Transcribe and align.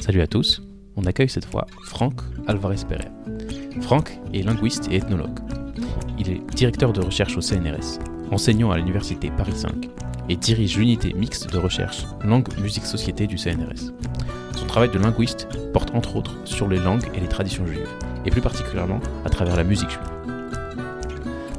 Salut 0.00 0.20
à 0.20 0.28
tous, 0.28 0.62
on 0.96 1.04
accueille 1.04 1.28
cette 1.28 1.44
fois 1.44 1.66
Franck 1.84 2.20
Alvarez 2.46 2.76
Pereira. 2.88 3.10
Franck 3.80 4.18
est 4.32 4.42
linguiste 4.42 4.88
et 4.90 4.96
ethnologue. 4.96 5.40
Il 6.18 6.30
est 6.30 6.40
directeur 6.54 6.92
de 6.92 7.00
recherche 7.00 7.36
au 7.36 7.40
CNRS, 7.40 7.98
enseignant 8.30 8.70
à 8.70 8.78
l'université 8.78 9.30
Paris 9.36 9.56
5 9.56 9.88
et 10.28 10.36
dirige 10.36 10.78
l'unité 10.78 11.12
mixte 11.14 11.52
de 11.52 11.58
recherche 11.58 12.04
langue, 12.24 12.46
musique, 12.60 12.86
société 12.86 13.26
du 13.26 13.38
CNRS. 13.38 13.92
Son 14.56 14.66
travail 14.66 14.90
de 14.90 14.98
linguiste 14.98 15.48
porte 15.72 15.92
entre 15.94 16.16
autres 16.16 16.36
sur 16.44 16.68
les 16.68 16.78
langues 16.78 17.08
et 17.14 17.20
les 17.20 17.28
traditions 17.28 17.66
juives, 17.66 17.88
et 18.24 18.30
plus 18.30 18.40
particulièrement 18.40 19.00
à 19.24 19.30
travers 19.30 19.56
la 19.56 19.64
musique 19.64 19.90
juive. 19.90 20.08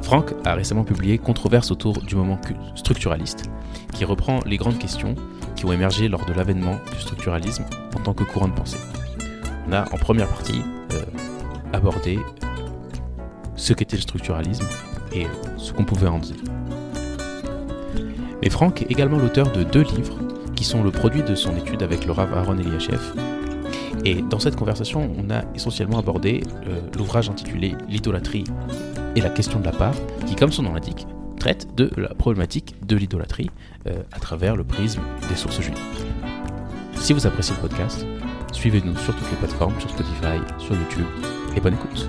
Franck 0.02 0.32
a 0.44 0.54
récemment 0.54 0.84
publié 0.84 1.18
Controverse 1.18 1.70
autour 1.70 2.00
du 2.02 2.16
moment 2.16 2.40
structuraliste, 2.74 3.50
qui 3.92 4.04
reprend 4.04 4.40
les 4.46 4.56
grandes 4.56 4.78
questions 4.78 5.14
qui 5.60 5.66
ont 5.66 5.72
émergé 5.72 6.08
lors 6.08 6.24
de 6.24 6.32
l'avènement 6.32 6.76
du 6.90 7.00
structuralisme 7.00 7.66
en 7.94 8.00
tant 8.00 8.14
que 8.14 8.24
courant 8.24 8.48
de 8.48 8.54
pensée. 8.54 8.78
On 9.68 9.72
a 9.72 9.82
en 9.82 9.98
première 9.98 10.26
partie 10.26 10.62
euh, 10.94 11.02
abordé 11.74 12.18
ce 13.56 13.74
qu'était 13.74 13.96
le 13.96 14.02
structuralisme 14.02 14.64
et 15.14 15.26
ce 15.58 15.74
qu'on 15.74 15.84
pouvait 15.84 16.08
en 16.08 16.18
dire. 16.18 16.36
Mais 18.40 18.48
Franck 18.48 18.80
est 18.80 18.90
également 18.90 19.18
l'auteur 19.18 19.52
de 19.52 19.62
deux 19.62 19.82
livres 19.82 20.16
qui 20.56 20.64
sont 20.64 20.82
le 20.82 20.90
produit 20.90 21.22
de 21.22 21.34
son 21.34 21.54
étude 21.54 21.82
avec 21.82 22.06
le 22.06 22.12
Rav 22.12 22.32
Aaron 22.32 22.56
Eliashev. 22.56 23.12
Et 24.06 24.22
dans 24.22 24.38
cette 24.38 24.56
conversation, 24.56 25.10
on 25.18 25.28
a 25.28 25.42
essentiellement 25.54 25.98
abordé 25.98 26.42
euh, 26.66 26.80
l'ouvrage 26.96 27.28
intitulé 27.28 27.74
L'idolâtrie 27.86 28.44
et 29.14 29.20
la 29.20 29.28
question 29.28 29.60
de 29.60 29.66
la 29.66 29.72
part, 29.72 29.94
qui, 30.26 30.36
comme 30.36 30.52
son 30.52 30.62
nom 30.62 30.72
l'indique, 30.72 31.06
traite 31.40 31.74
de 31.74 31.90
la 31.96 32.10
problématique 32.10 32.74
de 32.86 32.96
l'idolâtrie 32.96 33.50
euh, 33.86 34.02
à 34.12 34.20
travers 34.20 34.56
le 34.56 34.62
prisme 34.62 35.00
des 35.28 35.34
sources 35.34 35.60
juives. 35.60 35.74
Si 36.96 37.14
vous 37.14 37.26
appréciez 37.26 37.54
le 37.56 37.62
podcast, 37.66 38.06
suivez-nous 38.52 38.96
sur 38.98 39.16
toutes 39.16 39.30
les 39.30 39.36
plateformes, 39.38 39.74
sur 39.80 39.88
Spotify, 39.90 40.38
sur 40.58 40.74
YouTube, 40.74 41.06
et 41.56 41.60
bonne 41.60 41.74
écoute. 41.74 42.08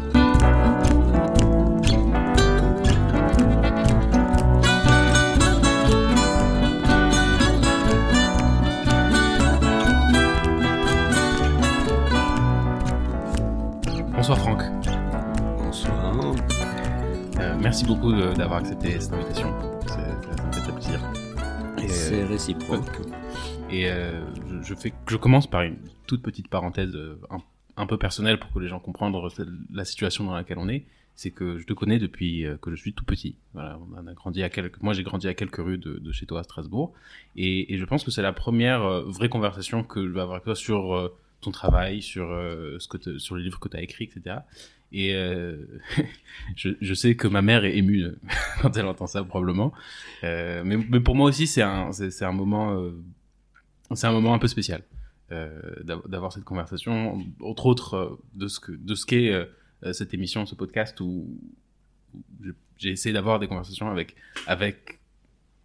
Bonsoir 14.13 14.38
Franck. 14.38 14.71
Merci 17.72 17.86
beaucoup 17.86 18.12
d'avoir 18.12 18.60
accepté 18.60 19.00
cette 19.00 19.14
invitation. 19.14 19.48
C'est- 19.84 19.88
Ça, 19.88 20.22
ça 20.36 20.44
me 20.46 20.52
fait 20.52 20.60
très 20.60 20.74
plaisir. 20.74 21.00
Et, 21.82 21.88
C'est 21.88 22.22
euh, 22.24 22.26
réciproque. 22.28 22.98
Et 23.70 23.90
euh, 23.90 24.20
je, 24.50 24.62
je 24.62 24.76
fais, 24.76 24.91
je 25.08 25.16
commence 25.16 25.48
par 25.50 25.62
une 25.62 25.78
toute 26.05 26.22
petite 26.22 26.50
parenthèse 26.50 26.94
euh, 26.98 27.18
un, 27.30 27.38
un 27.78 27.86
peu 27.86 27.98
personnelle 27.98 28.40
pour 28.41 28.52
que 28.52 28.60
les 28.60 28.68
gens 28.68 28.80
comprennent 28.82 29.16
la 29.72 29.86
situation 29.86 30.26
dans 30.26 30.34
laquelle 30.36 30.58
on 30.58 30.68
est. 30.68 30.84
C'est 31.16 31.32
que 31.32 31.60
je 31.60 31.66
te 31.66 31.72
connais 31.72 31.98
depuis 31.98 32.46
que 32.62 32.72
je 32.72 32.76
suis 32.76 32.91
tout 32.91 33.05
petit. 33.05 33.38
Voilà, 33.54 33.80
on 33.98 34.06
a 34.06 34.13
grandi 34.13 34.44
à 34.44 34.50
quelques, 34.50 34.82
moi 34.82 34.91
j'ai 34.94 35.04
grandi 35.04 35.30
à 35.30 35.34
quelques 35.34 35.56
rues 35.63 35.78
de, 35.78 35.98
de 35.98 36.12
chez 36.12 36.26
toi 36.26 36.41
à 36.41 36.44
Strasbourg, 36.44 36.91
et, 37.38 37.74
et 37.74 37.78
je 37.78 37.85
pense 37.85 38.04
que 38.04 38.12
c'est 38.12 38.22
la 38.22 38.34
première 38.34 38.82
vraie 39.04 39.30
conversation 39.30 39.84
que 39.84 40.06
je 40.08 40.12
vais 40.12 40.20
avoir 40.22 40.35
avec 40.38 40.46
toi 40.46 40.56
sur 40.56 41.12
ton 41.42 41.52
travail, 41.52 42.02
sur 42.02 42.32
euh, 42.32 42.78
ce 42.80 42.88
que 42.88 43.18
sur 43.18 43.36
les 43.36 43.44
livres 43.44 43.60
que 43.60 43.68
tu 43.68 43.78
as 43.78 43.82
écrits, 43.82 44.06
etc. 44.06 44.38
Et 44.92 45.16
euh, 45.16 45.58
je, 46.56 46.70
je 46.80 46.94
sais 46.94 47.16
que 47.16 47.28
ma 47.28 47.42
mère 47.42 47.66
est 47.66 47.78
émue 47.78 48.04
euh, 48.04 48.20
quand 48.62 48.78
elle 48.78 48.86
entend 48.86 49.08
ça 49.08 49.24
probablement, 49.24 49.74
mais, 50.24 50.64
mais 50.64 51.00
pour 51.00 51.16
moi 51.16 51.28
aussi 51.30 51.48
c'est 51.48 51.62
un 51.62 51.90
un 51.90 52.32
moment 52.32 52.92
un 53.90 54.12
moment 54.12 54.34
un 54.34 54.40
peu 54.40 54.48
spécial 54.48 54.84
d'av- 55.30 56.08
d'avoir 56.08 56.32
cette 56.32 56.44
conversation, 56.44 57.26
entre 57.42 57.66
autres 57.66 58.20
de 58.36 58.48
ce 58.48 58.60
que 58.60 58.72
de 58.72 58.96
ce 58.96 59.06
qu'est 59.06 59.48
cette 59.94 60.14
émission, 60.14 60.46
ce 60.46 60.56
podcast 60.56 61.00
où, 61.02 61.28
j'ai 62.78 62.90
essayé 62.90 63.14
d'avoir 63.14 63.40
des 63.40 63.48
conversations 63.48 63.90
avec 63.90 64.16
avec 64.46 65.00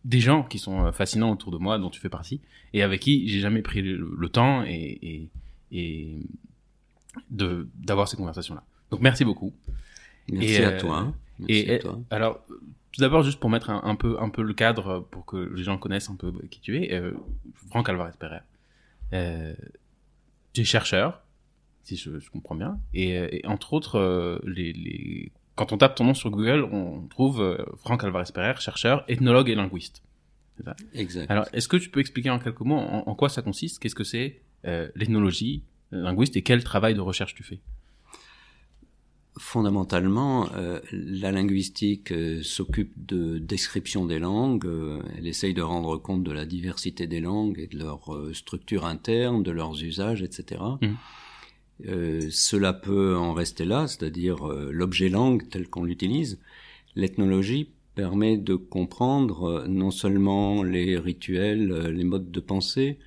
des 0.04 0.20
gens 0.20 0.44
qui 0.44 0.60
sont 0.60 0.92
fascinants 0.92 1.32
autour 1.32 1.50
de 1.50 1.58
moi, 1.58 1.78
dont 1.78 1.90
tu 1.90 2.00
fais 2.00 2.08
partie, 2.08 2.40
et 2.72 2.82
avec 2.82 3.00
qui 3.00 3.28
j'ai 3.28 3.40
jamais 3.40 3.62
pris 3.62 3.82
le, 3.82 4.28
temps 4.28 4.62
et, 4.64 5.28
et 5.72 6.20
de 7.30 7.68
d'avoir 7.74 8.08
ces 8.08 8.16
conversations-là. 8.16 8.62
Donc 8.90 9.00
merci 9.00 9.24
beaucoup. 9.24 9.52
Merci 10.30 10.54
et, 10.54 10.64
à 10.64 10.68
euh, 10.70 10.80
toi. 10.80 11.14
Merci 11.38 11.52
Et 11.60 11.74
à 11.74 11.78
toi. 11.78 12.00
alors, 12.10 12.44
tout 12.92 13.00
d'abord, 13.00 13.22
juste 13.22 13.38
pour 13.38 13.50
mettre 13.50 13.70
un, 13.70 13.82
un 13.84 13.94
peu, 13.94 14.16
un 14.20 14.28
peu 14.28 14.42
le 14.42 14.54
cadre 14.54 15.06
pour 15.10 15.24
que 15.26 15.36
les 15.36 15.62
gens 15.62 15.78
connaissent 15.78 16.10
un 16.10 16.16
peu 16.16 16.32
qui 16.50 16.60
tu 16.60 16.82
es, 16.82 16.94
euh, 16.94 17.12
Franck 17.68 17.88
Alvarez 17.88 18.12
Pereira. 18.18 18.42
Euh, 19.12 19.54
tu 20.52 20.62
es 20.62 20.64
chercheur, 20.64 21.22
si 21.84 21.96
je, 21.96 22.18
je 22.18 22.30
comprends 22.30 22.54
bien, 22.54 22.80
et, 22.94 23.18
euh, 23.18 23.28
et 23.30 23.46
entre 23.46 23.74
autres, 23.74 23.96
euh, 23.98 24.38
les, 24.44 24.72
les... 24.72 25.30
quand 25.54 25.72
on 25.72 25.78
tape 25.78 25.94
ton 25.94 26.04
nom 26.04 26.14
sur 26.14 26.30
Google, 26.30 26.64
on 26.72 27.06
trouve 27.08 27.66
Franck 27.78 28.02
Alvarez 28.02 28.32
Pereira, 28.32 28.58
chercheur, 28.58 29.04
ethnologue 29.08 29.48
et 29.48 29.54
linguiste. 29.54 30.02
Exact. 30.94 31.30
Alors, 31.30 31.46
est-ce 31.52 31.68
que 31.68 31.76
tu 31.76 31.90
peux 31.90 32.00
expliquer 32.00 32.30
en 32.30 32.38
quelques 32.38 32.60
mots 32.60 32.78
en, 32.78 33.04
en 33.06 33.14
quoi 33.14 33.28
ça 33.28 33.42
consiste? 33.42 33.78
Qu'est-ce 33.78 33.94
que 33.94 34.04
c'est? 34.04 34.40
L'ethnologie, 34.94 35.62
le 35.90 36.02
linguiste, 36.02 36.36
et 36.36 36.42
quel 36.42 36.64
travail 36.64 36.94
de 36.94 37.00
recherche 37.00 37.34
tu 37.34 37.42
fais? 37.42 37.60
Fondamentalement, 39.38 40.48
euh, 40.54 40.80
la 40.92 41.30
linguistique 41.30 42.10
euh, 42.10 42.42
s'occupe 42.42 42.92
de 42.96 43.36
description 43.36 44.06
des 44.06 44.18
langues. 44.18 44.64
euh, 44.64 45.02
elle 45.16 45.26
essaye 45.26 45.52
de 45.52 45.60
rendre 45.60 45.98
compte 45.98 46.24
de 46.24 46.32
la 46.32 46.46
diversité 46.46 47.06
des 47.06 47.20
langues 47.20 47.58
et 47.58 47.66
de 47.66 47.78
leur 47.78 48.14
euh, 48.14 48.32
structure 48.32 48.86
interne, 48.86 49.42
de 49.42 49.50
leurs 49.50 49.82
usages, 49.84 50.22
etc. 50.22 50.62
Euh, 51.86 52.26
cela 52.30 52.72
peut 52.72 53.14
en 53.14 53.34
rester 53.34 53.66
là, 53.66 53.86
c'est-à-dire 53.86 54.48
euh, 54.48 54.70
l'objet 54.72 55.10
langue 55.10 55.46
tel 55.50 55.68
qu'on 55.68 55.84
l'utilise. 55.84 56.40
L'ethnologie 56.94 57.68
permet 57.94 58.38
de 58.38 58.54
comprendre 58.54 59.44
euh, 59.44 59.66
non 59.68 59.90
seulement 59.90 60.62
les 60.62 60.96
rituels, 60.98 61.72
euh, 61.72 61.90
les 61.92 62.04
modes 62.04 62.30
de 62.30 62.40
pensée, 62.40 62.98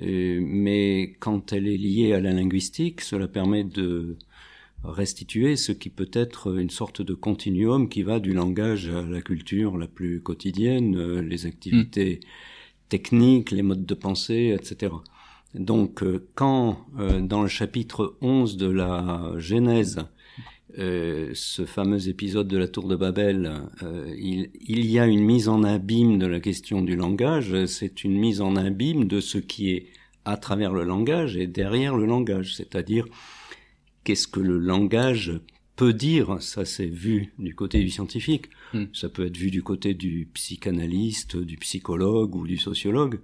euh, 0.00 0.40
mais 0.42 1.16
quand 1.20 1.52
elle 1.52 1.66
est 1.66 1.76
liée 1.76 2.12
à 2.12 2.20
la 2.20 2.32
linguistique, 2.32 3.00
cela 3.00 3.28
permet 3.28 3.64
de 3.64 4.16
restituer 4.84 5.56
ce 5.56 5.72
qui 5.72 5.88
peut 5.88 6.10
être 6.12 6.58
une 6.58 6.70
sorte 6.70 7.02
de 7.02 7.14
continuum 7.14 7.88
qui 7.88 8.02
va 8.02 8.20
du 8.20 8.32
langage 8.32 8.88
à 8.88 9.02
la 9.02 9.20
culture 9.20 9.78
la 9.78 9.88
plus 9.88 10.20
quotidienne, 10.20 10.96
euh, 10.96 11.22
les 11.22 11.46
activités 11.46 12.20
techniques, 12.88 13.50
les 13.50 13.62
modes 13.62 13.86
de 13.86 13.94
pensée, 13.94 14.56
etc. 14.58 14.92
Donc 15.54 16.02
euh, 16.02 16.28
quand 16.34 16.86
dans 17.20 17.42
le 17.42 17.48
chapitre 17.48 18.16
11 18.20 18.56
de 18.58 18.68
la 18.68 19.32
Genèse, 19.38 20.06
euh, 20.78 21.30
ce 21.34 21.64
fameux 21.64 22.08
épisode 22.08 22.48
de 22.48 22.58
la 22.58 22.68
tour 22.68 22.86
de 22.88 22.96
Babel, 22.96 23.52
euh, 23.82 24.14
il, 24.18 24.50
il 24.66 24.86
y 24.86 24.98
a 24.98 25.06
une 25.06 25.24
mise 25.24 25.48
en 25.48 25.62
abîme 25.64 26.18
de 26.18 26.26
la 26.26 26.40
question 26.40 26.82
du 26.82 26.96
langage, 26.96 27.64
c'est 27.66 28.04
une 28.04 28.18
mise 28.18 28.40
en 28.40 28.56
abîme 28.56 29.06
de 29.06 29.20
ce 29.20 29.38
qui 29.38 29.70
est 29.70 29.86
à 30.24 30.36
travers 30.36 30.72
le 30.72 30.84
langage 30.84 31.36
et 31.36 31.46
derrière 31.46 31.96
le 31.96 32.04
langage, 32.06 32.54
c'est-à-dire 32.56 33.06
qu'est-ce 34.04 34.28
que 34.28 34.40
le 34.40 34.58
langage 34.58 35.40
peut 35.76 35.92
dire, 35.92 36.40
ça 36.40 36.64
c'est 36.64 36.86
vu 36.86 37.32
du 37.38 37.54
côté 37.54 37.80
du 37.80 37.90
scientifique, 37.90 38.46
Mm. 38.72 38.86
ça 38.92 39.08
peut 39.08 39.26
être 39.26 39.36
vu 39.36 39.52
du 39.52 39.62
côté 39.62 39.94
du 39.94 40.28
psychanalyste, 40.34 41.36
du 41.36 41.56
psychologue 41.56 42.34
ou 42.34 42.46
du 42.46 42.56
sociologue, 42.58 43.20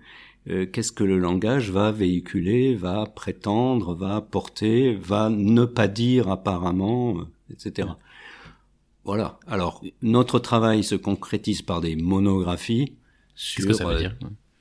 Euh, 0.50 0.66
qu'est-ce 0.66 0.90
que 0.90 1.04
le 1.04 1.18
langage 1.18 1.70
va 1.70 1.92
véhiculer, 1.92 2.74
va 2.74 3.06
prétendre, 3.06 3.94
va 3.94 4.20
porter, 4.20 4.92
va 4.94 5.30
ne 5.30 5.64
pas 5.64 5.86
dire 5.86 6.28
apparemment, 6.28 7.28
etc. 7.52 7.88
Voilà. 9.04 9.38
Alors, 9.46 9.82
notre 10.00 10.38
travail 10.38 10.84
se 10.84 10.94
concrétise 10.94 11.62
par 11.62 11.80
des 11.80 11.96
monographies 11.96 12.96
sur 13.34 13.66
que 13.66 13.72
ça 13.72 13.84
veut 13.84 13.94
euh, 13.94 13.98
dire 13.98 14.16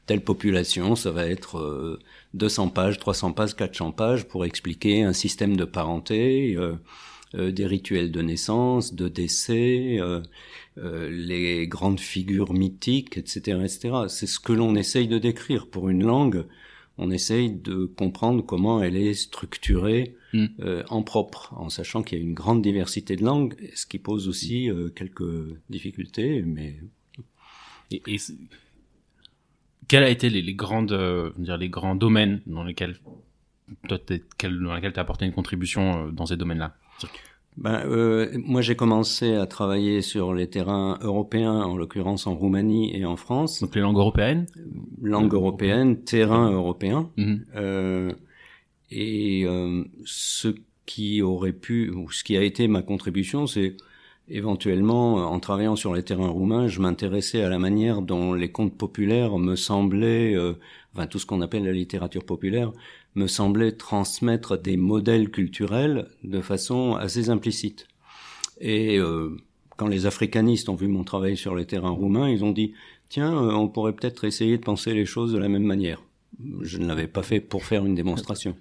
telle 0.07 0.23
population, 0.23 0.95
ça 0.95 1.11
va 1.11 1.25
être 1.27 1.57
euh, 1.57 1.99
200 2.33 2.69
pages, 2.69 2.99
300 2.99 3.33
pages, 3.33 3.55
400 3.55 3.91
pages 3.91 4.27
pour 4.27 4.45
expliquer 4.45 5.03
un 5.03 5.13
système 5.13 5.55
de 5.55 5.63
parenté, 5.63 6.55
euh, 6.57 6.75
euh, 7.35 7.51
des 7.51 7.65
rituels 7.65 8.11
de 8.11 8.21
naissance, 8.21 8.93
de 8.93 9.07
décès, 9.07 9.99
euh, 10.01 10.19
euh, 10.77 11.09
les 11.09 11.65
grandes 11.65 12.01
figures 12.01 12.51
mythiques, 12.51 13.17
etc., 13.17 13.59
etc. 13.63 13.93
C'est 14.09 14.27
ce 14.27 14.37
que 14.37 14.51
l'on 14.51 14.75
essaye 14.75 15.07
de 15.07 15.17
décrire 15.17 15.67
pour 15.67 15.87
une 15.87 16.03
langue. 16.03 16.45
On 16.97 17.09
essaye 17.09 17.49
de 17.49 17.85
comprendre 17.85 18.45
comment 18.45 18.83
elle 18.83 18.97
est 18.97 19.13
structurée 19.13 20.17
Mm. 20.33 20.45
euh, 20.61 20.83
en 20.89 21.03
propre, 21.03 21.53
en 21.57 21.69
sachant 21.69 22.03
qu'il 22.03 22.17
y 22.17 22.21
a 22.21 22.23
une 22.23 22.33
grande 22.33 22.61
diversité 22.61 23.15
de 23.15 23.23
langues, 23.23 23.55
ce 23.75 23.85
qui 23.85 23.99
pose 23.99 24.27
aussi 24.27 24.69
euh, 24.69 24.89
quelques 24.89 25.57
difficultés, 25.69 26.41
mais 26.41 26.75
Et, 27.91 28.01
et 28.07 28.17
quels 29.87 30.03
a 30.03 30.09
été 30.09 30.29
les, 30.29 30.41
les 30.41 30.53
grandes, 30.53 30.93
euh, 30.93 31.31
dire, 31.37 31.57
les 31.57 31.67
grands 31.67 31.95
domaines 31.95 32.41
dans 32.45 32.63
lesquels 32.63 32.95
toi, 33.87 33.97
dans 34.41 34.75
lesquels 34.75 34.93
tu 34.93 34.99
as 34.99 35.01
apporté 35.01 35.25
une 35.25 35.33
contribution 35.33 36.07
euh, 36.07 36.11
dans 36.11 36.25
ces 36.25 36.37
domaines-là? 36.37 36.75
Ben, 37.57 37.83
euh, 37.85 38.31
moi, 38.45 38.61
j'ai 38.61 38.77
commencé 38.77 39.35
à 39.35 39.45
travailler 39.45 40.01
sur 40.01 40.33
les 40.33 40.47
terrains 40.49 40.97
européens, 41.01 41.59
en 41.63 41.75
l'occurrence 41.75 42.25
en 42.25 42.35
Roumanie 42.35 42.95
et 42.95 43.03
en 43.03 43.17
France. 43.17 43.59
Donc 43.59 43.75
les 43.75 43.81
langues 43.81 43.97
européennes? 43.97 44.47
Langue 45.01 45.33
européenne, 45.33 46.01
terrain 46.03 46.49
européen. 46.49 47.09
Euh, 47.55 48.13
Et 48.91 49.43
euh, 49.45 49.83
ce 50.05 50.49
qui 50.85 51.21
aurait 51.21 51.53
pu, 51.53 51.89
ou 51.89 52.11
ce 52.11 52.23
qui 52.23 52.37
a 52.37 52.43
été 52.43 52.67
ma 52.67 52.81
contribution, 52.81 53.47
c'est 53.47 53.77
éventuellement, 54.27 55.15
en 55.15 55.39
travaillant 55.39 55.75
sur 55.75 55.93
les 55.93 56.03
terrains 56.03 56.29
roumains, 56.29 56.67
je 56.67 56.79
m'intéressais 56.79 57.41
à 57.41 57.49
la 57.49 57.59
manière 57.59 58.01
dont 58.01 58.33
les 58.33 58.51
contes 58.51 58.77
populaires 58.77 59.37
me 59.37 59.55
semblaient, 59.55 60.35
euh, 60.35 60.53
enfin 60.93 61.07
tout 61.07 61.19
ce 61.19 61.25
qu'on 61.25 61.41
appelle 61.41 61.65
la 61.65 61.71
littérature 61.71 62.25
populaire, 62.25 62.71
me 63.15 63.27
semblait 63.27 63.73
transmettre 63.73 64.57
des 64.57 64.77
modèles 64.77 65.31
culturels 65.31 66.07
de 66.23 66.41
façon 66.41 66.95
assez 66.95 67.29
implicite. 67.29 67.87
Et 68.59 68.97
euh, 68.97 69.37
quand 69.75 69.87
les 69.87 70.05
africanistes 70.05 70.69
ont 70.69 70.75
vu 70.75 70.87
mon 70.87 71.03
travail 71.03 71.35
sur 71.35 71.55
les 71.55 71.65
terrains 71.65 71.89
roumains, 71.89 72.29
ils 72.29 72.43
ont 72.43 72.51
dit 72.51 72.73
tiens, 73.09 73.33
euh, 73.33 73.51
on 73.53 73.67
pourrait 73.67 73.93
peut-être 73.93 74.23
essayer 74.23 74.57
de 74.57 74.63
penser 74.63 74.93
les 74.93 75.05
choses 75.05 75.33
de 75.33 75.37
la 75.37 75.49
même 75.49 75.63
manière. 75.63 76.01
Je 76.61 76.77
ne 76.77 76.87
l'avais 76.87 77.07
pas 77.07 77.23
fait 77.23 77.39
pour 77.39 77.63
faire 77.63 77.85
une 77.85 77.95
démonstration. 77.95 78.55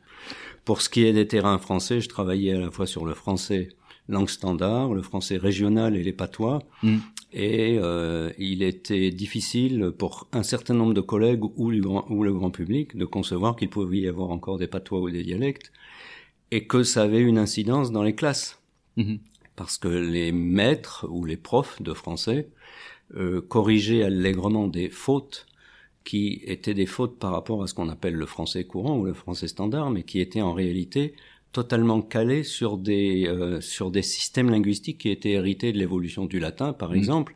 Pour 0.65 0.83
ce 0.83 0.89
qui 0.89 1.05
est 1.05 1.13
des 1.13 1.27
terrains 1.27 1.59
français, 1.59 2.01
je 2.01 2.09
travaillais 2.09 2.53
à 2.53 2.61
la 2.61 2.71
fois 2.71 2.87
sur 2.87 3.07
le 3.07 3.15
français 3.15 3.69
langue 4.09 4.29
standard, 4.29 4.93
le 4.93 5.03
français 5.03 5.37
régional 5.37 5.97
et 5.97 6.03
les 6.03 6.13
patois. 6.13 6.61
Mm. 6.83 6.97
Et 7.33 7.79
euh, 7.81 8.33
il 8.39 8.63
était 8.63 9.11
difficile 9.11 9.93
pour 9.97 10.29
un 10.33 10.43
certain 10.43 10.75
nombre 10.75 10.95
de 10.95 11.01
collègues 11.01 11.45
ou 11.57 11.71
le 11.71 11.81
grand, 11.81 12.05
ou 12.11 12.25
le 12.25 12.33
grand 12.33 12.51
public 12.51 12.97
de 12.97 13.05
concevoir 13.05 13.57
qu'il 13.57 13.71
pouvait 13.71 13.99
y 13.99 14.09
avoir 14.09 14.31
encore 14.31 14.59
des 14.59 14.67
patois 14.67 15.01
ou 15.01 15.11
des 15.11 15.23
dialectes 15.23 15.73
et 16.51 16.67
que 16.67 16.83
ça 16.83 17.03
avait 17.03 17.21
une 17.21 17.39
incidence 17.39 17.93
dans 17.93 18.03
les 18.03 18.15
classes. 18.15 18.61
Mm-hmm. 18.99 19.21
Parce 19.55 19.79
que 19.79 19.89
les 19.89 20.33
maîtres 20.33 21.07
ou 21.09 21.25
les 21.25 21.37
profs 21.37 21.81
de 21.81 21.95
français 21.95 22.49
euh, 23.17 23.41
corrigeaient 23.41 24.03
allègrement 24.03 24.67
des 24.67 24.89
fautes 24.89 25.47
qui 26.05 26.41
étaient 26.45 26.75
des 26.75 26.87
fautes 26.87 27.19
par 27.19 27.33
rapport 27.33 27.63
à 27.63 27.67
ce 27.67 27.75
qu'on 27.75 27.89
appelle 27.89 28.15
le 28.15 28.27
français 28.27 28.65
courant 28.65 28.99
ou 28.99 29.05
le 29.05 29.15
français 29.15 29.49
standard, 29.49 29.91
mais 29.91 30.03
qui 30.03 30.21
étaient 30.21 30.41
en 30.41 30.55
réalité 30.55 31.15
totalement 31.53 32.01
calé 32.01 32.43
sur 32.43 32.79
des 32.79 33.27
euh, 33.27 33.61
sur 33.61 33.91
des 33.91 34.03
systèmes 34.03 34.51
linguistiques 34.51 34.99
qui 34.99 35.11
étaient 35.11 35.33
hérités 35.33 35.73
de 35.73 35.79
l'évolution 35.79 36.27
du 36.27 36.39
latin, 36.39 36.73
par 36.73 36.91
mmh. 36.91 36.97
exemple, 36.97 37.35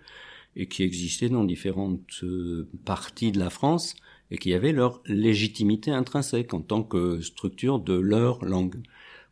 et 0.57 0.67
qui 0.67 0.83
existaient 0.83 1.29
dans 1.29 1.45
différentes 1.45 2.23
euh, 2.23 2.69
parties 2.85 3.33
de 3.33 3.39
la 3.39 3.51
France 3.51 3.97
et 4.31 4.39
qui 4.39 4.55
avaient 4.55 4.73
leur 4.73 5.01
légitimité 5.07 5.91
intrinsèque 5.91 6.55
en 6.55 6.61
tant 6.61 6.83
que 6.83 7.21
structure 7.21 7.79
de 7.79 7.95
leur 7.95 8.45
langue. 8.45 8.83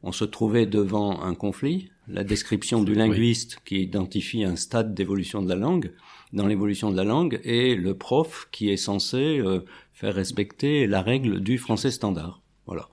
On 0.02 0.12
se 0.12 0.24
trouvait 0.24 0.66
devant 0.66 1.22
un 1.22 1.34
conflit, 1.34 1.90
la 2.08 2.24
description 2.24 2.82
du 2.82 2.94
linguiste 2.94 3.58
qui 3.64 3.82
identifie 3.82 4.44
un 4.44 4.56
stade 4.56 4.94
d'évolution 4.94 5.42
de 5.42 5.48
la 5.48 5.54
langue 5.54 5.92
dans 6.32 6.46
l'évolution 6.46 6.90
de 6.90 6.96
la 6.96 7.04
langue 7.04 7.40
et 7.44 7.74
le 7.74 7.94
prof 7.94 8.48
qui 8.52 8.70
est 8.70 8.76
censé 8.76 9.38
euh, 9.38 9.60
faire 9.92 10.14
respecter 10.14 10.86
la 10.86 11.02
règle 11.02 11.40
du 11.40 11.58
français 11.58 11.90
standard. 11.90 12.40
Voilà. 12.66 12.88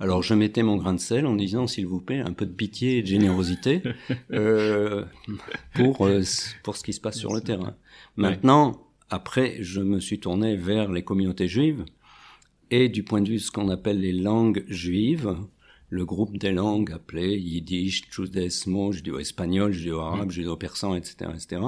Alors 0.00 0.22
je 0.22 0.34
mettais 0.34 0.62
mon 0.62 0.76
grain 0.76 0.94
de 0.94 1.00
sel 1.00 1.26
en 1.26 1.34
disant 1.34 1.66
s'il 1.66 1.86
vous 1.86 2.00
plaît 2.00 2.20
un 2.20 2.32
peu 2.32 2.46
de 2.46 2.52
pitié 2.52 2.98
et 2.98 3.02
de 3.02 3.08
générosité 3.08 3.82
euh, 4.32 5.04
pour 5.74 6.06
euh, 6.06 6.22
pour 6.62 6.76
ce 6.76 6.84
qui 6.84 6.92
se 6.92 7.00
passe 7.00 7.18
sur 7.18 7.34
le 7.34 7.40
terrain. 7.40 7.74
Maintenant, 8.16 8.80
après, 9.10 9.56
je 9.60 9.80
me 9.80 10.00
suis 10.00 10.20
tourné 10.20 10.56
vers 10.56 10.92
les 10.92 11.02
communautés 11.02 11.48
juives 11.48 11.84
et 12.70 12.88
du 12.88 13.02
point 13.02 13.22
de 13.22 13.28
vue 13.28 13.36
de 13.36 13.40
ce 13.40 13.50
qu'on 13.50 13.70
appelle 13.70 14.00
les 14.00 14.12
langues 14.12 14.64
juives, 14.68 15.36
le 15.88 16.04
groupe 16.04 16.36
des 16.36 16.52
langues 16.52 16.92
appelées 16.92 17.38
yiddish, 17.38 18.02
judesmo, 18.10 18.92
judéo-espagnol, 18.92 19.72
judéo-arabe, 19.72 20.30
judéo-persan, 20.30 20.94
etc., 20.94 21.30
etc. 21.34 21.62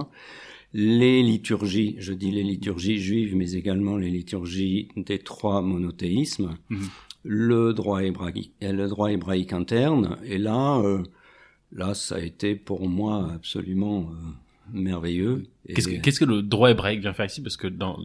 Les 0.72 1.22
liturgies, 1.22 1.96
je 1.99 2.12
dis 2.12 2.31
les 2.31 2.44
liturgies 2.44 2.99
juives, 2.99 3.34
mais 3.34 3.52
également 3.52 3.96
les 3.96 4.11
liturgies 4.11 4.88
des 4.96 5.19
trois 5.19 5.62
monothéismes. 5.62 6.56
Mhm 6.69 6.88
le 7.22 7.72
droit 7.72 8.02
hébraïque, 8.02 8.52
le 8.61 8.88
droit 8.88 9.11
hébraïque 9.11 9.52
interne. 9.52 10.17
Et 10.25 10.38
là, 10.38 10.78
euh, 10.78 11.02
là, 11.72 11.94
ça 11.94 12.17
a 12.17 12.20
été 12.20 12.55
pour 12.55 12.88
moi 12.88 13.31
absolument 13.34 14.11
euh, 14.11 14.14
merveilleux. 14.72 15.44
Qu'est-ce 15.67 16.20
que, 16.20 16.25
le 16.25 16.43
droit 16.43 16.70
hébraïque 16.70 17.00
vient 17.00 17.12
faire 17.12 17.26
ici? 17.26 17.43
Parce 17.43 17.56
que 17.56 17.66
dans, 17.66 17.99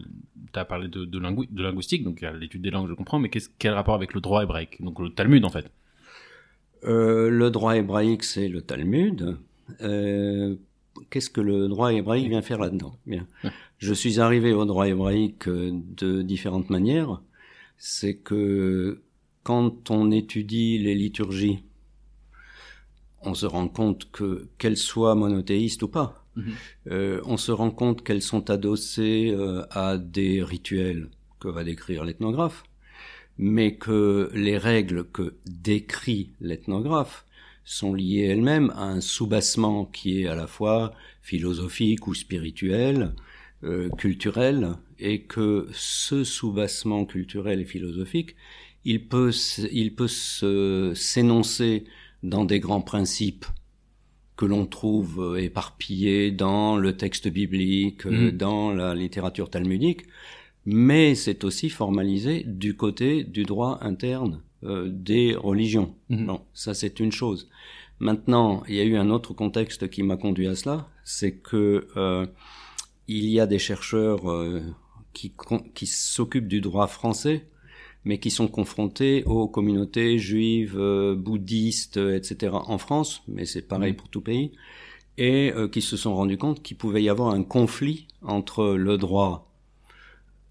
tu 0.53 0.59
as 0.59 0.65
parlé 0.65 0.87
de, 0.87 1.05
de, 1.05 1.19
de 1.19 1.63
linguistique, 1.63 2.03
donc 2.03 2.21
l'étude 2.21 2.61
des 2.61 2.71
langues, 2.71 2.89
je 2.89 2.93
comprends, 2.93 3.19
mais 3.19 3.29
quel 3.29 3.73
rapport 3.73 3.95
avec 3.95 4.13
le 4.13 4.21
droit 4.21 4.43
hébraïque? 4.43 4.81
Donc 4.81 4.99
le 4.99 5.09
Talmud, 5.09 5.45
en 5.45 5.49
fait. 5.49 5.71
Euh, 6.83 7.29
le 7.29 7.49
droit 7.49 7.75
hébraïque, 7.77 8.23
c'est 8.23 8.47
le 8.47 8.61
Talmud. 8.61 9.37
Qu'est-ce 11.09 11.29
que 11.29 11.41
le 11.41 11.67
droit 11.67 11.93
hébraïque 11.93 12.29
vient 12.29 12.41
faire 12.41 12.59
là-dedans? 12.59 12.95
Bien. 13.05 13.27
Je 13.77 13.93
suis 13.93 14.19
arrivé 14.19 14.53
au 14.53 14.65
droit 14.65 14.87
hébraïque 14.87 15.47
de 15.47 16.21
différentes 16.21 16.69
manières. 16.69 17.21
C'est 17.77 18.15
que 18.15 19.01
quand 19.43 19.91
on 19.91 20.11
étudie 20.11 20.77
les 20.79 20.95
liturgies, 20.95 21.63
on 23.21 23.33
se 23.33 23.45
rend 23.45 23.67
compte 23.67 24.11
que 24.11 24.47
qu'elles 24.57 24.77
soient 24.77 25.15
monothéistes 25.15 25.83
ou 25.83 25.87
pas, 25.87 26.25
mhm. 26.35 26.53
euh, 26.91 27.21
on 27.25 27.37
se 27.37 27.51
rend 27.51 27.71
compte 27.71 28.03
qu'elles 28.03 28.21
sont 28.21 28.49
adossées 28.49 29.33
euh, 29.35 29.65
à 29.71 29.97
des 29.97 30.43
rituels 30.43 31.09
que 31.39 31.47
va 31.47 31.63
décrire 31.63 32.05
l'ethnographe, 32.05 32.63
mais 33.37 33.75
que 33.75 34.31
les 34.33 34.57
règles 34.57 35.03
que 35.05 35.35
décrit 35.45 36.31
l'ethnographe 36.39 37.24
sont 37.65 37.93
liées 37.93 38.27
elles-mêmes 38.29 38.71
à 38.75 38.83
un 38.83 39.01
soubassement 39.01 39.85
qui 39.85 40.21
est 40.21 40.27
à 40.27 40.35
la 40.35 40.47
fois 40.47 40.93
philosophique 41.21 42.07
ou 42.07 42.13
spirituel, 42.13 43.13
euh, 43.63 43.89
culturel, 43.89 44.75
et 44.99 45.23
que 45.23 45.67
ce 45.73 46.23
soubassement 46.23 47.05
culturel 47.05 47.59
et 47.59 47.65
philosophique 47.65 48.35
il 48.85 49.07
peut, 49.07 49.31
il 49.71 49.95
peut 49.95 50.07
s'énoncer 50.07 51.85
dans 52.23 52.45
des 52.45 52.59
grands 52.59 52.81
principes 52.81 53.45
que 54.37 54.45
l'on 54.45 54.65
trouve 54.65 55.37
éparpillés 55.39 56.31
dans 56.31 56.77
le 56.77 56.95
texte 56.95 57.27
biblique, 57.27 58.05
euh, 58.05 58.31
mhm. 58.31 58.31
dans 58.31 58.71
la 58.71 58.93
littérature 58.93 59.49
talmudique, 59.49 60.03
mais 60.65 61.15
c'est 61.15 61.43
aussi 61.43 61.69
formalisé 61.69 62.43
du 62.45 62.75
côté 62.75 63.23
du 63.23 63.43
droit 63.43 63.79
interne 63.81 64.41
euh, 64.63 64.87
des 64.89 65.35
religions. 65.35 65.93
Mhm. 66.09 66.37
ça 66.53 66.73
c'est 66.73 66.99
une 66.99 67.11
chose. 67.11 67.49
Maintenant, 67.99 68.63
il 68.67 68.75
y 68.75 68.81
a 68.81 68.83
eu 68.83 68.97
un 68.97 69.09
autre 69.09 69.33
contexte 69.33 69.89
qui 69.89 70.03
m'a 70.03 70.17
conduit 70.17 70.47
à 70.47 70.55
cela, 70.55 70.89
c'est 71.03 71.33
que 71.37 71.87
il 73.07 73.25
y 73.29 73.39
a 73.39 73.45
des 73.45 73.59
chercheurs 73.59 74.23
qui, 75.13 75.31
qui 75.73 75.85
s'occupent 75.85 76.47
du 76.47 76.59
droit 76.59 76.87
français 76.87 77.45
mais 78.05 78.19
qui 78.19 78.29
sont 78.29 78.47
confrontés 78.47 79.23
aux 79.25 79.47
communautés 79.47 80.17
juives, 80.19 80.77
euh, 80.77 81.15
bouddhistes, 81.15 81.97
etc. 81.97 82.53
en 82.53 82.77
France, 82.77 83.23
mais 83.27 83.45
c'est 83.45 83.63
pareil 83.63 83.93
mm. 83.93 83.95
pour 83.95 84.09
tout 84.09 84.21
pays, 84.21 84.51
et 85.17 85.51
euh, 85.53 85.67
qui 85.67 85.81
se 85.81 85.97
sont 85.97 86.15
rendus 86.15 86.37
compte 86.37 86.61
qu'il 86.61 86.77
pouvait 86.77 87.03
y 87.03 87.09
avoir 87.09 87.33
un 87.33 87.43
conflit 87.43 88.07
entre 88.21 88.75
le 88.75 88.97
droit 88.97 89.44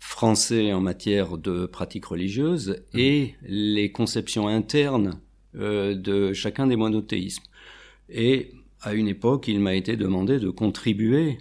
français 0.06 0.72
en 0.72 0.80
matière 0.80 1.38
de 1.38 1.66
pratiques 1.66 2.04
religieuses 2.06 2.82
mm. 2.92 2.98
et 2.98 3.34
les 3.42 3.90
conceptions 3.90 4.46
internes 4.46 5.18
euh, 5.56 5.94
de 5.94 6.32
chacun 6.32 6.66
des 6.66 6.76
monothéismes. 6.76 7.42
Et 8.08 8.52
à 8.82 8.92
une 8.94 9.08
époque, 9.08 9.48
il 9.48 9.60
m'a 9.60 9.74
été 9.74 9.96
demandé 9.96 10.38
de 10.38 10.50
contribuer 10.50 11.38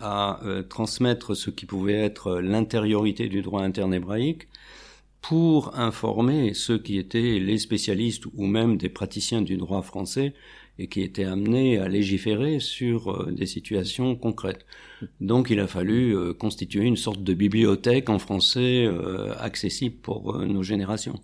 à 0.00 0.40
transmettre 0.68 1.36
ce 1.36 1.50
qui 1.50 1.66
pouvait 1.66 1.94
être 1.94 2.40
l'intériorité 2.40 3.28
du 3.28 3.42
droit 3.42 3.62
interne 3.62 3.92
hébraïque 3.92 4.46
pour 5.20 5.78
informer 5.78 6.52
ceux 6.52 6.78
qui 6.78 6.98
étaient 6.98 7.38
les 7.38 7.56
spécialistes 7.56 8.26
ou 8.34 8.46
même 8.46 8.76
des 8.76 8.90
praticiens 8.90 9.40
du 9.40 9.56
droit 9.56 9.80
français 9.80 10.34
et 10.78 10.88
qui 10.88 11.02
étaient 11.02 11.24
amenés 11.24 11.78
à 11.78 11.88
légiférer 11.88 12.58
sur 12.58 13.10
euh, 13.10 13.32
des 13.32 13.46
situations 13.46 14.16
concrètes. 14.16 14.66
Donc 15.20 15.50
il 15.50 15.60
a 15.60 15.66
fallu 15.66 16.16
euh, 16.16 16.34
constituer 16.34 16.84
une 16.84 16.96
sorte 16.96 17.22
de 17.22 17.34
bibliothèque 17.34 18.10
en 18.10 18.18
français 18.18 18.84
euh, 18.86 19.32
accessible 19.38 19.96
pour 19.96 20.38
nos 20.38 20.62
générations. 20.62 21.20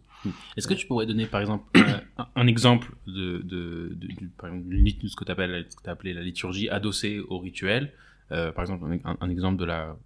Est-ce 0.57 0.69
que 0.69 0.75
tu 0.75 0.87
pourrais 0.87 1.07
donner 1.07 1.27
par 1.27 1.41
exemple 1.41 1.65
un, 2.37 2.47
exemple 2.47 2.93
de, 3.07 3.39
de, 3.39 3.93
de, 3.95 4.07
de, 4.07 5.09
ce 5.09 5.17
que 5.17 5.25
tu 5.25 5.33
as 5.33 5.91
appelé 5.91 6.13
la 6.13 6.23
liturgie 6.23 6.69
adossée 6.69 7.21
au 7.29 7.39
rituel, 7.39 7.93
par 8.29 8.61
exemple 8.61 8.85
un, 9.21 9.31
exemple 9.31 9.59
de 9.59 9.65
la, 9.65 9.97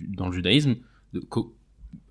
dans 0.00 0.26
le 0.26 0.32
judaïsme, 0.32 0.74
de, 1.14 1.20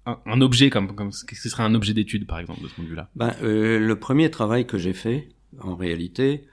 un, 0.05 0.41
objet 0.41 0.69
comme, 0.69 0.95
comme 0.95 1.11
ce 1.11 1.49
serait 1.49 1.63
un 1.63 1.73
objet 1.73 1.93
d'étude 1.93 2.27
par 2.27 2.39
exemple 2.39 2.61
de 2.61 2.67
ce 2.67 2.75
point 2.75 2.83
de 2.83 2.89
vue-là? 2.89 3.09
Ben, 3.15 3.33
euh, 3.41 3.79
Le 3.79 3.95
premier 3.99 4.29
travail 4.29 4.67
que 4.67 4.77
j'ai 4.77 4.93
fait, 4.93 5.29
en 5.59 5.75
réalité, 5.75 6.45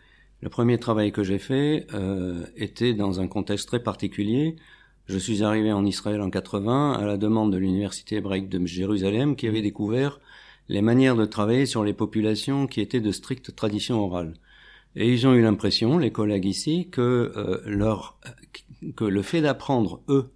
le 0.42 0.48
premier 0.48 0.78
travail 0.78 1.12
que 1.12 1.22
j'ai 1.22 1.38
fait 1.38 1.86
euh, 1.94 2.44
était 2.56 2.94
dans 2.94 3.20
un 3.20 3.28
contexte 3.28 3.68
très 3.68 3.80
particulier. 3.80 4.56
Je 5.06 5.16
suis 5.16 5.44
arrivé 5.44 5.72
en 5.72 5.86
Israël 5.86 6.20
en 6.20 6.30
80 6.30 6.94
à 6.94 7.06
la 7.06 7.16
demande 7.16 7.52
de 7.52 7.58
l'université 7.58 8.16
hébraïque 8.16 8.48
de 8.48 8.64
Jérusalem 8.66 9.36
qui 9.36 9.46
avait 9.46 9.62
découvert 9.62 10.20
les 10.68 10.82
manières 10.82 11.16
de 11.16 11.26
travailler 11.26 11.66
sur 11.66 11.84
les 11.84 11.92
populations 11.92 12.66
qui 12.66 12.80
étaient 12.80 13.00
de 13.00 13.12
stricte 13.12 13.54
tradition 13.54 14.00
orale. 14.04 14.34
Et 14.96 15.12
ils 15.12 15.26
ont 15.26 15.34
eu 15.34 15.42
l'impression, 15.42 15.96
les 15.96 16.10
collègues 16.10 16.44
ici, 16.44 16.88
que 16.90 17.32
euh, 17.36 17.60
leur 17.64 18.18
que 18.96 19.04
le 19.04 19.22
fait 19.22 19.40
d'apprendre 19.40 20.02
eux 20.08 20.32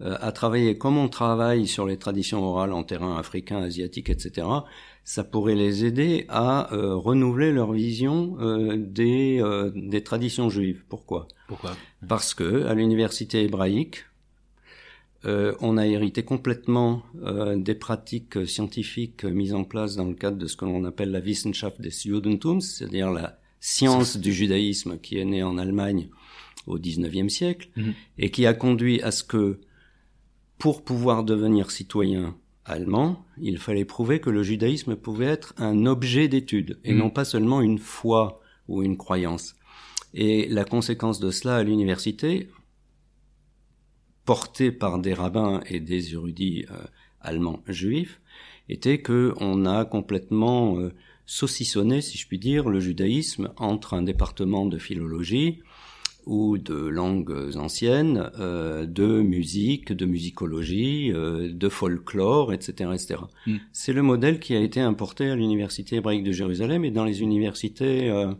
euh, 0.00 0.16
à 0.20 0.32
travailler 0.32 0.76
comme 0.76 0.98
on 0.98 1.08
travaille 1.08 1.68
sur 1.68 1.86
les 1.86 1.96
traditions 1.96 2.42
orales 2.42 2.72
en 2.72 2.82
terrain 2.82 3.16
africain, 3.16 3.62
asiatique, 3.62 4.10
etc., 4.10 4.46
ça 5.04 5.22
pourrait 5.22 5.54
les 5.54 5.84
aider 5.84 6.24
à 6.28 6.72
euh, 6.74 6.94
renouveler 6.96 7.52
leur 7.52 7.72
vision 7.72 8.36
euh, 8.40 8.76
des, 8.76 9.38
euh, 9.40 9.70
des 9.74 10.02
traditions 10.02 10.48
juives. 10.48 10.82
Pourquoi? 10.88 11.28
Pourquoi? 11.46 11.76
Parce 12.08 12.32
que 12.34 12.64
à 12.64 12.74
l'université 12.74 13.42
hébraïque, 13.44 14.04
on 15.26 15.78
a 15.78 15.86
hérité 15.86 16.22
complètement 16.22 17.02
des 17.56 17.74
pratiques 17.74 18.46
scientifiques 18.46 19.24
mises 19.24 19.54
en 19.54 19.64
place 19.64 19.96
dans 19.96 20.04
le 20.04 20.12
cadre 20.12 20.36
de 20.36 20.46
ce 20.46 20.54
que 20.54 20.66
l'on 20.66 20.84
appelle 20.84 21.10
la 21.12 21.20
Wissenschaft 21.20 21.80
des 21.80 21.88
Judentums, 21.88 22.60
c'est-à-dire 22.60 23.10
la 23.10 23.38
science 23.58 24.18
du 24.18 24.34
judaïsme 24.34 24.98
qui 24.98 25.16
est 25.16 25.24
née 25.24 25.42
en 25.42 25.56
Allemagne 25.56 26.08
au 26.66 26.78
XIXe 26.78 27.32
siècle 27.32 27.70
Mhm. 27.74 27.94
et 28.18 28.30
qui 28.30 28.44
a 28.44 28.52
conduit 28.52 29.00
à 29.00 29.10
ce 29.10 29.24
que 29.24 29.60
pour 30.58 30.84
pouvoir 30.84 31.24
devenir 31.24 31.70
citoyen 31.70 32.36
allemand, 32.64 33.24
il 33.40 33.58
fallait 33.58 33.84
prouver 33.84 34.20
que 34.20 34.30
le 34.30 34.42
judaïsme 34.42 34.96
pouvait 34.96 35.26
être 35.26 35.54
un 35.58 35.86
objet 35.86 36.28
d'étude 36.28 36.78
et 36.84 36.92
Mhm. 36.92 36.98
non 36.98 37.10
pas 37.10 37.24
seulement 37.24 37.60
une 37.60 37.78
foi 37.78 38.40
ou 38.68 38.82
une 38.82 38.96
croyance. 38.96 39.54
Et 40.14 40.48
la 40.48 40.64
conséquence 40.64 41.20
de 41.20 41.30
cela 41.30 41.56
à 41.56 41.62
l'université, 41.62 42.48
portée 44.24 44.72
par 44.72 44.98
des 44.98 45.12
rabbins 45.14 45.60
et 45.66 45.80
des 45.80 46.14
érudits 46.14 46.64
euh, 46.70 46.76
allemands 47.20 47.62
juifs, 47.68 48.20
était 48.68 49.02
que 49.02 49.34
on 49.40 49.66
a 49.66 49.84
complètement 49.84 50.78
euh, 50.78 50.94
saucissonné, 51.26 52.00
si 52.00 52.16
je 52.16 52.26
puis 52.26 52.38
dire, 52.38 52.68
le 52.68 52.80
judaïsme 52.80 53.52
entre 53.56 53.94
un 53.94 54.02
département 54.02 54.66
de 54.66 54.78
philologie 54.78 55.60
ou 56.26 56.58
de 56.58 56.74
langues 56.74 57.56
anciennes, 57.56 58.30
euh, 58.38 58.86
de 58.86 59.20
musique, 59.20 59.92
de 59.92 60.06
musicologie, 60.06 61.12
euh, 61.12 61.50
de 61.52 61.68
folklore, 61.68 62.52
etc., 62.52 62.90
etc. 62.92 63.20
Mm. 63.46 63.56
C'est 63.72 63.92
le 63.92 64.02
modèle 64.02 64.40
qui 64.40 64.54
a 64.54 64.60
été 64.60 64.80
importé 64.80 65.30
à 65.30 65.36
l'université 65.36 65.96
hébraïque 65.96 66.24
de 66.24 66.32
Jérusalem 66.32 66.84
et 66.84 66.90
dans 66.90 67.04
les 67.04 67.20
universités, 67.20 68.10
euh, 68.10 68.32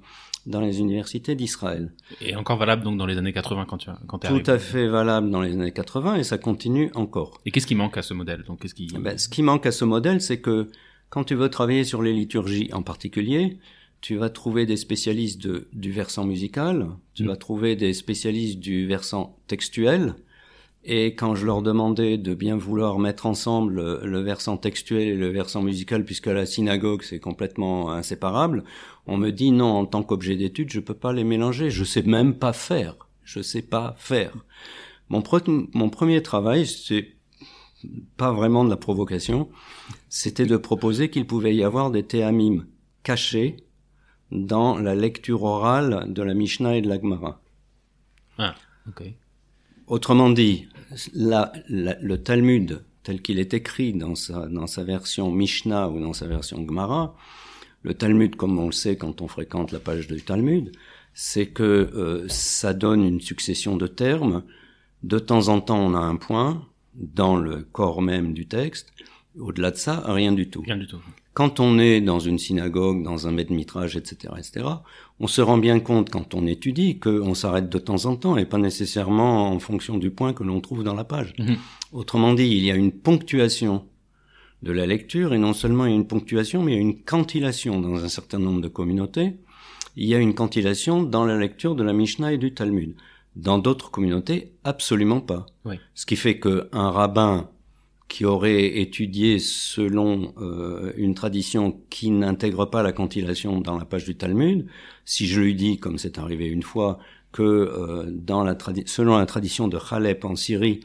dans 0.47 0.61
les 0.61 0.81
universités 0.81 1.35
d'Israël. 1.35 1.93
Et 2.21 2.35
encore 2.37 2.57
valable 2.57 2.85
donc 2.85 2.97
dans 2.97 3.07
les 3.07 3.19
années 3.19 3.33
80 3.33 3.67
quand 3.67 3.79
tu 3.79 3.91
quand 4.07 4.19
Tout 4.19 4.27
arrivé. 4.29 4.51
à 4.51 4.59
fait 4.59 4.87
valable 4.87 5.31
dans 5.31 5.43
les 5.43 5.53
années 5.53 5.73
80 5.73 6.17
et 6.17 6.25
ça 6.25 6.39
continue 6.39 6.91
encore. 6.95 7.41
Et 7.45 7.51
qu'est-ce 7.51 7.67
qui 7.67 7.75
manque 7.75 7.97
à 7.99 8.03
ce 8.03 8.15
modèle 8.15 8.45
Donc 8.47 8.61
qu'est-ce 8.61 8.75
qui 8.75 8.87
Ben, 8.99 9.19
ce 9.19 9.29
qui 9.29 9.43
manque 9.43 9.67
à 9.67 9.73
ce 9.73 9.85
modèle, 9.85 10.21
c'est 10.21 10.41
que 10.41 10.69
quand 11.11 11.25
tu 11.25 11.35
veux 11.35 11.49
travailler 11.49 11.85
sur 11.85 12.03
les 12.03 12.13
liturgies 12.13 12.71
en 12.73 12.83
particulier, 12.83 13.59
tu 14.05 14.17
vas 14.17 14.29
trouver 14.29 14.67
des 14.67 14.77
spécialistes 14.77 15.41
de, 15.41 15.67
du 15.73 15.91
versant 15.91 16.27
musical, 16.27 16.91
tu 17.15 17.23
Mm. 17.23 17.29
vas 17.29 17.37
trouver 17.37 17.75
des 17.75 17.95
spécialistes 17.95 18.59
du 18.59 18.87
versant 18.87 19.39
textuel, 19.47 20.15
et 20.85 21.15
quand 21.15 21.35
je 21.35 21.47
leur 21.47 21.63
demandais 21.63 22.19
de 22.19 22.35
bien 22.35 22.55
vouloir 22.55 22.99
mettre 22.99 23.25
ensemble 23.25 23.73
le, 23.73 24.01
le 24.05 24.21
versant 24.21 24.59
textuel 24.59 25.09
et 25.09 25.15
le 25.17 25.31
versant 25.31 25.63
musical, 25.63 26.05
puisque 26.05 26.27
la 26.27 26.45
synagogue 26.45 27.03
c'est 27.03 27.19
complètement 27.19 27.93
inséparable, 27.93 28.65
on 29.07 29.17
me 29.17 29.31
dit 29.31 29.53
non, 29.53 29.73
en 29.73 29.87
tant 29.87 30.03
qu'objet 30.03 30.37
d'étude, 30.37 30.71
je 30.71 30.81
peux 30.81 30.93
pas 31.05 31.15
les 31.15 31.25
mélanger, 31.25 31.71
je 31.71 31.85
sais 31.85 32.03
même 32.03 32.35
pas 32.35 32.53
faire, 32.53 33.09
je 33.23 33.41
sais 33.41 33.63
pas 33.63 33.95
faire. 33.97 34.35
Mon, 35.09 35.21
pre- 35.21 35.69
mon 35.73 35.89
premier 35.89 36.23
travail, 36.23 36.67
c'est 36.67 37.09
pas 38.19 38.33
vraiment 38.33 38.65
de 38.67 38.71
la 38.71 38.77
provocation, 38.77 39.49
c'était 40.11 40.45
de 40.55 40.59
proposer 40.59 41.09
qu'il 41.09 41.27
pouvait 41.27 41.57
y 41.57 41.65
avoir 41.65 41.91
des 41.91 42.03
théamim 42.03 42.67
cachés 43.03 43.57
dans 44.31 44.79
la 44.79 44.95
lecture 44.95 45.43
orale 45.43 46.13
de 46.13 46.23
la 46.23 46.35
Mishnah 46.35 46.77
et 46.77 46.83
de 46.83 46.89
la 46.89 47.01
Gemara. 47.01 47.41
Ah, 48.39 48.55
ok. 48.89 49.03
Autrement 49.87 50.31
dit, 50.31 50.69
la- 51.13 51.53
la- 51.69 51.99
le 52.01 52.23
Talmud 52.23 52.83
tel 53.03 53.21
qu'il 53.21 53.39
est 53.39 53.53
écrit 53.53 53.93
dans 53.93 54.15
sa, 54.15 54.47
dans 54.49 54.67
sa 54.67 54.83
version 54.83 55.31
Mishnah 55.31 55.91
ou 55.91 56.01
dans 56.01 56.15
sa 56.15 56.27
version 56.27 56.67
Gemara, 56.67 57.15
le 57.83 57.93
Talmud, 57.93 58.35
comme 58.35 58.59
on 58.59 58.67
le 58.67 58.73
sait 58.73 58.97
quand 58.97 59.21
on 59.21 59.29
fréquente 59.29 59.71
la 59.73 59.79
page 59.79 60.09
du 60.09 60.23
Talmud, 60.23 60.73
c'est 61.13 61.49
que 61.49 61.63
euh, 61.63 62.25
ça 62.29 62.73
donne 62.73 63.05
une 63.05 63.21
succession 63.21 63.77
de 63.77 63.87
termes. 63.87 64.43
De 65.03 65.19
temps 65.19 65.49
en 65.49 65.61
temps, 65.61 65.79
on 65.79 65.95
a 65.95 65.99
un 65.99 66.17
point 66.17 66.67
dans 66.95 67.37
le 67.37 67.63
corps 67.63 68.01
même 68.01 68.33
du 68.33 68.47
texte. 68.47 68.91
Au-delà 69.39 69.71
de 69.71 69.77
ça, 69.77 70.03
rien 70.07 70.33
du 70.33 70.49
tout. 70.49 70.63
Rien 70.63 70.79
du 70.79 70.87
tout. 70.87 71.03
Quand 71.35 71.59
on 71.59 71.81
est 71.81 72.01
dans 72.01 72.21
une 72.21 72.39
synagogue, 72.39 73.03
dans 73.03 73.27
un 73.27 73.33
maître 73.33 73.53
mitrage, 73.53 73.97
etc., 73.97 74.35
etc., 74.39 74.67
on 75.19 75.27
se 75.27 75.41
rend 75.41 75.59
bien 75.59 75.81
compte 75.81 76.09
quand 76.09 76.33
on 76.35 76.47
étudie 76.47 77.01
qu'on 77.01 77.35
s'arrête 77.35 77.69
de 77.69 77.79
temps 77.79 78.07
en 78.07 78.15
temps 78.15 78.37
et 78.37 78.47
pas 78.47 78.59
nécessairement 78.59 79.51
en 79.51 79.59
fonction 79.59 79.99
du 79.99 80.11
point 80.11 80.33
que 80.33 80.45
l'on 80.45 80.61
trouve 80.61 80.85
dans 80.85 80.95
la 80.95 81.03
page. 81.03 81.35
Mhm. 81.39 81.57
Autrement 81.93 82.35
dit, 82.35 82.47
il 82.47 82.65
y 82.65 82.71
a 82.71 82.77
une 82.77 82.93
ponctuation 82.93 83.85
de 84.63 84.73
la 84.73 84.87
lecture 84.87 85.35
et 85.35 85.39
non 85.39 85.53
seulement 85.53 85.87
il 85.87 85.91
y 85.91 85.93
a 85.93 85.97
une 85.97 86.07
ponctuation, 86.07 86.63
mais 86.63 86.73
il 86.73 86.75
y 86.77 86.79
a 86.79 86.83
une 86.83 87.03
cantillation 87.03 87.81
dans 87.81 88.03
un 88.03 88.09
certain 88.09 88.39
nombre 88.39 88.61
de 88.61 88.69
communautés. 88.69 89.37
Il 89.97 90.07
y 90.07 90.15
a 90.15 90.19
une 90.19 90.35
cantillation 90.35 91.03
dans 91.03 91.25
la 91.25 91.37
lecture 91.37 91.75
de 91.75 91.83
la 91.83 91.93
Mishnah 91.93 92.33
et 92.33 92.39
du 92.39 92.55
Talmud. 92.55 92.95
Dans 93.35 93.59
d'autres 93.59 93.91
communautés, 93.91 94.53
absolument 94.63 95.21
pas. 95.21 95.47
Oui. 95.65 95.77
Ce 95.95 96.07
qui 96.07 96.15
fait 96.15 96.39
qu'un 96.39 96.91
rabbin 96.91 97.51
qui 98.09 98.25
aurait 98.25 98.79
étudié 98.79 99.39
selon 99.39 100.35
euh, 100.39 100.93
une 100.97 101.15
tradition 101.15 101.81
qui 101.91 102.11
n'intègre 102.11 102.67
pas 102.67 102.83
la 102.83 102.93
cantillation 102.93 103.61
dans 103.61 103.77
la 103.79 103.85
page 103.85 104.05
du 104.05 104.17
Talmud, 104.17 104.67
si 105.05 105.27
je 105.27 105.41
lui 105.41 105.55
dis, 105.55 105.79
comme 105.79 105.99
c'est 105.99 106.19
arrivé 106.19 106.47
une 106.47 106.63
fois, 106.63 106.99
que 107.33 107.43
euh, 107.43 108.05
dans 108.11 108.45
la 108.45 108.57
selon 108.87 109.19
la 109.19 109.27
tradition 109.27 109.67
de 109.69 109.79
Khalep 109.79 110.25
en 110.25 110.37
Syrie, 110.37 110.81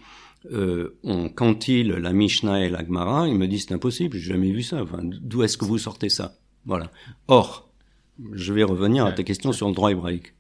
euh, 0.51 0.97
on 1.03 1.29
cantille 1.29 1.83
la 1.83 2.13
Mishnah 2.13 2.65
et 2.65 2.69
la 2.69 2.83
Gemara, 2.83 3.27
il 3.27 3.35
me 3.35 3.47
dit 3.47 3.59
c'est 3.59 3.73
impossible, 3.73 4.17
j'ai 4.17 4.33
jamais 4.33 4.51
vu 4.51 4.63
ça. 4.63 4.81
Enfin, 4.81 4.99
d'où 5.03 5.43
est-ce 5.43 5.57
que 5.57 5.65
vous 5.65 5.77
sortez 5.77 6.09
ça? 6.09 6.37
Voilà. 6.65 6.91
Or, 7.27 7.69
je 8.31 8.53
vais 8.53 8.63
revenir 8.63 9.05
à 9.05 9.11
ta 9.11 9.23
question 9.23 9.51
sur 9.51 9.67
le 9.67 9.75
droit 9.75 9.91
hébraïque. 9.91 10.33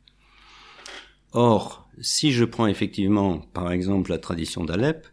Or, 1.33 1.87
si 2.01 2.31
je 2.31 2.45
prends 2.45 2.67
effectivement, 2.67 3.39
par 3.53 3.71
exemple, 3.71 4.09
la 4.09 4.17
tradition 4.17 4.63
d'Alep, 4.63 5.07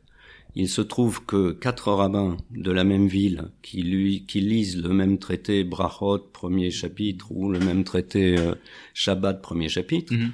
il 0.58 0.68
se 0.68 0.80
trouve 0.80 1.24
que 1.24 1.52
quatre 1.52 1.92
rabbins 1.92 2.36
de 2.50 2.70
la 2.72 2.82
même 2.82 3.06
ville 3.06 3.50
qui 3.62 3.82
lui 3.82 4.24
qui 4.26 4.40
lisent 4.40 4.78
le 4.82 4.88
même 5.00 5.18
traité 5.18 5.64
Brachot 5.64 6.18
premier 6.32 6.70
chapitre 6.70 7.26
ou 7.30 7.50
le 7.50 7.60
même 7.60 7.84
traité 7.84 8.38
euh, 8.38 8.54
Shabbat 8.94 9.42
premier 9.42 9.68
chapitre, 9.68 10.12
Mhm. 10.14 10.32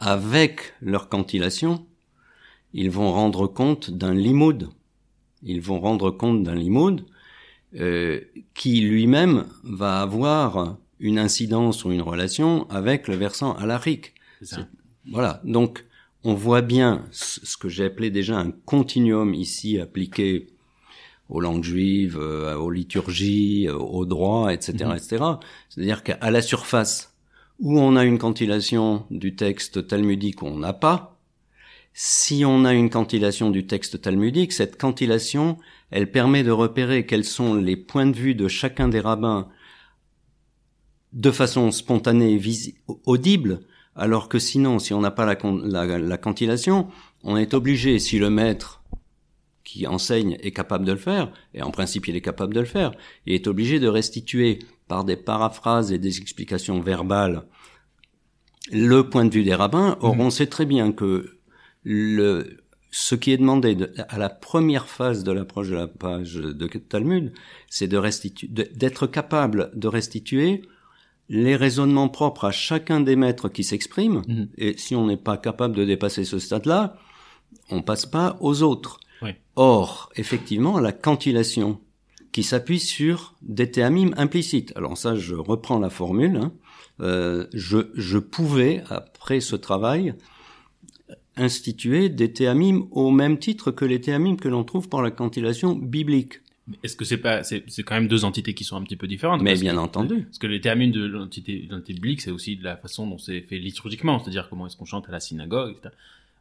avec 0.00 0.72
leur 0.80 1.08
cantillation, 1.08 1.86
ils 2.72 2.90
vont 2.90 3.12
rendre 3.12 3.46
compte 3.46 3.90
d'un 3.90 4.14
limoud. 4.14 4.68
Ils 5.42 5.60
vont 5.60 5.80
rendre 5.80 6.10
compte 6.10 6.42
d'un 6.42 6.54
limoud 6.54 7.04
euh, 7.76 8.20
qui 8.54 8.80
lui-même 8.80 9.46
va 9.62 10.00
avoir 10.00 10.78
une 10.98 11.18
incidence 11.18 11.84
ou 11.84 11.92
une 11.92 12.02
relation 12.02 12.68
avec 12.70 13.08
le 13.08 13.16
versant 13.16 13.52
alarique. 13.54 14.14
Voilà. 15.10 15.40
Donc, 15.44 15.84
on 16.24 16.34
voit 16.34 16.62
bien 16.62 17.06
ce 17.12 17.56
que 17.56 17.68
j'ai 17.68 17.84
appelé 17.86 18.10
déjà 18.10 18.38
un 18.38 18.50
continuum 18.50 19.34
ici 19.34 19.78
appliqué 19.78 20.48
aux 21.28 21.40
langues 21.40 21.64
juives, 21.64 22.18
euh, 22.18 22.56
aux 22.56 22.70
liturgies, 22.70 23.68
euh, 23.68 23.76
au 23.76 24.04
droit, 24.04 24.52
etc., 24.52 24.84
Mhm. 24.86 24.96
etc. 24.96 25.24
C'est-à-dire 25.68 26.02
qu'à 26.02 26.30
la 26.30 26.42
surface, 26.42 27.14
où 27.60 27.78
on 27.78 27.94
a 27.96 28.04
une 28.04 28.18
cantillation 28.18 29.06
du 29.10 29.36
texte 29.36 29.86
talmudique, 29.86 30.42
on 30.42 30.56
n'a 30.58 30.72
pas. 30.72 31.18
Si 31.92 32.44
on 32.44 32.64
a 32.64 32.72
une 32.74 32.90
cantillation 32.90 33.50
du 33.50 33.66
texte 33.66 34.00
talmudique, 34.00 34.52
cette 34.52 34.76
cantillation, 34.80 35.56
elle 35.90 36.10
permet 36.10 36.42
de 36.42 36.50
repérer 36.50 37.06
quels 37.06 37.24
sont 37.24 37.54
les 37.54 37.76
points 37.76 38.06
de 38.06 38.16
vue 38.16 38.34
de 38.34 38.48
chacun 38.48 38.88
des 38.88 39.00
rabbins 39.00 39.48
de 41.12 41.30
façon 41.30 41.70
spontanée 41.72 42.40
audible, 43.04 43.60
alors 43.96 44.28
que 44.28 44.38
sinon, 44.38 44.78
si 44.78 44.94
on 44.94 45.00
n'a 45.00 45.10
pas 45.10 45.26
la, 45.26 45.36
la, 45.86 45.98
la 45.98 46.16
cantillation, 46.18 46.88
on 47.24 47.36
est 47.36 47.54
obligé, 47.54 47.98
si 47.98 48.18
le 48.18 48.30
maître 48.30 48.82
qui 49.64 49.86
enseigne 49.86 50.36
est 50.42 50.52
capable 50.52 50.84
de 50.84 50.92
le 50.92 50.98
faire, 50.98 51.32
et 51.54 51.62
en 51.62 51.70
principe 51.70 52.08
il 52.08 52.16
est 52.16 52.20
capable 52.20 52.54
de 52.54 52.60
le 52.60 52.66
faire, 52.66 52.92
il 53.26 53.34
est 53.34 53.46
obligé 53.46 53.78
de 53.78 53.88
restituer 53.88 54.58
par 54.88 55.04
des 55.04 55.16
paraphrases 55.16 55.92
et 55.92 55.98
des 55.98 56.18
explications 56.18 56.80
verbales 56.80 57.44
le 58.72 59.02
point 59.08 59.24
de 59.24 59.32
vue 59.34 59.44
des 59.44 59.54
rabbins. 59.54 59.96
Or, 60.00 60.14
Mhm. 60.16 60.20
on 60.22 60.30
sait 60.30 60.46
très 60.46 60.66
bien 60.66 60.92
que 60.92 61.38
le, 61.82 62.58
ce 62.90 63.14
qui 63.14 63.32
est 63.32 63.36
demandé 63.38 63.74
de- 63.74 63.92
à 64.08 64.18
la 64.18 64.28
première 64.28 64.88
phase 64.88 65.24
de 65.24 65.32
l'approche 65.32 65.68
de 65.68 65.74
la 65.76 65.86
page 65.86 66.34
de 66.34 66.66
Talmud, 66.78 67.32
c'est 67.68 67.88
d'être 67.88 69.06
capable 69.06 69.70
de 69.74 69.88
restituer 69.88 70.62
les 71.30 71.54
raisonnements 71.54 72.08
propres 72.08 72.44
à 72.44 72.50
chacun 72.50 73.00
des 73.00 73.14
maîtres 73.16 73.48
qui 73.48 73.62
s'expriment. 73.64 74.22
Mhm. 74.26 74.48
Et 74.58 74.76
si 74.76 74.94
on 74.96 75.06
n'est 75.06 75.16
pas 75.16 75.38
capable 75.38 75.76
de 75.76 75.84
dépasser 75.84 76.24
ce 76.24 76.38
stade-là, 76.40 76.96
on 77.70 77.82
passe 77.82 78.04
pas 78.04 78.36
aux 78.40 78.62
autres. 78.62 78.98
Oui. 79.22 79.30
Or, 79.54 80.10
effectivement, 80.16 80.80
la 80.80 80.92
cantillation 80.92 81.80
qui 82.32 82.42
s'appuie 82.42 82.80
sur 82.80 83.34
des 83.42 83.70
théamim 83.70 84.10
implicites. 84.16 84.72
Alors 84.76 84.98
ça, 84.98 85.14
je 85.14 85.34
reprends 85.36 85.78
la 85.78 85.90
formule. 85.90 86.36
hein. 86.36 86.52
Euh, 87.00 87.46
je, 87.54 87.90
je 87.94 88.18
pouvais, 88.18 88.82
après 88.90 89.40
ce 89.40 89.56
travail, 89.56 90.14
instituer 91.36 92.08
des 92.08 92.32
théamim 92.32 92.86
au 92.90 93.10
même 93.10 93.38
titre 93.38 93.70
que 93.70 93.84
les 93.84 94.00
théamim 94.00 94.36
que 94.36 94.48
l'on 94.48 94.64
trouve 94.64 94.88
par 94.88 95.00
la 95.00 95.10
cantillation 95.10 95.74
biblique. 95.74 96.40
Est-ce 96.82 96.96
que 96.96 97.04
c'est 97.04 97.16
pas, 97.18 97.42
c'est, 97.42 97.64
c'est 97.68 97.82
quand 97.82 97.94
même 97.94 98.08
deux 98.08 98.24
entités 98.24 98.54
qui 98.54 98.64
sont 98.64 98.76
un 98.76 98.82
petit 98.82 98.96
peu 98.96 99.06
différentes? 99.06 99.42
Mais 99.42 99.54
bien 99.54 99.74
que- 99.74 99.78
entendu. 99.78 100.22
Parce 100.24 100.38
que 100.38 100.46
les 100.46 100.60
théamines 100.60 100.92
de 100.92 101.04
l'entité, 101.04 101.66
l'entité 101.70 101.94
biblique, 101.94 102.20
c'est 102.20 102.30
aussi 102.30 102.56
de 102.56 102.64
la 102.64 102.76
façon 102.76 103.06
dont 103.06 103.18
c'est 103.18 103.40
fait 103.42 103.58
liturgiquement, 103.58 104.18
c'est-à-dire 104.18 104.48
comment 104.48 104.66
est-ce 104.66 104.76
qu'on 104.76 104.84
chante 104.84 105.08
à 105.08 105.12
la 105.12 105.20
synagogue, 105.20 105.72
etc. 105.76 105.94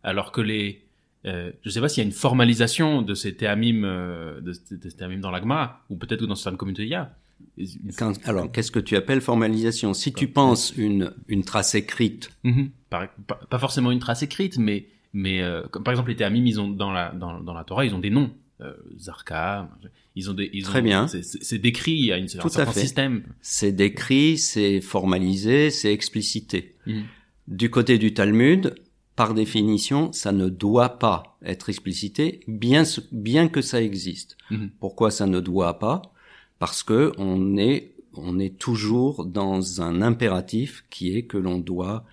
Alors 0.04 0.32
que 0.32 0.42
les, 0.42 0.82
euh, 1.26 1.52
je 1.64 1.70
sais 1.70 1.82
pas 1.82 1.90
s'il 1.90 2.02
y 2.04 2.06
a 2.06 2.08
une 2.08 2.14
formalisation 2.16 3.02
de 3.02 3.14
ces 3.14 3.36
théamimes, 3.36 3.84
euh, 3.86 4.40
de, 4.42 4.54
de, 4.54 4.76
de 4.78 4.90
ces 4.90 4.96
théamimes 4.98 5.22
dans 5.22 5.32
l'agma, 5.32 5.82
ou 5.90 5.96
peut-être 5.96 6.22
que 6.22 6.26
dans 6.26 6.36
certaines 6.36 6.58
communautés 6.58 6.84
il 6.84 6.90
y 6.90 6.96
a. 6.96 7.14
Quand- 7.98 8.14
alors, 8.28 8.52
qu'est-ce 8.52 8.72
que 8.72 8.80
tu 8.80 8.96
appelles 8.96 9.22
formalisation? 9.22 9.94
Si 9.94 10.14
tu 10.14 10.28
penses 10.28 10.74
une, 10.78 11.12
une 11.28 11.44
trace 11.44 11.74
écrite, 11.76 12.32
Mhm. 12.44 12.70
Par- 12.90 13.08
pas, 13.28 13.36
pas 13.50 13.60
forcément 13.60 13.92
une 13.92 14.00
trace 14.00 14.24
écrite, 14.24 14.58
mais, 14.58 14.88
mais 15.14 15.42
euh, 15.42 15.64
comme 15.72 15.84
par 15.84 15.92
exemple 15.94 16.10
les 16.10 16.16
théamim, 16.16 16.46
ils 16.46 16.60
ont 16.60 16.68
dans 16.70 16.92
la 16.92 17.12
dans, 17.12 17.40
dans 17.40 17.54
la 17.54 17.64
Torah, 17.64 17.86
ils 17.86 17.94
ont 17.96 18.00
des 18.00 18.10
noms. 18.10 18.32
Euh, 18.62 18.74
Zarka, 18.98 19.70
ils 20.20 20.30
ont 20.30 20.34
des. 20.34 20.50
Ils 20.54 20.64
Très 20.64 20.82
bien. 20.82 21.08
C'est- 21.08 21.58
décrit, 21.58 21.94
il 21.94 22.06
y 22.06 22.12
a 22.12 22.18
une, 22.18 22.26
un 22.26 22.40
Tout 22.42 22.48
à 22.48 22.52
certain 22.52 22.72
fait. 22.72 22.82
système. 22.82 23.24
c'est 23.42 23.72
décrit, 23.72 24.38
c'est 24.38 24.82
formalisé, 24.82 25.72
c'est 25.72 25.92
explicité. 25.94 26.76
Mhm. 26.86 27.04
Du 27.48 27.70
côté 27.70 27.98
du 27.98 28.14
Talmud, 28.14 28.76
par 29.16 29.34
définition, 29.34 30.12
ça 30.14 30.32
ne 30.32 30.48
doit 30.50 31.00
pas 31.00 31.38
être 31.44 31.70
explicité, 31.70 32.42
bien, 32.48 32.84
bien 33.12 33.48
que 33.50 33.62
ça 33.62 33.82
existe. 33.82 34.38
Mhm. 34.52 34.70
Pourquoi 34.80 35.10
ça 35.12 35.26
ne 35.26 35.40
doit 35.40 35.80
pas? 35.80 36.02
Parce 36.60 36.84
que 36.84 37.12
on 37.18 37.58
est, 37.58 37.94
on 38.14 38.38
est 38.40 38.58
toujours 38.58 39.26
dans 39.26 39.82
un 39.82 40.02
impératif 40.02 40.84
qui 40.90 41.16
est 41.16 41.24
que 41.24 41.38
l'on 41.38 41.58
doit 41.58 42.06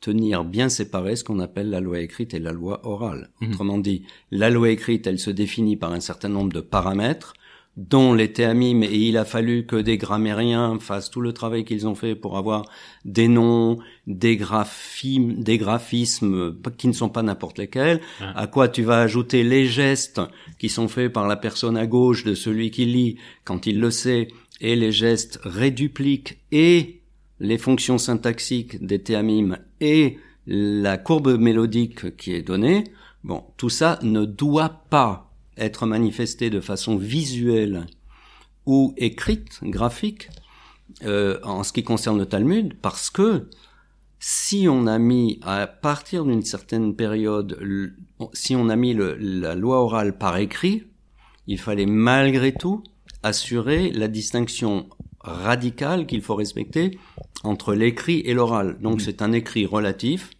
tenir 0.00 0.44
bien 0.44 0.68
séparé 0.68 1.14
ce 1.14 1.22
qu'on 1.22 1.38
appelle 1.38 1.70
la 1.70 1.78
loi 1.80 2.00
écrite 2.00 2.34
et 2.34 2.40
la 2.40 2.50
loi 2.52 2.84
orale. 2.86 3.30
Mhm. 3.40 3.50
Autrement 3.52 3.78
dit, 3.78 4.02
la 4.32 4.50
loi 4.50 4.70
écrite, 4.70 5.06
elle 5.06 5.20
se 5.20 5.30
définit 5.30 5.76
par 5.76 5.92
un 5.92 6.00
certain 6.00 6.28
nombre 6.28 6.52
de 6.52 6.60
paramètres 6.60 7.34
dont 7.76 8.12
les 8.12 8.32
théamimes, 8.32 8.82
et 8.82 8.94
il 8.96 9.16
a 9.16 9.24
fallu 9.24 9.64
que 9.64 9.76
des 9.76 9.96
grammairiens 9.96 10.78
fassent 10.78 11.10
tout 11.10 11.22
le 11.22 11.32
travail 11.32 11.64
qu'ils 11.64 11.86
ont 11.86 11.94
fait 11.94 12.14
pour 12.14 12.36
avoir 12.36 12.66
des 13.06 13.28
noms, 13.28 13.78
des 14.06 14.36
graphismes, 14.36 15.42
des 15.42 15.56
graphismes 15.56 16.54
qui 16.76 16.88
ne 16.88 16.92
sont 16.92 17.08
pas 17.08 17.22
n'importe 17.22 17.58
lesquels, 17.58 18.00
à 18.20 18.46
quoi 18.46 18.68
tu 18.68 18.82
vas 18.82 19.00
ajouter 19.00 19.42
les 19.42 19.66
gestes 19.66 20.20
qui 20.58 20.68
sont 20.68 20.88
faits 20.88 21.12
par 21.12 21.26
la 21.26 21.36
personne 21.36 21.78
à 21.78 21.86
gauche 21.86 22.24
de 22.24 22.34
celui 22.34 22.70
qui 22.70 22.84
lit 22.84 23.16
quand 23.44 23.66
il 23.66 23.80
le 23.80 23.90
sait, 23.90 24.28
et 24.60 24.76
les 24.76 24.92
gestes 24.92 25.40
rédupliques 25.42 26.38
et 26.52 27.00
les 27.40 27.58
fonctions 27.58 27.98
syntaxiques 27.98 28.84
des 28.84 29.00
théamimes 29.00 29.58
et 29.80 30.18
la 30.46 30.98
courbe 30.98 31.38
mélodique 31.38 32.16
qui 32.16 32.34
est 32.34 32.42
donnée, 32.42 32.84
bon, 33.24 33.44
tout 33.56 33.70
ça 33.70 33.98
ne 34.02 34.24
doit 34.24 34.82
pas 34.90 35.31
être 35.56 35.86
manifesté 35.86 36.50
de 36.50 36.60
façon 36.60 36.96
visuelle 36.96 37.86
ou 38.66 38.94
écrite, 38.96 39.58
graphique, 39.62 40.28
euh, 41.04 41.38
en 41.42 41.62
ce 41.62 41.72
qui 41.72 41.82
concerne 41.84 42.18
le 42.18 42.26
Talmud, 42.26 42.74
parce 42.80 43.10
que 43.10 43.48
si 44.18 44.68
on 44.68 44.86
a 44.86 44.98
mis, 44.98 45.40
à 45.42 45.66
partir 45.66 46.24
d'une 46.24 46.42
certaine 46.42 46.94
période, 46.94 47.58
le- 47.60 47.94
si 48.34 48.54
on 48.54 48.68
a 48.68 48.76
mis 48.76 48.94
le- 48.94 49.16
la 49.16 49.54
loi 49.56 49.82
orale 49.82 50.16
par 50.16 50.36
écrit, 50.36 50.84
il 51.48 51.58
fallait 51.58 51.86
malgré 51.86 52.52
tout 52.52 52.84
assurer 53.24 53.90
la 53.90 54.06
distinction 54.08 54.88
radicale 55.20 56.06
qu'il 56.06 56.22
faut 56.22 56.36
respecter 56.36 56.98
entre 57.42 57.74
l'écrit 57.74 58.20
et 58.20 58.34
l'oral. 58.34 58.78
Donc 58.80 59.00
c'est 59.00 59.22
un 59.22 59.32
écrit 59.32 59.66
relatif 59.66 60.30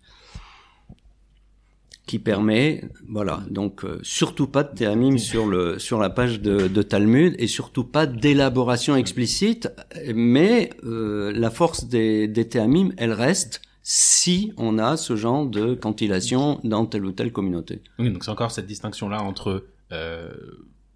qui 2.12 2.18
permet, 2.18 2.84
voilà, 3.08 3.42
donc 3.48 3.86
euh, 3.86 3.98
surtout 4.02 4.46
pas 4.46 4.64
de 4.64 4.74
théamim 4.74 5.16
sur 5.16 5.46
le 5.46 5.78
sur 5.78 5.98
la 5.98 6.10
page 6.10 6.42
de, 6.42 6.68
de 6.68 6.82
Talmud 6.82 7.34
et 7.38 7.46
surtout 7.46 7.84
pas 7.84 8.04
d'élaboration 8.04 8.96
explicite, 8.96 9.70
mais 10.14 10.68
euh, 10.84 11.32
la 11.34 11.50
force 11.50 11.86
des, 11.86 12.28
des 12.28 12.46
théamim, 12.46 12.90
elle 12.98 13.14
reste 13.14 13.62
si 13.82 14.52
on 14.58 14.78
a 14.78 14.98
ce 14.98 15.16
genre 15.16 15.46
de 15.46 15.72
cantillation 15.72 16.60
dans 16.64 16.84
telle 16.84 17.06
ou 17.06 17.12
telle 17.12 17.32
communauté. 17.32 17.80
Oui, 17.98 18.10
donc 18.10 18.24
c'est 18.24 18.30
encore 18.30 18.50
cette 18.50 18.66
distinction-là 18.66 19.22
entre. 19.22 19.64
Euh, 19.92 20.28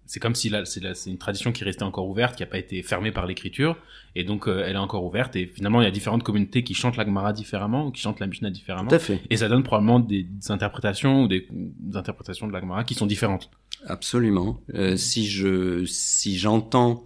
c'est 0.07 0.19
comme 0.19 0.33
si 0.33 0.49
là, 0.49 0.65
c'est 0.65 1.09
une 1.09 1.17
tradition 1.17 1.51
qui 1.51 1.63
restait 1.63 1.83
encore 1.83 2.07
ouverte, 2.07 2.35
qui 2.35 2.41
n'a 2.41 2.47
pas 2.47 2.57
été 2.57 2.81
fermée 2.81 3.11
par 3.11 3.27
l'écriture, 3.27 3.77
et 4.15 4.23
donc 4.23 4.47
euh, 4.47 4.63
elle 4.65 4.75
est 4.75 4.79
encore 4.79 5.05
ouverte. 5.05 5.35
Et 5.35 5.45
finalement, 5.45 5.81
il 5.81 5.83
y 5.83 5.87
a 5.87 5.91
différentes 5.91 6.23
communautés 6.23 6.63
qui 6.63 6.73
chantent 6.73 6.97
la 6.97 7.05
Gemara 7.05 7.33
différemment, 7.33 7.87
ou 7.87 7.91
qui 7.91 8.01
chantent 8.01 8.19
la 8.19 8.27
Mishnah 8.27 8.49
différemment. 8.49 8.89
Tout 8.89 8.95
à 8.95 8.99
fait. 8.99 9.19
Et 9.29 9.37
ça 9.37 9.49
donne 9.49 9.63
probablement 9.63 9.99
des, 9.99 10.23
des 10.23 10.51
interprétations 10.51 11.23
ou 11.23 11.27
des, 11.27 11.45
des 11.51 11.97
interprétations 11.97 12.47
de 12.47 12.53
la 12.53 12.61
Gemara 12.61 12.83
qui 12.83 12.95
sont 12.95 13.05
différentes. 13.05 13.51
Absolument. 13.85 14.59
Euh, 14.73 14.95
si 14.95 15.27
je 15.27 15.85
si 15.85 16.37
j'entends 16.37 17.03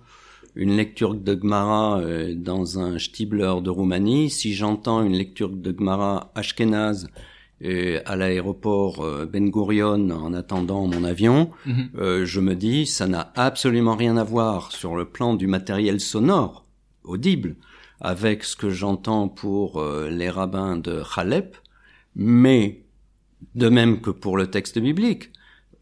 une 0.56 0.76
lecture 0.78 1.16
de 1.16 1.34
Gemara 1.34 2.00
euh, 2.00 2.36
dans 2.36 2.78
un 2.78 3.00
Stibler 3.00 3.54
de 3.64 3.70
Roumanie, 3.70 4.30
si 4.30 4.54
j'entends 4.54 5.04
une 5.04 5.14
lecture 5.14 5.50
de 5.50 5.76
Gemara 5.78 6.32
Ashkenaz 6.36 7.08
euh, 7.64 8.02
à 8.06 8.16
l'aéroport 8.16 9.04
euh, 9.04 9.26
Ben 9.26 9.50
Gurion 9.50 10.10
en 10.10 10.34
attendant 10.34 10.88
mon 10.88 11.04
avion, 11.04 11.52
euh, 11.98 12.26
je 12.26 12.40
me 12.40 12.56
dis 12.56 12.86
ça 12.86 13.08
n'a 13.08 13.32
absolument 13.36 13.96
rien 13.96 14.18
à 14.18 14.24
voir 14.24 14.72
sur 14.72 14.96
le 14.96 15.06
plan 15.06 15.36
du 15.36 15.48
matériel 15.48 16.00
sonore 16.00 16.66
audible 17.04 17.56
avec 18.02 18.44
ce 18.44 18.56
que 18.56 18.70
j'entends 18.70 19.28
pour 19.30 19.80
euh, 19.80 20.10
les 20.10 20.30
rabbins 20.30 20.76
de 20.76 21.04
Chalep, 21.04 21.56
mais 22.16 22.84
de 23.56 23.70
même 23.70 24.02
que 24.02 24.10
pour 24.10 24.38
le 24.38 24.48
texte 24.48 24.80
biblique, 24.80 25.32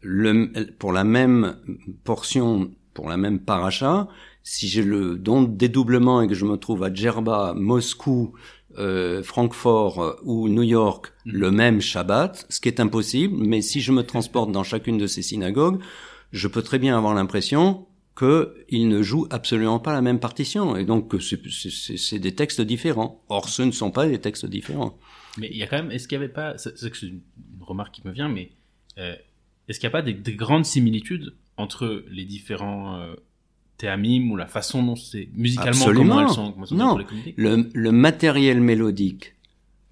le, 0.02 0.52
pour 0.78 0.92
la 0.92 1.04
même 1.04 1.56
portion, 2.04 2.70
pour 2.94 3.08
la 3.08 3.16
même 3.16 3.38
paracha, 3.38 4.08
si 4.42 4.68
j'ai 4.68 4.82
le 4.82 5.16
don 5.16 5.42
de 5.42 5.50
dédoublement 5.50 6.20
et 6.22 6.28
que 6.28 6.34
je 6.34 6.44
me 6.44 6.56
trouve 6.56 6.84
à 6.84 6.92
Djerba, 6.92 7.54
Moscou, 7.56 8.32
euh, 8.80 9.22
Francfort 9.22 10.02
euh, 10.02 10.12
ou 10.24 10.48
New 10.48 10.62
York 10.62 11.12
le 11.24 11.50
même 11.50 11.80
Shabbat, 11.80 12.46
ce 12.48 12.60
qui 12.60 12.68
est 12.68 12.80
impossible, 12.80 13.36
mais 13.36 13.60
si 13.62 13.80
je 13.80 13.92
me 13.92 14.02
transporte 14.02 14.50
dans 14.50 14.64
chacune 14.64 14.98
de 14.98 15.06
ces 15.06 15.22
synagogues, 15.22 15.80
je 16.32 16.48
peux 16.48 16.62
très 16.62 16.78
bien 16.78 16.96
avoir 16.96 17.14
l'impression 17.14 17.86
qu'ils 18.18 18.88
ne 18.88 19.02
jouent 19.02 19.26
absolument 19.30 19.78
pas 19.78 19.92
la 19.92 20.02
même 20.02 20.18
partition, 20.20 20.76
et 20.76 20.84
donc 20.84 21.08
que 21.08 21.18
c'est- 21.20 22.18
des 22.18 22.34
textes 22.34 22.60
différents. 22.60 23.22
Or, 23.28 23.48
ce 23.48 23.62
ne 23.62 23.70
sont 23.70 23.90
pas 23.90 24.06
des 24.06 24.20
textes 24.20 24.46
différents. 24.46 24.98
Mais 25.38 25.48
il 25.50 25.56
y 25.56 25.62
a 25.62 25.66
quand 25.66 25.76
même, 25.82 25.90
est-ce 25.90 26.06
qu'il 26.08 26.16
y 26.16 26.20
avait 26.22 26.28
pas, 26.32 26.58
c'est 26.58 27.02
une 27.02 27.20
une 27.58 27.64
remarque 27.66 27.94
qui 27.94 28.02
me 28.06 28.12
vient, 28.12 28.28
mais 28.28 28.50
euh, 28.98 29.14
est-ce 29.68 29.78
qu'il 29.78 29.86
n'y 29.88 29.92
a 29.92 29.98
pas 29.98 30.02
des, 30.02 30.12
des 30.14 30.34
grandes 30.34 30.64
similitudes 30.64 31.34
entre 31.56 32.04
les 32.10 32.24
différents 32.24 32.98
euh, 33.00 33.14
ou 33.84 34.36
la 34.36 34.46
façon 34.46 34.82
dont 34.82 34.96
c'est 34.96 35.28
musicalement 35.34 35.70
Absolument. 35.70 36.02
comment 36.16 36.20
elles 36.28 36.34
sont, 36.34 36.52
comment 36.52 36.62
elles 36.64 36.68
sont 36.68 36.74
Non. 36.76 36.88
pour 36.90 36.98
les 36.98 37.04
communautés 37.04 37.34
Le, 37.36 37.70
le 37.72 37.92
matériel 37.92 38.60
mélodique, 38.60 39.34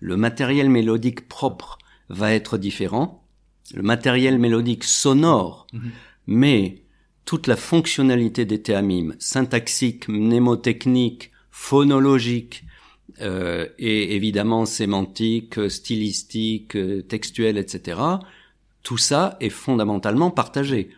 le 0.00 0.16
matériel 0.16 0.70
mélodique 0.70 1.28
propre 1.28 1.78
va 2.08 2.32
être 2.32 2.58
différent. 2.58 3.24
Le 3.74 3.82
matériel 3.82 4.38
mélodique 4.38 4.84
sonore, 4.84 5.66
Mhm. 5.72 5.90
mais 6.26 6.82
toute 7.24 7.46
la 7.46 7.56
fonctionnalité 7.56 8.46
des 8.46 8.62
théamim, 8.62 9.14
syntaxique, 9.18 10.08
mnémotechnique, 10.08 11.30
phonologique, 11.50 12.64
euh, 13.20 13.66
et 13.78 14.14
évidemment 14.14 14.64
sémantique, 14.64 15.68
stylistique, 15.70 16.76
euh, 16.76 17.02
textuelle, 17.02 17.58
etc. 17.58 18.00
Tout 18.82 18.96
ça 18.98 19.36
est 19.40 19.50
fondamentalement 19.50 20.30
partagé. 20.30 20.90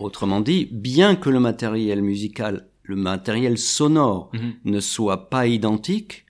Autrement 0.00 0.40
dit, 0.40 0.68
bien 0.72 1.14
que 1.14 1.30
le 1.30 1.40
matériel 1.40 2.02
musical, 2.02 2.66
le 2.82 2.96
matériel 2.96 3.58
sonore 3.58 4.30
Mhm. 4.32 4.52
ne 4.64 4.80
soit 4.80 5.28
pas 5.30 5.46
identique, 5.46 6.24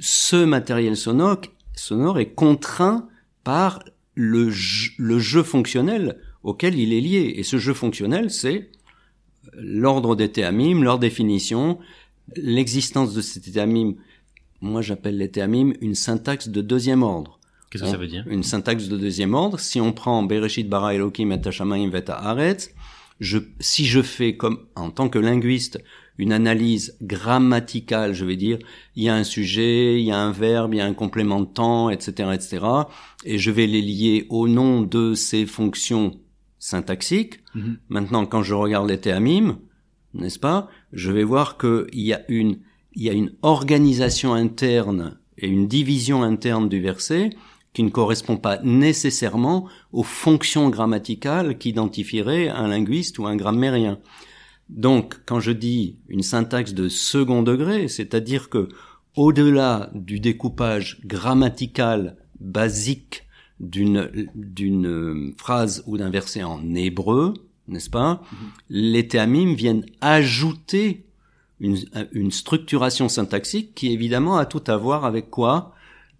ce 0.00 0.44
matériel 0.44 0.96
sonore, 0.96 1.40
sonore 1.74 2.18
est 2.18 2.30
contraint 2.32 3.08
par 3.44 3.82
le 4.14 4.50
jeu, 4.50 4.90
le 4.98 5.18
jeu 5.18 5.42
fonctionnel 5.42 6.18
auquel 6.42 6.78
il 6.78 6.92
est 6.92 7.00
lié. 7.00 7.34
Et 7.36 7.42
ce 7.42 7.58
jeu 7.58 7.74
fonctionnel, 7.74 8.30
c'est 8.30 8.70
l'ordre 9.54 10.16
des 10.16 10.30
théamim, 10.30 10.82
leur 10.82 10.98
définition, 10.98 11.78
l'existence 12.36 13.14
de 13.14 13.20
ces 13.20 13.40
théamim. 13.40 13.94
Moi, 14.60 14.82
j'appelle 14.82 15.16
les 15.18 15.30
théamim 15.30 15.72
une 15.80 15.94
syntaxe 15.94 16.48
de 16.48 16.60
deuxième 16.60 17.02
ordre. 17.02 17.38
Qu'est-ce 17.70 17.84
que 17.84 17.90
ça 17.90 17.96
veut 17.98 18.06
dire? 18.06 18.24
Une 18.28 18.42
syntaxe 18.42 18.88
de 18.88 18.96
deuxième 18.96 19.34
ordre. 19.34 19.60
Si 19.60 19.78
on 19.80 19.92
prend 19.92 20.22
Bereshit 20.22 20.68
bara 20.68 20.94
Elohim 20.94 21.32
et 21.32 21.46
Hashamayim 21.46 21.90
vet 21.90 22.08
haaretz, 22.10 22.70
je, 23.20 23.38
si 23.60 23.86
je 23.86 24.02
fais 24.02 24.36
comme, 24.36 24.66
en 24.76 24.90
tant 24.90 25.08
que 25.08 25.18
linguiste, 25.18 25.82
une 26.18 26.32
analyse 26.32 26.96
grammaticale, 27.00 28.12
je 28.12 28.24
vais 28.24 28.36
dire, 28.36 28.58
il 28.96 29.04
y 29.04 29.08
a 29.08 29.14
un 29.14 29.24
sujet, 29.24 30.00
il 30.00 30.04
y 30.04 30.10
a 30.10 30.18
un 30.18 30.32
verbe, 30.32 30.74
il 30.74 30.78
y 30.78 30.80
a 30.80 30.86
un 30.86 30.94
complément 30.94 31.40
de 31.40 31.46
temps, 31.46 31.90
etc., 31.90 32.30
etc., 32.34 32.66
et 33.24 33.38
je 33.38 33.50
vais 33.50 33.66
les 33.66 33.82
lier 33.82 34.26
au 34.28 34.48
nom 34.48 34.82
de 34.82 35.14
ces 35.14 35.46
fonctions 35.46 36.18
syntaxiques. 36.58 37.40
Mhm. 37.54 37.78
Maintenant, 37.88 38.26
quand 38.26 38.42
je 38.42 38.54
regarde 38.54 38.88
les 38.88 38.98
théamim, 38.98 39.58
n'est-ce 40.14 40.38
pas, 40.40 40.68
je 40.92 41.12
vais 41.12 41.24
voir 41.24 41.56
qu'il 41.56 41.86
y 41.92 42.12
a 42.12 42.22
une, 42.28 42.58
il 42.94 43.02
y 43.02 43.10
a 43.10 43.12
une 43.12 43.32
organisation 43.42 44.34
interne 44.34 45.18
et 45.36 45.46
une 45.46 45.68
division 45.68 46.22
interne 46.22 46.68
du 46.68 46.80
verset 46.80 47.30
qui 47.72 47.84
ne 47.84 47.90
correspond 47.90 48.36
pas 48.36 48.58
nécessairement 48.64 49.68
aux 49.92 50.02
fonctions 50.02 50.68
grammaticales 50.68 51.56
qu'identifieraient 51.56 52.48
un 52.48 52.68
linguiste 52.68 53.18
ou 53.18 53.26
un 53.26 53.36
grammairien. 53.36 53.98
Donc, 54.68 55.20
quand 55.24 55.40
je 55.40 55.52
dis 55.52 55.96
une 56.08 56.22
syntaxe 56.22 56.74
de 56.74 56.88
second 56.88 57.42
degré, 57.42 57.88
c'est-à-dire 57.88 58.50
que 58.50 58.68
au-delà 59.16 59.90
du 59.94 60.20
découpage 60.20 61.00
grammatical 61.04 62.16
basique 62.40 63.24
d'une 63.60 64.28
d'une 64.34 65.34
phrase 65.36 65.82
ou 65.86 65.96
d'un 65.96 66.10
verset 66.10 66.44
en 66.44 66.74
hébreu, 66.74 67.34
n'est-ce 67.66 67.90
pas 67.90 68.22
mm-hmm. 68.22 68.36
Les 68.70 69.08
théamim 69.08 69.54
viennent 69.54 69.86
ajouter 70.00 71.06
une, 71.60 71.78
une 72.12 72.30
structuration 72.30 73.08
syntaxique 73.08 73.74
qui 73.74 73.92
évidemment 73.92 74.36
a 74.36 74.46
tout 74.46 74.62
à 74.66 74.76
voir 74.76 75.04
avec 75.04 75.30
quoi? 75.30 75.74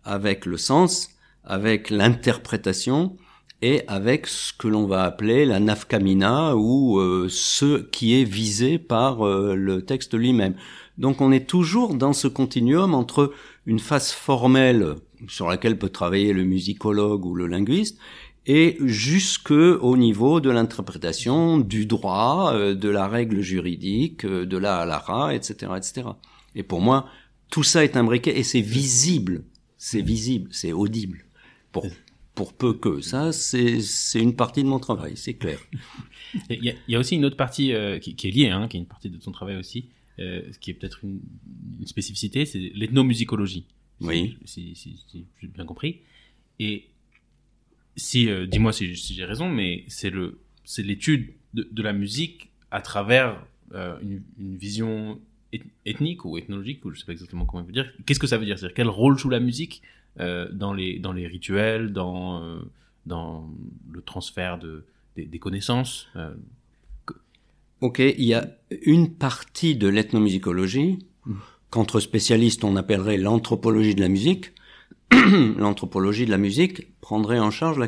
Avec 0.04 0.46
le 0.46 0.56
sens, 0.56 1.10
avec 1.44 1.90
l'interprétation 1.90 3.16
et 3.60 3.82
avec 3.88 4.26
ce 4.26 4.52
que 4.52 4.68
l'on 4.68 4.86
va 4.86 5.02
appeler 5.02 5.44
la 5.44 5.58
nafkamina 5.58 6.56
ou 6.56 6.98
euh, 6.98 7.26
ce 7.28 7.82
qui 7.82 8.20
est 8.20 8.24
visé 8.24 8.78
par 8.78 9.26
euh, 9.26 9.54
le 9.54 9.82
texte 9.82 10.14
lui-même. 10.14 10.54
Donc 10.96 11.20
on 11.20 11.32
est 11.32 11.48
toujours 11.48 11.94
dans 11.94 12.12
ce 12.12 12.28
continuum 12.28 12.94
entre 12.94 13.32
une 13.66 13.80
phase 13.80 14.12
formelle 14.12 14.94
sur 15.28 15.48
laquelle 15.48 15.78
peut 15.78 15.88
travailler 15.88 16.32
le 16.32 16.44
musicologue 16.44 17.24
ou 17.24 17.34
le 17.34 17.46
linguiste 17.46 17.98
et 18.46 18.76
jusque 18.80 19.50
au 19.50 19.96
niveau 19.96 20.40
de 20.40 20.50
l'interprétation 20.50 21.58
du 21.58 21.86
droit, 21.86 22.52
euh, 22.54 22.74
de 22.74 22.88
la 22.88 23.08
règle 23.08 23.40
juridique, 23.40 24.24
de 24.24 24.56
la 24.56 24.78
halara, 24.78 25.34
etc., 25.34 25.72
etc. 25.76 26.08
Et 26.54 26.62
pour 26.62 26.80
moi, 26.80 27.06
tout 27.50 27.64
ça 27.64 27.82
est 27.82 27.96
imbriqué 27.96 28.38
et 28.38 28.44
c'est 28.44 28.60
visible, 28.60 29.42
c'est 29.76 30.00
visible, 30.00 30.48
c'est 30.52 30.72
audible. 30.72 31.24
Pour 31.72 31.86
pour 32.38 32.52
peu 32.54 32.72
que. 32.72 33.00
Ça, 33.00 33.32
c'est 33.32 33.80
une 34.14 34.36
partie 34.36 34.62
de 34.62 34.68
mon 34.68 34.78
travail, 34.78 35.16
c'est 35.16 35.34
clair. 35.34 35.58
Il 36.50 36.62
y, 36.62 36.68
a, 36.68 36.74
il 36.86 36.92
y, 36.92 36.94
a, 36.94 36.98
aussi 36.98 37.16
une 37.16 37.24
autre 37.24 37.38
partie 37.38 37.72
euh, 37.72 37.98
qui, 37.98 38.14
qui, 38.14 38.28
est 38.28 38.30
liée, 38.30 38.50
hein, 38.50 38.68
qui 38.68 38.76
est 38.76 38.80
une 38.80 38.86
partie 38.86 39.08
de 39.08 39.16
ton 39.16 39.32
travail 39.32 39.56
aussi, 39.56 39.88
euh, 40.18 40.42
qui 40.60 40.70
est 40.70 40.74
peut-être 40.74 41.02
une, 41.02 41.20
une, 41.80 41.86
spécificité, 41.86 42.44
c'est 42.44 42.70
l'ethnomusicologie. 42.74 43.64
Oui. 44.02 44.36
Si, 44.44 44.74
si, 44.76 45.02
si, 45.10 45.24
j'ai 45.40 45.48
bien 45.48 45.64
compris. 45.64 46.00
Et 46.60 46.84
si, 47.96 48.28
euh, 48.28 48.46
dis-moi 48.46 48.74
si, 48.74 48.94
j'ai 48.94 49.24
raison, 49.24 49.48
mais 49.48 49.84
c'est 49.88 50.10
le, 50.10 50.38
c'est 50.64 50.82
l'étude 50.82 51.32
de, 51.54 51.66
de, 51.72 51.82
la 51.82 51.94
musique 51.94 52.50
à 52.70 52.82
travers 52.82 53.42
une, 53.72 54.22
une, 54.38 54.58
vision 54.58 55.18
ethnique 55.86 56.26
ou 56.26 56.36
ethnologique, 56.36 56.84
ou 56.84 56.92
je 56.92 57.00
sais 57.00 57.06
pas 57.06 57.12
exactement 57.12 57.46
comment 57.46 57.64
vous 57.64 57.72
dire. 57.72 57.90
Qu'est-ce 58.04 58.20
que 58.20 58.26
ça 58.26 58.36
veut 58.36 58.44
dire? 58.44 58.58
C'est-à-dire 58.58 58.76
quel 58.76 58.88
rôle 58.88 59.16
joue 59.16 59.30
la 59.30 59.40
musique 59.40 59.82
dans, 60.18 60.72
les, 60.72 60.98
dans 60.98 61.12
les 61.12 61.26
rituels, 61.26 61.92
dans, 61.92 62.42
euh, 62.42 62.58
dans 63.06 63.48
le 63.90 64.02
transfert 64.02 64.58
de, 64.58 64.84
des, 65.16 65.24
des 65.24 65.38
connaissances. 65.38 66.08
Euh. 66.16 66.34
Ok, 67.80 68.00
il 68.00 68.24
y 68.24 68.34
a 68.34 68.48
une 68.82 69.14
partie 69.14 69.76
de 69.76 69.88
l'ethnomusicologie 69.88 70.98
qu'entre 71.70 72.00
spécialistes 72.00 72.64
on 72.64 72.76
appellerait 72.76 73.18
l'anthropologie 73.18 73.94
de 73.94 74.00
la 74.00 74.08
musique. 74.08 74.52
l'anthropologie 75.56 76.26
de 76.26 76.30
la 76.30 76.38
musique 76.38 77.00
prendrait 77.00 77.38
en 77.38 77.50
charge 77.50 77.78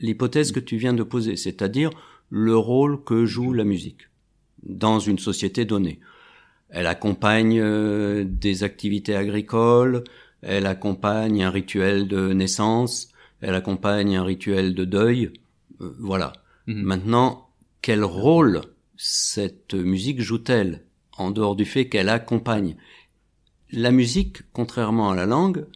l'hypothèse 0.00 0.52
que 0.52 0.60
tu 0.60 0.76
viens 0.76 0.94
de 0.94 1.02
poser, 1.02 1.36
c'est-à-dire 1.36 1.90
le 2.30 2.56
rôle 2.56 3.02
que 3.02 3.24
joue 3.26 3.52
la 3.52 3.64
musique 3.64 4.08
dans 4.62 4.98
une 4.98 5.18
société 5.18 5.64
donnée. 5.64 6.00
Elle 6.70 6.86
accompagne 6.86 7.58
euh, 7.60 8.24
des 8.26 8.62
activités 8.62 9.14
agricoles, 9.16 10.04
elle 10.42 10.66
accompagne 10.66 11.42
un 11.42 11.50
rituel 11.50 12.08
de 12.08 12.32
naissance, 12.32 13.08
elle 13.40 13.54
accompagne 13.54 14.16
un 14.16 14.24
rituel 14.24 14.74
de 14.74 14.84
deuil, 14.84 15.32
euh, 15.80 15.94
voilà. 15.98 16.32
Mhm. 16.66 16.82
Maintenant, 16.82 17.48
quel 17.82 18.04
rôle 18.04 18.62
cette 18.96 19.74
musique 19.74 20.20
joue-t-elle 20.20 20.84
en 21.16 21.30
dehors 21.30 21.56
du 21.56 21.64
fait 21.64 21.88
qu'elle 21.88 22.08
accompagne? 22.08 22.76
La 23.70 23.90
musique, 23.90 24.38
contrairement 24.52 25.10
à 25.10 25.16
la 25.16 25.26
langue, 25.26 25.66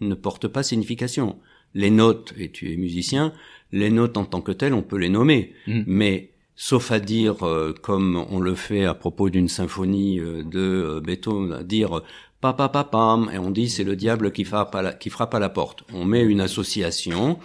ne 0.00 0.14
porte 0.14 0.48
pas 0.48 0.62
signification. 0.62 1.38
Les 1.74 1.90
notes, 1.90 2.34
et 2.38 2.50
tu 2.50 2.72
es 2.72 2.76
musicien, 2.76 3.32
les 3.72 3.90
notes 3.90 4.16
en 4.16 4.24
tant 4.24 4.40
que 4.40 4.52
telles, 4.52 4.74
on 4.74 4.82
peut 4.82 4.96
les 4.96 5.10
nommer, 5.10 5.52
mhm. 5.66 5.84
mais 5.86 6.32
sauf 6.56 6.90
à 6.90 6.98
dire, 6.98 7.46
euh, 7.46 7.74
comme 7.82 8.16
on 8.30 8.40
le 8.40 8.54
fait 8.54 8.84
à 8.84 8.94
propos 8.94 9.30
d'une 9.30 9.48
symphonie 9.48 10.18
euh, 10.18 10.42
de 10.42 11.00
Beethoven, 11.04 11.52
à 11.52 11.62
dire 11.62 12.02
papa 12.40 12.84
pam 12.84 13.30
et 13.32 13.38
on 13.38 13.50
dit 13.50 13.68
c'est 13.68 13.84
le 13.84 13.96
diable 13.96 14.32
qui 14.32 14.44
frappe 14.44 14.74
à 14.74 14.82
la, 14.82 14.92
qui 14.92 15.10
frappe 15.10 15.34
à 15.34 15.38
la 15.38 15.48
porte. 15.48 15.84
On 15.92 16.04
met 16.04 16.22
une 16.22 16.40
association, 16.40 17.38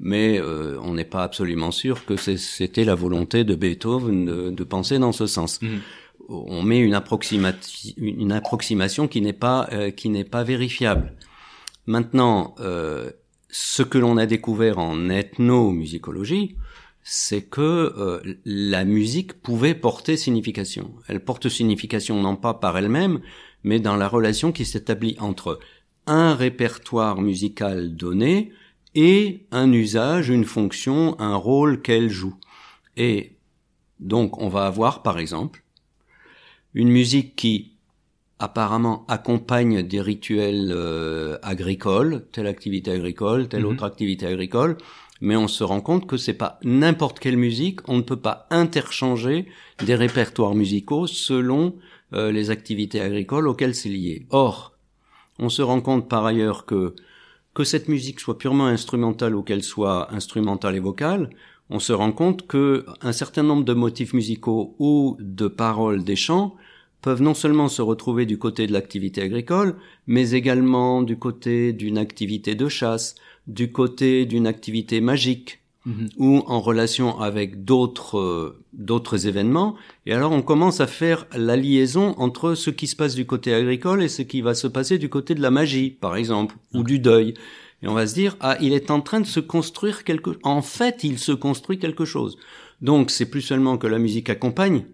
mais 0.00 0.40
euh, 0.40 0.78
on 0.82 0.94
n'est 0.94 1.04
pas 1.04 1.22
absolument 1.22 1.70
sûr 1.70 2.04
que 2.04 2.16
c'était 2.16 2.84
la 2.84 2.94
volonté 2.94 3.44
de 3.44 3.54
Beethoven 3.54 4.54
de, 4.54 4.64
penser 4.64 4.98
dans 4.98 5.12
ce 5.12 5.26
sens. 5.26 5.62
Mhm. 5.62 5.80
On 6.28 6.62
met 6.62 6.78
une, 6.78 6.94
approximation, 6.94 7.94
une 7.96 8.32
approximation 8.32 9.08
qui 9.08 9.20
n'est 9.20 9.32
pas 9.32 9.68
euh, 9.72 9.90
qui 9.90 10.08
n'est 10.08 10.24
pas 10.24 10.44
vérifiable. 10.44 11.14
Maintenant, 11.86 12.54
euh, 12.60 13.10
ce 13.48 13.82
que 13.82 13.98
l'on 13.98 14.16
a 14.16 14.26
découvert 14.26 14.78
en 14.78 15.08
ethnomusicologie, 15.08 16.56
c'est 17.04 17.42
que 17.42 18.22
la 18.44 18.84
musique 18.84 19.42
pouvait 19.42 19.74
porter 19.74 20.16
signification. 20.16 20.92
Elle 21.08 21.18
porte 21.18 21.48
signification 21.48 22.22
non 22.22 22.36
pas 22.36 22.54
par 22.54 22.78
elle-même, 22.78 23.20
mais 23.64 23.80
dans 23.80 23.96
la 23.96 24.08
relation 24.08 24.52
qui 24.52 24.64
s'établit 24.64 25.16
entre 25.20 25.58
un 26.06 26.34
répertoire 26.34 27.20
musical 27.20 27.94
donné 27.94 28.52
et 28.94 29.46
un 29.50 29.72
usage, 29.72 30.28
une 30.28 30.44
fonction, 30.44 31.18
un 31.20 31.36
rôle 31.36 31.80
qu'elle 31.80 32.10
joue. 32.10 32.36
Et 32.96 33.36
donc 34.00 34.38
on 34.38 34.48
va 34.48 34.66
avoir 34.66 35.02
par 35.02 35.18
exemple 35.18 35.62
une 36.74 36.88
musique 36.88 37.36
qui 37.36 37.72
apparemment 38.38 39.04
accompagne 39.06 39.82
des 39.82 40.00
rituels 40.00 40.72
euh, 40.74 41.38
agricoles, 41.42 42.26
telle 42.32 42.48
activité 42.48 42.90
agricole, 42.90 43.48
telle 43.48 43.62
mhm. 43.62 43.68
autre 43.68 43.84
activité 43.84 44.26
agricole, 44.26 44.76
mais 45.20 45.36
on 45.36 45.46
se 45.46 45.62
rend 45.62 45.80
compte 45.80 46.08
que 46.08 46.16
c'est 46.16 46.34
pas 46.34 46.58
n'importe 46.64 47.20
quelle 47.20 47.36
musique, 47.36 47.88
on 47.88 47.98
ne 47.98 48.02
peut 48.02 48.16
pas 48.16 48.48
interchanger 48.50 49.46
des 49.86 49.94
répertoires 49.94 50.56
musicaux 50.56 51.06
selon 51.06 51.76
euh, 52.14 52.32
les 52.32 52.50
activités 52.50 53.00
agricoles 53.00 53.48
auxquelles 53.48 53.74
c'est 53.74 53.88
lié. 53.88 54.26
Or, 54.30 54.76
on 55.38 55.48
se 55.48 55.62
rend 55.62 55.80
compte 55.80 56.08
par 56.08 56.26
ailleurs 56.26 56.66
que 56.66 56.94
que 57.54 57.64
cette 57.64 57.88
musique 57.88 58.20
soit 58.20 58.38
purement 58.38 58.66
instrumentale 58.66 59.34
ou 59.34 59.42
qu'elle 59.42 59.62
soit 59.62 60.12
instrumentale 60.12 60.76
et 60.76 60.80
vocale, 60.80 61.28
on 61.68 61.78
se 61.78 61.92
rend 61.92 62.12
compte 62.12 62.46
que 62.46 62.86
un 63.02 63.12
certain 63.12 63.42
nombre 63.42 63.64
de 63.64 63.74
motifs 63.74 64.14
musicaux 64.14 64.74
ou 64.78 65.16
de 65.20 65.48
paroles 65.48 66.04
des 66.04 66.16
chants 66.16 66.56
peuvent 67.02 67.22
non 67.22 67.34
seulement 67.34 67.68
se 67.68 67.82
retrouver 67.82 68.26
du 68.26 68.38
côté 68.38 68.66
de 68.66 68.72
l'activité 68.72 69.22
agricole, 69.22 69.76
mais 70.06 70.30
également 70.30 71.02
du 71.02 71.18
côté 71.18 71.72
d'une 71.72 71.98
activité 71.98 72.54
de 72.54 72.68
chasse, 72.68 73.16
du 73.46 73.72
côté 73.72 74.24
d'une 74.24 74.46
activité 74.46 75.00
magique, 75.00 75.61
Mhm. 75.84 76.08
ou 76.16 76.42
en 76.46 76.60
relation 76.60 77.18
avec 77.20 77.64
d'autres 77.64 78.18
euh, 78.18 78.64
d'autres 78.72 79.26
événements. 79.26 79.74
Et 80.06 80.12
alors 80.12 80.30
on 80.30 80.42
commence 80.42 80.80
à 80.80 80.86
faire 80.86 81.26
la 81.36 81.56
liaison 81.56 82.14
entre 82.18 82.54
ce 82.54 82.70
qui 82.70 82.86
se 82.86 82.94
passe 82.94 83.16
du 83.16 83.26
côté 83.26 83.52
agricole 83.52 84.02
et 84.02 84.08
ce 84.08 84.22
qui 84.22 84.42
va 84.42 84.54
se 84.54 84.68
passer 84.68 84.98
du 84.98 85.08
côté 85.08 85.34
de 85.34 85.42
la 85.42 85.50
magie, 85.50 85.90
par 85.90 86.14
exemple, 86.14 86.54
ou 86.72 86.84
du 86.84 87.00
deuil. 87.00 87.34
Et 87.82 87.88
on 87.88 87.94
va 87.94 88.06
se 88.06 88.14
dire 88.14 88.36
ah 88.38 88.56
il 88.60 88.74
est 88.74 88.92
en 88.92 89.00
train 89.00 89.20
de 89.20 89.26
se 89.26 89.40
construire 89.40 90.04
quelque 90.04 90.38
en 90.44 90.62
fait 90.62 91.02
il 91.02 91.18
se 91.18 91.32
construit 91.32 91.80
quelque 91.80 92.04
chose. 92.04 92.38
Donc 92.80 93.10
c'est 93.10 93.26
plus 93.26 93.42
seulement 93.42 93.76
que 93.76 93.88
la 93.88 93.98
musique 93.98 94.30
accompagne, 94.30 94.84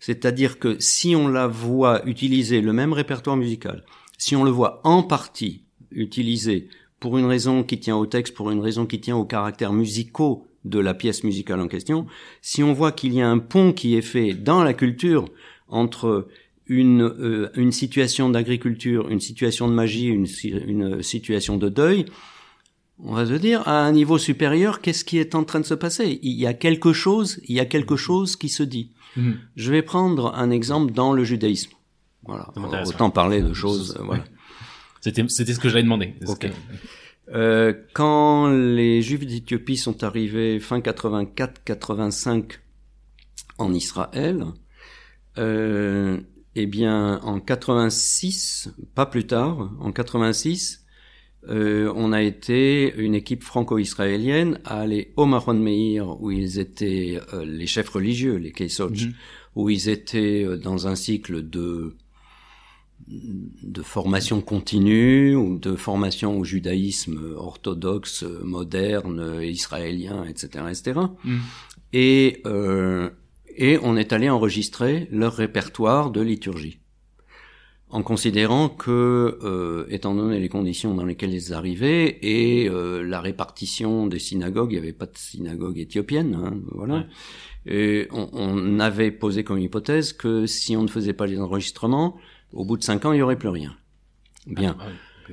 c'est-à-dire 0.00 0.58
que 0.58 0.76
si 0.80 1.14
on 1.14 1.28
la 1.28 1.46
voit 1.46 2.04
utiliser 2.04 2.60
le 2.60 2.72
même 2.72 2.92
répertoire 2.92 3.36
musical, 3.36 3.84
si 4.18 4.34
on 4.34 4.42
le 4.42 4.50
voit 4.50 4.80
en 4.82 5.04
partie 5.04 5.62
utiliser 5.92 6.68
pour 7.02 7.18
une 7.18 7.26
raison 7.26 7.64
qui 7.64 7.80
tient 7.80 7.96
au 7.96 8.06
texte, 8.06 8.32
pour 8.32 8.52
une 8.52 8.60
raison 8.60 8.86
qui 8.86 9.00
tient 9.00 9.16
au 9.16 9.24
caractère 9.24 9.72
musicaux 9.72 10.46
de 10.64 10.78
la 10.78 10.94
pièce 10.94 11.24
musicale 11.24 11.58
en 11.60 11.66
question, 11.66 12.06
si 12.42 12.62
on 12.62 12.72
voit 12.72 12.92
qu'il 12.92 13.12
y 13.12 13.20
a 13.20 13.28
un 13.28 13.40
pont 13.40 13.72
qui 13.72 13.96
est 13.96 14.02
fait 14.02 14.34
dans 14.34 14.62
la 14.62 14.72
culture 14.72 15.24
entre 15.66 16.28
une, 16.68 17.02
euh, 17.02 17.50
une 17.56 17.72
situation 17.72 18.30
d'agriculture, 18.30 19.08
une 19.08 19.18
situation 19.18 19.66
de 19.66 19.74
magie, 19.74 20.06
une, 20.06 20.28
une 20.44 21.02
situation 21.02 21.56
de 21.56 21.68
deuil, 21.68 22.04
on 23.00 23.14
va 23.14 23.26
se 23.26 23.32
dire 23.32 23.66
à 23.66 23.84
un 23.84 23.90
niveau 23.90 24.16
supérieur, 24.16 24.80
qu'est-ce 24.80 25.04
qui 25.04 25.18
est 25.18 25.34
en 25.34 25.42
train 25.42 25.58
de 25.58 25.66
se 25.66 25.74
passer? 25.74 26.20
Il 26.22 26.38
y 26.38 26.46
a 26.46 26.54
quelque 26.54 26.92
chose, 26.92 27.40
il 27.48 27.56
y 27.56 27.60
a 27.60 27.66
quelque 27.66 27.96
chose 27.96 28.36
qui 28.36 28.48
se 28.48 28.62
dit. 28.62 28.90
Mhm. 29.16 29.38
Je 29.56 29.72
vais 29.72 29.82
prendre 29.82 30.32
un 30.36 30.50
exemple 30.50 30.92
dans 30.92 31.12
le 31.12 31.24
judaïsme. 31.24 31.72
Voilà. 32.24 32.52
Autant 32.86 33.10
parler 33.10 33.42
de 33.42 33.52
choses. 33.52 33.98
Voilà. 34.04 34.22
C'était, 35.02 35.24
c'était 35.28 35.52
ce 35.52 35.60
que 35.60 35.68
j'avais 35.68 35.82
demandé. 35.82 36.14
Euh, 37.34 37.74
quand 37.92 38.48
les 38.48 39.02
Juifs 39.02 39.26
d'Éthiopie 39.26 39.76
sont 39.76 40.02
arrivés 40.04 40.58
fin 40.60 40.78
84-85 40.78 42.58
en 43.58 43.74
Israël, 43.74 44.46
euh, 45.38 46.18
eh 46.54 46.66
bien 46.66 47.20
en 47.20 47.40
86, 47.40 48.70
pas 48.94 49.06
plus 49.06 49.26
tard, 49.26 49.72
en 49.80 49.92
86, 49.92 50.82
euh, 51.48 51.92
on 51.96 52.12
a 52.12 52.22
été 52.22 52.94
une 52.96 53.14
équipe 53.14 53.42
franco-israélienne 53.42 54.60
à 54.64 54.80
aller 54.80 55.12
au 55.16 55.26
Mahon 55.26 55.54
Meir 55.54 56.20
où 56.20 56.30
ils 56.30 56.60
étaient 56.60 57.20
euh, 57.34 57.44
les 57.44 57.66
chefs 57.66 57.88
religieux, 57.88 58.36
les 58.36 58.52
Keisotch, 58.52 59.06
mhm. 59.06 59.14
où 59.56 59.68
ils 59.68 59.88
étaient 59.88 60.44
euh, 60.44 60.56
dans 60.56 60.86
un 60.86 60.94
cycle 60.94 61.48
de 61.48 61.96
de 63.62 63.82
formation 63.82 64.40
continue 64.40 65.34
ou 65.34 65.58
de 65.58 65.76
formation 65.76 66.38
au 66.38 66.44
judaïsme 66.44 67.34
orthodoxe, 67.36 68.24
moderne, 68.42 69.40
israélien, 69.42 70.24
etc., 70.24 70.64
etc. 70.70 71.00
Et 71.92 72.42
euh, 72.46 73.10
et 73.56 73.78
on 73.82 73.96
est 73.96 74.12
allé 74.12 74.30
enregistrer 74.30 75.08
leur 75.10 75.34
répertoire 75.34 76.10
de 76.10 76.22
liturgie 76.22 76.78
en 77.92 78.02
considérant 78.02 78.70
que, 78.70 79.38
euh, 79.42 79.84
étant 79.90 80.14
donné 80.14 80.40
les 80.40 80.48
conditions 80.48 80.94
dans 80.94 81.04
lesquelles 81.04 81.34
ils 81.34 81.52
arrivaient 81.52 82.18
et 82.22 82.66
euh, 82.66 83.02
la 83.02 83.20
répartition 83.20 84.06
des 84.06 84.18
synagogues, 84.18 84.72
il 84.72 84.76
n'y 84.76 84.80
avait 84.80 84.94
pas 84.94 85.04
de 85.04 85.16
synagogue 85.16 85.78
éthiopienne, 85.78 86.34
hein, 86.34 86.58
voilà. 86.70 87.06
Et 87.66 88.08
on, 88.10 88.30
on, 88.32 88.80
avait 88.80 89.10
posé 89.10 89.44
comme 89.44 89.58
hypothèse 89.58 90.14
que 90.14 90.46
si 90.46 90.74
on 90.74 90.82
ne 90.82 90.88
faisait 90.88 91.12
pas 91.12 91.26
les 91.26 91.38
enregistrements, 91.38 92.16
au 92.52 92.64
bout 92.64 92.76
de 92.76 92.82
cinq 92.82 93.04
ans, 93.04 93.12
il 93.12 93.18
y 93.18 93.22
aurait 93.22 93.38
plus 93.38 93.48
rien. 93.48 93.74
Bien. 94.46 94.76
Ah, 94.80 94.86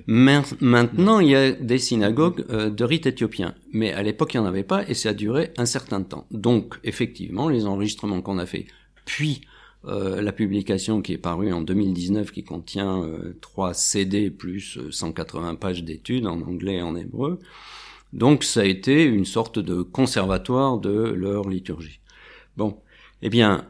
Maintenant, 0.08 1.20
il 1.20 1.30
y 1.30 1.36
a 1.36 1.52
des 1.52 1.78
synagogues 1.78 2.46
euh, 2.50 2.70
de 2.70 2.84
rite 2.84 3.06
éthiopien, 3.06 3.56
mais 3.72 3.92
à 3.94 4.04
l'époque, 4.04 4.34
il 4.34 4.40
n'y 4.40 4.46
en 4.46 4.48
avait 4.48 4.64
pas 4.64 4.88
et 4.88 4.94
ça 4.94 5.10
a 5.10 5.14
duré 5.14 5.52
un 5.58 5.66
certain 5.66 6.04
temps. 6.04 6.28
Donc, 6.32 6.80
effectivement, 6.84 7.50
les 7.50 7.66
enregistrements 7.66 8.22
qu'on 8.22 8.38
a 8.38 8.46
fait, 8.46 8.68
puis 9.06 9.42
euh, 9.86 10.22
la 10.22 10.32
publication 10.32 11.02
qui 11.02 11.14
est 11.14 11.18
parue 11.18 11.52
en 11.52 11.62
2019, 11.62 12.32
qui 12.32 12.44
contient 12.44 13.04
euh, 13.04 13.38
trois 13.42 13.74
CD 13.74 14.30
plus 14.30 14.80
180 14.92 15.56
pages 15.56 15.84
d'études 15.84 16.28
en 16.28 16.42
anglais 16.42 16.76
et 16.76 16.82
en 16.82 16.96
hébreu. 16.96 17.40
Donc, 18.14 18.44
ça 18.44 18.62
a 18.62 18.66
été 18.66 19.04
une 19.04 19.26
sorte 19.26 19.60
de 19.60 19.82
conservatoire 19.82 20.80
de 20.80 20.92
leur 20.92 21.48
liturgie. 21.48 22.00
Bon, 22.58 22.78
eh 23.22 23.30
bien, 23.30 23.68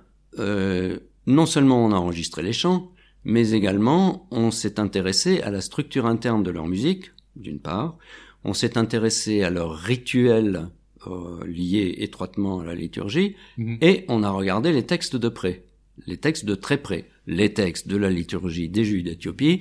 non 1.27 1.45
seulement 1.45 1.85
on 1.85 1.91
a 1.91 1.95
enregistré 1.95 2.41
les 2.41 2.53
chants, 2.53 2.91
mais 3.23 3.51
également 3.51 4.27
on 4.31 4.51
s'est 4.51 4.79
intéressé 4.79 5.41
à 5.41 5.51
la 5.51 5.61
structure 5.61 6.05
interne 6.05 6.43
de 6.43 6.51
leur 6.51 6.67
musique, 6.67 7.11
d'une 7.35 7.59
part, 7.59 7.97
on 8.43 8.53
s'est 8.53 8.77
intéressé 8.77 9.43
à 9.43 9.49
leurs 9.49 9.75
rituels 9.75 10.69
euh, 11.07 11.45
liés 11.45 11.95
étroitement 11.99 12.59
à 12.59 12.65
la 12.65 12.75
liturgie, 12.75 13.35
mhm. 13.57 13.77
et 13.81 14.05
on 14.07 14.23
a 14.23 14.29
regardé 14.29 14.71
les 14.71 14.85
textes 14.85 15.15
de 15.15 15.29
près, 15.29 15.63
les 16.07 16.17
textes 16.17 16.45
de 16.45 16.55
très 16.55 16.77
près, 16.77 17.09
les 17.27 17.53
textes 17.53 17.87
de 17.87 17.97
la 17.97 18.09
liturgie 18.09 18.69
des 18.69 18.83
Juifs 18.83 19.03
d'Éthiopie, 19.03 19.59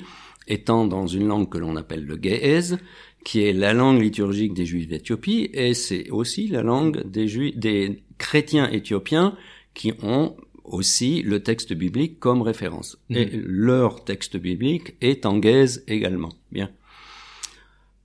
étant 0.48 0.86
dans 0.86 1.06
une 1.06 1.28
langue 1.28 1.48
que 1.48 1.58
l'on 1.58 1.76
appelle 1.76 2.04
le 2.04 2.18
Ge'ez, 2.20 2.76
qui 3.24 3.42
est 3.42 3.52
la 3.52 3.72
langue 3.72 4.00
liturgique 4.00 4.54
des 4.54 4.64
Juifs 4.64 4.88
d'Éthiopie, 4.88 5.50
et 5.52 5.74
c'est 5.74 6.10
aussi 6.10 6.48
la 6.48 6.62
langue 6.62 7.06
des, 7.06 7.28
Juifs, 7.28 7.56
des 7.56 8.02
chrétiens 8.16 8.70
éthiopiens 8.70 9.36
qui 9.74 9.92
ont 10.02 10.36
aussi 10.72 11.22
le 11.22 11.42
texte 11.42 11.72
biblique 11.72 12.18
comme 12.18 12.42
référence. 12.42 12.98
Et 13.10 13.26
mm. 13.26 13.42
leur 13.44 14.04
texte 14.04 14.36
biblique 14.36 14.94
est 15.00 15.26
en 15.26 15.38
gaze 15.38 15.84
également. 15.86 16.32
Bien. 16.52 16.70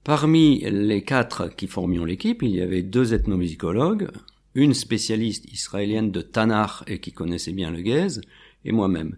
Parmi 0.03 0.59
les 0.69 1.01
quatre 1.01 1.47
qui 1.55 1.67
formions 1.67 2.03
l'équipe, 2.03 2.41
il 2.43 2.51
y 2.51 2.61
avait 2.61 2.83
deux 2.83 3.13
ethnomusicologues, 3.13 4.09
une 4.53 4.73
spécialiste 4.73 5.51
israélienne 5.51 6.11
de 6.11 6.21
Tanakh 6.21 6.83
et 6.87 6.99
qui 6.99 7.13
connaissait 7.13 7.53
bien 7.53 7.71
le 7.71 7.81
gaze, 7.81 8.21
et 8.65 8.71
moi-même. 8.71 9.17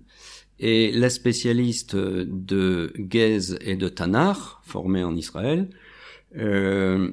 Et 0.60 0.92
la 0.92 1.10
spécialiste 1.10 1.96
de 1.96 2.94
gaze 2.98 3.58
et 3.62 3.76
de 3.76 3.90
Tanakh, 3.90 4.38
formée 4.64 5.04
en 5.04 5.16
Israël, 5.16 5.70
euh, 6.38 7.12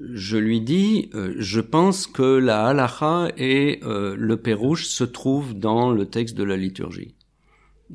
je 0.00 0.36
lui 0.36 0.60
dis, 0.60 1.10
euh, 1.14 1.34
je 1.38 1.60
pense 1.60 2.06
que 2.06 2.22
la 2.22 2.66
halacha 2.66 3.30
et 3.36 3.80
euh, 3.82 4.14
le 4.16 4.36
pérouche 4.36 4.86
se 4.86 5.04
trouvent 5.04 5.54
dans 5.54 5.90
le 5.90 6.06
texte 6.06 6.36
de 6.36 6.44
la 6.44 6.56
liturgie. 6.56 7.14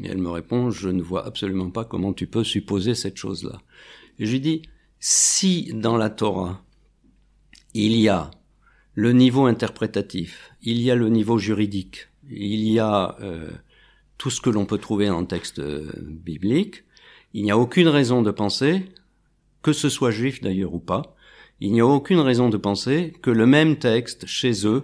Et 0.01 0.07
elle 0.07 0.17
me 0.17 0.29
répond, 0.29 0.69
je 0.69 0.89
ne 0.89 1.01
vois 1.01 1.25
absolument 1.25 1.69
pas 1.69 1.85
comment 1.85 2.13
tu 2.13 2.27
peux 2.27 2.43
supposer 2.43 2.95
cette 2.95 3.17
chose-là. 3.17 3.61
Et 4.19 4.25
je 4.25 4.31
lui 4.31 4.39
dis, 4.39 4.61
si 4.99 5.71
dans 5.73 5.97
la 5.97 6.09
Torah, 6.09 6.63
il 7.73 7.95
y 7.95 8.09
a 8.09 8.31
le 8.95 9.11
niveau 9.11 9.45
interprétatif, 9.45 10.51
il 10.61 10.81
y 10.81 10.91
a 10.91 10.95
le 10.95 11.09
niveau 11.09 11.37
juridique, 11.37 12.09
il 12.29 12.67
y 12.69 12.79
a 12.79 13.15
euh, 13.21 13.49
tout 14.17 14.29
ce 14.29 14.41
que 14.41 14.49
l'on 14.49 14.65
peut 14.65 14.77
trouver 14.77 15.07
dans 15.07 15.21
le 15.21 15.27
texte 15.27 15.61
biblique, 15.99 16.83
il 17.33 17.43
n'y 17.43 17.51
a 17.51 17.57
aucune 17.57 17.87
raison 17.87 18.21
de 18.21 18.31
penser, 18.31 18.85
que 19.61 19.73
ce 19.73 19.89
soit 19.89 20.11
juif 20.11 20.41
d'ailleurs 20.41 20.73
ou 20.73 20.79
pas, 20.79 21.12
il 21.63 21.71
n'y 21.71 21.79
a 21.79 21.87
aucune 21.87 22.19
raison 22.19 22.49
de 22.49 22.57
penser 22.57 23.13
que 23.21 23.31
le 23.31 23.45
même 23.45 23.77
texte, 23.77 24.25
chez 24.27 24.67
eux, 24.67 24.83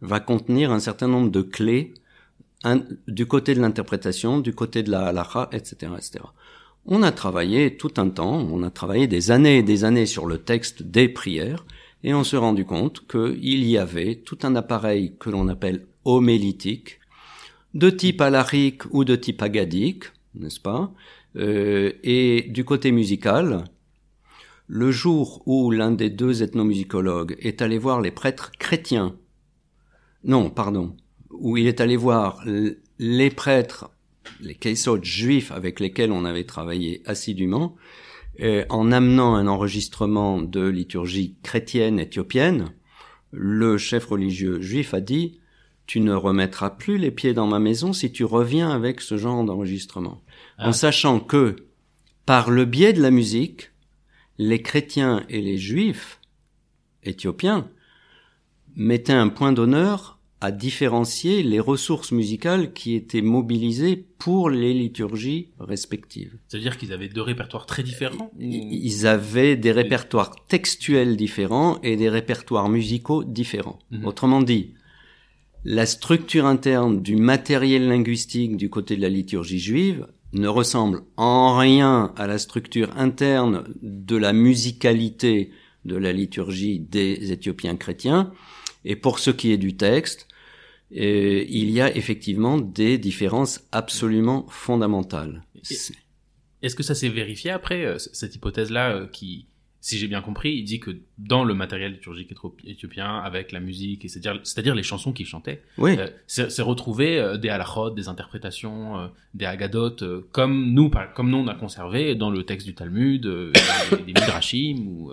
va 0.00 0.20
contenir 0.20 0.70
un 0.70 0.78
certain 0.78 1.08
nombre 1.08 1.28
de 1.28 1.42
clés 1.42 1.92
du 3.08 3.26
côté 3.26 3.52
de 3.52 3.60
l'interprétation, 3.60 4.38
du 4.38 4.54
côté 4.54 4.84
de 4.84 4.92
la 4.92 5.06
halakha, 5.06 5.48
etc.. 5.50 5.90
On 6.86 7.02
a 7.02 7.10
travaillé 7.10 7.76
tout 7.76 7.94
un 7.96 8.10
temps, 8.10 8.46
on 8.48 8.62
a 8.62 8.70
travaillé 8.70 9.08
des 9.08 9.32
années 9.32 9.58
et 9.58 9.62
des 9.64 9.82
années 9.82 10.06
sur 10.06 10.24
le 10.24 10.38
texte 10.38 10.84
des 10.84 11.08
prières, 11.08 11.64
et 12.04 12.14
on 12.14 12.22
s'est 12.22 12.36
rendu 12.36 12.64
compte 12.64 13.08
qu'il 13.08 13.64
y 13.64 13.76
avait 13.76 14.14
tout 14.14 14.38
un 14.44 14.54
appareil 14.54 15.14
que 15.18 15.30
l'on 15.30 15.48
appelle 15.48 15.84
homélitique, 16.04 17.00
de 17.74 17.90
type 17.90 18.20
alarique 18.20 18.82
ou 18.92 19.02
de 19.02 19.16
type 19.16 19.42
agadique, 19.42 20.04
n'est-ce 20.36 20.60
pas 20.60 20.92
euh, 21.34 21.90
Et 22.04 22.46
du 22.50 22.64
côté 22.64 22.92
musical, 22.92 23.64
le 24.72 24.92
jour 24.92 25.42
où 25.46 25.72
l'un 25.72 25.90
des 25.90 26.10
deux 26.10 26.44
ethnomusicologues 26.44 27.36
est 27.40 27.60
allé 27.60 27.76
voir 27.76 28.00
les 28.00 28.12
prêtres 28.12 28.52
chrétiens, 28.56 29.16
non, 30.22 30.48
pardon, 30.48 30.96
où 31.28 31.56
il 31.56 31.66
est 31.66 31.80
allé 31.80 31.96
voir 31.96 32.44
les 33.00 33.30
prêtres, 33.30 33.90
les 34.40 34.54
caissots 34.54 35.02
juifs 35.02 35.50
avec 35.50 35.80
lesquels 35.80 36.12
on 36.12 36.24
avait 36.24 36.44
travaillé 36.44 37.02
assidûment, 37.04 37.74
euh, 38.42 38.64
en 38.68 38.92
amenant 38.92 39.34
un 39.34 39.48
enregistrement 39.48 40.40
de 40.40 40.64
liturgie 40.68 41.34
chrétienne 41.42 41.98
éthiopienne, 41.98 42.72
le 43.32 43.76
chef 43.76 44.06
religieux 44.06 44.60
juif 44.60 44.94
a 44.94 45.00
dit 45.00 45.40
tu 45.86 45.98
ne 45.98 46.14
remettras 46.14 46.70
plus 46.70 46.96
les 46.96 47.10
pieds 47.10 47.34
dans 47.34 47.48
ma 47.48 47.58
maison 47.58 47.92
si 47.92 48.12
tu 48.12 48.22
reviens 48.22 48.70
avec 48.70 49.00
ce 49.00 49.16
genre 49.16 49.42
d'enregistrement. 49.42 50.22
En 50.58 50.68
ah. 50.68 50.72
sachant 50.72 51.18
que, 51.18 51.56
par 52.24 52.50
le 52.50 52.64
biais 52.66 52.92
de 52.92 53.02
la 53.02 53.10
musique, 53.10 53.70
les 54.40 54.62
chrétiens 54.62 55.22
et 55.28 55.42
les 55.42 55.58
juifs 55.58 56.18
éthiopiens 57.04 57.68
mettaient 58.74 59.12
un 59.12 59.28
point 59.28 59.52
d'honneur 59.52 60.18
à 60.40 60.50
différencier 60.50 61.42
les 61.42 61.60
ressources 61.60 62.10
musicales 62.10 62.72
qui 62.72 62.94
étaient 62.94 63.20
mobilisées 63.20 64.06
pour 64.16 64.48
les 64.48 64.72
liturgies 64.72 65.50
respectives. 65.58 66.38
C'est-à-dire 66.48 66.78
qu'ils 66.78 66.94
avaient 66.94 67.10
deux 67.10 67.20
répertoires 67.20 67.66
très 67.66 67.82
différents 67.82 68.32
Ils 68.38 69.06
avaient 69.06 69.56
des 69.56 69.72
répertoires 69.72 70.34
textuels 70.46 71.18
différents 71.18 71.78
et 71.82 71.96
des 71.96 72.08
répertoires 72.08 72.70
musicaux 72.70 73.24
différents. 73.24 73.78
Mhm. 73.90 74.06
Autrement 74.06 74.40
dit, 74.40 74.72
la 75.64 75.84
structure 75.84 76.46
interne 76.46 77.02
du 77.02 77.16
matériel 77.16 77.88
linguistique 77.88 78.56
du 78.56 78.70
côté 78.70 78.96
de 78.96 79.02
la 79.02 79.10
liturgie 79.10 79.60
juive 79.60 80.06
ne 80.32 80.48
ressemble 80.48 81.02
en 81.16 81.56
rien 81.58 82.12
à 82.16 82.26
la 82.26 82.38
structure 82.38 82.96
interne 82.96 83.64
de 83.82 84.16
la 84.16 84.32
musicalité 84.32 85.50
de 85.84 85.96
la 85.96 86.12
liturgie 86.12 86.78
des 86.78 87.32
Éthiopiens 87.32 87.76
chrétiens. 87.76 88.32
Et 88.84 88.96
pour 88.96 89.18
ce 89.18 89.30
qui 89.30 89.52
est 89.52 89.58
du 89.58 89.76
texte, 89.76 90.28
euh, 90.96 91.44
il 91.48 91.70
y 91.70 91.80
a 91.80 91.94
effectivement 91.96 92.58
des 92.58 92.98
différences 92.98 93.62
absolument 93.72 94.46
fondamentales. 94.48 95.44
Est-ce 96.62 96.76
que 96.76 96.82
ça 96.82 96.94
s'est 96.94 97.08
vérifié 97.08 97.50
après, 97.50 97.84
euh, 97.84 97.98
cette 97.98 98.34
hypothèse-là, 98.34 98.94
euh, 98.94 99.06
qui, 99.06 99.46
si 99.80 99.96
j'ai 99.98 100.08
bien 100.08 100.20
compris, 100.20 100.52
il 100.52 100.64
dit 100.64 100.78
que 100.78 100.90
dans 101.18 101.42
le 101.42 101.54
matériel 101.54 101.92
liturgique 101.92 102.32
éthiopien, 102.64 103.18
avec 103.18 103.50
la 103.50 103.60
musique, 103.60 104.08
c'est-à-dire 104.08 104.74
les 104.74 104.82
chansons 104.82 105.12
qu'il 105.12 105.26
chantait, 105.26 105.62
oui. 105.78 105.96
euh, 105.98 106.08
c'est 106.26 106.62
retrouvé 106.62 107.18
euh, 107.18 107.38
des 107.38 107.48
halachot, 107.48 107.90
des 107.90 108.08
interprétations, 108.08 108.98
euh, 108.98 109.06
des 109.32 109.46
agadotes, 109.46 110.04
comme 110.32 110.72
nous, 110.72 110.90
comme 111.14 111.30
nous 111.30 111.38
on 111.38 111.48
a 111.48 111.54
conservé 111.54 112.14
dans 112.14 112.30
le 112.30 112.44
texte 112.44 112.66
du 112.66 112.74
Talmud, 112.74 113.22
des, 113.26 113.96
des 113.96 114.12
midrashim 114.12 114.86
ou 114.86 115.12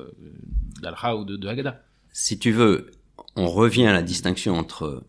d'alcha 0.81 1.15
ou 1.15 1.23
de, 1.23 1.37
de 1.37 1.47
Haggadah. 1.47 1.81
Si 2.11 2.37
tu 2.37 2.51
veux, 2.51 2.91
on 3.37 3.47
revient 3.47 3.85
à 3.85 3.93
la 3.93 4.01
distinction 4.01 4.57
entre 4.57 5.03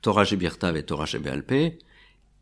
Torah 0.00 0.24
Shebirtav 0.24 0.76
et 0.76 0.84
Torah 0.84 1.06
Shebealpeh 1.06 1.78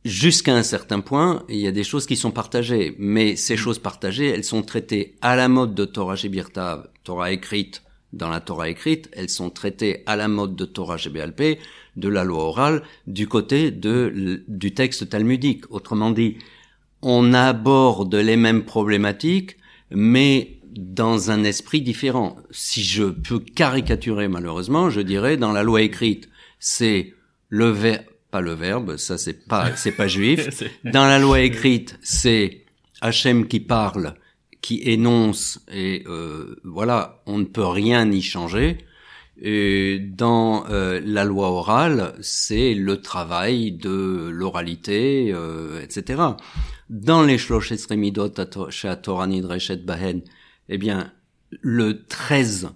jusqu'à 0.04 0.54
un 0.54 0.62
certain 0.62 1.00
point, 1.00 1.44
il 1.48 1.56
y 1.56 1.66
a 1.66 1.72
des 1.72 1.84
choses 1.84 2.06
qui 2.06 2.16
sont 2.16 2.30
partagées, 2.30 2.94
mais 2.98 3.36
ces 3.36 3.54
mm. 3.54 3.58
choses 3.58 3.78
partagées, 3.78 4.28
elles 4.28 4.44
sont 4.44 4.62
traitées 4.62 5.16
à 5.20 5.36
la 5.36 5.48
mode 5.48 5.74
de 5.74 5.84
Torah 5.84 6.16
Shebirtav, 6.16 6.88
Torah 7.04 7.32
écrite, 7.32 7.82
dans 8.12 8.28
la 8.28 8.40
Torah 8.40 8.68
écrite, 8.68 9.08
elles 9.12 9.28
sont 9.28 9.50
traitées 9.50 10.02
à 10.06 10.16
la 10.16 10.28
mode 10.28 10.56
de 10.56 10.64
Torah 10.64 10.96
Shebealpeh, 10.96 11.58
de 11.96 12.08
la 12.08 12.24
loi 12.24 12.44
orale, 12.44 12.82
du 13.06 13.28
côté 13.28 13.70
de, 13.70 14.42
du 14.48 14.74
texte 14.74 15.08
talmudique. 15.08 15.70
Autrement 15.70 16.10
dit, 16.10 16.38
on 17.02 17.32
aborde 17.34 18.14
les 18.14 18.36
mêmes 18.36 18.64
problématiques, 18.64 19.56
mais 19.90 20.58
dans 20.72 21.30
un 21.30 21.44
esprit 21.44 21.82
différent. 21.82 22.36
Si 22.50 22.82
je 22.82 23.04
peux 23.04 23.38
caricaturer 23.38 24.28
malheureusement, 24.28 24.90
je 24.90 25.00
dirais 25.00 25.36
dans 25.36 25.52
la 25.52 25.62
loi 25.62 25.82
écrite, 25.82 26.28
c'est 26.58 27.14
le, 27.48 27.74
pas 28.30 28.40
le 28.40 28.52
verbe, 28.52 28.96
ça 28.96 29.18
c'est 29.18 29.46
pas 29.46 29.70
c'est 29.76 29.92
pas 29.92 30.08
juif. 30.08 30.62
Dans 30.84 31.04
la 31.04 31.18
loi 31.18 31.40
écrite, 31.40 31.98
c'est 32.02 32.64
Hachem 33.00 33.46
qui 33.48 33.60
parle, 33.60 34.14
qui 34.60 34.80
énonce 34.84 35.60
et 35.72 36.04
euh, 36.06 36.56
voilà, 36.64 37.22
on 37.26 37.38
ne 37.38 37.44
peut 37.44 37.66
rien 37.66 38.10
y 38.10 38.22
changer. 38.22 38.78
Et 39.42 39.98
dans 39.98 40.66
euh, 40.68 41.00
la 41.02 41.24
loi 41.24 41.48
orale, 41.50 42.14
c'est 42.20 42.74
le 42.74 43.00
travail 43.00 43.72
de 43.72 44.28
l'oralité, 44.30 45.32
euh, 45.32 45.80
etc. 45.82 46.22
Dans 46.90 47.22
les 47.22 47.38
Shlosh 47.38 47.72
Esremidot 47.72 48.34
chez 48.68 48.94
Torah 49.02 49.26
Nidreshet 49.26 49.78
Bahen, 49.78 50.20
eh 50.68 50.76
bien, 50.76 51.10
le 51.62 52.04
13 52.06 52.70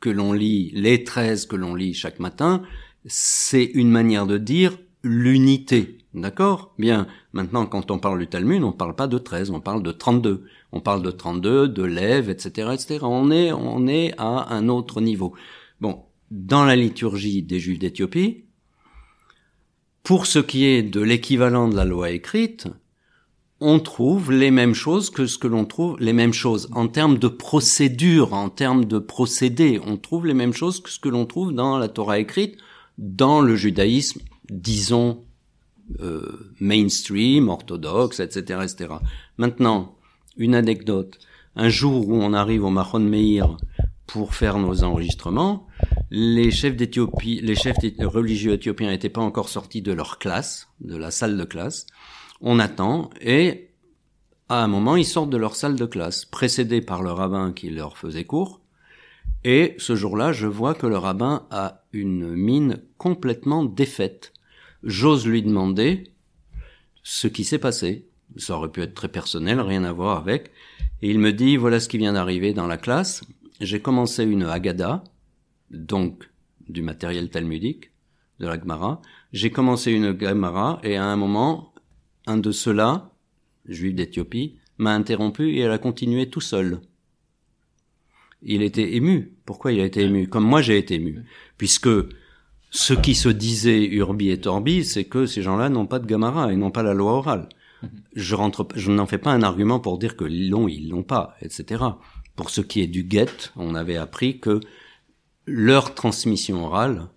que 0.00 0.10
l'on 0.10 0.34
lit, 0.34 0.72
les 0.74 1.04
13 1.04 1.46
que 1.46 1.56
l'on 1.56 1.74
lit 1.74 1.94
chaque 1.94 2.20
matin, 2.20 2.62
c'est 3.06 3.64
une 3.64 3.90
manière 3.90 4.26
de 4.26 4.36
dire 4.36 4.76
l'unité. 5.02 5.98
D'accord? 6.12 6.74
Bien, 6.78 7.06
maintenant 7.32 7.66
quand 7.66 7.90
on 7.90 7.98
parle 7.98 8.18
du 8.18 8.26
Talmud, 8.26 8.62
on 8.64 8.72
parle 8.72 8.96
pas 8.96 9.06
de 9.06 9.18
13, 9.18 9.50
on 9.50 9.60
parle 9.60 9.82
de 9.82 9.92
32. 9.92 10.44
On 10.72 10.80
parle 10.80 11.02
de 11.02 11.10
32, 11.10 11.68
de 11.68 11.82
lève, 11.82 12.30
etc., 12.30 12.70
etc. 12.72 12.98
On 13.02 13.30
est, 13.30 13.52
on 13.52 13.86
est 13.86 14.12
à 14.18 14.52
un 14.54 14.68
autre 14.68 15.00
niveau. 15.00 15.34
Bon, 15.80 16.04
dans 16.30 16.64
la 16.64 16.76
liturgie 16.76 17.42
des 17.42 17.60
Juifs 17.60 17.78
d'Éthiopie, 17.78 18.44
pour 20.02 20.26
ce 20.26 20.38
qui 20.38 20.64
est 20.64 20.82
de 20.82 21.00
l'équivalent 21.00 21.68
de 21.68 21.76
la 21.76 21.84
loi 21.84 22.10
écrite, 22.10 22.68
on 23.60 23.78
trouve 23.78 24.32
les 24.32 24.50
mêmes 24.50 24.74
choses 24.74 25.10
que 25.10 25.26
ce 25.26 25.38
que 25.38 25.46
l'on 25.46 25.66
trouve, 25.66 25.96
les 26.00 26.14
mêmes 26.14 26.32
choses 26.32 26.68
en 26.72 26.88
termes 26.88 27.18
de 27.18 27.28
procédure, 27.28 28.32
en 28.32 28.48
termes 28.48 28.86
de 28.86 28.98
procédé. 28.98 29.80
On 29.86 29.96
trouve 29.98 30.26
les 30.26 30.34
mêmes 30.34 30.54
choses 30.54 30.80
que 30.80 30.90
ce 30.90 30.98
que 30.98 31.10
l'on 31.10 31.26
trouve 31.26 31.52
dans 31.52 31.78
la 31.78 31.88
Torah 31.88 32.18
écrite, 32.18 32.56
dans 32.96 33.40
le 33.40 33.56
judaïsme, 33.56 34.20
disons, 34.50 35.24
euh, 36.00 36.52
mainstream, 36.60 37.48
orthodoxe, 37.48 38.20
etc., 38.20 38.60
etc. 38.62 38.94
Maintenant, 39.38 39.96
une 40.36 40.54
anecdote. 40.54 41.18
Un 41.56 41.68
jour 41.68 42.08
où 42.08 42.14
on 42.14 42.32
arrive 42.32 42.64
au 42.64 42.70
Mahon 42.70 43.00
Meir 43.00 43.56
pour 44.06 44.34
faire 44.34 44.58
nos 44.58 44.84
enregistrements, 44.84 45.66
les 46.10 46.50
chefs 46.50 46.76
d'Éthiopie, 46.76 47.40
les 47.42 47.54
chefs 47.54 47.76
religieux 48.00 48.52
éthiopiens 48.52 48.90
n'étaient 48.90 49.08
pas 49.08 49.20
encore 49.20 49.48
sortis 49.48 49.82
de 49.82 49.92
leur 49.92 50.18
classe, 50.18 50.68
de 50.80 50.96
la 50.96 51.10
salle 51.10 51.36
de 51.36 51.44
classe. 51.44 51.86
On 52.40 52.58
attend 52.58 53.10
et 53.20 53.70
à 54.48 54.64
un 54.64 54.66
moment 54.66 54.96
ils 54.96 55.04
sortent 55.04 55.30
de 55.30 55.36
leur 55.36 55.54
salle 55.54 55.76
de 55.76 55.86
classe, 55.86 56.24
précédés 56.24 56.80
par 56.80 57.02
le 57.02 57.12
rabbin 57.12 57.52
qui 57.52 57.70
leur 57.70 57.96
faisait 57.96 58.24
cours. 58.24 58.60
Et 59.44 59.74
ce 59.78 59.94
jour-là, 59.94 60.32
je 60.32 60.46
vois 60.46 60.74
que 60.74 60.86
le 60.86 60.98
rabbin 60.98 61.46
a 61.50 61.84
une 61.92 62.34
mine 62.34 62.82
complètement 62.98 63.64
défaite. 63.64 64.32
J'ose 64.82 65.26
lui 65.26 65.42
demander 65.42 66.12
ce 67.02 67.28
qui 67.28 67.44
s'est 67.44 67.58
passé. 67.58 68.06
Ça 68.36 68.56
aurait 68.56 68.70
pu 68.70 68.80
être 68.82 68.94
très 68.94 69.08
personnel, 69.08 69.60
rien 69.60 69.84
à 69.84 69.92
voir 69.92 70.18
avec. 70.18 70.50
Et 71.02 71.10
il 71.10 71.18
me 71.18 71.32
dit, 71.32 71.56
voilà 71.56 71.80
ce 71.80 71.88
qui 71.88 71.98
vient 71.98 72.12
d'arriver 72.12 72.52
dans 72.52 72.66
la 72.66 72.76
classe. 72.76 73.22
J'ai 73.60 73.80
commencé 73.80 74.24
une 74.24 74.44
Haggadah, 74.44 75.04
donc 75.70 76.30
du 76.68 76.82
matériel 76.82 77.30
talmudique, 77.30 77.90
de 78.38 78.46
la 78.46 78.58
Gemara. 78.58 79.02
J'ai 79.32 79.50
commencé 79.50 79.92
une 79.92 80.18
Gemara 80.18 80.80
et 80.82 80.96
à 80.96 81.04
un 81.04 81.16
moment, 81.16 81.74
un 82.26 82.38
de 82.38 82.52
ceux-là, 82.52 83.10
juif 83.66 83.94
d'Éthiopie, 83.94 84.56
m'a 84.78 84.94
interrompu 84.94 85.50
et 85.50 85.60
elle 85.60 85.72
a 85.72 85.78
continué 85.78 86.30
tout 86.30 86.40
seul 86.40 86.80
il 88.42 88.62
était 88.62 88.94
ému. 88.94 89.32
Pourquoi 89.44 89.72
il 89.72 89.80
a 89.80 89.84
été 89.84 90.02
ému? 90.02 90.28
Comme 90.28 90.44
moi 90.44 90.62
j'ai 90.62 90.78
été 90.78 90.94
ému. 90.94 91.24
Puisque 91.58 91.88
ce 92.70 92.94
qui 92.94 93.14
se 93.14 93.28
disait 93.28 93.84
Urbi 93.84 94.30
et 94.30 94.40
Torbi, 94.40 94.84
c'est 94.84 95.04
que 95.04 95.26
ces 95.26 95.42
gens-là 95.42 95.68
n'ont 95.68 95.86
pas 95.86 95.98
de 95.98 96.06
Gamara 96.06 96.52
et 96.52 96.56
n'ont 96.56 96.70
pas 96.70 96.84
la 96.84 96.94
loi 96.94 97.12
orale. 97.12 97.48
Je 98.14 98.34
rentre, 98.34 98.68
je 98.76 98.90
n'en 98.92 99.06
fais 99.06 99.18
pas 99.18 99.32
un 99.32 99.42
argument 99.42 99.80
pour 99.80 99.98
dire 99.98 100.16
que 100.16 100.24
l'ont, 100.24 100.68
ils 100.68 100.88
l'ont 100.88 101.02
pas, 101.02 101.36
etc. 101.40 101.84
Pour 102.36 102.50
ce 102.50 102.60
qui 102.60 102.80
est 102.80 102.86
du 102.86 103.02
guet, 103.02 103.50
on 103.56 103.74
avait 103.74 103.96
appris 103.96 104.38
que 104.38 104.60
leur 105.46 105.94
transmission 105.94 106.64
orale 106.64 107.08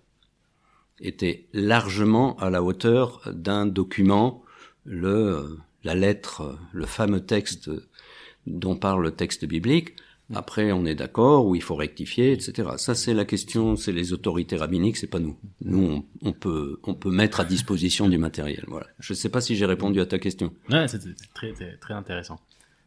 était 1.00 1.48
largement 1.52 2.36
à 2.38 2.50
la 2.50 2.62
hauteur 2.62 3.20
d'un 3.32 3.66
document, 3.66 4.42
le, 4.84 5.58
la 5.84 5.94
lettre, 5.94 6.58
le 6.72 6.86
fameux 6.86 7.20
texte 7.20 7.70
dont 8.46 8.76
parle 8.76 9.02
le 9.02 9.10
texte 9.12 9.44
biblique, 9.44 9.96
après, 10.32 10.72
on 10.72 10.86
est 10.86 10.94
d'accord, 10.94 11.46
ou 11.46 11.54
il 11.54 11.62
faut 11.62 11.74
rectifier, 11.74 12.32
etc. 12.32 12.70
Ça, 12.78 12.94
c'est 12.94 13.12
la 13.12 13.26
question, 13.26 13.76
c'est 13.76 13.92
les 13.92 14.14
autorités 14.14 14.56
rabbiniques, 14.56 14.96
c'est 14.96 15.06
pas 15.06 15.18
nous. 15.18 15.38
Nous, 15.60 16.06
on, 16.22 16.32
peut, 16.32 16.80
on 16.84 16.94
peut 16.94 17.10
mettre 17.10 17.40
à 17.40 17.44
disposition 17.44 18.08
du 18.08 18.16
matériel. 18.16 18.64
Voilà. 18.68 18.86
Je 19.00 19.12
ne 19.12 19.16
sais 19.16 19.28
pas 19.28 19.42
si 19.42 19.54
j'ai 19.54 19.66
répondu 19.66 20.00
à 20.00 20.06
ta 20.06 20.18
question. 20.18 20.54
Ouais, 20.70 20.88
c'est 20.88 21.00
très, 21.34 21.52
très, 21.52 21.94
intéressant. 21.94 22.40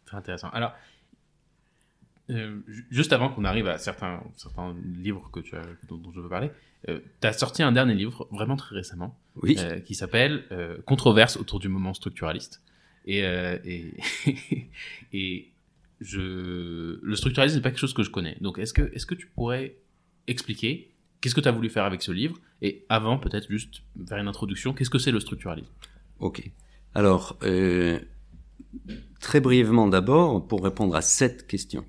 Très 0.05 0.17
intéressant. 0.17 0.49
Alors, 0.49 0.73
euh, 2.31 2.59
juste 2.89 3.13
avant 3.13 3.29
qu'on 3.29 3.45
arrive 3.45 3.67
à 3.67 3.77
certains, 3.77 4.23
certains 4.35 4.75
livres 4.83 5.29
que 5.31 5.39
tu 5.39 5.55
as, 5.55 5.61
dont, 5.87 6.01
je 6.15 6.19
veux 6.19 6.29
parler, 6.29 6.49
euh, 6.89 6.99
tu 7.21 7.27
as 7.27 7.33
sorti 7.33 7.61
un 7.61 7.71
dernier 7.71 7.93
livre, 7.93 8.27
vraiment 8.31 8.55
très 8.55 8.75
récemment, 8.75 9.15
oui. 9.43 9.57
Euh, 9.59 9.79
qui 9.79 9.93
s'appelle 9.93 10.43
Controverse 10.87 11.37
autour 11.37 11.59
du 11.59 11.69
moment 11.69 11.93
structuraliste. 11.93 12.63
Et, 13.05 13.19
et, 13.19 13.93
et 15.13 15.51
je, 15.99 16.99
le 17.01 17.15
structuralisme 17.15 17.57
n'est 17.57 17.61
pas 17.61 17.69
quelque 17.69 17.79
chose 17.79 17.93
que 17.93 18.03
je 18.03 18.11
connais. 18.11 18.37
Donc, 18.41 18.59
est-ce 18.59 18.73
que, 18.73 18.93
est-ce 18.93 19.05
que 19.05 19.15
tu 19.15 19.27
pourrais 19.27 19.77
expliquer 20.27 20.93
qu'est-ce 21.21 21.35
que 21.35 21.41
tu 21.41 21.47
as 21.47 21.51
voulu 21.51 21.69
faire 21.69 21.85
avec 21.85 22.01
ce 22.01 22.11
livre 22.11 22.37
Et 22.61 22.85
avant, 22.89 23.17
peut-être 23.17 23.49
juste 23.49 23.81
faire 24.07 24.17
une 24.17 24.27
introduction, 24.27 24.73
qu'est-ce 24.73 24.89
que 24.89 24.99
c'est 24.99 25.11
le 25.11 25.19
structuralisme? 25.19 25.71
Ok. 26.19 26.49
Alors, 26.93 27.37
euh, 27.43 27.99
très 29.19 29.39
brièvement 29.39 29.87
d'abord, 29.87 30.47
pour 30.47 30.63
répondre 30.63 30.95
à 30.95 31.01
cette 31.01 31.47
question. 31.47 31.85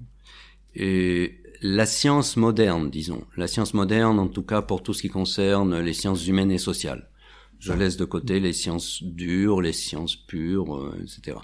Euh, 0.79 1.29
la 1.61 1.87
science 1.87 2.37
moderne, 2.37 2.90
disons, 2.90 3.25
la 3.37 3.49
science 3.49 3.75
moderne 3.75 4.18
en 4.18 4.29
tout 4.29 4.42
cas 4.42 4.62
pour 4.62 4.83
tout 4.83 4.94
ce 4.94 5.03
qui 5.03 5.09
concerne 5.09 5.81
les 5.81 5.92
sciences 5.92 6.27
humaines 6.27 6.53
et 6.53 6.59
sociales. 6.59 7.11
Je 7.59 7.73
laisse 7.73 7.97
de 7.97 8.05
côté 8.05 8.38
les 8.38 8.53
sciences 8.53 9.03
dures, 9.03 9.61
les 9.61 9.73
sciences 9.73 10.14
pures, 10.14 10.77
euh, 10.77 11.03
etc 11.03 11.38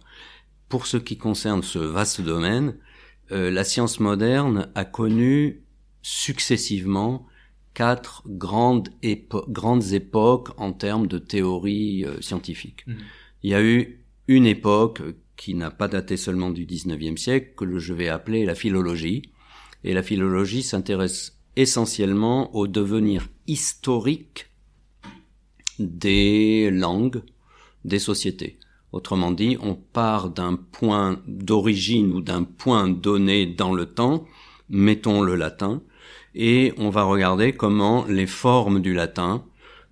pour 0.68 0.86
ce 0.86 0.96
qui 0.96 1.16
concerne 1.16 1.62
ce 1.62 1.78
vaste 1.78 2.20
domaine, 2.20 2.76
euh, 3.32 3.50
la 3.50 3.64
science 3.64 4.00
moderne 4.00 4.70
a 4.74 4.84
connu 4.84 5.62
successivement 6.02 7.26
quatre 7.72 8.22
grandes, 8.26 8.88
grandes 9.48 9.92
époques 9.92 10.50
en 10.58 10.72
termes 10.72 11.06
de 11.06 11.18
théorie 11.18 12.04
euh, 12.04 12.20
scientifique. 12.20 12.86
Mmh. 12.86 12.94
Il 13.42 13.50
y 13.50 13.54
a 13.54 13.62
eu 13.62 14.04
une 14.28 14.46
époque 14.46 15.02
qui 15.36 15.54
n'a 15.54 15.70
pas 15.70 15.88
daté 15.88 16.16
seulement 16.16 16.50
du 16.50 16.66
19e 16.66 17.16
siècle, 17.16 17.52
que 17.56 17.78
je 17.78 17.92
vais 17.92 18.08
appeler 18.08 18.44
la 18.44 18.54
philologie. 18.54 19.22
Et 19.82 19.92
la 19.92 20.02
philologie 20.02 20.62
s'intéresse 20.62 21.38
essentiellement 21.56 22.54
au 22.54 22.66
devenir 22.66 23.28
historique 23.46 24.50
des 25.78 26.70
langues, 26.70 27.22
des 27.84 27.98
sociétés. 27.98 28.58
Autrement 28.94 29.32
dit, 29.32 29.58
on 29.60 29.74
part 29.74 30.30
d'un 30.30 30.54
point 30.54 31.18
d'origine 31.26 32.12
ou 32.12 32.20
d'un 32.20 32.44
point 32.44 32.88
donné 32.88 33.44
dans 33.44 33.74
le 33.74 33.86
temps, 33.86 34.24
mettons 34.70 35.20
le 35.20 35.34
latin, 35.34 35.82
et 36.36 36.72
on 36.78 36.90
va 36.90 37.02
regarder 37.02 37.54
comment 37.54 38.04
les 38.08 38.28
formes 38.28 38.78
du 38.78 38.94
latin 38.94 39.42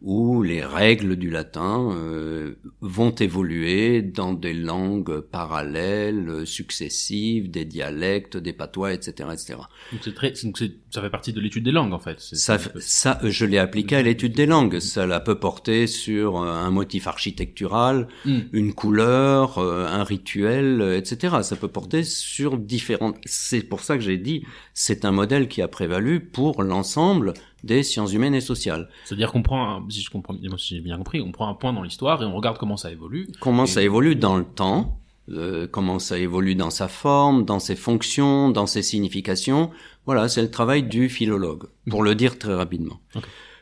où 0.02 0.42
les 0.42 0.64
règles 0.64 1.16
du 1.16 1.30
latin 1.30 1.92
euh, 1.92 2.56
vont 2.80 3.14
évoluer 3.14 4.02
dans 4.02 4.32
des 4.32 4.52
langues 4.52 5.20
parallèles, 5.20 6.44
successives, 6.44 7.50
des 7.50 7.64
dialectes, 7.64 8.36
des 8.36 8.52
patois, 8.52 8.92
etc., 8.92 9.30
etc. 9.32 9.58
Donc, 9.92 10.14
très, 10.14 10.32
donc 10.42 10.58
ça 10.90 11.00
fait 11.00 11.10
partie 11.10 11.32
de 11.32 11.40
l'étude 11.40 11.64
des 11.64 11.70
langues 11.70 11.92
en 11.92 12.00
fait. 12.00 12.18
Ça, 12.20 12.58
ça, 12.80 13.20
je 13.22 13.44
l'ai 13.44 13.58
appliqué 13.58 13.96
à 13.96 14.02
l'étude 14.02 14.34
des 14.34 14.46
langues. 14.46 14.80
Ça 14.80 15.06
la 15.06 15.20
peut 15.20 15.38
porter 15.38 15.86
sur 15.86 16.38
un 16.38 16.70
motif 16.70 17.06
architectural, 17.06 18.08
hmm. 18.24 18.40
une 18.52 18.74
couleur, 18.74 19.58
euh, 19.58 19.86
un 19.86 20.02
rituel, 20.02 20.96
etc. 20.96 21.36
Ça 21.42 21.54
peut 21.54 21.68
porter 21.68 22.02
sur 22.02 22.58
différentes. 22.58 23.16
C'est 23.24 23.62
pour 23.62 23.80
ça 23.80 23.96
que 23.96 24.02
j'ai 24.02 24.18
dit, 24.18 24.44
c'est 24.74 25.04
un 25.04 25.12
modèle 25.12 25.48
qui 25.48 25.62
a 25.62 25.68
prévalu 25.68 26.20
pour 26.20 26.62
l'ensemble 26.62 27.34
des 27.64 27.82
sciences 27.82 28.12
humaines 28.12 28.34
et 28.34 28.40
sociales. 28.40 28.88
C'est-à-dire 29.04 29.32
qu'on 29.32 29.42
prend, 29.42 29.88
si 29.88 30.02
je 30.02 30.10
comprends, 30.10 30.34
si 30.58 30.76
j'ai 30.76 30.80
bien 30.80 30.96
compris, 30.96 31.20
on 31.20 31.32
prend 31.32 31.48
un 31.48 31.54
point 31.54 31.72
dans 31.72 31.82
l'histoire 31.82 32.22
et 32.22 32.26
on 32.26 32.34
regarde 32.34 32.58
comment 32.58 32.76
ça 32.76 32.90
évolue. 32.90 33.28
Comment 33.40 33.66
ça 33.66 33.82
évolue 33.82 34.16
dans 34.16 34.36
le 34.36 34.44
temps, 34.44 34.98
euh, 35.30 35.68
comment 35.68 35.98
ça 35.98 36.18
évolue 36.18 36.54
dans 36.54 36.70
sa 36.70 36.88
forme, 36.88 37.44
dans 37.44 37.60
ses 37.60 37.76
fonctions, 37.76 38.50
dans 38.50 38.66
ses 38.66 38.82
significations. 38.82 39.70
Voilà, 40.06 40.28
c'est 40.28 40.42
le 40.42 40.50
travail 40.50 40.82
du 40.82 41.08
philologue, 41.08 41.68
pour 41.88 42.02
le 42.02 42.14
dire 42.14 42.38
très 42.38 42.54
rapidement. 42.54 43.00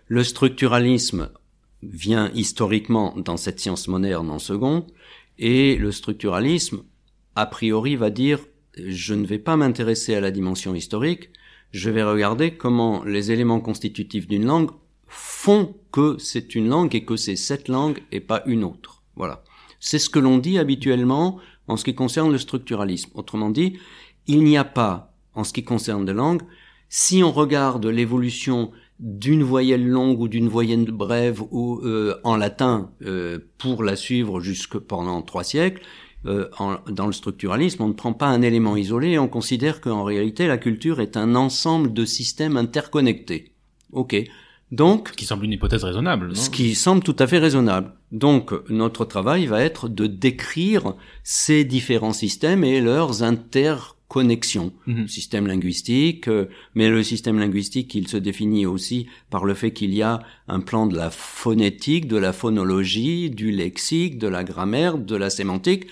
Le 0.07 0.25
structuralisme 0.25 1.31
vient 1.83 2.31
historiquement 2.35 3.15
dans 3.17 3.37
cette 3.37 3.61
science 3.61 3.89
moderne 3.89 4.31
en 4.31 4.39
second, 4.39 4.87
et 5.39 5.77
le 5.77 5.93
structuralisme, 5.93 6.83
a 7.37 7.47
priori, 7.47 7.97
va 7.97 8.11
dire 8.11 8.41
je 8.89 9.15
ne 9.15 9.27
vais 9.27 9.39
pas 9.39 9.57
m'intéresser 9.57 10.15
à 10.15 10.21
la 10.21 10.31
dimension 10.31 10.75
historique, 10.75 11.31
je 11.73 11.91
vais 11.91 12.03
regarder 12.03 12.57
comment 12.57 13.05
les 13.05 13.31
éléments 13.31 13.61
constitutifs 13.61 14.27
d'une 14.27 14.47
langue 14.47 14.71
font 15.07 15.75
que 15.93 16.17
c'est 16.19 16.55
une 16.55 16.69
langue 16.69 16.95
et 16.95 17.05
que 17.05 17.17
c'est 17.17 17.37
cette 17.37 17.69
langue 17.69 18.01
et 18.13 18.21
pas 18.21 18.43
une 18.47 18.65
autre. 18.65 19.03
Voilà. 19.17 19.43
C'est 19.81 19.99
ce 19.99 20.11
que 20.11 20.19
l'on 20.19 20.39
dit 20.39 20.59
habituellement 20.59 21.39
en 21.69 21.77
ce 21.77 21.85
qui 21.85 21.95
concerne 21.95 22.33
le 22.33 22.39
structuralisme. 22.39 23.11
Autrement 23.15 23.51
dit, 23.51 23.79
il 24.27 24.45
n'y 24.45 24.57
a 24.57 24.65
pas, 24.65 25.15
en 25.35 25.45
ce 25.45 25.53
qui 25.53 25.65
concerne 25.65 26.07
les 26.07 26.13
langues, 26.13 26.43
si 26.89 27.23
on 27.23 27.33
regarde 27.33 27.87
l'évolution 27.87 28.73
d'une 28.99 29.43
voyelle 29.43 29.87
longue 29.87 30.21
ou 30.21 30.29
d'une 30.29 30.49
voyelle 30.49 30.91
brève 30.91 31.43
ou 31.51 31.81
euh, 31.85 32.21
en 32.23 32.37
latin 32.37 32.91
euh, 33.03 33.39
pour 33.57 33.83
la 33.83 33.97
suivre 33.97 34.41
jusque 34.41 34.79
pendant 34.79 35.23
trois 35.23 35.45
siècles, 35.45 35.83
euh, 36.27 36.49
dans 36.89 37.07
le 37.07 37.13
structuralisme, 37.13 37.83
on 37.83 37.89
ne 37.89 37.93
prend 37.95 38.13
pas 38.13 38.29
un 38.29 38.43
élément 38.43 38.77
isolé, 38.77 39.19
on 39.19 39.29
considère 39.29 39.81
qu'en 39.81 40.05
réalité 40.05 40.47
la 40.47 40.59
culture 40.59 41.01
est 41.01 41.17
un 41.17 41.35
ensemble 41.35 41.93
de 41.93 42.05
systèmes 42.05 42.57
interconnectés. 42.57 43.53
Ok. 43.93 44.17
Donc, 44.71 45.09
ce 45.09 45.15
qui 45.15 45.25
semble 45.25 45.45
une 45.47 45.53
hypothèse 45.53 45.83
raisonnable. 45.83 46.29
Non? 46.29 46.35
ce 46.35 46.49
qui 46.49 46.75
semble 46.75 47.03
tout 47.03 47.17
à 47.19 47.27
fait 47.27 47.39
raisonnable. 47.39 47.93
Donc, 48.13 48.53
notre 48.69 49.05
travail 49.05 49.47
va 49.47 49.63
être 49.63 49.89
de 49.89 50.07
décrire 50.07 50.95
ces 51.25 51.65
différents 51.65 52.13
systèmes 52.13 52.63
et 52.63 52.81
leurs 52.81 53.23
interconnexions. 54.11 54.73
Mhm. 54.87 55.09
Système 55.09 55.47
linguistique, 55.47 56.29
euh, 56.29 56.47
mais 56.75 56.89
le 56.89 57.03
système 57.03 57.39
linguistique, 57.39 57.95
il 57.95 58.09
se 58.09 58.17
définit 58.17 58.67
aussi 58.67 59.07
par 59.31 59.45
le 59.45 59.55
fait 59.55 59.73
qu'il 59.73 59.95
y 59.95 60.03
a 60.03 60.21
un 60.49 60.61
plan 60.61 60.87
de 60.87 60.97
la 60.97 61.11
phonétique, 61.11 62.09
de 62.09 62.17
la 62.17 62.33
phonologie, 62.33 63.31
du 63.31 63.51
lexique, 63.51 64.19
de 64.19 64.29
la 64.29 64.45
grammaire, 64.45 64.99
de 64.99 65.17
la 65.17 65.31
sémantique, 65.31 65.87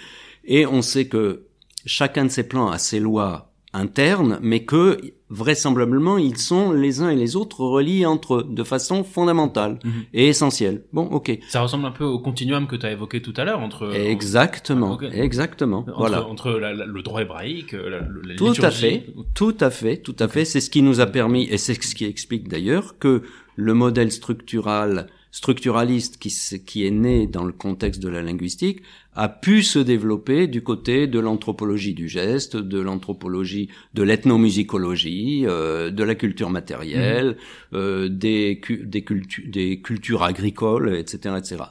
et 0.44 0.66
on 0.66 0.82
sait 0.82 1.06
que 1.06 1.44
chacun 1.86 2.24
de 2.24 2.30
ces 2.30 2.48
plans 2.48 2.70
a 2.70 2.78
ses 2.78 3.00
lois 3.00 3.47
internes, 3.78 4.38
mais 4.42 4.64
que 4.64 4.98
vraisemblablement 5.30 6.16
ils 6.16 6.38
sont 6.38 6.72
les 6.72 7.02
uns 7.02 7.10
et 7.10 7.16
les 7.16 7.36
autres 7.36 7.60
reliés 7.60 8.06
entre 8.06 8.36
eux 8.36 8.46
de 8.48 8.64
façon 8.64 9.04
fondamentale 9.04 9.78
mhm. 9.84 10.04
et 10.14 10.28
essentielle. 10.28 10.84
Bon, 10.92 11.02
ok. 11.02 11.38
Ça 11.48 11.60
ressemble 11.60 11.86
un 11.86 11.90
peu 11.90 12.04
au 12.04 12.18
continuum 12.18 12.66
que 12.66 12.76
tu 12.76 12.86
as 12.86 12.92
évoqué 12.92 13.20
tout 13.20 13.34
à 13.36 13.44
l'heure 13.44 13.60
entre 13.60 13.94
exactement, 13.94 14.98
exactement. 15.00 15.80
Entre, 15.80 15.94
voilà. 15.96 16.26
Entre 16.26 16.50
le 16.50 17.02
droit 17.02 17.22
hébraïque, 17.22 17.72
la, 17.72 18.00
la 18.00 18.34
tout 18.36 18.54
à 18.62 18.70
fait, 18.70 19.06
tout 19.34 19.56
à 19.60 19.70
fait, 19.70 19.98
tout 19.98 20.16
à 20.18 20.28
fait. 20.28 20.44
C'est 20.44 20.60
ce 20.60 20.70
qui 20.70 20.82
nous 20.82 21.00
a 21.00 21.06
permis 21.06 21.44
et 21.44 21.58
c'est 21.58 21.80
ce 21.82 21.94
qui 21.94 22.04
explique 22.04 22.48
d'ailleurs 22.48 22.98
que 22.98 23.22
le 23.56 23.74
modèle 23.74 24.12
structural 24.12 25.08
structuraliste 25.38 26.18
qui, 26.18 26.34
qui 26.66 26.84
est 26.84 26.90
né 26.90 27.28
dans 27.28 27.44
le 27.44 27.52
contexte 27.52 28.02
de 28.02 28.08
la 28.08 28.22
linguistique 28.22 28.80
a 29.14 29.28
pu 29.28 29.62
se 29.62 29.78
développer 29.78 30.48
du 30.48 30.64
côté 30.64 31.06
de 31.06 31.20
l'anthropologie 31.20 31.94
du 31.94 32.08
geste, 32.08 32.56
de 32.56 32.80
l'anthropologie 32.80 33.68
de 33.94 34.02
l'ethnomusicologie, 34.02 35.44
euh, 35.46 35.92
de 35.92 36.02
la 36.02 36.16
culture 36.16 36.50
matérielle, 36.50 37.36
mmh. 37.70 37.76
euh, 37.76 38.08
des, 38.08 38.60
des, 38.82 39.04
des 39.46 39.80
cultures 39.80 40.24
agricoles, 40.24 40.96
etc., 40.96 41.36
etc. 41.38 41.62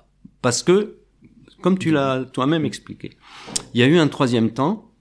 Parce 0.42 0.64
que, 0.64 1.00
comme 1.62 1.78
tu 1.78 1.92
l'as 1.92 2.24
toi-même 2.24 2.64
expliqué, 2.64 3.18
il 3.74 3.82
y 3.82 3.84
a 3.84 3.88
eu 3.88 3.98
un 3.98 4.08
troisième 4.08 4.52
temps 4.52 4.94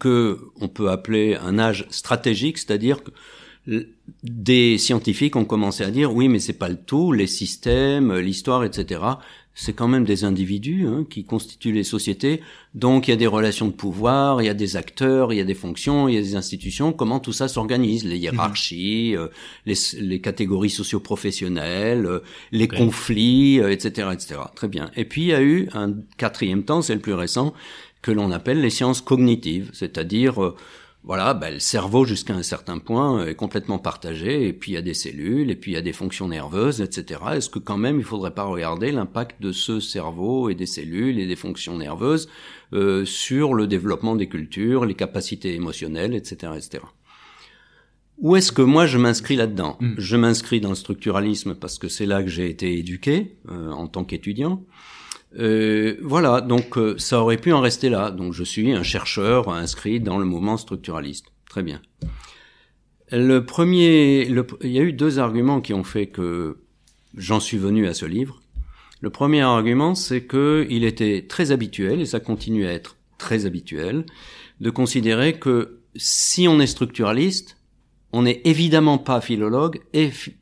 que 0.00 0.38
on 0.60 0.66
peut 0.66 0.90
appeler 0.90 1.36
un 1.36 1.60
âge 1.60 1.86
stratégique, 1.90 2.58
c'est-à-dire 2.58 3.04
que 3.04 3.12
des 4.22 4.78
scientifiques 4.78 5.36
ont 5.36 5.44
commencé 5.44 5.84
à 5.84 5.90
dire 5.90 6.14
oui 6.14 6.28
mais 6.28 6.38
c'est 6.38 6.54
pas 6.54 6.68
le 6.68 6.76
tout, 6.76 7.12
les 7.12 7.26
systèmes, 7.26 8.16
l'histoire, 8.16 8.64
etc. 8.64 9.00
C'est 9.54 9.72
quand 9.72 9.88
même 9.88 10.04
des 10.04 10.22
individus 10.22 10.86
hein, 10.86 11.04
qui 11.10 11.24
constituent 11.24 11.72
les 11.72 11.82
sociétés, 11.82 12.40
donc 12.74 13.08
il 13.08 13.10
y 13.10 13.14
a 13.14 13.16
des 13.16 13.26
relations 13.26 13.66
de 13.66 13.72
pouvoir, 13.72 14.40
il 14.40 14.46
y 14.46 14.48
a 14.48 14.54
des 14.54 14.76
acteurs, 14.76 15.32
il 15.32 15.36
y 15.36 15.40
a 15.40 15.44
des 15.44 15.54
fonctions, 15.54 16.08
il 16.08 16.14
y 16.14 16.18
a 16.18 16.20
des 16.20 16.36
institutions. 16.36 16.92
Comment 16.92 17.18
tout 17.18 17.32
ça 17.32 17.48
s'organise? 17.48 18.04
Les 18.04 18.18
hiérarchies, 18.18 19.16
euh, 19.16 19.26
les, 19.66 19.74
les, 19.98 20.20
catégories 20.20 20.70
socio-professionnelles, 20.70 22.06
euh, 22.06 22.20
les 22.52 22.68
conflits, 22.68 23.58
etc., 23.58 24.06
euh, 24.06 24.12
etc. 24.12 24.40
Très 24.54 24.68
bien. 24.68 24.92
Et 24.94 25.04
puis 25.04 25.22
il 25.22 25.28
y 25.28 25.34
a 25.34 25.42
eu 25.42 25.68
un 25.74 25.92
quatrième 26.18 26.64
temps, 26.64 26.80
c'est 26.80 26.94
le 26.94 27.00
plus 27.00 27.14
récent, 27.14 27.52
que 28.00 28.12
l'on 28.12 28.30
appelle 28.30 28.60
les 28.60 28.70
sciences 28.70 29.00
cognitives, 29.00 29.70
c'est-à-dire 29.72 30.54
voilà, 31.04 31.32
ben, 31.32 31.54
le 31.54 31.60
cerveau 31.60 32.04
jusqu'à 32.04 32.34
un 32.34 32.42
certain 32.42 32.78
point 32.78 33.24
est 33.24 33.34
complètement 33.34 33.78
partagé, 33.78 34.48
et 34.48 34.52
puis 34.52 34.72
il 34.72 34.74
y 34.74 34.78
a 34.78 34.82
des 34.82 34.94
cellules, 34.94 35.50
et 35.50 35.56
puis 35.56 35.70
il 35.70 35.74
y 35.74 35.78
a 35.78 35.82
des 35.82 35.92
fonctions 35.92 36.28
nerveuses, 36.28 36.80
etc. 36.80 37.20
Est-ce 37.34 37.48
que 37.48 37.58
quand 37.58 37.78
même 37.78 37.98
il 37.98 38.04
faudrait 38.04 38.34
pas 38.34 38.44
regarder 38.44 38.90
l'impact 38.90 39.40
de 39.40 39.52
ce 39.52 39.80
cerveau 39.80 40.50
et 40.50 40.54
des 40.54 40.66
cellules 40.66 41.18
et 41.18 41.26
des 41.26 41.36
fonctions 41.36 41.78
nerveuses 41.78 42.28
euh, 42.72 43.04
sur 43.04 43.54
le 43.54 43.66
développement 43.66 44.16
des 44.16 44.28
cultures, 44.28 44.84
les 44.84 44.94
capacités 44.94 45.54
émotionnelles, 45.54 46.14
etc., 46.14 46.52
etc. 46.56 46.84
Où 48.18 48.34
est-ce 48.34 48.50
que 48.50 48.62
moi 48.62 48.86
je 48.86 48.98
m'inscris 48.98 49.36
là-dedans? 49.36 49.76
Hmm. 49.80 49.94
Je 49.96 50.16
m'inscris 50.16 50.60
dans 50.60 50.70
le 50.70 50.74
structuralisme 50.74 51.54
parce 51.54 51.78
que 51.78 51.88
c'est 51.88 52.06
là 52.06 52.22
que 52.22 52.28
j'ai 52.28 52.50
été 52.50 52.76
éduqué 52.76 53.36
euh, 53.48 53.70
en 53.70 53.86
tant 53.86 54.04
qu'étudiant. 54.04 54.64
Euh, 55.36 55.96
voilà, 56.02 56.40
donc 56.40 56.78
euh, 56.78 56.96
ça 56.98 57.20
aurait 57.20 57.36
pu 57.36 57.52
en 57.52 57.60
rester 57.60 57.88
là. 57.88 58.10
Donc 58.10 58.32
je 58.32 58.44
suis 58.44 58.72
un 58.72 58.82
chercheur 58.82 59.50
inscrit 59.50 60.00
dans 60.00 60.18
le 60.18 60.24
mouvement 60.24 60.56
structuraliste. 60.56 61.26
Très 61.48 61.62
bien. 61.62 61.80
Le 63.10 63.40
premier, 63.40 64.26
il 64.26 64.70
y 64.70 64.78
a 64.78 64.82
eu 64.82 64.92
deux 64.92 65.18
arguments 65.18 65.60
qui 65.60 65.72
ont 65.72 65.84
fait 65.84 66.06
que 66.06 66.58
j'en 67.16 67.40
suis 67.40 67.56
venu 67.56 67.86
à 67.86 67.94
ce 67.94 68.04
livre. 68.04 68.40
Le 69.00 69.10
premier 69.10 69.42
argument, 69.42 69.94
c'est 69.94 70.22
que 70.22 70.66
il 70.68 70.84
était 70.84 71.26
très 71.26 71.52
habituel, 71.52 72.00
et 72.00 72.06
ça 72.06 72.20
continue 72.20 72.66
à 72.66 72.72
être 72.72 72.96
très 73.16 73.46
habituel, 73.46 74.04
de 74.60 74.70
considérer 74.70 75.38
que 75.38 75.80
si 75.94 76.48
on 76.48 76.60
est 76.60 76.66
structuraliste, 76.66 77.56
on 78.12 78.22
n'est 78.22 78.40
évidemment 78.44 78.98
pas 78.98 79.20
philologue, 79.20 79.80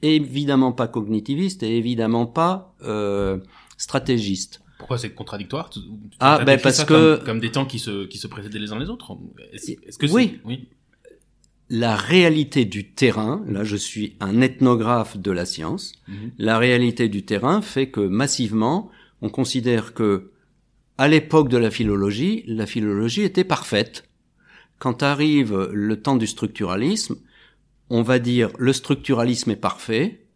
évidemment 0.02 0.72
pas 0.72 0.88
cognitiviste, 0.88 1.62
et 1.62 1.76
évidemment 1.76 2.26
pas 2.26 2.74
euh, 2.82 3.38
stratégiste. 3.76 4.62
Pourquoi 4.78 4.98
c'est 4.98 5.10
contradictoire? 5.10 5.70
Ah, 6.20 6.42
ben 6.44 6.60
parce 6.60 6.84
que 6.84 7.24
comme, 7.24 7.40
des 7.40 7.50
temps 7.50 7.64
qui 7.64 7.78
se 7.78 8.04
qui 8.06 8.18
se 8.18 8.26
précédaient 8.26 8.58
les 8.58 8.72
uns 8.72 8.78
les 8.78 8.90
autres. 8.90 9.16
Est-ce 9.52 9.98
que 9.98 10.06
oui, 10.06 10.40
oui. 10.44 10.68
La 11.68 11.96
réalité 11.96 12.64
du 12.64 12.92
terrain, 12.92 13.42
là 13.48 13.64
je 13.64 13.76
suis 13.76 14.16
un 14.20 14.40
ethnographe 14.40 15.16
de 15.16 15.30
la 15.30 15.44
science, 15.44 15.94
mhm. 16.06 16.30
la 16.38 16.58
réalité 16.58 17.08
du 17.08 17.24
terrain 17.24 17.60
fait 17.60 17.90
que 17.90 18.00
massivement 18.00 18.90
on 19.22 19.30
considère 19.30 19.94
que 19.94 20.30
à 20.98 21.08
l'époque 21.08 21.48
de 21.48 21.58
la 21.58 21.70
philologie, 21.70 22.44
la 22.46 22.66
philologie 22.66 23.22
était 23.22 23.44
parfaite. 23.44 24.08
Quand 24.78 25.02
arrive 25.02 25.70
le 25.72 26.00
temps 26.00 26.16
du 26.16 26.26
structuralisme, 26.26 27.16
on 27.90 28.02
va 28.02 28.18
dire 28.18 28.50
le 28.58 28.72
structuralisme 28.72 29.50
est 29.50 29.56
parfait, 29.56 30.26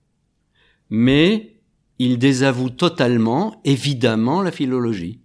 mais 0.88 1.49
il 2.01 2.16
désavoue 2.16 2.70
totalement, 2.70 3.61
évidemment, 3.66 4.40
la 4.40 4.51
philologie. 4.51 5.20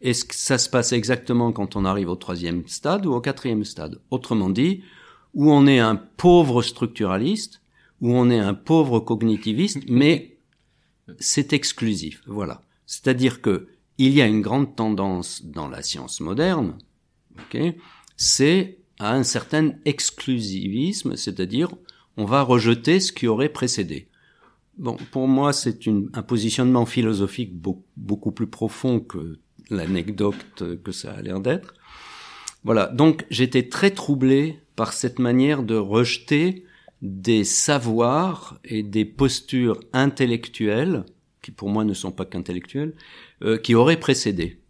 Est-ce 0.00 0.24
que 0.24 0.34
ça 0.36 0.56
se 0.56 0.70
passe 0.70 0.92
exactement 0.92 1.50
quand 1.50 1.74
on 1.74 1.84
arrive 1.84 2.08
au 2.08 2.14
troisième 2.14 2.68
stade 2.68 3.04
ou 3.04 3.14
au 3.14 3.20
quatrième 3.20 3.64
stade? 3.64 4.00
Autrement 4.12 4.48
dit, 4.48 4.84
où 5.34 5.50
on 5.50 5.66
est 5.66 5.80
un 5.80 5.96
pauvre 5.96 6.62
structuraliste, 6.62 7.62
où 8.00 8.12
on 8.12 8.30
est 8.30 8.38
un 8.38 8.54
pauvre 8.54 9.00
cognitiviste, 9.00 9.80
mais 9.88 10.38
c'est 11.18 11.52
exclusif. 11.52 12.22
Voilà. 12.28 12.62
C'est-à-dire 12.86 13.42
que 13.42 13.66
il 13.98 14.12
y 14.12 14.22
a 14.22 14.26
une 14.28 14.40
grande 14.40 14.76
tendance 14.76 15.44
dans 15.44 15.66
la 15.66 15.82
science 15.82 16.20
moderne, 16.20 16.78
c'est 18.16 18.78
à 19.00 19.14
un 19.14 19.24
certain 19.24 19.72
exclusivisme, 19.84 21.16
c'est-à-dire 21.16 21.74
on 22.16 22.24
va 22.24 22.42
rejeter 22.42 23.00
ce 23.00 23.10
qui 23.10 23.26
aurait 23.26 23.48
précédé. 23.48 24.08
Bon, 24.78 24.96
pour 25.10 25.26
moi, 25.26 25.52
c'est 25.52 25.80
un 26.14 26.22
positionnement 26.22 26.86
philosophique 26.86 27.52
beaucoup 27.96 28.30
plus 28.30 28.46
profond 28.46 29.00
que 29.00 29.38
l'anecdote 29.70 30.62
que 30.84 30.92
ça 30.92 31.12
a 31.12 31.20
l'air 31.20 31.40
d'être. 31.40 31.74
Voilà, 32.62 32.86
donc 32.86 33.24
j'étais 33.28 33.68
très 33.68 33.90
troublé 33.90 34.60
par 34.76 34.92
cette 34.92 35.18
manière 35.18 35.64
de 35.64 35.74
rejeter 35.74 36.64
des 37.02 37.42
savoirs 37.42 38.60
et 38.64 38.84
des 38.84 39.04
postures 39.04 39.80
intellectuelles, 39.92 41.04
qui 41.42 41.50
pour 41.50 41.68
moi 41.68 41.84
ne 41.84 41.94
sont 41.94 42.12
pas 42.12 42.24
qu'intellectuelles, 42.24 42.94
euh, 43.42 43.58
qui 43.58 43.74
auraient 43.74 44.00
précédé. 44.00 44.60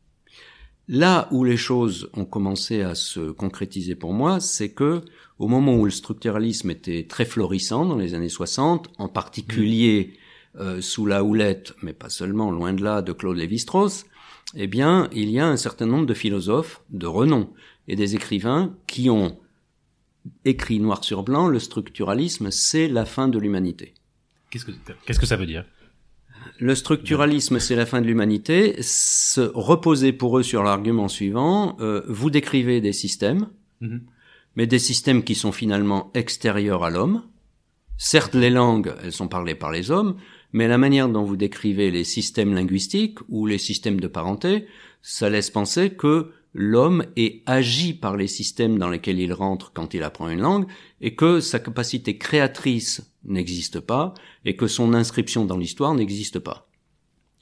Là 0.88 1.28
où 1.32 1.44
les 1.44 1.58
choses 1.58 2.08
ont 2.14 2.24
commencé 2.24 2.80
à 2.80 2.94
se 2.94 3.30
concrétiser 3.30 3.94
pour 3.94 4.14
moi, 4.14 4.40
c'est 4.40 4.70
que 4.70 5.02
au 5.38 5.48
moment 5.48 5.76
où 5.76 5.84
le 5.84 5.90
structuralisme 5.90 6.70
était 6.70 7.06
très 7.08 7.24
florissant 7.24 7.84
dans 7.84 7.96
les 7.96 8.14
années 8.14 8.28
60, 8.28 8.90
en 8.98 9.08
particulier 9.08 10.14
euh, 10.56 10.80
sous 10.80 11.06
la 11.06 11.22
houlette, 11.22 11.74
mais 11.82 11.92
pas 11.92 12.08
seulement, 12.08 12.50
loin 12.50 12.72
de 12.72 12.82
là, 12.82 13.02
de 13.02 13.12
Claude 13.12 13.36
Lévi-Strauss, 13.36 14.06
eh 14.54 14.66
bien, 14.66 15.08
il 15.12 15.30
y 15.30 15.38
a 15.38 15.46
un 15.46 15.56
certain 15.56 15.86
nombre 15.86 16.06
de 16.06 16.14
philosophes 16.14 16.82
de 16.90 17.06
renom 17.06 17.50
et 17.86 17.96
des 17.96 18.16
écrivains 18.16 18.74
qui 18.86 19.10
ont 19.10 19.38
écrit 20.44 20.80
noir 20.80 21.04
sur 21.04 21.22
blanc, 21.22 21.48
le 21.48 21.58
structuralisme, 21.58 22.50
c'est 22.50 22.88
la 22.88 23.04
fin 23.04 23.28
de 23.28 23.38
l'humanité. 23.38 23.94
Qu'est-ce 24.50 24.64
que, 24.64 24.72
qu'est-ce 25.06 25.20
que 25.20 25.26
ça 25.26 25.36
veut 25.36 25.46
dire? 25.46 25.64
Le 26.58 26.74
structuralisme, 26.74 27.60
c'est 27.60 27.76
la 27.76 27.86
fin 27.86 28.00
de 28.00 28.06
l'humanité. 28.06 28.76
Se 28.82 29.40
reposer 29.40 30.12
pour 30.12 30.38
eux 30.38 30.42
sur 30.42 30.62
l'argument 30.62 31.08
suivant, 31.08 31.76
euh, 31.80 32.02
vous 32.08 32.30
décrivez 32.30 32.80
des 32.80 32.92
systèmes, 32.92 33.48
mhm. 33.80 34.02
Mais 34.58 34.66
des 34.66 34.78
systèmes 34.78 35.22
qui 35.22 35.34
sont 35.34 35.52
finalement 35.52 36.10
extérieurs 36.12 36.84
à 36.84 36.90
l'homme, 36.90 37.22
Certes, 38.00 38.36
les 38.36 38.50
langues, 38.50 38.94
elles 39.02 39.12
sont 39.12 39.26
parlées 39.26 39.56
par 39.56 39.72
les 39.72 39.90
hommes, 39.90 40.16
mais 40.52 40.68
la 40.68 40.78
manière 40.78 41.08
dont 41.08 41.24
vous 41.24 41.36
décrivez 41.36 41.90
les 41.90 42.04
systèmes 42.04 42.54
linguistiques 42.54 43.18
ou 43.28 43.44
les 43.44 43.58
systèmes 43.58 43.98
de 43.98 44.06
parenté, 44.06 44.66
ça 45.02 45.28
laisse 45.28 45.50
penser 45.50 45.90
que 45.90 46.30
l'homme 46.54 47.04
est 47.16 47.42
agi 47.46 47.94
par 47.94 48.16
les 48.16 48.28
systèmes 48.28 48.78
dans 48.78 48.88
lesquels 48.88 49.18
il 49.18 49.32
rentre 49.32 49.72
quand 49.72 49.94
il 49.94 50.04
apprend 50.04 50.28
une 50.28 50.40
langue, 50.40 50.66
et 51.00 51.16
que 51.16 51.40
sa 51.40 51.58
capacité 51.58 52.18
créatrice 52.18 53.02
n'existe 53.24 53.80
pas, 53.80 54.14
et 54.44 54.54
que 54.54 54.68
son 54.68 54.94
inscription 54.94 55.44
dans 55.44 55.58
l'histoire 55.58 55.92
n'existe 55.92 56.38
pas. 56.38 56.68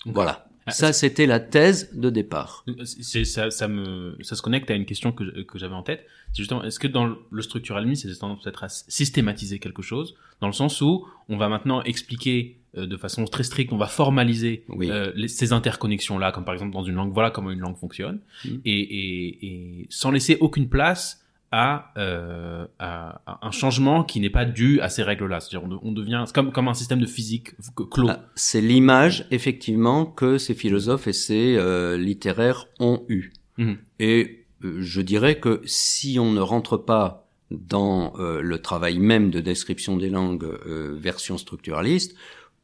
Voilà. 0.06 0.45
Ah, 0.66 0.72
Ça, 0.72 0.92
c'était 0.92 1.26
la 1.26 1.38
thèse 1.40 1.90
de 1.94 2.10
départ. 2.10 2.64
C'est 2.84 3.24
ça, 3.24 3.50
ça 3.50 3.68
me, 3.68 4.16
ça 4.22 4.34
se 4.36 4.42
connecte 4.42 4.70
à 4.70 4.74
une 4.74 4.84
question 4.86 5.12
que, 5.12 5.42
que 5.42 5.58
j'avais 5.58 5.74
en 5.74 5.82
tête. 5.82 6.04
C'est 6.32 6.38
justement, 6.42 6.64
est-ce 6.64 6.78
que 6.80 6.88
dans 6.88 7.16
le 7.30 7.42
structuralisme, 7.42 8.08
c'est 8.08 8.18
tendance 8.18 8.42
peut-être 8.42 8.64
à 8.64 8.68
systématiser 8.68 9.58
quelque 9.58 9.82
chose, 9.82 10.16
dans 10.40 10.48
le 10.48 10.52
sens 10.52 10.80
où 10.80 11.06
on 11.28 11.36
va 11.36 11.48
maintenant 11.48 11.82
expliquer 11.84 12.56
euh, 12.76 12.86
de 12.86 12.96
façon 12.96 13.24
très 13.24 13.42
stricte, 13.44 13.72
on 13.72 13.78
va 13.78 13.86
formaliser 13.86 14.64
Oui. 14.68 14.90
euh, 14.90 15.12
les- 15.14 15.28
ces 15.28 15.52
interconnexions-là, 15.52 16.32
comme 16.32 16.44
par 16.44 16.52
exemple 16.54 16.72
dans 16.72 16.82
une 16.84 16.94
langue, 16.96 17.12
voilà 17.12 17.30
comment 17.30 17.50
une 17.50 17.60
langue 17.60 17.76
fonctionne, 17.78 18.18
Mhm. 18.44 18.60
et, 18.64 18.80
et, 18.80 19.46
et 19.46 19.86
sans 19.88 20.10
laisser 20.10 20.36
aucune 20.40 20.68
place 20.68 21.22
à, 21.52 21.92
euh, 21.96 22.66
à, 22.78 23.20
à 23.26 23.46
un 23.46 23.50
changement 23.50 24.02
qui 24.04 24.20
n'est 24.20 24.30
pas 24.30 24.44
dû 24.44 24.80
à 24.80 24.88
ces 24.88 25.02
règles-là. 25.02 25.40
C'est-à-dire, 25.40 25.64
on, 25.64 25.68
de- 25.68 25.78
on 25.82 25.92
devient 25.92 26.24
c'est 26.26 26.34
comme 26.34 26.52
comme 26.52 26.68
un 26.68 26.74
système 26.74 27.00
de 27.00 27.06
physique 27.06 27.50
clos. 27.90 28.08
Ah, 28.10 28.20
C'est 28.34 28.60
l'image, 28.60 29.26
effectivement, 29.30 30.04
que 30.06 30.38
ces 30.38 30.54
philosophes 30.54 31.06
et 31.06 31.12
ces 31.12 31.56
euh, 31.56 31.96
littéraires 31.96 32.66
ont 32.80 33.04
eu. 33.08 33.32
Mhm. 33.58 33.78
Et 34.00 34.44
euh, 34.64 34.78
je 34.80 35.00
dirais 35.00 35.38
que 35.38 35.62
si 35.64 36.18
on 36.18 36.32
ne 36.32 36.40
rentre 36.40 36.76
pas 36.76 37.28
dans 37.50 38.12
euh, 38.18 38.40
le 38.42 38.58
travail 38.60 38.98
même 38.98 39.30
de 39.30 39.40
description 39.40 39.96
des 39.96 40.10
langues 40.10 40.44
euh, 40.44 40.96
version 40.98 41.38
structuraliste, 41.38 42.16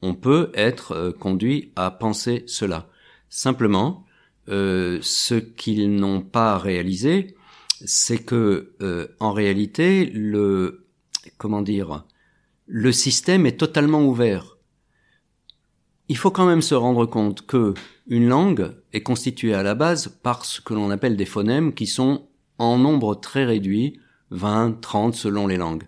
on 0.03 0.15
peut 0.15 0.51
être 0.55 0.93
euh, 0.93 1.13
conduit 1.13 1.71
à 1.77 1.93
penser 1.93 2.43
cela. 2.49 2.89
Simplement, 3.29 4.05
euh, 4.49 4.99
ce 5.03 5.37
qu'ils 5.37 5.95
n'ont 5.95 6.21
pas 6.21 6.59
réalisé, 6.59 7.37
c'est 7.85 8.19
que 8.19 8.75
euh, 8.81 9.09
en 9.21 9.33
réalité, 9.33 10.07
le 10.07 10.87
comment 11.39 11.63
dire, 11.63 12.05
le 12.67 12.93
système 12.93 13.47
est 13.47 13.59
totalement 13.59 14.05
ouvert. 14.05 14.57
Il 16.09 16.17
faut 16.17 16.31
quand 16.31 16.47
même 16.47 16.63
se 16.63 16.75
rendre 16.75 17.07
compte 17.07 17.47
que 17.47 17.75
une 18.07 18.29
langue 18.29 18.73
est 18.93 19.03
constituée 19.03 19.55
à 19.55 19.63
la 19.63 19.75
base 19.75 20.09
par 20.23 20.45
ce 20.45 20.61
que 20.61 20.75
l'on 20.75 20.91
appelle 20.91 21.17
des 21.17 21.25
phonèmes 21.25 21.75
qui 21.75 21.87
sont 21.87 22.29
en 22.59 22.79
nombre 22.79 23.15
très 23.15 23.45
réduit, 23.45 23.99
20, 24.31 24.81
30 24.81 25.15
selon 25.15 25.47
les 25.47 25.57
langues. 25.57 25.85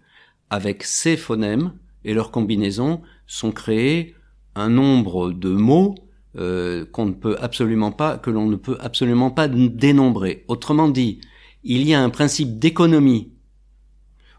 Avec 0.51 0.83
ces 0.85 1.17
phonèmes 1.17 1.73
et 2.05 2.15
leurs 2.15 2.31
combinaisons 2.31 3.03
sont 3.27 3.53
créés 3.53 4.15
un 4.55 4.69
nombre 4.69 5.33
de 5.33 5.51
mots 5.51 5.95
euh, 6.37 6.85
qu'on 6.85 7.07
ne 7.07 7.13
peut 7.13 7.37
absolument 7.41 7.93
pas, 7.93 8.19
que 8.19 8.31
l'on 8.31 8.47
ne 8.47 8.57
peut 8.57 8.77
absolument 8.81 9.31
pas 9.31 9.49
dénombrer. 9.49 10.45
Autrement 10.49 10.89
dit, 10.89 11.21
il 11.65 11.87
y 11.89 11.95
a 11.95 12.03
un 12.03 12.11
principe 12.11 12.59
d'économie 12.59 13.33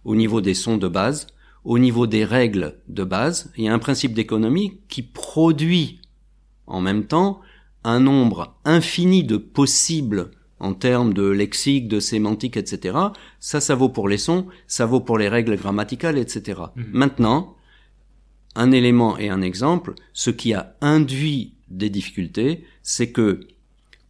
au 0.03 0.15
niveau 0.15 0.39
des 0.39 0.53
sons 0.53 0.77
de 0.77 0.87
base, 0.87 1.27
au 1.63 1.79
niveau 1.79 2.05
des 2.05 2.23
règles 2.23 2.77
de 2.87 3.03
base, 3.03 3.51
il 3.57 3.65
y 3.65 3.67
a 3.67 3.73
un 3.73 3.79
principe 3.79 4.13
d'économie 4.13 4.79
qui 4.87 5.01
produit 5.01 5.99
en 6.67 6.79
même 6.79 7.05
temps 7.05 7.41
un 7.83 7.99
nombre 7.99 8.55
infini 8.65 9.23
de 9.23 9.37
possibles 9.37 10.31
en 10.59 10.73
termes 10.73 11.13
de 11.13 11.27
lexique, 11.27 11.87
de 11.87 11.99
sémantique, 11.99 12.57
etc. 12.57 12.97
Ça, 13.39 13.59
ça 13.59 13.75
vaut 13.75 13.89
pour 13.89 14.07
les 14.07 14.17
sons, 14.17 14.47
ça 14.67 14.85
vaut 14.85 15.01
pour 15.01 15.17
les 15.17 15.27
règles 15.27 15.57
grammaticales, 15.57 16.17
etc. 16.17 16.61
Mhm. 16.75 16.85
Maintenant, 16.93 17.55
un 18.55 18.71
élément 18.71 19.17
et 19.17 19.29
un 19.29 19.41
exemple, 19.41 19.95
ce 20.13 20.29
qui 20.29 20.53
a 20.53 20.75
induit 20.81 21.55
des 21.67 21.89
difficultés, 21.89 22.63
c'est 22.83 23.11
que, 23.11 23.47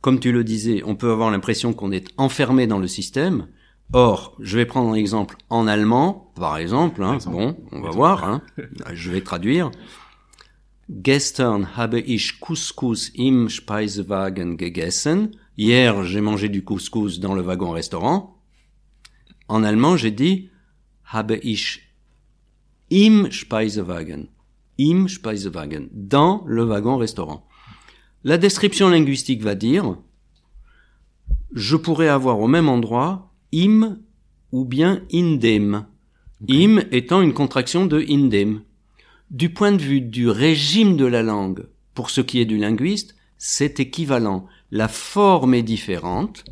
comme 0.06 0.20
tu 0.20 0.32
le 0.32 0.44
disais, 0.44 0.84
on 0.86 0.96
peut 0.96 1.12
avoir 1.12 1.32
l'impression 1.32 1.74
qu'on 1.74 1.92
est 1.92 2.08
enfermé 2.18 2.68
dans 2.68 2.78
le 2.78 2.88
système. 2.88 3.48
Or, 3.92 4.38
je 4.40 4.56
vais 4.58 4.68
prendre 4.68 4.92
un 4.92 4.94
exemple 4.94 5.36
en 5.50 5.66
allemand, 5.66 6.32
par 6.36 6.58
exemple. 6.58 7.02
hein. 7.02 7.08
Par 7.08 7.16
exemple. 7.16 7.36
Bon, 7.38 7.58
on 7.72 7.82
va 7.82 7.88
Exemple. 7.88 7.96
voir. 7.96 8.24
hein. 8.24 8.42
Je 8.94 9.10
vais 9.10 9.22
traduire. 9.22 9.72
Gestern 10.90 11.70
habe 11.76 12.00
ich 12.00 12.40
Couscous 12.40 13.12
im 13.18 13.50
Speisewagen 13.50 14.58
gegessen. 14.58 15.32
Hier, 15.58 16.04
j'ai 16.04 16.22
mangé 16.22 16.50
du 16.50 16.64
couscous 16.64 17.20
dans 17.20 17.34
le 17.34 17.42
wagon-restaurant. 17.42 18.44
En 19.48 19.64
allemand, 19.64 19.98
j'ai 19.98 20.12
dit 20.12 20.52
habe 21.06 21.38
ich 21.42 21.82
im 22.92 23.32
Speisewagen. 23.32 24.28
Im 24.78 25.08
Speisewagen. 25.08 25.90
Dans 25.94 26.44
le 26.46 26.64
wagon-restaurant. 26.70 27.48
La 28.26 28.38
description 28.38 28.90
linguistique 28.90 29.42
va 29.44 29.56
dire 29.56 29.98
je 31.54 31.78
pourrais 31.78 32.10
avoir 32.10 32.40
au 32.40 32.48
même 32.48 32.68
endroit 32.68 33.32
im 33.54 33.98
ou 34.52 34.66
bien 34.66 35.04
indem. 35.14 35.86
Im 36.50 36.82
étant 36.92 37.22
une 37.22 37.34
contraction 37.34 37.86
de 37.86 38.04
indem. 38.10 38.62
Du 39.32 39.50
point 39.54 39.72
de 39.72 39.82
vue 39.82 40.02
du 40.02 40.28
régime 40.28 40.98
de 40.98 41.06
la 41.06 41.24
langue, 41.24 41.66
pour 41.94 42.10
ce 42.10 42.20
qui 42.22 42.40
est 42.42 42.46
du 42.46 42.58
linguiste, 42.58 43.16
c'est 43.38 43.80
équivalent. 43.80 44.48
La 44.72 44.88
forme 44.88 45.54
est 45.54 45.64
différente, 45.64 46.44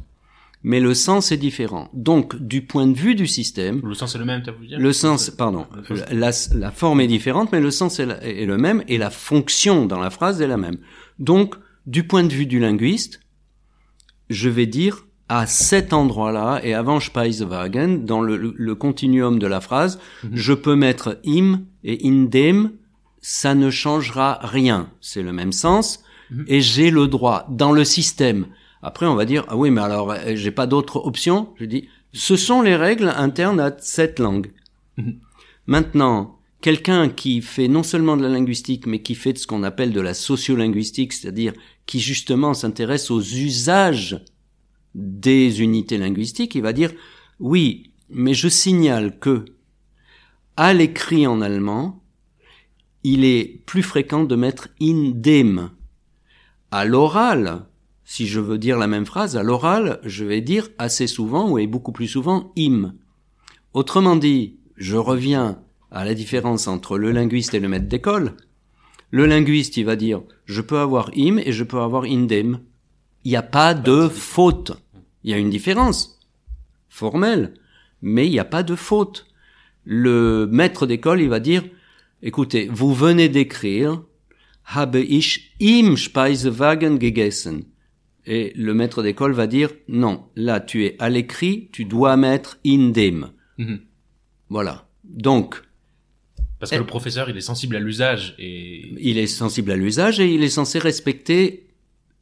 mais 0.63 0.79
le 0.79 0.93
sens 0.93 1.31
est 1.33 1.37
différent. 1.37 1.89
Donc, 1.93 2.35
du 2.37 2.61
point 2.65 2.87
de 2.87 2.97
vue 2.97 3.15
du 3.15 3.27
système, 3.27 3.81
Le 3.83 3.93
sens 3.93 4.15
est 4.15 4.19
le 4.19 4.25
même, 4.25 4.41
tu 4.41 4.49
as 4.49 4.53
voulu 4.53 4.67
dire 4.67 4.79
le 4.79 4.93
sens, 4.93 5.29
pardon, 5.29 5.65
la, 6.11 6.31
la 6.53 6.71
forme 6.71 7.01
est 7.01 7.07
différente, 7.07 7.51
mais 7.51 7.59
le 7.59 7.71
sens 7.71 7.99
est, 7.99 8.05
la- 8.05 8.23
est 8.23 8.45
le 8.45 8.57
même 8.57 8.83
et 8.87 8.97
la 8.97 9.09
fonction 9.09 9.85
dans 9.85 9.99
la 9.99 10.09
phrase 10.09 10.41
est 10.41 10.47
la 10.47 10.57
même. 10.57 10.77
Donc, 11.19 11.55
du 11.85 12.05
point 12.05 12.23
de 12.23 12.33
vue 12.33 12.45
du 12.45 12.59
linguiste, 12.59 13.19
je 14.29 14.49
vais 14.49 14.65
dire 14.65 15.05
à 15.29 15.45
cet 15.47 15.93
endroit-là 15.93 16.59
et 16.63 16.73
avant 16.73 16.99
Speisewagen, 16.99 17.99
dans 18.05 18.21
le, 18.21 18.37
le- 18.37 18.53
le 18.55 18.75
continuum 18.75 19.39
de 19.39 19.47
la 19.47 19.61
phrase, 19.61 19.99
Mhm. 20.23 20.29
je 20.35 20.53
peux 20.53 20.75
mettre 20.75 21.19
im 21.25 21.61
et 21.83 21.99
indem, 22.07 22.71
ça 23.21 23.55
ne 23.55 23.69
changera 23.69 24.39
rien. 24.41 24.89
C'est 25.01 25.21
le 25.21 25.31
même 25.33 25.51
sens 25.53 26.03
Mhm. 26.29 26.45
et 26.47 26.61
j'ai 26.61 26.91
le 26.91 27.07
droit 27.07 27.45
dans 27.49 27.71
le 27.71 27.83
système. 27.83 28.47
Après, 28.81 29.05
on 29.05 29.15
va 29.15 29.25
dire 29.25 29.45
ah 29.47 29.55
oui, 29.57 29.71
mais 29.71 29.81
alors 29.81 30.11
euh, 30.11 30.35
j'ai 30.35 30.51
pas 30.51 30.67
d'autre 30.67 30.97
option. 31.05 31.53
Je 31.59 31.65
dis 31.65 31.87
ce 32.11 32.35
sont 32.35 32.61
les 32.61 32.75
règles 32.75 33.11
internes 33.15 33.59
à 33.59 33.73
cette 33.79 34.19
langue. 34.19 34.51
Mhm. 34.97 35.15
Maintenant, 35.67 36.37
quelqu'un 36.63 37.09
qui 37.09 37.41
fait 37.41 37.67
non 37.67 37.83
seulement 37.83 38.15
de 38.15 38.23
la 38.23 38.29
linguistique, 38.29 38.87
mais 38.87 39.01
qui 39.01 39.15
fait 39.15 39.33
de 39.33 39.37
ce 39.37 39.45
qu'on 39.45 39.63
appelle 39.63 39.91
de 39.91 39.99
la 39.99 40.13
sociolinguistique, 40.13 41.11
c'est-à-dire 41.11 41.51
qui 41.85 41.99
justement 41.99 42.53
s'intéresse 42.53 43.11
aux 43.11 43.21
usages 43.21 44.23
des 44.95 45.61
unités 45.61 45.97
linguistiques, 45.97 46.55
il 46.55 46.61
va 46.61 46.71
dire 46.71 46.93
oui, 47.41 47.91
mais 48.09 48.33
je 48.33 48.47
signale 48.47 49.19
que 49.19 49.43
à 50.55 50.73
l'écrit 50.73 51.27
en 51.27 51.41
allemand, 51.41 52.01
il 53.03 53.25
est 53.25 53.61
plus 53.65 53.83
fréquent 53.83 54.23
de 54.23 54.35
mettre 54.37 54.69
indem. 54.81 55.69
À 56.71 56.85
l'oral, 56.85 57.65
si 58.05 58.25
je 58.25 58.39
veux 58.39 58.57
dire 58.57 58.77
la 58.77 58.87
même 58.87 59.05
phrase, 59.05 59.35
à 59.35 59.43
l'oral, 59.43 59.99
je 60.05 60.23
vais 60.23 60.39
dire 60.39 60.69
assez 60.77 61.07
souvent, 61.07 61.49
ou 61.49 61.59
et 61.59 61.67
beaucoup 61.67 61.91
plus 61.91 62.07
souvent, 62.07 62.53
im. 62.57 62.93
Autrement 63.73 64.15
dit, 64.15 64.59
je 64.77 64.95
reviens 64.95 65.59
à 65.93 66.03
la 66.03 66.13
différence 66.13 66.67
entre 66.67 66.97
le 66.97 67.11
linguiste 67.11 67.53
et 67.53 67.59
le 67.59 67.69
maître 67.69 67.87
d'école. 67.87 68.33
Le 69.11 69.27
linguiste, 69.27 69.77
il 69.77 69.85
va 69.85 69.95
dire, 69.95 70.23
je 70.45 70.61
peux 70.61 70.79
avoir 70.79 71.11
im 71.15 71.37
et 71.37 71.51
je 71.51 71.63
peux 71.63 71.79
avoir 71.79 72.03
indem. 72.03 72.59
Il 73.23 73.29
n'y 73.29 73.37
a 73.37 73.43
pas 73.43 73.75
de 73.75 74.07
faute. 74.07 74.71
Il 75.23 75.29
y 75.31 75.33
a 75.33 75.37
une 75.37 75.51
différence 75.51 76.19
formelle, 76.89 77.53
mais 78.01 78.25
il 78.25 78.31
n'y 78.31 78.39
a 78.39 78.45
pas 78.45 78.63
de 78.63 78.75
faute. 78.75 79.27
Le 79.85 80.47
maître 80.51 80.87
d'école, 80.87 81.21
il 81.21 81.29
va 81.29 81.39
dire, 81.39 81.63
écoutez, 82.23 82.67
vous 82.71 82.93
venez 82.93 83.29
d'écrire, 83.29 84.01
habe 84.65 84.99
ich 84.99 85.55
im 85.61 85.95
Speisewagen 85.95 86.99
gegessen. 86.99 87.65
Et 88.25 88.53
le 88.55 88.73
maître 88.73 89.03
d'école 89.03 89.33
va 89.33 89.47
dire, 89.47 89.69
non, 89.87 90.25
là, 90.35 90.59
tu 90.59 90.85
es 90.85 90.95
à 90.99 91.09
l'écrit, 91.09 91.69
tu 91.71 91.85
dois 91.85 92.15
mettre 92.17 92.57
indem. 92.65 93.31
Mhm. 93.57 93.81
Voilà. 94.49 94.87
Donc, 95.03 95.61
Parce 96.63 96.71
que 96.71 96.75
Eh. 96.77 96.79
le 96.79 96.85
professeur, 96.85 97.29
il 97.29 97.35
est 97.35 97.41
sensible 97.41 97.75
à 97.75 97.79
l'usage 97.81 98.35
et 98.39 98.93
il 99.01 99.17
est 99.17 99.27
sensible 99.27 99.69
à 99.71 99.75
l'usage 99.75 100.21
et 100.21 100.33
il 100.33 100.41
est 100.43 100.49
censé 100.49 100.79
respecter 100.79 101.65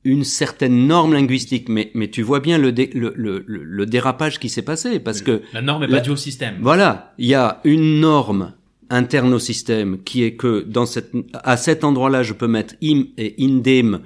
une 0.04 0.24
certaine 0.24 0.88
norme 0.88 1.14
linguistique. 1.14 1.70
Mais, 1.70 1.92
mais 1.94 2.08
tu 2.10 2.24
vois 2.24 2.40
bien 2.40 2.58
le, 2.58 2.72
dé- 2.72 2.90
le, 2.96 3.14
le, 3.16 3.44
le- 3.46 3.86
dérapage 3.86 4.40
qui 4.40 4.50
s'est 4.50 4.64
passé 4.64 5.00
parce 5.00 5.22
que 5.22 5.44
la 5.54 5.62
norme 5.62 5.84
est 5.84 5.88
La- 5.88 5.98
pas 6.00 6.04
due 6.04 6.10
au 6.10 6.16
système. 6.16 6.56
Voilà, 6.60 7.14
il 7.20 7.28
y 7.28 7.36
a 7.36 7.62
une 7.66 8.00
norme 8.00 8.54
interne 8.90 9.32
au 9.32 9.38
système 9.40 10.02
qui 10.04 10.24
est 10.24 10.34
que 10.36 10.62
dans 10.68 10.88
cette, 10.88 11.12
à 11.44 11.56
cet 11.56 11.84
endroit-là, 11.84 12.24
je 12.24 12.34
peux 12.34 12.48
mettre 12.48 12.74
im 12.84 13.04
et 13.20 13.36
indem. 13.40 14.00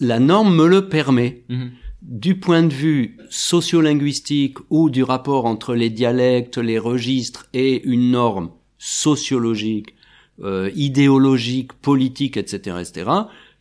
La 0.00 0.20
norme 0.20 0.54
me 0.54 0.68
le 0.68 0.88
permet. 0.88 1.42
Mhm. 1.48 1.70
Du 2.02 2.34
point 2.38 2.62
de 2.62 2.72
vue 2.72 3.16
sociolinguistique 3.30 4.58
ou 4.70 4.90
du 4.90 5.02
rapport 5.02 5.46
entre 5.46 5.74
les 5.74 5.88
dialectes, 5.90 6.58
les 6.58 6.78
registres 6.78 7.46
et 7.54 7.82
une 7.84 8.10
norme 8.10 8.50
sociologiques, 8.84 9.94
euh, 10.42 10.70
idéologiques, 10.74 11.72
politiques, 11.72 12.36
etc., 12.36 12.76
etc., 12.80 13.10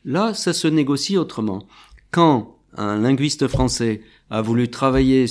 là, 0.04 0.34
ça 0.34 0.52
se 0.52 0.68
négocie 0.68 1.18
autrement. 1.18 1.66
Quand 2.12 2.58
un 2.76 3.00
linguiste 3.00 3.48
français 3.48 4.02
a 4.30 4.42
voulu 4.42 4.70
travailler, 4.70 5.26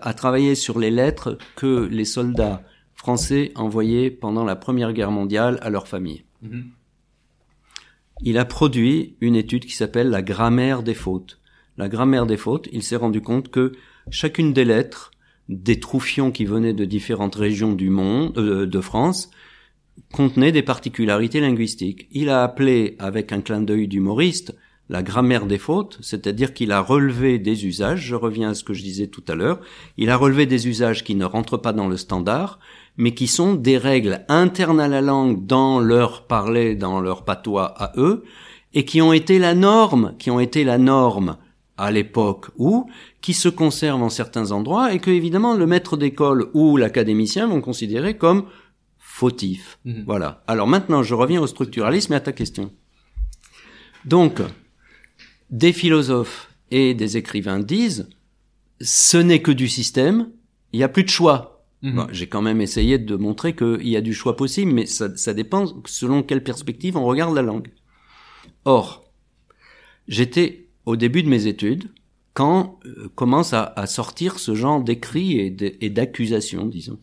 a 0.00 0.14
travaillé 0.14 0.54
sur 0.54 0.78
les 0.78 0.90
lettres 0.90 1.36
que 1.56 1.86
les 1.90 2.06
soldats 2.06 2.62
français 2.94 3.52
envoyaient 3.54 4.10
pendant 4.10 4.44
la 4.44 4.56
Première 4.56 4.94
Guerre 4.94 5.10
mondiale 5.10 5.58
à 5.60 5.68
leur 5.68 5.88
famille. 5.88 6.24
Mhm. 6.40 6.70
Il 8.22 8.38
a 8.38 8.46
produit 8.46 9.16
une 9.20 9.36
étude 9.36 9.66
qui 9.66 9.74
s'appelle 9.74 10.08
la 10.08 10.22
grammaire 10.22 10.82
des 10.82 10.94
fautes. 10.94 11.38
La 11.76 11.88
grammaire 11.90 12.24
des 12.24 12.38
fautes, 12.38 12.68
il 12.72 12.82
s'est 12.82 12.96
rendu 12.96 13.20
compte 13.20 13.50
que 13.50 13.72
chacune 14.10 14.54
des 14.54 14.64
lettres 14.64 15.10
des 15.48 15.80
troufions 15.80 16.30
qui 16.30 16.44
venaient 16.44 16.74
de 16.74 16.84
différentes 16.84 17.36
régions 17.36 17.72
du 17.72 17.90
monde, 17.90 18.36
euh, 18.38 18.66
de 18.66 18.80
France, 18.80 19.30
contenait 20.12 20.52
des 20.52 20.62
particularités 20.62 21.40
linguistiques. 21.40 22.08
Il 22.12 22.28
a 22.28 22.42
appelé, 22.42 22.96
avec 22.98 23.32
un 23.32 23.40
clin 23.40 23.60
d'œil 23.60 23.88
d'humoriste, 23.88 24.54
la 24.88 25.02
grammaire 25.02 25.46
des 25.46 25.58
fautes, 25.58 25.98
c'est-à-dire 26.00 26.54
qu'il 26.54 26.72
a 26.72 26.80
relevé 26.80 27.38
des 27.38 27.66
usages, 27.66 28.00
je 28.00 28.14
reviens 28.14 28.50
à 28.50 28.54
ce 28.54 28.64
que 28.64 28.72
je 28.72 28.82
disais 28.82 29.08
tout 29.08 29.24
à 29.28 29.34
l'heure, 29.34 29.60
il 29.98 30.08
a 30.08 30.16
relevé 30.16 30.46
des 30.46 30.66
usages 30.66 31.04
qui 31.04 31.14
ne 31.14 31.26
rentrent 31.26 31.58
pas 31.58 31.74
dans 31.74 31.88
le 31.88 31.98
standard, 31.98 32.58
mais 32.96 33.12
qui 33.12 33.26
sont 33.26 33.54
des 33.54 33.76
règles 33.76 34.24
internes 34.28 34.80
à 34.80 34.88
la 34.88 35.02
langue 35.02 35.44
dans 35.46 35.78
leur 35.78 36.26
parler, 36.26 36.74
dans 36.74 37.00
leur 37.00 37.24
patois 37.24 37.66
à 37.66 37.92
eux, 37.98 38.24
et 38.72 38.84
qui 38.84 39.02
ont 39.02 39.12
été 39.12 39.38
la 39.38 39.54
norme, 39.54 40.14
qui 40.18 40.30
ont 40.30 40.40
été 40.40 40.64
la 40.64 40.78
norme 40.78 41.36
à 41.78 41.90
l'époque 41.90 42.46
où, 42.58 42.90
qui 43.20 43.32
se 43.32 43.48
conservent 43.48 44.02
en 44.02 44.10
certains 44.10 44.50
endroits, 44.52 44.92
et 44.92 44.98
que 44.98 45.10
évidemment 45.10 45.54
le 45.54 45.66
maître 45.66 45.96
d'école 45.96 46.50
ou 46.52 46.76
l'académicien 46.76 47.46
vont 47.46 47.60
considérer 47.60 48.16
comme 48.16 48.46
fautif. 48.98 49.78
Mhm. 49.84 50.04
Voilà. 50.06 50.44
Alors 50.46 50.66
maintenant, 50.66 51.02
je 51.02 51.14
reviens 51.14 51.40
au 51.40 51.46
structuralisme 51.46 52.12
et 52.12 52.16
à 52.16 52.20
ta 52.20 52.32
question. 52.32 52.70
Donc, 54.04 54.40
des 55.50 55.72
philosophes 55.72 56.50
et 56.70 56.94
des 56.94 57.16
écrivains 57.16 57.60
disent, 57.60 58.08
ce 58.80 59.16
n'est 59.16 59.42
que 59.42 59.50
du 59.50 59.68
système, 59.68 60.30
il 60.72 60.78
n'y 60.78 60.84
a 60.84 60.88
plus 60.88 61.04
de 61.04 61.08
choix. 61.08 61.64
Mhm. 61.82 62.08
J'ai 62.10 62.26
quand 62.28 62.42
même 62.42 62.60
essayé 62.60 62.98
de 62.98 63.16
montrer 63.16 63.54
qu'il 63.54 63.88
y 63.88 63.96
a 63.96 64.00
du 64.00 64.12
choix 64.12 64.36
possible, 64.36 64.72
mais 64.72 64.86
ça, 64.86 65.16
ça 65.16 65.32
dépend 65.32 65.64
selon 65.86 66.22
quelle 66.22 66.42
perspective 66.42 66.96
on 66.96 67.04
regarde 67.04 67.34
la 67.34 67.42
langue. 67.42 67.70
Or, 68.64 69.04
j'étais 70.06 70.67
au 70.88 70.96
début 70.96 71.22
de 71.22 71.28
mes 71.28 71.46
études 71.46 71.90
quand 72.32 72.80
euh, 72.86 73.10
commence 73.14 73.52
à, 73.52 73.62
à, 73.76 73.86
sortir 73.86 74.38
ce 74.38 74.54
genre 74.54 74.82
d'écrits 74.82 75.38
et 75.38 75.90
d'accusations, 75.90 76.64
disons. 76.64 76.98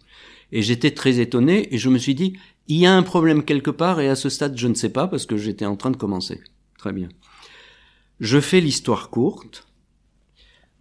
Et 0.51 0.63
j'étais 0.63 0.91
très 0.91 1.19
étonné 1.19 1.73
et 1.73 1.77
je 1.77 1.89
me 1.89 1.99
suis 1.99 2.15
dit, 2.15 2.33
il 2.67 2.77
y 2.77 2.87
a 2.87 2.95
un 2.95 3.03
problème 3.03 3.43
quelque 3.43 3.69
part 3.69 3.99
et 3.99 4.09
à 4.09 4.15
ce 4.15 4.29
stade 4.29 4.57
je 4.57 4.67
ne 4.67 4.73
sais 4.73 4.89
pas 4.89 5.07
parce 5.07 5.27
que 5.27 5.37
j'étais 5.37 5.67
en 5.67 5.75
train 5.75 5.91
de 5.91 5.97
commencer. 5.97 6.41
Très 6.79 6.93
bien. 6.93 7.09
Je 8.19 8.39
fais 8.39 8.59
l'histoire 8.59 9.11
courte. 9.11 9.67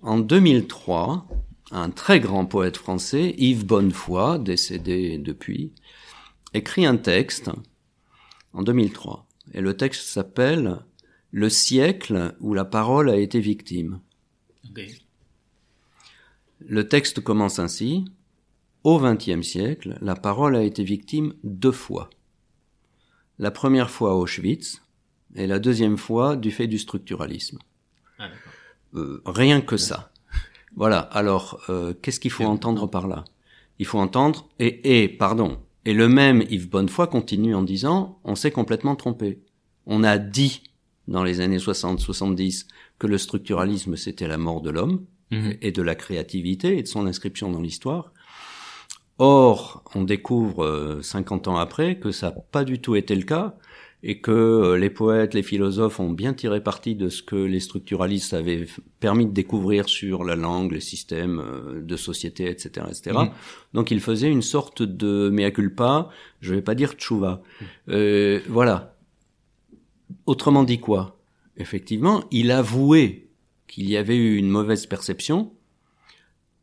En 0.00 0.18
2003, 0.18 1.26
un 1.72 1.90
très 1.90 2.20
grand 2.20 2.46
poète 2.46 2.78
français, 2.78 3.34
Yves 3.36 3.66
Bonnefoy, 3.66 4.38
décédé 4.38 5.18
depuis, 5.18 5.72
écrit 6.54 6.86
un 6.86 6.96
texte 6.96 7.50
en 8.54 8.62
2003. 8.62 9.26
Et 9.52 9.60
le 9.60 9.76
texte 9.76 10.08
s'appelle 10.08 10.78
Le 11.36 11.48
siècle 11.48 12.36
où 12.38 12.54
la 12.54 12.64
parole 12.64 13.10
a 13.10 13.16
été 13.16 13.40
victime. 13.40 13.98
Le 16.60 16.88
texte 16.88 17.22
commence 17.22 17.58
ainsi. 17.58 18.04
Au 18.84 19.00
XXe 19.00 19.42
siècle, 19.42 19.98
la 20.00 20.14
parole 20.14 20.54
a 20.54 20.62
été 20.62 20.84
victime 20.84 21.34
deux 21.42 21.72
fois. 21.72 22.08
La 23.40 23.50
première 23.50 23.90
fois 23.90 24.12
à 24.12 24.14
Auschwitz, 24.14 24.80
et 25.34 25.48
la 25.48 25.58
deuxième 25.58 25.96
fois 25.96 26.36
du 26.36 26.52
fait 26.52 26.68
du 26.68 26.78
structuralisme. 26.78 27.58
Ah, 28.20 28.28
euh, 28.94 29.20
rien 29.26 29.60
que 29.60 29.76
ça. 29.76 30.12
Voilà. 30.76 31.00
Alors, 31.00 31.64
euh, 31.68 31.94
qu'est-ce 32.00 32.20
qu'il 32.20 32.30
faut 32.30 32.44
entendre 32.44 32.86
par 32.86 33.08
là? 33.08 33.24
Il 33.80 33.86
faut 33.86 33.98
entendre 33.98 34.48
et 34.60 35.02
et 35.02 35.08
pardon. 35.08 35.58
Et 35.84 35.94
le 35.94 36.08
même 36.08 36.44
Yves 36.48 36.70
Bonnefoy 36.70 37.08
continue 37.08 37.56
en 37.56 37.64
disant 37.64 38.20
on 38.22 38.36
s'est 38.36 38.52
complètement 38.52 38.94
trompé. 38.94 39.42
On 39.86 40.04
a 40.04 40.16
dit 40.16 40.62
dans 41.08 41.24
les 41.24 41.40
années 41.40 41.58
60-70 41.58 42.66
que 42.98 43.06
le 43.06 43.18
structuralisme 43.18 43.96
c'était 43.96 44.28
la 44.28 44.38
mort 44.38 44.60
de 44.60 44.70
l'homme 44.70 45.04
mhm. 45.30 45.56
et 45.60 45.72
de 45.72 45.82
la 45.82 45.94
créativité 45.94 46.78
et 46.78 46.82
de 46.82 46.88
son 46.88 47.06
inscription 47.06 47.50
dans 47.50 47.60
l'histoire. 47.60 48.12
Or, 49.18 49.84
on 49.94 50.02
découvre 50.02 50.98
50 51.02 51.46
euh, 51.46 51.50
ans 51.52 51.56
après 51.56 51.98
que 51.98 52.10
ça 52.10 52.30
n'a 52.30 52.36
pas 52.50 52.64
du 52.64 52.80
tout 52.80 52.96
été 52.96 53.14
le 53.14 53.22
cas 53.22 53.56
et 54.06 54.20
que 54.20 54.30
euh, 54.30 54.76
les 54.76 54.90
poètes, 54.90 55.32
les 55.32 55.42
philosophes 55.42 55.98
ont 55.98 56.10
bien 56.10 56.34
tiré 56.34 56.62
parti 56.62 56.94
de 56.94 57.08
ce 57.08 57.22
que 57.22 57.36
les 57.36 57.58
structuralistes 57.58 58.34
avaient 58.34 58.66
permis 59.00 59.24
de 59.24 59.32
découvrir 59.32 59.88
sur 59.88 60.24
la 60.24 60.36
langue, 60.36 60.72
les 60.72 60.80
systèmes 60.80 61.40
euh, 61.40 61.80
de 61.80 61.96
société, 61.96 62.50
etc., 62.50 62.86
etc. 62.90 63.16
Mmh. 63.18 63.30
Donc 63.72 63.90
il 63.90 64.00
faisait 64.00 64.30
une 64.30 64.42
sorte 64.42 64.82
de 64.82 65.30
mea 65.30 65.50
culpa, 65.50 66.10
je 66.42 66.54
vais 66.54 66.60
pas 66.60 66.74
dire 66.74 66.92
tchouva. 66.92 67.42
Euh, 67.88 68.40
voilà. 68.46 68.93
Autrement 70.26 70.64
dit 70.64 70.80
quoi? 70.80 71.18
Effectivement, 71.56 72.24
il 72.30 72.50
avouait 72.50 73.28
qu'il 73.66 73.88
y 73.88 73.96
avait 73.96 74.16
eu 74.16 74.36
une 74.36 74.48
mauvaise 74.48 74.86
perception. 74.86 75.52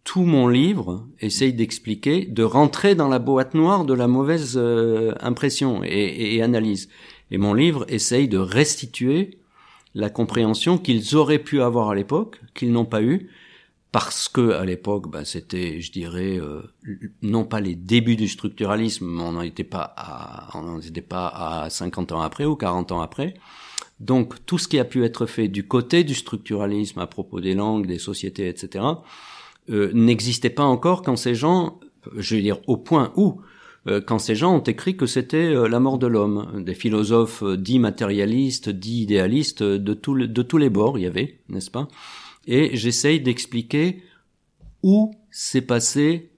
Tout 0.04 0.24
mon 0.24 0.47
livre 0.47 1.08
essaye 1.20 1.54
d'expliquer, 1.54 2.26
de 2.26 2.43
rentrer 2.43 2.95
dans 2.95 3.08
la 3.08 3.20
boîte 3.20 3.54
noire 3.54 3.86
de 3.86 3.93
la 3.93 4.08
mauvaise 4.08 4.58
euh, 4.58 5.14
impression 5.20 5.84
et, 5.84 6.36
et 6.36 6.41
analyse. 6.41 6.89
Et 7.30 7.38
mon 7.38 7.54
livre 7.54 7.86
essaye 7.88 8.28
de 8.28 8.38
restituer 8.38 9.38
la 9.93 10.10
compréhension 10.10 10.78
qu'ils 10.78 11.16
auraient 11.16 11.39
pu 11.39 11.62
avoir 11.62 11.89
à 11.89 11.95
l'époque, 11.95 12.41
qu'ils 12.54 12.72
n'ont 12.72 12.86
pas 12.86 13.02
eu, 13.02 13.30
parce 13.92 14.30
que 14.30 14.52
à 14.52 14.64
l'époque, 14.64 15.12
ben, 15.12 15.26
c'était, 15.26 15.82
je 15.82 15.92
dirais, 15.92 16.38
euh, 16.39 16.62
non 17.22 17.44
pas 17.44 17.60
les 17.60 17.76
débuts 17.76 18.16
du 18.16 18.30
structuralisme, 18.30 19.20
on 19.20 19.34
n'en 19.34 19.42
était 19.42 19.66
pas 19.66 19.94
à, 19.98 20.58
on 20.58 20.62
n'en 20.62 20.80
était 20.80 21.02
pas 21.02 21.28
à 21.28 21.70
50 21.70 22.14
ans 22.14 22.22
après 22.22 22.46
ou 22.46 22.56
40 22.56 22.94
ans 22.94 23.02
après. 23.02 23.34
Donc 24.00 24.46
tout 24.46 24.58
ce 24.58 24.68
qui 24.68 24.80
a 24.80 24.86
pu 24.86 25.04
être 25.04 25.26
fait 25.26 25.48
du 25.48 25.68
côté 25.68 26.04
du 26.04 26.16
structuralisme 26.16 27.00
à 27.00 27.08
propos 27.08 27.42
des 27.42 27.54
langues, 27.54 27.86
des 27.86 28.00
sociétés, 28.00 28.48
etc., 28.48 28.86
euh, 29.70 29.92
n'existait 29.94 30.50
pas 30.50 30.64
encore 30.64 31.02
quand 31.04 31.16
ces 31.16 31.36
gens, 31.36 31.80
je 32.18 32.36
veux 32.36 32.42
dire, 32.42 32.60
au 32.68 32.78
point 32.78 33.12
où 33.16 33.42
euh, 33.88 34.00
quand 34.00 34.20
ces 34.20 34.36
gens 34.36 34.56
ont 34.56 34.64
écrit 34.64 34.96
que 34.96 35.06
c'était 35.06 35.54
euh, 35.54 35.68
la 35.68 35.80
mort 35.80 35.98
de 35.98 36.08
l'homme. 36.08 36.64
Des 36.64 36.74
philosophes 36.74 37.44
dits 37.44 37.80
matérialistes, 37.80 38.70
dits 38.70 39.04
idéalistes, 39.04 39.64
de, 39.64 39.94
de 39.94 40.42
tous 40.42 40.58
les 40.58 40.70
bords 40.70 40.98
il 40.98 41.04
y 41.04 41.08
avait, 41.08 41.39
n'est-ce 41.50 41.72
pas? 41.72 41.88
Et 42.48 42.76
j'essaye 42.76 43.20
d'expliquer 43.20 44.04
où 44.84 45.14
s'est 45.30 45.62
passé 45.62 46.32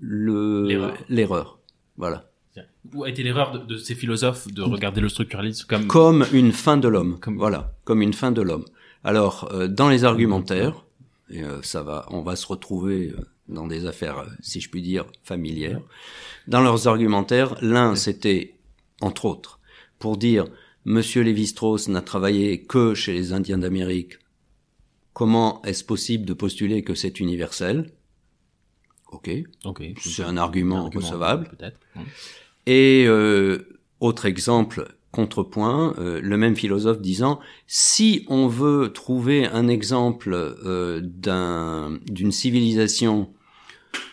l'erreur. 0.00 1.58
Voilà. 1.96 2.30
Où 2.92 3.04
a 3.04 3.08
été 3.08 3.22
l'erreur 3.22 3.66
de, 3.66 3.76
ces 3.78 3.94
philosophes 3.94 4.46
de 4.52 4.60
regarder 4.60 5.00
le 5.00 5.08
structuralisme 5.08 5.66
comme 5.66 5.86
comme 5.86 6.26
une 6.32 6.52
fin 6.52 6.76
de 6.76 6.86
l'homme. 6.86 7.18
Comme... 7.18 7.38
Voilà, 7.38 7.74
comme 7.84 8.02
une 8.02 8.12
fin 8.12 8.30
de 8.30 8.42
l'homme. 8.42 8.66
Alors, 9.02 9.50
dans 9.68 9.88
les 9.88 10.04
argumentaires, 10.04 10.84
et, 11.30 11.42
ça 11.62 11.82
va, 11.82 12.06
on 12.10 12.20
va 12.20 12.36
se 12.36 12.46
retrouver 12.46 13.14
dans 13.48 13.66
des 13.66 13.86
affaires, 13.86 14.26
si 14.40 14.60
je 14.60 14.68
puis 14.70 14.82
dire, 14.82 15.06
familières. 15.22 15.80
Dans 16.46 16.60
leurs 16.60 16.88
argumentaires, 16.88 17.56
l'un 17.62 17.94
c'était, 17.94 18.54
entre 19.00 19.24
autres, 19.24 19.60
pour 19.98 20.16
dire 20.16 20.46
Monsieur 20.84 21.22
Lévi-Strauss 21.22 21.88
n'a 21.88 22.02
travaillé 22.02 22.62
que 22.62 22.94
chez 22.94 23.12
les 23.12 23.32
Indiens 23.32 23.58
d'Amérique. 23.58 24.18
Comment 25.14 25.62
est-ce 25.62 25.84
possible 25.84 26.26
de 26.26 26.34
postuler 26.34 26.82
que 26.82 26.94
c'est 26.94 27.18
universel? 27.18 27.90
Ok. 29.10 29.30
C'est 30.00 30.24
un 30.24 30.36
argument, 30.36 30.90
recevable. 30.90 31.48
Peut-être. 31.56 31.78
Et 32.66 33.04
euh, 33.06 33.80
autre 34.00 34.26
exemple, 34.26 34.94
contrepoint, 35.14 35.94
euh, 35.98 36.20
le 36.20 36.36
même 36.36 36.56
philosophe 36.56 37.00
disant 37.00 37.38
si 37.66 38.24
on 38.28 38.48
veut 38.48 38.92
trouver 38.92 39.46
un 39.46 39.68
exemple 39.68 40.32
euh, 40.34 41.00
d'une 41.00 42.32
civilisation 42.32 43.30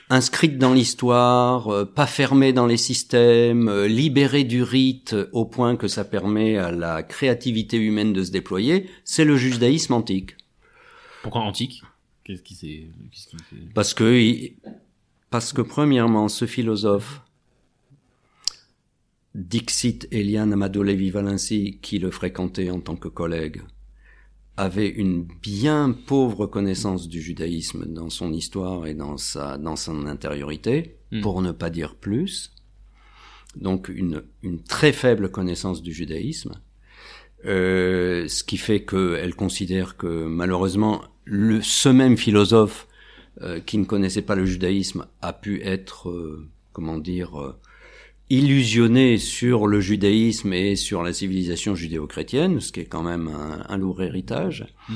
inscrite 0.10 0.58
dans 0.58 0.74
l'histoire, 0.74 1.70
euh, 1.70 1.86
pas 1.86 2.06
fermée 2.06 2.54
dans 2.54 2.68
les 2.68 2.78
systèmes, 2.78 3.86
libérée 3.86 4.44
du 4.44 4.62
rite 4.62 5.16
au 5.32 5.46
point 5.46 5.76
que 5.76 5.88
ça 5.88 6.06
permet 6.06 6.58
à 6.58 6.72
la 6.72 7.02
créativité 7.02 7.78
humaine 7.78 8.14
de 8.14 8.24
se 8.24 8.32
déployer, 8.32 8.88
c'est 9.04 9.26
le 9.26 9.38
judaïsme 9.38 9.94
antique. 9.94 10.36
Pourquoi 11.22 11.42
antique? 11.42 11.84
Qu'est-ce 12.24 12.44
qui 12.44 12.56
c'est 12.56 12.88
Parce 13.74 13.94
que 13.94 14.52
parce 15.30 15.54
que 15.54 15.62
premièrement, 15.62 16.28
ce 16.28 16.46
philosophe 16.46 17.22
Dixit 19.34 20.08
Eliane 20.12 20.52
Amadou 20.54 20.84
Lévy 20.84 21.10
Valency, 21.10 21.80
qui 21.82 22.00
le 22.00 22.12
fréquentait 22.12 22.70
en 22.70 22.82
tant 22.82 22.98
que 22.98 23.08
collègue, 23.08 23.62
avait 24.58 24.90
une 24.90 25.24
bien 25.24 25.96
pauvre 26.06 26.48
connaissance 26.48 27.08
du 27.08 27.22
judaïsme 27.22 27.86
dans 27.86 28.10
son 28.10 28.34
histoire 28.34 28.86
et 28.88 28.94
dans 28.94 29.18
sa 29.18 29.58
dans 29.58 29.78
son 29.78 30.06
intériorité, 30.06 30.98
hmm. 31.12 31.22
pour 31.22 31.42
ne 31.42 31.52
pas 31.52 31.70
dire 31.70 31.96
plus. 31.96 32.54
donc 33.56 33.90
une, 33.90 34.24
une 34.44 34.62
très 34.62 34.92
faible 34.92 35.32
connaissance 35.32 35.82
du 35.82 35.94
judaïsme, 35.94 36.54
euh, 37.46 38.28
ce 38.28 38.44
qui 38.44 38.58
fait 38.58 38.84
qu'elle 38.84 39.36
considère 39.36 39.98
que 39.98 40.26
malheureusement 40.26 41.02
le, 41.26 41.62
ce 41.62 41.90
même 41.90 42.18
philosophe 42.18 42.88
euh, 43.42 43.60
qui 43.60 43.78
ne 43.78 43.86
connaissait 43.86 44.22
pas 44.22 44.36
le 44.36 44.46
judaïsme 44.46 45.06
a 45.22 45.34
pu 45.34 45.62
être, 45.64 46.10
euh, 46.10 46.48
comment 46.74 46.98
dire, 46.98 47.40
euh, 47.40 47.58
illusionné 48.30 49.18
sur 49.18 49.68
le 49.68 49.80
judaïsme 49.80 50.54
et 50.54 50.76
sur 50.76 51.02
la 51.02 51.14
civilisation 51.14 51.74
judéo-chrétienne, 51.74 52.60
ce 52.60 52.72
qui 52.72 52.82
est 52.82 52.86
quand 52.86 53.04
même 53.04 53.28
un, 53.30 53.66
un 53.68 53.78
lourd 53.78 54.02
héritage. 54.04 54.68
Mm. 54.90 54.94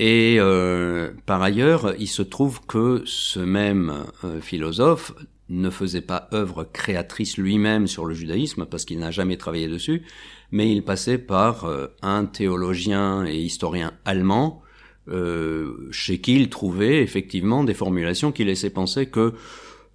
Et 0.00 0.36
euh, 0.38 1.12
par 1.24 1.42
ailleurs, 1.42 1.94
il 1.98 2.08
se 2.08 2.22
trouve 2.22 2.60
que 2.66 3.02
ce 3.06 3.40
même 3.40 4.04
philosophe 4.40 5.12
ne 5.48 5.70
faisait 5.70 6.00
pas 6.00 6.28
œuvre 6.32 6.64
créatrice 6.64 7.36
lui-même 7.36 7.86
sur 7.86 8.04
le 8.04 8.14
judaïsme 8.14 8.66
parce 8.66 8.84
qu'il 8.84 8.98
n'a 8.98 9.10
jamais 9.10 9.36
travaillé 9.36 9.68
dessus, 9.68 10.02
mais 10.54 10.70
il 10.70 10.82
passait 10.82 11.18
par 11.18 11.66
un 12.00 12.24
théologien 12.24 13.26
et 13.26 13.36
historien 13.36 13.92
allemand 14.04 14.62
euh, 15.10 15.88
chez 15.90 16.18
qui 16.18 16.36
il 16.36 16.48
trouvait 16.48 17.02
effectivement 17.02 17.62
des 17.62 17.74
formulations 17.74 18.32
qui 18.32 18.44
laissaient 18.44 18.70
penser 18.70 19.06
que 19.06 19.34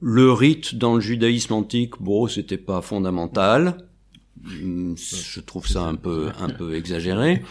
le 0.02 0.32
rite 0.32 0.76
dans 0.76 0.96
le 0.96 1.02
judaïsme 1.02 1.54
antique, 1.54 1.96
bon, 2.00 2.28
c'était 2.28 2.58
pas 2.58 2.82
fondamental. 2.82 3.88
Hmm, 4.44 4.94
je 4.96 5.42
trouve 5.42 5.68
ça 5.68 5.84
un 5.84 5.96
peu 5.96 6.30
un 6.40 6.48
peu 6.48 6.74
exagéré 6.74 7.42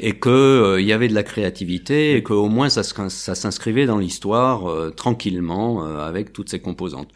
et 0.00 0.18
que 0.18 0.28
euh, 0.28 0.80
il 0.80 0.86
y 0.86 0.92
avait 0.92 1.06
de 1.06 1.14
la 1.14 1.22
créativité 1.22 2.16
et 2.16 2.24
qu'au 2.24 2.48
moins 2.48 2.68
ça, 2.68 2.82
s'inscrivait 2.82 3.86
dans 3.86 3.98
l'histoire 3.98 4.68
euh, 4.68 4.90
tranquillement 4.90 5.84
avec 5.84 6.32
toutes 6.32 6.48
ces 6.48 6.58
composantes. 6.58 7.10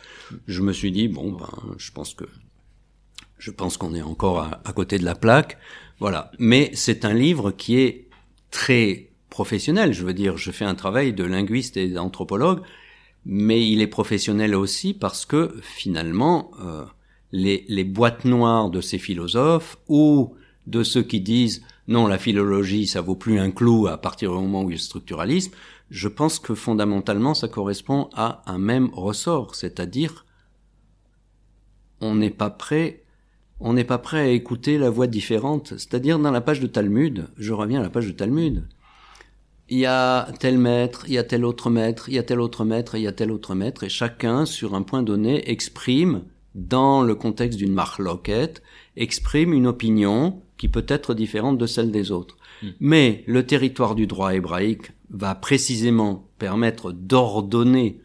Je 0.47 0.63
me 0.63 0.73
suis 0.73 0.93
dit 0.93 1.09
bon 1.09 1.33
ben 1.33 1.51
je 1.79 1.91
pense 1.91 2.15
que 2.15 2.27
je 3.43 3.51
pense 3.51 3.77
qu'on 3.77 3.93
est 3.93 4.03
encore 4.03 4.49
à, 4.65 4.73
côté 4.73 4.99
de 4.99 5.05
la 5.05 5.17
plaque, 5.17 5.59
voilà. 5.99 6.31
Mais 6.39 6.71
c'est 6.75 7.05
un 7.05 7.13
livre 7.13 7.51
qui 7.51 7.77
est 7.77 8.09
très 8.53 9.11
professionnel. 9.31 9.93
Je 9.93 10.05
veux 10.05 10.15
dire, 10.15 10.37
je 10.37 10.53
fais 10.53 10.65
un 10.65 10.77
travail 10.77 11.13
de 11.13 11.25
linguiste 11.25 11.77
et 11.77 11.89
d'anthropologue, 11.89 12.61
mais 13.27 13.69
il 13.69 13.83
est 13.83 13.89
professionnel 13.89 14.55
aussi 14.55 14.95
parce 14.95 15.27
que 15.27 15.57
finalement, 15.61 16.53
euh, 16.65 16.85
les, 17.33 17.65
les, 17.69 17.83
boîtes 17.83 18.25
noires 18.25 18.71
de 18.71 18.81
ces 18.81 18.99
philosophes 18.99 19.77
ou 19.89 20.37
de 20.69 20.85
ceux 20.85 21.03
qui 21.03 21.21
disent 21.21 21.65
non, 21.89 22.07
la 22.07 22.19
philologie, 22.19 22.87
ça 22.87 23.01
vaut 23.01 23.17
plus 23.17 23.41
un 23.41 23.51
clou 23.51 23.89
à 23.89 23.99
partir 23.99 24.31
du 24.31 24.39
moment 24.39 24.63
où 24.63 24.71
il 24.71 24.75
y 24.75 24.77
a 24.77 24.79
le 24.79 24.83
structuralisme, 24.83 25.51
je 25.91 26.07
pense 26.07 26.39
que 26.39 26.55
fondamentalement, 26.55 27.35
ça 27.35 27.49
correspond 27.49 28.09
à 28.15 28.45
un 28.47 28.59
même 28.59 28.91
ressort, 28.93 29.57
c'est-à-dire 29.57 30.27
on 32.01 32.15
n'est 32.15 32.31
pas 32.31 32.51
prêt 32.51 33.02
on 33.63 33.73
n'est 33.73 33.85
pas 33.85 33.99
prêt 33.99 34.21
à 34.21 34.29
écouter 34.29 34.77
la 34.77 34.91
voix 34.91 35.07
différente. 35.07 35.75
C'est-à-dire 35.79 36.19
dans 36.19 36.31
la 36.31 36.41
page 36.41 36.61
de 36.61 36.67
Talmud, 36.67 37.29
je 37.39 37.53
reviens 37.53 37.81
à 37.81 37.83
la 37.83 37.91
page 37.91 38.07
de 38.07 38.13
Talmud 38.13 38.65
il 39.73 39.79
y 39.79 39.87
a 39.87 40.31
tel 40.39 40.59
maître, 40.59 41.05
il 41.09 41.15
y 41.15 41.19
a 41.19 41.25
tel 41.25 41.47
autre 41.47 41.71
maître, 41.71 42.11
il 42.11 42.15
y 42.15 42.19
a 42.19 42.23
tel 42.23 42.41
autre 42.41 42.63
maître, 42.63 42.95
il 42.95 43.03
y 43.03 43.07
a 43.07 43.13
tel 43.13 43.31
autre 43.31 43.55
maître, 43.55 43.85
et 43.85 43.89
chacun, 43.89 44.45
sur 44.45 44.75
un 44.75 44.83
point 44.83 45.03
donné, 45.03 45.51
exprime, 45.51 46.25
dans 46.55 47.03
le 47.03 47.15
contexte 47.15 47.59
d'une 47.59 47.73
marloquette, 47.73 48.63
exprime 48.97 49.55
une 49.55 49.67
opinion 49.67 50.43
qui 50.59 50.69
peut 50.69 50.85
être 50.89 51.15
différente 51.15 51.57
de 51.57 51.67
celle 51.67 51.91
des 51.91 52.11
autres. 52.11 52.37
Hmm. 52.63 52.69
Mais 52.81 53.25
le 53.27 53.47
territoire 53.47 53.95
du 53.95 54.07
droit 54.07 54.35
hébraïque 54.35 54.93
va 55.09 55.35
précisément 55.35 56.29
permettre 56.39 56.93
d'ordonner 56.93 57.99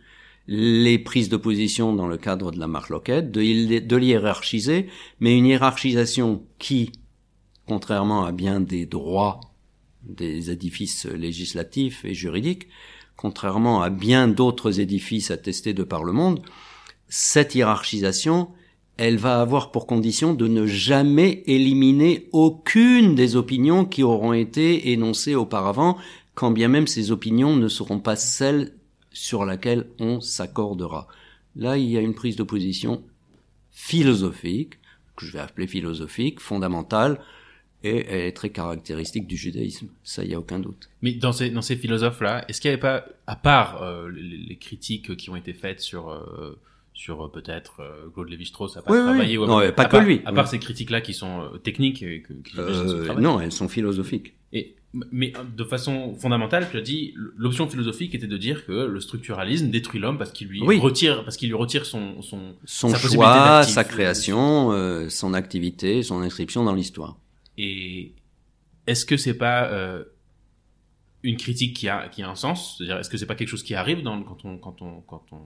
les 0.47 0.97
prises 0.97 1.29
de 1.29 1.37
position 1.37 1.93
dans 1.93 2.07
le 2.07 2.17
cadre 2.17 2.51
de 2.51 2.59
la 2.59 2.67
marloquette, 2.67 3.31
de, 3.31 3.79
de 3.79 3.95
l'hiérarchiser, 3.95 4.87
mais 5.19 5.37
une 5.37 5.45
hiérarchisation 5.45 6.43
qui, 6.57 6.91
contrairement 7.67 8.25
à 8.25 8.31
bien 8.31 8.61
des 8.61 8.85
droits 8.85 9.41
des 10.03 10.51
édifices 10.51 11.05
législatifs 11.05 12.05
et 12.05 12.13
juridiques, 12.13 12.67
contrairement 13.17 13.81
à 13.81 13.89
bien 13.89 14.27
d'autres 14.27 14.79
édifices 14.79 15.31
attestés 15.31 15.73
de 15.73 15.83
par 15.83 16.03
le 16.03 16.13
monde, 16.13 16.41
cette 17.09 17.55
hiérarchisation, 17.55 18.49
elle 18.97 19.17
va 19.17 19.41
avoir 19.41 19.71
pour 19.71 19.85
condition 19.85 20.33
de 20.33 20.47
ne 20.47 20.65
jamais 20.65 21.43
éliminer 21.45 22.29
aucune 22.31 23.15
des 23.15 23.35
opinions 23.35 23.85
qui 23.85 24.03
auront 24.03 24.33
été 24.33 24.91
énoncées 24.91 25.35
auparavant, 25.35 25.97
quand 26.35 26.51
bien 26.51 26.67
même 26.67 26.87
ces 26.87 27.11
opinions 27.11 27.55
ne 27.55 27.67
seront 27.67 27.99
pas 27.99 28.15
celles 28.15 28.76
sur 29.17 29.45
lesquelles 29.45 29.87
on 29.99 30.21
s'accordera. 30.21 31.07
Là, 31.55 31.75
il 31.77 31.89
y 31.89 31.97
a 31.97 32.01
une 32.01 32.13
prise 32.13 32.35
de 32.35 32.43
position 32.43 33.03
philosophique, 33.71 34.75
que 35.15 35.25
je 35.25 35.33
vais 35.33 35.39
appeler 35.39 35.65
philosophique, 35.65 36.39
fondamentale, 36.39 37.19
et 37.83 38.05
elle 38.07 38.27
est 38.27 38.31
très 38.31 38.51
caractéristique 38.51 39.25
du 39.25 39.35
judaïsme. 39.35 39.87
Ça, 40.03 40.23
il 40.23 40.29
y 40.29 40.35
a 40.35 40.39
aucun 40.39 40.59
doute. 40.59 40.89
Mais 41.01 41.13
dans 41.13 41.31
ces, 41.31 41.49
dans 41.49 41.63
ces 41.63 41.77
philosophes-là, 41.77 42.45
est-ce 42.47 42.61
qu'il 42.61 42.69
n'y 42.69 42.73
avait 42.73 42.81
pas, 42.81 43.05
à 43.25 43.35
part 43.35 43.81
euh, 43.81 44.07
les, 44.11 44.55
critiques 44.57 45.15
qui 45.17 45.31
ont 45.31 45.35
été 45.35 45.53
faites 45.53 45.79
sur, 45.79 46.11
euh, 46.11 46.59
sur 46.93 47.25
euh, 47.25 47.31
peut-être 47.31 47.81
Claude 48.13 48.29
Lévi-Strauss 48.29 48.75
pas 48.75 48.81
travaillé, 48.81 49.39
oui. 49.39 49.47
non, 49.47 49.71
pas 49.71 49.85
que 49.85 49.97
lui. 49.97 50.21
À 50.25 50.31
part 50.31 50.47
ces 50.47 50.59
critiques-là 50.59 51.01
qui 51.01 51.15
sont 51.15 51.49
techniques 51.63 52.03
et 52.03 52.21
que, 52.21 52.33
qui 52.33 52.55
non, 53.19 53.39
elles 53.39 53.51
sont 53.51 53.67
philosophiques. 53.67 54.35
Et 54.53 54.75
mais 55.11 55.33
de 55.55 55.63
façon 55.63 56.15
fondamentale, 56.15 56.67
tu 56.69 56.77
as 56.77 56.81
dit 56.81 57.13
l'option 57.15 57.67
philosophique 57.67 58.15
était 58.15 58.27
de 58.27 58.37
dire 58.37 58.65
que 58.65 58.71
le 58.71 58.99
structuralisme 58.99 59.69
détruit 59.69 59.99
l'homme 59.99 60.17
parce 60.17 60.31
qu'il 60.31 60.47
lui 60.47 60.61
retire 60.79 61.23
parce 61.23 61.37
qu'il 61.37 61.49
lui 61.49 61.55
retire 61.55 61.85
son 61.85 62.21
son, 62.21 62.55
son 62.65 62.93
choix, 62.95 63.63
sa 63.63 63.83
création, 63.83 64.71
son 65.09 65.33
activité, 65.33 66.03
son 66.03 66.21
inscription 66.21 66.63
dans 66.63 66.73
l'histoire. 66.73 67.17
Et 67.57 68.13
est-ce 68.87 69.05
que 69.05 69.17
c'est 69.17 69.37
pas 69.37 69.65
euh, 69.65 70.03
une 71.23 71.37
critique 71.37 71.75
qui 71.75 71.89
a 71.89 72.07
qui 72.07 72.23
a 72.23 72.29
un 72.29 72.35
sens? 72.35 72.77
C'est-à-dire, 72.77 72.97
est-ce 72.97 73.09
que 73.09 73.17
c'est 73.17 73.25
pas 73.25 73.35
quelque 73.35 73.49
chose 73.49 73.63
qui 73.63 73.75
arrive 73.75 74.01
dans, 74.01 74.23
quand 74.23 74.45
on 74.45 74.57
quand 74.57 74.81
on 74.81 75.01
quand 75.01 75.25
on 75.31 75.41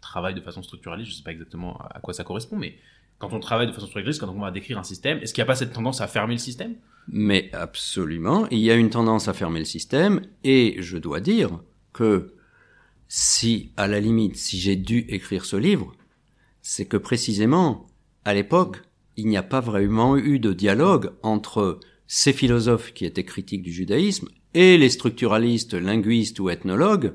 travaille 0.00 0.34
de 0.34 0.40
façon 0.40 0.62
structuraliste? 0.62 1.12
Je 1.12 1.16
sais 1.16 1.22
pas 1.22 1.30
exactement 1.32 1.78
à 1.78 2.00
quoi 2.00 2.12
ça 2.12 2.24
correspond, 2.24 2.56
mais 2.56 2.76
quand 3.20 3.34
on 3.34 3.38
travaille 3.38 3.66
de 3.66 3.72
façon 3.72 3.86
structuraliste, 3.86 4.20
quand 4.20 4.30
on 4.34 4.40
va 4.40 4.50
décrire 4.50 4.78
un 4.78 4.82
système, 4.82 5.18
est-ce 5.18 5.34
qu'il 5.34 5.42
n'y 5.42 5.46
a 5.46 5.52
pas 5.52 5.54
cette 5.54 5.72
tendance 5.72 6.00
à 6.00 6.08
fermer 6.08 6.34
le 6.34 6.38
système? 6.38 6.74
Mais 7.06 7.50
absolument, 7.52 8.48
il 8.50 8.58
y 8.58 8.70
a 8.70 8.74
une 8.74 8.90
tendance 8.90 9.28
à 9.28 9.34
fermer 9.34 9.58
le 9.58 9.66
système, 9.66 10.22
et 10.42 10.76
je 10.78 10.96
dois 10.96 11.20
dire 11.20 11.60
que 11.92 12.34
si, 13.08 13.72
à 13.76 13.86
la 13.88 14.00
limite, 14.00 14.36
si 14.36 14.58
j'ai 14.58 14.74
dû 14.74 15.04
écrire 15.08 15.44
ce 15.44 15.56
livre, 15.56 15.92
c'est 16.62 16.86
que 16.86 16.96
précisément, 16.96 17.86
à 18.24 18.32
l'époque, 18.32 18.82
il 19.16 19.26
n'y 19.26 19.36
a 19.36 19.42
pas 19.42 19.60
vraiment 19.60 20.16
eu 20.16 20.38
de 20.38 20.54
dialogue 20.54 21.12
entre 21.22 21.78
ces 22.06 22.32
philosophes 22.32 22.94
qui 22.94 23.04
étaient 23.04 23.24
critiques 23.24 23.62
du 23.62 23.72
judaïsme 23.72 24.28
et 24.54 24.78
les 24.78 24.88
structuralistes, 24.88 25.74
linguistes 25.74 26.40
ou 26.40 26.48
ethnologues 26.48 27.12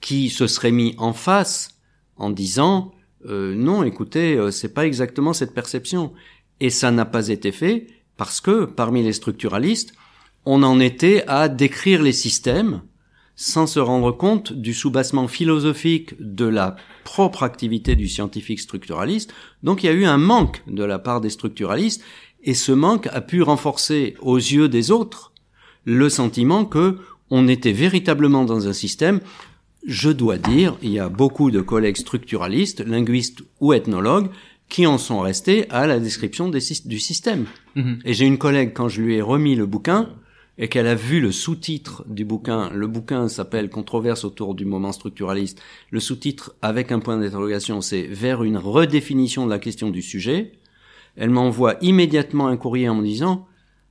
qui 0.00 0.30
se 0.30 0.46
seraient 0.46 0.70
mis 0.70 0.94
en 0.98 1.12
face 1.12 1.80
en 2.16 2.30
disant 2.30 2.94
euh, 3.26 3.54
non, 3.54 3.84
écoutez, 3.84 4.36
euh, 4.36 4.50
c'est 4.50 4.74
pas 4.74 4.86
exactement 4.86 5.32
cette 5.32 5.54
perception. 5.54 6.12
Et 6.60 6.70
ça 6.70 6.90
n'a 6.90 7.04
pas 7.04 7.28
été 7.28 7.52
fait 7.52 7.86
parce 8.16 8.40
que 8.40 8.64
parmi 8.64 9.02
les 9.02 9.12
structuralistes, 9.12 9.94
on 10.44 10.62
en 10.62 10.78
était 10.80 11.24
à 11.26 11.48
décrire 11.48 12.02
les 12.02 12.12
systèmes 12.12 12.82
sans 13.36 13.66
se 13.66 13.80
rendre 13.80 14.12
compte 14.12 14.52
du 14.52 14.74
soubassement 14.74 15.26
philosophique 15.26 16.14
de 16.20 16.44
la 16.44 16.76
propre 17.02 17.42
activité 17.42 17.96
du 17.96 18.08
scientifique 18.08 18.60
structuraliste. 18.60 19.34
Donc 19.62 19.82
il 19.82 19.86
y 19.86 19.88
a 19.88 19.92
eu 19.92 20.04
un 20.04 20.18
manque 20.18 20.62
de 20.68 20.84
la 20.84 20.98
part 21.00 21.20
des 21.20 21.30
structuralistes, 21.30 22.02
et 22.44 22.54
ce 22.54 22.72
manque 22.72 23.08
a 23.08 23.20
pu 23.20 23.42
renforcer 23.42 24.16
aux 24.20 24.36
yeux 24.36 24.68
des 24.68 24.90
autres 24.90 25.32
le 25.84 26.08
sentiment 26.08 26.64
que 26.64 26.98
on 27.30 27.48
était 27.48 27.72
véritablement 27.72 28.44
dans 28.44 28.68
un 28.68 28.72
système. 28.72 29.20
Je 29.86 30.10
dois 30.10 30.38
dire, 30.38 30.76
il 30.82 30.90
y 30.90 30.98
a 30.98 31.08
beaucoup 31.08 31.50
de 31.50 31.60
collègues 31.60 31.96
structuralistes, 31.96 32.80
linguistes 32.80 33.42
ou 33.60 33.72
ethnologues 33.72 34.30
qui 34.68 34.86
en 34.86 34.96
sont 34.96 35.20
restés 35.20 35.68
à 35.70 35.86
la 35.86 36.00
description 36.00 36.48
du 36.48 36.98
système. 36.98 37.46
Mm-hmm. 37.76 38.00
Et 38.04 38.14
j'ai 38.14 38.24
une 38.24 38.38
collègue, 38.38 38.72
quand 38.72 38.88
je 38.88 39.02
lui 39.02 39.16
ai 39.16 39.20
remis 39.20 39.56
le 39.56 39.66
bouquin, 39.66 40.10
et 40.56 40.68
qu'elle 40.68 40.86
a 40.86 40.94
vu 40.94 41.20
le 41.20 41.32
sous-titre 41.32 42.04
du 42.08 42.24
bouquin, 42.24 42.70
le 42.70 42.86
bouquin 42.86 43.28
s'appelle 43.28 43.70
Controverse 43.70 44.24
autour 44.24 44.54
du 44.54 44.64
moment 44.64 44.92
structuraliste, 44.92 45.60
le 45.90 46.00
sous-titre 46.00 46.54
avec 46.62 46.92
un 46.92 47.00
point 47.00 47.18
d'interrogation 47.18 47.80
c'est 47.80 48.02
vers 48.02 48.44
une 48.44 48.56
redéfinition 48.56 49.46
de 49.46 49.50
la 49.50 49.58
question 49.58 49.90
du 49.90 50.02
sujet, 50.02 50.52
elle 51.16 51.30
m'envoie 51.30 51.76
immédiatement 51.80 52.46
un 52.46 52.56
courrier 52.56 52.88
en 52.88 52.94
me 52.94 53.04
disant 53.04 53.46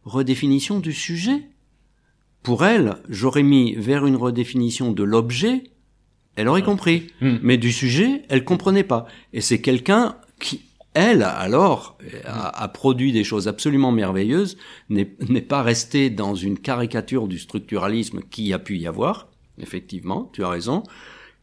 redéfinition 0.06 0.80
du 0.80 0.94
sujet 0.94 1.50
Pour 2.44 2.66
elle, 2.66 2.98
j'aurais 3.10 3.44
mis 3.44 3.76
vers 3.76 4.06
une 4.06 4.16
redéfinition 4.16 4.92
de 4.92 5.04
l'objet, 5.04 5.64
elle 6.36 6.48
aurait 6.48 6.64
compris, 6.64 7.08
hmm. 7.22 7.38
mais 7.42 7.58
du 7.58 7.72
sujet, 7.72 8.24
elle 8.30 8.44
comprenait 8.44 8.84
pas. 8.84 9.08
Et 9.34 9.42
c'est 9.42 9.62
quelqu'un 9.62 10.16
qui 10.40 10.62
elle, 10.94 11.24
alors, 11.24 11.98
a, 12.26 12.68
produit 12.68 13.12
des 13.12 13.24
choses 13.24 13.48
absolument 13.48 13.92
merveilleuses, 13.92 14.58
n'est 14.90 15.06
pas 15.42 15.64
restée 15.64 16.12
dans 16.12 16.36
une 16.36 16.60
caricature 16.60 17.28
du 17.28 17.40
structuralisme 17.40 18.22
qui 18.30 18.54
a 18.54 18.60
pu 18.60 18.78
y 18.78 18.86
avoir, 18.86 19.28
effectivement, 19.60 20.30
tu 20.34 20.44
as 20.44 20.50
raison, 20.50 20.84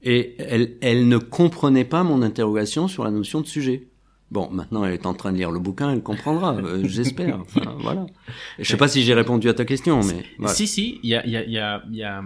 et 0.02 0.36
elle, 0.38 0.76
elle 0.80 1.08
ne 1.08 1.18
comprenait 1.18 1.84
pas 1.84 2.04
mon 2.04 2.22
interrogation 2.22 2.88
sur 2.88 3.04
la 3.04 3.10
notion 3.10 3.40
de 3.40 3.46
sujet. 3.46 3.88
Bon, 4.30 4.48
maintenant 4.52 4.84
elle 4.84 4.94
est 4.94 5.06
en 5.06 5.14
train 5.14 5.32
de 5.32 5.38
lire 5.38 5.50
le 5.50 5.58
bouquin, 5.58 5.92
elle 5.92 6.02
comprendra, 6.02 6.54
euh, 6.54 6.82
j'espère. 6.84 7.40
Enfin, 7.40 7.74
voilà. 7.80 8.06
Je 8.60 8.64
sais 8.64 8.76
pas 8.76 8.86
si 8.86 9.02
j'ai 9.02 9.14
répondu 9.14 9.48
à 9.48 9.54
ta 9.54 9.64
question, 9.64 10.00
mais 10.04 10.24
voilà. 10.38 10.54
Si, 10.54 10.68
si, 10.68 11.00
il 11.02 11.10
y 11.10 11.16
a, 11.16 11.26
il 11.26 11.32
y 11.32 11.36
a, 11.36 11.44
il 11.44 11.52
y 11.52 11.58
a, 11.58 11.82
il 11.90 11.96
y 11.96 12.04
a... 12.04 12.22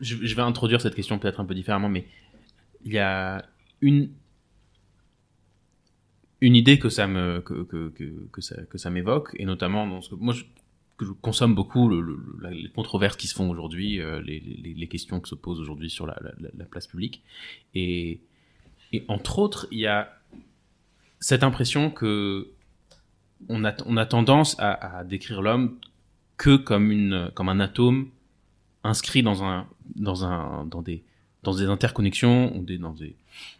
Je, 0.00 0.34
vais 0.34 0.42
introduire 0.42 0.80
cette 0.80 0.94
question 0.94 1.18
peut-être 1.18 1.40
un 1.40 1.44
peu 1.44 1.54
différemment, 1.54 1.88
mais 1.88 2.06
il 2.84 2.92
y 2.92 2.98
a 2.98 3.44
une 3.80 4.10
une 6.40 6.54
idée 6.54 6.78
que 6.78 6.88
ça 6.88 7.08
me 7.08 7.40
que 7.40 7.64
que 7.64 8.28
que, 8.30 8.40
ça 8.40 8.62
que 8.66 8.78
ça 8.78 8.90
m'évoque 8.90 9.34
et 9.38 9.44
notamment 9.44 9.88
dans 9.88 10.00
ce 10.00 10.10
que 10.10 10.14
moi 10.14 10.34
je, 10.34 10.44
consomme 11.20 11.54
beaucoup 11.54 11.90
les 11.90 12.70
controverses 12.70 13.16
qui 13.16 13.28
se 13.28 13.34
font 13.34 13.48
aujourd'hui, 13.50 14.00
euh, 14.00 14.20
les, 14.20 14.40
les, 14.40 14.74
les 14.74 14.88
questions 14.88 15.20
qui 15.20 15.30
se 15.30 15.36
posent 15.36 15.60
aujourd'hui 15.60 15.90
sur 15.90 16.06
la, 16.06 16.16
la, 16.20 16.32
la 16.56 16.64
place 16.64 16.86
publique. 16.86 17.22
Et 17.74 18.20
et 18.92 19.04
entre 19.08 19.38
autres 19.38 19.66
il 19.70 19.80
y 19.80 19.86
a 19.86 20.16
cette 21.20 21.42
impression 21.42 21.90
que 21.90 22.52
on 23.48 23.64
a 23.64 23.74
on 23.86 23.96
a 23.96 24.06
tendance 24.06 24.58
à, 24.58 24.98
à 24.98 25.04
décrire 25.04 25.42
l'homme 25.42 25.78
que 26.36 26.56
comme 26.56 26.90
une 26.90 27.30
comme 27.34 27.48
un 27.48 27.60
atome 27.60 28.10
inscrit 28.84 29.22
dans 29.22 29.44
un 29.44 29.68
dans 29.98 30.24
un 30.24 30.64
dans 30.66 30.82
des 30.82 31.02
dans 31.42 31.54
des 31.54 31.66
interconnexions 31.66 32.56
ou 32.56 32.64
des 32.64 32.78
dans 32.78 32.92
des 32.92 33.14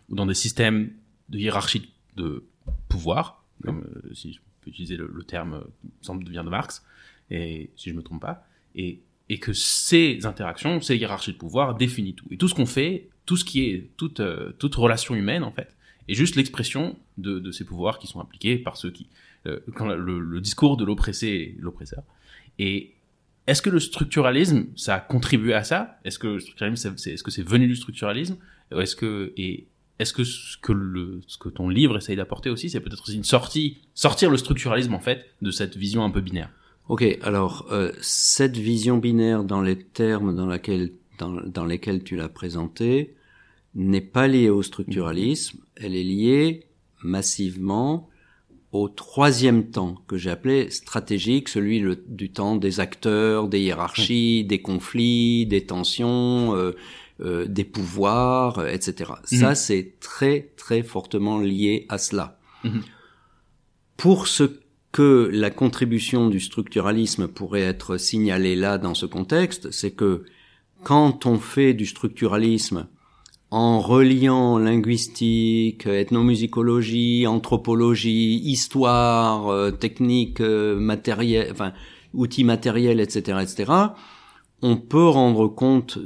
ou 0.09 0.15
dans 0.15 0.27
des 0.27 0.35
systèmes 0.35 0.91
de 1.29 1.39
hiérarchie 1.39 1.91
de 2.17 2.45
pouvoir 2.89 3.45
comme 3.63 3.85
euh, 3.85 4.15
si 4.15 4.33
je 4.33 4.41
peux 4.61 4.71
utiliser 4.71 4.97
le, 4.97 5.11
le 5.13 5.25
terme 5.25 5.55
euh, 5.55 5.61
semble 6.01 6.29
vient 6.29 6.45
de 6.45 6.51
Marx 6.51 6.85
et 7.31 7.71
si 7.77 7.91
je 7.91 7.95
me 7.95 8.03
trompe 8.03 8.23
pas 8.23 8.47
et 8.75 9.01
et 9.31 9.39
que 9.39 9.53
ces 9.53 10.25
interactions 10.25 10.81
ces 10.81 10.97
hiérarchies 10.97 11.33
de 11.33 11.39
pouvoir 11.39 11.75
définissent 11.75 12.17
tout. 12.17 12.27
Et 12.31 12.37
tout 12.37 12.49
ce 12.49 12.55
qu'on 12.55 12.67
fait 12.67 13.09
tout 13.27 13.37
ce 13.37 13.45
qui 13.45 13.65
est 13.67 13.91
toute 13.97 14.21
euh, 14.21 14.53
toute 14.59 14.75
relation 14.75 15.15
humaine 15.15 15.45
en 15.45 15.51
fait 15.51 15.75
est 16.09 16.15
juste 16.15 16.37
l'expression 16.37 16.97
de, 17.19 17.39
de 17.39 17.53
ces 17.53 17.65
pouvoirs 17.65 17.99
qui 17.99 18.07
sont 18.07 18.21
appliqués 18.21 18.57
par 18.59 18.77
ceux 18.77 18.91
qui 18.91 19.07
euh, 19.47 19.61
quand 19.75 19.87
le, 19.87 20.19
le 20.19 20.41
discours 20.41 20.77
de 20.77 20.85
l'oppressé 20.85 21.55
l'oppresseur. 21.59 22.03
Et 22.59 22.95
est-ce 23.49 23.63
que 23.63 23.71
le 23.71 23.81
structuralisme, 23.81 24.67
ça 24.77 24.97
a 24.97 25.01
contribué 25.01 25.55
à 25.55 25.65
ça? 25.65 25.99
Est-ce 26.05 26.19
que 26.19 26.27
le 26.27 26.39
structuralisme, 26.39 26.95
c'est, 26.99 27.13
est-ce 27.13 27.23
que 27.23 27.31
c'est 27.31 27.43
venu 27.43 27.67
du 27.67 27.77
structuralisme? 27.77 28.37
Est-ce 28.71 28.95
que 28.95 29.33
et 29.39 29.69
est-ce 29.99 30.13
que 30.13 30.23
ce 30.23 30.59
que 30.59 30.73
le 30.73 31.23
ce 31.27 31.39
que 31.39 31.49
ton 31.49 31.71
livre 31.71 31.97
essaye 31.97 32.15
d'apporter 32.15 32.51
aussi, 32.51 32.69
c'est 32.69 32.81
peut-être 32.81 33.03
aussi 33.03 33.17
une 33.17 33.25
sortie, 33.25 33.79
sortir 33.95 34.31
le 34.31 34.37
structuralisme 34.37 34.93
en 34.93 35.01
fait 35.01 35.25
de 35.41 35.51
cette 35.51 35.79
vision 35.79 36.05
un 36.05 36.11
peu 36.11 36.21
binaire? 36.21 36.51
Ok, 36.89 37.05
alors 37.23 37.67
euh, 37.73 37.91
cette 38.03 38.59
vision 38.59 38.99
binaire 38.99 39.45
dans 39.45 39.63
les 39.63 39.79
termes 39.79 40.37
dans, 40.37 40.47
laquelle, 40.47 40.93
dans, 41.19 41.33
dans 41.33 41.65
lesquels 41.65 42.05
tu 42.05 42.17
l'as 42.17 42.29
présentée 42.29 43.15
n'est 43.75 44.03
pas 44.03 44.29
liée 44.29 44.51
au 44.51 44.63
structuralisme, 44.63 45.59
elle 45.77 45.97
est 45.97 46.05
liée 46.05 46.67
massivement 47.03 48.08
au 48.73 48.89
troisième 48.89 49.71
temps 49.71 49.97
que 50.07 50.17
j'ai 50.19 50.31
appelé 50.31 50.71
stratégique, 50.71 51.49
celui 51.49 51.79
le- 51.81 52.05
du 52.07 52.31
temps 52.31 52.57
des 52.57 52.81
acteurs, 52.81 53.49
des 53.49 53.61
hiérarchies, 53.61 54.45
des 54.45 54.61
conflits, 54.61 55.47
des 55.47 55.65
tensions, 55.65 56.55
euh, 56.55 56.73
euh, 57.21 57.47
des 57.47 57.65
pouvoirs, 57.65 58.59
euh, 58.59 58.67
etc. 58.69 59.13
Ça, 59.25 59.49
Mhm. 59.51 59.55
c'est 59.55 59.95
très 60.01 60.53
très 60.57 60.83
fortement 60.83 61.39
lié 61.39 61.87
à 61.89 61.97
cela. 61.99 62.39
Mhm. 62.65 62.83
Pour 63.97 64.29
ce 64.29 64.45
que 64.93 65.29
la 65.33 65.51
contribution 65.51 66.29
du 66.29 66.41
structuralisme 66.41 67.29
pourrait 67.29 67.63
être 67.63 67.97
signalée 67.97 68.57
là 68.57 68.79
dans 68.79 68.95
ce 68.95 69.07
contexte, 69.07 69.71
c'est 69.71 69.91
que 69.91 70.25
quand 70.85 71.27
on 71.27 71.39
fait 71.39 71.75
du 71.75 71.87
structuralisme 71.87 72.87
en 73.51 73.81
reliant 73.81 74.59
linguistique, 74.59 75.87
ethnomusicologie, 75.87 77.27
anthropologie, 77.27 78.41
histoire, 78.45 79.49
euh, 79.49 79.71
technique 79.71 80.41
euh, 80.41 80.79
matérielle, 80.79 81.49
enfin 81.51 81.73
outils 82.13 82.45
matériels, 82.45 83.01
etc., 83.01 83.39
etc., 83.43 83.73
on 84.61 84.77
peut 84.77 85.07
rendre 85.07 85.49
compte 85.49 85.99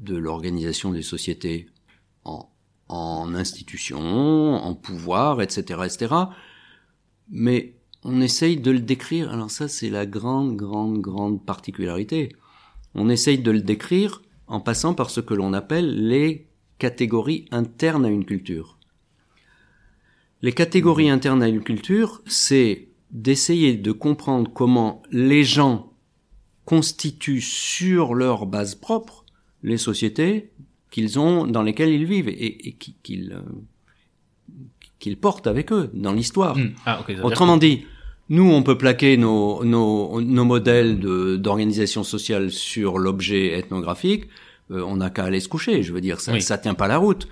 de 0.00 0.16
l'organisation 0.16 0.90
des 0.90 1.02
sociétés 1.02 1.66
en, 2.24 2.48
en 2.88 3.34
institutions, 3.34 4.54
en 4.54 4.74
pouvoir, 4.74 5.42
etc., 5.42 5.82
etc. 5.84 6.14
Mais 7.28 7.74
on 8.02 8.20
essaye 8.20 8.56
de 8.56 8.70
le 8.70 8.80
décrire. 8.80 9.30
Alors 9.30 9.50
ça, 9.50 9.68
c'est 9.68 9.90
la 9.90 10.06
grande, 10.06 10.56
grande, 10.56 11.00
grande 11.00 11.44
particularité. 11.44 12.34
On 12.94 13.08
essaye 13.08 13.38
de 13.38 13.50
le 13.50 13.60
décrire 13.60 14.22
en 14.46 14.60
passant 14.60 14.94
par 14.94 15.10
ce 15.10 15.20
que 15.20 15.34
l'on 15.34 15.52
appelle 15.52 16.08
les 16.08 16.47
catégories 16.78 17.46
internes 17.50 18.04
à 18.04 18.08
une 18.08 18.24
culture. 18.24 18.78
Les 20.42 20.52
catégories 20.52 21.10
internes 21.10 21.42
à 21.42 21.48
une 21.48 21.62
culture, 21.62 22.22
c'est 22.26 22.88
d'essayer 23.10 23.74
de 23.76 23.90
comprendre 23.92 24.50
comment 24.52 25.02
les 25.10 25.42
gens 25.42 25.92
constituent 26.64 27.40
sur 27.40 28.14
leur 28.14 28.46
base 28.46 28.74
propre 28.74 29.24
les 29.62 29.78
sociétés 29.78 30.50
qu'ils 30.90 31.18
ont, 31.18 31.46
dans 31.46 31.62
lesquelles 31.62 31.90
ils 31.92 32.04
vivent 32.04 32.28
et, 32.28 32.68
et 32.68 32.72
qui- 32.72 32.94
qu'ils 33.02 33.32
euh, 33.32 33.40
qu'ils 34.98 35.16
portent 35.16 35.46
avec 35.46 35.72
eux 35.72 35.90
dans 35.94 36.12
l'histoire. 36.12 36.56
Hmm. 36.56 36.72
Ah 36.84 37.04
Autrement 37.22 37.56
dit, 37.56 37.84
nous, 38.30 38.50
on 38.50 38.62
peut 38.62 38.76
plaquer 38.76 39.16
nos, 39.16 39.64
nos, 39.64 40.20
nos 40.20 40.44
modèles 40.44 40.98
d'organisation 41.40 42.02
sociale 42.04 42.50
sur 42.50 42.98
l'objet 42.98 43.58
ethnographique. 43.58 44.24
Euh, 44.70 44.82
on 44.82 44.96
n'a 44.96 45.10
qu'à 45.10 45.24
aller 45.24 45.40
se 45.40 45.48
coucher. 45.48 45.82
Je 45.82 45.92
veux 45.92 46.00
dire, 46.00 46.20
ça, 46.20 46.32
Oui. 46.32 46.42
ça 46.42 46.58
tient 46.58 46.74
pas 46.74 46.88
la 46.88 46.98
route. 46.98 47.26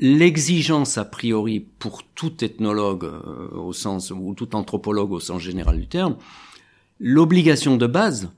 L'exigence 0.00 0.98
a 0.98 1.04
priori 1.04 1.60
pour 1.78 2.02
tout 2.14 2.44
ethnologue 2.44 3.04
euh, 3.04 3.48
au 3.56 3.72
sens 3.72 4.10
ou 4.10 4.34
tout 4.34 4.54
anthropologue 4.54 5.12
au 5.12 5.20
sens 5.20 5.40
général 5.42 5.78
du 5.80 5.86
terme, 5.86 6.16
l'obligation 6.98 7.76
de 7.76 7.86
base, 7.86 8.30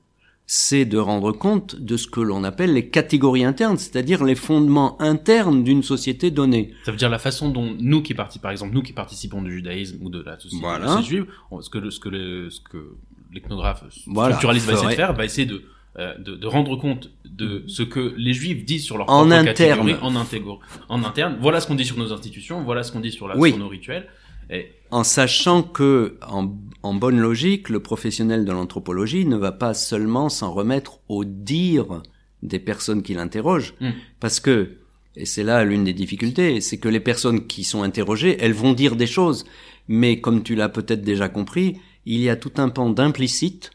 c'est 0.45 0.85
de 0.85 0.97
rendre 0.97 1.31
compte 1.31 1.75
de 1.75 1.95
ce 1.95 2.07
que 2.07 2.19
l'on 2.21 2.43
appelle 2.43 2.73
les 2.73 2.89
catégories 2.89 3.43
internes, 3.43 3.77
c'est-à-dire 3.77 4.23
les 4.23 4.33
fondements 4.35 4.99
internes 4.99 5.63
d'une 5.63 5.83
société 5.83 6.31
donnée. 6.31 6.73
Ça 6.85 6.91
veut 6.91 6.97
dire 6.97 7.09
la 7.09 7.19
façon 7.19 7.49
dont 7.49 7.75
nous 7.79 8.01
qui 8.01 8.15
participons, 8.15 8.41
par 8.43 8.51
exemple, 8.51 8.73
nous 8.73 8.81
qui 8.81 8.93
participons 8.93 9.41
du 9.43 9.51
judaïsme 9.51 9.97
ou 10.01 10.09
de 10.09 10.21
la 10.23 10.39
société, 10.39 10.63
Voilà. 10.65 11.01
juive, 11.01 11.27
ce 11.61 11.69
que 11.69 11.77
le, 11.77 11.91
ce 11.91 11.99
que 11.99 12.09
le, 12.09 12.49
ce 12.49 12.61
que 12.61 12.95
l'ethnographe 13.31 13.83
Voilà. 14.07 14.29
structuraliste 14.35 14.65
va 14.65 14.73
essayer 14.73 14.89
de 14.89 14.95
faire, 14.95 15.13
va 15.13 15.25
essayer 15.25 15.45
de, 15.45 15.61
euh, 15.97 16.17
de, 16.17 16.35
de 16.35 16.47
rendre 16.47 16.75
compte 16.75 17.09
de 17.25 17.63
ce 17.67 17.83
que 17.83 18.13
les 18.17 18.33
juifs 18.33 18.63
disent 18.65 18.83
sur 18.85 18.97
leur 18.97 19.09
En 19.09 19.31
interne. 19.31 19.97
en 20.01 20.15
en 20.15 21.03
interne. 21.03 21.37
Voilà 21.41 21.59
ce 21.61 21.67
qu'on 21.67 21.75
dit 21.75 21.85
sur 21.85 21.97
nos 21.97 22.13
institutions, 22.13 22.63
voilà 22.63 22.83
ce 22.83 22.91
qu'on 22.91 22.99
dit 22.99 23.11
sur, 23.11 23.27
la, 23.27 23.37
Oui. 23.37 23.49
sur 23.49 23.59
nos 23.59 23.67
rituels. 23.67 24.07
Et, 24.51 24.71
en 24.91 25.03
sachant 25.03 25.61
que, 25.61 26.17
en, 26.27 26.51
en 26.83 26.93
bonne 26.95 27.19
logique, 27.19 27.69
le 27.69 27.79
professionnel 27.81 28.45
de 28.45 28.51
l'anthropologie 28.51 29.25
ne 29.25 29.35
va 29.35 29.51
pas 29.51 29.73
seulement 29.73 30.29
s'en 30.29 30.51
remettre 30.51 30.99
au 31.07 31.23
dire 31.25 32.01
des 32.41 32.59
personnes 32.59 33.03
qui 33.03 33.13
l'interrogent, 33.13 33.73
Mm. 33.81 33.89
parce 34.19 34.39
que, 34.39 34.77
et 35.15 35.25
c'est 35.25 35.43
là 35.43 35.63
l'une 35.65 35.83
des 35.83 35.93
difficultés, 35.93 36.61
c'est 36.61 36.77
que 36.77 36.87
les 36.89 36.99
personnes 36.99 37.45
qui 37.47 37.63
sont 37.63 37.83
interrogées, 37.83 38.37
elles 38.39 38.53
vont 38.53 38.73
dire 38.73 38.95
des 38.95 39.07
choses, 39.07 39.45
mais 39.87 40.19
comme 40.21 40.41
tu 40.43 40.55
l'as 40.55 40.69
peut-être 40.69 41.01
déjà 41.01 41.29
compris, 41.29 41.77
il 42.05 42.21
y 42.21 42.29
a 42.29 42.35
tout 42.35 42.53
un 42.57 42.69
pan 42.69 42.89
d'implicite 42.89 43.71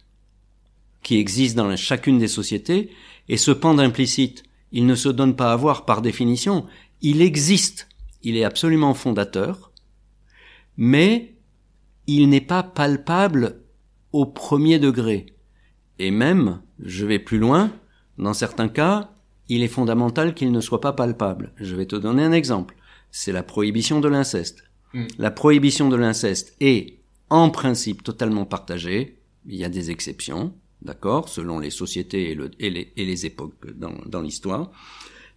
qui 1.05 1.19
existe 1.19 1.55
dans 1.55 1.77
chacune 1.77 2.19
des 2.19 2.27
sociétés, 2.27 2.91
et 3.29 3.37
ce 3.37 3.53
pan 3.53 3.75
d'implicite, 3.75 4.43
il 4.73 4.87
ne 4.87 4.97
se 4.97 5.09
donne 5.09 5.37
pas 5.37 5.53
à 5.53 5.57
voir 5.57 5.85
par 5.85 6.03
définition, 6.03 6.67
il 7.01 7.23
existe, 7.23 7.89
il 8.23 8.37
est 8.37 8.43
absolument 8.43 8.95
fondateur, 8.95 9.71
mais 10.77 11.37
il 12.09 12.29
n'est 12.29 12.41
pas 12.41 12.65
palpable 12.65 13.63
au 14.13 14.27
premier 14.27 14.81
degré. 14.81 15.27
Et 16.01 16.11
même, 16.11 16.61
je 16.81 17.07
vais 17.07 17.21
plus 17.21 17.39
loin, 17.39 17.73
dans 18.19 18.35
certains 18.35 18.69
cas, 18.69 19.11
il 19.49 19.63
est 19.63 19.69
fondamental 19.69 20.35
qu'il 20.35 20.51
ne 20.51 20.61
soit 20.61 20.81
pas 20.81 20.93
palpable. 20.93 21.53
Je 21.57 21.77
vais 21.77 21.87
te 21.87 21.97
donner 21.97 22.25
un 22.25 22.33
exemple. 22.33 22.77
C'est 23.11 23.33
la 23.33 23.43
prohibition 23.43 24.01
de 24.01 24.09
l'inceste. 24.09 24.65
Mm. 24.93 25.05
La 25.19 25.31
prohibition 25.31 25.89
de 25.89 25.97
l'inceste 25.97 26.57
est, 26.61 26.99
en 27.31 27.51
principe, 27.51 28.03
totalement 28.03 28.47
partagée. 28.47 29.21
Il 29.47 29.57
y 29.57 29.65
a 29.65 29.69
des 29.69 29.91
exceptions, 29.91 30.55
d'accord, 30.85 31.28
selon 31.28 31.59
les 31.59 31.70
sociétés 31.70 32.30
et, 32.30 32.35
le- 32.35 32.51
et 32.59 32.70
les, 32.70 32.93
et 32.97 33.05
les 33.05 33.26
époques 33.26 33.55
dans, 33.76 33.95
dans 34.07 34.20
l'histoire. 34.20 34.70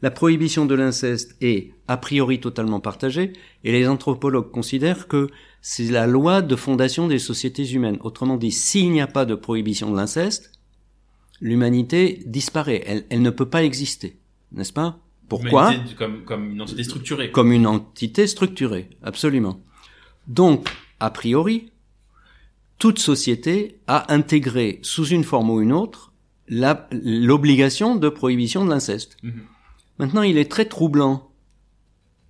La 0.02 0.12
prohibition 0.12 0.66
de 0.66 0.76
l'inceste 0.76 1.36
est 1.42 1.72
a 1.88 1.98
priori 1.98 2.40
totalement 2.40 2.80
partagée 2.80 3.34
et 3.64 3.72
les 3.72 3.88
anthropologues 3.88 4.52
considèrent 4.52 5.08
que 5.08 5.30
c'est 5.62 5.90
la 5.90 6.06
loi 6.06 6.42
de 6.44 6.56
fondation 6.56 7.08
des 7.08 7.18
sociétés 7.18 7.68
humaines. 7.72 7.98
Autrement 8.02 8.38
dit, 8.38 8.52
s'il 8.52 8.92
n'y 8.92 9.02
a 9.02 9.08
pas 9.08 9.26
de 9.26 9.34
prohibition 9.34 9.90
de 9.90 9.96
l'inceste, 9.96 10.52
l'humanité 11.42 12.22
disparaît. 12.26 12.84
Elle, 12.86 13.06
elle 13.10 13.22
ne 13.24 13.32
peut 13.32 13.50
pas 13.50 13.64
exister, 13.64 14.18
n'est-ce 14.52 14.74
pas? 14.74 15.00
Pourquoi? 15.30 15.74
Comme 16.26 16.52
une 16.52 16.62
entité 16.62 16.84
structurée. 16.84 17.32
Comme 17.32 17.52
une 17.52 17.68
entité 17.68 18.28
structurée, 18.28 18.90
absolument. 19.02 19.60
Donc, 20.28 20.68
a 21.00 21.10
priori, 21.10 21.72
toute 22.78 23.00
société 23.00 23.80
a 23.88 24.14
intégré 24.14 24.80
sous 24.84 25.08
une 25.08 25.24
forme 25.24 25.50
ou 25.50 25.62
une 25.62 25.74
autre 25.74 26.14
l'obligation 26.50 27.96
de 27.96 28.08
prohibition 28.08 28.64
de 28.64 28.70
l'inceste. 28.70 29.18
Mhm. 29.22 29.44
Maintenant, 30.00 30.22
il 30.22 30.38
est 30.38 30.50
très 30.50 30.66
troublant 30.66 31.28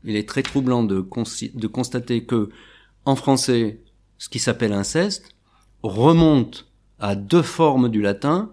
il 0.08 0.16
est 0.16 0.28
très 0.28 0.42
troublant 0.42 0.84
de, 0.84 1.06
de 1.54 1.68
constater 1.68 2.24
que 2.24 2.50
en 3.06 3.16
français, 3.16 3.82
ce 4.18 4.30
qui 4.30 4.40
s'appelle 4.40 4.74
inceste 4.74 5.36
remonte 5.84 6.68
à 7.00 7.16
deux 7.16 7.42
formes 7.42 7.90
du 7.90 8.02
latin 8.02 8.52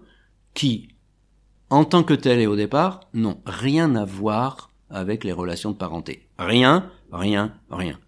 qui, 0.53 0.89
en 1.69 1.85
tant 1.85 2.03
que 2.03 2.13
telles 2.13 2.41
et 2.41 2.47
au 2.47 2.55
départ, 2.55 3.09
n'ont 3.13 3.41
rien 3.45 3.95
à 3.95 4.05
voir 4.05 4.71
avec 4.89 5.23
les 5.23 5.31
relations 5.31 5.71
de 5.71 5.77
parenté. 5.77 6.27
Rien, 6.37 6.91
rien, 7.11 7.53
rien. 7.69 7.99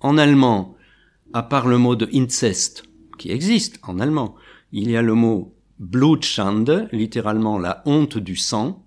En 0.00 0.18
allemand, 0.18 0.76
à 1.32 1.42
part 1.42 1.68
le 1.68 1.78
mot 1.78 1.94
de 1.94 2.08
incest, 2.12 2.84
qui 3.22 3.30
existe 3.30 3.78
en 3.84 4.00
allemand, 4.00 4.34
il 4.72 4.90
y 4.90 4.96
a 4.96 5.02
le 5.02 5.14
mot 5.14 5.54
Blutschande, 5.78 6.88
littéralement 6.90 7.56
la 7.56 7.80
honte 7.86 8.18
du 8.18 8.34
sang. 8.34 8.84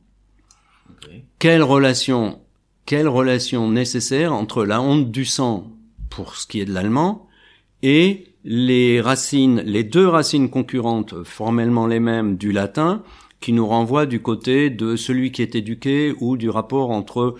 Quelle 1.39 1.63
relation, 1.63 2.41
quelle 2.86 3.07
relation 3.07 3.71
nécessaire 3.71 4.33
entre 4.33 4.65
la 4.65 4.81
honte 4.81 5.09
du 5.09 5.23
sang 5.23 5.71
pour 6.09 6.36
ce 6.36 6.47
qui 6.47 6.59
est 6.59 6.65
de 6.65 6.73
l'allemand 6.73 7.29
et 7.81 8.27
les 8.43 8.99
racines, 8.99 9.61
les 9.61 9.86
deux 9.86 10.07
racines 10.07 10.49
concurrentes, 10.49 11.23
formellement 11.23 11.88
les 11.88 12.01
mêmes 12.01 12.36
du 12.36 12.51
latin, 12.51 13.03
qui 13.39 13.53
nous 13.53 13.65
renvoient 13.65 14.05
du 14.05 14.21
côté 14.21 14.69
de 14.69 14.97
celui 14.97 15.31
qui 15.31 15.43
est 15.43 15.55
éduqué 15.55 16.13
ou 16.19 16.36
du 16.36 16.49
rapport 16.49 16.91
entre 16.91 17.36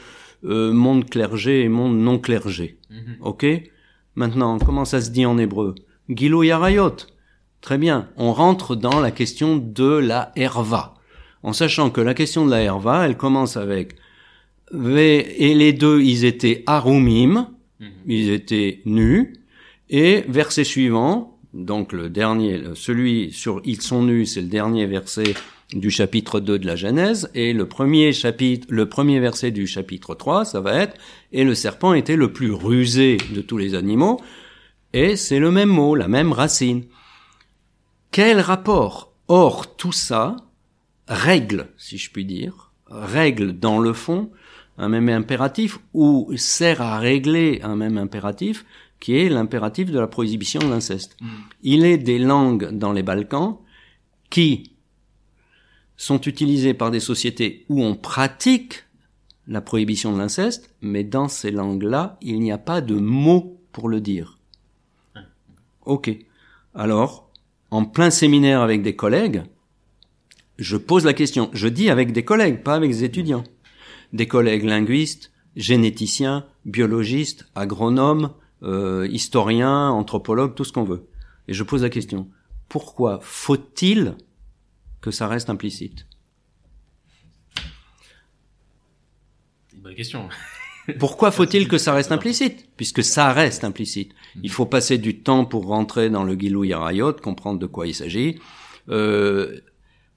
euh, 0.46 0.72
monde 0.72 1.10
clergé 1.10 1.64
et 1.64 1.68
monde 1.68 1.98
non 1.98 2.20
clergé. 2.20 2.78
Mhm. 2.90 3.18
Ok? 3.20 3.46
Maintenant, 4.16 4.60
comment 4.60 4.86
ça 4.86 5.02
se 5.02 5.10
dit 5.10 5.26
en 5.26 5.38
hébreu? 5.38 5.76
Gilou 6.10 6.44
yarayot. 6.44 6.96
Très 7.62 7.78
bien. 7.78 8.10
On 8.18 8.34
rentre 8.34 8.76
dans 8.76 9.00
la 9.00 9.12
question 9.12 9.58
de 9.58 9.98
la 9.98 10.32
herva. 10.36 10.96
En 11.44 11.54
sachant 11.54 11.90
que 11.90 12.02
la 12.02 12.14
question 12.14 12.46
de 12.46 12.52
la 12.52 12.62
herva, 12.62 13.06
elle 13.06 13.18
commence 13.18 13.58
avec 13.58 13.96
et 14.74 15.54
les 15.54 15.74
deux, 15.74 16.02
ils 16.02 16.26
étaient 16.26 16.64
arumim, 16.66 17.50
mhm. 17.80 17.90
ils 18.08 18.30
étaient 18.32 18.82
nus, 18.86 19.34
et 19.90 20.24
verset 20.28 20.64
suivant, 20.64 21.38
donc 21.54 21.94
le 21.94 22.10
dernier, 22.10 22.62
celui 22.74 23.32
sur 23.32 23.62
ils 23.64 23.82
sont 23.82 24.04
nus, 24.04 24.26
c'est 24.26 24.42
le 24.42 24.48
dernier 24.48 24.86
verset 24.88 25.36
du 25.74 25.90
chapitre 25.90 26.40
2 26.40 26.60
de 26.60 26.68
la 26.68 26.76
Genèse, 26.76 27.30
et 27.34 27.54
le 27.54 27.68
premier 27.68 28.12
chapitre, 28.12 28.68
le 28.70 28.88
premier 28.88 29.20
verset 29.20 29.52
du 29.52 29.68
chapitre 29.68 30.16
3, 30.16 30.46
ça 30.46 30.62
va 30.62 30.76
être, 30.76 30.96
et 31.32 31.44
le 31.44 31.56
serpent 31.56 31.94
était 31.94 32.16
le 32.16 32.34
plus 32.34 32.52
rusé 32.52 33.18
de 33.34 33.42
tous 33.42 33.58
les 33.58 33.76
animaux, 33.76 34.20
et 34.96 35.18
c'est 35.18 35.40
le 35.40 35.52
même 35.52 35.68
mot, 35.68 35.94
la 35.94 36.08
même 36.08 36.32
racine. 36.32 36.86
Quel 38.12 38.40
rapport 38.40 39.12
Or, 39.28 39.76
tout 39.76 39.92
ça 39.92 40.38
règle, 41.08 41.68
si 41.78 41.98
je 41.98 42.10
puis 42.10 42.24
dire, 42.24 42.72
règle 42.88 43.60
dans 43.60 43.80
le 43.80 43.92
fond 43.92 44.32
un 44.78 44.88
même 44.88 45.10
impératif, 45.10 45.80
ou 45.94 46.32
sert 46.38 46.82
à 46.82 46.98
régler 47.00 47.60
un 47.62 47.76
même 47.76 47.98
impératif, 47.98 48.66
qui 49.02 49.18
est 49.18 49.30
l'impératif 49.30 49.92
de 49.92 50.00
la 50.00 50.08
prohibition 50.08 50.62
de 50.62 50.70
l'inceste? 50.70 51.18
Mm. 51.20 51.28
Il 51.64 51.86
est 51.86 51.98
des 51.98 52.20
langues 52.20 52.72
dans 52.72 52.94
les 52.94 53.04
Balkans 53.04 53.58
qui 54.30 54.76
sont 55.98 56.22
utilisées 56.22 56.74
par 56.74 56.92
des 56.92 57.00
sociétés 57.02 57.66
où 57.68 57.84
on 57.84 57.96
pratique 57.96 58.84
la 59.48 59.60
prohibition 59.60 60.14
de 60.14 60.20
l'inceste, 60.20 60.74
mais 60.82 61.04
dans 61.04 61.28
ces 61.28 61.52
langues-là, 61.52 62.18
il 62.22 62.40
n'y 62.40 62.52
a 62.54 62.58
pas 62.58 62.80
de 62.80 62.96
mot 62.96 63.62
pour 63.74 63.90
le 63.90 64.00
dire. 64.00 64.38
Ok. 65.86 66.12
Alors, 66.74 67.30
en 67.72 67.86
plein 67.86 68.10
séminaire 68.10 68.62
avec 68.62 68.82
des 68.82 68.96
collègues, 68.96 69.44
je 70.58 70.78
pose 70.78 71.06
la 71.06 71.14
question. 71.14 71.50
Je 71.54 71.68
dis 71.68 71.90
avec 71.90 72.12
des 72.12 72.24
collègues, 72.24 72.64
pas 72.64 72.76
avec 72.76 72.92
des 72.92 73.04
étudiants. 73.04 73.44
Des 74.14 74.28
collègues 74.28 74.64
linguistes, 74.64 75.32
généticiens, 75.56 76.46
biologistes, 76.66 77.46
agronomes, 77.56 78.34
euh, 78.64 79.08
historien, 79.12 79.90
anthropologue, 79.90 80.56
tout 80.56 80.64
ce 80.64 80.72
qu'on 80.72 80.84
veut. 80.84 81.08
Et 81.48 81.54
je 81.54 81.64
pose 81.64 81.84
la 81.84 81.90
question, 81.90 82.30
pourquoi 82.70 83.20
faut-il 83.22 84.16
que 85.02 85.12
ça 85.12 85.28
reste 85.28 85.50
implicite? 85.50 86.08
Une 89.74 89.82
bonne 89.82 89.96
question. 89.96 90.30
Pourquoi 91.00 91.32
faut-il 91.32 91.68
que 91.68 91.78
ça 91.78 91.94
reste 91.94 92.12
implicite? 92.12 92.68
Puisque 92.78 93.04
ça 93.04 93.32
reste 93.34 93.64
implicite. 93.64 94.12
Il 94.44 94.52
faut 94.52 94.66
passer 94.66 94.98
du 94.98 95.20
temps 95.20 95.46
pour 95.46 95.66
rentrer 95.68 96.10
dans 96.10 96.24
le 96.24 96.36
Gilou 96.36 96.64
Yarayot, 96.64 97.14
comprendre 97.14 97.60
de 97.60 97.66
quoi 97.66 97.88
il 97.88 97.96
s'agit. 97.96 98.40
Euh, 98.90 99.60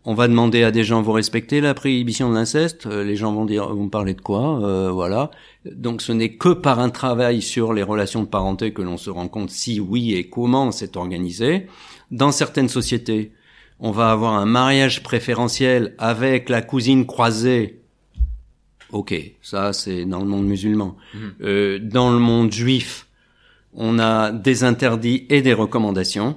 on 0.05 0.15
va 0.15 0.29
demander 0.29 0.63
à 0.63 0.71
des 0.71 0.85
gens, 0.85 1.03
vous 1.03 1.13
respectez 1.13 1.61
la 1.61 1.75
prohibition 1.75 2.31
de 2.31 2.35
l'inceste? 2.35 2.87
Euh, 2.87 3.05
Les 3.05 3.17
gens 3.17 3.33
vont 3.33 3.45
dire, 3.45 3.75
vous 3.75 3.85
me 3.85 3.91
parlez 3.91 4.15
de 4.15 4.21
quoi? 4.21 4.61
Euh, 4.63 4.91
Voilà. 4.91 5.31
Donc 5.65 6.03
ce 6.03 6.13
n'est 6.13 6.35
que 6.37 6.51
par 6.51 6.79
un 6.79 6.91
travail 6.91 7.43
sur 7.43 7.73
les 7.73 7.83
relations 7.83 8.23
de 8.23 8.29
parenté 8.29 8.73
que 8.73 8.83
l'on 8.83 8.97
se 8.97 9.11
rend 9.11 9.29
compte 9.29 9.51
si 9.51 9.81
oui 9.81 10.15
et 10.15 10.29
comment 10.29 10.71
c'est 10.71 10.97
organisé. 10.97 11.67
Dans 12.11 12.33
certaines 12.33 12.69
sociétés, 12.69 13.33
on 13.81 13.91
va 13.91 14.11
avoir 14.11 14.35
un 14.35 14.47
mariage 14.47 15.03
préférentiel 15.03 15.95
avec 15.99 16.49
la 16.49 16.63
cousine 16.63 17.07
croisée. 17.07 17.81
Ok, 18.93 19.15
ça 19.43 19.73
c'est 19.73 20.05
dans 20.05 20.21
le 20.21 20.27
monde 20.27 20.47
musulman. 20.47 20.97
Euh, 21.43 21.79
dans 21.79 22.11
le 22.11 22.19
monde 22.19 22.53
juif, 22.53 23.07
on 23.75 23.99
a 23.99 24.33
des 24.33 24.65
interdits 24.65 25.27
et 25.29 25.43
des 25.43 25.53
recommandations 25.53 26.37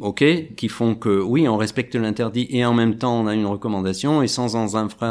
ok, 0.00 0.24
qui 0.56 0.68
font 0.68 0.94
que 0.94 1.20
oui, 1.20 1.48
on 1.48 1.56
respecte 1.56 1.94
l'interdit 1.94 2.46
et 2.50 2.64
en 2.64 2.74
même 2.74 2.96
temps 2.96 3.20
on 3.20 3.26
a 3.26 3.34
une 3.34 3.46
recommandation 3.46 4.22
et 4.22 4.28
sans, 4.28 4.48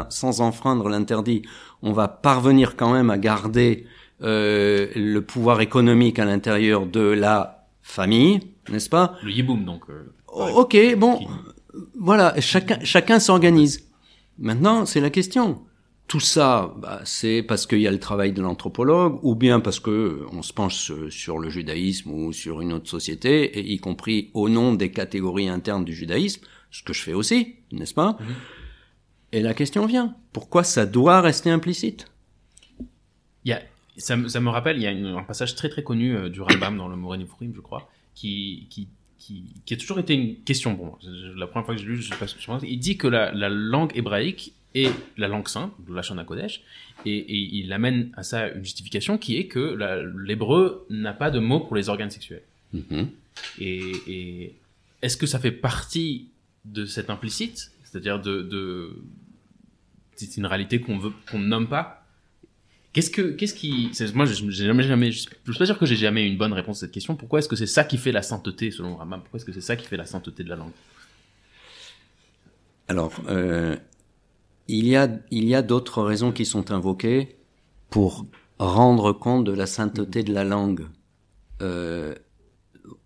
sans 0.09 0.41
enfreindre 0.41 0.89
l'interdit, 0.89 1.41
on 1.81 1.93
va 1.93 2.07
parvenir 2.07 2.75
quand 2.75 2.91
même 2.91 3.09
à 3.09 3.17
garder 3.17 3.85
euh, 4.21 4.87
le 4.95 5.21
pouvoir 5.21 5.61
économique 5.61 6.19
à 6.19 6.25
l'intérieur 6.25 6.85
de 6.85 7.01
la 7.01 7.67
famille, 7.81 8.39
n'est-ce 8.69 8.89
pas? 8.89 9.15
Le 9.23 9.31
yiboum 9.31 9.65
donc. 9.65 9.83
Euh, 9.89 10.51
ok, 10.53 10.77
bon, 10.97 11.19
voilà, 11.99 12.39
chacun 12.39 12.79
chacun 12.83 13.19
s'organise. 13.19 13.87
Maintenant, 14.39 14.85
c'est 14.85 15.01
la 15.01 15.09
question. 15.09 15.61
Tout 16.13 16.19
ça, 16.19 16.75
bah, 16.77 17.01
c'est 17.05 17.41
parce 17.41 17.65
qu'il 17.65 17.81
y 17.81 17.87
a 17.87 17.91
le 17.91 17.99
travail 17.99 18.33
de 18.33 18.41
l'anthropologue, 18.43 19.17
ou 19.23 19.33
bien 19.33 19.59
parce 19.59 19.79
que 19.79 20.27
on 20.31 20.43
se 20.43 20.53
penche 20.53 20.91
sur 21.09 21.39
le 21.39 21.49
judaïsme 21.49 22.11
ou 22.11 22.31
sur 22.31 22.61
une 22.61 22.71
autre 22.71 22.87
société, 22.87 23.45
et 23.45 23.73
y 23.73 23.79
compris 23.79 24.29
au 24.35 24.47
nom 24.47 24.75
des 24.75 24.91
catégories 24.91 25.49
internes 25.49 25.83
du 25.83 25.95
judaïsme, 25.95 26.45
ce 26.69 26.83
que 26.83 26.93
je 26.93 27.01
fais 27.01 27.13
aussi, 27.13 27.55
n'est-ce 27.71 27.95
pas? 27.95 28.15
Mhm. 28.19 28.35
Et 29.31 29.41
la 29.41 29.55
question 29.55 29.87
vient 29.87 30.15
pourquoi 30.33 30.63
ça 30.63 30.85
doit 30.85 31.19
rester 31.19 31.49
implicite? 31.49 32.05
Il 33.43 33.49
y 33.49 33.53
a, 33.53 33.63
ça, 33.97 34.15
ça, 34.29 34.39
me 34.39 34.49
rappelle, 34.51 34.77
il 34.77 34.83
y 34.83 34.87
a 34.87 34.91
un 34.91 35.23
passage 35.23 35.55
très 35.55 35.69
très 35.69 35.81
connu 35.81 36.15
euh, 36.15 36.29
du 36.29 36.41
Rambam 36.41 36.77
dans 36.77 36.89
le 36.89 36.95
Moreni 36.95 37.25
je 37.55 37.59
crois, 37.59 37.89
qui, 38.13 38.67
qui 38.69 38.87
qui, 39.17 39.45
qui, 39.65 39.73
a 39.73 39.77
toujours 39.77 39.97
été 39.97 40.13
une 40.13 40.35
question 40.43 40.75
pour 40.75 40.85
moi. 40.85 40.99
La 41.37 41.47
première 41.47 41.65
fois 41.65 41.73
que 41.73 41.81
j'ai 41.81 41.87
lu, 41.87 41.97
je 41.97 42.07
sais 42.07 42.19
pas 42.19 42.27
ce 42.27 42.35
que 42.35 42.41
je 42.41 42.45
pense. 42.45 42.61
Il 42.63 42.77
dit 42.77 42.97
que 42.97 43.07
la, 43.07 43.31
la 43.31 43.49
langue 43.49 43.91
hébraïque 43.95 44.53
et 44.75 44.89
la 45.17 45.27
langue 45.27 45.47
sainte, 45.47 45.71
la 45.87 46.01
Shana 46.01 46.23
Kodesh, 46.23 46.61
et, 47.05 47.15
et, 47.15 47.55
il 47.57 47.71
amène 47.73 48.11
à 48.15 48.23
ça 48.23 48.49
une 48.49 48.63
justification 48.63 49.17
qui 49.17 49.37
est 49.37 49.47
que 49.47 49.77
l'hébreu 50.17 50.85
n'a 50.89 51.13
pas 51.13 51.29
de 51.31 51.39
mot 51.39 51.59
pour 51.59 51.75
les 51.75 51.89
organes 51.89 52.09
sexuels. 52.09 52.43
Mm-hmm. 52.75 53.07
Et, 53.59 53.91
et 54.07 54.55
est-ce 55.01 55.17
que 55.17 55.25
ça 55.25 55.39
fait 55.39 55.51
partie 55.51 56.29
de 56.65 56.85
cet 56.85 57.09
implicite, 57.09 57.71
c'est-à-dire 57.83 58.19
de, 58.19 58.41
de 58.41 58.95
c'est 60.15 60.37
une 60.37 60.45
réalité 60.45 60.79
qu'on 60.79 60.97
veut 60.97 61.11
qu'on 61.29 61.39
ne 61.39 61.47
nomme 61.47 61.67
pas? 61.67 62.05
Qu'est-ce 62.93 63.09
que 63.09 63.21
qu'est-ce 63.21 63.55
qui 63.55 63.91
moi 64.13 64.25
j'ai 64.25 64.51
jamais 64.51 64.83
jamais 64.83 65.11
je 65.11 65.19
suis 65.19 65.29
pas 65.57 65.65
sûr 65.65 65.77
que 65.79 65.85
j'ai 65.85 65.95
jamais 65.95 66.25
eu 66.25 66.27
une 66.27 66.37
bonne 66.37 66.53
réponse 66.53 66.77
à 66.77 66.79
cette 66.81 66.91
question. 66.91 67.15
Pourquoi 67.15 67.39
est-ce 67.39 67.49
que 67.49 67.55
c'est 67.55 67.65
ça 67.65 67.83
qui 67.83 67.97
fait 67.97 68.11
la 68.11 68.21
sainteté 68.21 68.71
selon 68.71 68.95
Rambam 68.95 69.21
Pourquoi 69.21 69.37
est-ce 69.37 69.45
que 69.45 69.51
c'est 69.51 69.61
ça 69.61 69.75
qui 69.75 69.87
fait 69.87 69.97
la 69.97 70.05
sainteté 70.05 70.43
de 70.43 70.49
la 70.49 70.55
langue? 70.55 70.71
Alors 72.87 73.13
euh, 73.27 73.75
il 74.67 74.87
y 74.87 74.95
a, 74.95 75.09
il 75.31 75.45
y 75.45 75.55
a 75.55 75.61
d'autres 75.61 76.01
raisons 76.01 76.31
qui 76.31 76.45
sont 76.45 76.71
invoquées 76.71 77.35
pour 77.89 78.25
rendre 78.59 79.11
compte 79.11 79.43
de 79.43 79.51
la 79.51 79.65
sainteté 79.65 80.23
de 80.23 80.33
la 80.33 80.43
langue. 80.43 80.87
Euh, 81.61 82.15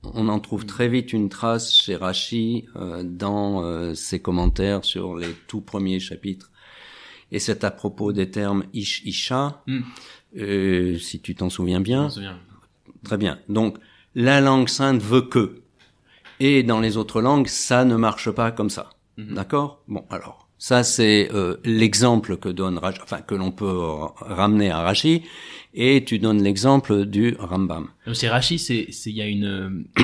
on 0.04 0.30
en 0.30 0.40
trouve 0.40 0.66
très 0.66 0.88
vite 0.88 1.14
une 1.14 1.30
trace 1.30 1.74
chez 1.74 1.96
Rashi 1.96 2.66
euh, 2.76 3.04
dans 3.04 3.64
euh, 3.64 3.94
ses 3.94 4.20
commentaires 4.20 4.86
sur 4.86 5.16
les 5.16 5.34
tout 5.48 5.62
premiers 5.62 6.00
chapitres. 6.00 6.52
Et 7.32 7.40
c'est 7.40 7.64
à 7.64 7.72
propos 7.72 8.14
des 8.14 8.32
termes 8.32 8.64
ish 8.74 9.04
isha, 9.06 9.62
hmm. 9.68 9.82
euh, 10.38 10.98
si 10.98 11.20
tu 11.20 11.36
t'en 11.36 11.50
souviens 11.50 11.82
bien. 11.82 12.08
Très 13.04 13.18
bien. 13.18 13.40
Donc 13.50 13.78
la 14.16 14.42
langue 14.42 14.70
sainte 14.70 15.02
veut 15.02 15.24
que. 15.24 15.62
Et 16.40 16.64
dans 16.64 16.80
les 16.80 16.98
autres 16.98 17.22
langues, 17.22 17.48
ça 17.48 17.84
ne 17.84 17.96
marche 17.96 18.32
pas 18.32 18.52
comme 18.52 18.70
ça. 18.70 18.92
Hmm. 19.18 19.34
D'accord? 19.34 19.84
Bon, 19.88 20.06
alors 20.10 20.47
ça, 20.60 20.84
c'est 20.84 21.30
euh, 21.34 21.58
l'exemple 21.64 22.38
que 22.38 22.50
donne, 22.50 22.80
enfin 22.84 23.22
que 23.22 23.36
l'on 23.36 23.52
peut 23.52 23.78
ramener 24.20 24.72
à 24.72 24.82
Rashi, 24.82 25.24
et 25.74 26.04
tu 26.04 26.18
donnes 26.18 26.42
l'exemple 26.42 27.06
du 27.06 27.36
Rambam. 27.40 27.90
C'est 28.14 28.30
Rashi, 28.30 28.58
c'est 28.58 28.88
il 29.06 29.16
y 29.16 29.22
a 29.22 29.28
une 29.28 29.86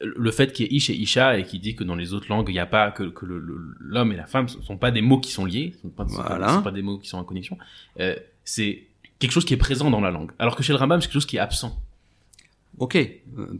le 0.00 0.30
fait 0.30 0.52
qu'il 0.52 0.66
y 0.66 0.68
ait 0.68 0.76
Ish 0.76 0.90
et 0.90 0.94
Isha 0.94 1.38
et 1.38 1.44
qui 1.44 1.58
dit 1.58 1.74
que 1.74 1.84
dans 1.84 1.94
les 1.94 2.14
autres 2.14 2.28
langues 2.30 2.48
il 2.48 2.54
n'y 2.54 2.58
a 2.58 2.66
pas 2.66 2.90
que, 2.90 3.04
que 3.04 3.26
l'homme 3.26 4.12
et 4.12 4.16
la 4.16 4.26
femme 4.26 4.46
ne 4.46 4.62
sont 4.62 4.78
pas 4.78 4.90
des 4.90 5.02
mots 5.02 5.20
qui 5.20 5.30
sont 5.30 5.44
liés, 5.44 5.74
ce 5.76 5.82
sont 5.82 5.88
pas, 5.90 6.08
sont 6.08 6.62
pas 6.62 6.70
des 6.70 6.82
mots 6.82 6.98
qui 6.98 7.08
sont 7.08 7.18
en 7.18 7.24
connexion. 7.24 7.58
Euh, 7.98 8.16
c'est 8.44 8.84
quelque 9.18 9.32
chose 9.32 9.44
qui 9.44 9.54
est 9.54 9.58
présent 9.58 9.90
dans 9.90 10.00
la 10.00 10.10
langue. 10.10 10.32
Alors 10.38 10.56
que 10.56 10.62
chez 10.62 10.72
le 10.72 10.78
Rambam, 10.78 11.00
c'est 11.00 11.08
quelque 11.08 11.14
chose 11.14 11.26
qui 11.26 11.36
est 11.36 11.40
absent. 11.40 11.78
Ok. 12.78 12.96
Euh, 12.96 13.58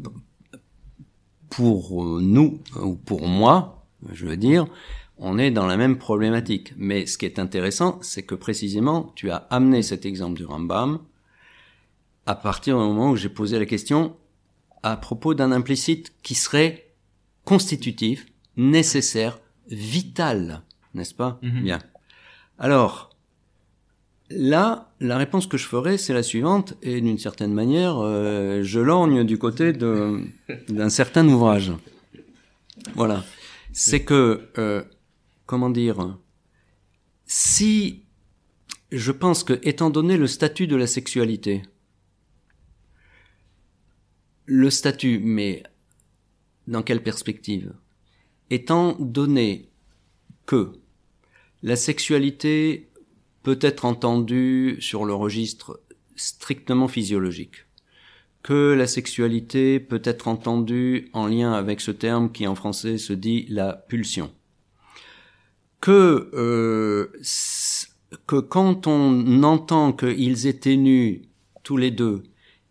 pour 1.51 2.21
nous, 2.21 2.63
ou 2.81 2.95
pour 2.95 3.27
moi, 3.27 3.85
je 4.13 4.25
veux 4.25 4.37
dire, 4.37 4.67
on 5.21 5.39
est 5.39 5.51
dans 5.51 5.67
la 5.67 5.77
même 5.77 5.99
problématique. 5.99 6.73
Mais 6.77 7.07
ce 7.07 7.19
qui 7.19 7.27
est 7.27 7.39
intéressant, 7.39 7.99
c'est 8.03 8.23
que 8.23 8.35
précisément, 8.35 9.13
tu 9.15 9.31
as 9.31 9.37
amené 9.51 9.83
cet 9.83 10.05
exemple 10.07 10.37
du 10.39 10.45
Rambam 10.45 10.99
à 12.27 12.35
partir 12.35 12.79
du 12.79 12.85
moment 12.85 13.11
où 13.11 13.17
j'ai 13.17 13.29
posé 13.29 13.59
la 13.59 13.67
question 13.67 14.17
à 14.83 14.97
propos 14.97 15.35
d'un 15.35 15.53
implicite 15.53 16.13
qui 16.23 16.35
serait 16.35 16.87
constitutif, 17.45 18.27
nécessaire, 18.57 19.39
vital, 19.69 20.63
n'est-ce 20.95 21.15
pas 21.15 21.39
Mhm. 21.43 21.63
Bien. 21.63 21.79
Alors, 22.59 23.11
là, 24.31 24.91
la 25.01 25.17
réponse 25.19 25.47
que 25.47 25.57
je 25.59 25.67
ferai, 25.67 25.99
c'est 25.99 26.15
la 26.15 26.23
suivante, 26.23 26.75
et 26.83 27.01
d'une 27.01 27.19
certaine 27.19 27.53
manière, 27.53 27.99
euh, 27.99 28.63
je 28.63 28.81
lorgne 28.81 29.25
du 29.25 29.39
côté 29.39 29.73
d'un 29.73 30.89
certain 30.89 31.27
ouvrage. 31.29 31.73
Voilà. 32.95 33.25
C'est 33.73 34.03
que, 34.05 34.49
euh, 34.59 34.83
comment 35.51 35.69
dire, 35.69 36.17
si 37.27 38.05
je 38.93 39.11
pense 39.11 39.43
que, 39.43 39.59
étant 39.65 39.91
donné 39.91 40.17
le 40.17 40.29
statut 40.29 40.69
de 40.69 40.77
la 40.77 40.87
sexualité, 40.87 41.63
le 44.47 44.71
statut, 44.71 45.19
mais 45.19 45.65
dans 46.69 46.85
quelle 46.85 47.03
perspective 47.03 47.75
Étant 48.51 48.97
donné 49.01 49.69
que 50.47 50.71
la 51.65 51.75
sexualité 51.75 52.89
peut 53.43 53.59
être 53.61 53.87
entendue 53.87 54.77
sur 54.81 55.05
le 55.05 55.15
registre 55.15 55.81
strictement 56.15 56.87
physiologique, 56.87 57.67
que 58.45 58.73
la 58.73 58.87
sexualité 58.87 59.81
peut 59.81 60.03
être 60.05 60.29
entendue 60.29 61.11
en 61.13 61.27
lien 61.27 61.53
avec 61.53 61.81
ce 61.81 61.91
terme 61.91 62.31
qui 62.31 62.47
en 62.47 62.55
français 62.55 62.99
se 62.99 63.13
dit 63.13 63.47
la 63.49 63.73
pulsion, 63.73 64.33
que 65.81 66.31
euh, 66.35 67.13
que 68.27 68.37
quand 68.37 68.87
on 68.87 69.43
entend 69.43 69.93
qu'ils 69.93 70.47
étaient 70.47 70.77
nus 70.77 71.23
tous 71.63 71.77
les 71.77 71.91
deux 71.91 72.23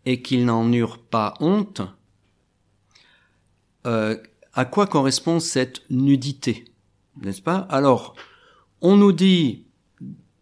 et 0.05 0.21
qu'ils 0.21 0.45
n'en 0.45 0.71
eurent 0.71 0.99
pas 0.99 1.33
honte, 1.39 1.81
euh, 3.87 4.17
à 4.53 4.65
quoi 4.65 4.87
correspond 4.87 5.39
cette 5.39 5.81
nudité, 5.89 6.65
n'est-ce 7.21 7.41
pas? 7.41 7.67
Alors, 7.69 8.15
on 8.81 8.97
nous 8.97 9.11
dit 9.11 9.65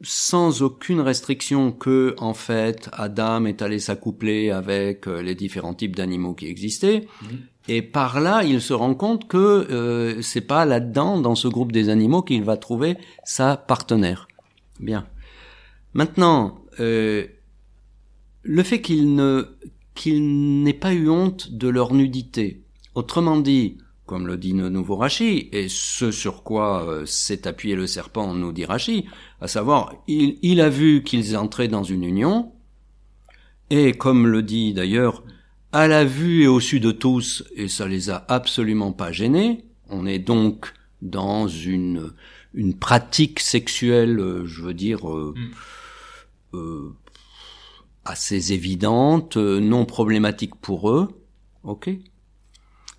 sans 0.01 0.61
aucune 0.61 1.01
restriction 1.01 1.72
que, 1.72 2.15
en 2.20 2.34
fait, 2.34 2.89
Adam 2.93 3.45
est 3.45 3.61
allé 3.61 3.80
s'accoupler 3.80 4.51
avec 4.51 5.07
euh, 5.07 5.22
les 5.22 5.34
différents 5.34 5.74
types 5.74 5.95
d'animaux 5.95 6.36
qui 6.36 6.47
existaient, 6.47 7.07
Mhm. 7.24 7.39
Et 7.68 7.82
par 7.82 8.20
là, 8.22 8.43
il 8.43 8.61
se 8.61 8.74
rend 8.74 8.95
compte 8.95 9.28
que 9.28 9.38
euh, 9.38 10.22
c'est 10.22 10.41
pas 10.41 10.65
là-dedans, 10.65 11.20
dans 11.20 11.36
ce 11.36 11.47
groupe 11.47 11.72
des 11.72 11.89
animaux, 11.89 12.22
qu'il 12.22 12.43
va 12.43 12.57
trouver 12.57 12.97
sa 13.26 13.57
partenaire. 13.57 14.28
Bien. 14.80 15.05
Maintenant, 15.93 16.59
euh, 16.80 17.26
le 18.43 18.63
fait 18.63 18.82
qu'il 18.82 19.15
ne 19.15 19.57
qu'il 19.95 20.61
n'ait 20.61 20.74
pas 20.74 20.93
eu 20.93 21.09
honte 21.09 21.51
de 21.51 21.68
leur 21.68 21.91
nudité, 21.93 22.61
autrement 22.93 23.38
dit, 23.38 23.80
comme 24.05 24.28
le 24.28 24.38
dit 24.38 24.53
le 24.53 24.70
nouveau 24.70 24.95
Rachi, 24.95 25.49
et 25.51 25.68
ce 25.70 26.11
sur 26.11 26.43
quoi 26.43 26.88
euh, 26.88 27.05
s'est 27.07 27.47
appuyé 27.47 27.76
le 27.76 27.88
serpent, 27.88 28.34
nous 28.36 28.51
dit 28.51 28.63
Rachi, 28.63 29.05
à 29.41 29.47
savoir, 29.47 29.95
il, 30.07 30.38
il 30.43 30.61
a 30.61 30.70
vu 30.70 31.03
qu'ils 31.03 31.36
entraient 31.36 31.68
dans 31.68 31.84
une 31.84 32.03
union, 32.03 32.51
et 33.72 33.93
comme 33.93 34.28
le 34.28 34.43
dit 34.43 34.74
d'ailleurs, 34.74 35.24
à 35.72 35.88
la 35.88 36.05
vue 36.05 36.43
et 36.43 36.47
au 36.47 36.59
su 36.59 36.80
de 36.80 36.91
tous, 36.91 37.43
et 37.55 37.68
ça 37.68 37.88
les 37.88 38.09
a 38.09 38.26
absolument 38.30 38.91
pas 38.93 39.11
gênés, 39.11 39.65
on 39.89 40.05
est 40.05 40.20
donc 40.20 40.74
dans 41.01 41.47
une, 41.47 42.11
une 42.53 42.74
pratique 42.74 43.39
sexuelle, 43.39 44.20
euh, 44.20 44.45
je 44.45 44.61
veux 44.61 44.74
dire, 44.74 45.09
euh, 45.09 45.34
Mm. 45.38 46.57
euh, 46.57 46.95
assez 48.05 48.53
évidente, 48.53 49.38
non 49.38 49.86
problématique 49.86 50.55
pour 50.55 50.89
eux. 50.89 51.09
Ok 51.63 51.89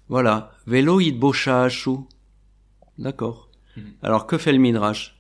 Voilà. 0.09 0.53
Vélo 0.67 1.01
idboshashu. 1.01 1.97
D'accord. 2.99 3.49
Mhm. 3.77 3.85
Alors 4.03 4.27
que 4.27 4.37
fait 4.39 4.53
le 4.53 4.59
Midrash? 4.59 5.19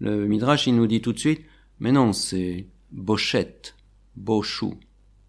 Le 0.00 0.26
Midrash, 0.26 0.66
il 0.66 0.74
nous 0.74 0.86
dit 0.88 1.00
tout 1.00 1.12
de 1.12 1.18
suite, 1.18 1.42
mais 1.78 1.92
non, 1.92 2.12
c'est 2.12 2.66
bochette, 2.90 3.76
boshu. 4.16 4.74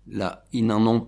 Là, 0.07 0.45
ils 0.51 0.65
n'en 0.65 0.85
ont... 0.87 1.07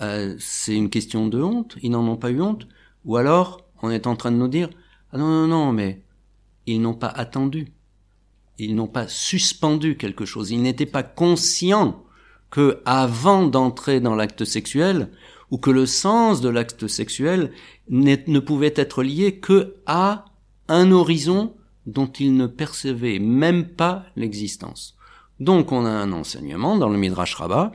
Euh, 0.00 0.34
c'est 0.38 0.74
une 0.74 0.90
question 0.90 1.28
de 1.28 1.42
honte. 1.42 1.76
Ils 1.82 1.90
n'en 1.90 2.06
ont 2.06 2.16
pas 2.16 2.30
eu 2.30 2.40
honte. 2.40 2.66
Ou 3.04 3.16
alors, 3.16 3.60
on 3.82 3.90
est 3.90 4.06
en 4.06 4.16
train 4.16 4.32
de 4.32 4.36
nous 4.36 4.48
dire, 4.48 4.70
ah 5.12 5.18
non, 5.18 5.28
non, 5.28 5.46
non, 5.46 5.72
mais 5.72 6.02
ils 6.66 6.80
n'ont 6.80 6.94
pas 6.94 7.08
attendu. 7.08 7.72
Ils 8.58 8.74
n'ont 8.74 8.86
pas 8.86 9.08
suspendu 9.08 9.96
quelque 9.96 10.26
chose, 10.26 10.50
ils 10.50 10.60
n'étaient 10.60 10.84
pas 10.84 11.02
conscients 11.02 12.04
que 12.50 12.82
avant 12.84 13.46
d'entrer 13.46 14.00
dans 14.00 14.14
l'acte 14.14 14.44
sexuel, 14.44 15.10
ou 15.50 15.58
que 15.58 15.70
le 15.70 15.86
sens 15.86 16.40
de 16.40 16.48
l'acte 16.48 16.86
sexuel 16.86 17.52
ne 17.88 18.38
pouvait 18.38 18.74
être 18.76 19.02
lié 19.02 19.38
que 19.38 19.76
à 19.86 20.26
un 20.68 20.92
horizon 20.92 21.54
dont 21.86 22.06
ils 22.06 22.36
ne 22.36 22.46
percevaient 22.46 23.18
même 23.18 23.66
pas 23.66 24.04
l'existence. 24.14 24.96
Donc 25.40 25.72
on 25.72 25.86
a 25.86 25.90
un 25.90 26.12
enseignement 26.12 26.76
dans 26.76 26.88
le 26.88 26.98
Midrash 26.98 27.34
Rabbah 27.34 27.72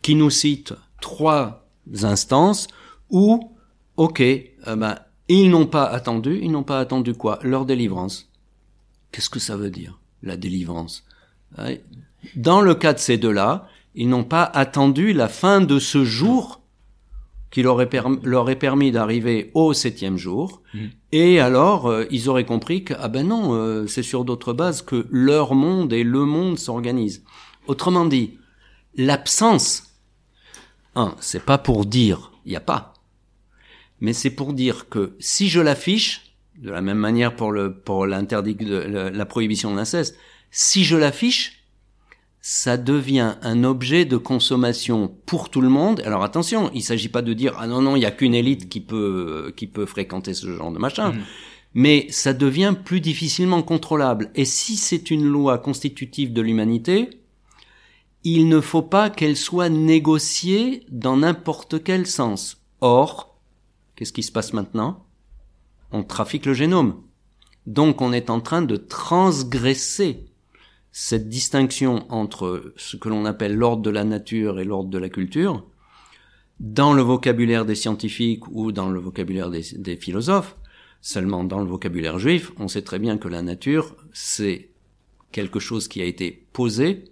qui 0.00 0.14
nous 0.14 0.30
cite 0.30 0.72
trois 1.00 1.61
instances 2.02 2.68
où, 3.10 3.50
ok, 3.96 4.20
euh, 4.20 4.76
ben, 4.76 4.98
ils 5.28 5.50
n'ont 5.50 5.66
pas 5.66 5.84
attendu, 5.84 6.38
ils 6.42 6.50
n'ont 6.50 6.62
pas 6.62 6.78
attendu 6.80 7.14
quoi? 7.14 7.38
Leur 7.42 7.64
délivrance. 7.64 8.28
Qu'est-ce 9.10 9.30
que 9.30 9.40
ça 9.40 9.56
veut 9.56 9.70
dire, 9.70 9.98
la 10.22 10.36
délivrance? 10.36 11.04
Dans 12.36 12.60
le 12.60 12.74
cas 12.74 12.92
de 12.94 12.98
ces 12.98 13.18
deux-là, 13.18 13.68
ils 13.94 14.08
n'ont 14.08 14.24
pas 14.24 14.44
attendu 14.44 15.12
la 15.12 15.28
fin 15.28 15.60
de 15.60 15.78
ce 15.78 16.04
jour 16.04 16.60
qui 17.50 17.62
leur, 17.62 17.82
est 17.82 17.86
perm- 17.86 18.20
leur 18.24 18.48
est 18.48 18.56
permis 18.56 18.90
d'arriver 18.92 19.50
au 19.52 19.74
septième 19.74 20.16
jour, 20.16 20.62
Mhm. 20.72 20.90
et 21.12 21.38
alors 21.40 21.86
euh, 21.86 22.06
ils 22.10 22.30
auraient 22.30 22.46
compris 22.46 22.82
que 22.84 22.94
ah 22.98 23.08
ben 23.08 23.28
non, 23.28 23.52
euh, 23.52 23.86
c'est 23.86 24.02
sur 24.02 24.24
d'autres 24.24 24.54
bases 24.54 24.80
que 24.80 25.06
leur 25.10 25.54
monde 25.54 25.92
et 25.92 26.02
le 26.04 26.24
monde 26.24 26.58
s'organisent. 26.58 27.22
Autrement 27.66 28.06
dit, 28.06 28.38
l'absence, 28.96 29.91
un, 30.94 31.14
c'est 31.20 31.44
pas 31.44 31.58
pour 31.58 31.86
dire 31.86 32.32
il 32.44 32.50
n'y 32.50 32.56
a 32.56 32.60
pas, 32.60 32.94
mais 34.00 34.12
c'est 34.12 34.30
pour 34.30 34.52
dire 34.52 34.88
que 34.88 35.14
si 35.20 35.48
je 35.48 35.60
l'affiche, 35.60 36.34
de 36.58 36.70
la 36.70 36.82
même 36.82 36.98
manière 36.98 37.34
pour 37.34 37.52
le 37.52 37.74
pour 37.74 38.06
l'interdit 38.06 38.54
de 38.54 38.76
la, 38.76 39.10
la 39.10 39.26
prohibition 39.26 39.70
de 39.70 39.76
l'inceste, 39.76 40.16
si 40.50 40.84
je 40.84 40.96
l'affiche, 40.96 41.62
ça 42.40 42.76
devient 42.76 43.36
un 43.42 43.62
objet 43.62 44.04
de 44.04 44.16
consommation 44.16 45.14
pour 45.26 45.48
tout 45.48 45.60
le 45.60 45.68
monde. 45.68 46.02
Alors 46.04 46.24
attention, 46.24 46.70
il 46.74 46.82
s'agit 46.82 47.08
pas 47.08 47.22
de 47.22 47.32
dire 47.32 47.54
ah 47.58 47.68
non 47.68 47.80
non, 47.80 47.94
il 47.94 48.02
y 48.02 48.06
a 48.06 48.10
qu'une 48.10 48.34
élite 48.34 48.68
qui 48.68 48.80
peut 48.80 49.52
qui 49.56 49.68
peut 49.68 49.86
fréquenter 49.86 50.34
ce 50.34 50.52
genre 50.52 50.72
de 50.72 50.78
machin. 50.78 51.12
Mhm. 51.12 51.22
Mais 51.74 52.06
ça 52.10 52.34
devient 52.34 52.74
plus 52.84 53.00
difficilement 53.00 53.62
contrôlable. 53.62 54.30
Et 54.34 54.44
si 54.44 54.76
c'est 54.76 55.10
une 55.10 55.24
loi 55.24 55.56
constitutive 55.58 56.32
de 56.32 56.42
l'humanité, 56.42 57.21
il 58.24 58.48
ne 58.48 58.60
faut 58.60 58.82
pas 58.82 59.10
qu'elle 59.10 59.36
soit 59.36 59.68
négociée 59.68 60.84
dans 60.90 61.16
n'importe 61.16 61.82
quel 61.82 62.06
sens. 62.06 62.62
Or, 62.80 63.38
qu'est-ce 63.96 64.12
qui 64.12 64.22
se 64.22 64.32
passe 64.32 64.52
maintenant? 64.52 65.06
On 65.90 66.04
trafique 66.04 66.46
le 66.46 66.54
génome. 66.54 67.02
Donc 67.66 68.00
on 68.00 68.12
est 68.12 68.30
en 68.30 68.40
train 68.40 68.62
de 68.62 68.76
transgresser 68.76 70.26
cette 70.90 71.28
distinction 71.28 72.06
entre 72.12 72.74
ce 72.76 72.96
que 72.96 73.08
l'on 73.08 73.24
appelle 73.24 73.54
l'ordre 73.54 73.82
de 73.82 73.90
la 73.90 74.04
nature 74.04 74.60
et 74.60 74.64
l'ordre 74.64 74.90
de 74.90 74.98
la 74.98 75.08
culture, 75.08 75.64
dans 76.60 76.92
le 76.92 77.02
vocabulaire 77.02 77.64
des 77.64 77.74
scientifiques 77.74 78.46
ou 78.50 78.72
dans 78.72 78.90
le 78.90 79.00
vocabulaire 79.00 79.50
des, 79.50 79.96
philosophes, 79.96 80.56
seulement 81.00 81.44
dans 81.44 81.58
le 81.58 81.66
vocabulaire 81.66 82.18
juif, 82.18 82.52
on 82.58 82.68
sait 82.68 82.82
très 82.82 82.98
bien 82.98 83.16
que 83.16 83.28
la 83.28 83.42
nature, 83.42 83.96
c'est 84.12 84.70
quelque 85.32 85.58
chose 85.58 85.88
qui 85.88 86.02
a 86.02 86.04
été 86.04 86.46
posé 86.52 87.04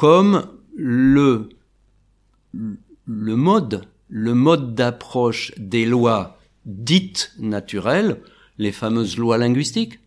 comme 0.00 0.46
le, 0.74 1.50
le 2.54 3.36
mode, 3.36 3.82
le 4.08 4.32
mode 4.32 4.74
d'approche 4.74 5.52
des 5.58 5.84
lois 5.84 6.38
dites 6.64 7.34
naturelles, 7.38 8.22
les 8.56 8.72
fameuses 8.72 9.18
lois 9.18 9.36
linguistiques. 9.36 9.98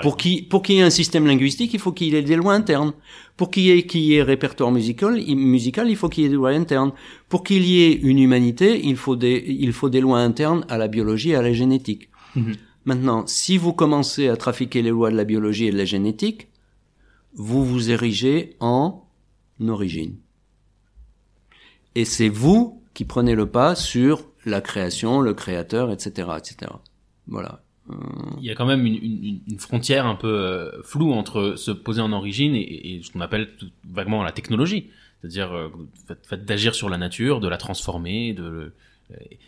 Pour 0.00 0.16
qu'il 0.16 0.46
pour 0.48 0.62
qu'il 0.62 0.76
y 0.76 0.78
ait 0.78 0.82
un 0.82 0.90
système 0.90 1.26
linguistique, 1.26 1.74
il 1.74 1.80
faut 1.80 1.90
qu'il 1.90 2.14
y 2.14 2.16
ait 2.16 2.22
des 2.22 2.36
lois 2.36 2.54
internes. 2.54 2.92
Pour 3.36 3.50
qu'il 3.50 3.64
y 3.64 3.70
ait, 3.72 3.82
qu'il 3.84 4.02
y 4.02 4.14
ait 4.14 4.22
répertoire 4.22 4.70
musical, 4.70 5.20
il- 5.20 5.34
musical, 5.34 5.90
il 5.90 5.96
faut 5.96 6.08
qu'il 6.08 6.22
y 6.22 6.26
ait 6.26 6.30
des 6.30 6.36
lois 6.36 6.50
internes. 6.50 6.92
Pour 7.28 7.42
qu'il 7.42 7.64
y 7.64 7.82
ait 7.82 7.94
une 7.94 8.20
humanité, 8.20 8.80
il 8.84 8.96
faut 8.96 9.16
des, 9.16 9.44
il 9.48 9.72
faut 9.72 9.88
des 9.90 10.00
lois 10.00 10.20
internes 10.20 10.64
à 10.68 10.78
la 10.78 10.86
biologie 10.86 11.30
et 11.30 11.34
à 11.34 11.42
la 11.42 11.52
génétique. 11.52 12.10
Mhm. 12.36 12.52
Maintenant, 12.84 13.24
si 13.26 13.58
vous 13.58 13.72
commencez 13.72 14.28
à 14.28 14.36
trafiquer 14.36 14.82
les 14.82 14.90
lois 14.90 15.10
de 15.10 15.16
la 15.16 15.24
biologie 15.24 15.66
et 15.66 15.72
de 15.72 15.78
la 15.78 15.84
génétique, 15.84 16.46
vous 17.34 17.64
vous 17.64 17.90
érigez 17.90 18.54
en 18.60 19.02
origine. 19.60 20.16
Et 21.94 22.04
c'est 22.04 22.28
vous 22.28 22.82
qui 22.94 23.04
prenez 23.04 23.34
le 23.34 23.50
pas 23.50 23.74
sur 23.74 24.24
la 24.44 24.60
création, 24.60 25.20
le 25.20 25.34
créateur, 25.34 25.90
etc., 25.90 26.30
etc. 26.38 26.72
Voilà. 27.26 27.62
Euh, 27.90 27.94
Il 28.38 28.44
y 28.44 28.50
a 28.50 28.54
quand 28.54 28.66
même 28.66 28.86
une, 28.86 28.94
une, 28.94 29.40
une 29.48 29.58
frontière 29.58 30.06
un 30.06 30.14
peu 30.14 30.28
euh, 30.28 30.82
floue 30.82 31.12
entre 31.12 31.54
se 31.56 31.70
poser 31.70 32.00
en 32.00 32.12
origine 32.12 32.54
et, 32.54 32.96
et 32.96 33.02
ce 33.02 33.10
qu'on 33.12 33.20
appelle 33.20 33.50
vaguement 33.88 34.22
la 34.22 34.32
technologie, 34.32 34.90
c'est-à-dire 35.20 35.52
euh, 35.52 35.68
fait, 36.22 36.44
d'agir 36.44 36.74
sur 36.74 36.88
la 36.88 36.98
nature, 36.98 37.40
de 37.40 37.48
la 37.48 37.56
transformer, 37.56 38.32
de 38.32 38.72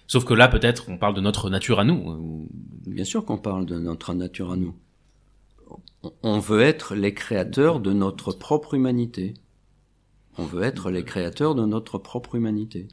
sauf 0.06 0.24
que 0.24 0.35
là 0.35 0.47
peut-être 0.47 0.89
on 0.89 0.98
parle 0.98 1.14
de 1.14 1.20
notre 1.20 1.51
nature 1.51 1.80
à 1.80 1.85
nous. 1.85 2.48
Bien 2.86 3.05
sûr 3.05 3.24
qu'on 3.24 3.39
parle 3.39 3.66
de 3.66 3.78
notre 3.78 4.14
nature 4.14 4.52
à 4.52 4.56
nous. 4.56 4.74
On 6.22 6.39
veut 6.39 6.60
être 6.60 6.94
les 6.94 7.12
créateurs 7.12 7.80
de 7.80 7.93
notre 7.93 8.32
propre 8.32 8.74
humanité. 8.74 9.35
On 10.39 10.44
veut 10.44 10.62
être 10.62 10.90
les 10.90 11.05
créateurs 11.05 11.55
de 11.55 11.66
notre 11.66 11.98
propre 11.98 12.36
humanité 12.36 12.89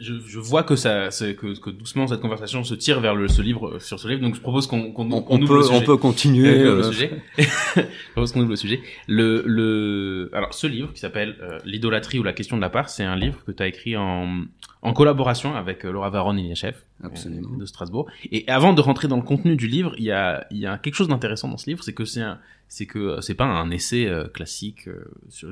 je, 0.00 0.14
je, 0.26 0.38
vois 0.38 0.62
que 0.62 0.76
ça, 0.76 1.08
que, 1.10 1.58
que, 1.58 1.70
doucement 1.70 2.06
cette 2.06 2.20
conversation 2.20 2.64
se 2.64 2.74
tire 2.74 3.00
vers 3.00 3.14
le, 3.14 3.28
ce 3.28 3.42
livre, 3.42 3.78
sur 3.78 4.00
ce 4.00 4.08
livre. 4.08 4.20
Donc 4.22 4.34
je 4.34 4.40
propose 4.40 4.66
qu'on 4.66 4.92
qu 4.92 5.00
on, 5.00 5.24
on, 5.28 5.42
ouvre 5.42 5.48
peut, 5.48 5.56
le 5.58 5.62
sujet. 5.62 5.76
On 5.76 5.82
peut 5.82 5.96
continuer. 5.96 6.48
Euh, 6.48 6.76
le 6.76 6.82
sujet. 6.84 7.10
je 7.38 8.12
propose 8.12 8.32
qu'on 8.32 8.40
ouvre 8.40 8.50
le 8.50 8.56
sujet. 8.56 8.80
Le, 9.06 9.42
le, 9.46 10.30
alors 10.32 10.54
ce 10.54 10.66
livre 10.66 10.92
qui 10.92 11.00
s'appelle 11.00 11.36
euh, 11.42 11.58
l'idolâtrie 11.64 12.18
ou 12.18 12.22
la 12.22 12.32
question 12.32 12.56
de 12.56 12.62
la 12.62 12.70
part, 12.70 12.88
c'est 12.88 13.04
un 13.04 13.16
livre 13.16 13.44
que 13.44 13.52
tu 13.52 13.62
as 13.62 13.66
écrit 13.66 13.96
en, 13.96 14.44
en 14.82 14.92
collaboration 14.92 15.54
avec 15.54 15.84
euh, 15.84 15.92
Laura 15.92 16.10
Varon 16.10 16.36
et 16.36 16.54
chef 16.54 16.84
Absolument. 17.02 17.56
de 17.56 17.66
Strasbourg. 17.66 18.10
Et 18.30 18.44
avant 18.48 18.72
de 18.72 18.80
rentrer 18.80 19.08
dans 19.08 19.16
le 19.16 19.22
contenu 19.22 19.56
du 19.56 19.66
livre, 19.66 19.94
il 19.98 20.04
y 20.04 20.12
a, 20.12 20.46
il 20.50 20.58
y 20.58 20.66
a 20.66 20.78
quelque 20.78 20.94
chose 20.94 21.08
d'intéressant 21.08 21.48
dans 21.48 21.58
ce 21.58 21.68
livre, 21.68 21.82
c'est 21.82 21.94
que 21.94 22.04
c'est 22.04 22.24
c'est 22.68 22.86
que 22.86 23.20
c'est 23.20 23.34
pas 23.34 23.44
un 23.44 23.70
essai 23.70 24.06
euh, 24.06 24.28
classique. 24.28 24.88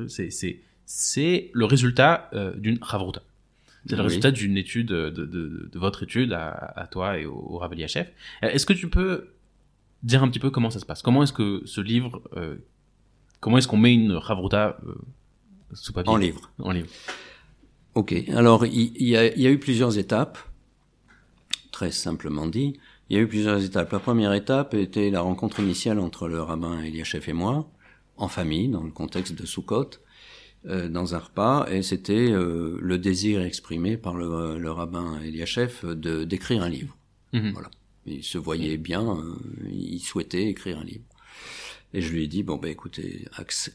c'est, 0.09 0.31
c'est, 0.31 0.61
c'est 0.87 1.51
le 1.53 1.65
résultat 1.65 2.31
d'une 2.57 2.79
ravruta. 2.81 3.23
C'est 3.87 3.97
le 3.97 4.03
résultat 4.03 4.31
d'une 4.31 4.57
étude, 4.59 4.89
de, 4.89 5.09
de, 5.11 5.25
de, 5.73 5.79
votre 5.79 6.03
étude 6.03 6.33
à, 6.33 6.51
à 6.51 6.87
toi 6.87 7.19
et 7.19 7.25
au, 7.25 7.35
au 7.35 7.59
Raveliachev. 7.59 8.09
Est-ce 8.43 8.67
que 8.67 8.75
tu 8.75 8.91
peux 8.91 9.29
dire 10.03 10.23
un 10.23 10.29
petit 10.29 10.41
peu 10.41 10.51
comment 10.51 10.71
ça 10.71 10.79
se 10.79 10.85
passe? 10.87 11.01
Comment 11.01 11.23
est-ce 11.23 11.33
que 11.33 11.63
ce 11.65 11.81
livre, 11.81 12.21
euh, 12.37 12.57
comment 13.41 13.57
est-ce 13.59 13.69
qu'on 13.69 13.79
met 13.79 13.95
une 13.95 14.13
Ravruta 14.13 14.79
euh, 14.87 14.95
sous 15.73 15.93
papier? 15.93 16.13
En 16.13 16.17
livre. 16.17 16.51
En 16.59 16.71
livre. 16.73 16.89
Ok. 17.95 18.15
Alors, 18.35 18.67
il, 18.67 19.03
y 19.03 19.17
a, 19.17 19.35
il 19.35 19.41
y 19.41 19.47
a 19.47 19.51
eu 19.51 19.59
plusieurs 19.59 19.99
étapes, 19.99 20.39
très 21.73 21.91
simplement 21.91 22.47
dit. 22.47 22.79
Il 23.09 23.17
y 23.17 23.21
a 23.21 23.23
eu 23.23 23.29
plusieurs 23.29 23.63
étapes. 23.65 23.93
La 23.93 23.99
première 23.99 24.33
étape 24.35 24.75
était 24.75 25.11
la 25.11 25.21
rencontre 25.21 25.61
initiale 25.61 25.99
entre 25.99 26.29
le 26.29 26.43
rabbin 26.43 26.81
Eliachev 26.81 27.29
et 27.29 27.33
moi, 27.33 27.71
en 28.17 28.29
famille, 28.29 28.69
dans 28.69 28.83
le 28.83 28.91
contexte 28.91 29.35
de 29.35 29.47
Soukot. 29.47 29.91
Euh, 30.67 30.89
dans 30.89 31.15
un 31.15 31.19
repas 31.19 31.69
et 31.71 31.83
c'était 31.83 32.33
euh, 32.33 32.77
le 32.81 32.99
désir 32.99 33.43
exprimé 33.43 33.97
par 33.97 34.15
le, 34.15 34.59
le 34.59 34.71
rabbin 34.73 35.21
Eliachev 35.21 35.95
de 35.95 36.25
d'écrire 36.25 36.65
un 36.65 36.69
livre. 36.69 36.97
Mhm. 37.33 37.53
Voilà. 37.53 37.71
Il 38.07 38.25
se 38.25 38.39
voyait 38.39 38.77
bien, 38.77 39.07
euh, 39.09 39.37
il 39.71 40.01
souhaitait 40.01 40.47
écrire 40.47 40.79
un 40.79 40.85
livre. 40.85 41.05
Et 41.95 42.03
je 42.03 42.13
lui 42.13 42.25
ai 42.25 42.27
dit 42.27 42.43
bon 42.43 42.57
ben 42.57 42.71
écoutez, 42.71 43.25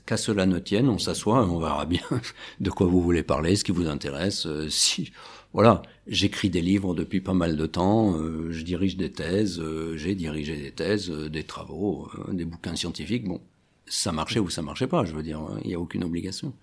qu'à 0.05 0.17
cela 0.17 0.45
ne 0.45 0.59
tienne, 0.59 0.87
on 0.87 0.99
s'assoit, 0.99 1.43
on 1.45 1.59
verra 1.59 1.85
bien 1.85 2.03
de 2.59 2.69
quoi 2.69 2.85
vous 2.85 3.01
voulez 3.01 3.23
parler, 3.23 3.55
ce 3.55 3.63
qui 3.63 3.71
vous 3.71 3.87
intéresse. 3.87 4.45
Euh, 4.45 4.69
si 4.69 5.11
voilà, 5.53 5.81
j'écris 6.07 6.49
des 6.49 6.61
livres 6.61 6.93
depuis 6.93 7.21
pas 7.21 7.33
mal 7.33 7.57
de 7.57 7.65
temps, 7.65 8.15
euh, 8.17 8.51
je 8.51 8.63
dirige 8.63 8.97
des 8.97 9.11
thèses, 9.11 9.59
euh, 9.59 9.97
j'ai 9.97 10.15
dirigé 10.15 10.57
des 10.57 10.71
thèses, 10.71 11.09
des 11.09 11.43
travaux, 11.43 12.09
des 12.31 12.45
bouquins 12.45 12.75
scientifiques. 12.75 13.27
Bon, 13.27 13.41
ça 13.87 14.11
marchait 14.11 14.39
ou 14.39 14.49
ça 14.49 14.61
marchait 14.61 14.87
pas, 14.87 15.05
je 15.05 15.13
veux 15.13 15.23
dire, 15.23 15.41
il 15.63 15.67
n'y 15.67 15.75
a 15.75 15.79
aucune 15.79 16.03
obligation. 16.03 16.53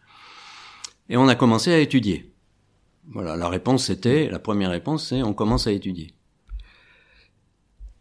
Et 1.09 1.16
on 1.16 1.27
a 1.28 1.35
commencé 1.35 1.72
à 1.72 1.78
étudier. 1.78 2.32
Voilà, 3.09 3.36
la 3.36 3.48
réponse 3.48 3.90
était, 3.90 4.28
la 4.28 4.39
première 4.39 4.70
réponse 4.70 5.09
c'est 5.09 5.22
on 5.22 5.35
commence 5.35 5.66
à 5.66 5.72
étudier. 5.72 6.14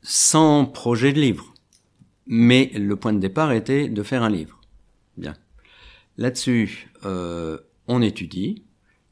Sans 0.03 0.65
projet 0.65 1.13
de 1.13 1.19
livre. 1.19 1.48
Mais 2.29 2.71
le 2.73 2.95
point 2.95 3.11
de 3.11 3.19
départ 3.19 3.51
était 3.51 3.89
de 3.89 4.03
faire 4.03 4.23
un 4.23 4.29
livre. 4.29 4.61
Bien. 5.17 5.35
Là-dessus, 6.17 6.89
euh, 7.03 7.57
on 7.87 8.01
étudie, 8.01 8.63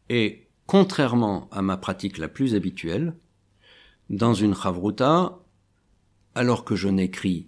et 0.08 0.48
contrairement 0.68 1.50
à 1.52 1.62
ma 1.62 1.76
pratique 1.76 2.18
la 2.18 2.30
plus 2.30 2.56
habituelle, 2.56 3.14
dans 4.10 4.34
une 4.34 4.56
chavruta, 4.56 5.40
alors 6.34 6.64
que 6.64 6.76
je 6.76 6.88
n'écris 6.88 7.48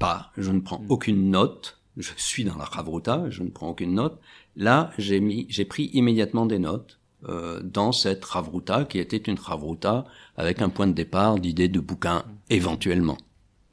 pas, 0.00 0.32
je 0.36 0.50
ne 0.50 0.58
prends 0.58 0.82
aucune 0.88 1.30
note, 1.30 1.78
je 1.96 2.10
suis 2.16 2.42
dans 2.42 2.56
la 2.56 2.68
chavruta, 2.72 3.30
je 3.30 3.44
ne 3.44 3.50
prends 3.50 3.68
aucune 3.68 3.94
note, 3.94 4.20
Là, 4.56 4.90
j'ai 4.96 5.20
mis, 5.20 5.46
j'ai 5.50 5.66
pris 5.66 5.90
immédiatement 5.92 6.46
des 6.46 6.58
notes 6.58 6.98
euh, 7.28 7.60
dans 7.62 7.92
cette 7.92 8.24
ravruta 8.24 8.84
qui 8.84 8.98
était 8.98 9.18
une 9.18 9.38
ravruta 9.38 10.06
avec 10.36 10.62
un 10.62 10.70
point 10.70 10.86
de 10.86 10.94
départ 10.94 11.38
d'idées 11.38 11.68
de 11.68 11.80
bouquins 11.80 12.24
éventuellement. 12.48 13.18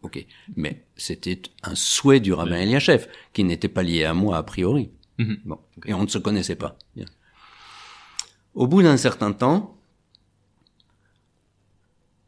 Ok, 0.04 0.26
mais 0.56 0.86
c'était 0.98 1.42
un 1.64 1.76
souhait 1.76 2.20
du 2.20 2.34
rabbin 2.34 2.58
Eliachev 2.58 3.08
qui 3.32 3.44
n'était 3.46 3.70
pas 3.70 3.84
lié 3.84 4.04
à 4.04 4.14
moi 4.14 4.38
a 4.38 4.44
priori. 4.44 4.92
Mhm. 5.18 5.40
Bon, 5.46 5.60
et 5.86 5.94
on 5.94 6.04
ne 6.04 6.08
se 6.08 6.18
connaissait 6.18 6.56
pas. 6.56 6.78
Bien. 6.96 7.06
Au 8.54 8.68
bout 8.68 8.84
d'un 8.84 8.98
certain 8.98 9.32
temps, 9.32 9.78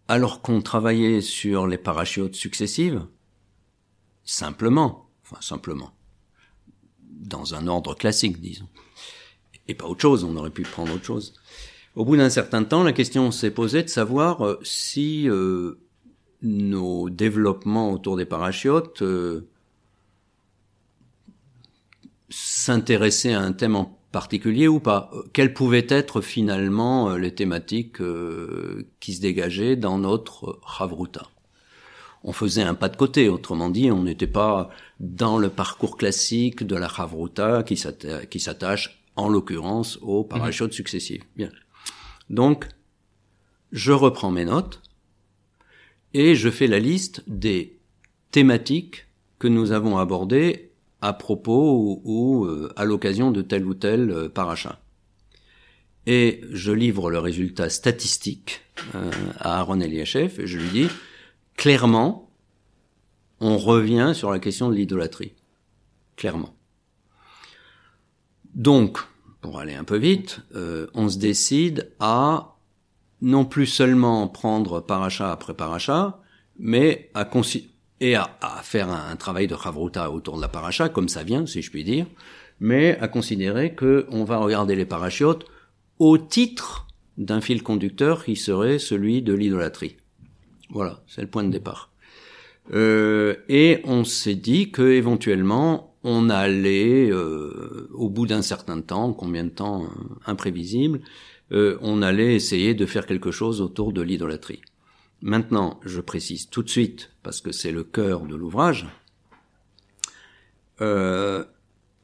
alors 0.08 0.42
qu'on 0.42 0.62
travaillait 0.62 1.22
sur 1.22 1.68
les 1.68 1.78
parachutes 1.78 2.36
successives, 2.36 3.06
simplement, 4.24 5.10
enfin 5.24 5.42
simplement, 5.42 5.92
dans 7.02 7.56
un 7.56 7.68
ordre 7.68 7.94
classique, 7.96 8.40
disons. 8.40 8.70
Et 9.68 9.74
pas 9.74 9.86
autre 9.86 10.02
chose, 10.02 10.24
on 10.24 10.36
aurait 10.38 10.52
pu 10.52 10.64
prendre 10.64 10.94
autre 10.94 11.06
chose. 11.06 11.34
Au 11.96 12.06
bout 12.06 12.18
d'un 12.18 12.30
certain 12.30 12.64
temps, 12.64 12.84
la 12.84 12.94
question 12.94 13.32
s'est 13.32 13.52
posée 13.52 13.84
de 13.84 13.90
savoir 13.90 14.46
euh, 14.46 14.60
si 14.64 15.28
euh, 15.30 15.80
nos 16.46 17.10
développements 17.10 17.92
autour 17.92 18.16
des 18.16 18.26
parachutes 18.26 19.02
euh, 19.02 19.48
s'intéressaient 22.30 23.34
à 23.34 23.42
un 23.42 23.52
thème 23.52 23.76
en 23.76 24.00
particulier 24.12 24.68
ou 24.68 24.80
pas? 24.80 25.12
Quelles 25.34 25.54
pouvaient 25.54 25.88
être 25.90 26.22
finalement 26.22 27.10
euh, 27.10 27.18
les 27.18 27.34
thématiques 27.34 28.00
euh, 28.00 28.88
qui 29.00 29.14
se 29.14 29.22
dégageaient 29.22 29.76
dans 29.76 29.98
notre 29.98 30.60
Havruta? 30.80 31.28
On 32.24 32.32
faisait 32.32 32.64
un 32.64 32.74
pas 32.74 32.90
de 32.90 32.96
côté. 32.96 33.30
Autrement 33.30 33.70
dit, 33.70 33.92
on 33.92 34.04
n'était 34.04 34.26
pas 34.26 34.70
dans 35.00 35.38
le 35.38 35.50
parcours 35.50 35.98
classique 35.98 36.64
de 36.64 36.76
la 36.76 36.88
Havruta 36.88 37.64
qui 37.64 37.78
s'attache, 38.40 39.04
en 39.16 39.30
l'occurrence, 39.30 40.00
aux 40.02 40.24
parachutes 40.24 40.74
successifs. 40.74 41.22
Bien. 41.36 41.50
Donc, 42.30 42.68
je 43.72 43.92
reprends 43.92 44.32
mes 44.32 44.46
notes 44.46 44.82
et 46.18 46.34
je 46.34 46.50
fais 46.50 46.68
la 46.68 46.80
liste 46.80 47.24
des 47.28 47.78
thématiques 48.32 49.06
que 49.38 49.50
nous 49.50 49.74
avons 49.74 49.98
abordées 49.98 50.72
à 51.02 51.12
propos 51.12 52.02
ou, 52.06 52.46
euh, 52.46 52.72
à 52.78 52.86
l'occasion 52.86 53.32
de 53.32 53.42
tel 53.42 53.66
ou 53.66 53.74
tel 53.74 54.12
euh, 54.12 54.30
parachat. 54.30 54.80
Et 56.06 56.40
je 56.52 56.72
livre 56.72 57.12
le 57.12 57.20
résultat 57.20 57.70
statistique 57.70 58.62
euh, 58.96 59.12
à 59.40 59.60
Aaron 59.60 59.82
Eliachev 59.82 60.42
et 60.42 60.48
je 60.48 60.58
lui 60.58 60.70
dis, 60.70 60.88
clairement, 61.58 62.32
on 63.42 63.58
revient 63.58 64.14
sur 64.16 64.32
la 64.32 64.40
question 64.40 64.70
de 64.70 64.76
l'idolâtrie. 64.76 65.34
Clairement. 66.16 66.56
Donc, 68.54 69.00
pour 69.42 69.60
aller 69.60 69.74
un 69.74 69.84
peu 69.84 69.98
vite, 69.98 70.40
on 70.94 71.10
se 71.10 71.18
décide 71.18 71.92
à 72.00 72.55
non 73.26 73.44
plus 73.44 73.66
seulement 73.66 74.28
prendre 74.28 74.82
parachat 74.82 75.32
après 75.32 75.56
parachat, 75.56 76.20
mais 76.60 77.10
à 77.16 77.28
et 78.00 78.14
à, 78.14 78.38
à, 78.40 78.62
faire 78.62 78.90
un, 78.90 79.16
travail 79.16 79.48
de 79.48 79.56
chavruta 79.56 80.12
autour 80.12 80.36
de 80.36 80.42
la 80.42 80.48
paracha, 80.48 80.90
comme 80.90 81.10
ça 81.10 81.24
vient, 81.24 81.48
si 81.48 81.64
je 81.64 81.72
puis 81.72 81.84
dire, 81.84 82.06
mais 82.60 83.00
à 83.00 83.08
considérer 83.08 83.74
que 83.74 84.06
on 84.10 84.26
va 84.26 84.38
regarder 84.38 84.76
les 84.76 84.86
parachutes 84.86 85.44
au 85.98 86.20
titre 86.20 86.86
d'un 87.18 87.42
fil 87.42 87.64
conducteur 87.64 88.24
qui 88.24 88.36
serait 88.36 88.78
celui 88.78 89.24
de 89.24 89.34
l'idolâtrie. 89.34 89.98
Voilà, 90.70 91.02
c'est 91.08 91.22
le 91.22 91.28
point 91.28 91.44
de 91.44 91.52
départ. 91.52 91.90
Euh, 92.74 93.36
et 93.50 93.82
on 93.86 94.04
s'est 94.04 94.36
dit 94.36 94.70
que 94.70 94.84
éventuellement 94.84 95.96
on 96.04 96.30
allait, 96.30 97.10
euh, 97.10 97.90
au 97.96 98.10
bout 98.10 98.28
d'un 98.28 98.44
certain 98.44 98.82
temps, 98.82 99.14
combien 99.14 99.46
de 99.46 99.50
temps 99.50 99.86
euh, 99.86 99.88
imprévisible, 100.28 101.02
euh, 101.52 101.78
on 101.82 102.02
allait 102.02 102.36
essayer 102.36 102.74
de 102.74 102.86
faire 102.86 103.06
quelque 103.06 103.32
chose 103.32 103.62
autour 103.62 103.94
de 103.94 104.02
l'idolâtrie. 104.02 104.62
Maintenant, 105.22 105.80
je 105.84 106.02
précise 106.02 106.50
tout 106.50 106.64
de 106.64 106.70
suite, 106.70 107.12
parce 107.24 107.42
que 107.42 107.52
c'est 107.52 107.72
le 107.72 107.84
cœur 107.84 108.22
de 108.22 108.36
l'ouvrage, 108.36 108.88
euh, 110.82 111.44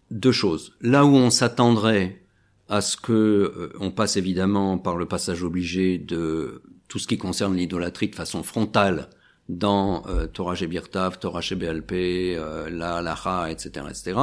deux 0.10 0.32
choses. 0.32 0.74
Là 0.82 1.06
où 1.06 1.16
on 1.16 1.30
s'attendrait 1.30 2.22
à 2.70 2.82
ce 2.82 2.96
que 2.96 3.74
on 3.80 3.92
passe 3.92 4.16
évidemment 4.16 4.78
par 4.78 4.96
le 4.96 5.06
passage 5.06 5.44
obligé 5.44 5.98
de 5.98 6.62
tout 6.88 7.00
ce 7.00 7.08
qui 7.08 7.18
concerne 7.18 7.56
l'idolâtrie 7.56 8.10
de 8.10 8.16
façon 8.16 8.44
frontale 8.44 9.10
dans 9.52 10.04
euh, 10.08 10.28
Torah 10.28 10.56
Shebirtav, 10.56 11.20
Torah 11.20 11.42
Shebealpe, 11.42 11.92
euh, 11.92 12.70
la 12.70 12.98
halacha, 12.98 13.52
etc., 13.52 13.86
etc. 13.90 14.20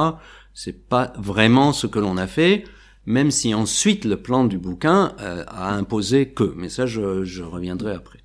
C'est 0.53 0.87
pas 0.87 1.13
vraiment 1.17 1.73
ce 1.73 1.87
que 1.87 1.99
l'on 1.99 2.17
a 2.17 2.27
fait, 2.27 2.63
même 3.09 3.31
si 3.31 3.55
ensuite 3.55 4.05
le 4.05 4.17
plan 4.17 4.45
du 4.45 4.59
bouquin 4.59 5.15
euh, 5.19 5.43
a 5.47 5.73
imposé 5.73 6.29
que. 6.29 6.53
Mais 6.55 6.69
ça, 6.69 6.85
je, 6.85 7.23
je 7.23 7.41
reviendrai 7.41 7.93
après. 7.93 8.19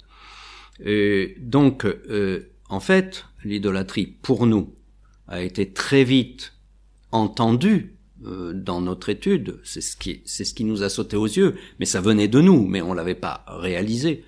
Et 0.85 1.37
donc, 1.41 1.87
euh, 1.87 2.53
en 2.69 2.81
fait, 2.81 3.25
l'idolâtrie, 3.45 4.07
pour 4.07 4.47
nous, 4.47 4.75
a 5.27 5.43
été 5.43 5.73
très 5.73 6.05
vite 6.05 6.53
entendue 7.13 7.97
euh, 8.27 8.53
dans 8.53 8.83
notre 8.83 9.09
étude. 9.09 9.59
C'est 9.65 9.81
ce 9.81 9.97
qui, 9.97 10.21
c'est 10.27 10.45
ce 10.45 10.53
qui 10.53 10.65
nous 10.65 10.83
a 10.83 10.91
sauté 10.91 11.17
aux 11.17 11.25
yeux. 11.25 11.55
Mais 11.81 11.87
ça 11.87 12.03
venait 12.03 12.29
de 12.29 12.43
nous, 12.43 12.67
mais 12.67 12.83
on 12.83 12.93
l'avait 12.93 13.15
pas 13.15 13.43
réalisé. 13.49 14.23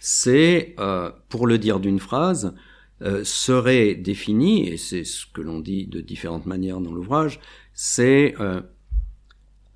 C'est, 0.00 0.74
euh, 0.80 1.12
pour 1.28 1.46
le 1.46 1.56
dire 1.56 1.78
d'une 1.78 2.00
phrase, 2.00 2.52
euh, 3.02 3.22
serait 3.22 3.94
défini, 3.94 4.68
et 4.68 4.76
c'est 4.76 5.04
ce 5.04 5.24
que 5.24 5.40
l'on 5.40 5.60
dit 5.60 5.86
de 5.86 6.00
différentes 6.00 6.46
manières 6.46 6.80
dans 6.80 6.92
l'ouvrage, 6.92 7.38
c'est 7.74 8.34
euh, 8.40 8.60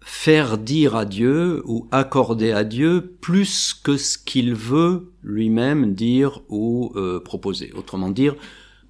faire 0.05 0.59
dire 0.59 0.94
à 0.97 1.06
Dieu 1.06 1.62
ou 1.64 1.89
accorder 1.90 2.52
à 2.52 2.62
Dieu 2.62 3.16
plus 3.22 3.72
que 3.72 3.97
ce 3.97 4.18
qu'il 4.18 4.55
veut 4.55 5.12
lui-même 5.22 5.94
dire 5.94 6.43
ou 6.51 6.93
euh, 6.94 7.20
proposer. 7.20 7.72
Autrement 7.74 8.10
dire, 8.10 8.35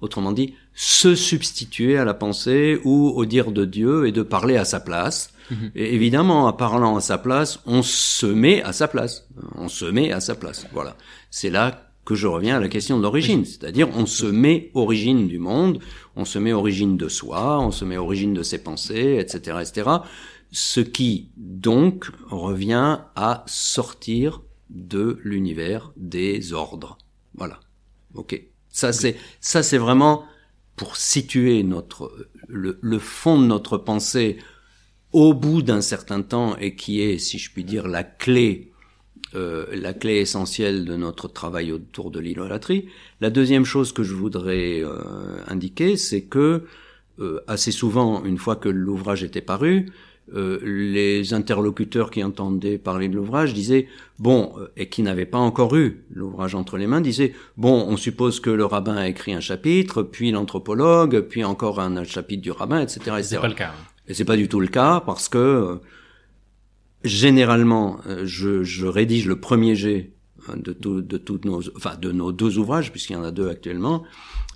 autrement 0.01 0.33
dit, 0.33 0.55
se 0.73 1.15
substituer 1.15 1.97
à 1.97 2.03
la 2.03 2.13
pensée 2.13 2.81
ou 2.83 3.13
au 3.15 3.25
dire 3.25 3.51
de 3.51 3.63
Dieu 3.63 4.07
et 4.07 4.11
de 4.11 4.23
parler 4.23 4.57
à 4.57 4.65
sa 4.65 4.81
place. 4.81 5.31
Mhm. 5.49 5.71
Et 5.75 5.95
évidemment, 5.95 6.47
en 6.47 6.53
parlant 6.53 6.97
à 6.97 7.01
sa 7.01 7.17
place, 7.17 7.61
on 7.65 7.81
se 7.81 8.25
met 8.25 8.61
à 8.61 8.73
sa 8.73 8.89
place. 8.89 9.25
On 9.55 9.69
se 9.69 9.85
met 9.85 10.11
à 10.11 10.19
sa 10.19 10.35
place. 10.35 10.67
Voilà. 10.73 10.97
C'est 11.31 11.49
là 11.49 11.85
que 12.03 12.13
je 12.13 12.27
reviens 12.27 12.57
à 12.57 12.59
la 12.59 12.67
question 12.67 12.97
de 12.97 13.03
l'origine. 13.03 13.45
C'est-à-dire, 13.45 13.89
on 13.95 14.05
se 14.05 14.25
met 14.25 14.69
origine 14.73 15.27
du 15.27 15.39
monde, 15.39 15.79
on 16.15 16.25
se 16.25 16.37
met 16.39 16.53
origine 16.53 16.97
de 16.97 17.07
soi, 17.07 17.59
on 17.59 17.71
se 17.71 17.83
met 17.83 17.97
origine 17.97 18.33
de 18.33 18.43
ses 18.43 18.59
pensées, 18.59 19.17
etc., 19.19 19.57
etc. 19.61 19.89
Ce 20.57 20.79
qui, 20.79 21.31
donc, 21.35 22.09
revient 22.29 22.99
à 23.17 23.43
sortir 23.45 24.41
de 24.69 25.19
l'univers 25.25 25.91
des 25.97 26.53
ordres. 26.53 26.97
Voilà. 27.33 27.59
Ok. 28.13 28.41
Ça, 28.69 28.93
c'est, 28.93 29.17
ça, 29.41 29.63
c'est 29.63 29.77
vraiment 29.77 30.23
pour 30.77 30.95
situer 30.95 31.61
notre, 31.63 32.29
le, 32.47 32.79
le 32.81 32.99
fond 32.99 33.37
de 33.37 33.45
notre 33.45 33.77
pensée 33.77 34.37
au 35.11 35.33
bout 35.33 35.61
d'un 35.61 35.81
certain 35.81 36.21
temps 36.21 36.55
et 36.55 36.77
qui 36.77 37.01
est, 37.01 37.17
si 37.17 37.37
je 37.37 37.51
puis 37.51 37.65
dire, 37.65 37.89
la 37.89 38.05
clé, 38.05 38.71
euh, 39.33 39.65
la 39.73 39.93
clé 39.93 40.19
essentielle 40.19 40.85
de 40.85 40.95
notre 40.95 41.27
travail 41.27 41.73
autour 41.73 42.11
de 42.11 42.21
l'idolâtrie. 42.21 42.87
La 43.19 43.29
deuxième 43.29 43.65
chose 43.65 43.91
que 43.91 44.03
je 44.03 44.13
voudrais 44.13 44.81
euh, 44.81 45.43
indiquer, 45.47 45.97
c'est 45.97 46.23
que 46.23 46.63
euh, 47.19 47.41
assez 47.45 47.73
souvent, 47.73 48.23
une 48.23 48.37
fois 48.37 48.55
que 48.55 48.69
l'ouvrage 48.69 49.21
était 49.21 49.41
paru, 49.41 49.91
euh, 50.33 50.59
les 50.63 51.35
interlocuteurs 51.35 52.09
qui 52.09 52.23
entendaient 52.23 52.79
parler 52.79 53.09
de 53.09 53.15
l'ouvrage 53.15 53.53
disaient 53.53 53.87
bon 54.17 54.53
euh, 54.57 54.71
et 54.75 54.89
qui 54.89 55.03
n'avaient 55.03 55.27
pas 55.27 55.37
encore 55.37 55.75
eu 55.75 56.03
l'ouvrage 56.11 56.55
entre 56.55 56.77
les 56.77 56.87
mains 56.87 56.99
disaient 57.01 57.33
bon 57.57 57.85
on 57.87 57.95
suppose 57.95 58.39
que 58.39 58.49
le 58.49 58.65
rabbin 58.65 58.95
a 58.95 59.07
écrit 59.07 59.33
un 59.33 59.39
chapitre 59.39 60.01
puis 60.01 60.31
l'anthropologue 60.31 61.21
puis 61.29 61.43
encore 61.43 61.79
un, 61.79 62.03
chapitre 62.05 62.41
du 62.41 62.49
rabbin 62.51 62.81
etc 62.81 62.99
etc 63.19 63.23
C'est 63.23 63.39
pas 63.39 63.47
le 63.47 63.53
cas. 63.53 63.67
hein. 63.67 63.83
et 64.07 64.15
c'est 64.15 64.25
pas 64.25 64.35
du 64.35 64.47
tout 64.47 64.59
le 64.59 64.67
cas 64.67 64.99
parce 65.05 65.29
que 65.29 65.37
euh, 65.37 65.75
généralement 67.03 67.97
euh, 68.07 68.23
je, 68.25 68.63
je 68.63 68.85
rédige 68.87 69.27
le 69.27 69.39
premier 69.39 69.75
jet 69.75 70.11
euh, 70.49 70.55
de, 70.55 70.73
tout, 70.73 71.01
de 71.01 71.17
toutes 71.17 71.45
nos, 71.45 71.61
enfin 71.75 71.95
de 71.97 72.11
nos 72.11 72.31
deux 72.31 72.57
ouvrages 72.57 72.91
puisqu'il 72.91 73.13
y 73.13 73.15
en 73.15 73.23
a 73.23 73.31
deux 73.31 73.49
actuellement. 73.49 74.03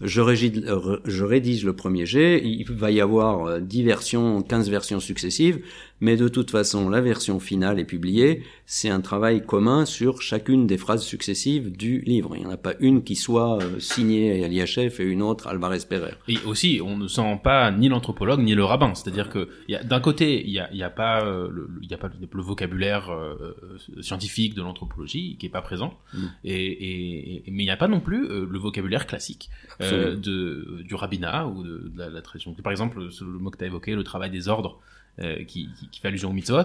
Je 0.01 0.21
rédige, 0.21 0.63
euh, 0.65 0.97
je 1.05 1.23
rédige 1.26 1.65
le 1.65 1.73
premier 1.73 2.05
jet. 2.05 2.41
Il 2.43 2.65
va 2.71 2.91
y 2.91 3.01
avoir 3.01 3.45
euh, 3.45 3.59
10 3.59 3.84
versions, 3.84 4.41
15 4.41 4.69
versions 4.69 4.99
successives, 4.99 5.61
mais 6.01 6.15
de 6.17 6.27
toute 6.27 6.51
façon 6.51 6.89
la 6.89 7.01
version 7.01 7.39
finale 7.39 7.80
est 7.80 7.85
publiée. 7.85 8.43
C'est 8.65 8.89
un 8.89 9.01
travail 9.01 9.45
commun 9.45 9.85
sur 9.85 10.21
chacune 10.21 10.67
des 10.67 10.77
phrases 10.77 11.03
successives 11.03 11.71
du 11.76 12.01
livre. 12.01 12.35
Il 12.35 12.41
n'y 12.41 12.45
en 12.45 12.51
a 12.51 12.57
pas 12.57 12.73
une 12.80 13.03
qui 13.03 13.15
soit 13.15 13.61
euh, 13.61 13.80
signée 13.80 14.41
Eliachev 14.41 15.01
et 15.01 15.05
une 15.05 15.21
autre 15.21 15.47
Alvarez 15.47 15.80
Pereira. 15.89 16.15
Et 16.27 16.38
aussi, 16.45 16.80
on 16.84 16.95
ne 16.97 17.07
sent 17.07 17.39
pas 17.43 17.71
ni 17.71 17.89
l'anthropologue 17.89 18.41
ni 18.41 18.53
le 18.55 18.63
rabbin. 18.63 18.93
C'est-à-dire 18.95 19.30
que 19.30 19.49
d'un 19.84 19.99
côté, 19.99 20.43
il 20.45 20.51
y 20.51 20.59
a, 20.59 20.69
il 20.71 20.77
y 20.77 20.84
a 20.84 20.89
pas 20.89 21.26
euh, 21.26 21.47
le, 21.51 21.67
le- 21.67 21.85
y 21.89 21.93
a 21.93 21.97
pas 21.97 22.09
le, 22.09 22.27
le 22.31 22.41
vocabulaire 22.43 23.09
euh, 23.09 23.55
scientifique 24.01 24.53
de 24.55 24.61
l'anthropologie 24.61 25.38
qui 25.39 25.45
est 25.47 25.49
pas 25.49 25.61
présent, 25.61 25.97
Mm. 26.13 26.17
et, 26.43 26.65
et, 26.65 27.47
et- 27.47 27.51
mais 27.51 27.63
il 27.63 27.65
n'y 27.65 27.71
a 27.71 27.77
pas 27.77 27.88
non 27.88 27.99
plus 27.99 28.27
le 28.27 28.57
vocabulaire 28.59 29.05
classique 29.07 29.49
de 29.80 30.81
du 30.84 30.95
rabbinat 30.95 31.47
ou 31.47 31.63
de, 31.63 31.89
de 31.93 31.97
la, 31.97 32.09
la 32.09 32.21
tradition. 32.21 32.53
Par 32.53 32.71
exemple, 32.71 33.11
ce- 33.11 33.23
le 33.23 33.39
mot 33.39 33.49
que 33.49 33.57
tu 33.57 33.63
as 33.63 33.67
évoqué, 33.67 33.95
le 33.95 34.03
travail 34.03 34.30
des 34.31 34.47
ordres, 34.47 34.80
euh, 35.21 35.43
qui, 35.45 35.69
qui, 35.79 35.87
qui 35.89 35.99
fait 35.99 36.07
allusion 36.07 36.29
au 36.29 36.33
mitzvot. 36.33 36.63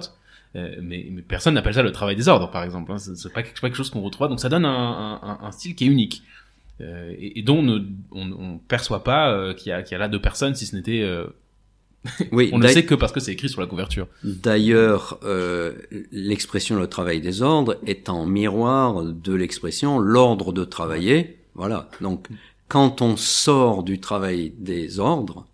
Euh, 0.56 0.76
mais, 0.81 1.06
mais 1.10 1.22
personne 1.22 1.55
n'appelle 1.55 1.74
ça 1.74 1.82
le 1.82 1.90
travail 1.90 2.14
des 2.14 2.28
ordres, 2.28 2.51
par 2.51 2.62
exemple. 2.62 2.93
Hein. 2.93 2.98
C'est 2.98 3.32
pas, 3.32 3.43
quelque 3.43 3.74
chose 3.74 3.90
qu'on 3.90 4.02
retrouve. 4.02 4.28
Donc 4.28 4.39
ça 4.40 4.48
donne 4.48 4.64
un, 4.64 5.20
un, 5.22 5.39
un- 5.43 5.51
style 5.52 5.74
qui 5.74 5.85
est 5.85 5.89
unique. 5.89 6.22
Euh, 6.81 7.12
et, 7.18 7.39
et 7.40 7.43
dont 7.43 7.59
on 7.59 7.62
ne 7.62 7.78
on, 8.12 8.32
on 8.32 8.59
perçoit 8.59 9.02
pas 9.05 9.31
euh, 9.32 9.55
qu'il 9.55 9.70
y, 9.70 9.72
a- 9.72 9.82
qu'il 9.82 9.93
y 9.93 9.94
a 9.97 9.98
là 9.98 10.09
deux 10.09 10.20
personnes, 10.20 10.55
si 10.55 10.66
ce 10.66 10.76
n'était... 10.76 11.02
euh, 11.02 11.26
Oui, 12.32 12.51
on 12.52 12.59
ne 12.59 12.68
sait 12.68 12.85
que 12.85 12.94
parce 12.94 13.12
que 13.12 13.18
c'est 13.20 13.32
écrit 13.32 13.48
sur 13.48 13.60
la 13.60 13.66
couverture. 13.66 14.06
D'ailleurs, 14.22 15.18
euh, 15.24 15.72
l'expression 16.12 16.76
le 16.76 16.86
travail 16.86 17.20
des 17.20 17.43
ordres 17.43 17.78
est 17.86 18.09
en 18.09 18.26
miroir 18.26 19.02
de 19.05 19.35
l'expression 19.35 19.98
l'ordre 19.98 20.52
de 20.52 20.64
travailler. 20.64 21.39
Voilà. 21.55 21.89
Donc, 22.01 22.28
quand 22.68 23.01
on 23.02 23.16
sort 23.16 23.82
du 23.82 24.01
travail 24.01 24.52
des 24.59 24.98
ordres, 25.01 25.47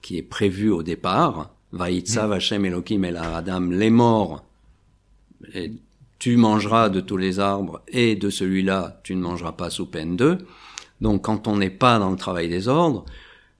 qui 0.00 0.18
est 0.18 0.22
prévu 0.22 0.70
au 0.70 0.82
départ, 0.82 1.54
Vaïtsa, 1.72 2.26
Vachem, 2.26 2.64
Elohim, 2.64 3.04
El 3.04 3.16
Adam, 3.16 3.70
les 3.70 3.90
morts, 3.90 4.44
et 5.54 5.72
tu 6.18 6.36
mangeras 6.36 6.88
de 6.88 7.00
tous 7.00 7.16
les 7.16 7.40
arbres, 7.40 7.82
et 7.88 8.14
de 8.14 8.30
celui-là, 8.30 9.00
tu 9.02 9.14
ne 9.16 9.22
mangeras 9.22 9.52
pas 9.52 9.70
sous 9.70 9.86
peine 9.86 10.16
d'eux. 10.16 10.38
Donc, 11.00 11.22
quand 11.22 11.48
on 11.48 11.56
n'est 11.56 11.70
pas 11.70 11.98
dans 11.98 12.10
le 12.10 12.16
travail 12.16 12.48
des 12.48 12.68
ordres, 12.68 13.04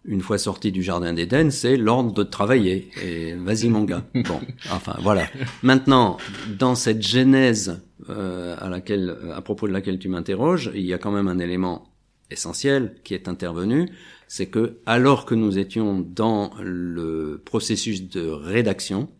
une 0.04 0.20
fois 0.20 0.38
sorti 0.38 0.72
du 0.72 0.82
jardin 0.82 1.12
d'Éden, 1.12 1.50
c'est 1.50 1.76
l'ordre 1.76 2.12
de 2.12 2.22
travailler. 2.22 2.90
Et 3.02 3.34
vas-y 3.34 3.68
mon 3.68 3.84
gars. 3.84 4.04
Bon, 4.14 4.40
enfin 4.70 4.96
voilà. 5.00 5.26
Maintenant, 5.62 6.18
dans 6.58 6.74
cette 6.74 7.02
genèse 7.02 7.80
euh, 8.10 8.56
à 8.58 8.68
laquelle, 8.68 9.16
à 9.34 9.40
propos 9.42 9.68
de 9.68 9.72
laquelle 9.72 9.98
tu 9.98 10.08
m'interroges, 10.08 10.70
il 10.74 10.82
y 10.82 10.92
a 10.92 10.98
quand 10.98 11.12
même 11.12 11.28
un 11.28 11.38
élément 11.38 11.88
essentiel 12.30 12.96
qui 13.04 13.14
est 13.14 13.28
intervenu, 13.28 13.88
c'est 14.32 14.46
que 14.46 14.78
alors 14.86 15.26
que 15.26 15.34
nous 15.34 15.58
étions 15.58 16.00
dans 16.00 16.54
le 16.58 17.42
processus 17.44 18.08
de 18.08 18.26
rédaction 18.30 19.10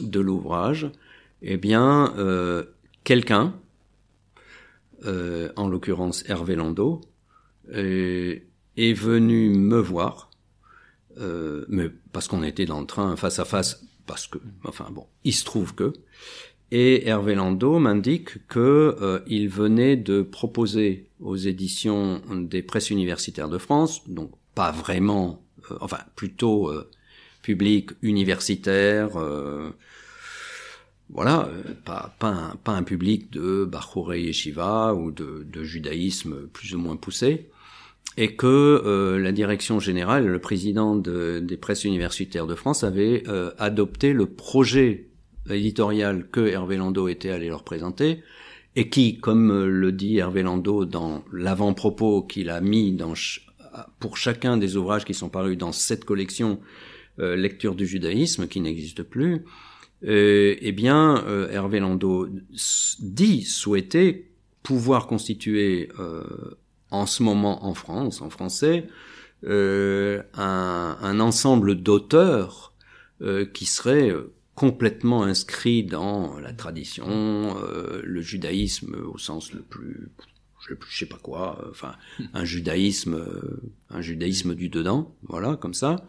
de 0.00 0.20
l'ouvrage, 0.20 0.92
eh 1.42 1.56
bien, 1.56 2.14
euh, 2.18 2.62
quelqu'un, 3.02 3.56
euh, 5.06 5.50
en 5.56 5.66
l'occurrence 5.66 6.22
Hervé 6.28 6.54
Landau, 6.54 7.00
euh, 7.74 8.38
est 8.76 8.92
venu 8.92 9.50
me 9.50 9.80
voir, 9.80 10.30
mais 11.68 11.90
parce 12.12 12.28
qu'on 12.28 12.44
était 12.44 12.64
dans 12.64 12.80
le 12.80 12.86
train 12.86 13.16
face 13.16 13.40
à 13.40 13.44
face, 13.44 13.84
parce 14.06 14.28
que, 14.28 14.38
enfin 14.62 14.86
bon, 14.92 15.06
il 15.24 15.34
se 15.34 15.44
trouve 15.44 15.74
que, 15.74 15.92
et 16.70 17.08
Hervé 17.08 17.34
Landau 17.34 17.80
m'indique 17.80 18.46
que 18.46 19.20
il 19.26 19.48
venait 19.48 19.96
de 19.96 20.22
proposer 20.22 21.07
aux 21.20 21.36
éditions 21.36 22.20
des 22.34 22.62
presses 22.62 22.90
universitaires 22.90 23.48
de 23.48 23.58
France, 23.58 24.08
donc 24.08 24.30
pas 24.54 24.70
vraiment, 24.70 25.42
euh, 25.70 25.76
enfin 25.80 25.98
plutôt 26.16 26.68
euh, 26.70 26.88
public 27.42 27.90
universitaire, 28.02 29.16
euh, 29.16 29.70
voilà, 31.10 31.48
euh, 31.48 31.74
pas, 31.84 32.14
pas, 32.18 32.28
un, 32.28 32.56
pas 32.62 32.72
un 32.72 32.82
public 32.82 33.30
de 33.32 33.64
Bachurei 33.64 34.22
Yeshiva 34.22 34.94
ou 34.94 35.10
de, 35.10 35.46
de 35.50 35.64
judaïsme 35.64 36.46
plus 36.52 36.74
ou 36.74 36.78
moins 36.78 36.96
poussé, 36.96 37.48
et 38.16 38.34
que 38.36 38.46
euh, 38.46 39.18
la 39.18 39.32
direction 39.32 39.80
générale, 39.80 40.26
le 40.26 40.38
président 40.38 40.96
de- 40.96 41.40
des 41.40 41.56
presses 41.56 41.84
universitaires 41.84 42.46
de 42.46 42.54
France 42.54 42.84
avait 42.84 43.22
euh, 43.28 43.50
adopté 43.58 44.12
le 44.12 44.26
projet 44.26 45.06
éditorial 45.48 46.28
que 46.30 46.46
Hervé 46.46 46.76
Landau 46.76 47.08
était 47.08 47.30
allé 47.30 47.48
leur 47.48 47.64
présenter, 47.64 48.22
et 48.78 48.88
qui, 48.88 49.18
comme 49.18 49.50
euh, 49.50 49.66
le 49.66 49.90
dit 49.90 50.18
Hervé 50.18 50.44
Landau 50.44 50.84
dans 50.84 51.24
l'avant-propos 51.32 52.22
qu'il 52.22 52.48
a 52.48 52.60
mis 52.60 52.96
pour 53.98 54.16
chacun 54.16 54.56
des 54.56 54.76
ouvrages 54.76 55.04
qui 55.04 55.14
sont 55.14 55.28
parus 55.28 55.58
dans 55.58 55.72
cette 55.72 56.04
collection 56.04 56.60
euh, 57.18 57.34
Lecture 57.34 57.74
du 57.74 57.88
judaïsme, 57.88 58.46
qui 58.46 58.60
n'existe 58.60 59.02
plus, 59.02 59.44
euh, 60.04 60.54
eh 60.60 60.70
bien, 60.70 61.24
Hervé 61.50 61.80
Landau 61.80 62.28
dit 63.00 63.42
souhaiter 63.42 64.30
pouvoir 64.62 65.08
constituer 65.08 65.88
en 66.90 67.06
ce 67.06 67.24
moment 67.24 67.66
en 67.66 67.74
France, 67.74 68.22
en 68.22 68.30
français, 68.30 68.86
un, 69.44 70.22
un 70.34 71.20
ensemble 71.20 71.82
d'auteurs 71.82 72.74
qui 73.52 73.66
seraient 73.66 74.12
complètement 74.58 75.22
inscrits 75.22 75.84
dans 75.84 76.38
la 76.40 76.52
tradition, 76.52 77.06
euh, 77.08 78.00
le 78.02 78.20
judaïsme 78.20 78.96
au 79.12 79.18
sens 79.18 79.52
le 79.52 79.60
plus 79.60 80.10
je, 80.68 80.74
sais 80.98 81.06
pas 81.06 81.20
quoi, 81.22 81.64
enfin 81.70 81.92
un 82.34 82.44
judaïsme, 82.44 83.24
un 83.90 84.00
judaïsme 84.02 84.54
du 84.54 84.68
dedans, 84.68 85.14
voilà, 85.22 85.56
comme 85.56 85.72
ça 85.72 86.04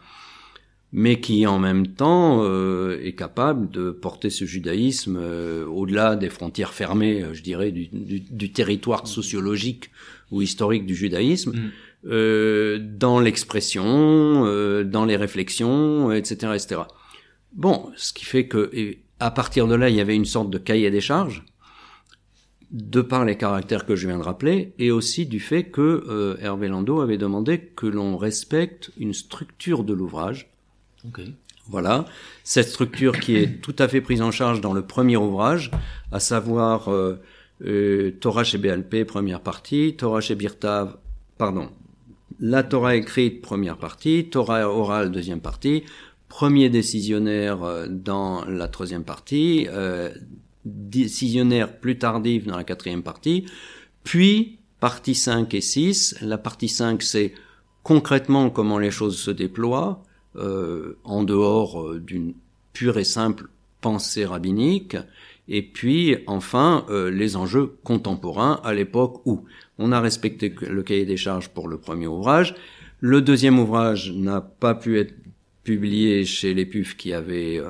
mais 0.91 1.19
qui 1.19 1.45
en 1.45 1.59
même 1.59 1.87
temps 1.87 2.43
euh, 2.43 2.99
est 3.03 3.13
capable 3.13 3.69
de 3.69 3.91
porter 3.91 4.29
ce 4.29 4.45
judaïsme 4.45 5.17
euh, 5.21 5.65
au-delà 5.65 6.15
des 6.15 6.29
frontières 6.29 6.73
fermées, 6.73 7.23
euh, 7.23 7.33
je 7.33 7.43
dirais, 7.43 7.71
du, 7.71 7.87
du, 7.87 8.19
du, 8.19 8.51
territoire 8.51 9.07
sociologique 9.07 9.91
ou 10.31 10.41
historique 10.41 10.85
du 10.85 10.95
judaïsme, 10.95 11.51
mm. 11.51 11.71
euh, 12.07 12.79
dans 12.79 13.19
l'expression, 13.19 14.45
euh, 14.45 14.83
dans 14.83 15.05
les 15.05 15.15
réflexions, 15.15 16.11
etc., 16.11 16.53
etc. 16.55 16.81
Bon, 17.53 17.91
ce 17.95 18.13
qui 18.13 18.25
fait 18.25 18.47
que 18.47 18.71
à 19.19 19.31
partir 19.31 19.67
de 19.67 19.75
là, 19.75 19.89
il 19.89 19.95
y 19.95 20.01
avait 20.01 20.15
une 20.15 20.25
sorte 20.25 20.49
de 20.49 20.57
cahier 20.57 20.91
des 20.91 21.01
charges, 21.01 21.43
de 22.71 23.01
par 23.01 23.25
les 23.25 23.37
caractères 23.37 23.85
que 23.85 23.95
je 23.95 24.07
viens 24.07 24.17
de 24.17 24.23
rappeler, 24.23 24.73
et 24.77 24.91
aussi 24.91 25.25
du 25.25 25.39
fait 25.39 25.65
que 25.65 26.37
Hervé 26.41 26.67
Landau 26.67 27.01
avait 27.01 27.17
demandé 27.17 27.59
que 27.59 27.87
l'on 27.87 28.15
respecte 28.17 28.91
une 28.97 29.13
structure 29.13 29.83
de 29.83 29.93
l'ouvrage. 29.93 30.49
Voilà, 31.69 32.05
cette 32.43 32.67
structure 32.67 33.19
qui 33.19 33.35
est 33.35 33.61
tout 33.61 33.75
à 33.77 33.87
fait 33.87 34.01
prise 34.01 34.23
en 34.23 34.31
charge 34.31 34.59
dans 34.59 34.73
le 34.73 34.81
premier 34.81 35.17
ouvrage, 35.17 35.69
à 36.11 36.19
savoir 36.19 36.87
euh, 36.89 37.21
euh, 37.63 38.11
Torah 38.19 38.43
chez 38.43 38.57
BLP, 38.57 39.05
première 39.05 39.41
partie, 39.41 39.95
Torah 39.95 40.19
chez 40.19 40.33
Birtav, 40.33 40.97
pardon, 41.37 41.69
la 42.39 42.63
Torah 42.63 42.95
écrite, 42.95 43.43
première 43.43 43.77
partie, 43.77 44.29
Torah 44.31 44.67
orale, 44.67 45.11
deuxième 45.11 45.41
partie, 45.41 45.83
premier 46.29 46.69
décisionnaire 46.69 47.63
euh, 47.63 47.87
dans 47.89 48.45
la 48.45 48.67
troisième 48.69 49.03
partie, 49.03 49.67
euh, 49.69 50.09
décisionnaire 50.65 51.79
plus 51.79 51.97
tardif 51.97 52.45
dans 52.45 52.57
la 52.57 52.63
quatrième 52.63 53.03
partie, 53.03 53.45
puis 54.03 54.59
partie 54.79 55.15
5 55.15 55.53
et 55.53 55.61
6. 55.61 56.17
La 56.21 56.37
partie 56.37 56.69
5, 56.69 57.01
c'est 57.01 57.33
concrètement 57.83 58.49
comment 58.49 58.79
les 58.79 58.91
choses 58.91 59.17
se 59.17 59.31
déploient, 59.31 60.03
euh, 60.35 60.97
en 61.03 61.23
dehors 61.23 61.81
euh, 61.81 61.99
d'une 61.99 62.33
pure 62.73 62.97
et 62.97 63.03
simple 63.03 63.49
pensée 63.81 64.25
rabbinique, 64.25 64.97
et 65.47 65.63
puis 65.63 66.17
enfin 66.27 66.85
euh, 66.89 67.09
les 67.09 67.35
enjeux 67.35 67.77
contemporains 67.83 68.59
à 68.63 68.73
l'époque 68.73 69.21
où 69.25 69.45
on 69.79 69.91
a 69.91 69.99
respecté 69.99 70.53
le 70.61 70.83
cahier 70.83 71.05
des 71.05 71.17
charges 71.17 71.49
pour 71.49 71.67
le 71.67 71.77
premier 71.77 72.07
ouvrage, 72.07 72.55
le 72.99 73.21
deuxième 73.21 73.57
ouvrage 73.57 74.11
n'a 74.11 74.41
pas 74.41 74.75
pu 74.75 74.99
être 74.99 75.13
publié 75.71 76.25
chez 76.25 76.53
les 76.53 76.65
PUF 76.65 76.97
qui 76.97 77.13
avaient 77.13 77.61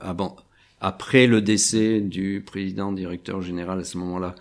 avant, 0.00 0.36
après 0.80 1.26
le 1.26 1.40
décès 1.40 2.00
du 2.00 2.42
président 2.44 2.92
directeur 2.92 3.40
général 3.40 3.80
à 3.80 3.84
ce 3.84 3.98
moment-là 3.98 4.34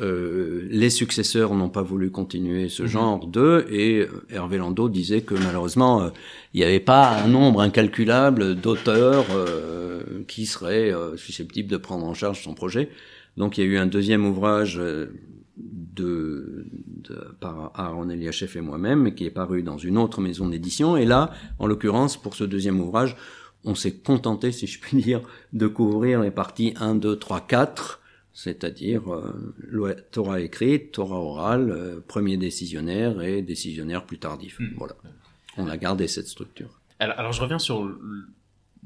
euh, 0.00 0.66
les 0.70 0.90
successeurs 0.90 1.54
n'ont 1.54 1.70
pas 1.70 1.82
voulu 1.82 2.10
continuer 2.10 2.68
ce 2.68 2.82
mhm. 2.82 2.88
genre 2.88 3.26
de, 3.26 3.66
et 3.70 4.06
Hervé 4.30 4.58
Landau 4.58 4.90
disait 4.90 5.22
que 5.22 5.34
malheureusement, 5.34 6.02
euh, 6.02 6.10
il 6.52 6.60
n'y 6.60 6.66
avait 6.66 6.80
pas 6.80 7.22
un 7.22 7.28
nombre 7.28 7.62
incalculable 7.62 8.54
d'auteurs 8.54 9.24
euh, 9.30 10.24
qui 10.28 10.44
seraient 10.44 10.92
susceptibles 11.16 11.70
de 11.70 11.78
prendre 11.78 12.04
en 12.04 12.12
charge 12.12 12.42
son 12.42 12.52
projet. 12.52 12.90
Donc 13.38 13.56
il 13.56 13.64
y 13.64 13.66
a 13.66 13.70
eu 13.70 13.78
un 13.78 13.86
deuxième 13.86 14.26
ouvrage 14.26 14.80
de, 15.58 16.66
de, 16.86 17.36
par 17.40 17.72
Aaron 17.74 18.08
Eliachef 18.08 18.56
et 18.56 18.60
moi-même, 18.60 19.14
qui 19.14 19.26
est 19.26 19.30
paru 19.30 19.62
dans 19.62 19.78
une 19.78 19.98
autre 19.98 20.20
maison 20.20 20.48
d'édition. 20.48 20.96
Et 20.96 21.04
là, 21.04 21.32
en 21.58 21.66
l'occurrence, 21.66 22.16
pour 22.16 22.34
ce 22.34 22.44
deuxième 22.44 22.80
ouvrage, 22.80 23.16
on 23.64 23.74
s'est 23.74 23.96
contenté, 23.96 24.52
si 24.52 24.66
je 24.66 24.80
puis 24.80 25.02
dire, 25.02 25.20
de 25.52 25.66
couvrir 25.66 26.20
les 26.20 26.30
parties 26.30 26.74
1, 26.80 26.94
2, 26.94 27.16
3, 27.16 27.40
4, 27.42 28.00
c'est-à-dire 28.32 29.12
euh, 29.12 29.94
Torah 30.12 30.40
écrite, 30.40 30.92
Torah 30.92 31.18
orale, 31.18 31.70
euh, 31.70 32.00
premier 32.06 32.36
décisionnaire 32.36 33.20
et 33.22 33.42
décisionnaire 33.42 34.04
plus 34.04 34.18
tardif. 34.18 34.60
Hmm. 34.60 34.74
Voilà. 34.76 34.94
On 35.56 35.68
a 35.68 35.76
gardé 35.76 36.06
cette 36.06 36.28
structure. 36.28 36.80
Alors, 37.00 37.32
je 37.32 37.40
reviens 37.40 37.58
sur 37.58 37.88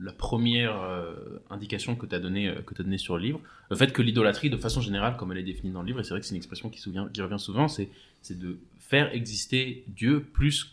la 0.00 0.12
première 0.12 0.80
euh, 0.82 1.14
indication 1.50 1.96
que 1.96 2.06
tu 2.06 2.14
as 2.14 2.18
donnée 2.18 2.54
que 2.66 2.74
as 2.74 2.84
donné 2.84 2.98
sur 2.98 3.16
le 3.16 3.22
livre, 3.22 3.40
le 3.70 3.76
fait 3.76 3.92
que 3.92 4.02
l'idolâtrie, 4.02 4.50
de 4.50 4.56
façon 4.56 4.80
générale, 4.80 5.16
comme 5.16 5.32
elle 5.32 5.38
est 5.38 5.42
définie 5.42 5.72
dans 5.72 5.82
le 5.82 5.86
livre, 5.86 6.00
et 6.00 6.04
c'est 6.04 6.10
vrai 6.10 6.20
que 6.20 6.26
c'est 6.26 6.34
une 6.34 6.38
expression 6.38 6.70
qui, 6.70 6.80
souvient, 6.80 7.08
qui 7.08 7.20
revient 7.22 7.38
souvent, 7.38 7.68
c'est 7.68 7.88
de 8.30 8.58
faire 8.78 9.12
exister 9.14 9.84
Dieu 9.88 10.22
plus 10.22 10.72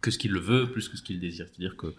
que 0.00 0.10
ce 0.10 0.18
qu'il 0.18 0.30
le 0.30 0.40
veut, 0.40 0.70
plus 0.70 0.88
que 0.88 0.96
ce 0.96 1.02
qu'il 1.02 1.18
désire. 1.18 1.46
C'est-à-dire 1.48 1.76
que, 1.76 1.94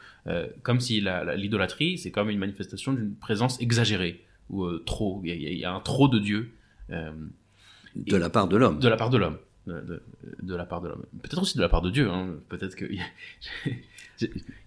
comme 0.63 0.79
si 0.79 1.03
l'idolâtrie, 1.35 1.97
c'est 1.97 2.11
comme 2.11 2.29
une 2.29 2.39
manifestation 2.39 2.93
d'une 2.93 3.15
présence 3.15 3.61
exagérée 3.61 4.23
ou 4.49 4.65
euh, 4.65 4.83
trop. 4.85 5.21
Il 5.23 5.41
y, 5.41 5.65
a 5.65 5.73
un 5.73 5.79
trop 5.79 6.07
de 6.07 6.19
Dieu. 6.19 6.51
Euh, 6.89 7.11
de 7.95 8.17
la 8.17 8.29
part 8.29 8.47
de 8.47 8.57
l'homme. 8.57 8.79
De 8.79 8.87
la 8.87 8.97
part 8.97 9.09
de 9.09 9.17
l'homme. 9.17 9.37
De, 9.67 10.55
la 10.55 10.65
part 10.65 10.81
de 10.81 10.87
l'homme. 10.87 11.05
Peut-être 11.21 11.41
aussi 11.41 11.57
de 11.57 11.61
la 11.61 11.69
part 11.69 11.81
de 11.81 11.91
Dieu. 11.91 12.09
Hein. 12.09 12.37
Peut-être 12.49 12.75
que 12.75 12.85
il 12.85 12.99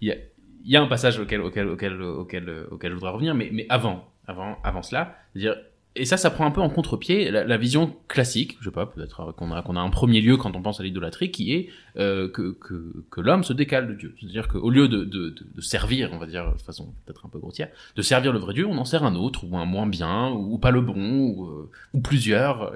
y 0.01 0.11
a, 0.11 0.15
y 0.71 0.77
a 0.77 0.81
un 0.81 0.87
passage 0.87 1.19
auquel, 1.19 1.41
auquel, 1.41 1.67
auquel, 1.67 2.01
auquel, 2.01 2.65
auquel 2.71 2.91
je 2.91 2.95
voudrais 2.95 3.11
revenir, 3.11 3.35
mais, 3.35 3.49
mais 3.51 3.65
avant, 3.69 4.07
avant, 4.27 4.57
avant 4.63 4.81
cela, 4.81 5.15
dire 5.35 5.55
et 5.95 6.05
ça, 6.05 6.17
ça 6.17 6.31
prend 6.31 6.45
un 6.45 6.51
peu 6.51 6.61
en 6.61 6.69
contre-pied 6.69 7.29
la, 7.29 7.57
vision 7.57 7.95
classique, 8.07 8.57
je 8.59 8.65
sais 8.65 8.73
pas, 8.73 8.87
peut-être 8.87 9.31
qu'on 9.33 9.51
a, 9.51 9.61
qu'on 9.61 9.75
a 9.75 9.79
un 9.79 9.91
premier 9.91 10.21
lieu 10.21 10.37
quand 10.37 10.55
on 10.55 10.61
pense 10.61 10.79
à 10.79 10.83
l'idolâtrie, 10.83 11.29
qui 11.29 11.53
est 11.53 11.69
euh, 11.97 12.27
que, 12.27 12.53
que, 12.53 13.05
que 13.11 13.21
l'homme 13.21 13.43
se 13.43 13.53
décale 13.53 13.87
de 13.87 13.93
Dieu. 13.93 14.15
C'est-à-dire 14.19 14.47
qu'au 14.47 14.71
lieu 14.71 14.87
de, 14.87 15.03
de, 15.03 15.29
de, 15.29 15.61
servir, 15.61 16.09
on 16.11 16.17
va 16.17 16.25
dire 16.25 16.51
de 16.51 16.61
façon 16.61 16.95
peut-être 17.05 17.27
un 17.27 17.29
peu 17.29 17.37
grossière, 17.37 17.69
de 17.95 18.01
servir 18.01 18.33
le 18.33 18.39
vrai 18.39 18.55
Dieu, 18.55 18.65
on 18.65 18.77
en 18.79 18.85
sert 18.85 19.03
un 19.03 19.13
autre, 19.13 19.43
ou 19.45 19.55
un 19.55 19.65
moins 19.65 19.85
bien, 19.85 20.31
ou, 20.31 20.57
pas 20.57 20.71
le 20.71 20.81
bon, 20.81 21.27
ou, 21.27 21.45
euh, 21.45 21.69
ou 21.93 22.01
plusieurs. 22.01 22.73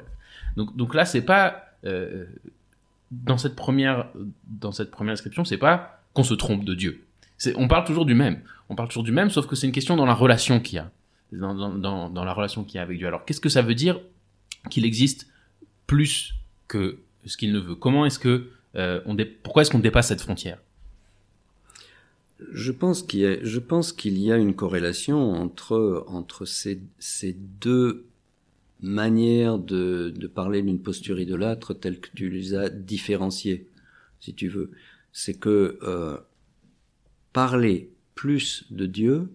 Donc, 0.55 0.75
donc 0.77 0.93
là, 0.93 1.05
c'est 1.05 1.23
pas... 1.23 1.63
Euh, 1.85 2.25
dans 3.09 3.37
cette 3.37 3.55
première 3.55 4.09
dans 4.47 4.73
cette 4.73 4.91
première 4.91 5.13
description, 5.13 5.45
c'est 5.45 5.57
pas 5.57 6.01
qu'on 6.13 6.23
se 6.23 6.33
trompe 6.33 6.65
de 6.65 6.73
Dieu. 6.73 7.06
On 7.55 7.67
parle 7.67 7.85
toujours 7.85 8.05
du 8.05 8.15
même. 8.15 8.41
On 8.69 8.75
parle 8.75 8.89
toujours 8.89 9.03
du 9.03 9.11
même, 9.11 9.29
sauf 9.29 9.47
que 9.47 9.55
c'est 9.55 9.67
une 9.67 9.73
question 9.73 9.95
dans 9.95 10.05
la 10.05 10.13
relation 10.13 10.59
qu'il 10.59 10.75
y 10.75 10.79
a 10.79 10.91
dans, 11.31 12.23
la 12.23 12.33
relation 12.33 12.63
qu'il 12.63 12.75
y 12.75 12.79
a 12.79 12.83
avec 12.83 12.97
Dieu. 12.97 13.07
Alors, 13.07 13.25
qu'est-ce 13.25 13.41
que 13.41 13.49
ça 13.49 13.61
veut 13.61 13.75
dire 13.75 13.99
qu'il 14.69 14.85
existe 14.85 15.27
plus 15.85 16.35
que 16.67 16.99
ce 17.25 17.37
qu'il 17.37 17.51
ne 17.51 17.59
veut? 17.59 17.75
Comment 17.75 18.05
est-ce 18.05 18.19
que 18.19 18.49
euh, 18.75 19.01
on 19.05 19.17
pourquoi 19.43 19.61
est-ce 19.61 19.71
qu'on 19.71 19.79
dépasse 19.79 20.07
cette 20.07 20.21
frontière? 20.21 20.59
Je 22.51 22.71
pense 22.71 23.01
qu'il 23.01 24.17
y 24.19 24.31
a, 24.31 24.37
une 24.37 24.53
corrélation 24.53 25.33
entre 25.41 26.45
ces 26.45 27.33
deux 27.33 28.05
manières 28.79 29.57
de, 29.57 30.13
de 30.15 30.27
parler 30.27 30.61
d'une 30.61 30.79
posture 30.79 31.19
idolâtre 31.19 31.73
telle 31.73 31.99
que 31.99 32.09
tu 32.13 32.29
les 32.29 32.53
as 32.53 32.69
différenciées, 32.69 33.67
si 34.19 34.35
tu 34.35 34.49
veux. 34.49 34.69
C'est 35.11 35.33
que 35.33 35.79
euh, 35.81 36.17
parler 37.37 37.91
plus 38.15 38.65
de 38.71 38.87
Dieu, 38.87 39.31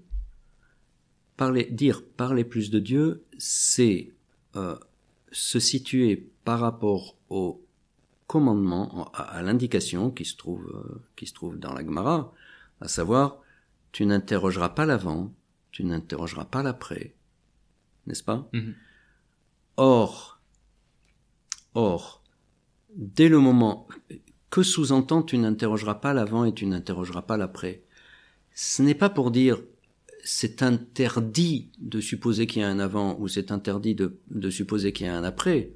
parler, 1.36 1.66
dire 1.70 2.02
parler 2.04 2.42
plus 2.42 2.68
de 2.68 2.80
Dieu, 2.80 3.22
c'est 3.38 4.10
euh, 4.56 4.76
se 5.30 5.60
situer 5.60 6.28
par 6.42 6.58
rapport 6.58 7.14
au 7.30 7.64
commandement, 8.26 9.08
à, 9.14 9.40
l'indication 9.42 10.10
qui 10.10 10.24
se 10.24 10.36
trouve 10.36 10.66
euh, 10.74 11.00
qui 11.14 11.28
se 11.28 11.32
trouve 11.32 11.60
dans 11.60 11.72
la 11.72 11.84
Gemara, 11.84 12.34
à 12.80 12.88
savoir 12.88 13.36
tu 13.92 14.04
n'interrogeras 14.04 14.70
pas 14.70 14.84
l'avant, 14.84 15.32
tu 15.70 15.84
n'interrogeras 15.84 16.46
pas 16.46 16.64
l'après, 16.64 17.14
n'est-ce 18.08 18.24
pas? 18.24 18.48
Mm-hmm. 18.52 18.74
Or, 19.76 20.40
or, 21.74 22.20
dès 22.96 23.28
le 23.28 23.38
moment 23.38 23.86
que 24.50 24.64
sous-entend 24.64 25.22
tu 25.22 25.38
n'interrogeras 25.38 25.94
pas 25.94 26.12
l'avant 26.12 26.44
et 26.44 26.52
tu 26.52 26.66
n'interrogeras 26.66 27.22
pas 27.22 27.36
l'après, 27.36 27.84
ce 28.54 28.82
n'est 28.82 28.94
pas 28.94 29.10
pour 29.10 29.30
dire 29.30 29.58
c'est 30.24 30.62
interdit 30.62 31.70
de 31.78 32.00
supposer 32.00 32.46
qu'il 32.46 32.62
y 32.62 32.64
a 32.64 32.68
un 32.68 32.78
avant 32.78 33.16
ou 33.18 33.26
c'est 33.26 33.50
interdit 33.50 33.94
de, 33.94 34.18
de 34.30 34.50
supposer 34.50 34.92
qu'il 34.92 35.06
y 35.06 35.08
a 35.08 35.16
un 35.16 35.24
après, 35.24 35.72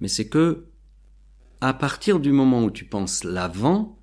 mais 0.00 0.08
c'est 0.08 0.28
que 0.28 0.66
à 1.60 1.74
partir 1.74 2.20
du 2.20 2.32
moment 2.32 2.64
où 2.64 2.70
tu 2.70 2.84
penses 2.84 3.24
l'avant, 3.24 3.98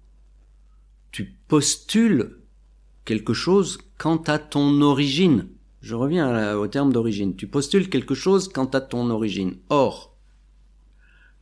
tu 1.11 1.35
postules 1.47 2.37
quelque 3.05 3.33
chose 3.33 3.79
quant 3.97 4.21
à 4.27 4.37
ton 4.37 4.81
origine. 4.81 5.47
Je 5.81 5.95
reviens 5.95 6.55
au 6.55 6.67
terme 6.67 6.91
d'origine. 6.91 7.35
Tu 7.35 7.47
postules 7.47 7.89
quelque 7.89 8.13
chose 8.13 8.49
quant 8.49 8.65
à 8.65 8.81
ton 8.81 9.09
origine. 9.09 9.55
Or, 9.69 10.15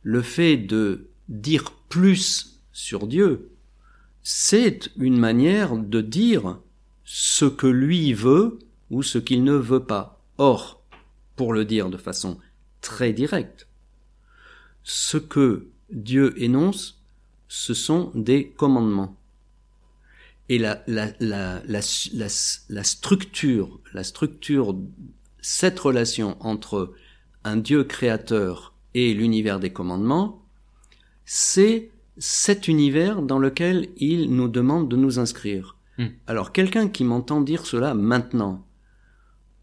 le 0.02 0.22
fait 0.22 0.56
de 0.56 1.10
dire 1.28 1.72
plus 1.88 2.60
sur 2.72 3.06
Dieu, 3.06 3.50
c'est 4.22 4.90
une 4.96 5.18
manière 5.18 5.76
de 5.76 6.00
dire 6.00 6.60
ce 7.06 7.44
que 7.44 7.68
lui 7.68 8.12
veut 8.12 8.58
ou 8.90 9.02
ce 9.02 9.18
qu'il 9.18 9.44
ne 9.44 9.54
veut 9.54 9.84
pas. 9.84 10.20
Or, 10.36 10.82
pour 11.36 11.54
le 11.54 11.64
dire 11.64 11.88
de 11.88 11.96
façon 11.96 12.38
très 12.82 13.12
directe, 13.12 13.68
ce 14.82 15.16
que 15.16 15.68
Dieu 15.90 16.34
énonce, 16.42 17.00
ce 17.48 17.74
sont 17.74 18.10
des 18.14 18.50
commandements. 18.50 19.16
Et 20.48 20.58
la, 20.58 20.82
la, 20.86 21.12
la, 21.20 21.62
la, 21.64 22.84
structure, 22.84 23.80
la 23.92 24.04
structure, 24.04 24.76
cette 25.40 25.78
relation 25.78 26.36
entre 26.40 26.92
un 27.44 27.56
Dieu 27.56 27.84
créateur 27.84 28.74
et 28.94 29.14
l'univers 29.14 29.60
des 29.60 29.72
commandements, 29.72 30.44
c'est 31.24 31.90
cet 32.18 32.66
univers 32.68 33.22
dans 33.22 33.38
lequel 33.38 33.90
il 33.96 34.34
nous 34.34 34.48
demande 34.48 34.88
de 34.88 34.96
nous 34.96 35.18
inscrire. 35.18 35.75
Hmm. 35.98 36.06
Alors 36.26 36.52
quelqu'un 36.52 36.88
qui 36.88 37.04
m'entend 37.04 37.40
dire 37.40 37.66
cela 37.66 37.94
maintenant, 37.94 38.66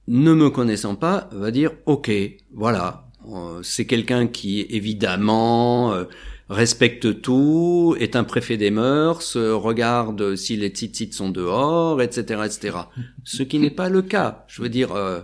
ne 0.07 0.34
me 0.34 0.49
connaissant 0.49 0.95
pas, 0.95 1.30
va 1.31 1.51
dire 1.51 1.72
OK, 1.85 2.11
voilà, 2.53 3.07
euh, 3.30 3.61
c'est 3.64 3.85
quelqu'un 3.85 4.27
qui 4.27 4.61
évidemment 4.69 5.93
euh, 5.93 6.05
respecte 6.49 7.22
tout, 7.22 7.95
est 7.99 8.15
un 8.15 8.23
préfet 8.23 8.57
des 8.57 8.72
mœurs, 8.72 9.38
euh, 9.38 9.55
regarde 9.55 10.35
si 10.35 10.57
les 10.57 10.68
tzitzit 10.69 11.14
sont 11.14 11.30
dehors, 11.30 12.01
etc., 12.01 12.41
etc. 12.45 12.77
Ce 13.23 13.43
qui 13.43 13.60
n'est 13.60 13.69
pas 13.72 13.89
le 13.89 14.01
cas. 14.01 14.43
Je 14.47 14.61
veux 14.61 14.69
dire, 14.69 14.91
euh, 14.93 15.22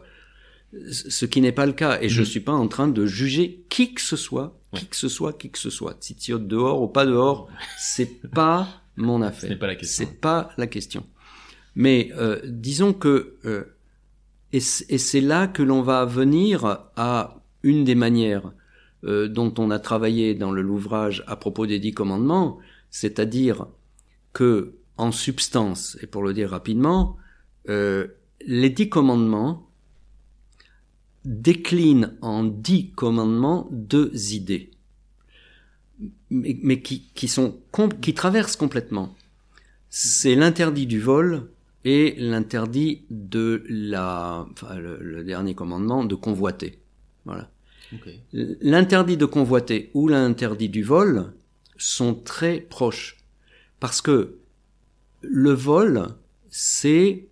ce 0.91 1.25
qui 1.25 1.41
n'est 1.41 1.51
pas 1.51 1.65
le 1.65 1.73
cas. 1.73 1.99
Et 2.01 2.07
je 2.09 2.21
Mhm. 2.21 2.25
suis 2.25 2.39
pas 2.39 2.53
en 2.53 2.67
train 2.67 2.87
de 2.87 3.05
juger 3.05 3.65
qui 3.69 3.93
que 3.93 4.01
ce 4.01 4.15
soit, 4.15 4.59
qui 4.73 4.85
que 4.87 4.95
ce 4.95 5.09
soit, 5.09 5.33
qui 5.33 5.49
que 5.49 5.59
ce 5.59 5.69
soit. 5.69 5.93
Tzitzit 5.99 6.33
dehors 6.47 6.81
ou 6.81 6.87
pas 6.87 7.05
dehors, 7.05 7.49
c'est 7.77 8.21
pas 8.31 8.78
mon 8.99 9.21
affaire. 9.21 9.49
n'est 9.49 9.55
pas 9.55 9.67
la 9.67 9.75
question. 9.75 10.05
C'est 10.05 10.19
pas 10.19 10.51
la 10.57 10.67
question. 10.67 11.05
Mais 11.75 12.11
euh, 12.15 12.39
disons 12.45 12.93
que 12.93 13.37
euh, 13.45 13.63
et 14.51 14.59
c'est 14.59 15.21
là 15.21 15.47
que 15.47 15.61
l'on 15.61 15.81
va 15.81 16.05
venir 16.05 16.65
à 16.95 17.43
une 17.61 17.83
des 17.83 17.95
manières 17.95 18.51
euh, 19.03 19.27
dont 19.27 19.53
on 19.57 19.69
a 19.69 19.79
travaillé 19.79 20.33
dans 20.33 20.51
le 20.51 20.61
l'ouvrage 20.61 21.23
à 21.27 21.35
propos 21.35 21.67
des 21.67 21.79
dix 21.79 21.93
commandements, 21.93 22.57
c'est-à-dire 22.89 23.67
que 24.33 24.75
en 24.97 25.11
substance, 25.11 25.97
et 26.01 26.07
pour 26.07 26.23
le 26.23 26.33
dire 26.33 26.49
rapidement, 26.49 27.15
euh, 27.69 28.07
les 28.45 28.69
dix 28.69 28.89
commandements 28.89 29.69
déclinent 31.25 32.17
en 32.21 32.43
dix 32.43 32.91
commandements 32.91 33.69
deux 33.71 34.33
idées, 34.33 34.71
mais, 36.29 36.57
mais 36.61 36.81
qui, 36.81 37.09
qui 37.13 37.27
sont 37.27 37.57
qui 38.01 38.13
traversent 38.13 38.55
complètement. 38.55 39.15
C'est 39.89 40.35
l'interdit 40.35 40.87
du 40.87 40.99
vol 40.99 41.49
et 41.85 42.15
l'interdit 42.17 43.03
de 43.09 43.63
la, 43.69 44.45
enfin, 44.51 44.75
le, 44.75 44.97
le 45.01 45.23
dernier 45.23 45.55
commandement 45.55 46.03
de 46.03 46.15
convoiter. 46.15 46.79
Voilà. 47.25 47.49
L'interdit 48.33 49.17
de 49.17 49.25
convoiter 49.25 49.89
ou 49.93 50.07
l'interdit 50.07 50.69
du 50.69 50.83
vol 50.83 51.33
sont 51.77 52.13
très 52.13 52.59
proches. 52.59 53.17
Parce 53.79 54.01
que 54.01 54.37
le 55.21 55.51
vol, 55.51 56.07
c'est, 56.49 57.27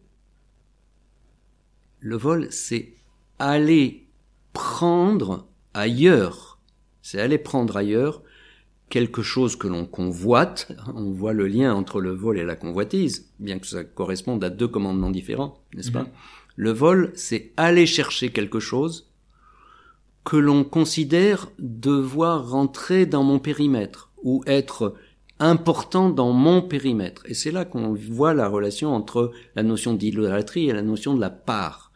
le 1.99 2.17
vol, 2.17 2.47
c'est 2.51 2.93
aller 3.37 4.05
prendre 4.53 5.47
ailleurs. 5.73 6.59
C'est 7.01 7.19
aller 7.21 7.37
prendre 7.37 7.77
ailleurs 7.77 8.23
quelque 8.97 9.21
chose 9.21 9.55
que 9.55 9.67
l'on 9.67 9.85
convoite. 9.85 10.71
On 10.95 11.11
voit 11.11 11.33
le 11.33 11.45
lien 11.45 11.71
entre 11.71 12.01
le 12.01 12.09
vol 12.09 12.39
et 12.39 12.43
la 12.43 12.55
convoitise, 12.55 13.29
bien 13.37 13.59
que 13.59 13.67
ça 13.67 13.83
corresponde 13.83 14.43
à 14.43 14.49
deux 14.49 14.67
commandements 14.67 15.11
différents, 15.11 15.59
n'est-ce 15.75 15.91
pas? 15.91 16.05
Mhm. 16.05 16.09
Le 16.55 16.71
vol, 16.71 17.11
c'est 17.13 17.51
aller 17.57 17.85
chercher 17.85 18.31
quelque 18.31 18.59
chose 18.59 19.07
que 20.25 20.35
l'on 20.35 20.63
considère 20.63 21.51
devoir 21.59 22.49
rentrer 22.49 23.05
dans 23.05 23.21
mon 23.21 23.37
périmètre 23.37 24.09
ou 24.23 24.43
être 24.47 24.95
important 25.37 26.09
dans 26.09 26.31
mon 26.31 26.63
périmètre. 26.63 27.21
Et 27.27 27.35
c'est 27.35 27.51
là 27.51 27.65
qu'on 27.65 27.93
voit 27.93 28.33
la 28.33 28.47
relation 28.47 28.95
entre 28.95 29.31
la 29.55 29.61
notion 29.61 29.93
d'idolâtrie 29.93 30.69
et 30.69 30.73
la 30.73 30.81
notion 30.81 31.13
de 31.13 31.21
la 31.21 31.29
part. 31.29 31.91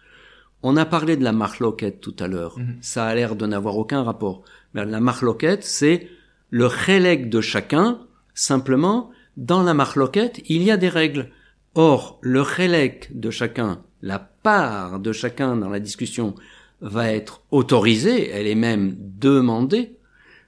On 0.62 0.78
a 0.78 0.86
parlé 0.86 1.18
de 1.18 1.24
la 1.24 1.32
marloquette 1.32 2.00
tout 2.00 2.16
à 2.20 2.28
l'heure. 2.28 2.60
Mhm. 2.60 2.78
Ça 2.82 3.08
a 3.08 3.16
l'air 3.16 3.36
de 3.36 3.48
n'avoir 3.48 3.76
aucun 3.76 4.04
rapport. 4.04 4.44
Mais 4.76 4.86
la 4.86 5.00
marloquette, 5.00 5.64
c'est 5.64 6.08
le 6.52 6.68
relègue 6.68 7.30
de 7.30 7.42
chacun. 7.42 8.02
Simplement, 8.36 9.10
dans 9.38 9.64
la 9.64 9.74
marloquette, 9.74 10.42
il 10.48 10.62
y 10.62 10.70
a 10.70 10.78
des 10.78 10.90
règles. 10.90 11.32
Or, 11.74 12.20
le 12.22 12.42
relègue 12.42 13.08
de 13.12 13.32
chacun, 13.32 13.82
la 14.02 14.20
part 14.20 15.00
de 15.00 15.12
chacun 15.12 15.56
dans 15.56 15.70
la 15.70 15.80
discussion 15.80 16.36
va 16.82 17.12
être 17.12 17.42
autorisée, 17.52 18.30
elle 18.30 18.48
est 18.48 18.56
même 18.56 18.96
demandée, 18.98 19.98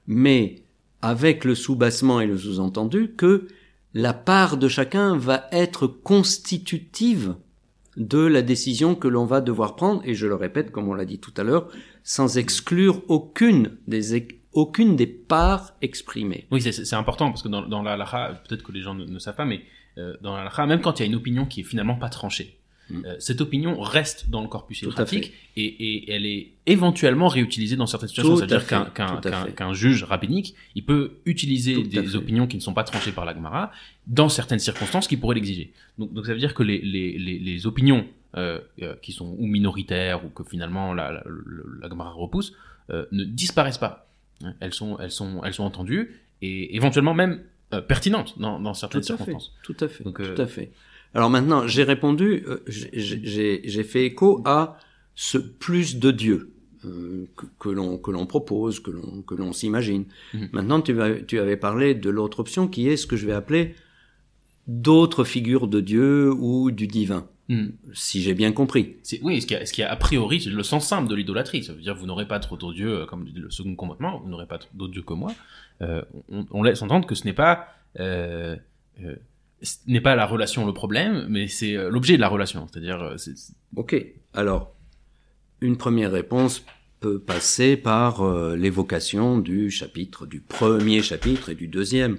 mais 0.06 0.62
avec 1.00 1.44
le 1.44 1.54
sous-bassement 1.54 2.20
et 2.20 2.26
le 2.26 2.36
sous-entendu 2.36 3.12
que 3.16 3.46
la 3.94 4.12
part 4.12 4.56
de 4.56 4.68
chacun 4.68 5.16
va 5.16 5.46
être 5.52 5.86
constitutive 5.86 7.36
de 7.96 8.18
la 8.18 8.42
décision 8.42 8.96
que 8.96 9.06
l'on 9.06 9.24
va 9.24 9.40
devoir 9.40 9.76
prendre, 9.76 10.02
et 10.04 10.14
je 10.14 10.26
le 10.26 10.34
répète, 10.34 10.72
comme 10.72 10.88
on 10.88 10.94
l'a 10.94 11.04
dit 11.04 11.20
tout 11.20 11.32
à 11.36 11.44
l'heure, 11.44 11.68
sans 12.02 12.36
exclure 12.36 13.02
aucune 13.08 13.76
des, 13.86 14.16
aucune 14.54 14.96
des 14.96 15.06
parts 15.06 15.74
exprimées. 15.82 16.46
Oui, 16.50 16.60
c'est- 16.62 16.94
important 16.94 17.30
parce 17.30 17.42
que 17.42 17.48
dans, 17.48 17.62
dans 17.62 17.82
la 17.82 17.96
peut-être 18.48 18.62
que 18.62 18.72
les 18.72 18.80
gens 18.82 18.94
ne, 18.94 19.04
ne 19.04 19.18
savent 19.18 19.36
pas, 19.36 19.44
mais 19.44 19.62
euh, 19.98 20.14
dans 20.22 20.36
la 20.36 20.66
même 20.66 20.80
quand 20.80 20.98
il 20.98 21.02
y 21.02 21.06
a 21.06 21.06
une 21.06 21.14
opinion 21.14 21.44
qui 21.46 21.60
est 21.60 21.64
finalement 21.64 21.96
pas 21.96 22.08
tranchée, 22.08 22.58
Mm. 22.90 23.02
euh, 23.06 23.16
cette 23.18 23.40
opinion 23.40 23.80
reste 23.80 24.28
dans 24.28 24.42
le 24.42 24.48
corpus 24.48 24.82
hiératique 24.82 25.32
et, 25.56 25.64
et 25.64 26.12
elle 26.12 26.26
est 26.26 26.52
éventuellement 26.66 27.28
réutilisée 27.28 27.76
dans 27.76 27.86
certaines 27.86 28.10
situations. 28.10 28.36
C'est-à-dire 28.36 28.66
qu'un 29.54 29.72
juge 29.72 30.04
rabbinique, 30.04 30.54
il 30.74 30.84
peut 30.84 31.12
utiliser 31.24 31.74
Tout 31.74 31.82
des 31.84 32.14
opinions 32.16 32.46
qui 32.46 32.56
ne 32.56 32.60
sont 32.62 32.74
pas 32.74 32.84
tranchées 32.84 33.12
par 33.12 33.24
la 33.24 33.34
Gemara 33.34 33.72
dans 34.06 34.28
certaines 34.28 34.58
circonstances 34.58 35.08
qui 35.08 35.16
pourraient 35.16 35.34
l'exiger. 35.34 35.72
Donc, 35.98 36.12
donc 36.12 36.26
ça 36.26 36.34
veut 36.34 36.38
dire 36.38 36.52
que 36.52 36.62
les, 36.62 36.78
les, 36.80 37.18
les, 37.18 37.38
les 37.38 37.66
opinions 37.66 38.06
euh, 38.36 38.60
qui 39.00 39.12
sont 39.12 39.34
ou 39.38 39.46
minoritaires 39.46 40.24
ou 40.24 40.28
que 40.28 40.44
finalement 40.44 40.92
la, 40.92 41.10
la, 41.80 41.88
Gemara 41.88 42.10
repousse 42.10 42.52
ne 42.90 43.24
disparaissent 43.24 43.78
pas. 43.78 44.03
Elles 44.60 44.74
sont, 44.74 44.98
elles 44.98 45.10
sont, 45.10 45.42
elles 45.44 45.54
sont 45.54 45.64
entendues 45.64 46.10
et 46.42 46.74
éventuellement 46.76 47.14
même 47.14 47.42
euh, 47.72 47.80
pertinentes 47.80 48.38
dans, 48.38 48.60
dans 48.60 48.74
certaines 48.74 49.00
Tout 49.00 49.06
fait, 49.16 49.16
circonstances. 49.24 49.52
tout 49.62 49.76
à 49.80 49.88
fait, 49.88 50.04
Donc, 50.04 50.20
euh, 50.20 50.34
tout 50.34 50.42
à 50.42 50.46
fait. 50.46 50.70
Alors 51.14 51.30
maintenant, 51.30 51.66
j'ai 51.66 51.84
répondu, 51.84 52.44
euh, 52.48 52.58
j'ai- 52.66 53.82
fait 53.84 54.04
écho 54.04 54.42
à 54.44 54.78
ce 55.14 55.38
plus 55.38 55.96
de 55.96 56.10
Dieu 56.10 56.50
que, 57.58 57.68
l'on 57.70 57.96
que 57.96 58.10
l'on 58.10 58.26
propose, 58.26 58.80
que 58.80 58.90
l'on 58.90 59.22
que 59.22 59.34
l'on 59.34 59.52
s'imagine. 59.54 60.04
Mhm. 60.34 60.48
Maintenant, 60.52 60.80
tu, 60.82 60.94
tu 61.26 61.38
avais 61.38 61.56
parlé 61.56 61.94
de 61.94 62.10
l'autre 62.10 62.40
option 62.40 62.68
qui 62.68 62.88
est 62.88 62.96
ce 62.98 63.06
que 63.06 63.16
je 63.16 63.24
vais 63.26 63.32
appeler 63.32 63.74
d'autres 64.66 65.24
figures 65.24 65.68
de 65.68 65.80
Dieu 65.80 66.30
ou 66.32 66.70
du 66.70 66.86
divin, 66.86 67.26
Hmm. 67.50 67.66
si 67.92 68.22
j'ai 68.22 68.32
bien 68.32 68.52
compris. 68.52 68.96
Oui, 69.20 69.42
ce 69.42 69.46
qui, 69.46 69.54
a, 69.54 69.66
ce 69.66 69.72
qui 69.74 69.82
a 69.82 69.90
a 69.92 69.96
priori 69.96 70.40
c'est 70.40 70.48
le 70.48 70.62
sens 70.62 70.86
simple 70.88 71.08
de 71.10 71.14
l'idolâtrie. 71.14 71.62
Ça 71.62 71.74
veut 71.74 71.82
dire 71.82 71.94
vous 71.94 72.06
n'aurez 72.06 72.26
pas 72.26 72.40
trop 72.40 72.56
d'autres 72.56 72.72
dieux, 72.74 73.00
euh, 73.00 73.06
comme 73.06 73.26
le 73.34 73.50
second 73.50 73.74
commandement, 73.74 74.18
vous 74.20 74.30
n'aurez 74.30 74.46
pas 74.46 74.56
trop 74.58 74.70
d'autres 74.72 74.92
dieux 74.92 75.02
que 75.02 75.12
moi. 75.12 75.34
Euh, 75.82 76.02
on, 76.30 76.46
on 76.52 76.62
laisse 76.62 76.80
entendre 76.80 77.06
que 77.06 77.14
ce 77.14 77.24
n'est 77.24 77.34
pas 77.34 77.68
euh, 78.00 78.56
euh, 79.02 79.16
ce 79.60 79.76
n'est 79.86 80.00
pas 80.00 80.14
la 80.14 80.24
relation 80.26 80.64
le 80.66 80.72
problème, 80.72 81.26
mais 81.28 81.46
c'est 81.48 81.74
l'objet 81.90 82.16
de 82.16 82.20
la 82.22 82.28
relation. 82.28 82.66
C'est-à-dire, 82.70 83.14
c'est- 83.18 83.36
c'est- 83.36 83.52
Ok. 83.76 83.94
Alors, 84.34 84.74
une 85.60 85.76
première 85.76 86.12
réponse 86.12 86.64
peut 87.00 87.18
passer 87.18 87.76
par 87.76 88.24
l'évocation 88.56 89.38
du 89.38 89.70
chapitre, 89.70 90.26
du 90.26 90.40
premier 90.40 91.02
chapitre 91.02 91.48
et 91.50 91.54
du 91.54 91.68
deuxième, 91.68 92.18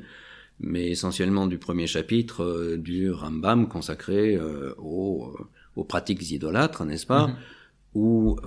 mais 0.59 0.89
essentiellement 0.89 1.47
du 1.47 1.57
premier 1.57 1.87
chapitre 1.87 2.43
euh, 2.43 2.77
du 2.77 3.11
Rambam 3.11 3.67
consacré 3.67 4.35
euh, 4.35 4.73
aux, 4.77 5.33
euh, 5.37 5.43
aux 5.75 5.83
pratiques 5.83 6.31
idolâtres, 6.31 6.85
n'est-ce 6.85 7.05
pas 7.05 7.27
Mhm. 7.27 7.35
où, 7.95 8.37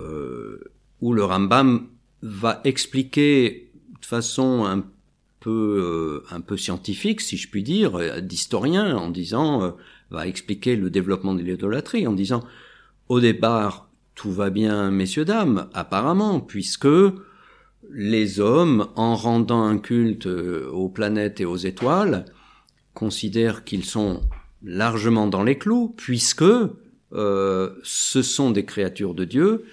où 1.01 1.13
le 1.13 1.23
Rambam 1.23 1.87
va 2.21 2.61
expliquer 2.63 3.71
de 4.01 4.05
façon 4.05 4.65
un 4.65 4.83
peu, 5.39 6.23
un 6.29 6.41
peu 6.41 6.57
scientifique, 6.57 7.21
si 7.21 7.37
je 7.37 7.49
puis 7.49 7.63
dire, 7.63 8.21
d'historien, 8.21 8.95
en 8.95 9.09
disant, 9.09 9.75
va 10.11 10.27
expliquer 10.27 10.75
le 10.75 10.89
développement 10.89 11.33
de 11.33 11.41
l'idolâtrie, 11.41 12.05
en 12.05 12.13
disant, 12.13 12.43
au 13.07 13.19
départ, 13.19 13.89
tout 14.15 14.31
va 14.31 14.49
bien, 14.49 14.91
messieurs, 14.91 15.25
dames, 15.25 15.67
apparemment, 15.73 16.41
puisque 16.41 16.87
les 17.91 18.39
hommes, 18.39 18.87
en 18.95 19.15
rendant 19.15 19.63
un 19.63 19.77
culte 19.77 20.27
euh, 20.27 20.69
aux 20.71 20.89
planètes 20.89 21.41
et 21.41 21.45
aux 21.45 21.57
étoiles, 21.57 22.25
considèrent 22.93 23.63
qu'ils 23.63 23.85
sont 23.85 24.21
largement 24.63 25.27
dans 25.27 25.43
les 25.43 25.57
clous, 25.57 25.93
puisque 25.95 26.43
euh, 27.13 27.69
ce 27.83 28.21
sont 28.21 28.51
des 28.51 28.65
créatures 28.65 29.13
de 29.13 29.25
Dieu. 29.25 29.65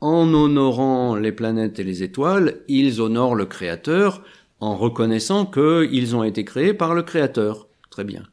En 0.00 0.34
honorant 0.34 1.14
les 1.14 1.32
planètes 1.32 1.78
et 1.78 1.84
les 1.84 2.02
étoiles, 2.02 2.56
ils 2.66 3.00
honorent 3.00 3.36
le 3.36 3.46
Créateur 3.46 4.22
en 4.58 4.76
reconnaissant 4.76 5.46
qu'ils 5.46 6.16
ont 6.16 6.24
été 6.24 6.44
créés 6.44 6.74
par 6.74 6.94
le 6.94 7.02
Créateur. 7.02 7.68
Très 7.90 8.04
bien. 8.04 8.24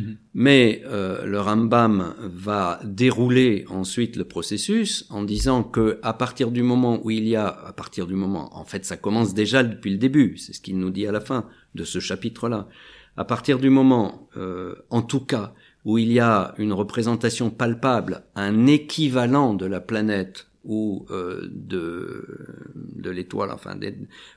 Mhm. 0.00 0.16
Mais 0.34 0.82
euh, 0.86 1.24
le 1.26 1.40
Rambam 1.40 2.14
va 2.20 2.80
dérouler 2.84 3.64
ensuite 3.68 4.16
le 4.16 4.24
processus 4.24 5.06
en 5.10 5.22
disant 5.22 5.62
que 5.62 5.98
à 6.02 6.12
partir 6.12 6.50
du 6.50 6.62
moment 6.62 7.00
où 7.04 7.10
il 7.10 7.26
y 7.28 7.36
a, 7.36 7.48
à 7.48 7.72
partir 7.72 8.06
du 8.06 8.14
moment, 8.14 8.56
en 8.56 8.64
fait, 8.64 8.84
ça 8.84 8.96
commence 8.96 9.34
déjà 9.34 9.62
depuis 9.62 9.90
le 9.90 9.98
début. 9.98 10.36
C'est 10.38 10.52
ce 10.52 10.60
qu'il 10.60 10.78
nous 10.78 10.90
dit 10.90 11.06
à 11.06 11.12
la 11.12 11.20
fin 11.20 11.46
de 11.74 11.84
ce 11.84 11.98
chapitre-là. 11.98 12.68
À 13.16 13.24
partir 13.24 13.58
du 13.58 13.70
moment, 13.70 14.28
euh, 14.36 14.74
en 14.90 15.02
tout 15.02 15.20
cas, 15.20 15.52
où 15.84 15.98
il 15.98 16.12
y 16.12 16.20
a 16.20 16.54
une 16.58 16.72
représentation 16.72 17.50
palpable, 17.50 18.22
un 18.34 18.66
équivalent 18.66 19.54
de 19.54 19.66
la 19.66 19.80
planète 19.80 20.46
ou 20.64 21.06
euh, 21.10 21.48
de, 21.50 22.46
de 22.74 23.10
l'étoile, 23.10 23.50
enfin 23.50 23.76
des 23.76 23.96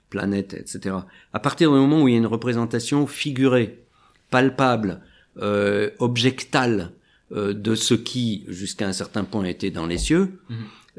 planètes, 0.10 0.54
etc. 0.54 0.96
À 1.34 1.40
partir 1.40 1.72
du 1.72 1.78
moment 1.78 2.02
où 2.02 2.08
il 2.08 2.14
y 2.14 2.16
a 2.16 2.20
une 2.20 2.26
représentation 2.26 3.08
figurée, 3.08 3.84
palpable, 4.30 5.02
euh, 5.38 5.90
objectale 6.00 6.92
euh, 7.32 7.54
de 7.54 7.76
ce 7.76 7.94
qui, 7.94 8.46
jusqu'à 8.48 8.88
un 8.88 8.94
certain 8.94 9.24
point, 9.24 9.46
était 9.46 9.72
dans 9.72 9.88
les 9.88 9.98
cieux, 9.98 10.40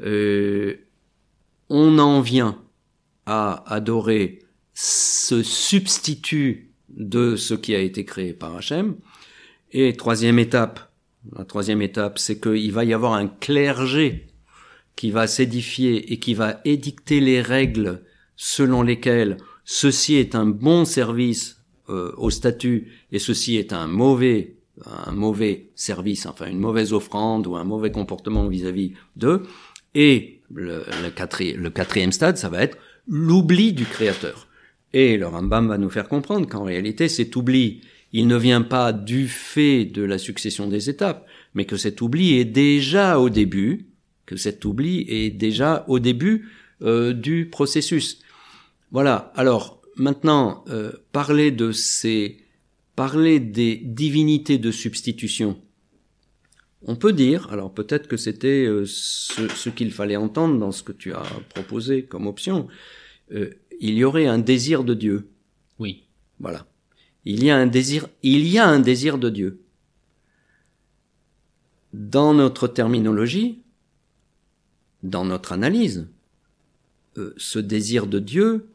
euh, 0.01 0.75
on 1.69 1.97
en 1.99 2.21
vient 2.21 2.61
à 3.25 3.63
adorer 3.73 4.39
ce 4.73 5.41
substitut 5.41 6.71
de 6.89 7.35
ce 7.35 7.53
qui 7.53 7.73
a 7.75 7.79
été 7.79 8.03
créé 8.03 8.33
par 8.33 8.55
Hachem. 8.55 8.95
Et 9.71 9.93
troisième 9.93 10.39
étape, 10.39 10.91
la 11.35 11.45
troisième 11.45 11.81
étape, 11.81 12.19
c'est 12.19 12.39
qu'il 12.39 12.71
va 12.71 12.83
y 12.83 12.93
avoir 12.93 13.13
un 13.13 13.27
clergé 13.27 14.27
qui 14.95 15.11
va 15.11 15.27
s'édifier 15.27 16.13
et 16.13 16.19
qui 16.19 16.33
va 16.33 16.61
édicter 16.65 17.19
les 17.19 17.41
règles 17.41 18.03
selon 18.35 18.81
lesquelles 18.81 19.37
ceci 19.63 20.15
est 20.15 20.35
un 20.35 20.45
bon 20.45 20.85
service 20.85 21.63
euh, 21.89 22.11
au 22.17 22.29
statut 22.29 22.91
et 23.11 23.19
ceci 23.19 23.57
est 23.57 23.73
un 23.73 23.87
mauvais 23.87 24.55
un 24.85 25.11
mauvais 25.13 25.69
service, 25.75 26.25
enfin 26.25 26.47
une 26.47 26.59
mauvaise 26.59 26.91
offrande 26.91 27.47
ou 27.47 27.55
un 27.55 27.63
mauvais 27.63 27.91
comportement 27.91 28.47
vis-à-vis 28.47 28.93
d'eux. 29.15 29.43
Et 29.93 30.41
le, 30.53 30.83
le, 31.03 31.09
quatrième, 31.09 31.61
le 31.61 31.69
quatrième 31.69 32.11
stade, 32.11 32.37
ça 32.37 32.49
va 32.49 32.61
être 32.61 32.77
l'oubli 33.07 33.71
du 33.73 33.85
créateur. 33.85 34.47
Et 34.93 35.17
le 35.17 35.27
Rambam 35.27 35.67
va 35.67 35.77
nous 35.77 35.89
faire 35.89 36.07
comprendre 36.07 36.47
qu'en 36.47 36.63
réalité, 36.63 37.07
cet 37.07 37.35
oubli, 37.35 37.81
il 38.11 38.27
ne 38.27 38.37
vient 38.37 38.61
pas 38.61 38.93
du 38.93 39.27
fait 39.27 39.85
de 39.85 40.03
la 40.03 40.17
succession 40.17 40.67
des 40.67 40.89
étapes, 40.89 41.25
mais 41.53 41.65
que 41.65 41.77
cet 41.77 42.01
oubli 42.01 42.37
est 42.37 42.45
déjà 42.45 43.19
au 43.19 43.29
début, 43.29 43.87
que 44.25 44.37
cet 44.37 44.63
oubli 44.65 45.05
est 45.07 45.29
déjà 45.29 45.85
au 45.87 45.99
début 45.99 46.49
euh, 46.81 47.13
du 47.13 47.49
processus. 47.49 48.21
Voilà. 48.91 49.31
Alors 49.35 49.74
maintenant, 49.95 50.63
euh, 50.69 50.91
parler 51.11 51.51
de 51.51 51.71
ces, 51.71 52.37
parler 52.95 53.39
des 53.39 53.77
divinités 53.77 54.57
de 54.57 54.71
substitution. 54.71 55.59
On 56.83 56.95
peut 56.95 57.13
dire, 57.13 57.51
alors 57.51 57.73
peut-être 57.73 58.07
que 58.07 58.17
c'était 58.17 58.65
euh, 58.65 58.85
ce, 58.85 59.47
ce 59.47 59.69
qu'il 59.69 59.91
fallait 59.91 60.15
entendre 60.15 60.59
dans 60.59 60.71
ce 60.71 60.83
que 60.83 60.91
tu 60.91 61.13
as 61.13 61.23
proposé 61.49 62.03
comme 62.03 62.27
option. 62.27 62.67
Euh, 63.31 63.51
il 63.79 63.95
y 63.95 64.03
aurait 64.03 64.27
un 64.27 64.37
désir 64.37 64.83
de 64.83 64.93
Dieu. 64.93 65.29
Oui. 65.79 66.03
Voilà. 66.39 66.67
Il 67.25 67.43
y 67.43 67.49
a 67.49 67.57
un 67.57 67.65
désir, 67.65 68.07
il 68.21 68.47
y 68.47 68.59
a 68.59 68.67
un 68.67 68.79
désir 68.79 69.17
de 69.17 69.29
Dieu. 69.29 69.61
Dans 71.93 72.33
notre 72.33 72.67
terminologie, 72.67 73.63
dans 75.01 75.25
notre 75.25 75.53
analyse, 75.53 76.07
euh, 77.17 77.33
ce 77.37 77.57
désir 77.59 78.05
de 78.05 78.19
Dieu, 78.19 78.67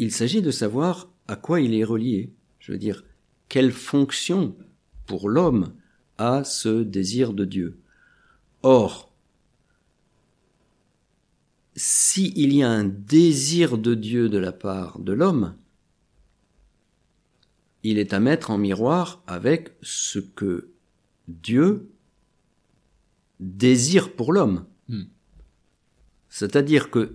il 0.00 0.12
s'agit 0.12 0.40
de 0.40 0.50
savoir 0.50 1.12
à 1.28 1.36
quoi 1.36 1.60
il 1.60 1.74
est 1.74 1.84
relié. 1.84 2.32
Je 2.58 2.72
veux 2.72 2.78
dire, 2.78 3.04
quelle 3.50 3.70
fonction 3.70 4.56
pour 5.04 5.28
l'homme 5.28 5.74
a 6.16 6.42
ce 6.42 6.82
désir 6.82 7.34
de 7.34 7.44
Dieu. 7.44 7.78
Or, 8.62 9.12
si 11.76 12.32
il 12.34 12.54
y 12.54 12.62
a 12.62 12.70
un 12.70 12.84
désir 12.84 13.76
de 13.76 13.94
Dieu 13.94 14.30
de 14.30 14.38
la 14.38 14.52
part 14.52 15.00
de 15.00 15.12
l'homme, 15.12 15.54
il 17.82 17.98
est 17.98 18.14
à 18.14 18.20
mettre 18.20 18.50
en 18.50 18.56
miroir 18.56 19.22
avec 19.26 19.76
ce 19.82 20.18
que 20.18 20.70
Dieu 21.28 21.90
désire 23.38 24.14
pour 24.14 24.32
l'homme. 24.32 24.64
Hmm. 24.88 25.04
C'est-à-dire 26.30 26.90
que 26.90 27.14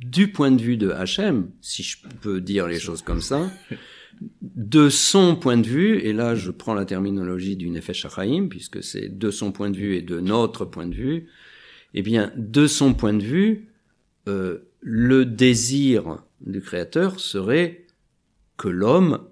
du 0.00 0.32
point 0.32 0.50
de 0.50 0.60
vue 0.60 0.76
de 0.76 0.90
Hachem, 0.90 1.50
si 1.60 1.82
je 1.82 1.98
peux 2.20 2.40
dire 2.40 2.66
les 2.66 2.78
choses 2.78 3.02
comme 3.02 3.20
ça, 3.20 3.50
de 4.42 4.88
son 4.88 5.36
point 5.36 5.56
de 5.56 5.66
vue, 5.66 5.98
et 5.98 6.12
là 6.12 6.34
je 6.34 6.50
prends 6.50 6.74
la 6.74 6.84
terminologie 6.84 7.56
du 7.56 7.70
Nefesh 7.70 8.06
HaChaim, 8.06 8.48
puisque 8.48 8.82
c'est 8.82 9.08
de 9.08 9.30
son 9.30 9.52
point 9.52 9.70
de 9.70 9.76
vue 9.76 9.96
et 9.96 10.02
de 10.02 10.20
notre 10.20 10.64
point 10.64 10.86
de 10.86 10.94
vue, 10.94 11.28
eh 11.94 12.02
bien, 12.02 12.32
de 12.36 12.66
son 12.66 12.94
point 12.94 13.14
de 13.14 13.22
vue, 13.22 13.68
euh, 14.28 14.70
le 14.80 15.24
désir 15.24 16.22
du 16.40 16.60
Créateur 16.60 17.20
serait 17.20 17.86
que 18.56 18.68
l'homme 18.68 19.26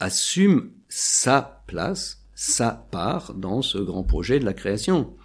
assume 0.00 0.70
sa 0.88 1.64
place, 1.66 2.24
sa 2.34 2.70
part 2.90 3.34
dans 3.34 3.62
ce 3.62 3.78
grand 3.78 4.04
projet 4.04 4.38
de 4.38 4.44
la 4.44 4.52
création. 4.52 5.16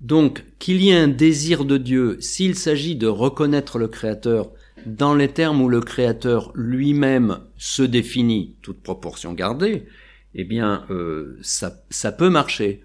Donc, 0.00 0.44
qu'il 0.58 0.80
y 0.82 0.90
ait 0.90 0.98
un 0.98 1.08
désir 1.08 1.64
de 1.64 1.76
Dieu, 1.76 2.16
s'il 2.20 2.54
s'agit 2.54 2.96
de 2.96 3.06
reconnaître 3.06 3.78
le 3.78 3.88
Créateur 3.88 4.50
dans 4.86 5.14
les 5.14 5.28
termes 5.28 5.60
où 5.60 5.68
le 5.68 5.80
Créateur 5.80 6.52
lui-même 6.54 7.40
se 7.58 7.82
définit, 7.82 8.56
toute 8.62 8.82
proportion 8.82 9.34
gardée, 9.34 9.86
eh 10.34 10.44
bien, 10.44 10.86
euh, 10.90 11.38
ça, 11.42 11.84
ça 11.90 12.12
peut 12.12 12.30
marcher. 12.30 12.82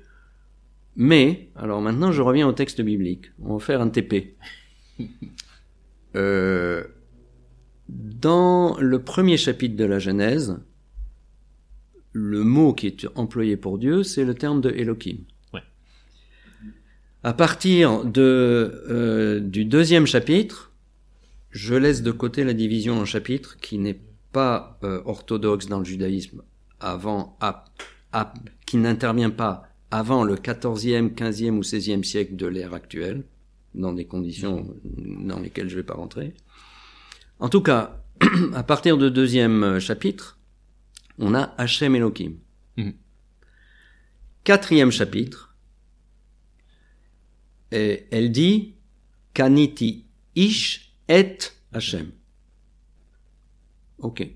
Mais, 0.96 1.50
alors 1.56 1.82
maintenant 1.82 2.12
je 2.12 2.22
reviens 2.22 2.48
au 2.48 2.54
texte 2.54 2.82
biblique. 2.82 3.32
On 3.42 3.58
va 3.58 3.60
faire 3.60 3.82
un 3.82 3.90
TP. 3.90 4.36
Euh, 6.18 6.86
dans 7.90 8.78
le 8.80 9.04
premier 9.04 9.36
chapitre 9.36 9.76
de 9.76 9.84
la 9.84 10.00
Genèse, 10.00 10.58
le 12.14 12.42
mot 12.46 12.72
qui 12.72 12.88
est 12.88 13.06
employé 13.16 13.58
pour 13.58 13.78
Dieu, 13.78 14.02
c'est 14.04 14.24
le 14.24 14.34
terme 14.34 14.62
de 14.62 14.70
Elohim. 14.70 15.18
À 17.26 17.34
partir 17.34 18.06
de, 18.06 18.84
euh, 18.88 19.40
du 19.40 19.66
deuxième 19.66 20.06
chapitre, 20.06 20.72
je 21.50 21.74
laisse 21.74 22.04
de 22.04 22.12
côté 22.12 22.44
la 22.44 22.54
division 22.54 23.00
en 23.00 23.06
chapitres 23.06 23.58
qui 23.58 23.80
n'est 23.80 24.00
pas 24.32 24.78
euh, 24.84 25.02
orthodoxe 25.06 25.66
dans 25.66 25.80
le 25.80 25.86
judaïsme 25.86 26.44
avant, 26.80 27.36
à, 27.42 27.66
à, 28.12 28.32
qui 28.68 28.78
n'intervient 28.78 29.32
pas 29.32 29.64
avant 29.90 30.24
le 30.24 30.36
14e, 30.36 31.16
15e 31.16 31.58
ou 31.58 31.62
16e 31.62 32.04
siècle 32.04 32.36
de 32.36 32.46
l'ère 32.46 32.76
actuelle, 32.76 33.24
dans 33.74 33.94
des 33.94 34.06
conditions 34.06 34.76
dans 34.84 35.40
lesquelles 35.40 35.70
je 35.70 35.78
ne 35.78 35.80
vais 35.80 35.88
pas 35.88 35.96
rentrer. 35.96 36.36
En 37.40 37.50
tout 37.50 37.62
cas, 37.62 38.04
à 38.54 38.62
partir 38.62 39.00
du 39.00 39.10
deuxième 39.10 39.80
chapitre, 39.80 40.38
on 41.18 41.34
a 41.34 41.56
Hachem 41.58 41.96
Elohim. 41.96 42.34
Mhm. 42.78 42.94
Quatrième 44.44 44.92
chapitre, 44.92 45.55
et 47.72 48.08
elle 48.12 48.32
dit 48.32 48.76
Kaniti 49.34 50.06
Ish 50.36 50.94
et 51.08 51.38
Hachem. 51.72 52.12
Ok. 54.00 54.28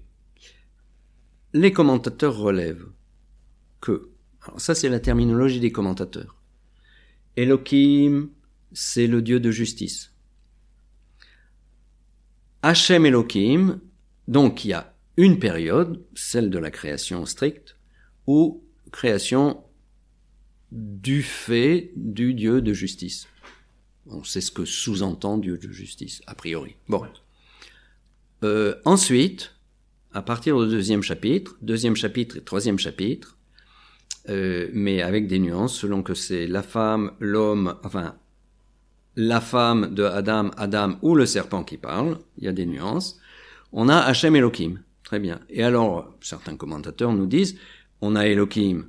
Les 1.54 1.72
commentateurs 1.72 2.38
relèvent 2.38 2.88
que, 3.82 4.10
alors 4.42 4.62
ça 4.62 4.76
c'est 4.76 4.90
la 4.90 5.00
terminologie 5.00 5.60
des 5.60 5.72
commentateurs. 5.72 6.36
Elohim, 7.36 8.30
c'est 8.72 9.08
le 9.08 9.22
Dieu 9.22 9.40
de 9.40 9.52
justice. 9.52 10.14
Hachem 12.62 13.06
Elohim, 13.06 13.80
donc 14.28 14.66
il 14.66 14.70
y 14.70 14.74
a 14.74 14.94
une 15.18 15.40
période, 15.40 16.06
celle 16.14 16.50
de 16.50 16.60
la 16.60 16.72
création 16.72 17.26
stricte, 17.26 17.78
ou 18.28 18.64
création 18.92 19.64
du 20.72 21.24
fait 21.24 21.92
du 21.96 22.34
Dieu 22.34 22.62
de 22.62 22.74
justice. 22.74 23.28
On 24.08 24.24
sait 24.24 24.42
ce 24.42 24.52
que 24.52 24.66
sous-entend 24.66 25.38
Dieu 25.38 25.58
de 25.58 25.72
justice, 25.72 26.22
a 26.28 26.36
priori. 26.36 26.76
Bon. 26.88 27.04
Euh, 28.44 28.76
ensuite, 28.86 29.56
à 30.14 30.22
partir 30.22 30.60
du 30.60 30.70
deuxième 30.70 31.04
chapitre, 31.04 31.58
deuxième 31.62 31.96
chapitre 31.96 32.38
et 32.38 32.42
troisième 32.42 32.80
chapitre, 32.80 33.38
euh, 34.30 34.70
mais 34.74 35.02
avec 35.02 35.28
des 35.28 35.40
nuances 35.40 35.76
selon 35.78 36.04
que 36.04 36.14
c'est 36.14 36.48
la 36.48 36.64
femme, 36.64 37.12
l'homme, 37.20 37.76
enfin 37.84 38.16
la 39.16 39.42
femme 39.42 39.94
de 39.94 40.04
Adam, 40.04 40.52
Adam 40.58 40.98
ou 41.02 41.16
le 41.16 41.26
serpent 41.26 41.64
qui 41.64 41.78
parle, 41.78 42.20
il 42.38 42.46
y 42.46 42.48
a 42.48 42.54
des 42.54 42.66
nuances. 42.66 43.20
On 43.72 43.90
a 43.90 43.98
Hachem 43.98 44.36
Elohim, 44.36 44.82
très 45.04 45.20
bien. 45.20 45.40
Et 45.50 45.64
alors, 45.64 46.16
certains 46.22 46.56
commentateurs 46.56 47.14
nous 47.14 47.26
disent, 47.26 47.58
on 48.02 48.16
a 48.16 48.28
Elohim, 48.28 48.86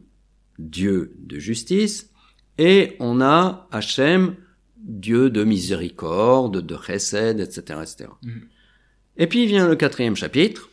Dieu 0.61 1.17
de 1.19 1.39
justice, 1.39 2.11
et 2.59 2.97
on 3.01 3.21
a 3.21 3.69
Hachem, 3.73 4.37
Dieu 4.77 5.31
de 5.31 5.45
miséricorde, 5.45 6.65
de 6.65 6.77
chesed, 6.77 7.41
etc., 7.41 7.81
etc. 7.83 8.11
Mhm. 8.23 8.43
Et 9.17 9.27
puis 9.27 9.47
vient 9.47 9.67
le 9.67 9.77
quatrième 9.77 10.17
chapitre, 10.17 10.69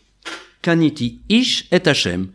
Kaniti 0.61 1.21
Ish 1.29 1.67
et 1.71 1.87
Hachem. 1.87 2.31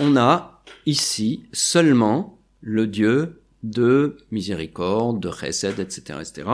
On 0.00 0.16
a 0.16 0.62
ici 0.86 1.44
seulement 1.52 2.38
le 2.60 2.86
Dieu 2.86 3.42
de 3.62 4.16
miséricorde, 4.30 5.20
de 5.20 5.30
chesed, 5.30 5.78
etc., 5.78 6.18
etc., 6.20 6.48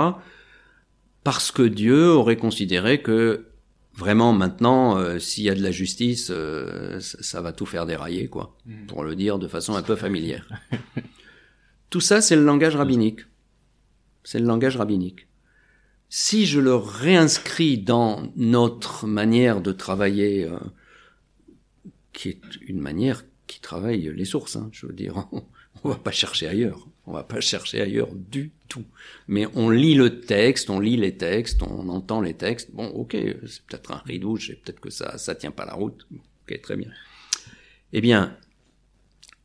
parce 1.24 1.50
que 1.50 1.62
Dieu 1.62 2.08
aurait 2.08 2.36
considéré 2.36 3.02
que 3.02 3.47
vraiment 3.98 4.32
maintenant, 4.32 4.96
euh, 4.96 5.18
s'il 5.18 5.44
y 5.44 5.50
a 5.50 5.54
de 5.54 5.62
la 5.62 5.72
justice, 5.72 6.28
euh, 6.30 7.00
ça, 7.00 7.40
va 7.42 7.52
tout 7.52 7.66
faire 7.66 7.84
dérailler, 7.84 8.28
quoi, 8.28 8.56
pour 8.86 9.02
le 9.02 9.16
dire 9.16 9.38
de 9.38 9.48
façon 9.48 9.74
un 9.74 9.82
peu 9.82 9.96
familière. 9.96 10.48
tout 11.90 12.00
ça, 12.00 12.20
c'est 12.20 12.36
le 12.36 12.44
langage 12.44 12.76
rabbinique. 12.76 13.20
c'est 14.22 14.38
le 14.38 14.46
langage 14.46 14.76
rabbinique. 14.76 15.26
Si 16.08 16.46
je 16.46 16.60
le 16.60 16.74
réinscris 16.74 17.76
dans 17.76 18.32
notre 18.36 19.06
manière 19.06 19.60
de 19.60 19.72
travailler, 19.72 20.44
euh, 20.44 20.58
qui 22.12 22.28
est 22.30 22.40
une 22.66 22.80
manière 22.80 23.24
qui 23.48 23.60
travaille 23.60 24.12
les 24.14 24.24
sources, 24.24 24.54
hein, 24.54 24.68
je 24.70 24.86
veux 24.86 24.94
dire, 24.94 25.26
on 25.82 25.88
va 25.88 25.96
pas 25.96 26.12
chercher 26.12 26.46
ailleurs, 26.46 26.86
on 27.08 27.12
va 27.12 27.24
pas 27.24 27.40
chercher 27.40 27.80
ailleurs 27.80 28.14
du 28.14 28.52
tout. 28.68 28.84
Mais 29.28 29.46
on 29.54 29.70
lit 29.70 29.94
le 29.94 30.20
texte, 30.20 30.68
on 30.68 30.78
lit 30.78 30.96
les 30.96 31.16
textes, 31.16 31.62
on 31.62 31.88
entend 31.88 32.20
les 32.20 32.34
textes. 32.34 32.70
Bon, 32.72 32.86
ok, 32.88 33.16
c'est 33.46 33.62
peut-être 33.62 33.92
un 33.92 34.02
ridouche 34.04 34.50
et 34.50 34.56
peut-être 34.56 34.80
que 34.80 34.90
ça 34.90 35.16
ça 35.16 35.34
tient 35.34 35.50
pas 35.50 35.64
la 35.64 35.74
route. 35.74 36.06
Ok, 36.42 36.60
très 36.60 36.76
bien. 36.76 36.90
Eh 37.94 38.02
bien, 38.02 38.36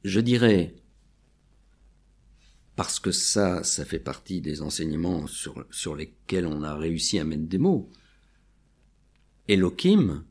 je 0.04 0.20
dirais 0.20 0.74
parce 2.76 3.00
que 3.00 3.12
ça, 3.12 3.64
ça 3.64 3.86
fait 3.86 4.00
partie 4.00 4.42
des 4.42 4.62
enseignements 4.62 5.28
sur, 5.28 5.66
sur 5.72 5.96
lesquels 5.96 6.48
on 6.48 6.64
a 6.64 6.76
réussi 6.76 7.20
à 7.20 7.24
mettre 7.24 7.44
des 7.44 7.60
mots. 7.60 7.90
Elohim, 9.48 10.26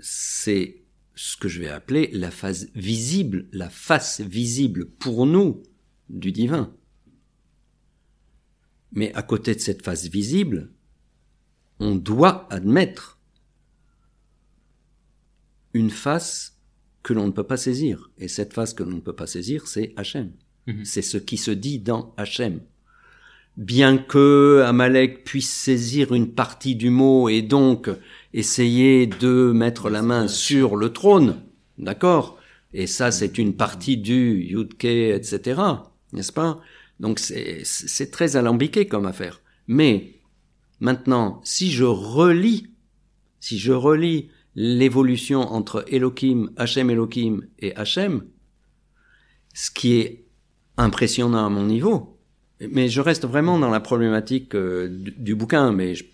c'est 0.00 0.82
ce 1.14 1.36
que 1.36 1.48
je 1.48 1.60
vais 1.60 1.68
appeler 1.68 2.10
la 2.12 2.30
phase 2.30 2.68
visible, 2.74 3.46
la 3.52 3.70
face 3.70 4.20
visible 4.20 4.86
pour 4.86 5.26
nous 5.26 5.62
du 6.08 6.32
divin. 6.32 6.72
Mais 8.92 9.12
à 9.14 9.22
côté 9.22 9.54
de 9.54 9.60
cette 9.60 9.82
face 9.82 10.06
visible, 10.06 10.70
on 11.80 11.96
doit 11.96 12.46
admettre 12.50 13.18
une 15.72 15.90
face 15.90 16.60
que 17.02 17.12
l'on 17.12 17.26
ne 17.26 17.32
peut 17.32 17.44
pas 17.44 17.56
saisir. 17.56 18.10
Et 18.18 18.28
cette 18.28 18.52
face 18.52 18.72
que 18.72 18.82
l'on 18.82 18.96
ne 18.96 19.00
peut 19.00 19.14
pas 19.14 19.26
saisir, 19.26 19.66
c'est 19.66 19.92
Hachem. 19.96 20.32
Mhm. 20.66 20.84
C'est 20.84 21.02
ce 21.02 21.18
qui 21.18 21.36
se 21.36 21.50
dit 21.50 21.78
dans 21.78 22.14
Hachem. 22.16 22.60
Bien 23.56 23.98
que 23.98 24.64
Amalek 24.66 25.24
puisse 25.24 25.52
saisir 25.52 26.12
une 26.12 26.32
partie 26.32 26.74
du 26.74 26.90
mot 26.90 27.28
et 27.28 27.42
donc 27.42 27.88
essayer 28.32 29.06
de 29.06 29.52
mettre 29.52 29.90
la 29.90 30.02
main 30.02 30.26
sur 30.26 30.76
le 30.76 30.92
trône, 30.92 31.40
d'accord? 31.78 32.38
Et 32.72 32.88
ça, 32.88 33.12
c'est 33.12 33.38
une 33.38 33.54
partie 33.54 33.96
du 33.96 34.42
Yudke, 34.42 34.84
etc., 34.84 35.60
n'est-ce 36.14 36.32
pas? 36.32 36.60
Donc 37.00 37.18
c'est 37.18 38.10
très 38.10 38.36
alambiqué 38.36 38.86
comme 38.86 39.06
affaire. 39.06 39.40
Mais 39.66 40.14
maintenant, 40.80 41.40
si 41.44 41.70
je 41.70 41.84
relis, 41.84 42.68
si 43.40 43.58
je 43.58 43.72
relis 43.72 44.30
l'évolution 44.54 45.40
entre 45.40 45.84
Elohim, 45.88 46.50
Hachem 46.56 46.90
Elohim 46.90 47.42
et 47.58 47.74
Hachem, 47.76 48.24
ce 49.52 49.70
qui 49.70 49.96
est 49.96 50.24
impressionnant 50.76 51.44
à 51.44 51.48
mon 51.48 51.64
niveau. 51.64 52.18
Mais 52.60 52.88
je 52.88 53.00
reste 53.00 53.26
vraiment 53.26 53.58
dans 53.58 53.70
la 53.70 53.80
problématique 53.80 54.54
euh, 54.54 54.88
du, 54.90 55.34
bouquin, 55.34 55.72
mais 55.72 55.94
je, 55.94 56.04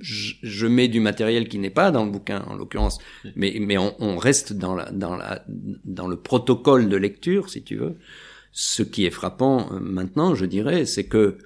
je, 0.00 0.66
mets 0.66 0.88
du 0.88 1.00
matériel 1.00 1.48
qui 1.48 1.58
n'est 1.58 1.70
pas 1.70 1.90
dans 1.90 2.04
le 2.04 2.10
bouquin 2.10 2.42
en 2.46 2.56
l'occurrence, 2.56 2.98
mais, 3.36 3.56
mais 3.60 3.76
on, 3.76 3.94
on, 4.00 4.16
reste 4.16 4.54
dans, 4.54 4.74
la, 4.74 4.90
dans, 4.90 5.16
la, 5.16 5.44
dans 5.46 6.08
le 6.08 6.16
protocole 6.16 6.88
de 6.88 6.96
lecture, 6.96 7.50
si 7.50 7.62
tu 7.62 7.76
veux. 7.76 7.98
Ce 8.52 8.82
qui 8.82 9.04
est 9.04 9.10
frappant 9.10 9.72
euh, 9.72 9.80
maintenant, 9.80 10.34
je 10.34 10.44
dirais, 10.44 10.86
c'est 10.86 11.06
que 11.06 11.38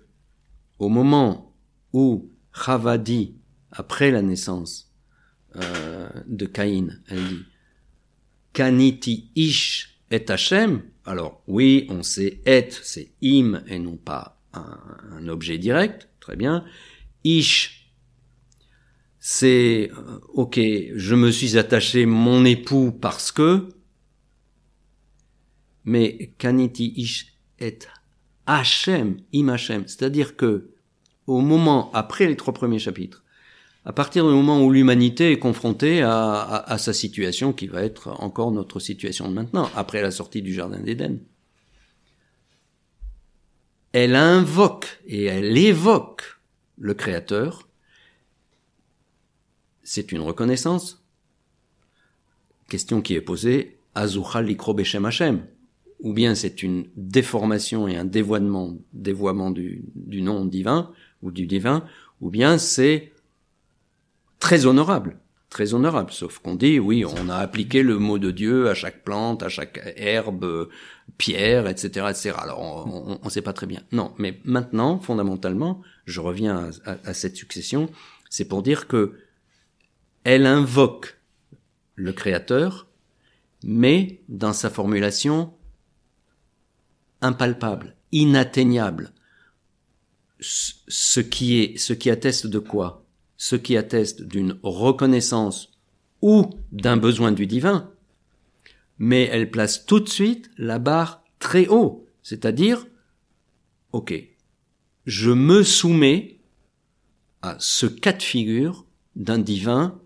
au 0.78 0.88
moment 0.88 1.54
où 1.92 2.30
Chava 2.52 2.98
dit, 2.98 3.36
après 3.70 4.10
la 4.10 4.22
naissance 4.22 4.92
euh, 5.56 6.08
de 6.26 6.46
Caïn, 6.46 7.00
elle 7.08 7.26
dit 7.26 7.44
Kaniti 8.52 9.30
ish 9.34 10.00
et 10.10 10.24
Hashem, 10.28 10.82
alors 11.04 11.42
oui, 11.46 11.86
on 11.88 12.02
sait 12.02 12.40
être, 12.46 12.84
c'est 12.84 13.12
im 13.22 13.62
et 13.66 13.78
non 13.78 13.96
pas 13.96 14.40
un, 14.52 15.28
objet 15.28 15.58
direct, 15.58 16.08
très 16.20 16.36
bien. 16.36 16.64
Ish, 17.24 17.90
c'est 19.18 19.90
euh, 19.96 20.18
ok, 20.34 20.60
je 20.94 21.14
me 21.14 21.30
suis 21.30 21.56
attaché 21.56 22.06
mon 22.06 22.44
époux 22.44 22.92
parce 22.92 23.32
que, 23.32 23.68
mais 25.84 26.32
kaniti 26.38 26.92
ish 26.96 27.34
est 27.58 27.88
Hachem, 28.46 29.18
im 29.34 29.48
Hachem, 29.48 29.86
c'est-à-dire 29.86 30.36
que 30.36 30.70
au 31.26 31.40
moment 31.40 31.90
après 31.92 32.26
les 32.26 32.36
trois 32.36 32.52
premiers 32.52 32.78
chapitres, 32.78 33.22
à 33.84 33.92
partir 33.92 34.26
du 34.26 34.32
moment 34.32 34.62
où 34.62 34.70
l'humanité 34.70 35.32
est 35.32 35.38
confrontée 35.38 36.02
à, 36.02 36.76
sa 36.78 36.92
situation 36.92 37.52
qui 37.52 37.66
va 37.66 37.82
être 37.82 38.08
encore 38.20 38.52
notre 38.52 38.78
situation 38.78 39.28
de 39.28 39.34
maintenant, 39.34 39.68
après 39.74 40.02
la 40.02 40.12
sortie 40.12 40.42
du 40.42 40.54
Jardin 40.54 40.78
d'Éden. 40.78 41.18
Elle 43.90 44.14
invoque 44.14 45.00
et 45.06 45.24
elle 45.24 45.56
évoque 45.58 46.38
le 46.78 46.94
Créateur. 46.94 47.68
C'est 49.82 50.12
une 50.12 50.20
reconnaissance. 50.20 51.04
Question 52.68 53.02
qui 53.02 53.14
est 53.14 53.20
posée, 53.20 53.78
Azucha 53.94 54.42
likro 54.42 54.76
Hashem. 54.78 55.44
Ou 56.02 56.12
bien 56.12 56.34
c'est 56.34 56.62
une 56.62 56.86
déformation 56.96 57.88
et 57.88 57.96
un 57.96 58.04
dévoiement, 58.04 58.76
dévoiement 58.92 59.50
du, 59.50 59.84
du 59.94 60.20
nom 60.20 60.44
divin 60.44 60.90
ou 61.22 61.30
du 61.30 61.46
divin, 61.46 61.84
ou 62.20 62.28
bien 62.30 62.58
c'est 62.58 63.12
très 64.42 64.66
honorable, 64.66 65.18
très 65.48 65.74
honorable. 65.74 66.12
Sauf 66.12 66.40
qu'on 66.40 66.56
dit, 66.56 66.80
oui, 66.80 67.04
on 67.04 67.28
a 67.28 67.36
appliqué 67.36 67.82
le 67.82 67.98
mot 67.98 68.18
de 68.18 68.32
Dieu 68.32 68.68
à 68.68 68.74
chaque 68.74 69.04
plante, 69.04 69.44
à 69.44 69.48
chaque 69.48 69.80
herbe, 69.96 70.68
pierre, 71.18 71.68
etc., 71.68 72.06
etc. 72.10 72.34
Alors, 72.38 72.60
on 72.60 73.20
ne 73.24 73.30
sait 73.30 73.42
pas 73.42 73.52
très 73.52 73.66
bien. 73.66 73.82
Non, 73.92 74.12
mais 74.18 74.40
maintenant, 74.44 74.98
fondamentalement, 74.98 75.80
je 76.06 76.20
reviens 76.20 76.70
à, 76.84 77.14
cette 77.14 77.36
succession, 77.36 77.88
c'est 78.30 78.46
pour 78.46 78.62
dire 78.62 78.88
que 78.88 79.12
elle 80.24 80.46
invoque 80.46 81.18
le 81.94 82.12
Créateur, 82.12 82.88
mais 83.64 84.20
dans 84.28 84.52
sa 84.52 84.70
formulation 84.70 85.52
impalpable, 87.22 87.96
inatteignable. 88.12 89.12
Ce 90.40 91.20
qui 91.20 91.60
est, 91.60 91.78
ce 91.78 91.92
qui 91.92 92.10
atteste 92.10 92.46
de 92.46 92.58
quoi? 92.58 93.04
Ce 93.36 93.56
qui 93.56 93.76
atteste 93.76 94.22
d'une 94.22 94.58
reconnaissance 94.62 95.72
ou 96.20 96.50
d'un 96.70 96.96
besoin 96.96 97.32
du 97.32 97.46
divin, 97.46 97.90
mais 98.98 99.24
elle 99.24 99.50
place 99.50 99.86
tout 99.86 100.00
de 100.00 100.08
suite 100.08 100.50
la 100.56 100.78
barre 100.78 101.24
très 101.38 101.66
haut, 101.66 102.06
c'est-à-dire, 102.22 102.86
ok, 103.92 104.14
je 105.06 105.30
me 105.30 105.64
soumets 105.64 106.38
à 107.42 107.56
ce 107.58 107.86
cas 107.86 108.12
de 108.12 108.22
figure 108.22 108.86
d'un 109.16 109.38
divin 109.38 110.00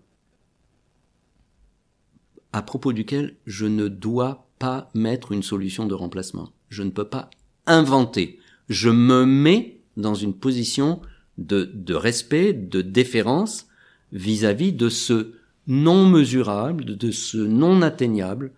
à 2.53 2.63
propos 2.63 2.93
duquel 2.93 3.37
je 3.45 3.67
ne 3.67 3.87
dois 3.87 4.49
pas 4.57 4.89
mettre 4.95 5.31
une 5.31 5.43
solution 5.43 5.85
de 5.85 5.93
remplacement. 5.93 6.51
Je 6.69 6.83
ne 6.83 6.89
peux 6.89 7.07
pas 7.07 7.29
inventer. 7.65 8.39
Je 8.69 8.89
me 8.89 9.25
mets 9.25 9.79
dans 9.95 10.15
une 10.15 10.33
position 10.33 11.01
de, 11.37 11.93
respect, 11.93 12.53
de 12.53 12.81
déférence 12.81 13.67
vis-à-vis 14.11 14.73
de 14.73 14.89
ce 14.89 15.33
non 15.67 16.07
mesurable, 16.07 16.85
de 16.85 17.11
ce 17.11 17.37
non 17.37 17.81
atteignable. 17.81 18.51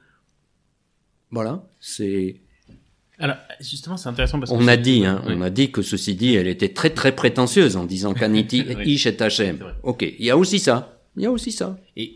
Voilà, 1.31 1.67
c'est. 1.79 2.41
Alors 3.17 3.35
justement, 3.59 3.97
c'est 3.97 4.07
intéressant 4.07 4.39
parce 4.39 4.51
on 4.51 4.67
a 4.67 4.77
dit, 4.77 5.05
hein, 5.05 5.21
on 5.25 5.41
a 5.41 5.49
dit 5.49 5.71
que 5.71 5.81
ceci 5.81 6.15
dit, 6.15 6.35
elle 6.35 6.47
était 6.47 6.69
très 6.69 6.89
très 6.91 7.13
prétentieuse 7.13 7.75
en 7.75 7.85
disant 7.85 8.13
qu'Aniti 8.15 8.63
Ish 8.85 9.07
et 9.07 9.21
Hachem. 9.21 9.59
Ok, 9.83 10.03
il 10.03 10.25
y 10.25 10.29
a 10.29 10.37
aussi 10.37 10.59
ça, 10.59 11.01
il 11.17 11.23
y 11.23 11.25
a 11.25 11.31
aussi 11.31 11.51
ça. 11.51 11.77
Et 11.97 12.15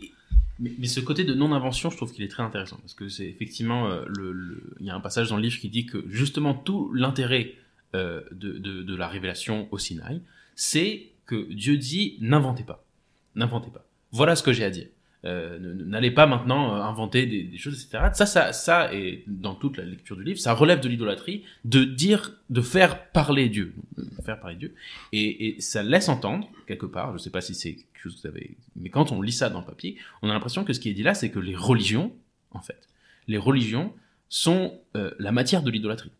mais, 0.78 0.86
ce 0.86 1.00
côté 1.00 1.24
de 1.24 1.34
non-invention, 1.34 1.90
je 1.90 1.96
trouve 1.96 2.12
qu'il 2.12 2.24
est 2.24 2.28
très 2.28 2.42
intéressant 2.42 2.76
parce 2.78 2.94
que 2.94 3.08
c'est 3.08 3.26
effectivement 3.26 3.88
euh, 3.88 4.04
le, 4.08 4.74
il 4.80 4.86
y 4.86 4.90
a 4.90 4.94
un 4.94 5.00
passage 5.00 5.28
dans 5.28 5.36
le 5.36 5.42
livre 5.42 5.58
qui 5.58 5.68
dit 5.68 5.86
que 5.86 6.04
justement 6.08 6.54
tout 6.54 6.92
l'intérêt 6.92 7.54
euh, 7.94 8.22
de, 8.32 8.58
de, 8.58 8.82
de, 8.82 8.96
la 8.96 9.08
révélation 9.08 9.68
au 9.70 9.78
Sinaï, 9.78 10.20
c'est 10.54 11.10
que 11.26 11.52
Dieu 11.52 11.76
dit 11.76 12.16
n'inventez 12.20 12.64
pas, 12.64 12.84
n'inventez 13.34 13.70
pas. 13.70 13.86
Voilà 14.12 14.36
ce 14.36 14.42
que 14.42 14.52
j'ai 14.52 14.64
à 14.64 14.70
dire. 14.70 14.86
Euh, 15.24 15.58
n'allez 15.58 16.10
pas 16.10 16.26
maintenant 16.26 16.74
euh, 16.74 16.82
inventer 16.82 17.24
des, 17.24 17.56
choses, 17.56 17.82
etc. 17.82 18.10
Ça, 18.12 18.26
ça, 18.26 18.52
ça, 18.52 18.92
et 18.92 19.24
dans 19.26 19.54
toute 19.54 19.78
la 19.78 19.84
lecture 19.84 20.16
du 20.16 20.24
livre, 20.24 20.38
ça 20.38 20.52
relève 20.52 20.80
de 20.80 20.88
l'idolâtrie, 20.88 21.44
de 21.64 21.84
dire, 21.84 22.32
de 22.50 22.60
faire 22.60 23.10
parler 23.10 23.48
Dieu, 23.48 23.74
faire 24.24 24.38
parler 24.38 24.56
Dieu, 24.56 24.74
et, 25.12 25.56
ça 25.60 25.82
laisse 25.82 26.08
entendre 26.08 26.48
quelque 26.66 26.86
part. 26.86 27.08
Je 27.08 27.14
ne 27.14 27.18
sais 27.18 27.30
pas 27.30 27.40
si 27.40 27.54
c'est 27.54 27.74
quelque 27.74 28.02
chose 28.02 28.16
que 28.16 28.20
vous 28.22 28.34
avez, 28.34 28.56
mais 28.76 28.90
quand 28.90 29.12
on 29.12 29.22
lit 29.22 29.32
ça 29.32 29.48
dans 29.48 29.60
le 29.60 29.66
papier, 29.66 29.96
on 30.20 30.28
a 30.28 30.32
l'impression 30.34 30.64
que 30.64 30.74
ce 30.74 30.80
qui 30.80 30.90
est 30.90 30.94
dit 30.94 31.02
là, 31.02 31.14
c'est 31.14 31.30
que 31.30 31.38
les 31.38 31.56
religions, 31.56 32.12
en 32.50 32.60
fait, 32.60 32.88
les 33.26 33.38
religions 33.38 33.94
sont 34.28 34.78
euh, 34.96 35.10
la 35.18 35.32
matière 35.32 35.62
de 35.62 35.70
l'idolâtrie. 35.70 36.12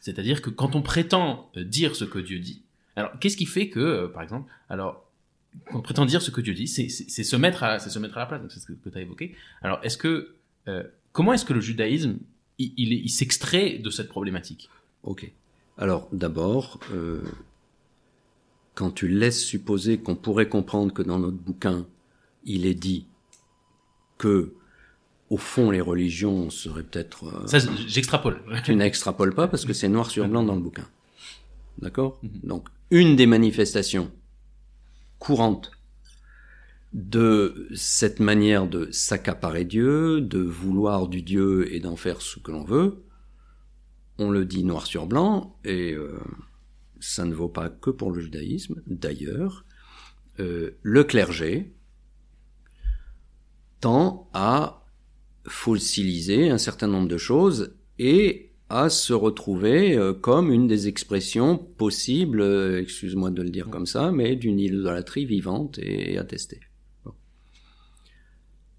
C'est-à-dire 0.00 0.42
que 0.42 0.50
quand 0.50 0.74
on 0.74 0.82
prétend 0.82 1.50
dire 1.56 1.94
ce 1.94 2.04
que 2.04 2.18
Dieu 2.18 2.38
dit, 2.40 2.62
alors, 2.98 3.16
qu'est-ce 3.20 3.36
qui 3.36 3.46
fait 3.46 3.68
que, 3.68 3.78
euh, 3.78 4.08
par 4.08 4.22
exemple, 4.22 4.50
alors, 4.68 5.07
on 5.72 5.80
prétend 5.80 6.06
dire 6.06 6.22
ce 6.22 6.30
que 6.30 6.40
Dieu 6.40 6.54
dit, 6.54 6.66
c'est 6.68 6.88
se 6.88 7.36
mettre 7.36 7.62
à, 7.62 7.78
se 7.78 7.98
mettre 7.98 8.16
à 8.16 8.20
la 8.20 8.26
place. 8.26 8.40
C'est 8.48 8.60
ce 8.60 8.66
que, 8.66 8.88
tu 8.88 8.96
as 8.96 9.00
évoqué. 9.00 9.34
Alors, 9.62 9.80
est-ce 9.82 9.96
que, 9.96 10.34
euh, 10.68 10.82
comment 11.12 11.32
est-ce 11.32 11.44
que 11.44 11.52
le 11.52 11.60
judaïsme, 11.60 12.18
il, 12.58 13.08
s'extrait 13.10 13.78
de 13.78 13.90
cette 13.90 14.08
problématique? 14.08 14.68
Ok. 15.02 15.30
Alors, 15.76 16.08
d'abord, 16.12 16.80
euh, 16.92 17.22
quand 18.74 18.90
tu 18.90 19.08
laisses 19.08 19.44
supposer 19.44 19.98
qu'on 19.98 20.16
pourrait 20.16 20.48
comprendre 20.48 20.92
que 20.92 21.02
dans 21.02 21.18
notre 21.18 21.36
bouquin, 21.36 21.86
il 22.44 22.66
est 22.66 22.74
dit 22.74 23.06
que 24.16 24.54
au 25.30 25.36
fond, 25.36 25.70
les 25.70 25.80
religions 25.80 26.48
seraient 26.48 26.82
peut-être. 26.82 27.24
Euh, 27.24 27.46
Ça, 27.46 27.58
j'extrapole. 27.86 28.40
tu 28.64 28.74
n'extrapoles 28.74 29.34
pas 29.34 29.46
parce 29.46 29.64
que 29.66 29.74
c'est 29.74 29.88
noir 29.88 30.10
sur 30.10 30.26
blanc 30.26 30.42
dans 30.42 30.54
le 30.54 30.62
bouquin. 30.62 30.86
D'accord? 31.78 32.18
Mhm. 32.22 32.30
Donc, 32.44 32.68
une 32.90 33.14
des 33.14 33.26
manifestations 33.26 34.10
courantes 35.18 35.72
de 36.92 37.68
cette 37.74 38.20
manière 38.20 38.66
de 38.66 38.90
s'accaparer 38.90 39.64
Dieu, 39.64 40.20
de 40.20 40.40
vouloir 40.40 41.08
du 41.08 41.22
Dieu 41.22 41.72
et 41.72 41.80
d'en 41.80 41.96
faire 41.96 42.22
ce 42.22 42.38
que 42.38 42.50
l'on 42.50 42.64
veut, 42.64 43.04
on 44.18 44.30
le 44.30 44.44
dit 44.44 44.64
noir 44.64 44.86
sur 44.86 45.06
blanc, 45.06 45.58
et 45.64 45.92
euh, 45.92 46.18
ça 46.98 47.24
ne 47.24 47.34
vaut 47.34 47.48
pas 47.48 47.68
que 47.68 47.90
pour 47.90 48.10
le 48.10 48.20
judaïsme. 48.20 48.82
D'ailleurs, 48.86 49.64
euh, 50.40 50.78
le 50.82 51.04
clergé 51.04 51.72
tend 53.80 54.28
à 54.32 54.84
fossiliser 55.46 56.50
un 56.50 56.58
certain 56.58 56.88
nombre 56.88 57.08
de 57.08 57.18
choses 57.18 57.76
et 57.98 58.47
à 58.70 58.90
se 58.90 59.12
retrouver 59.12 59.96
euh, 59.96 60.12
comme 60.12 60.52
une 60.52 60.66
des 60.66 60.88
expressions 60.88 61.56
possibles, 61.56 62.40
euh, 62.40 62.80
excuse-moi 62.80 63.30
de 63.30 63.42
le 63.42 63.50
dire 63.50 63.70
comme 63.70 63.86
ça, 63.86 64.12
mais 64.12 64.36
d'une 64.36 64.60
idolâtrie 64.60 65.24
vivante 65.24 65.78
et 65.78 66.18
attestée. 66.18 66.60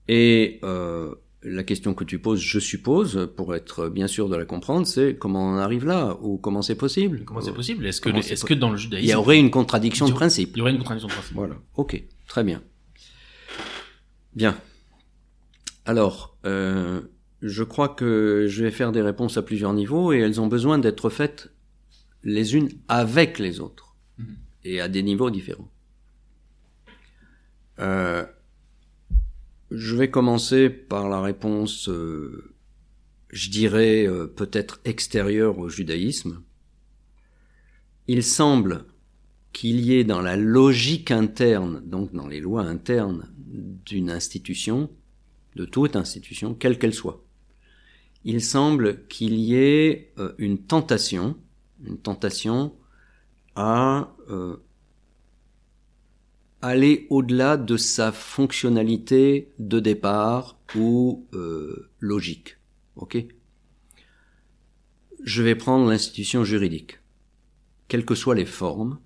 Et 0.08 0.60
euh, 0.64 1.14
la 1.44 1.64
question 1.64 1.94
que 1.94 2.04
tu 2.04 2.20
poses, 2.20 2.40
je 2.40 2.60
suppose, 2.60 3.30
pour 3.36 3.56
être 3.56 3.90
bien 3.90 4.08
sûr 4.08 4.28
de 4.28 4.36
la 4.36 4.46
comprendre, 4.46 4.86
c'est 4.88 5.16
comment 5.16 5.54
on 5.54 5.58
arrive 5.58 5.86
là 5.86 6.18
ou 6.22 6.38
comment 6.38 6.62
c'est 6.62 6.76
possible? 6.76 7.24
Comment 7.26 7.42
c'est 7.42 7.54
possible? 7.54 7.86
Est-ce 7.86 8.02
que, 8.02 8.10
est-ce 8.10 8.46
que 8.46 8.56
dans 8.56 8.72
le 8.72 8.78
judaïsme, 8.78 9.06
il 9.08 9.12
y 9.12 9.16
aurait 9.16 9.40
une 9.40 9.52
contradiction 9.52 10.08
de 10.08 10.14
principe 10.14 10.52
Il 10.56 10.60
y 10.60 10.62
aurait 10.62 10.72
une 10.72 10.80
contradiction 10.80 11.08
de 11.08 11.14
principe. 11.14 11.36
Voilà. 11.36 11.56
Ok. 11.76 12.04
Très 12.28 12.44
bien. 12.44 12.62
Bien. 14.36 14.58
Alors, 15.86 16.38
euh, 16.46 17.02
je 17.42 17.64
crois 17.64 17.90
que 17.90 18.46
je 18.48 18.64
vais 18.64 18.72
faire 18.72 18.92
des 18.92 19.02
réponses 19.02 19.38
à 19.38 19.42
plusieurs 19.42 19.74
niveaux 19.74 20.12
et 20.12 20.20
elles 20.20 20.42
ont 20.42 20.48
besoin 20.48 20.78
d'être 20.78 21.10
faites 21.10 21.52
les 22.24 22.56
unes 22.56 22.70
avec 22.88 23.40
les 23.40 23.60
autres 23.60 23.96
mhm. 24.18 24.36
et 24.66 24.82
à 24.82 24.90
des 24.90 25.04
niveaux 25.04 25.30
différents. 25.30 25.72
Euh, 27.80 28.26
je 29.72 29.96
vais 29.96 30.10
commencer 30.10 30.70
par 30.70 31.10
la 31.10 31.22
réponse, 31.22 31.88
euh, 31.88 32.54
je 33.30 33.50
dirais 33.50 34.06
euh, 34.06 34.28
peut-être 34.28 34.82
extérieure 34.84 35.60
au 35.60 35.70
judaïsme. 35.70 36.42
Il 38.08 38.24
semble 38.24 38.86
qu'il 39.54 39.80
y 39.80 39.94
ait 39.94 40.04
dans 40.04 40.22
la 40.22 40.36
logique 40.36 41.12
interne, 41.12 41.82
donc 41.86 42.12
dans 42.14 42.28
les 42.28 42.40
lois 42.40 42.64
internes 42.64 43.30
d'une 43.86 44.10
institution, 44.10 44.90
de 45.56 45.66
toute 45.66 45.96
institution, 45.96 46.54
quelle 46.54 46.78
qu'elle 46.78 46.94
soit. 46.94 47.24
Il 48.26 48.42
semble 48.42 49.08
qu'il 49.08 49.36
y 49.36 49.56
ait 49.56 50.14
euh, 50.18 50.34
une 50.38 50.60
tentation, 50.60 51.38
une 51.84 51.98
tentation 51.98 52.74
à 53.56 54.14
euh, 54.30 54.58
aller 56.62 57.08
au-delà 57.10 57.58
de 57.58 57.78
sa 57.78 58.12
fonctionnalité 58.12 59.54
de 59.60 59.80
départ 59.80 60.60
ou 60.76 61.28
euh, 61.34 61.90
logique. 62.00 62.58
Ok? 62.96 63.18
Je 65.24 65.44
vais 65.44 65.56
prendre 65.56 65.90
l'institution 65.90 66.44
juridique. 66.44 67.00
Quelles 67.88 68.06
que 68.06 68.16
soient 68.16 68.36
les 68.36 68.46
formes, 68.46 69.00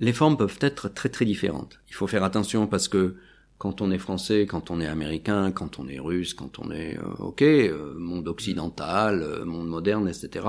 les 0.00 0.12
formes 0.12 0.36
peuvent 0.36 0.58
être 0.60 0.88
très 0.88 1.08
très 1.08 1.24
différentes. 1.24 1.80
Il 1.88 1.94
faut 1.94 2.06
faire 2.06 2.24
attention 2.24 2.66
parce 2.66 2.88
que 2.88 3.16
quand 3.58 3.80
on 3.80 3.90
est 3.90 3.98
français, 3.98 4.46
quand 4.46 4.70
on 4.70 4.80
est 4.80 4.86
américain, 4.86 5.50
quand 5.50 5.78
on 5.78 5.88
est 5.88 5.98
russe, 5.98 6.34
quand 6.34 6.58
on 6.58 6.70
est 6.70 6.98
euh, 6.98 7.24
ok 7.24 7.42
euh, 7.42 7.94
monde 7.98 8.28
occidental, 8.28 9.22
euh, 9.22 9.44
monde 9.44 9.68
moderne, 9.68 10.08
etc. 10.08 10.46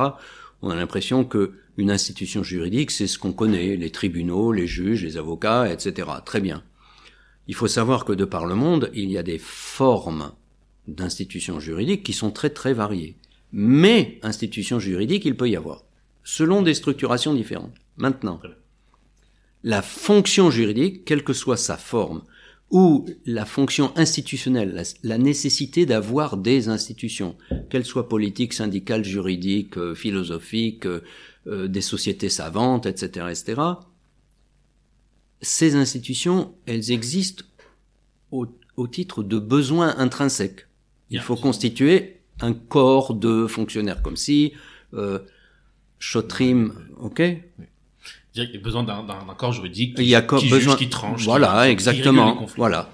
On 0.62 0.70
a 0.70 0.76
l'impression 0.76 1.24
que 1.24 1.54
une 1.78 1.92
institution 1.92 2.44
juridique, 2.44 2.92
c'est 2.92 3.08
ce 3.08 3.20
qu'on 3.20 3.34
connaît, 3.34 3.76
les 3.76 3.92
tribunaux, 3.92 4.52
les 4.52 4.68
juges, 4.68 5.04
les 5.04 5.18
avocats, 5.18 5.72
etc. 5.72 6.10
Très 6.26 6.42
bien. 6.42 6.64
Il 7.48 7.56
faut 7.56 7.68
savoir 7.68 8.04
que 8.04 8.14
de 8.14 8.26
par 8.26 8.46
le 8.46 8.56
monde, 8.56 8.90
il 8.94 9.10
y 9.10 9.18
a 9.18 9.24
des 9.24 9.38
formes 9.38 10.32
d'institutions 10.88 11.60
juridiques 11.60 12.04
qui 12.04 12.14
sont 12.14 12.32
très 12.32 12.50
très 12.50 12.74
variées. 12.74 13.16
Mais 13.54 14.20
institutions 14.24 14.80
juridiques, 14.80 15.26
il 15.26 15.38
peut 15.38 15.50
y 15.50 15.56
avoir, 15.56 15.84
selon 16.24 16.62
des 16.62 16.74
structurations 16.74 17.34
différentes. 17.34 17.76
Maintenant, 17.96 18.42
la 19.64 19.82
fonction 19.82 20.52
juridique, 20.52 21.06
quelle 21.06 21.24
que 21.24 21.34
soit 21.34 21.58
sa 21.58 21.78
forme, 21.78 22.24
ou 22.70 23.06
la 23.26 23.46
fonction 23.46 23.94
institutionnelle, 23.96 24.84
la, 25.04 25.18
nécessité 25.18 25.86
d'avoir 25.86 26.36
des 26.36 26.68
institutions, 26.68 27.38
qu'elles 27.70 27.86
soient 27.86 28.10
politiques, 28.10 28.54
syndicales, 28.54 29.06
juridiques, 29.06 29.78
euh, 29.78 29.96
philosophiques, 29.96 30.86
euh, 30.86 31.02
euh, 31.48 31.70
des 31.70 31.82
sociétés 31.82 32.28
savantes, 32.28 32.86
etc., 32.86 33.28
etc. 33.30 33.62
Ces 35.42 35.76
institutions, 35.76 36.54
elles 36.66 36.92
existent 36.92 37.46
au, 38.32 38.48
titre 38.92 39.24
de 39.24 39.40
besoins 39.40 39.96
intrinsèques. 39.98 40.68
Il 41.10 41.22
faut 41.22 41.38
constituer 41.38 42.20
un 42.42 42.54
corps 42.54 43.14
de 43.14 43.48
fonctionnaires, 43.48 44.02
comme 44.02 44.18
si 44.18 44.54
euh, 44.94 45.20
Chotrim, 46.00 46.74
ok 47.00 47.22
il 48.44 48.56
y 48.56 48.58
a 48.58 48.62
besoin 48.62 48.84
d'un 48.84 49.04
corps 49.38 49.54
juridique 49.54 49.96
qui, 49.96 50.04
il 50.04 50.10
y 50.10 50.16
a 50.16 50.22
qui 50.22 50.50
besoin, 50.50 50.74
juge, 50.74 50.76
qui 50.78 50.90
tranche. 50.90 51.24
Voilà, 51.24 51.70
exactement. 51.70 52.46
voilà. 52.58 52.90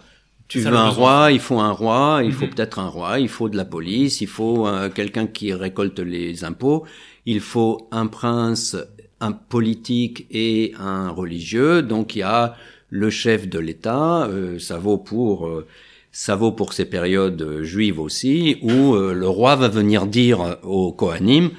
Tu 0.48 0.60
veux 0.60 0.76
un 0.76 0.90
roi, 0.90 1.30
il 1.32 1.40
faut 1.40 1.60
un 1.60 1.72
roi, 1.72 2.22
il 2.24 2.32
faut 2.32 2.46
mhm. 2.46 2.52
peut-être 2.52 2.80
un 2.80 2.88
roi, 2.88 3.20
il 3.20 3.30
faut 3.30 3.50
de 3.50 3.58
la 3.58 3.66
police, 3.66 4.22
il 4.22 4.28
faut 4.28 4.68
euh, 4.68 4.90
quelqu'un 4.90 5.26
qui 5.26 5.54
récolte 5.54 6.00
les 6.00 6.44
impôts, 6.44 6.86
il 7.26 7.40
faut 7.40 7.88
un 7.92 8.08
prince, 8.08 8.78
un 9.20 9.32
politique 9.32 10.28
et 10.30 10.74
un 10.80 11.10
religieux. 11.10 11.82
Donc 11.82 12.16
il 12.16 12.20
y 12.20 12.24
a 12.24 12.56
le 12.90 13.10
chef 13.10 13.48
de 13.48 13.58
l'État. 13.58 14.26
Euh, 14.26 14.60
ça 14.60 14.78
vaut 14.78 14.98
pour 14.98 15.48
euh, 15.48 15.66
ça 16.12 16.36
vaut 16.36 16.52
pour 16.52 16.74
ces 16.74 16.86
périodes 16.86 17.64
juives 17.64 18.00
aussi, 18.00 18.58
où 18.62 18.94
le 18.96 19.28
roi 19.28 19.56
va 19.56 19.68
venir 19.68 20.06
dire 20.06 20.58
au 20.62 20.92
Kohanim 20.92 21.50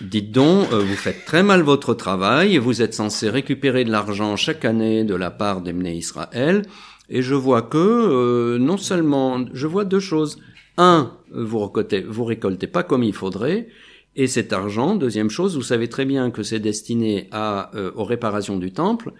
Dites 0.00 0.30
donc, 0.30 0.72
euh, 0.72 0.78
vous 0.78 0.94
faites 0.94 1.24
très 1.24 1.42
mal 1.42 1.62
votre 1.62 1.92
travail 1.92 2.54
et 2.54 2.58
vous 2.58 2.82
êtes 2.82 2.94
censé 2.94 3.28
récupérer 3.28 3.84
de 3.84 3.90
l'argent 3.90 4.36
chaque 4.36 4.64
année 4.64 5.02
de 5.02 5.14
la 5.14 5.30
part 5.30 5.60
d'Emné 5.60 5.96
Israël. 5.96 6.62
Et 7.08 7.20
je 7.20 7.34
vois 7.34 7.62
que, 7.62 7.78
euh, 7.78 8.58
non 8.58 8.76
seulement, 8.76 9.44
je 9.52 9.66
vois 9.66 9.84
deux 9.84 10.00
choses. 10.00 10.38
Un, 10.76 11.16
vous 11.32 11.58
récoltez, 11.58 12.02
vous 12.02 12.24
récoltez 12.24 12.68
pas 12.68 12.84
comme 12.84 13.02
il 13.02 13.12
faudrait. 13.12 13.68
Et 14.14 14.28
cet 14.28 14.52
argent, 14.52 14.94
deuxième 14.94 15.30
chose, 15.30 15.56
vous 15.56 15.62
savez 15.62 15.88
très 15.88 16.04
bien 16.04 16.30
que 16.30 16.44
c'est 16.44 16.60
destiné 16.60 17.28
à, 17.32 17.74
euh, 17.74 17.90
aux 17.96 18.04
réparations 18.04 18.56
du 18.56 18.72
temple. 18.72 19.12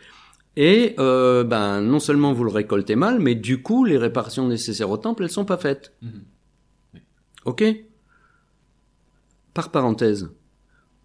Et 0.56 0.96
ben 0.98 1.80
non 1.82 2.00
seulement 2.00 2.32
vous 2.32 2.42
le 2.42 2.50
récoltez 2.50 2.96
mal, 2.96 3.20
mais 3.20 3.36
du 3.36 3.62
coup 3.62 3.84
les 3.84 3.96
réparations 3.96 4.48
nécessaires 4.48 4.90
au 4.90 4.96
temple, 4.96 5.22
elles 5.22 5.30
sont 5.30 5.44
pas 5.44 5.56
faites. 5.56 5.92
Mhm. 6.02 6.22
Ok? 7.44 7.64
Par 9.54 9.70
parenthèse, 9.70 10.30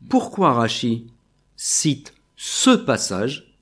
pourquoi 0.09 0.53
Rachi 0.53 1.07
cite 1.55 2.13
ce 2.35 2.71
passage 2.71 3.57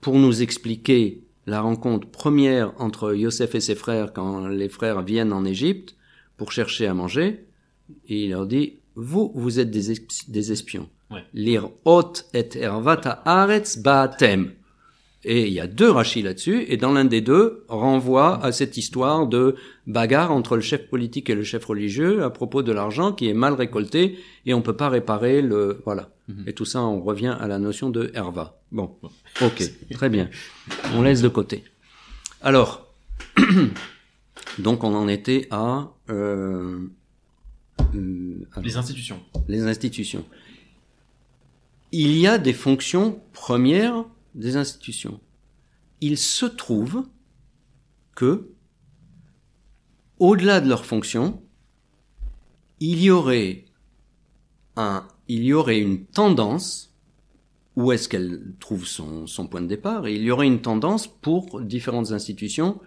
pour 0.00 0.18
nous 0.18 0.42
expliquer 0.42 1.22
la 1.46 1.60
rencontre 1.60 2.08
première 2.08 2.72
entre 2.80 3.14
Yosef 3.14 3.54
et 3.54 3.60
ses 3.60 3.74
frères 3.74 4.12
quand 4.12 4.46
les 4.46 4.68
frères 4.68 5.02
viennent 5.02 5.32
en 5.32 5.44
Égypte 5.44 5.96
pour 6.36 6.52
chercher 6.52 6.86
à 6.86 6.94
manger? 6.94 7.46
Et 8.08 8.24
il 8.24 8.30
leur 8.30 8.46
dit 8.46 8.78
vous 8.94 9.30
vous 9.34 9.60
êtes 9.60 9.70
des, 9.70 10.52
espions. 10.52 10.88
Lire 11.34 11.68
hot 11.84 12.14
et 12.32 12.48
ervata 12.58 13.22
aretz 13.24 13.78
baatem 13.78 14.52
et 15.26 15.48
il 15.48 15.52
y 15.52 15.60
a 15.60 15.66
deux 15.66 15.90
rachis 15.90 16.22
là-dessus, 16.22 16.64
et 16.68 16.76
dans 16.76 16.92
l'un 16.92 17.04
des 17.04 17.20
deux, 17.20 17.64
renvoie 17.68 18.42
à 18.44 18.52
cette 18.52 18.76
histoire 18.76 19.26
de 19.26 19.56
bagarre 19.88 20.30
entre 20.30 20.54
le 20.54 20.62
chef 20.62 20.88
politique 20.88 21.28
et 21.28 21.34
le 21.34 21.42
chef 21.42 21.64
religieux 21.64 22.22
à 22.22 22.30
propos 22.30 22.62
de 22.62 22.70
l'argent 22.70 23.12
qui 23.12 23.28
est 23.28 23.34
mal 23.34 23.54
récolté, 23.54 24.18
et 24.46 24.54
on 24.54 24.62
peut 24.62 24.76
pas 24.76 24.88
réparer 24.88 25.42
le... 25.42 25.82
Voilà. 25.84 26.10
Mhm. 26.28 26.44
Et 26.46 26.52
tout 26.52 26.64
ça, 26.64 26.80
on 26.80 27.00
revient 27.02 27.36
à 27.38 27.48
la 27.48 27.58
notion 27.58 27.90
de 27.90 28.12
herva. 28.14 28.60
Bon, 28.70 28.96
ok, 29.42 29.62
très 29.90 30.08
bien. 30.08 30.30
On 30.94 31.02
laisse 31.02 31.22
de 31.22 31.28
côté. 31.28 31.64
Alors, 32.40 32.94
donc 34.60 34.84
on 34.84 34.94
en 34.94 35.08
était 35.08 35.48
à... 35.50 35.90
Euh, 36.08 36.78
euh, 37.96 38.46
les 38.62 38.76
institutions. 38.76 39.20
Les 39.48 39.66
institutions. 39.66 40.24
Il 41.90 42.16
y 42.16 42.28
a 42.28 42.38
des 42.38 42.52
fonctions 42.52 43.20
premières 43.32 44.04
des 44.36 44.56
institutions. 44.56 45.20
Il 46.00 46.18
se 46.18 46.46
trouve 46.46 47.08
que, 48.14 48.50
au-delà 50.18 50.60
de 50.60 50.68
leurs 50.68 50.84
fonctions, 50.84 51.42
il 52.80 53.02
y 53.02 53.10
aurait 53.10 53.64
un, 54.76 55.06
il 55.28 55.44
y 55.44 55.52
aurait 55.52 55.80
une 55.80 56.04
tendance 56.04 56.94
où 57.76 57.92
est-ce 57.92 58.08
qu'elle 58.08 58.54
trouve 58.58 58.86
son, 58.86 59.26
son 59.26 59.46
point 59.46 59.60
de 59.60 59.66
départ. 59.66 60.08
Il 60.08 60.22
y 60.22 60.30
aurait 60.30 60.46
une 60.46 60.62
tendance 60.62 61.06
pour 61.06 61.60
différentes 61.60 62.12
institutions, 62.12 62.80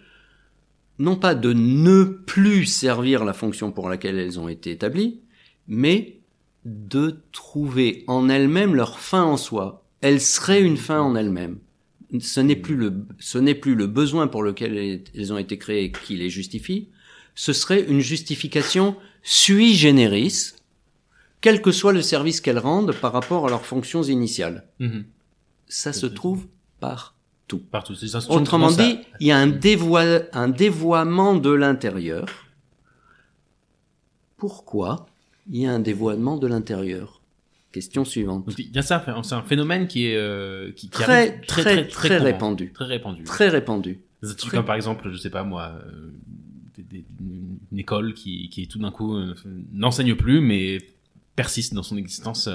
non 0.98 1.16
pas 1.16 1.36
de 1.36 1.54
ne 1.54 2.04
plus 2.04 2.66
servir 2.66 3.24
la 3.24 3.34
fonction 3.34 3.72
pour 3.72 3.90
laquelle 3.90 4.18
elles 4.18 4.40
ont 4.40 4.50
été 4.50 4.72
établies, 4.72 5.22
mais 5.68 6.22
de 6.66 7.22
trouver 7.32 8.04
en 8.08 8.30
elles-mêmes 8.30 8.76
leur 8.76 9.00
fin 9.00 9.24
en 9.24 9.38
soi. 9.38 9.86
Elles 10.02 10.22
seraient 10.22 10.62
une 10.62 10.78
fin 10.78 11.02
en 11.02 11.16
elles-mêmes. 11.16 11.58
Ce 12.20 12.40
n'est 12.40 12.56
plus 12.56 12.76
le, 12.76 13.06
ce 13.20 13.38
n'est 13.38 13.56
plus 13.56 13.76
le 13.76 13.86
besoin 13.88 14.28
pour 14.28 14.42
lequel 14.44 15.04
elles 15.14 15.34
ont 15.34 15.38
été 15.38 15.58
créées 15.58 15.92
qui 15.92 16.16
les 16.18 16.30
justifie. 16.30 16.88
Ce 17.36 17.54
serait 17.54 17.84
une 17.84 18.00
justification 18.00 18.96
sui 19.24 19.76
generis, 19.76 20.54
quel 21.42 21.62
que 21.62 21.72
soit 21.72 21.94
le 21.94 22.02
service 22.02 22.42
qu'elles 22.42 22.58
rendent 22.60 22.94
par 22.96 23.14
rapport 23.14 23.46
à 23.46 23.50
leurs 23.50 23.66
fonctions 23.66 24.02
initiales. 24.04 24.66
Mhm. 24.80 25.06
Ça 25.68 25.94
se 25.94 26.06
trouve 26.08 26.48
partout. 26.80 27.62
Partout. 27.72 27.94
Autrement 28.30 28.68
à- 28.70 28.76
dit, 28.84 29.00
il 29.20 29.28
y 29.28 29.32
a 29.32 29.38
un, 29.38 29.48
dévoi- 29.48 30.24
un 30.34 30.48
dévoiement 30.50 31.36
de 31.36 31.50
l'intérieur. 31.52 32.26
Pourquoi 34.38 35.08
il 35.52 35.62
y 35.62 35.66
a 35.66 35.72
un 35.72 35.80
dévoiement 35.80 36.38
de 36.38 36.48
l'intérieur? 36.48 37.19
Question 37.72 38.04
suivante. 38.04 38.46
Donc, 38.48 38.58
il 38.58 38.74
y 38.76 38.80
a 38.80 38.82
ça, 38.82 39.04
c'est 39.24 39.34
un 39.36 39.44
phénomène 39.44 39.88
qui 39.88 40.08
est 40.08 40.16
euh, 40.18 40.72
qui, 40.72 40.88
qui 40.88 40.90
Très, 40.90 41.30
arrive 41.30 41.46
très, 41.46 41.88
très 41.88 42.18
répandu. 42.18 42.72
très 42.74 42.86
répandu. 42.86 43.24
Très 43.24 43.50
répandu. 43.50 44.00
Des 44.24 44.36
trucs 44.36 44.52
comme 44.54 44.66
par 44.66 44.76
exemple, 44.76 45.10
je 45.12 45.18
sais 45.18 45.30
pas 45.30 45.44
moi, 45.44 45.74
euh, 45.86 46.10
des- 46.78 46.84
des- 46.84 47.06
une 47.72 47.78
école 47.80 48.14
qui, 48.16 48.50
qui 48.50 48.68
tout 48.68 48.80
d'un 48.80 48.90
coup 48.92 49.16
euh, 49.16 49.36
n'enseigne 49.72 50.16
plus, 50.16 50.42
mais 50.42 50.80
persiste 51.36 51.74
dans 51.76 51.84
son 51.84 51.96
existence 51.98 52.50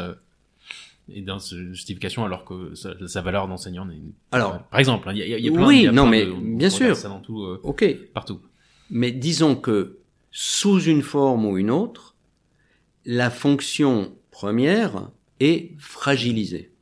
et 1.09 1.21
dans 1.23 1.39
sa 1.39 1.57
justification, 1.57 2.25
alors 2.25 2.45
que 2.45 2.75
sa, 2.75 2.95
sa 3.07 3.21
valeur 3.23 3.47
d'enseignant 3.47 3.85
n'est. 3.85 4.01
Alors- 4.33 4.63
par 4.65 4.81
exemple, 4.81 5.09
hein, 5.09 5.13
il 5.15 5.19
y 5.19 5.35
a, 5.35 5.39
il 5.39 5.47
y 5.47 5.51
plein, 5.51 5.67
Oui, 5.67 5.77
il 5.79 5.83
y 5.85 5.89
a 5.89 5.93
non, 5.93 6.03
plein 6.03 6.11
mais 6.11 6.27
de- 6.27 6.33
on 6.33 6.39
bien 6.57 6.71
sûr. 6.71 6.97
ça 6.97 7.09
dans 7.09 7.21
tout, 7.21 7.41
Ok. 7.63 7.85
partout. 8.13 8.41
Mais 8.91 9.13
disons 9.13 9.55
que 9.55 9.99
sous 10.33 10.81
une 10.83 11.03
forme 11.03 11.45
ou 11.47 11.57
une 11.57 11.71
autre, 11.71 12.15
la 13.07 13.31
fonction 13.31 14.13
première 14.35 15.13
est 15.39 15.79
fragilisée. 15.79 16.73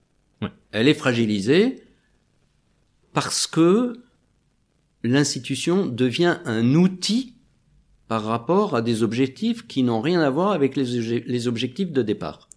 Ouais. 0.40 0.48
Elle 0.70 0.88
est 0.88 0.94
fragilisée 0.94 1.84
parce 3.12 3.46
que 3.46 4.02
l'institution 5.02 5.84
devient 5.84 6.38
un 6.46 6.74
outil 6.74 7.34
par 8.08 8.24
rapport 8.24 8.74
à 8.74 8.80
des 8.80 9.02
objectifs 9.02 9.66
qui 9.66 9.82
n'ont 9.82 10.00
rien 10.00 10.22
à 10.22 10.30
voir 10.30 10.52
avec 10.52 10.76
les, 10.76 10.98
obje- 10.98 11.24
les 11.26 11.46
objectifs 11.46 11.92
de 11.92 12.00
départ. 12.00 12.48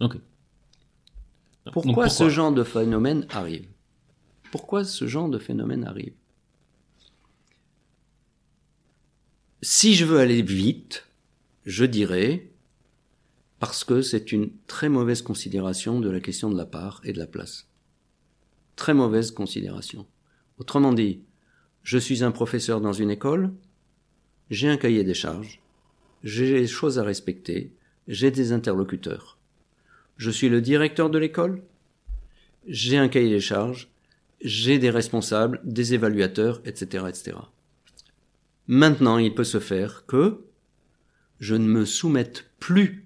Pourquoi, 1.74 2.08
ce 2.08 2.30
genre 2.30 2.54
de 2.54 2.64
phénomène 2.64 3.28
arrive? 3.32 3.68
Pourquoi 4.50 4.86
ce 4.86 5.08
genre 5.08 5.28
de 5.28 5.40
phénomène 5.40 5.84
arrive? 5.84 6.14
Si 9.62 9.94
je 9.94 10.06
veux 10.06 10.20
aller 10.20 10.42
vite, 10.42 11.06
je 11.66 11.84
dirais 11.84 12.50
parce 13.60 13.84
que 13.84 14.02
c'est 14.02 14.32
une 14.32 14.52
très 14.68 14.90
mauvaise 14.90 15.22
considération 15.22 16.00
de 16.00 16.10
la 16.10 16.20
question 16.20 16.50
de 16.50 16.58
la 16.58 16.66
part 16.66 17.02
et 17.04 17.14
de 17.14 17.20
la 17.20 17.28
place. 17.28 17.68
Très 18.76 18.94
mauvaise 18.94 19.32
considération. 19.32 20.06
Autrement 20.58 20.94
dit, 20.94 21.22
je 21.84 21.98
suis 21.98 22.24
un 22.24 22.32
professeur 22.32 22.82
dans 22.82 22.94
une 22.94 23.12
école, 23.12 23.54
j'ai 24.50 24.68
un 24.68 24.78
cahier 24.78 25.04
des 25.04 25.14
charges, 25.14 25.62
j'ai 26.24 26.52
des 26.52 26.68
choses 26.68 27.00
à 27.00 27.04
respecter, 27.04 27.72
j'ai 28.08 28.32
des 28.32 28.52
interlocuteurs. 28.52 29.38
Je 30.18 30.32
suis 30.32 30.50
le 30.50 30.62
directeur 30.62 31.10
de 31.10 31.18
l'école, 31.18 31.62
j'ai 32.68 32.98
un 32.98 33.08
cahier 33.08 33.30
des 33.30 33.40
charges, 33.40 33.90
j'ai 34.42 34.80
des 34.80 34.90
responsables, 34.90 35.62
des 35.64 35.94
évaluateurs, 35.94 36.62
etc., 36.66 37.06
etc. 37.08 37.38
Maintenant, 38.68 39.18
il 39.18 39.34
peut 39.34 39.44
se 39.44 39.60
faire 39.60 40.06
que 40.06 40.44
je 41.40 41.56
ne 41.56 41.68
me 41.68 41.86
soumette 41.86 42.46
plus 42.60 43.05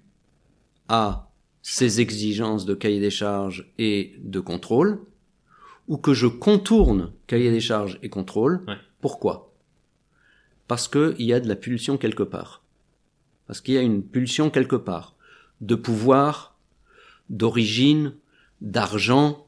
à 0.90 1.30
ces 1.62 2.00
exigences 2.00 2.66
de 2.66 2.74
cahier 2.74 3.00
des 3.00 3.10
charges 3.10 3.72
et 3.78 4.14
de 4.18 4.40
contrôle, 4.40 5.00
ou 5.88 5.96
que 5.96 6.12
je 6.14 6.26
contourne 6.26 7.12
cahier 7.26 7.50
des 7.50 7.60
charges 7.60 7.98
et 8.02 8.08
contrôle. 8.08 8.62
Ouais. 8.66 8.76
Pourquoi? 9.00 9.52
Parce 10.68 10.88
qu'il 10.88 11.22
y 11.22 11.32
a 11.32 11.40
de 11.40 11.48
la 11.48 11.56
pulsion 11.56 11.96
quelque 11.96 12.22
part. 12.22 12.62
Parce 13.46 13.60
qu'il 13.60 13.74
y 13.74 13.78
a 13.78 13.82
une 13.82 14.02
pulsion 14.02 14.50
quelque 14.50 14.76
part 14.76 15.14
de 15.60 15.74
pouvoir, 15.74 16.56
d'origine, 17.28 18.14
d'argent, 18.60 19.46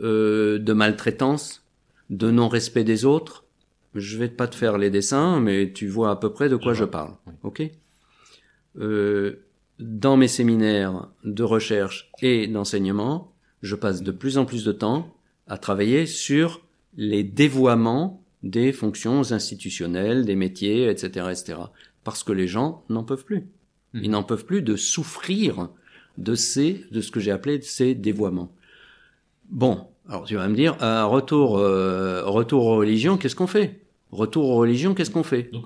euh, 0.00 0.58
de 0.58 0.72
maltraitance, 0.72 1.64
de 2.10 2.30
non-respect 2.30 2.84
des 2.84 3.04
autres. 3.04 3.44
Je 3.94 4.18
vais 4.18 4.28
pas 4.28 4.48
te 4.48 4.56
faire 4.56 4.78
les 4.78 4.90
dessins, 4.90 5.40
mais 5.40 5.72
tu 5.72 5.86
vois 5.88 6.10
à 6.10 6.16
peu 6.16 6.32
près 6.32 6.48
de 6.48 6.56
quoi 6.56 6.74
Je 6.74 6.84
parle. 6.84 7.14
oui. 7.26 7.32
Ok? 7.42 7.62
Euh, 8.78 9.44
Dans 9.80 10.16
mes 10.16 10.28
séminaires 10.28 11.08
de 11.24 11.42
recherche 11.42 12.10
et 12.22 12.46
d'enseignement, 12.46 13.32
je 13.62 13.74
passe 13.74 14.02
de 14.02 14.12
plus 14.12 14.38
en 14.38 14.44
plus 14.44 14.64
de 14.64 14.72
temps 14.72 15.12
à 15.48 15.58
travailler 15.58 16.06
sur 16.06 16.60
les 16.96 17.24
dévoiements 17.24 18.22
des 18.42 18.72
fonctions 18.72 19.32
institutionnelles, 19.32 20.24
des 20.24 20.36
métiers, 20.36 20.88
etc., 20.88 21.26
etc. 21.30 21.58
Parce 22.04 22.22
que 22.22 22.32
les 22.32 22.46
gens 22.46 22.84
n'en 22.88 23.02
peuvent 23.02 23.24
plus. 23.24 23.46
Ils 23.94 24.02
Mhm. 24.02 24.10
n'en 24.10 24.22
peuvent 24.22 24.44
plus 24.44 24.62
de 24.62 24.76
souffrir 24.76 25.68
de 26.18 26.34
ces, 26.34 26.84
de 26.92 27.00
ce 27.00 27.10
que 27.10 27.20
j'ai 27.20 27.30
appelé 27.32 27.60
ces 27.62 27.94
dévoiements. 27.94 28.52
Bon, 29.50 29.86
alors 30.08 30.24
tu 30.24 30.36
vas 30.36 30.46
me 30.48 30.54
dire, 30.54 30.76
un 30.80 31.04
retour, 31.04 31.58
euh, 31.58 32.22
retour 32.24 32.66
aux 32.66 32.76
religions, 32.76 33.16
qu'est-ce 33.16 33.36
qu'on 33.36 33.46
fait? 33.46 33.80
Retour 34.14 34.48
aux 34.48 34.56
religions, 34.56 34.94
qu'est-ce 34.94 35.10
qu'on 35.10 35.24
fait? 35.24 35.50
Donc, 35.52 35.64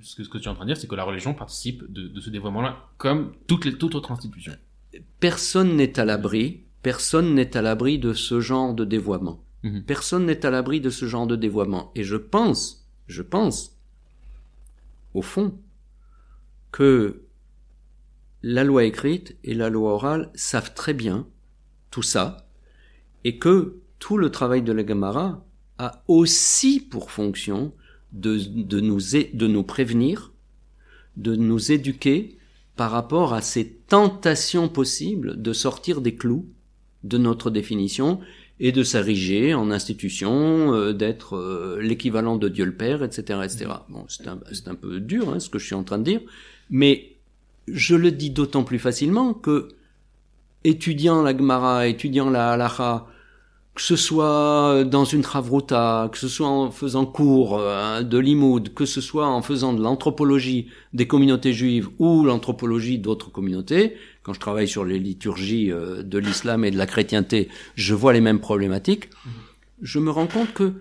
ce, 0.00 0.16
que, 0.16 0.38
tu 0.38 0.44
es 0.44 0.48
en 0.48 0.54
train 0.54 0.64
de 0.64 0.70
dire, 0.70 0.76
c'est 0.76 0.88
que 0.88 0.96
la 0.96 1.04
religion 1.04 1.32
participe 1.32 1.84
de, 1.90 2.08
de 2.08 2.20
ce 2.20 2.28
dévoiement-là, 2.28 2.88
comme 2.96 3.32
toutes 3.46 3.64
les, 3.64 3.72
toute 3.74 3.94
autre 3.94 4.10
institution. 4.10 4.52
Personne 5.20 5.76
n'est 5.76 6.00
à 6.00 6.04
l'abri, 6.04 6.64
personne 6.82 7.34
n'est 7.34 7.56
à 7.56 7.62
l'abri 7.62 8.00
de 8.00 8.14
ce 8.14 8.40
genre 8.40 8.74
de 8.74 8.84
dévoiement. 8.84 9.44
Mhm. 9.62 9.84
Personne 9.84 10.26
n'est 10.26 10.44
à 10.44 10.50
l'abri 10.50 10.80
de 10.80 10.90
ce 10.90 11.06
genre 11.06 11.28
de 11.28 11.36
dévoiement. 11.36 11.92
Et 11.94 12.02
je 12.02 12.16
pense, 12.16 12.88
je 13.06 13.22
pense, 13.22 13.78
au 15.14 15.22
fond, 15.22 15.56
que 16.72 17.22
la 18.42 18.64
loi 18.64 18.84
écrite 18.84 19.36
et 19.44 19.54
la 19.54 19.70
loi 19.70 19.94
orale 19.94 20.30
savent 20.34 20.74
très 20.74 20.94
bien 20.94 21.28
tout 21.92 22.02
ça, 22.02 22.48
et 23.22 23.38
que 23.38 23.78
tout 24.00 24.18
le 24.18 24.30
travail 24.30 24.62
de 24.62 24.72
la 24.72 24.84
Gemara 24.84 25.44
a 25.78 26.02
aussi 26.08 26.80
pour 26.80 27.10
fonction 27.10 27.72
de, 28.12 28.38
de, 28.38 28.80
nous, 28.80 28.98
de 29.00 29.46
nous 29.46 29.62
prévenir, 29.62 30.32
de 31.16 31.34
nous 31.36 31.72
éduquer 31.72 32.38
par 32.76 32.90
rapport 32.90 33.34
à 33.34 33.42
ces 33.42 33.68
tentations 33.88 34.68
possibles 34.68 35.40
de 35.40 35.52
sortir 35.52 36.00
des 36.00 36.14
clous 36.14 36.46
de 37.04 37.18
notre 37.18 37.50
définition 37.50 38.20
et 38.60 38.72
de 38.72 38.82
s'ériger 38.82 39.54
en 39.54 39.70
institution, 39.70 40.74
euh, 40.74 40.92
d'être 40.92 41.36
euh, 41.36 41.80
l'équivalent 41.80 42.36
de 42.36 42.48
Dieu 42.48 42.64
le 42.64 42.74
Père, 42.74 43.04
etc., 43.04 43.40
etc. 43.44 43.70
Bon, 43.88 44.04
c'est 44.08 44.26
un, 44.26 44.40
un 44.66 44.74
peu 44.74 45.00
dur, 45.00 45.28
hein, 45.28 45.38
ce 45.38 45.48
que 45.48 45.58
je 45.58 45.66
suis 45.66 45.74
en 45.76 45.84
train 45.84 45.98
de 45.98 46.04
dire, 46.04 46.20
mais 46.70 47.16
je 47.68 47.94
le 47.94 48.10
dis 48.10 48.30
d'autant 48.30 48.64
plus 48.64 48.78
facilement 48.78 49.32
que 49.32 49.68
étudiant 50.64 51.22
la 51.22 51.36
Gemara, 51.36 51.86
étudiant 51.86 52.30
la 52.30 52.52
Halacha, 52.52 53.06
que 53.78 53.84
ce 53.84 53.94
soit 53.94 54.82
dans 54.84 55.04
une 55.04 55.22
travruta, 55.22 56.08
que 56.10 56.18
ce 56.18 56.26
soit 56.26 56.48
en 56.48 56.72
faisant 56.72 57.06
cours 57.06 57.60
euh, 57.60 58.02
de 58.02 58.18
limoud, 58.18 58.74
que 58.74 58.84
ce 58.84 59.00
soit 59.00 59.28
en 59.28 59.40
faisant 59.40 59.72
de 59.72 59.80
l'anthropologie 59.80 60.66
des 60.94 61.06
communautés 61.06 61.52
juives 61.52 61.88
ou 62.00 62.24
l'anthropologie 62.24 62.98
d'autres 62.98 63.30
communautés, 63.30 63.94
quand 64.24 64.32
je 64.32 64.40
travaille 64.40 64.66
sur 64.66 64.84
les 64.84 64.98
liturgies 64.98 65.70
euh, 65.70 66.02
de 66.02 66.18
l'islam 66.18 66.64
et 66.64 66.72
de 66.72 66.76
la 66.76 66.86
chrétienté, 66.86 67.50
je 67.76 67.94
vois 67.94 68.12
les 68.12 68.20
mêmes 68.20 68.40
problématiques. 68.40 69.10
Je 69.80 70.00
me 70.00 70.10
rends 70.10 70.26
compte 70.26 70.52
que 70.52 70.72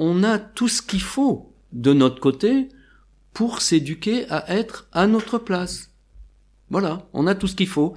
on 0.00 0.24
a 0.24 0.40
tout 0.40 0.66
ce 0.66 0.82
qu'il 0.82 1.02
faut 1.02 1.52
de 1.72 1.92
notre 1.92 2.18
côté 2.18 2.70
pour 3.34 3.62
s'éduquer 3.62 4.28
à 4.30 4.52
être 4.52 4.88
à 4.90 5.06
notre 5.06 5.38
place. 5.38 5.92
Voilà, 6.70 7.06
on 7.12 7.28
a 7.28 7.36
tout 7.36 7.46
ce 7.46 7.54
qu'il 7.54 7.68
faut. 7.68 7.94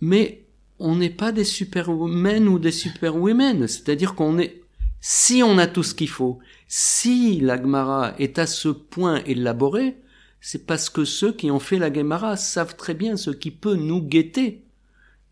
Mais 0.00 0.43
on 0.86 0.96
n'est 0.96 1.10
pas 1.10 1.32
des 1.32 1.44
supermen 1.44 2.46
ou 2.48 2.58
des 2.58 2.72
superwomen. 2.72 3.66
C'est-à-dire 3.66 4.14
qu'on 4.14 4.38
est, 4.38 4.60
si 5.00 5.42
on 5.42 5.56
a 5.58 5.66
tout 5.66 5.82
ce 5.82 5.94
qu'il 5.94 6.08
faut, 6.08 6.38
si 6.68 7.40
la 7.40 7.56
Gemara 7.60 8.14
est 8.18 8.38
à 8.38 8.46
ce 8.46 8.68
point 8.68 9.22
élaborée, 9.24 9.96
c'est 10.40 10.66
parce 10.66 10.90
que 10.90 11.04
ceux 11.04 11.32
qui 11.32 11.50
ont 11.50 11.58
fait 11.58 11.78
la 11.78 11.92
Gemara 11.92 12.36
savent 12.36 12.76
très 12.76 12.94
bien 12.94 13.16
ce 13.16 13.30
qui 13.30 13.50
peut 13.50 13.76
nous 13.76 14.02
guetter. 14.02 14.62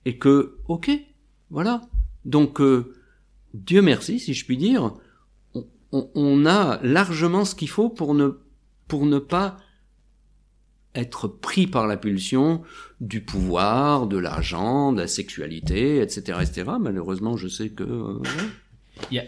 Et 0.04 0.16
que, 0.18 0.56
ok, 0.68 0.90
voilà. 1.50 1.82
Donc, 2.24 2.60
euh, 2.60 2.94
Dieu 3.54 3.82
merci, 3.82 4.18
si 4.18 4.32
je 4.34 4.44
puis 4.46 4.56
dire, 4.56 4.94
on, 5.54 5.66
on- 5.92 6.10
on 6.14 6.46
a 6.46 6.80
largement 6.82 7.44
ce 7.44 7.54
qu'il 7.54 7.68
faut 7.68 7.90
pour 7.90 8.14
ne, 8.14 8.30
pour 8.88 9.04
ne 9.04 9.18
pas 9.18 9.58
être 10.94 11.26
pris 11.28 11.66
par 11.66 11.86
la 11.86 11.96
pulsion 11.96 12.62
du 13.02 13.20
pouvoir, 13.20 14.06
de 14.06 14.16
l'argent, 14.16 14.92
de 14.92 15.00
la 15.00 15.08
sexualité, 15.08 15.98
etc., 15.98 16.38
etc. 16.40 16.70
Malheureusement, 16.80 17.36
je 17.36 17.48
sais 17.48 17.70
que... 17.70 17.82
Euh, 17.82 18.22
il 19.10 19.16
y 19.16 19.18
a 19.18 19.24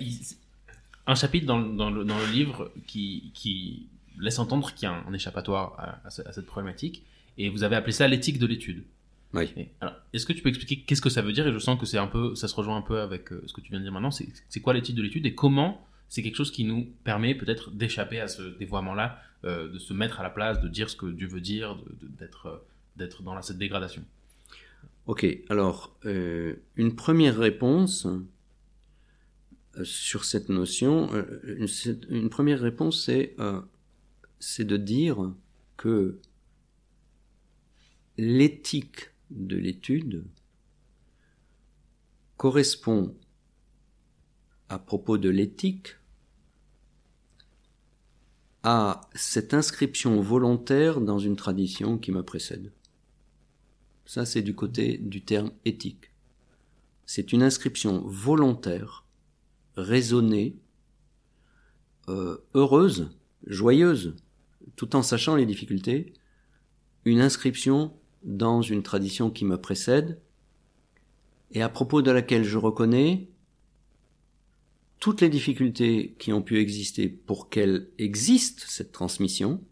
un 1.08 1.16
chapitre 1.16 1.46
dans, 1.46 1.58
dans, 1.60 1.90
le, 1.90 2.04
dans 2.04 2.16
le, 2.16 2.26
livre 2.26 2.70
qui, 2.86 3.32
qui, 3.34 3.88
laisse 4.20 4.38
entendre 4.38 4.72
qu'il 4.74 4.88
y 4.88 4.92
a 4.92 4.94
un, 4.94 5.12
échappatoire 5.12 5.74
à, 5.76 6.06
à, 6.06 6.10
cette 6.10 6.46
problématique, 6.46 7.02
et 7.36 7.50
vous 7.50 7.64
avez 7.64 7.74
appelé 7.74 7.92
ça 7.92 8.06
l'éthique 8.06 8.38
de 8.38 8.46
l'étude. 8.46 8.84
Oui. 9.32 9.52
Est-ce 10.12 10.24
que 10.24 10.32
tu 10.32 10.40
peux 10.40 10.50
expliquer 10.50 10.84
qu'est-ce 10.86 11.02
que 11.02 11.10
ça 11.10 11.20
veut 11.20 11.32
dire? 11.32 11.48
Et 11.48 11.52
je 11.52 11.58
sens 11.58 11.78
que 11.78 11.84
c'est 11.84 11.98
un 11.98 12.06
peu, 12.06 12.36
ça 12.36 12.46
se 12.46 12.54
rejoint 12.54 12.76
un 12.76 12.82
peu 12.82 13.00
avec 13.00 13.32
euh, 13.32 13.42
ce 13.46 13.52
que 13.52 13.60
tu 13.60 13.70
viens 13.70 13.80
de 13.80 13.84
dire 13.84 13.92
maintenant. 13.92 14.12
C'est 14.12 14.60
quoi 14.60 14.72
l'éthique 14.72 14.94
de 14.94 15.02
l'étude? 15.02 15.26
Et 15.26 15.34
comment 15.34 15.84
c'est 16.08 16.22
quelque 16.22 16.36
chose 16.36 16.52
qui 16.52 16.62
nous 16.62 16.86
permet 17.02 17.34
peut-être 17.34 17.72
d'échapper 17.72 18.20
à 18.20 18.28
ce 18.28 18.42
dévoiement-là, 18.42 19.20
euh, 19.44 19.68
de 19.68 19.80
se 19.80 19.92
mettre 19.92 20.20
à 20.20 20.22
la 20.22 20.30
place, 20.30 20.60
de 20.60 20.68
dire 20.68 20.88
ce 20.88 20.94
que 20.94 21.06
Dieu 21.06 21.26
veut 21.26 21.40
dire, 21.40 21.76
d'être 22.20 22.62
d'être 22.96 23.22
dans 23.22 23.40
cette 23.42 23.58
dégradation. 23.58 24.04
Ok, 25.06 25.26
alors 25.48 25.98
une 26.04 26.94
première 26.96 27.36
réponse 27.36 28.06
sur 29.82 30.24
cette 30.24 30.48
notion, 30.48 31.10
une, 31.44 31.66
une, 32.08 32.30
première 32.30 32.60
réponse 32.60 33.04
c'est 33.04 33.36
c'est 34.38 34.64
de 34.64 34.76
dire 34.76 35.32
que 35.76 36.20
l'éthique 38.16 39.10
de 39.30 39.56
l'étude 39.56 40.24
correspond 42.36 43.16
à 44.68 44.78
propos 44.78 45.16
de 45.16 45.30
l'éthique 45.30 45.96
à 48.62 49.00
cette 49.14 49.54
inscription 49.54 50.20
volontaire 50.20 51.00
dans 51.00 51.18
une 51.18 51.36
tradition 51.36 51.96
qui 51.96 52.12
me 52.12 52.22
précède. 52.22 52.70
Ça, 54.06 54.26
c'est 54.26 54.42
du 54.42 54.54
côté 54.54 54.98
du 54.98 55.22
terme 55.22 55.50
éthique. 55.64 56.10
C'est 57.06 57.32
une 57.32 57.42
inscription 57.42 58.02
volontaire, 58.06 59.04
raisonnée, 59.76 60.56
euh, 62.08 62.38
heureuse, 62.54 63.10
joyeuse, 63.46 64.14
tout 64.76 64.96
en 64.96 65.02
sachant 65.02 65.36
les 65.36 65.46
difficultés, 65.46 66.12
une 67.04 67.20
inscription 67.20 67.94
dans 68.22 68.62
une 68.62 68.82
tradition 68.82 69.30
qui 69.30 69.44
me 69.44 69.60
précède 69.60 70.20
et 71.52 71.62
à 71.62 71.68
propos 71.68 72.02
de 72.02 72.10
laquelle 72.10 72.44
je 72.44 72.58
reconnais 72.58 73.28
toutes 74.98 75.20
les 75.20 75.28
difficultés 75.28 76.14
qui 76.18 76.32
ont 76.32 76.42
pu 76.42 76.58
exister 76.58 77.08
pour 77.08 77.50
qu'elle 77.50 77.88
existe, 77.98 78.64
cette 78.68 78.92
transmission, 78.92 79.62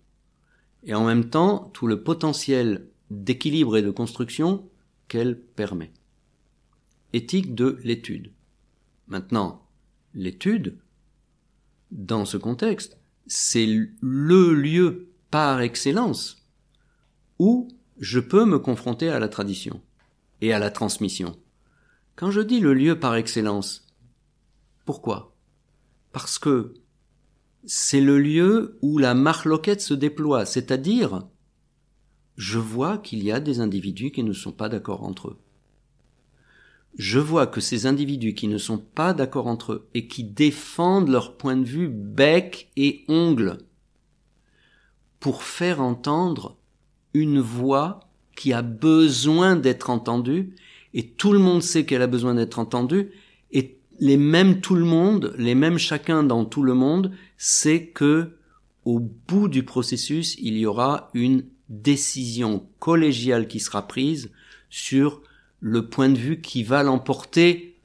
et 0.84 0.94
en 0.94 1.06
même 1.06 1.30
temps 1.30 1.70
tout 1.72 1.86
le 1.86 2.02
potentiel 2.02 2.88
d'équilibre 3.12 3.76
et 3.76 3.82
de 3.82 3.90
construction 3.90 4.68
qu'elle 5.06 5.38
permet. 5.38 5.92
Éthique 7.12 7.54
de 7.54 7.78
l'étude. 7.84 8.32
Maintenant, 9.06 9.66
l'étude, 10.14 10.78
dans 11.90 12.24
ce 12.24 12.38
contexte, 12.38 12.98
c'est 13.26 13.68
le 14.00 14.54
lieu 14.54 15.10
par 15.30 15.60
excellence 15.60 16.48
où 17.38 17.68
je 17.98 18.18
peux 18.18 18.46
me 18.46 18.58
confronter 18.58 19.10
à 19.10 19.18
la 19.18 19.28
tradition 19.28 19.82
et 20.40 20.54
à 20.54 20.58
la 20.58 20.70
transmission. 20.70 21.36
Quand 22.16 22.30
je 22.30 22.40
dis 22.40 22.60
le 22.60 22.72
lieu 22.72 22.98
par 22.98 23.14
excellence, 23.14 23.86
pourquoi? 24.86 25.36
Parce 26.12 26.38
que 26.38 26.74
c'est 27.64 28.00
le 28.00 28.18
lieu 28.18 28.78
où 28.80 28.96
la 28.96 29.14
marloquette 29.14 29.82
se 29.82 29.94
déploie, 29.94 30.46
c'est-à-dire 30.46 31.28
je 32.36 32.58
vois 32.58 32.98
qu'il 32.98 33.22
y 33.22 33.32
a 33.32 33.40
des 33.40 33.60
individus 33.60 34.10
qui 34.10 34.22
ne 34.22 34.32
sont 34.32 34.52
pas 34.52 34.68
d'accord 34.68 35.04
entre 35.04 35.28
eux. 35.28 35.38
Je 36.98 37.18
vois 37.18 37.46
que 37.46 37.60
ces 37.60 37.86
individus 37.86 38.34
qui 38.34 38.48
ne 38.48 38.58
sont 38.58 38.78
pas 38.78 39.14
d'accord 39.14 39.46
entre 39.46 39.72
eux 39.72 39.88
et 39.94 40.06
qui 40.06 40.24
défendent 40.24 41.08
leur 41.08 41.36
point 41.36 41.56
de 41.56 41.64
vue 41.64 41.88
bec 41.88 42.70
et 42.76 43.04
ongle 43.08 43.58
pour 45.20 45.42
faire 45.42 45.80
entendre 45.80 46.56
une 47.14 47.40
voix 47.40 48.00
qui 48.36 48.52
a 48.52 48.62
besoin 48.62 49.56
d'être 49.56 49.90
entendue, 49.90 50.54
et 50.94 51.06
tout 51.06 51.32
le 51.32 51.38
monde 51.38 51.62
sait 51.62 51.84
qu'elle 51.84 52.02
a 52.02 52.06
besoin 52.06 52.34
d'être 52.34 52.58
entendue, 52.58 53.10
et 53.52 53.78
les 54.00 54.16
mêmes 54.16 54.60
tout 54.60 54.74
le 54.74 54.84
monde, 54.84 55.34
les 55.38 55.54
mêmes 55.54 55.78
chacun 55.78 56.22
dans 56.22 56.44
tout 56.44 56.62
le 56.62 56.74
monde, 56.74 57.12
sait 57.36 57.86
que 57.86 58.36
au 58.84 58.98
bout 58.98 59.48
du 59.48 59.62
processus, 59.62 60.36
il 60.40 60.56
y 60.58 60.66
aura 60.66 61.10
une 61.14 61.44
décision 61.72 62.66
collégiale 62.78 63.48
qui 63.48 63.58
sera 63.58 63.88
prise 63.88 64.30
sur 64.70 65.22
le 65.60 65.88
point 65.88 66.10
de 66.10 66.18
vue 66.18 66.40
qui 66.40 66.62
va 66.62 66.82
l'emporter 66.82 67.76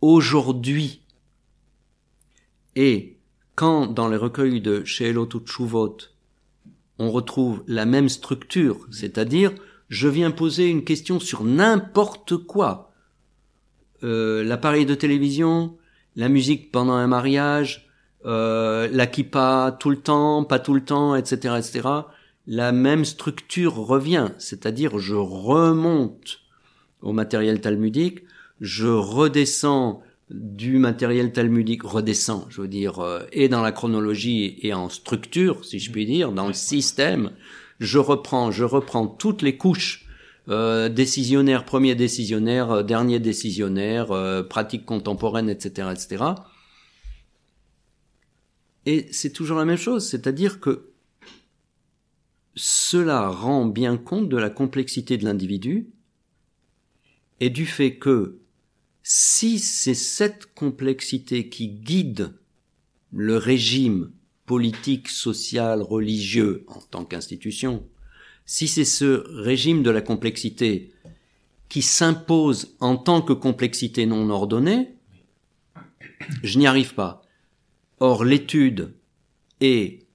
aujourd'hui. 0.00 1.02
Et 2.74 3.16
quand 3.54 3.86
dans 3.86 4.08
les 4.08 4.16
recueils 4.16 4.60
de 4.60 4.84
Sheelot 4.84 5.28
Chuvot, 5.44 5.98
on 6.98 7.10
retrouve 7.10 7.62
la 7.66 7.84
même 7.84 8.08
structure, 8.08 8.86
c'est-à-dire 8.90 9.52
je 9.88 10.08
viens 10.08 10.30
poser 10.30 10.68
une 10.68 10.84
question 10.84 11.20
sur 11.20 11.44
n'importe 11.44 12.36
quoi. 12.36 12.92
Euh, 14.04 14.42
l'appareil 14.44 14.86
de 14.86 14.94
télévision, 14.94 15.76
la 16.16 16.28
musique 16.28 16.72
pendant 16.72 16.94
un 16.94 17.06
mariage, 17.06 17.88
euh, 18.26 18.88
la 18.92 19.06
kippa 19.06 19.76
tout 19.78 19.90
le 19.90 20.00
temps, 20.00 20.44
pas 20.44 20.58
tout 20.58 20.74
le 20.74 20.84
temps, 20.84 21.14
etc., 21.14 21.54
etc. 21.58 21.88
La 22.48 22.72
même 22.72 23.04
structure 23.04 23.76
revient, 23.76 24.30
c'est-à-dire 24.38 24.98
je 24.98 25.14
remonte 25.14 26.40
au 27.00 27.12
matériel 27.12 27.60
talmudique, 27.60 28.24
je 28.60 28.88
redescends 28.88 30.02
du 30.30 30.78
matériel 30.78 31.32
talmudique 31.32 31.84
redescend, 31.84 32.46
je 32.48 32.62
veux 32.62 32.68
dire, 32.68 32.98
euh, 32.98 33.20
et 33.30 33.48
dans 33.48 33.62
la 33.62 33.70
chronologie 33.70 34.58
et 34.62 34.74
en 34.74 34.88
structure, 34.88 35.64
si 35.64 35.78
je 35.78 35.92
puis 35.92 36.04
dire, 36.04 36.32
dans 36.32 36.48
le 36.48 36.54
système, 36.54 37.30
je 37.78 37.98
reprends, 37.98 38.50
je 38.50 38.64
reprends 38.64 39.06
toutes 39.06 39.42
les 39.42 39.56
couches 39.56 40.08
euh, 40.48 40.88
décisionnaire, 40.88 41.66
premier 41.66 41.94
décisionnaire, 41.94 42.70
euh, 42.70 42.82
dernier 42.82 43.20
décisionnaire, 43.20 44.12
euh, 44.12 44.42
pratique 44.42 44.86
contemporaine, 44.86 45.50
etc., 45.50 45.88
etc. 45.92 46.24
Et 48.86 49.08
c'est 49.12 49.30
toujours 49.30 49.58
la 49.58 49.66
même 49.66 49.76
chose, 49.76 50.08
c'est-à-dire 50.08 50.58
que 50.58 50.88
cela 52.58 53.28
rend 53.28 53.66
bien 53.66 53.96
compte 53.96 54.28
de 54.28 54.36
la 54.36 54.50
complexité 54.50 55.16
de 55.16 55.24
l'individu 55.24 55.90
et 57.40 57.50
du 57.50 57.66
fait 57.66 57.96
que 57.96 58.40
si 59.04 59.60
c'est 59.60 59.94
cette 59.94 60.52
complexité 60.54 61.48
qui 61.48 61.68
guide 61.68 62.34
le 63.12 63.36
régime 63.36 64.10
politique, 64.44 65.08
social, 65.08 65.82
religieux 65.82 66.64
en 66.66 66.80
tant 66.80 67.04
qu'institution, 67.04 67.86
si 68.44 68.66
c'est 68.66 68.84
ce 68.84 69.24
régime 69.40 69.82
de 69.82 69.90
la 69.90 70.00
complexité 70.00 70.92
qui 71.68 71.82
s'impose 71.82 72.74
en 72.80 72.96
tant 72.96 73.22
que 73.22 73.34
complexité 73.34 74.04
non 74.04 74.30
ordonnée, 74.30 74.94
je 76.42 76.58
n'y 76.58 76.66
arrive 76.66 76.94
pas. 76.94 77.22
Or, 78.00 78.24
l'étude 78.24 78.94
est 79.60 80.07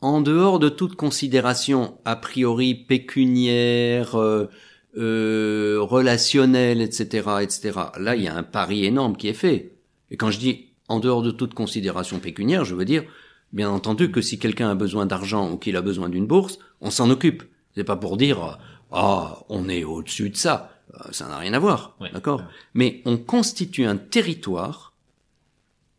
en 0.00 0.20
dehors 0.20 0.58
de 0.58 0.68
toute 0.68 0.94
considération 0.94 1.98
a 2.04 2.16
priori 2.16 2.74
pécuniaire, 2.74 4.14
euh, 4.16 4.48
euh, 4.96 5.78
relationnel, 5.80 6.80
etc., 6.80 7.28
etc. 7.42 7.78
Là, 7.98 8.16
il 8.16 8.22
y 8.22 8.28
a 8.28 8.36
un 8.36 8.42
pari 8.42 8.84
énorme 8.84 9.16
qui 9.16 9.28
est 9.28 9.34
fait. 9.34 9.72
Et 10.10 10.16
quand 10.16 10.30
je 10.30 10.38
dis 10.38 10.66
en 10.88 11.00
dehors 11.00 11.22
de 11.22 11.30
toute 11.30 11.54
considération 11.54 12.18
pécuniaire, 12.18 12.64
je 12.64 12.74
veux 12.74 12.84
dire, 12.84 13.04
bien 13.52 13.70
entendu, 13.70 14.10
que 14.10 14.20
si 14.20 14.38
quelqu'un 14.38 14.70
a 14.70 14.74
besoin 14.74 15.06
d'argent 15.06 15.50
ou 15.50 15.56
qu'il 15.56 15.76
a 15.76 15.82
besoin 15.82 16.08
d'une 16.08 16.26
bourse, 16.26 16.58
on 16.80 16.90
s'en 16.90 17.10
occupe. 17.10 17.42
C'est 17.74 17.84
pas 17.84 17.96
pour 17.96 18.16
dire, 18.16 18.58
ah, 18.90 19.40
on 19.48 19.68
est 19.68 19.84
au-dessus 19.84 20.30
de 20.30 20.36
ça. 20.36 20.72
Euh, 20.94 21.12
ça 21.12 21.28
n'a 21.28 21.38
rien 21.38 21.52
à 21.52 21.58
voir, 21.58 21.96
d'accord? 22.12 22.42
Mais 22.74 23.02
on 23.04 23.18
constitue 23.18 23.84
un 23.84 23.96
territoire 23.96 24.94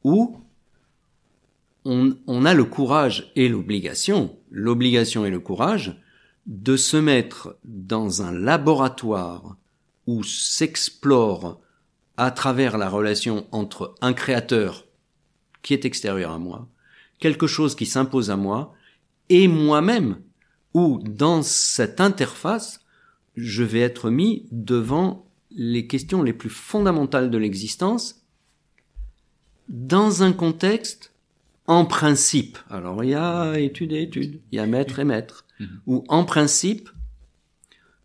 où 0.03 0.39
on, 2.27 2.45
a 2.45 2.53
le 2.53 2.65
courage 2.65 3.31
et 3.35 3.49
l'obligation, 3.49 4.37
l'obligation 4.51 5.25
et 5.25 5.31
le 5.31 5.39
courage 5.39 5.99
de 6.45 6.77
se 6.77 6.97
mettre 6.97 7.57
dans 7.63 8.21
un 8.21 8.31
laboratoire 8.31 9.57
où 10.05 10.23
s'explore 10.23 11.59
à 12.17 12.29
travers 12.29 12.77
la 12.77 12.89
relation 12.89 13.47
entre 13.51 13.95
un 14.01 14.13
créateur 14.13 14.85
qui 15.63 15.73
est 15.73 15.85
extérieur 15.85 16.31
à 16.31 16.37
moi, 16.37 16.67
quelque 17.17 17.47
chose 17.47 17.75
qui 17.75 17.87
s'impose 17.87 18.29
à 18.29 18.37
moi, 18.37 18.73
et 19.29 19.47
moi-même, 19.47 20.21
où 20.73 20.99
dans 21.03 21.41
cette 21.41 22.01
interface, 22.01 22.85
je 23.35 23.63
vais 23.63 23.81
être 23.81 24.11
mis 24.11 24.47
devant 24.51 25.25
les 25.51 25.87
questions 25.87 26.21
les 26.21 26.33
plus 26.33 26.49
fondamentales 26.49 27.31
de 27.31 27.37
l'existence, 27.37 28.23
dans 29.67 30.23
un 30.23 30.33
contexte 30.33 31.13
en 31.69 31.85
principe, 31.85 32.57
alors 32.71 33.03
il 33.03 33.11
y 33.11 33.13
a 33.13 33.59
étude 33.59 33.91
et 33.93 34.01
étude, 34.01 34.41
il 34.51 34.55
y 34.55 34.59
a 34.59 34.65
maître 34.65 34.97
et 34.97 35.03
maître, 35.05 35.45
Mhm. 35.59 35.81
où 35.85 36.03
en 36.07 36.25
principe, 36.25 36.89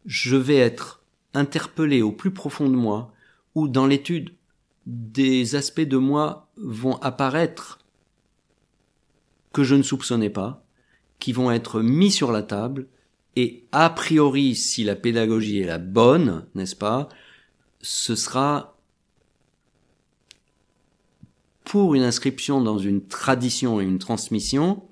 je 0.05 0.37
vais 0.37 0.59
être 0.59 1.03
interpellé 1.33 2.03
au 2.03 2.13
plus 2.13 2.31
profond 2.31 2.69
de 2.69 2.77
moi, 2.77 3.13
ou 3.55 3.67
dans 3.67 3.87
l'étude, 3.87 4.35
des 4.87 5.55
aspects 5.55 5.81
de 5.81 5.97
moi 5.97 6.51
vont 6.59 6.97
apparaître 6.97 7.79
que 9.55 9.65
je 9.65 9.77
ne 9.77 9.83
soupçonnais 9.83 10.29
pas, 10.31 10.63
qui 11.19 11.33
vont 11.33 11.51
être 11.51 11.81
mis 11.81 12.11
sur 12.11 12.33
la 12.33 12.43
table, 12.43 12.87
et 13.35 13.65
a 13.73 13.89
priori, 13.89 14.55
si 14.55 14.85
la 14.85 14.95
pédagogie 14.95 15.61
est 15.61 15.67
la 15.67 15.79
bonne, 15.79 16.45
n'est-ce 16.55 16.77
pas, 16.77 17.09
ce 17.81 18.15
sera 18.15 18.74
pour 21.65 21.95
une 21.95 22.03
inscription 22.03 22.61
dans 22.61 22.79
une 22.79 23.07
tradition 23.07 23.81
et 23.81 23.85
une 23.85 23.99
transmission 23.99 24.83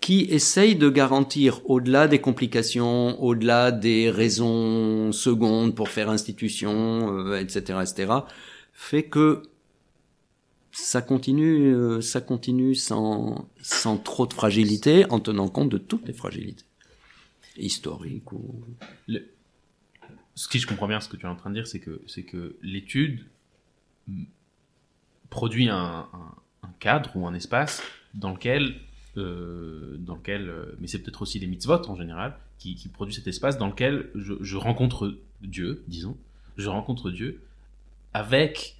qui 0.00 0.22
essaye 0.30 0.76
de 0.76 0.88
garantir, 0.88 1.60
au-delà 1.68 2.06
des 2.06 2.20
complications, 2.20 3.20
au-delà 3.22 3.72
des 3.72 4.10
raisons 4.10 5.12
secondes 5.12 5.74
pour 5.74 5.88
faire 5.88 6.08
institution, 6.08 7.12
euh, 7.12 7.40
etc., 7.40 7.80
etc., 7.82 8.12
fait 8.72 9.04
que 9.04 9.42
ça 10.70 11.02
continue, 11.02 11.74
euh, 11.74 12.00
ça 12.00 12.20
continue 12.20 12.76
sans, 12.76 13.48
sans 13.60 13.96
trop 13.96 14.26
de 14.26 14.32
fragilité, 14.32 15.04
en 15.10 15.18
tenant 15.18 15.48
compte 15.48 15.68
de 15.68 15.78
toutes 15.78 16.06
les 16.06 16.12
fragilités 16.12 16.64
historiques 17.56 18.32
ou 18.32 18.64
Ce 20.36 20.46
qui 20.48 20.60
je 20.60 20.66
comprends 20.68 20.86
bien, 20.86 21.00
ce 21.00 21.08
que 21.08 21.16
tu 21.16 21.26
es 21.26 21.28
en 21.28 21.34
train 21.34 21.50
de 21.50 21.56
dire, 21.56 21.66
c'est 21.66 21.80
que 21.80 22.00
c'est 22.06 22.22
que 22.22 22.56
l'étude 22.62 23.24
produit 25.30 25.68
un, 25.68 26.06
un- 26.12 26.34
un 26.62 26.70
cadre 26.80 27.10
ou 27.16 27.26
un 27.26 27.34
espace 27.34 27.82
dans 28.14 28.30
lequel, 28.32 28.74
euh, 29.16 29.96
dans 29.98 30.14
lequel, 30.16 30.48
euh, 30.48 30.76
mais 30.80 30.86
c'est 30.86 30.98
peut-être 31.00 31.22
aussi 31.22 31.38
les 31.38 31.46
mitzvot 31.46 31.82
en 31.88 31.96
général 31.96 32.36
qui, 32.58 32.74
qui 32.74 32.88
produit 32.88 33.14
cet 33.14 33.26
espace 33.26 33.58
dans 33.58 33.66
lequel 33.68 34.10
je, 34.14 34.34
je 34.40 34.56
rencontre 34.56 35.14
Dieu, 35.42 35.82
disons, 35.86 36.16
je 36.56 36.68
rencontre 36.68 37.10
Dieu 37.10 37.40
avec 38.14 38.76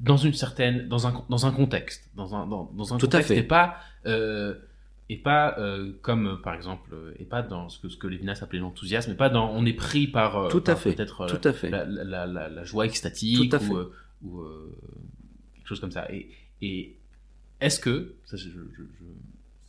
dans 0.00 0.16
une 0.16 0.32
certaine 0.32 0.88
dans 0.88 1.06
un 1.06 1.24
dans 1.28 1.44
un 1.46 1.52
contexte 1.52 2.08
dans 2.16 2.34
un 2.34 2.46
dans, 2.46 2.70
dans 2.74 2.94
un 2.94 2.98
Tout 2.98 3.06
à 3.06 3.10
contexte 3.10 3.28
fait. 3.28 3.38
et 3.38 3.42
pas 3.42 3.76
euh, 4.06 4.54
et 5.10 5.16
pas 5.18 5.58
euh, 5.58 5.92
comme 6.00 6.40
par 6.42 6.54
exemple 6.54 6.94
et 7.18 7.24
pas 7.24 7.42
dans 7.42 7.68
ce 7.68 7.78
que 7.78 7.88
ce 7.90 7.96
que 7.98 8.06
Lévinas 8.06 8.38
appelait 8.42 8.58
l'enthousiasme 8.60 9.12
et 9.12 9.16
pas 9.16 9.28
dans 9.28 9.50
on 9.50 9.66
est 9.66 9.74
pris 9.74 10.06
par 10.06 10.36
euh, 10.36 10.48
Tout 10.48 10.58
à 10.66 10.72
par 10.72 10.78
fait, 10.78 10.94
peut-être 10.94 11.26
tout 11.26 11.46
à 11.48 11.52
fait. 11.52 11.68
la, 11.68 11.84
la, 11.84 12.04
la, 12.04 12.26
la- 12.26 12.48
la 12.48 12.64
joie 12.64 12.86
extatique 12.86 13.50
Tout 13.50 13.56
à 13.56 13.58
fait. 13.58 13.72
ou, 14.24 14.42
chose 15.70 15.80
comme 15.80 15.92
ça. 15.92 16.06
Et, 16.12 16.96
est-ce 17.60 17.78
que 17.80 18.14
ça, 18.24 18.36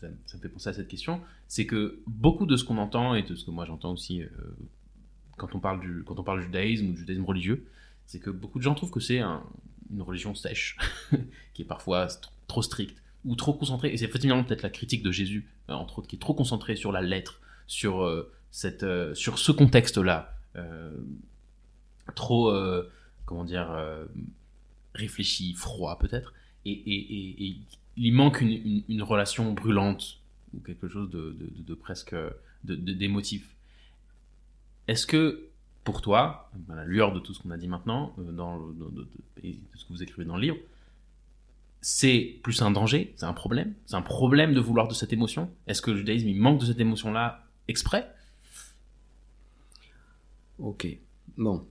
me 0.08 0.42
fait 0.42 0.50
penser 0.50 0.70
à 0.70 0.74
cette 0.74 0.88
question 0.88 1.22
c'est 1.48 1.66
que 1.66 2.00
beaucoup 2.08 2.46
de 2.46 2.56
ce 2.56 2.64
qu'on 2.64 2.78
entend 2.78 3.16
et 3.16 3.24
de 3.24 3.36
ce 3.36 3.44
que 3.46 3.52
moi 3.52 3.66
j'entends 3.66 3.92
aussi 3.92 4.22
euh, 4.22 4.28
quand 5.38 5.56
on 5.56 5.60
parle 5.60 5.82
du 5.82 6.04
quand 6.06 6.18
on 6.18 6.24
parle 6.24 6.40
du 6.40 6.46
judaïsme 6.46 6.88
ou 6.88 6.92
du 6.94 7.00
judaïsme 7.00 7.26
religieux 7.26 7.66
c'est 8.06 8.20
que 8.20 8.30
beaucoup 8.30 8.60
de 8.60 8.64
gens 8.64 8.76
trouvent 8.76 8.92
que 8.92 9.02
c'est 9.02 9.20
un- 9.20 9.44
une 9.94 10.02
religion 10.02 10.34
sèche 10.36 10.78
qui 11.54 11.64
est 11.64 11.66
parfois 11.66 12.08
trop 12.48 12.62
stricte 12.62 12.98
ou 13.26 13.36
trop 13.36 13.54
concentrée. 13.54 13.94
Et 13.94 13.98
c'est 13.98 14.06
effectivement 14.06 14.42
peut-être 14.44 14.64
la 14.64 14.70
critique 14.70 15.04
de 15.04 15.12
Jésus 15.12 15.50
euh, 15.70 15.74
entre 15.74 16.00
autres 16.00 16.08
qui 16.08 16.16
est 16.16 16.20
trop 16.20 16.34
concentrée 16.34 16.78
sur 16.78 16.92
la 16.94 17.02
lettre 17.02 17.42
sur 17.68 18.04
euh, 18.04 18.32
cette 18.52 18.86
sur 19.16 19.38
ce 19.38 19.52
contexte 19.52 19.98
là 19.98 20.38
trop 22.16 22.54
comment 23.26 23.44
dire 23.44 23.70
réfléchi 24.94 25.54
froid 25.54 25.98
peut-être 26.00 26.34
et, 26.66 27.58
il 27.98 28.14
manque 28.14 28.42
une, 28.42 29.04
relation 29.04 29.52
brûlante 29.54 30.20
ou 30.54 30.60
quelque 30.60 30.88
chose 30.88 31.10
de, 31.10 31.36
de, 31.40 31.74
presque 31.74 32.16
d'émotif 32.64 33.56
est-ce 34.88 35.06
que 35.06 35.52
pour 35.84 36.02
toi, 36.02 36.50
à 36.70 36.76
la 36.76 36.86
lueur 36.86 37.14
de 37.14 37.20
tout 37.20 37.34
ce 37.34 37.42
qu'on 37.42 37.52
a 37.52 37.58
dit 37.58 37.68
maintenant, 37.68 38.14
euh, 38.20 38.32
dans, 38.32 38.60
et 39.44 39.54
de 39.54 39.78
ce 39.78 39.86
que 39.86 39.94
vous 39.94 40.04
écrivez 40.04 40.26
dans 40.26 40.36
le 40.36 40.42
livre, 40.42 40.58
c'est 41.82 42.40
plus 42.44 42.62
un 42.62 42.70
danger, 42.70 43.14
c'est 43.16 43.26
un 43.26 43.34
problème, 43.34 43.74
c'est 43.88 43.96
un 43.96 44.04
problème 44.04 44.54
de 44.54 44.60
vouloir 44.60 44.88
de 44.88 44.94
cette 44.94 45.14
émotion? 45.14 45.50
Est-ce 45.66 45.82
que 45.82 45.92
le 45.92 45.98
judaïsme 45.98 46.28
il 46.28 46.40
manque 46.40 46.60
de 46.60 46.66
cette 46.66 46.80
émotion-là 46.80 47.48
exprès? 47.68 48.08
Ok. 50.60 50.88
Bon. 51.38 51.66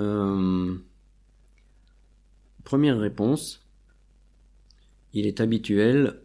Euh, 0.00 0.76
Première 2.64 2.98
réponse. 2.98 3.66
Il 5.12 5.26
est 5.26 5.40
habituel 5.40 6.22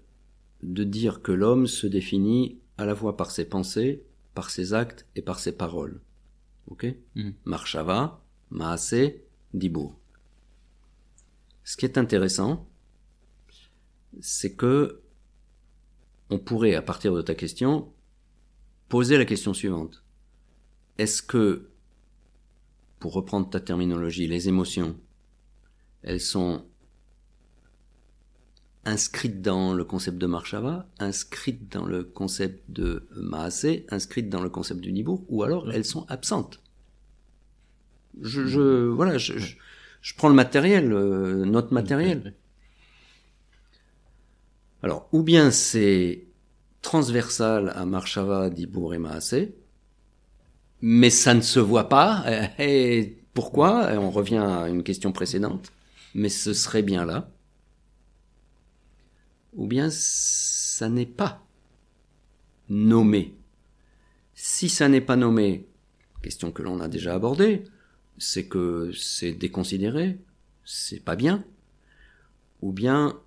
de 0.64 0.84
dire 0.84 1.22
que 1.22 1.32
l'homme 1.32 1.68
se 1.68 1.88
définit 1.88 2.60
à 2.78 2.86
la 2.86 2.96
fois 2.96 3.18
par 3.18 3.32
ses 3.32 3.46
pensées, 3.46 4.04
par 4.34 4.50
ses 4.50 4.74
actes 4.74 5.06
et 5.16 5.22
par 5.22 5.40
ses 5.40 5.52
paroles. 5.52 6.02
Ok 6.68 6.86
Mhm. 7.16 7.34
Marshava, 7.46 8.24
Maase, 8.50 8.96
Dibur. 9.54 9.98
Ce 11.64 11.76
qui 11.76 11.86
est 11.86 11.98
intéressant, 11.98 12.68
c'est 14.22 14.54
que 14.56 15.02
on 16.30 16.40
pourrait, 16.40 16.76
à 16.76 16.82
partir 16.82 17.14
de 17.14 17.22
ta 17.22 17.36
question, 17.36 17.92
poser 18.90 19.18
la 19.18 19.26
question 19.26 19.54
suivante. 19.54 20.04
Est-ce 20.98 21.22
que, 21.22 21.70
pour 23.00 23.14
reprendre 23.14 23.50
ta 23.50 23.60
terminologie, 23.62 24.28
les 24.28 24.50
émotions, 24.50 24.98
elles 26.08 26.22
sont 26.22 26.66
inscrites 28.86 29.42
dans 29.42 29.74
le 29.74 29.84
concept 29.84 30.18
de 30.18 30.26
Marshava, 30.26 30.88
inscrites 30.98 31.72
dans 31.72 31.86
le 31.86 32.04
concept 32.04 32.72
de 32.72 33.08
Maasé, 33.16 33.86
inscrites 33.90 34.30
dans 34.30 34.42
le 34.42 34.50
concept 34.50 34.82
du 34.82 34.92
Nibour, 34.92 35.24
ou 35.30 35.44
alors 35.44 35.72
elles 35.72 35.86
sont 35.86 36.06
absentes 36.10 36.62
je, 38.22 38.46
je, 38.48 38.88
voilà, 38.88 39.18
je, 39.18 39.38
je, 39.38 39.56
je 40.02 40.14
prends 40.16 40.30
le 40.30 40.36
matériel, 40.36 40.92
euh, 40.92 41.46
notre 41.46 41.74
matériel. 41.74 42.34
Alors, 44.84 45.08
ou 45.12 45.24
bien 45.24 45.52
c'est 45.52 46.26
transversal 46.82 47.74
à 47.76 47.86
Marshava, 47.86 48.50
Dibour 48.50 48.94
et 48.94 49.00
Maasé, 49.00 49.56
mais 50.82 51.10
ça 51.10 51.34
ne 51.34 51.42
se 51.42 51.60
voit 51.60 51.90
pas. 51.90 52.24
Et 52.60 53.18
pourquoi? 53.34 53.94
Et 53.94 53.98
On 53.98 54.12
revient 54.12 54.38
à 54.38 54.70
une 54.70 54.84
question 54.84 55.12
précédente. 55.12 55.72
Mais 56.14 56.30
ce 56.30 56.54
serait 56.54 56.84
bien 56.84 57.06
là. 57.06 57.30
Ou 59.54 59.68
bien 59.68 59.90
ça 59.90 60.90
n'est 60.90 61.06
pas 61.06 61.46
nommé. 62.70 63.36
Si 64.34 64.70
ça 64.70 64.88
n'est 64.88 65.02
pas 65.02 65.16
nommé, 65.16 65.68
question 66.22 66.52
que 66.52 66.62
l'on 66.62 66.80
a 66.80 66.88
déjà 66.88 67.16
abordée, 67.16 67.64
c'est 68.18 68.48
que 68.48 68.92
c'est 68.94 69.34
déconsidéré, 69.34 70.20
c'est 70.64 71.00
pas 71.00 71.16
bien. 71.16 71.44
Ou 72.62 72.72
bien 72.72 73.20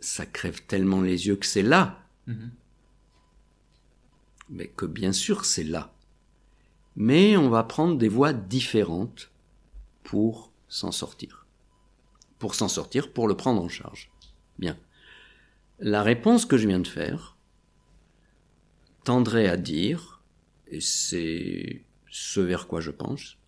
ça 0.00 0.26
crève 0.26 0.62
tellement 0.66 1.00
les 1.00 1.26
yeux 1.26 1.36
que 1.36 1.46
c'est 1.46 1.62
là. 1.62 2.06
Mhm. 2.26 2.50
Mais 4.50 4.68
que 4.68 4.86
bien 4.86 5.12
sûr 5.12 5.44
c'est 5.44 5.64
là. 5.64 5.94
Mais 6.96 7.36
on 7.36 7.48
va 7.48 7.64
prendre 7.64 7.98
des 7.98 8.08
voies 8.08 8.32
différentes 8.32 9.30
pour 10.04 10.52
s'en 10.68 10.92
sortir. 10.92 11.46
Pour 12.38 12.54
s'en 12.54 12.68
sortir, 12.68 13.12
pour 13.12 13.28
le 13.28 13.36
prendre 13.36 13.62
en 13.62 13.68
charge. 13.68 14.10
Bien. 14.58 14.78
La 15.78 16.02
réponse 16.02 16.46
que 16.46 16.56
je 16.56 16.68
viens 16.68 16.80
de 16.80 16.86
faire 16.88 17.36
tendrait 19.04 19.48
à 19.48 19.56
dire, 19.56 20.22
et 20.68 20.80
c'est 20.80 21.84
ce 22.10 22.40
vers 22.40 22.66
quoi 22.66 22.80
je 22.80 22.90
penche, 22.90 23.38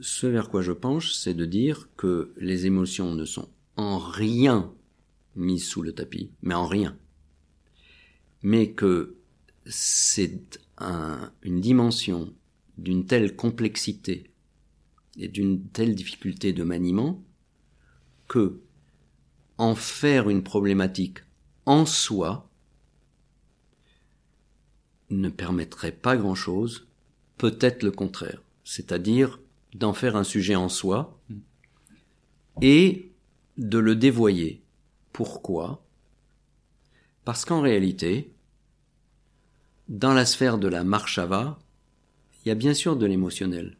ce 0.00 0.26
vers 0.26 0.48
quoi 0.48 0.62
je 0.62 0.72
penche, 0.72 1.12
c'est 1.12 1.34
de 1.34 1.44
dire 1.44 1.88
que 1.96 2.32
les 2.36 2.66
émotions 2.66 3.14
ne 3.14 3.24
sont 3.24 3.48
en 3.76 3.98
rien 3.98 4.72
mises 5.36 5.66
sous 5.66 5.82
le 5.82 5.92
tapis, 5.92 6.30
mais 6.42 6.54
en 6.54 6.66
rien. 6.66 6.96
Mais 8.42 8.72
que 8.72 9.16
c'est 9.66 10.60
un- 10.78 11.32
une 11.42 11.60
dimension 11.60 12.34
d'une 12.82 13.06
telle 13.06 13.36
complexité 13.36 14.30
et 15.16 15.28
d'une 15.28 15.64
telle 15.68 15.94
difficulté 15.94 16.52
de 16.52 16.64
maniement 16.64 17.22
que 18.28 18.60
en 19.58 19.74
faire 19.74 20.28
une 20.28 20.42
problématique 20.42 21.18
en 21.66 21.86
soi 21.86 22.48
ne 25.10 25.28
permettrait 25.28 25.92
pas 25.92 26.16
grand-chose, 26.16 26.88
peut-être 27.36 27.82
le 27.82 27.92
contraire, 27.92 28.42
c'est-à-dire 28.64 29.40
d'en 29.74 29.92
faire 29.92 30.16
un 30.16 30.24
sujet 30.24 30.56
en 30.56 30.68
soi 30.68 31.20
et 32.60 33.12
de 33.58 33.78
le 33.78 33.94
dévoyer. 33.94 34.62
Pourquoi? 35.12 35.84
Parce 37.24 37.44
qu'en 37.44 37.60
réalité, 37.60 38.32
dans 39.88 40.14
la 40.14 40.24
sphère 40.24 40.58
de 40.58 40.68
la 40.68 40.84
marshava, 40.84 41.58
il 42.44 42.48
y 42.48 42.52
a 42.52 42.54
bien 42.54 42.74
sûr 42.74 42.96
de 42.96 43.06
l'émotionnel. 43.06 43.76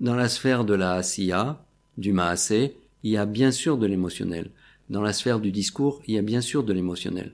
Dans 0.00 0.14
la 0.14 0.28
sphère 0.28 0.64
de 0.64 0.74
la 0.74 0.92
asiya, 0.92 1.64
du 1.98 2.12
maasé, 2.12 2.76
il 3.02 3.10
y 3.10 3.16
a 3.16 3.26
bien 3.26 3.50
sûr 3.50 3.76
de 3.78 3.86
l'émotionnel. 3.86 4.50
Dans 4.90 5.02
la 5.02 5.12
sphère 5.12 5.40
du 5.40 5.50
discours, 5.50 6.02
il 6.06 6.14
y 6.14 6.18
a 6.18 6.22
bien 6.22 6.40
sûr 6.40 6.62
de 6.62 6.72
l'émotionnel. 6.72 7.32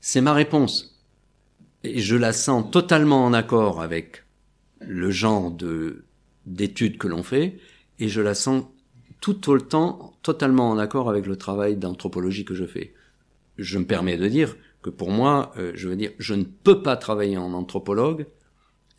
C'est 0.00 0.20
ma 0.20 0.32
réponse. 0.32 1.00
Et 1.84 2.00
je 2.00 2.16
la 2.16 2.32
sens 2.32 2.70
totalement 2.70 3.24
en 3.24 3.32
accord 3.32 3.80
avec 3.82 4.24
le 4.80 5.10
genre 5.10 5.50
de 5.50 6.04
d'études 6.44 6.98
que 6.98 7.06
l'on 7.06 7.22
fait, 7.22 7.58
et 8.00 8.08
je 8.08 8.20
la 8.20 8.34
sens 8.34 8.64
tout 9.20 9.36
le 9.54 9.60
temps 9.60 10.14
totalement 10.22 10.70
en 10.70 10.78
accord 10.78 11.08
avec 11.08 11.26
le 11.26 11.36
travail 11.36 11.76
d'anthropologie 11.76 12.44
que 12.44 12.54
je 12.54 12.64
fais. 12.64 12.94
Je 13.58 13.78
me 13.78 13.84
permets 13.84 14.16
de 14.16 14.26
dire 14.26 14.56
que 14.82 14.90
pour 14.90 15.10
moi, 15.10 15.52
euh, 15.56 15.70
je 15.76 15.88
veux 15.88 15.94
dire, 15.94 16.10
je 16.18 16.34
ne 16.34 16.42
peux 16.42 16.82
pas 16.82 16.96
travailler 16.96 17.36
en 17.36 17.52
anthropologue 17.52 18.26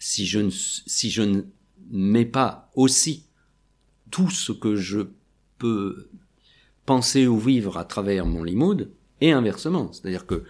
si 0.04 0.26
je 0.26 0.40
ne, 0.40 0.50
si 0.50 1.10
je 1.10 1.22
ne 1.22 1.44
mets 1.90 2.26
pas 2.26 2.70
aussi 2.76 3.26
tout 4.12 4.30
ce 4.30 4.52
que 4.52 4.76
je 4.76 5.00
peux 5.58 6.10
penser 6.86 7.26
ou 7.26 7.40
vivre 7.40 7.78
à 7.78 7.86
travers 7.86 8.26
mon 8.26 8.44
limoud 8.44 8.92
et 9.22 9.32
inversement. 9.32 9.94
C'est-à-dire 9.94 10.26
que 10.26 10.44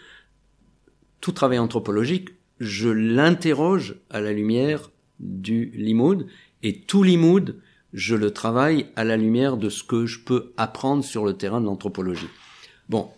tout 1.21 1.33
travail 1.33 1.59
anthropologique, 1.59 2.29
je 2.59 2.89
l'interroge 2.89 3.97
à 4.09 4.21
la 4.21 4.33
lumière 4.33 4.89
du 5.19 5.65
limoud 5.75 6.25
et 6.63 6.81
tout 6.81 7.03
limoud, 7.03 7.61
je 7.93 8.15
le 8.15 8.31
travaille 8.31 8.87
à 8.95 9.03
la 9.03 9.17
lumière 9.17 9.57
de 9.57 9.69
ce 9.69 9.83
que 9.83 10.07
je 10.07 10.21
peux 10.21 10.51
apprendre 10.57 11.03
sur 11.03 11.25
le 11.25 11.33
terrain 11.33 11.61
de 11.61 11.67
l'anthropologie. 11.67 12.29
Bon, 12.89 13.11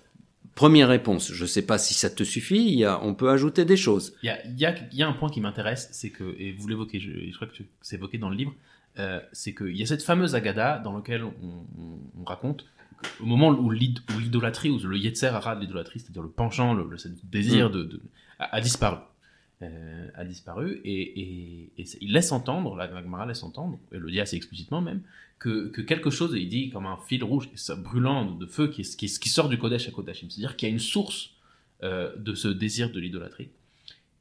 première 0.55 0.87
réponse. 0.87 1.31
Je 1.31 1.43
ne 1.43 1.47
sais 1.47 1.61
pas 1.61 1.77
si 1.77 1.93
ça 1.93 2.09
te 2.09 2.23
suffit. 2.23 2.65
Il 2.65 2.79
y 2.79 2.85
a, 2.85 3.03
on 3.03 3.13
peut 3.13 3.29
ajouter 3.29 3.65
des 3.65 3.77
choses. 3.77 4.15
Il 4.23 4.27
y 4.27 4.29
a, 4.29 4.43
il 4.45 4.57
y 4.57 4.65
a, 4.65 4.75
il 4.91 4.97
y 4.97 5.03
a 5.03 5.07
un 5.07 5.13
point 5.13 5.29
qui 5.29 5.41
m'intéresse, 5.41 5.89
c'est 5.91 6.09
que, 6.09 6.35
et 6.39 6.53
vous 6.53 6.67
l'évoquez, 6.67 6.99
je, 6.99 7.11
je, 7.11 7.35
crois 7.35 7.47
que 7.47 7.53
c'est 7.81 7.97
évoqué 7.97 8.17
dans 8.17 8.29
le 8.29 8.35
livre, 8.35 8.55
euh, 8.97 9.19
c'est 9.33 9.53
qu'il 9.53 9.75
y 9.75 9.83
a 9.83 9.85
cette 9.85 10.03
fameuse 10.03 10.35
agada 10.35 10.79
dans 10.79 10.95
laquelle 10.95 11.23
on, 11.23 11.33
on, 11.77 12.21
on 12.21 12.23
raconte 12.23 12.65
au 13.19 13.25
moment 13.25 13.49
où 13.49 13.69
l'idolâtrie, 13.69 14.69
ou 14.69 14.79
le 14.79 14.97
yetzer 14.97 15.27
hara 15.27 15.55
de 15.55 15.61
l'idolâtrie, 15.61 15.99
c'est-à-dire 15.99 16.23
le 16.23 16.29
penchant, 16.29 16.73
le, 16.73 16.87
le 16.89 16.97
désir 17.23 17.69
mm. 17.69 17.71
de, 17.73 17.83
de 17.83 18.01
a, 18.39 18.55
a, 18.55 18.61
disparu 18.61 18.97
euh, 19.61 20.07
a 20.15 20.25
disparu 20.25 20.81
et, 20.83 21.01
et, 21.01 21.71
et, 21.77 21.85
il 22.01 22.13
laisse 22.13 22.31
entendre, 22.31 22.75
la 22.75 22.87
Gemara 22.89 23.25
laisse 23.25 23.43
entendre, 23.43 23.79
et 23.91 23.97
le 23.97 24.09
dit 24.09 24.19
assez 24.19 24.35
explicitement 24.35 24.81
même, 24.81 25.01
que, 25.39 25.67
que, 25.67 25.81
quelque 25.81 26.09
chose, 26.09 26.33
il 26.35 26.49
dit 26.49 26.69
comme 26.69 26.85
un 26.85 26.97
fil 26.97 27.23
rouge 27.23 27.49
brûlant 27.77 28.31
de, 28.31 28.45
feu 28.45 28.67
qui, 28.67 28.83
sort 29.09 29.49
du 29.49 29.57
Kodesh 29.57 29.87
à 29.87 29.91
Kodashim, 29.91 30.29
c'est-à-dire 30.29 30.55
qu'il 30.55 30.69
y 30.69 30.71
a 30.71 30.73
une 30.73 30.79
source 30.79 31.31
euh, 31.83 32.15
de 32.15 32.33
ce 32.33 32.47
désir 32.47 32.91
de 32.91 32.99
l'idolâtrie 32.99 33.49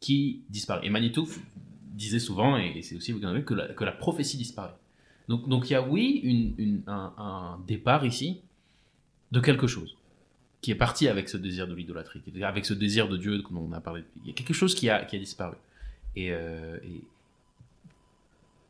qui 0.01 0.43
disparaît. 0.51 0.87
Et 0.87 0.91
Manitou 0.91 1.29
disait 1.93 2.19
souvent, 2.19 2.57
et, 2.57 2.83
c'est 2.83 2.97
aussi 2.97 3.13
vous 3.13 3.21
que 3.21 3.55
la, 3.55 3.69
que 3.69 3.85
la 3.85 3.93
prophétie 3.93 4.37
disparaît. 4.37 4.75
Donc, 5.29 5.49
donc 5.49 5.71
il 5.71 5.73
y 5.73 5.77
a 5.77 5.83
oui 5.83 6.55
un, 6.87 7.59
départ 7.67 8.05
ici 8.05 8.41
de 9.33 9.41
quelque 9.41 9.67
chose 9.67 9.97
qui 10.61 10.71
est 10.71 10.77
parti 10.77 11.09
avec 11.09 11.29
ce 11.29 11.37
désir 11.37 11.67
de 11.67 11.75
l'idolâtrie, 11.75 12.21
avec 12.43 12.67
ce 12.67 12.75
désir 12.75 13.09
de 13.09 13.17
Dieu 13.17 13.39
dont 13.39 13.69
on 13.71 13.73
a 13.73 13.81
parlé. 13.81 14.03
Il 14.23 14.29
y 14.29 14.31
a 14.31 14.35
quelque 14.35 14.53
chose 14.53 14.75
qui 14.75 14.89
a, 14.89 15.05
disparu. 15.05 15.57
Et, 16.17 16.33
euh, 16.33 16.79
et 16.85 17.03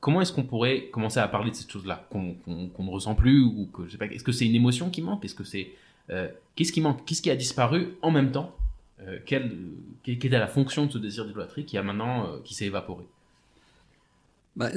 comment 0.04 0.20
est-ce 0.20 0.34
qu'on 0.34 0.42
pourrait 0.42 0.90
commencer 0.92 1.18
à 1.18 1.26
parler 1.26 1.50
de 1.50 1.56
cette 1.56 1.70
chose-là 1.70 2.06
qu'on 2.10 2.34
qu 2.34 2.82
ne 2.82 2.90
ressent 2.90 3.14
plus 3.14 3.42
ou 3.42 3.70
que 3.72 3.86
je 3.86 3.92
sais 3.92 3.96
pas 3.96 4.04
Est-ce 4.04 4.22
que 4.22 4.32
c'est 4.32 4.44
une 4.44 4.54
émotion 4.54 4.90
qui 4.90 5.00
manque? 5.00 5.24
Est-ce 5.24 5.34
que 5.34 5.44
c'est 5.44 5.70
euh, 6.10 6.28
qu'est-ce 6.54 6.72
qui 6.72 6.82
manque? 6.82 7.06
Qu'est-ce 7.06 7.22
qui 7.22 7.30
a 7.30 7.36
disparu 7.36 7.94
en 8.02 8.10
même 8.10 8.30
temps 8.30 8.54
euh, 9.00 9.18
quelle, 9.24 9.50
quelle, 10.02 10.18
quelle, 10.18 10.34
est 10.34 10.38
la 10.38 10.46
fonction 10.46 10.84
de 10.84 10.92
ce 10.92 10.98
désir 10.98 11.24
d'idolâtrie 11.24 11.64
qui 11.64 11.78
a 11.78 11.82
maintenant 11.82 12.26
euh, 12.26 12.38
qui 12.44 12.52
s'est 12.52 12.66
évaporé? 12.66 13.04
Bah, 14.56 14.70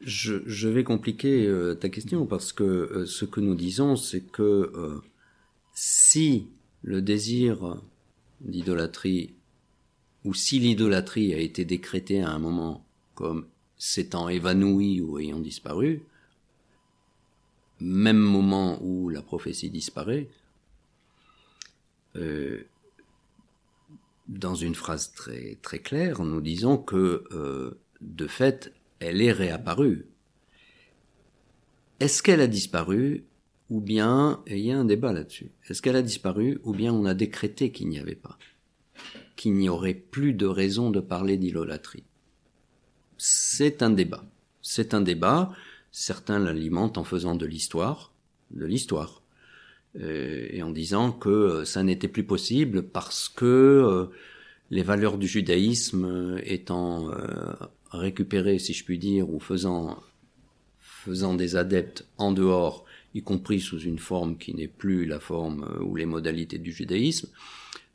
je, 0.00 0.42
je, 0.46 0.68
vais 0.68 0.82
compliquer 0.82 1.46
euh, 1.46 1.76
ta 1.76 1.88
question 1.88 2.26
parce 2.26 2.52
que 2.52 2.64
euh, 2.64 3.06
ce 3.06 3.24
que 3.24 3.40
nous 3.40 3.54
disons, 3.54 3.94
c'est 3.94 4.22
que 4.22 5.00
si 5.74 6.48
le 6.82 7.02
désir 7.02 7.76
d'idolâtrie 8.40 9.34
ou 10.24 10.34
si 10.34 10.58
l'idolâtrie 10.58 11.34
a 11.34 11.38
été 11.38 11.64
décrétée 11.64 12.20
à 12.20 12.30
un 12.30 12.40
moment 12.40 12.84
comme 13.14 13.46
s'étant 13.78 14.28
évanouie 14.28 15.00
ou 15.00 15.18
ayant 15.18 15.40
disparu, 15.40 16.02
même 17.80 18.18
moment 18.18 18.78
où 18.82 19.08
la 19.08 19.22
prophétie 19.22 19.70
disparaît, 19.70 20.28
euh, 22.16 22.64
dans 24.26 24.54
une 24.54 24.74
phrase 24.74 25.12
très 25.12 25.56
très 25.62 25.78
claire, 25.78 26.22
nous 26.22 26.40
disons 26.40 26.76
que 26.76 27.24
euh, 27.32 27.78
de 28.00 28.26
fait, 28.26 28.72
elle 29.00 29.22
est 29.22 29.32
réapparue. 29.32 30.06
Est-ce 32.00 32.22
qu'elle 32.22 32.40
a 32.40 32.46
disparu 32.46 33.24
ou 33.70 33.80
bien, 33.80 34.42
et 34.46 34.58
il 34.58 34.64
y 34.64 34.72
a 34.72 34.78
un 34.78 34.84
débat 34.84 35.12
là-dessus, 35.12 35.50
est-ce 35.68 35.82
qu'elle 35.82 35.96
a 35.96 36.02
disparu, 36.02 36.58
ou 36.64 36.72
bien 36.72 36.92
on 36.92 37.04
a 37.04 37.14
décrété 37.14 37.70
qu'il 37.70 37.88
n'y 37.88 37.98
avait 37.98 38.14
pas, 38.14 38.38
qu'il 39.36 39.54
n'y 39.54 39.68
aurait 39.68 39.94
plus 39.94 40.32
de 40.32 40.46
raison 40.46 40.90
de 40.90 41.00
parler 41.00 41.36
d'idolâtrie? 41.36 42.04
C'est 43.18 43.82
un 43.82 43.90
débat. 43.90 44.24
C'est 44.62 44.94
un 44.94 45.00
débat. 45.00 45.52
Certains 45.90 46.38
l'alimentent 46.38 46.98
en 46.98 47.04
faisant 47.04 47.34
de 47.34 47.44
l'histoire, 47.46 48.12
de 48.52 48.64
l'histoire, 48.64 49.22
euh, 49.96 50.46
et 50.50 50.62
en 50.62 50.70
disant 50.70 51.12
que 51.12 51.28
euh, 51.28 51.64
ça 51.64 51.82
n'était 51.82 52.08
plus 52.08 52.24
possible 52.24 52.82
parce 52.84 53.28
que 53.28 53.44
euh, 53.44 54.06
les 54.70 54.82
valeurs 54.82 55.18
du 55.18 55.26
judaïsme 55.26 56.38
étant 56.44 57.10
récupérées, 57.90 58.58
si 58.58 58.74
je 58.74 58.84
puis 58.84 58.98
dire, 58.98 59.30
ou 59.30 59.40
faisant 59.40 59.98
faisant 60.78 61.34
des 61.34 61.56
adeptes 61.56 62.06
en 62.18 62.32
dehors 62.32 62.84
y 63.14 63.22
compris 63.22 63.60
sous 63.60 63.80
une 63.80 63.98
forme 63.98 64.36
qui 64.36 64.54
n'est 64.54 64.68
plus 64.68 65.06
la 65.06 65.20
forme 65.20 65.66
ou 65.80 65.96
les 65.96 66.04
modalités 66.04 66.58
du 66.58 66.70
judaïsme, 66.70 67.28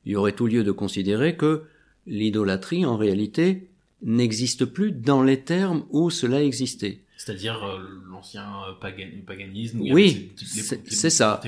il 0.05 0.13
y 0.13 0.15
aurait 0.15 0.31
tout 0.31 0.47
lieu 0.47 0.63
de 0.63 0.71
considérer 0.71 1.37
que 1.37 1.61
l'idolâtrie, 2.07 2.85
en 2.85 2.97
réalité, 2.97 3.67
n'existe 4.03 4.65
plus 4.65 4.91
dans 4.91 5.23
les 5.23 5.41
termes 5.41 5.85
où 5.89 6.09
cela 6.09 6.43
existait. 6.43 6.99
C'est-à-dire 7.17 7.63
euh, 7.63 7.79
l'ancien 8.09 8.45
euh, 8.67 8.73
pagan, 8.79 9.07
paganisme. 9.25 9.79
oui, 9.81 10.33
c'est 10.35 11.09
ça. 11.09 11.41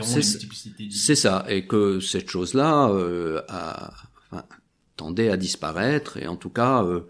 C'est 0.89 1.15
ça. 1.15 1.45
Et 1.49 1.67
que 1.67 1.99
cette 1.99 2.29
chose-là 2.29 2.89
euh, 2.89 3.41
enfin, 3.49 4.45
tendait 4.95 5.29
à 5.29 5.37
disparaître, 5.37 6.17
et 6.17 6.27
en 6.27 6.37
tout 6.37 6.49
cas, 6.49 6.83
euh, 6.83 7.01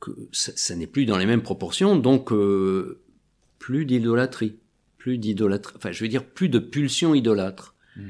que 0.00 0.10
ça, 0.32 0.74
n'est 0.74 0.86
plus 0.86 1.06
dans 1.06 1.16
les 1.16 1.26
mêmes 1.26 1.42
proportions, 1.42 1.96
donc 1.96 2.32
plus 3.58 3.86
d'idolâtrie 3.86 4.56
plus 5.02 5.18
d'idolâtre, 5.18 5.72
enfin 5.76 5.90
je 5.90 6.04
veux 6.04 6.08
dire 6.08 6.24
plus 6.24 6.48
de 6.48 6.60
pulsion 6.60 7.12
idolâtre. 7.12 7.74
Mm. 7.96 8.02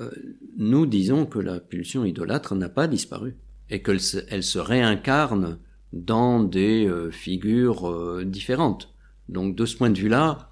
Euh, 0.00 0.10
nous 0.56 0.86
disons 0.86 1.24
que 1.24 1.38
la 1.38 1.60
pulsion 1.60 2.04
idolâtre 2.04 2.56
n'a 2.56 2.68
pas 2.68 2.88
disparu 2.88 3.36
et 3.70 3.82
qu'elle 3.82 4.00
se, 4.00 4.58
réincarne 4.58 5.58
dans 5.92 6.42
des 6.42 6.86
euh, 6.86 7.10
figures 7.10 7.88
euh, 7.88 8.24
différentes. 8.24 8.92
Donc 9.28 9.56
de 9.56 9.64
ce 9.64 9.76
point 9.76 9.90
de 9.90 9.98
vue-là, 9.98 10.50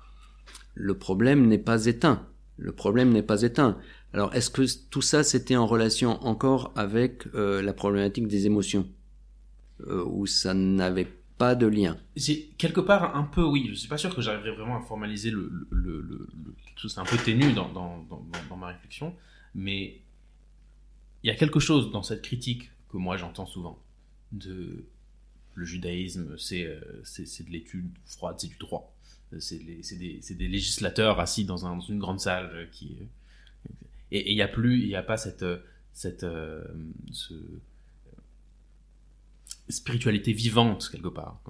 le 0.74 0.96
problème 0.96 1.46
n'est 1.46 1.58
pas 1.58 1.86
éteint. 1.86 2.26
Le 2.56 2.72
problème 2.72 3.10
n'est 3.10 3.22
pas 3.22 3.42
éteint. 3.42 3.78
Alors 4.12 4.34
est-ce 4.34 4.50
que 4.50 4.62
tout 4.90 5.02
ça 5.02 5.24
c'était 5.24 5.56
en 5.56 5.66
relation 5.66 6.22
encore 6.22 6.72
avec 6.76 7.26
euh, 7.34 7.62
la 7.62 7.72
problématique 7.72 8.28
des 8.28 8.46
émotions 8.46 8.88
où 10.06 10.26
ça 10.26 10.54
n'avait 10.54 11.08
pas 11.38 11.56
de 11.56 11.66
lien? 11.66 11.96
C'est 12.16 12.50
quelque 12.56 12.80
part 12.80 13.16
un 13.16 13.24
peu 13.24 13.42
oui. 13.42 13.66
Je 13.70 13.74
suis 13.74 13.88
pas 13.88 13.98
sûr 13.98 14.14
que 14.14 14.22
j'arriverai 14.22 14.52
vraiment 14.54 14.76
à 14.76 14.80
formaliser 14.80 15.30
le, 15.32 15.50
le, 15.70 16.00
le, 16.00 16.28
le 16.44 16.54
chose. 16.76 16.94
C'est 16.94 17.00
un 17.00 17.04
peu 17.04 17.16
ténu 17.16 17.52
dans, 17.52 18.06
ma 18.56 18.68
réflexion, 18.68 19.14
mais 19.54 20.00
il 21.22 21.28
y 21.28 21.30
a 21.30 21.34
quelque 21.34 21.58
chose 21.58 21.90
dans 21.90 22.02
cette 22.02 22.22
critique 22.22 22.70
que 22.92 22.98
moi 22.98 23.16
j'entends 23.16 23.46
souvent 23.46 23.78
de 24.32 24.84
le 25.54 25.64
judaïsme, 25.64 26.36
c'est 26.38 26.64
euh, 26.64 26.80
de 26.80 27.50
l'étude 27.50 27.90
froide, 28.06 28.36
c'est 28.38 28.48
du 28.48 28.56
droit. 28.56 28.94
C'est 29.38 29.58
des, 29.58 30.20
des, 30.30 30.48
législateurs 30.48 31.18
assis 31.18 31.46
dans, 31.46 31.66
un, 31.66 31.76
dans 31.76 31.80
une 31.80 31.98
grande 31.98 32.20
salle 32.20 32.68
qui 32.70 32.98
et 34.10 34.30
il 34.30 34.34
n'y 34.34 34.42
a 34.42 34.48
plus, 34.48 34.82
il 34.82 34.88
n'y 34.88 34.94
a 34.94 35.02
pas 35.02 35.16
cette 35.16 35.44
cette 35.94 36.24
euh, 36.24 36.62
ce 37.12 37.34
spiritualité 39.68 40.32
vivante 40.32 40.88
quelque 40.90 41.08
part. 41.08 41.40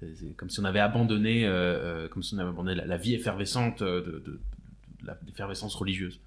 C'est 0.00 0.36
comme 0.36 0.48
si 0.48 0.60
on 0.60 0.64
avait 0.64 0.80
abandonné, 0.80 1.44
euh, 1.44 1.50
euh, 1.50 2.08
comme 2.08 2.22
si 2.22 2.34
on 2.34 2.38
avait 2.38 2.50
abandonné 2.50 2.74
la, 2.76 2.96
vie 2.96 3.14
effervescente 3.14 3.82
de, 3.82 4.40
l'effervescence 5.26 5.74
religieuse. 5.74 6.20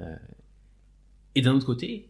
Euh, 0.00 0.16
et 1.34 1.42
d'un 1.42 1.52
autre 1.52 1.66
côté, 1.66 2.08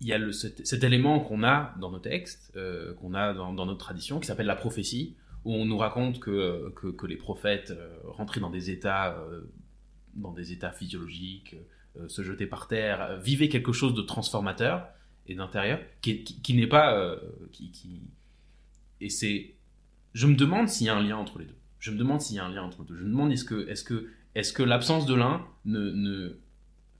il 0.00 0.06
y 0.06 0.12
a 0.12 0.18
le, 0.18 0.32
cet, 0.32 0.84
élément 0.84 1.20
qu'on 1.20 1.42
a 1.42 1.74
dans 1.80 1.90
nos 1.90 1.98
textes, 1.98 2.52
euh, 2.56 2.94
qu'on 2.94 3.14
a 3.14 3.34
dans, 3.34 3.52
dans, 3.52 3.66
notre 3.66 3.80
tradition, 3.80 4.20
qui 4.20 4.26
s'appelle 4.26 4.46
la 4.46 4.56
prophétie, 4.56 5.16
où 5.44 5.54
on 5.54 5.64
nous 5.64 5.78
raconte 5.78 6.20
que, 6.20 6.72
que, 6.76 6.88
que 6.88 7.06
les 7.06 7.16
prophètes 7.16 7.70
euh, 7.70 7.96
rentraient 8.04 8.40
dans 8.40 8.50
des 8.50 8.70
états, 8.70 9.16
euh, 9.18 9.42
dans 10.14 10.32
des 10.32 10.52
états 10.52 10.72
physiologiques, 10.72 11.56
se 12.06 12.22
jetaient 12.22 12.46
par 12.46 12.68
terre, 12.68 13.18
vivaient 13.18 13.48
quelque 13.48 13.72
chose 13.72 13.92
de 13.92 14.02
transformateur, 14.02 14.86
et 15.26 15.34
d'intérieur, 15.34 15.80
qui, 16.00 16.22
qui, 16.22 16.54
n'est 16.54 16.68
pas... 16.68 17.18
Qui, 17.50 17.72
qui... 17.72 18.02
Et 19.00 19.10
c'est... 19.10 19.54
Je 20.14 20.26
me 20.28 20.36
demande 20.36 20.68
s'il 20.68 20.86
y 20.86 20.90
a 20.90 20.96
un 20.96 21.02
lien 21.02 21.16
entre 21.16 21.40
les 21.40 21.44
deux. 21.44 21.56
Je 21.80 21.90
me 21.90 21.98
demande 21.98 22.20
s'il 22.20 22.36
y 22.36 22.38
a 22.38 22.44
un 22.44 22.50
lien 22.50 22.62
entre 22.62 22.84
deux. 22.84 22.96
Je 22.96 23.02
me 23.02 23.08
demande 23.08 23.32
est-ce 23.32 23.44
que, 23.44 23.68
est-ce 23.68 23.82
que, 23.82 24.08
est-ce 24.36 24.52
que 24.52 24.62
l'absence 24.62 25.06
de 25.06 25.14
l'un 25.14 25.44
ne 25.64 26.38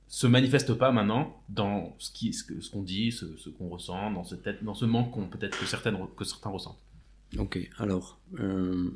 se 0.08 0.26
manifeste 0.26 0.72
pas 0.74 0.90
maintenant 0.90 1.42
dans 1.50 1.94
ce 1.98 2.10
qui, 2.10 2.32
ce 2.32 2.60
ce 2.60 2.70
qu'on 2.70 2.82
dit, 2.82 3.12
ce, 3.12 3.48
qu'on 3.50 3.68
ressent, 3.68 4.10
dans 4.10 4.24
ce 4.24 4.34
dans 4.62 4.74
ce 4.74 4.86
manque 4.86 5.12
qu'on 5.12 5.28
peut-être 5.28 5.58
que 5.58 5.66
certaines, 5.66 5.98
que 6.16 6.24
certains 6.24 6.50
ressentent. 6.50 6.80
Ok, 7.36 7.68
alors, 7.76 8.18
euh, 8.40 8.90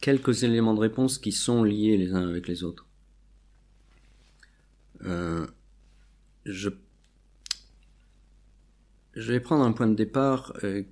quelques 0.00 0.44
éléments 0.44 0.74
de 0.74 0.80
réponse 0.80 1.18
qui 1.18 1.32
sont 1.32 1.64
liés 1.64 1.96
les 1.96 2.12
uns 2.14 2.28
avec 2.28 2.46
les 2.46 2.62
autres. 2.62 2.86
Euh, 5.04 5.46
je, 6.44 6.70
vais 9.16 9.40
prendre 9.40 9.64
un 9.64 9.72
point 9.72 9.88
de 9.88 9.94
départ 9.94 10.52
euh, 10.62 10.84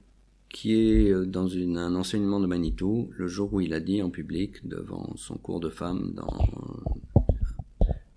qui 0.48 0.74
est 0.74 1.14
dans 1.26 1.48
un 1.56 1.94
enseignement 1.94 2.40
de 2.40 2.46
Manitou, 2.48 3.10
le 3.16 3.28
jour 3.28 3.54
où 3.54 3.60
il 3.60 3.72
a 3.72 3.78
dit 3.78 4.02
en 4.02 4.10
public, 4.10 4.66
devant 4.66 5.14
son 5.16 5.36
cours 5.36 5.60
de 5.60 5.70
femme, 5.70 6.12
dans, 6.14 6.91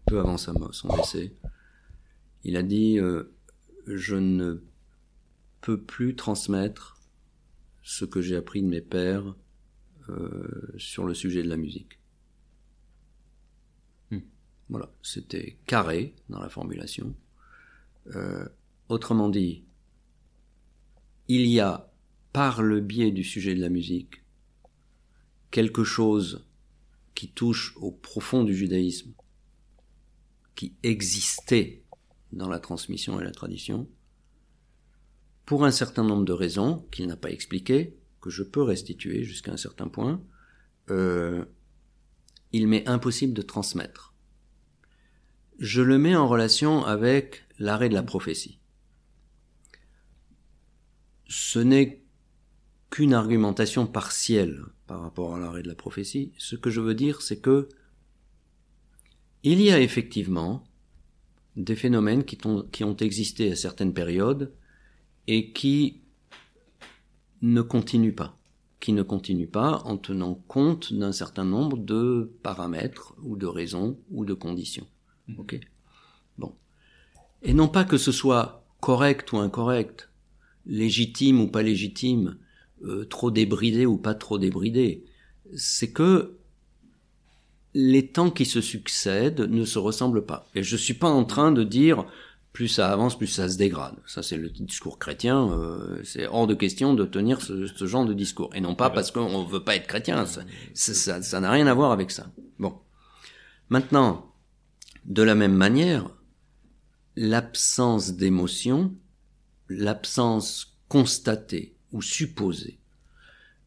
peu 0.05 0.19
avant 0.19 0.37
sa, 0.37 0.53
mo- 0.53 0.71
son 0.71 0.95
décès, 0.95 1.33
il 2.43 2.57
a 2.57 2.63
dit 2.63 2.99
euh, 2.99 3.35
Je 3.87 4.15
ne 4.15 4.63
peux 5.61 5.81
plus 5.81 6.15
transmettre 6.15 6.99
ce 7.83 8.05
que 8.05 8.21
j'ai 8.21 8.35
appris 8.35 8.61
de 8.61 8.67
mes 8.67 8.81
pères 8.81 9.35
euh, 10.09 10.73
sur 10.77 11.05
le 11.05 11.13
sujet 11.13 11.43
de 11.43 11.49
la 11.49 11.57
musique. 11.57 11.99
Hmm. 14.11 14.19
Voilà, 14.69 14.91
c'était 15.01 15.57
carré 15.65 16.15
dans 16.29 16.39
la 16.39 16.49
formulation. 16.49 17.15
Euh, 18.15 18.47
autrement 18.89 19.29
dit, 19.29 19.63
il 21.27 21.47
y 21.47 21.59
a, 21.59 21.91
par 22.33 22.61
le 22.61 22.81
biais 22.81 23.11
du 23.11 23.23
sujet 23.23 23.55
de 23.55 23.61
la 23.61 23.69
musique, 23.69 24.23
quelque 25.49 25.83
chose 25.83 26.45
qui 27.15 27.29
touche 27.29 27.75
au 27.77 27.91
profond 27.91 28.43
du 28.43 28.55
judaïsme, 28.55 29.11
qui 30.55 30.75
existait 30.83 31.83
dans 32.31 32.49
la 32.49 32.59
transmission 32.59 33.19
et 33.19 33.23
la 33.23 33.31
tradition, 33.31 33.87
pour 35.45 35.63
un 35.63 35.71
certain 35.71 36.03
nombre 36.03 36.25
de 36.25 36.33
raisons 36.33 36.85
qu'il 36.91 37.07
n'a 37.07 37.17
pas 37.17 37.31
expliquées, 37.31 37.97
que 38.21 38.29
je 38.29 38.43
peux 38.43 38.63
restituer 38.63 39.23
jusqu'à 39.23 39.51
un 39.51 39.57
certain 39.57 39.87
point, 39.87 40.21
euh, 40.89 41.45
il 42.51 42.67
m'est 42.67 42.87
impossible 42.87 43.33
de 43.33 43.41
transmettre. 43.41 44.13
Je 45.59 45.81
le 45.81 45.97
mets 45.97 46.15
en 46.15 46.27
relation 46.27 46.83
avec 46.83 47.45
l'arrêt 47.59 47.89
de 47.89 47.93
la 47.93 48.03
prophétie. 48.03 48.59
Ce 51.27 51.59
n'est 51.59 52.03
qu'une 52.89 53.13
argumentation 53.13 53.87
partielle 53.87 54.63
par 54.87 55.01
rapport 55.01 55.35
à 55.35 55.39
l'arrêt 55.39 55.63
de 55.63 55.67
la 55.67 55.75
prophétie. 55.75 56.33
Ce 56.37 56.55
que 56.55 56.69
je 56.69 56.81
veux 56.81 56.95
dire, 56.95 57.21
c'est 57.21 57.39
que 57.39 57.69
il 59.45 59.61
y 59.61 59.71
a 59.71 59.79
effectivement 59.79 60.63
des 61.55 61.75
phénomènes 61.75 62.25
qui 62.25 62.37
ont, 62.45 62.63
qui 62.71 62.83
ont 62.83 62.97
existé 62.97 63.51
à 63.51 63.55
certaines 63.55 63.93
périodes 63.93 64.51
et 65.27 65.51
qui 65.51 66.01
ne 67.43 67.61
continuent 67.61 68.15
pas, 68.15 68.35
qui 68.79 68.91
ne 68.91 69.03
continuent 69.03 69.47
pas 69.47 69.83
en 69.85 69.97
tenant 69.97 70.41
compte 70.47 70.93
d'un 70.93 71.11
certain 71.11 71.45
nombre 71.45 71.77
de 71.77 72.33
paramètres 72.41 73.15
ou 73.21 73.37
de 73.37 73.45
raisons 73.45 73.99
ou 74.09 74.25
de 74.25 74.33
conditions. 74.33 74.87
Ok? 75.37 75.59
Bon. 76.39 76.55
Et 77.43 77.53
non 77.53 77.67
pas 77.67 77.83
que 77.83 77.97
ce 77.97 78.11
soit 78.11 78.65
correct 78.81 79.31
ou 79.31 79.37
incorrect, 79.37 80.09
légitime 80.65 81.39
ou 81.39 81.47
pas 81.47 81.61
légitime, 81.61 82.39
euh, 82.83 83.05
trop 83.05 83.29
débridé 83.29 83.85
ou 83.85 83.97
pas 83.97 84.15
trop 84.15 84.39
débridé. 84.39 85.05
C'est 85.55 85.91
que 85.91 86.37
les 87.77 88.07
temps 88.07 88.31
qui 88.31 88.45
se 88.45 88.61
succèdent 88.61 89.41
ne 89.41 89.65
se 89.65 89.77
ressemblent 89.77 90.25
pas. 90.25 90.47
Et 90.55 90.63
je 90.63 90.77
suis 90.77 90.93
pas 90.93 91.09
en 91.09 91.25
train 91.25 91.51
de 91.51 91.63
dire 91.63 92.05
plus 92.53 92.69
ça 92.69 92.89
avance, 92.89 93.17
plus 93.17 93.27
ça 93.27 93.49
se 93.49 93.57
dégrade. 93.57 93.95
Ça, 94.07 94.23
c'est 94.23 94.37
le 94.37 94.49
discours 94.49 94.97
chrétien. 94.97 95.51
euh, 95.51 96.01
c'est 96.05 96.25
hors 96.25 96.47
de 96.47 96.53
question 96.55 96.93
de 96.93 97.03
tenir 97.03 97.41
ce, 97.41 97.85
genre 97.85 98.05
de 98.05 98.13
discours. 98.13 98.49
Et 98.55 98.61
non 98.61 98.75
pas 98.75 98.89
parce 98.89 99.11
qu'on 99.11 99.43
veut 99.43 99.65
pas 99.65 99.75
être 99.75 99.87
chrétien. 99.87 100.25
Ça, 100.25 100.41
ça, 100.73 101.21
ça- 101.21 101.39
n'a 101.41 101.51
rien 101.51 101.67
à 101.67 101.73
voir 101.73 101.91
avec 101.91 102.11
ça. 102.11 102.31
Bon. 102.59 102.79
Maintenant, 103.67 104.33
de 105.03 105.21
la 105.21 105.35
même 105.35 105.53
manière, 105.55 106.09
l'absence 107.17 108.13
d'émotion, 108.13 108.95
l'absence 109.67 110.77
constatée 110.87 111.75
ou 111.91 112.01
supposée 112.01 112.79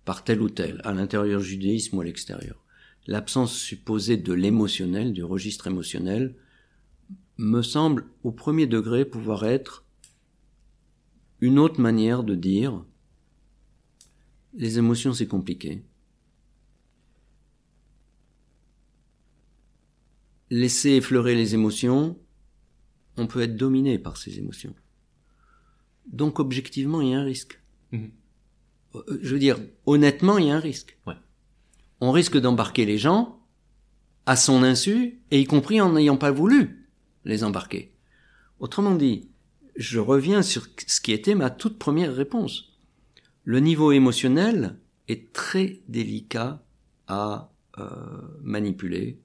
par 0.07 0.25
tel 0.25 0.41
ou 0.41 0.49
tel, 0.49 0.81
à 0.85 0.93
l'intérieur 0.93 1.41
du 1.43 1.47
judaïsme 1.47 1.99
ou 1.99 2.01
à 2.01 2.05
l'extérieur, 2.05 2.65
l'absence 3.09 3.57
supposée 3.57 4.19
de 4.19 4.35
l'émotionnel, 4.35 5.15
du 5.15 5.25
registre 5.25 5.67
émotionnel, 5.67 6.37
me 7.39 7.63
semble 7.63 8.07
au 8.23 8.31
premier 8.31 8.67
degré 8.67 9.07
pouvoir 9.07 9.45
être 9.45 9.87
une 11.41 11.59
autre 11.59 11.81
manière 11.81 12.23
de 12.23 12.35
dire 12.35 12.85
les 14.53 14.79
émotions 14.79 15.15
c'est 15.15 15.27
compliqué. 15.27 15.85
Laisser 20.51 20.91
effleurer 20.91 21.35
les 21.35 21.55
émotions, 21.55 22.19
on 23.17 23.27
peut 23.27 23.41
être 23.41 23.57
dominé 23.57 23.99
par 23.99 24.19
ces 24.19 24.39
émotions. 24.39 24.75
Donc 26.07 26.41
objectivement, 26.41 27.01
il 27.01 27.11
y 27.11 27.15
a 27.15 27.21
un 27.21 27.25
risque. 27.25 27.61
Mhm. 27.93 28.11
Euh, 28.97 29.19
Je 29.23 29.33
veux 29.33 29.39
dire, 29.39 29.59
honnêtement, 29.87 30.39
il 30.39 30.47
y 30.47 30.51
a 30.51 30.57
un 30.57 30.61
risque. 30.61 30.99
Ouais. 31.07 31.15
On 32.01 32.13
risque 32.13 32.39
d'embarquer 32.39 32.85
les 32.85 32.99
gens 32.99 33.39
à 34.27 34.37
son 34.37 34.63
insu, 34.63 35.23
et 35.31 35.41
y 35.41 35.45
compris 35.47 35.81
en 35.81 35.93
n'ayant 35.93 36.19
pas 36.19 36.31
voulu 36.31 36.87
les 37.25 37.45
embarquer. 37.45 37.95
Autrement 38.61 38.95
dit, 38.95 39.31
je 39.75 39.99
reviens 39.99 40.43
sur 40.43 40.67
ce 40.87 41.01
qui 41.01 41.13
était 41.13 41.35
ma 41.35 41.49
toute 41.49 41.79
première 41.79 42.15
réponse. 42.15 42.77
Le 43.45 43.61
niveau 43.61 43.91
émotionnel 43.91 44.79
est 45.09 45.33
très 45.33 45.81
délicat 45.89 46.63
à 47.07 47.51
euh, 47.79 47.89
manipuler, 48.43 49.19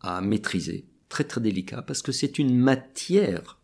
à 0.00 0.20
maîtriser. 0.20 0.86
Très 1.08 1.24
très 1.24 1.40
délicat 1.40 1.82
parce 1.82 2.02
que 2.02 2.12
c'est 2.12 2.38
une 2.38 2.56
matière 2.56 3.58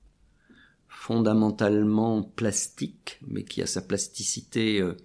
fondamentalement 0.89 2.23
plastique, 2.23 3.21
mais 3.27 3.45
qui 3.45 3.63
a 3.63 3.67
sa 3.67 3.83
plasticité 3.83 4.81
euh, 4.81 4.97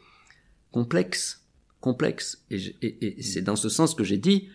complexe, 0.71 1.46
complexe. 1.79 2.43
Et, 2.49 2.59
je- 2.59 2.71
et- 2.81 3.19
et 3.19 3.21
c'est 3.21 3.41
dans 3.41 3.55
ce 3.55 3.69
sens 3.69 3.95
que 3.95 4.03
j'ai 4.03 4.17
dit, 4.17 4.49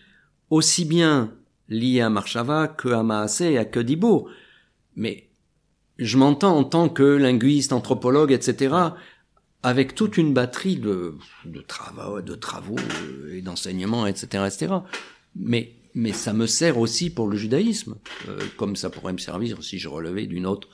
aussi 0.49 0.85
bien 0.85 1.33
lié 1.69 2.01
à 2.01 2.09
Marshava 2.09 2.67
que 2.67 2.89
à 2.89 3.03
Maasé 3.03 3.53
et 3.53 3.57
à 3.57 3.65
Kedibo. 3.65 4.27
Mais 4.95 5.29
je 5.97 6.17
m'entends 6.17 6.57
en 6.57 6.63
tant 6.63 6.89
que 6.89 7.03
linguiste, 7.03 7.73
anthropologue, 7.73 8.31
etc., 8.31 8.75
avec 9.65 9.95
toute 9.95 10.17
une 10.17 10.33
batterie 10.33 10.75
de, 10.75 11.15
de 11.45 11.61
travaux, 11.61 12.21
de 12.21 12.35
travaux 12.35 12.75
euh, 12.77 13.33
et 13.35 13.41
d'enseignements, 13.41 14.05
etc., 14.05 14.43
etc. 14.45 14.73
Mais, 15.37 15.73
mais 15.95 16.11
ça 16.11 16.33
me 16.33 16.47
sert 16.47 16.77
aussi 16.77 17.09
pour 17.09 17.27
le 17.29 17.37
judaïsme, 17.37 17.95
euh, 18.27 18.39
comme 18.57 18.75
ça 18.75 18.89
pourrait 18.89 19.13
me 19.13 19.17
servir 19.19 19.63
si 19.63 19.79
je 19.79 19.87
relevais 19.87 20.25
d'une 20.27 20.45
autre 20.45 20.67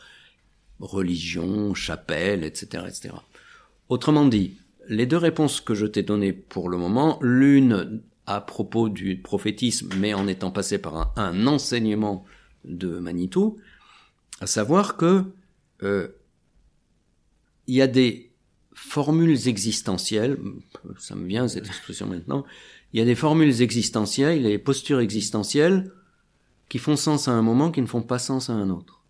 religion, 0.80 1.74
chapelle, 1.76 2.44
etc., 2.44 2.84
etc. 2.88 3.14
Autrement 3.90 4.26
dit, 4.26 4.54
les 4.90 5.06
deux 5.06 5.18
réponses 5.18 5.62
que 5.62 5.76
je 5.76 5.86
t'ai 5.86 6.04
données 6.04 6.34
pour 6.34 6.68
le 6.68 6.78
moment, 6.78 7.20
l'une 7.22 8.02
à 8.26 8.42
propos 8.42 8.90
du 8.90 9.18
prophétisme, 9.18 9.90
mais 9.98 10.14
en 10.14 10.28
étant 10.28 10.52
passé 10.52 10.78
par 10.78 10.98
un, 10.98 11.14
un 11.16 11.48
enseignement 11.48 12.26
de 12.66 13.00
Manitou, 13.00 13.58
à 14.42 14.48
savoir 14.48 14.98
que 14.98 15.24
euh, 15.84 16.10
il 17.68 17.76
y 17.76 17.82
a 17.82 17.88
des 17.88 18.32
formules 18.74 19.48
existentielles, 19.48 20.38
ça 20.98 21.16
me 21.16 21.28
vient 21.28 21.48
cette 21.48 21.68
expression 21.68 22.08
maintenant, 22.10 22.46
il 22.94 23.00
y 23.00 23.02
a 23.02 23.06
des 23.06 23.16
formules 23.16 23.62
existentielles, 23.62 24.44
des 24.44 24.58
postures 24.58 25.00
existentielles 25.00 25.92
qui 26.68 26.80
font 26.80 26.96
sens 26.96 27.28
à 27.28 27.32
un 27.32 27.42
moment, 27.42 27.72
qui 27.72 27.82
ne 27.82 27.88
font 27.88 28.02
pas 28.02 28.20
sens 28.20 28.50
à 28.50 28.54
un 28.54 28.70
autre. 28.70 29.04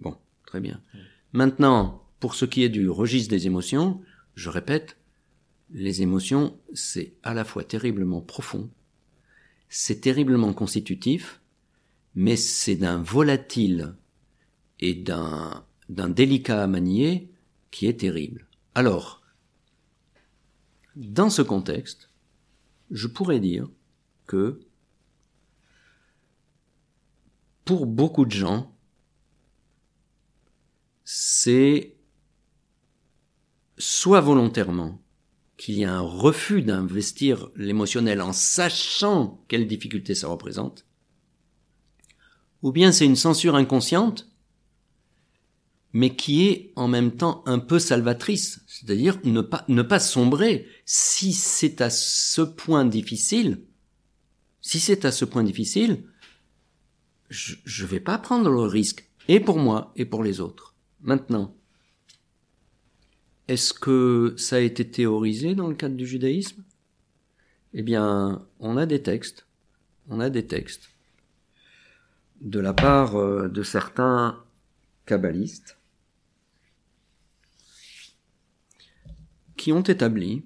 Bon, 0.00 0.16
très 0.46 0.60
bien. 0.60 0.80
Maintenant, 1.32 2.02
pour 2.20 2.34
ce 2.34 2.44
qui 2.44 2.62
est 2.64 2.68
du 2.68 2.88
registre 2.88 3.30
des 3.30 3.46
émotions, 3.46 4.00
je 4.34 4.50
répète, 4.50 4.96
les 5.70 6.02
émotions, 6.02 6.58
c'est 6.74 7.14
à 7.22 7.34
la 7.34 7.44
fois 7.44 7.64
terriblement 7.64 8.20
profond, 8.20 8.70
c'est 9.68 10.00
terriblement 10.00 10.52
constitutif, 10.52 11.40
mais 12.14 12.36
c'est 12.36 12.76
d'un 12.76 13.02
volatile 13.02 13.96
et 14.80 14.94
d'un 14.94 15.64
délicat 15.88 16.62
à 16.62 16.66
manier 16.66 17.30
qui 17.70 17.86
est 17.86 18.00
terrible. 18.00 18.46
Alors, 18.74 19.22
dans 20.94 21.30
ce 21.30 21.42
contexte, 21.42 22.10
je 22.90 23.06
pourrais 23.06 23.40
dire 23.40 23.68
que 24.26 24.60
pour 27.64 27.86
beaucoup 27.86 28.24
de 28.24 28.30
gens, 28.30 28.72
c'est 31.04 31.96
soit 33.76 34.20
volontairement, 34.20 35.02
qu'il 35.56 35.78
y 35.78 35.84
a 35.84 35.94
un 35.94 36.00
refus 36.00 36.62
d'investir 36.62 37.48
l'émotionnel 37.56 38.20
en 38.20 38.32
sachant 38.32 39.42
quelle 39.48 39.66
difficulté 39.66 40.14
ça 40.14 40.28
représente, 40.28 40.84
ou 42.62 42.72
bien 42.72 42.92
c'est 42.92 43.06
une 43.06 43.16
censure 43.16 43.56
inconsciente, 43.56 44.28
mais 45.92 46.14
qui 46.14 46.48
est 46.48 46.72
en 46.76 46.88
même 46.88 47.16
temps 47.16 47.42
un 47.46 47.58
peu 47.58 47.78
salvatrice, 47.78 48.60
c'est-à-dire 48.66 49.18
ne 49.24 49.40
pas, 49.40 49.64
ne 49.68 49.80
pas 49.80 49.98
sombrer. 49.98 50.66
Si 50.84 51.32
c'est 51.32 51.80
à 51.80 51.88
ce 51.88 52.42
point 52.42 52.84
difficile, 52.84 53.62
si 54.60 54.78
c'est 54.78 55.06
à 55.06 55.12
ce 55.12 55.24
point 55.24 55.42
difficile, 55.42 56.04
je 57.30 57.56
ne 57.82 57.88
vais 57.88 58.00
pas 58.00 58.18
prendre 58.18 58.50
le 58.50 58.60
risque, 58.60 59.08
et 59.28 59.40
pour 59.40 59.58
moi, 59.58 59.92
et 59.96 60.04
pour 60.04 60.22
les 60.22 60.40
autres. 60.40 60.74
Maintenant, 61.00 61.55
est-ce 63.48 63.72
que 63.72 64.34
ça 64.36 64.56
a 64.56 64.60
été 64.60 64.88
théorisé 64.88 65.54
dans 65.54 65.68
le 65.68 65.74
cadre 65.74 65.96
du 65.96 66.06
judaïsme? 66.06 66.62
Eh 67.74 67.82
bien, 67.82 68.44
on 68.58 68.76
a 68.76 68.86
des 68.86 69.02
textes, 69.02 69.46
on 70.08 70.20
a 70.20 70.30
des 70.30 70.46
textes. 70.46 70.90
De 72.40 72.58
la 72.58 72.74
part 72.74 73.16
euh, 73.16 73.48
de 73.48 73.62
certains 73.62 74.42
kabbalistes 75.06 75.78
qui 79.56 79.72
ont 79.72 79.82
établi, 79.82 80.44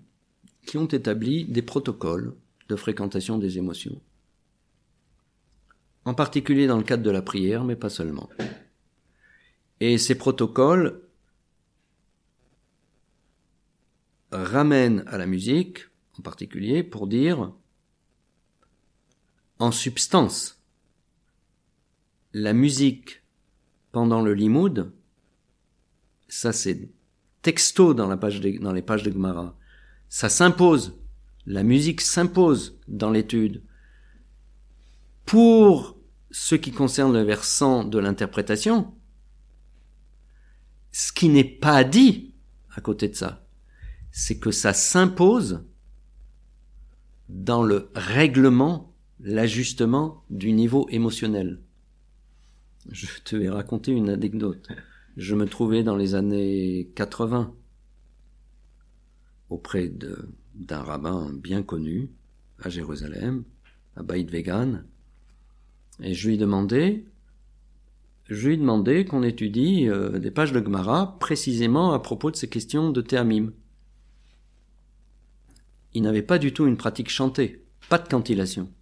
qui 0.67 0.77
ont 0.77 0.87
établi 0.87 1.45
des 1.47 1.63
protocoles 1.63 2.35
de 2.69 2.77
fréquentation 2.77 3.39
des 3.39 3.59
émotions. 3.59 4.01
En 6.05 6.15
particulier 6.15 6.67
dans 6.67 6.79
le 6.79 6.85
cadre 6.85 7.03
de 7.03 7.11
la 7.11 7.23
prière, 7.23 7.65
mais 7.65 7.77
pas 7.77 7.91
seulement. 7.91 8.29
Et 9.81 9.99
ces 9.99 10.15
protocoles 10.15 11.01
ramènent 14.31 15.05
à 15.07 15.19
la 15.19 15.27
musique, 15.27 15.89
en 16.19 16.23
particulier, 16.23 16.83
pour 16.83 17.07
dire, 17.07 17.53
en 19.59 19.73
substance, 19.73 20.63
la 22.33 22.53
musique 22.53 23.23
pendant 23.93 24.23
le 24.23 24.35
limoud, 24.35 24.93
ça 26.29 26.53
c'est 26.53 26.89
texto 27.43 27.95
dans, 27.95 28.07
la 28.07 28.17
page 28.17 28.41
dans 28.41 28.73
les 28.73 28.83
pages 28.83 29.03
de 29.03 29.11
Gemara, 29.11 29.57
ça 30.09 30.29
s'impose, 30.29 30.99
la 31.47 31.63
musique 31.63 32.01
s'impose 32.01 32.79
dans 32.89 33.11
l'étude, 33.11 33.63
pour 35.27 35.99
ce 36.31 36.55
qui 36.55 36.73
concerne 36.73 37.13
le 37.13 37.23
versant 37.23 37.85
de 37.85 37.99
l'interprétation, 37.99 38.95
ce 40.93 41.13
qui 41.13 41.29
n'est 41.29 41.45
pas 41.45 41.85
dit 41.85 42.35
à 42.75 42.81
côté 42.81 43.09
de 43.09 43.15
ça, 43.15 43.40
c'est 44.11 44.39
que 44.39 44.51
ça 44.51 44.73
s'impose 44.73 45.65
dans 47.29 47.63
le 47.63 47.91
règlement, 47.95 48.93
l'ajustement 49.21 50.25
du 50.31 50.53
niveau 50.53 50.89
émotionnel. 50.91 51.61
Je 52.89 53.07
te 53.25 53.37
vais 53.37 53.51
raconter 53.51 53.93
une 53.93 54.11
anecdote. 54.11 54.69
Je 55.17 55.35
me 55.35 55.47
trouvais 55.47 55.83
dans 55.83 55.97
les 55.97 56.15
années 56.15 56.91
80 56.95 57.55
auprès 59.49 59.89
d'un 59.89 60.83
rabbin 60.83 61.33
bien 61.33 61.63
connu 61.63 62.11
à 62.61 62.69
Jérusalem, 62.69 63.45
à 63.97 64.03
Baït 64.03 64.31
Vegan, 64.31 64.85
et 66.03 66.15
je 66.15 66.29
lui 66.29 66.39
demandais, 66.39 67.05
je 68.25 68.49
lui 68.49 68.59
demandais 68.59 69.05
qu'on 69.05 69.23
étudie 69.23 69.89
euh, 69.89 70.19
des 70.19 70.31
pages 70.31 70.53
de 70.53 70.63
Gemara 70.63 71.19
précisément 71.19 71.93
à 71.93 71.99
propos 71.99 72.31
de 72.31 72.37
ces 72.37 72.49
questions 72.49 72.91
de 72.91 73.01
théamim. 73.01 73.53
Il 75.93 76.03
n'avait 76.03 76.23
pas 76.23 76.39
du 76.39 76.53
tout 76.53 76.67
une 76.67 76.77
pratique 76.77 77.11
chantée, 77.11 77.65
pas 77.89 77.99
de 77.99 78.09
cantillation. 78.09 78.73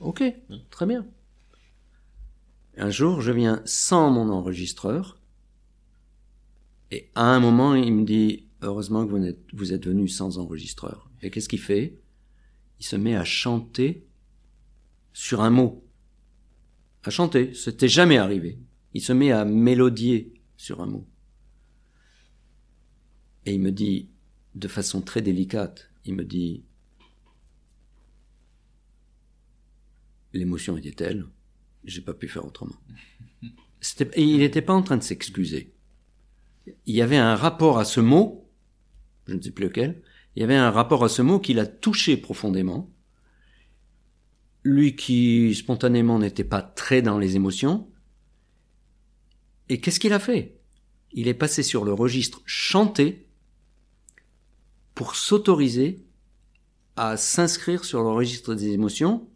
Ok, 0.00 0.22
très 0.70 0.86
bien. 0.86 1.06
Un 2.76 2.90
jour, 2.90 3.20
je 3.20 3.32
viens 3.32 3.62
sans 3.64 4.10
mon 4.10 4.28
enregistreur, 4.28 5.18
et 6.90 7.10
à 7.14 7.24
un 7.24 7.40
moment, 7.40 7.74
il 7.74 7.92
me 7.92 8.04
dit, 8.04 8.46
heureusement 8.62 9.06
que 9.06 9.10
vous 9.10 9.24
êtes, 9.24 9.40
vous 9.52 9.72
êtes 9.72 9.86
venu 9.86 10.08
sans 10.08 10.38
enregistreur. 10.38 11.10
Et 11.22 11.30
qu'est-ce 11.30 11.48
qu'il 11.48 11.60
fait? 11.60 11.98
Il 12.80 12.86
se 12.86 12.96
met 12.96 13.16
à 13.16 13.24
chanter 13.24 14.06
sur 15.12 15.40
un 15.40 15.50
mot 15.50 15.84
à 17.04 17.10
chanter. 17.10 17.54
C'était 17.54 17.88
jamais 17.88 18.18
arrivé. 18.18 18.58
Il 18.94 19.02
se 19.02 19.12
met 19.12 19.32
à 19.32 19.44
mélodier 19.44 20.34
sur 20.56 20.80
un 20.80 20.86
mot. 20.86 21.06
Et 23.46 23.54
il 23.54 23.60
me 23.60 23.72
dit, 23.72 24.10
de 24.54 24.68
façon 24.68 25.00
très 25.00 25.22
délicate, 25.22 25.87
il 26.08 26.14
me 26.14 26.24
dit, 26.24 26.64
l'émotion 30.32 30.78
était 30.78 30.92
telle, 30.92 31.26
j'ai 31.84 32.00
pas 32.00 32.14
pu 32.14 32.28
faire 32.28 32.46
autrement. 32.46 32.76
Et 34.14 34.22
il 34.22 34.38
n'était 34.38 34.62
pas 34.62 34.72
en 34.72 34.82
train 34.82 34.96
de 34.96 35.02
s'excuser. 35.02 35.74
Il 36.86 36.94
y 36.94 37.02
avait 37.02 37.18
un 37.18 37.36
rapport 37.36 37.78
à 37.78 37.84
ce 37.84 38.00
mot, 38.00 38.50
je 39.26 39.34
ne 39.34 39.42
sais 39.42 39.50
plus 39.50 39.64
lequel, 39.64 40.02
il 40.34 40.40
y 40.40 40.42
avait 40.42 40.56
un 40.56 40.70
rapport 40.70 41.04
à 41.04 41.10
ce 41.10 41.20
mot 41.20 41.38
qui 41.40 41.52
l'a 41.52 41.66
touché 41.66 42.16
profondément, 42.16 42.90
lui 44.64 44.96
qui 44.96 45.54
spontanément 45.54 46.18
n'était 46.18 46.42
pas 46.42 46.62
très 46.62 47.02
dans 47.02 47.18
les 47.18 47.36
émotions. 47.36 47.90
Et 49.68 49.78
qu'est-ce 49.78 50.00
qu'il 50.00 50.14
a 50.14 50.18
fait? 50.18 50.58
Il 51.12 51.28
est 51.28 51.34
passé 51.34 51.62
sur 51.62 51.84
le 51.84 51.92
registre 51.92 52.40
chanté 52.46 53.27
pour 54.98 55.14
s'autoriser 55.14 56.04
à 56.96 57.16
s'inscrire 57.16 57.84
sur 57.84 58.02
le 58.02 58.08
registre 58.08 58.56
des 58.56 58.70
émotions. 58.70 59.28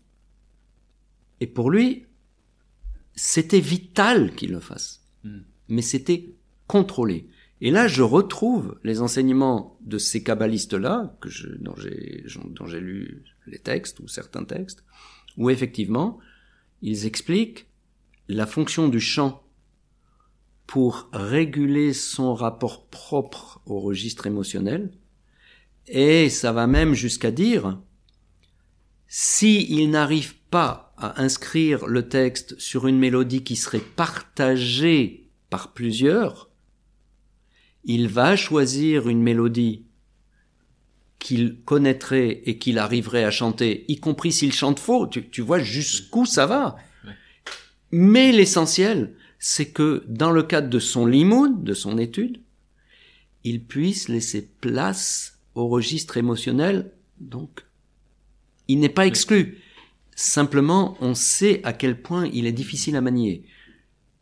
Et 1.38 1.46
pour 1.46 1.70
lui, 1.70 2.06
c'était 3.14 3.60
vital 3.60 4.34
qu'il 4.34 4.50
le 4.50 4.58
fasse. 4.58 5.04
Hmm. 5.22 5.42
Mais 5.68 5.82
c'était 5.82 6.34
contrôlé. 6.66 7.28
Et 7.60 7.70
là, 7.70 7.86
je 7.86 8.02
retrouve 8.02 8.76
les 8.82 9.02
enseignements 9.02 9.78
de 9.82 9.98
ces 9.98 10.24
kabbalistes-là, 10.24 11.16
que 11.20 11.28
je, 11.28 11.46
dont 11.46 11.76
j'ai 12.66 12.80
lu 12.80 13.22
les 13.46 13.60
textes 13.60 14.00
ou 14.00 14.08
certains 14.08 14.42
textes, 14.42 14.82
où 15.36 15.48
effectivement, 15.48 16.18
ils 16.80 17.06
expliquent 17.06 17.68
la 18.26 18.46
fonction 18.46 18.88
du 18.88 18.98
chant 18.98 19.44
pour 20.66 21.08
réguler 21.12 21.92
son 21.92 22.34
rapport 22.34 22.88
propre 22.88 23.62
au 23.64 23.78
registre 23.78 24.26
émotionnel, 24.26 24.90
et 25.86 26.28
ça 26.30 26.52
va 26.52 26.66
même 26.66 26.94
jusqu'à 26.94 27.30
dire, 27.30 27.78
si 29.08 29.66
il 29.70 29.90
n'arrive 29.90 30.34
pas 30.50 30.94
à 30.96 31.20
inscrire 31.20 31.86
le 31.86 32.08
texte 32.08 32.58
sur 32.58 32.86
une 32.86 32.98
mélodie 32.98 33.42
qui 33.42 33.56
serait 33.56 33.80
partagée 33.80 35.30
par 35.50 35.72
plusieurs, 35.72 36.50
il 37.84 38.08
va 38.08 38.36
choisir 38.36 39.08
une 39.08 39.22
mélodie 39.22 39.86
qu'il 41.18 41.60
connaîtrait 41.64 42.42
et 42.46 42.58
qu'il 42.58 42.78
arriverait 42.78 43.24
à 43.24 43.30
chanter, 43.30 43.84
y 43.88 43.98
compris 43.98 44.32
s'il 44.32 44.52
chante 44.52 44.80
faux. 44.80 45.06
Tu, 45.06 45.40
vois 45.40 45.60
jusqu'où 45.60 46.26
ça 46.26 46.46
va. 46.46 46.76
Mais 47.90 48.32
l'essentiel, 48.32 49.14
c'est 49.38 49.70
que 49.70 50.04
dans 50.08 50.30
le 50.30 50.42
cadre 50.42 50.68
de 50.68 50.78
son 50.78 51.06
limoud, 51.06 51.62
de 51.62 51.74
son 51.74 51.98
étude, 51.98 52.40
il 53.44 53.64
puisse 53.64 54.08
laisser 54.08 54.48
place 54.60 55.31
au 55.54 55.68
registre 55.68 56.16
émotionnel. 56.16 56.92
Donc, 57.20 57.66
il 58.68 58.80
n'est 58.80 58.88
pas 58.88 59.06
exclu. 59.06 59.58
Simplement, 60.14 60.96
on 61.00 61.14
sait 61.14 61.60
à 61.64 61.72
quel 61.72 62.00
point 62.00 62.26
il 62.26 62.46
est 62.46 62.52
difficile 62.52 62.96
à 62.96 63.00
manier. 63.00 63.46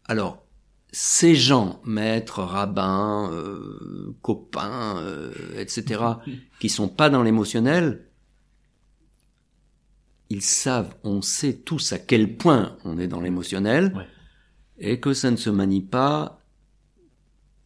Alors, 0.04 0.44
ces 0.92 1.34
gens, 1.34 1.80
maîtres, 1.84 2.42
rabbins, 2.42 3.30
euh, 3.32 4.16
copains, 4.22 4.98
euh, 4.98 5.32
etc., 5.56 6.02
qui 6.60 6.68
sont 6.68 6.88
pas 6.88 7.10
dans 7.10 7.22
l'émotionnel, 7.22 8.06
ils 10.30 10.42
savent, 10.42 10.94
on 11.02 11.22
sait 11.22 11.54
tous 11.54 11.92
à 11.92 11.98
quel 11.98 12.36
point 12.36 12.76
on 12.84 12.98
est 12.98 13.08
dans 13.08 13.20
l'émotionnel, 13.20 14.06
et 14.78 15.00
que 15.00 15.12
ça 15.12 15.30
ne 15.30 15.36
se 15.36 15.50
manie 15.50 15.82
pas 15.82 16.40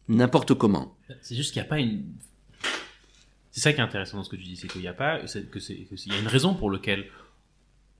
n'importe 0.07 0.55
comment. 0.55 0.97
C'est 1.21 1.35
juste 1.35 1.53
qu'il 1.53 1.61
n'y 1.61 1.67
a 1.67 1.69
pas 1.69 1.79
une... 1.79 2.05
C'est 3.55 3.61
ça 3.61 3.71
qui 3.71 3.79
est 3.79 3.83
intéressant 3.83 4.17
dans 4.17 4.23
ce 4.25 4.29
que 4.29 4.35
tu 4.35 4.43
dis, 4.43 4.57
c'est 4.57 4.67
qu'il 4.67 4.81
n'y 4.81 4.87
a 4.89 4.93
pas, 4.93 5.19
que 5.19 5.59
c'est, 5.61 5.73
y 5.73 6.11
a 6.11 6.19
une 6.19 6.27
raison 6.27 6.55
pour 6.55 6.69
laquelle 6.69 7.05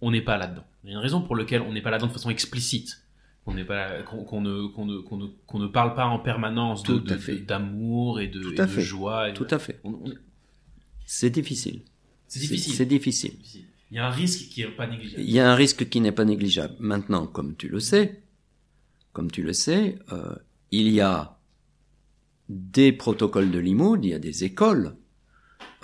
on 0.01 0.11
n'est 0.11 0.21
pas 0.21 0.35
là-dedans. 0.35 0.65
Il 0.83 0.89
y 0.89 0.91
a 0.91 0.97
une 0.97 1.01
raison 1.01 1.21
pour 1.21 1.33
laquelle 1.33 1.61
on 1.61 1.71
n'est 1.71 1.81
pas 1.81 1.91
là-dedans 1.91 2.07
de 2.07 2.11
façon 2.11 2.29
explicite 2.29 3.01
qu'on 3.45 3.53
n'est 3.53 3.63
pas 3.63 4.01
qu'on 4.01 4.41
ne 4.41 4.67
qu'on 4.67 4.85
ne, 4.85 4.99
qu'on 4.99 5.15
ne, 5.15 5.27
qu'on 5.47 5.59
ne 5.59 5.67
parle 5.67 5.95
pas 5.95 6.07
en 6.07 6.19
permanence 6.19 6.83
d'amour 6.83 8.19
et 8.19 8.27
de, 8.27 8.51
et 8.51 8.65
de 8.65 8.79
joie. 8.81 9.31
Tout 9.31 9.47
à 9.49 9.57
fait. 9.57 9.79
C'est 11.05 11.29
difficile. 11.29 11.83
C'est 12.27 12.39
difficile. 12.39 12.73
C'est 12.73 12.85
difficile. 12.85 13.33
Il 13.91 13.95
y 13.95 13.99
a 13.99 14.07
un 14.07 14.11
risque 14.11 14.49
qui 14.49 14.59
n'est 14.59 14.71
pas 14.71 14.87
négligeable. 14.87 15.23
Il 15.23 15.31
y 15.31 15.39
a 15.39 15.49
un 15.49 15.55
risque 15.55 15.87
qui 15.87 16.01
n'est 16.01 16.11
pas 16.11 16.25
négligeable. 16.25 16.75
Maintenant, 16.79 17.27
comme 17.27 17.55
tu 17.55 17.69
le 17.69 17.79
sais, 17.79 18.21
comme 19.13 19.31
tu 19.31 19.41
le 19.41 19.53
sais, 19.53 19.99
euh, 20.11 20.35
il 20.71 20.89
y 20.89 20.99
a 20.99 21.37
des 22.49 22.91
protocoles 22.91 23.51
de 23.51 23.59
limoud, 23.59 24.03
il 24.03 24.09
y 24.09 24.13
a 24.13 24.19
des 24.19 24.43
écoles 24.43 24.97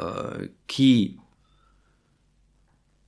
euh, 0.02 0.48
qui, 0.68 1.18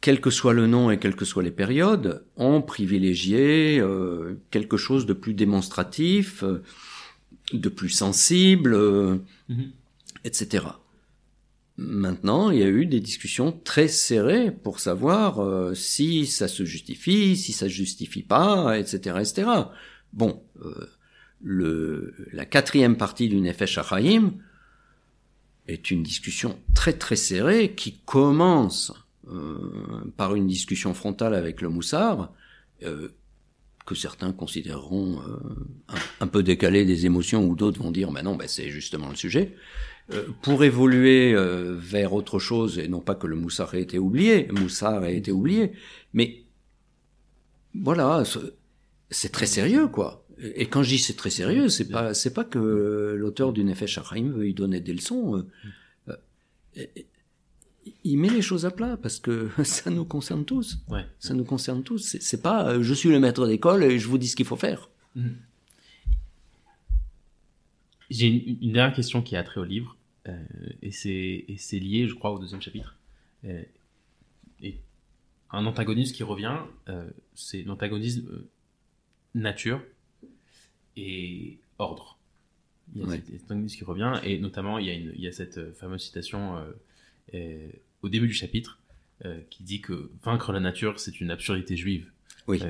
quel 0.01 0.19
que 0.21 0.29
soit 0.29 0.53
le 0.53 0.67
nom 0.67 0.91
et 0.91 0.99
quelles 0.99 1.15
que 1.15 1.25
soient 1.25 1.43
les 1.43 1.51
périodes, 1.51 2.25
ont 2.35 2.61
privilégié 2.61 3.79
euh, 3.79 4.41
quelque 4.51 4.77
chose 4.77 5.05
de 5.05 5.13
plus 5.13 5.33
démonstratif, 5.33 6.43
euh, 6.43 6.61
de 7.53 7.69
plus 7.69 7.89
sensible, 7.89 8.75
mhm. 9.49 9.71
etc. 10.23 10.65
Maintenant, 11.77 12.51
il 12.51 12.59
y 12.59 12.63
a 12.63 12.67
eu 12.67 12.85
des 12.85 12.99
discussions 12.99 13.51
très 13.51 13.87
serrées 13.87 14.51
pour 14.51 14.79
savoir 14.79 15.75
si 15.75 16.27
ça 16.27 16.47
se 16.47 16.65
justifie, 16.65 17.35
si 17.35 17.51
ça 17.51 17.65
se 17.65 17.73
justifie 17.73 18.21
pas, 18.21 18.77
etc., 18.77 19.17
etc. 19.19 19.49
Bon, 20.13 20.43
le, 21.41 22.13
la 22.31 22.45
quatrième 22.45 22.95
partie 22.95 23.27
du 23.27 23.41
Nefesh 23.41 23.79
Achayim 23.79 24.33
est 25.67 25.91
une 25.91 26.03
discussion 26.03 26.59
très 26.73 26.93
très 26.93 27.15
serrée 27.15 27.73
qui 27.73 27.99
commence 28.05 28.93
euh, 29.29 30.11
par 30.17 30.35
une 30.35 30.47
discussion 30.47 30.93
frontale 30.93 31.33
avec 31.33 31.61
le 31.61 31.69
Moussard, 31.69 32.33
euh, 32.83 33.07
que 33.85 33.95
certains 33.95 34.33
considéreront 34.33 35.21
euh, 35.21 35.95
un, 36.19 36.27
peu 36.27 36.43
décalé 36.43 36.83
des 36.83 37.05
émotions 37.05 37.45
ou 37.47 37.55
d'autres 37.55 37.81
vont 37.81 37.91
dire 37.91 38.11
ben 38.11 38.23
non 38.23 38.35
ben 38.35 38.49
c'est 38.49 38.69
justement 38.69 39.09
le 39.09 39.15
sujet. 39.15 39.55
Pour 40.41 40.65
évoluer 40.65 41.33
vers 41.77 42.11
autre 42.11 42.37
chose 42.37 42.77
et 42.77 42.89
non 42.89 42.99
pas 42.99 43.15
que 43.15 43.25
le 43.25 43.37
Moussard 43.37 43.73
ait 43.73 43.81
été 43.81 43.97
oublié 43.97 44.49
Moussard 44.51 45.01
a 45.01 45.09
été 45.09 45.31
oublié 45.31 45.71
mais 46.13 46.43
voilà 47.73 48.23
c'est 49.09 49.31
très 49.31 49.45
sérieux 49.45 49.87
quoi 49.87 50.22
et 50.39 50.67
quand 50.67 50.83
je 50.83 50.89
dis 50.89 50.99
c'est 50.99 51.15
très 51.15 51.29
sérieux, 51.29 51.69
c'est 51.69 51.89
pas 51.89 52.13
c'est 52.13 52.33
pas 52.33 52.43
que 52.43 53.15
l'auteur 53.17 53.53
du 53.53 53.63
Nefesh 53.63 53.97
Hachaim 53.97 54.29
veut 54.31 54.47
y 54.47 54.53
donner 54.53 54.79
des 54.79 54.93
leçons. 54.93 55.45
Euh, 56.07 56.15
euh, 56.77 56.85
il 58.03 58.17
met 58.17 58.29
les 58.29 58.41
choses 58.41 58.65
à 58.65 58.71
plat 58.71 58.97
parce 58.97 59.19
que 59.19 59.49
ça 59.63 59.89
nous 59.89 60.05
concerne 60.05 60.45
tous. 60.45 60.79
Ouais. 60.87 61.05
Ça 61.19 61.33
nous 61.33 61.43
concerne 61.43 61.83
tous. 61.83 62.17
C'est 62.19 62.41
pas 62.41 62.69
euh, 62.69 62.83
je 62.83 62.93
suis 62.93 63.09
le 63.09 63.19
maître 63.19 63.47
d'école 63.47 63.83
et 63.83 63.99
je 63.99 64.07
vous 64.07 64.17
dis 64.17 64.27
ce 64.27 64.35
qu'il 64.35 64.45
faut 64.45 64.55
faire. 64.55 64.89
Mmh. 65.15 65.29
J'ai 68.09 68.27
une, 68.27 68.73
dernière 68.73 68.95
question 68.95 69.21
qui 69.21 69.35
a 69.35 69.43
trait 69.43 69.59
au 69.59 69.63
livre 69.63 69.97
et 70.81 70.91
c'est 70.91 71.79
lié, 71.79 72.07
je 72.07 72.13
crois, 72.13 72.31
au 72.31 72.37
deuxième 72.37 72.61
chapitre. 72.61 72.95
et 73.43 74.77
un 75.49 75.65
antagonisme 75.65 76.13
qui 76.13 76.21
revient, 76.21 76.57
c'est 77.33 77.63
l'antagonisme 77.63 78.43
nature 79.33 79.81
et 80.97 81.57
ordre. 81.79 82.17
Il 82.95 83.01
y 83.01 83.05
a 83.05 83.09
cette, 83.11 83.67
qui 83.67 83.83
revient, 83.83 84.19
et 84.23 84.37
notamment 84.39 84.77
il 84.77 84.85
y 84.85 84.89
a, 84.89 84.93
une, 84.93 85.13
il 85.15 85.21
y 85.21 85.27
a 85.27 85.31
cette 85.31 85.57
euh, 85.57 85.73
fameuse 85.73 86.03
citation 86.03 86.57
euh, 86.57 86.71
euh, 87.33 87.67
au 88.01 88.09
début 88.09 88.27
du 88.27 88.33
chapitre 88.33 88.79
qui 89.49 89.63
dit 89.63 89.79
que 89.79 90.11
vaincre 90.21 90.51
la 90.51 90.59
nature, 90.59 90.99
c'est 90.99 91.21
une 91.21 91.31
absurdité 91.31 91.77
juive. 91.77 92.11
Oui. 92.45 92.61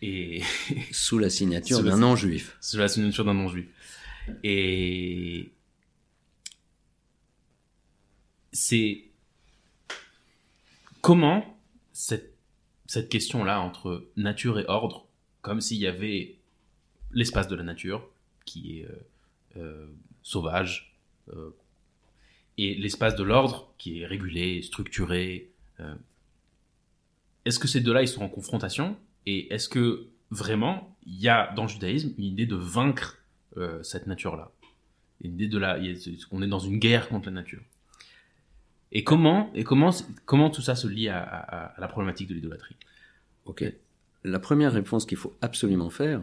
et 0.00 0.40
sous 0.92 1.18
la 1.18 1.30
signature 1.30 1.82
d'un 1.82 1.96
non-juif. 1.96 2.56
Sous 2.60 2.76
la 2.76 2.86
signature 2.86 3.24
d'un 3.24 3.34
non-juif. 3.34 3.66
Et 4.44 5.50
c'est 8.52 9.02
comment 11.00 11.58
cette, 11.92 12.34
cette 12.86 13.08
question-là 13.08 13.60
entre 13.60 14.06
nature 14.16 14.60
et 14.60 14.64
ordre, 14.68 15.08
comme 15.42 15.60
s'il 15.60 15.78
y 15.78 15.88
avait 15.88 16.37
l'espace 17.12 17.48
de 17.48 17.56
la 17.56 17.62
nature, 17.62 18.08
qui 18.44 18.80
est 18.80 18.84
euh, 18.84 19.56
euh, 19.56 19.86
sauvage, 20.22 20.96
euh, 21.32 21.50
et 22.56 22.74
l'espace 22.74 23.14
de 23.14 23.22
l'ordre, 23.22 23.72
qui 23.78 24.00
est 24.00 24.06
régulé, 24.06 24.62
structuré. 24.62 25.50
est-ce 27.44 27.60
que 27.60 27.68
ces 27.68 27.80
deux-là, 27.80 28.02
ils 28.02 28.08
sont 28.08 28.22
en 28.22 28.28
confrontation? 28.28 28.96
Et 29.26 29.52
est-ce 29.54 29.68
que 29.68 30.08
vraiment, 30.32 30.96
il 31.06 31.20
y 31.20 31.28
a 31.28 31.52
dans 31.54 31.62
le 31.62 31.68
judaïsme 31.68 32.14
une 32.18 32.24
idée 32.24 32.46
de 32.46 32.56
vaincre 32.56 33.18
cette 33.82 34.08
nature-là? 34.08 34.50
Une 35.20 35.34
idée 35.34 35.46
de 35.46 35.56
la... 35.56 35.78
On 36.32 36.42
est 36.42 36.48
dans 36.48 36.58
une 36.58 36.80
guerre 36.80 37.08
contre 37.08 37.26
la 37.26 37.32
nature. 37.32 37.62
Et 38.90 39.04
comment, 39.04 39.52
et 39.54 39.62
comment, 39.62 39.90
comment 40.24 40.50
tout 40.50 40.62
ça 40.62 40.74
se 40.74 40.88
lie 40.88 41.08
à, 41.08 41.22
à 41.22 41.80
la 41.80 41.86
problématique 41.86 42.26
de 42.26 42.34
l'idolâtrie? 42.34 42.74
Ok. 43.44 43.72
La 44.24 44.40
première 44.40 44.72
réponse 44.72 45.06
qu'il 45.06 45.16
faut 45.16 45.36
absolument 45.40 45.90
faire, 45.90 46.22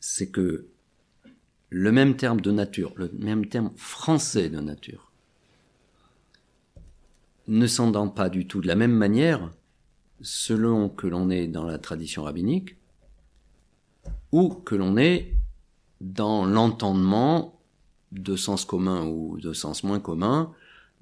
c'est 0.00 0.30
que 0.30 0.66
le 1.70 1.92
même 1.92 2.16
terme 2.16 2.40
de 2.40 2.50
nature, 2.50 2.92
le 2.96 3.10
même 3.18 3.46
terme 3.46 3.70
français 3.76 4.48
de 4.48 4.60
nature, 4.60 5.10
ne 7.48 7.66
s'entend 7.66 8.08
pas 8.08 8.28
du 8.28 8.46
tout 8.46 8.60
de 8.60 8.66
la 8.66 8.76
même 8.76 8.92
manière 8.92 9.50
selon 10.20 10.88
que 10.88 11.06
l'on 11.06 11.30
est 11.30 11.46
dans 11.46 11.64
la 11.64 11.78
tradition 11.78 12.24
rabbinique 12.24 12.76
ou 14.32 14.48
que 14.48 14.74
l'on 14.74 14.96
est 14.96 15.34
dans 16.00 16.44
l'entendement 16.44 17.60
de 18.12 18.36
sens 18.36 18.64
commun 18.64 19.06
ou 19.06 19.38
de 19.38 19.52
sens 19.52 19.84
moins 19.84 20.00
commun 20.00 20.52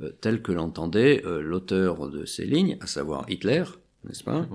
euh, 0.00 0.10
tel 0.20 0.42
que 0.42 0.52
l'entendait 0.52 1.24
euh, 1.24 1.40
l'auteur 1.40 2.08
de 2.08 2.24
ces 2.24 2.44
lignes, 2.44 2.76
à 2.80 2.86
savoir 2.86 3.24
Hitler, 3.28 3.64
n'est-ce 4.04 4.24
pas, 4.24 4.46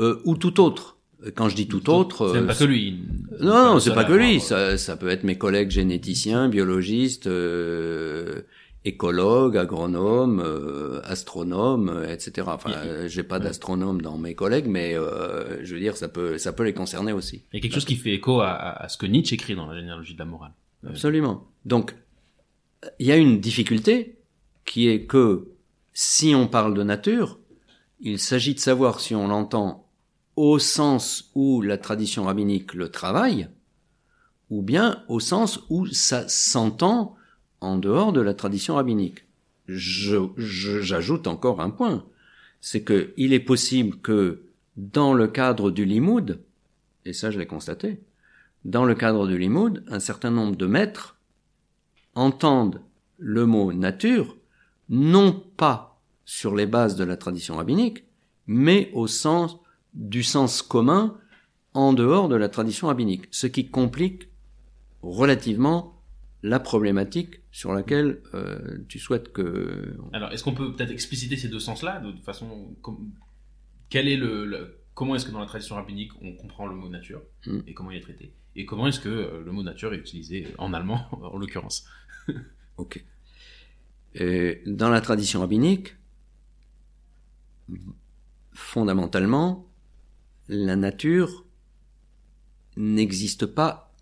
euh, 0.00 0.20
ou 0.24 0.36
tout 0.36 0.60
autre. 0.60 0.97
Quand 1.34 1.48
je 1.48 1.56
dis 1.56 1.66
tout 1.66 1.90
autre, 1.90 2.32
c'est 2.32 2.46
pas 2.46 2.54
que 2.54 2.64
lui. 2.64 3.02
Non, 3.40 3.72
non, 3.72 3.80
c'est 3.80 3.92
pas 3.92 4.04
que 4.04 4.12
lui. 4.12 4.40
Ça, 4.40 4.78
ça, 4.78 4.96
peut 4.96 5.08
être 5.08 5.24
mes 5.24 5.36
collègues 5.36 5.70
généticiens, 5.70 6.48
biologistes, 6.48 7.26
euh, 7.26 8.42
écologues, 8.84 9.56
agronomes, 9.56 10.40
euh, 10.40 11.00
astronomes, 11.02 12.04
etc. 12.08 12.46
Enfin, 12.50 12.70
j'ai 13.08 13.24
pas 13.24 13.40
d'astronome 13.40 14.00
dans 14.00 14.16
mes 14.16 14.36
collègues, 14.36 14.68
mais 14.68 14.94
euh, 14.94 15.64
je 15.64 15.74
veux 15.74 15.80
dire, 15.80 15.96
ça 15.96 16.08
peut, 16.08 16.38
ça 16.38 16.52
peut 16.52 16.62
les 16.62 16.72
concerner 16.72 17.12
aussi. 17.12 17.42
Il 17.52 17.56
y 17.56 17.58
a 17.58 17.62
quelque 17.62 17.74
chose 17.74 17.84
qui 17.84 17.96
fait 17.96 18.12
écho 18.12 18.40
à, 18.40 18.52
à, 18.52 18.88
ce 18.88 18.96
que 18.96 19.06
Nietzsche 19.06 19.34
écrit 19.34 19.56
dans 19.56 19.66
la 19.66 19.76
généalogie 19.76 20.14
de 20.14 20.20
la 20.20 20.24
morale. 20.24 20.52
Absolument. 20.86 21.48
Donc, 21.64 21.96
il 23.00 23.06
y 23.06 23.12
a 23.12 23.16
une 23.16 23.40
difficulté 23.40 24.18
qui 24.64 24.88
est 24.88 25.04
que 25.06 25.48
si 25.92 26.32
on 26.36 26.46
parle 26.46 26.74
de 26.74 26.84
nature, 26.84 27.40
il 28.00 28.20
s'agit 28.20 28.54
de 28.54 28.60
savoir 28.60 29.00
si 29.00 29.16
on 29.16 29.26
l'entend 29.26 29.87
au 30.38 30.60
sens 30.60 31.32
où 31.34 31.62
la 31.62 31.78
tradition 31.78 32.22
rabbinique 32.22 32.72
le 32.74 32.90
travaille, 32.90 33.48
ou 34.50 34.62
bien 34.62 35.02
au 35.08 35.18
sens 35.18 35.58
où 35.68 35.84
ça 35.86 36.28
s'entend 36.28 37.16
en 37.60 37.76
dehors 37.76 38.12
de 38.12 38.20
la 38.20 38.34
tradition 38.34 38.76
rabbinique. 38.76 39.24
J'ajoute 39.66 41.26
encore 41.26 41.60
un 41.60 41.70
point, 41.70 42.06
c'est 42.60 42.82
que 42.82 43.12
il 43.16 43.32
est 43.32 43.40
possible 43.40 43.96
que 43.96 44.44
dans 44.76 45.12
le 45.12 45.26
cadre 45.26 45.72
du 45.72 45.84
limoud, 45.84 46.40
et 47.04 47.12
ça 47.12 47.32
je 47.32 47.38
l'ai 47.40 47.48
constaté, 47.48 48.00
dans 48.64 48.84
le 48.84 48.94
cadre 48.94 49.26
du 49.26 49.36
limoud, 49.36 49.82
un 49.88 49.98
certain 49.98 50.30
nombre 50.30 50.54
de 50.54 50.66
maîtres 50.66 51.16
entendent 52.14 52.80
le 53.16 53.44
mot 53.44 53.72
nature 53.72 54.36
non 54.88 55.32
pas 55.56 56.00
sur 56.24 56.54
les 56.54 56.66
bases 56.66 56.94
de 56.94 57.02
la 57.02 57.16
tradition 57.16 57.56
rabbinique, 57.56 58.04
mais 58.46 58.88
au 58.94 59.08
sens 59.08 59.58
du 59.98 60.22
sens 60.22 60.62
commun 60.62 61.18
en 61.74 61.92
dehors 61.92 62.28
de 62.28 62.36
la 62.36 62.48
tradition 62.48 62.86
rabbinique, 62.86 63.26
ce 63.30 63.46
qui 63.46 63.68
complique 63.68 64.28
relativement 65.02 66.00
la 66.42 66.60
problématique 66.60 67.40
sur 67.50 67.72
laquelle 67.72 68.20
euh, 68.32 68.78
tu 68.88 68.98
souhaites 68.98 69.32
que... 69.32 69.96
Alors, 70.12 70.32
est-ce 70.32 70.44
qu'on 70.44 70.54
peut 70.54 70.72
peut-être 70.72 70.92
expliciter 70.92 71.36
ces 71.36 71.48
deux 71.48 71.58
sens-là 71.58 72.00
de 72.00 72.12
façon... 72.22 72.76
Quel 73.90 74.06
est 74.08 74.16
le, 74.16 74.78
Comment 74.94 75.16
est-ce 75.16 75.26
que 75.26 75.32
dans 75.32 75.40
la 75.40 75.46
tradition 75.46 75.74
rabbinique 75.74 76.12
on 76.22 76.34
comprend 76.34 76.66
le 76.66 76.74
mot 76.74 76.88
nature 76.88 77.22
hmm. 77.46 77.60
et 77.66 77.74
comment 77.74 77.90
il 77.90 77.98
est 77.98 78.02
traité? 78.02 78.32
Et 78.54 78.66
comment 78.66 78.86
est-ce 78.86 79.00
que 79.00 79.08
euh, 79.08 79.42
le 79.44 79.50
mot 79.50 79.62
nature 79.62 79.92
est 79.94 79.98
utilisé 79.98 80.46
en 80.58 80.72
allemand 80.72 81.06
en 81.12 81.38
l'occurrence? 81.38 81.84
Ok. 82.76 83.04
dans 84.14 84.88
la 84.88 85.00
tradition 85.00 85.40
rabbinique, 85.40 85.96
fondamentalement, 88.52 89.67
la 90.48 90.76
nature 90.76 91.44
n'existe 92.76 93.46
pas 93.46 93.94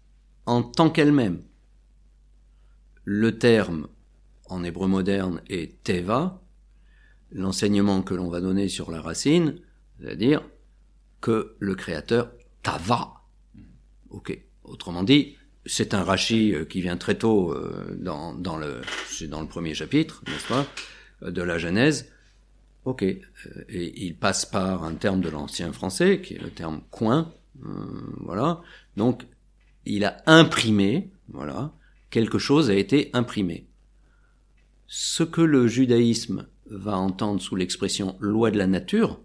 en 0.46 0.62
tant 0.62 0.90
qu'elle-même. 0.90 1.42
Le 3.04 3.38
terme 3.38 3.88
en 4.48 4.62
hébreu 4.62 4.86
moderne 4.86 5.42
est 5.48 5.82
teva, 5.82 6.42
l'enseignement 7.32 8.02
que 8.02 8.14
l'on 8.14 8.28
va 8.28 8.40
donner 8.40 8.68
sur 8.68 8.90
la 8.90 9.00
racine, 9.00 9.60
c'est-à-dire 9.98 10.42
que 11.20 11.56
le 11.58 11.74
créateur 11.74 12.30
tava. 12.62 13.22
Ok. 14.10 14.38
Autrement 14.64 15.02
dit, 15.02 15.36
c'est 15.64 15.94
un 15.94 16.02
rachis 16.02 16.54
euh, 16.54 16.64
qui 16.64 16.80
vient 16.80 16.96
très 16.96 17.16
tôt 17.16 17.52
euh, 17.52 17.96
dans, 17.98 18.56
le, 18.56 18.82
dans 19.28 19.40
le 19.40 19.48
premier 19.48 19.74
chapitre, 19.74 20.22
n'est-ce 20.26 20.48
pas, 20.48 20.66
de 21.22 21.42
la 21.42 21.58
Genèse, 21.58 22.12
Ok, 22.86 23.02
euh, 23.02 23.18
et 23.68 24.04
il 24.06 24.16
passe 24.16 24.46
par 24.46 24.84
un 24.84 24.94
terme 24.94 25.20
de 25.20 25.28
l'ancien 25.28 25.72
français, 25.72 26.20
qui 26.20 26.34
est 26.34 26.38
le 26.38 26.50
terme 26.50 26.82
coin, 26.92 27.34
euh, 27.64 27.68
voilà. 28.20 28.62
Donc, 28.96 29.26
il 29.86 30.04
a 30.04 30.22
imprimé, 30.26 31.10
voilà, 31.28 31.72
quelque 32.10 32.38
chose 32.38 32.70
a 32.70 32.74
été 32.74 33.10
imprimé. 33.12 33.66
ce 34.88 35.24
que 35.24 35.40
le 35.40 35.66
judaïsme 35.66 36.46
va 36.66 36.96
entendre 36.96 37.40
sous 37.40 37.56
l'expression 37.56 38.16
loi 38.20 38.52
de 38.52 38.58
la 38.58 38.68
nature, 38.68 39.20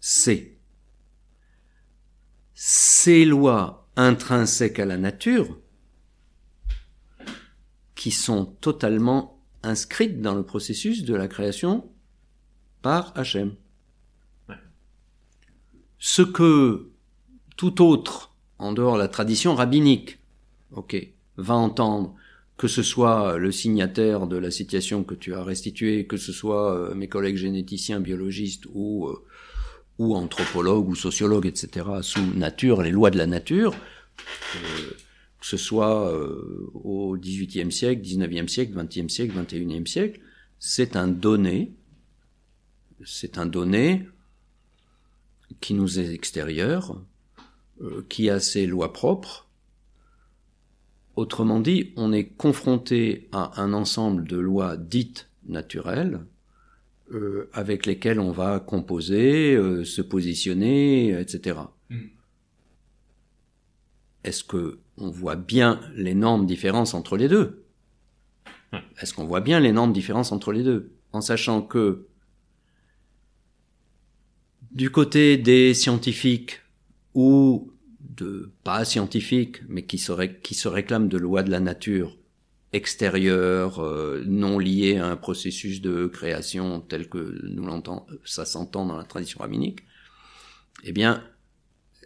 c'est 0.00 0.58
ces 2.54 3.24
lois 3.24 3.88
intrinsèques 3.94 4.80
à 4.80 4.84
la 4.84 4.96
nature 4.96 5.56
qui 7.94 8.10
sont 8.10 8.46
totalement 8.46 9.33
inscrites 9.64 10.20
dans 10.20 10.34
le 10.34 10.42
processus 10.42 11.04
de 11.04 11.14
la 11.14 11.28
création 11.28 11.88
par 12.82 13.12
Hachem. 13.16 13.54
Ce 15.98 16.22
que 16.22 16.90
tout 17.56 17.82
autre, 17.82 18.34
en 18.58 18.72
dehors 18.72 18.94
de 18.94 19.00
la 19.00 19.08
tradition 19.08 19.54
rabbinique, 19.54 20.18
ok, 20.72 20.96
va 21.36 21.54
entendre 21.54 22.14
que 22.56 22.68
ce 22.68 22.82
soit 22.82 23.38
le 23.38 23.50
signataire 23.50 24.26
de 24.26 24.36
la 24.36 24.50
citation 24.50 25.02
que 25.02 25.14
tu 25.14 25.34
as 25.34 25.42
restituée, 25.42 26.06
que 26.06 26.16
ce 26.16 26.32
soit 26.32 26.76
euh, 26.76 26.94
mes 26.94 27.08
collègues 27.08 27.36
généticiens, 27.36 28.00
biologistes 28.00 28.64
ou 28.72 29.08
euh, 29.08 29.24
ou 29.98 30.14
anthropologues 30.16 30.88
ou 30.88 30.94
sociologues, 30.94 31.46
etc., 31.46 31.86
sous 32.02 32.34
nature, 32.34 32.82
les 32.82 32.90
lois 32.90 33.10
de 33.10 33.18
la 33.18 33.26
nature, 33.26 33.74
euh, 34.56 34.90
que 35.44 35.50
ce 35.50 35.58
soit 35.58 36.10
au 36.72 37.18
XVIIIe 37.18 37.70
siècle, 37.70 38.00
XIXe 38.00 38.50
siècle, 38.50 38.72
XXe 38.74 39.12
siècle, 39.12 39.34
XXIe 39.36 39.86
siècle, 39.86 40.20
c'est 40.58 40.96
un 40.96 41.06
donné, 41.06 41.74
c'est 43.04 43.36
un 43.36 43.44
donné 43.44 44.08
qui 45.60 45.74
nous 45.74 46.00
est 46.00 46.14
extérieur, 46.14 46.98
qui 48.08 48.30
a 48.30 48.40
ses 48.40 48.66
lois 48.66 48.94
propres, 48.94 49.44
Autrement 51.16 51.60
dit, 51.60 51.92
on 51.96 52.12
est 52.12 52.24
confronté 52.24 53.28
à 53.30 53.60
un 53.62 53.72
ensemble 53.72 54.26
de 54.26 54.36
lois 54.36 54.76
dites 54.76 55.30
naturelles 55.46 56.26
euh, 57.12 57.48
avec 57.52 57.86
lesquelles 57.86 58.18
on 58.18 58.32
va 58.32 58.58
composer, 58.58 59.54
euh, 59.54 59.84
se 59.84 60.02
positionner, 60.02 61.10
etc. 61.20 61.60
Mm. 61.88 62.06
Est-ce 64.24 64.42
que 64.42 64.80
on 64.98 65.10
voit 65.10 65.36
bien 65.36 65.80
l'énorme 65.94 66.46
différence 66.46 66.94
entre 66.94 67.16
les 67.16 67.28
deux. 67.28 67.64
Est-ce 69.00 69.14
qu'on 69.14 69.24
voit 69.24 69.40
bien 69.40 69.60
l'énorme 69.60 69.92
différence 69.92 70.32
entre 70.32 70.52
les 70.52 70.62
deux? 70.62 70.92
En 71.12 71.20
sachant 71.20 71.62
que 71.62 72.06
du 74.72 74.90
côté 74.90 75.36
des 75.36 75.74
scientifiques 75.74 76.60
ou 77.14 77.72
de 78.00 78.52
pas 78.64 78.84
scientifiques, 78.84 79.62
mais 79.68 79.84
qui 79.84 79.98
se, 79.98 80.12
qui 80.12 80.54
se 80.54 80.68
réclament 80.68 81.08
de 81.08 81.18
lois 81.18 81.42
de 81.42 81.50
la 81.50 81.60
nature 81.60 82.16
extérieures, 82.72 83.78
euh, 83.78 84.24
non 84.26 84.58
liées 84.58 84.96
à 84.96 85.06
un 85.06 85.16
processus 85.16 85.80
de 85.80 86.06
création 86.06 86.80
tel 86.80 87.08
que 87.08 87.38
nous 87.44 87.64
l'entend, 87.64 88.06
ça 88.24 88.44
s'entend 88.44 88.84
dans 88.84 88.96
la 88.96 89.04
tradition 89.04 89.38
rabbinique, 89.40 89.80
eh 90.82 90.90
bien, 90.90 91.22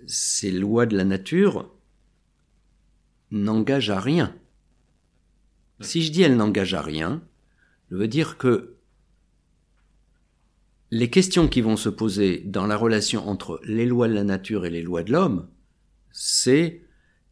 ces 0.07 0.50
lois 0.50 0.84
de 0.84 0.97
la 0.97 1.05
nature 1.05 1.75
n'engagent 3.31 3.90
à 3.90 4.00
rien. 4.00 4.34
Si 5.81 6.02
je 6.02 6.12
dis 6.12 6.23
elles 6.23 6.36
n'engagent 6.36 6.74
à 6.74 6.82
rien, 6.82 7.23
je 7.90 7.97
veux 7.97 8.08
dire 8.08 8.39
que 8.39 8.76
les 10.90 11.10
questions 11.10 11.48
qui 11.48 11.60
vont 11.60 11.76
se 11.76 11.89
poser 11.89 12.39
dans 12.39 12.66
la 12.66 12.76
relation 12.76 13.28
entre 13.28 13.60
les 13.65 13.86
lois 13.86 14.08
de 14.08 14.15
la 14.15 14.24
nature 14.24 14.65
et 14.65 14.70
les 14.70 14.82
lois 14.82 15.02
de 15.02 15.12
l'homme, 15.12 15.48
c'est 16.10 16.82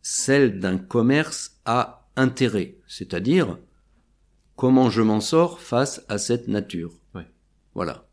celle 0.02 0.60
d'un 0.60 0.78
commerce 0.78 1.58
à 1.65 2.08
intérêt, 2.16 2.78
c'est-à-dire 2.86 3.58
comment 4.55 4.91
je 4.91 5.02
m'en 5.02 5.20
sors 5.20 5.60
face 5.60 6.05
à 6.08 6.18
cette 6.18 6.49
nature. 6.49 6.92
Voilà. 7.75 8.08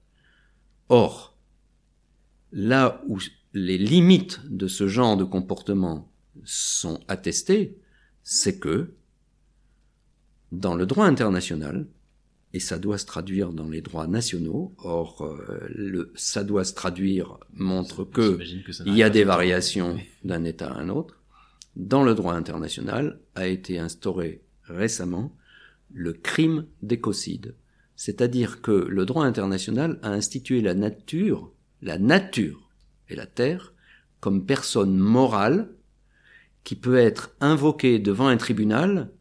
Or, 0.89 1.37
là 2.51 3.01
où 3.07 3.17
les 3.53 3.77
limites 3.77 4.41
de 4.49 4.67
ce 4.67 4.87
genre 4.87 5.15
de 5.15 5.23
comportement 5.23 6.12
sont 6.45 6.99
attestées, 7.07 7.77
c'est 8.23 8.59
que 8.59 8.93
dans 10.51 10.75
le 10.75 10.85
droit 10.85 11.05
international, 11.05 11.87
et 12.53 12.59
ça 12.59 12.77
doit 12.77 12.99
se 12.99 13.05
traduire 13.05 13.51
dans 13.51 13.67
les 13.67 13.81
droits 13.81 14.07
nationaux. 14.07 14.73
Or, 14.77 15.23
euh, 15.23 15.67
le 15.69 16.11
ça 16.15 16.43
doit 16.43 16.63
se 16.63 16.73
traduire 16.73 17.39
montre 17.53 18.03
que, 18.03 18.39
il 18.85 18.95
y 18.95 19.03
a 19.03 19.09
des 19.09 19.23
variations 19.23 19.97
d'un 20.23 20.43
État 20.43 20.71
à 20.71 20.79
un 20.79 20.89
autre. 20.89 21.19
Dans 21.75 22.03
le 22.03 22.13
droit 22.13 22.35
international 22.35 23.19
a 23.33 23.47
été 23.47 23.79
instauré 23.79 24.43
récemment 24.65 25.35
le 25.91 26.13
crime 26.13 26.67
d'écocide, 26.83 27.55
c'est-à-dire 27.95 28.61
que 28.61 28.71
le 28.71 29.05
droit 29.05 29.25
international 29.25 29.99
a 30.03 30.11
institué 30.11 30.61
la 30.61 30.75
nature, 30.75 31.51
la 31.81 31.97
nature 31.97 32.69
et 33.09 33.15
la 33.15 33.25
terre 33.25 33.73
comme 34.19 34.45
personne 34.45 34.95
morale 34.95 35.69
qui 36.63 36.75
peut 36.75 36.97
être 36.97 37.35
invoquée 37.41 37.99
devant 37.99 38.27
un 38.27 38.37
tribunal 38.37 39.11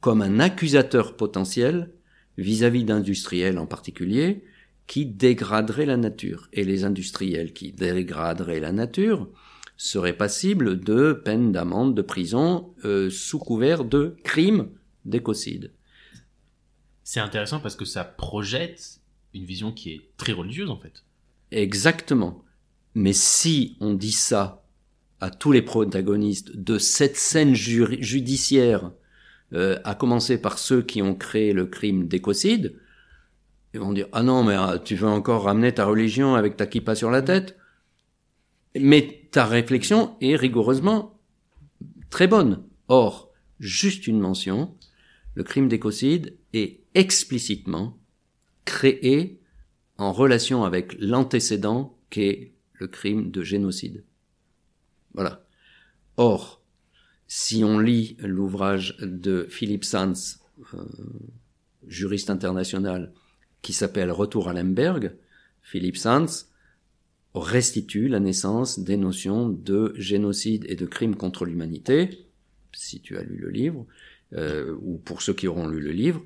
comme 0.00 0.22
un 0.22 0.40
accusateur 0.40 1.16
potentiel 1.16 1.92
vis-à-vis 2.38 2.84
d'industriels 2.84 3.58
en 3.58 3.66
particulier, 3.66 4.44
qui 4.86 5.06
dégraderaient 5.06 5.86
la 5.86 5.98
nature. 5.98 6.48
Et 6.52 6.64
les 6.64 6.84
industriels 6.84 7.52
qui 7.52 7.72
dégraderaient 7.72 8.60
la 8.60 8.72
nature 8.72 9.28
seraient 9.76 10.16
passibles 10.16 10.80
de 10.80 11.12
peine 11.12 11.52
d'amende, 11.52 11.94
de 11.94 12.02
prison, 12.02 12.74
euh, 12.84 13.08
sous 13.10 13.38
couvert 13.38 13.84
de 13.84 14.16
crimes 14.24 14.70
d'écocide. 15.04 15.72
C'est 17.04 17.20
intéressant 17.20 17.60
parce 17.60 17.76
que 17.76 17.84
ça 17.84 18.04
projette 18.04 19.00
une 19.32 19.44
vision 19.44 19.72
qui 19.72 19.92
est 19.92 20.00
très 20.16 20.32
religieuse 20.32 20.70
en 20.70 20.78
fait. 20.78 21.04
Exactement. 21.50 22.44
Mais 22.94 23.12
si 23.12 23.76
on 23.80 23.94
dit 23.94 24.12
ça 24.12 24.59
à 25.20 25.30
tous 25.30 25.52
les 25.52 25.62
protagonistes 25.62 26.56
de 26.56 26.78
cette 26.78 27.16
scène 27.16 27.54
judiciaire 27.54 28.90
euh, 29.52 29.78
à 29.84 29.94
commencer 29.94 30.40
par 30.40 30.58
ceux 30.58 30.82
qui 30.82 31.02
ont 31.02 31.14
créé 31.14 31.52
le 31.52 31.66
crime 31.66 32.08
d'écocide, 32.08 32.76
ils 33.74 33.80
vont 33.80 33.92
dire 33.92 34.06
ah 34.12 34.22
non 34.22 34.42
mais 34.42 34.54
ah, 34.54 34.78
tu 34.82 34.94
veux 34.94 35.08
encore 35.08 35.44
ramener 35.44 35.72
ta 35.72 35.84
religion 35.84 36.34
avec 36.34 36.56
ta 36.56 36.66
kippa 36.66 36.94
sur 36.94 37.10
la 37.10 37.22
tête? 37.22 37.56
Mais 38.78 39.28
ta 39.30 39.44
réflexion 39.46 40.16
est 40.20 40.36
rigoureusement 40.36 41.18
très 42.08 42.26
bonne. 42.26 42.62
Or, 42.88 43.30
juste 43.58 44.06
une 44.06 44.20
mention, 44.20 44.74
le 45.34 45.44
crime 45.44 45.68
d'écocide 45.68 46.36
est 46.52 46.80
explicitement 46.94 47.98
créé 48.64 49.40
en 49.98 50.12
relation 50.12 50.64
avec 50.64 50.96
l'antécédent 50.98 51.96
qu'est 52.08 52.52
le 52.74 52.88
crime 52.88 53.30
de 53.30 53.42
génocide. 53.42 54.04
Voilà. 55.14 55.44
Or, 56.16 56.62
si 57.26 57.62
on 57.64 57.78
lit 57.78 58.16
l'ouvrage 58.20 58.96
de 59.00 59.46
Philippe 59.48 59.84
Sanz, 59.84 60.40
euh, 60.74 60.84
juriste 61.86 62.30
international, 62.30 63.12
qui 63.62 63.72
s'appelle 63.72 64.10
Retour 64.10 64.48
à 64.48 64.52
Lemberg, 64.52 65.12
Philippe 65.62 65.96
Sanz 65.96 66.48
restitue 67.34 68.08
la 68.08 68.20
naissance 68.20 68.80
des 68.80 68.96
notions 68.96 69.48
de 69.48 69.94
génocide 69.96 70.64
et 70.68 70.74
de 70.74 70.86
crime 70.86 71.14
contre 71.14 71.44
l'humanité, 71.44 72.26
si 72.72 73.00
tu 73.00 73.16
as 73.16 73.22
lu 73.22 73.36
le 73.36 73.50
livre, 73.50 73.86
euh, 74.32 74.76
ou 74.82 74.98
pour 74.98 75.22
ceux 75.22 75.34
qui 75.34 75.46
auront 75.46 75.68
lu 75.68 75.80
le 75.80 75.92
livre. 75.92 76.22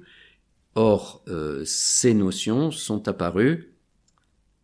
Or, 0.75 1.23
euh, 1.29 1.63
ces 1.65 2.15
notions 2.15 2.71
sont 2.71 3.07
apparues 3.09 3.74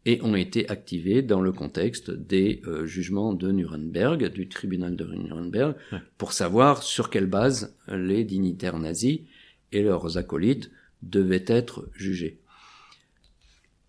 et 0.07 0.21
ont 0.23 0.35
été 0.35 0.69
activés 0.69 1.23
dans 1.23 1.41
le 1.41 1.53
contexte 1.53 2.11
des 2.11 2.63
euh, 2.67 2.87
jugements 2.87 3.35
de 3.35 3.53
Nuremberg, 3.53 4.33
du 4.33 4.49
tribunal 4.49 4.97
de 4.97 5.05
Nuremberg, 5.05 5.75
pour 6.17 6.33
savoir 6.33 6.83
sur 6.83 7.11
quelle 7.11 7.27
base 7.27 7.77
les 7.89 8.25
dignitaires 8.25 8.79
nazis 8.79 9.21
et 9.73 9.83
leurs 9.83 10.17
acolytes 10.17 10.71
devaient 11.03 11.45
être 11.47 11.89
jugés. 11.95 12.39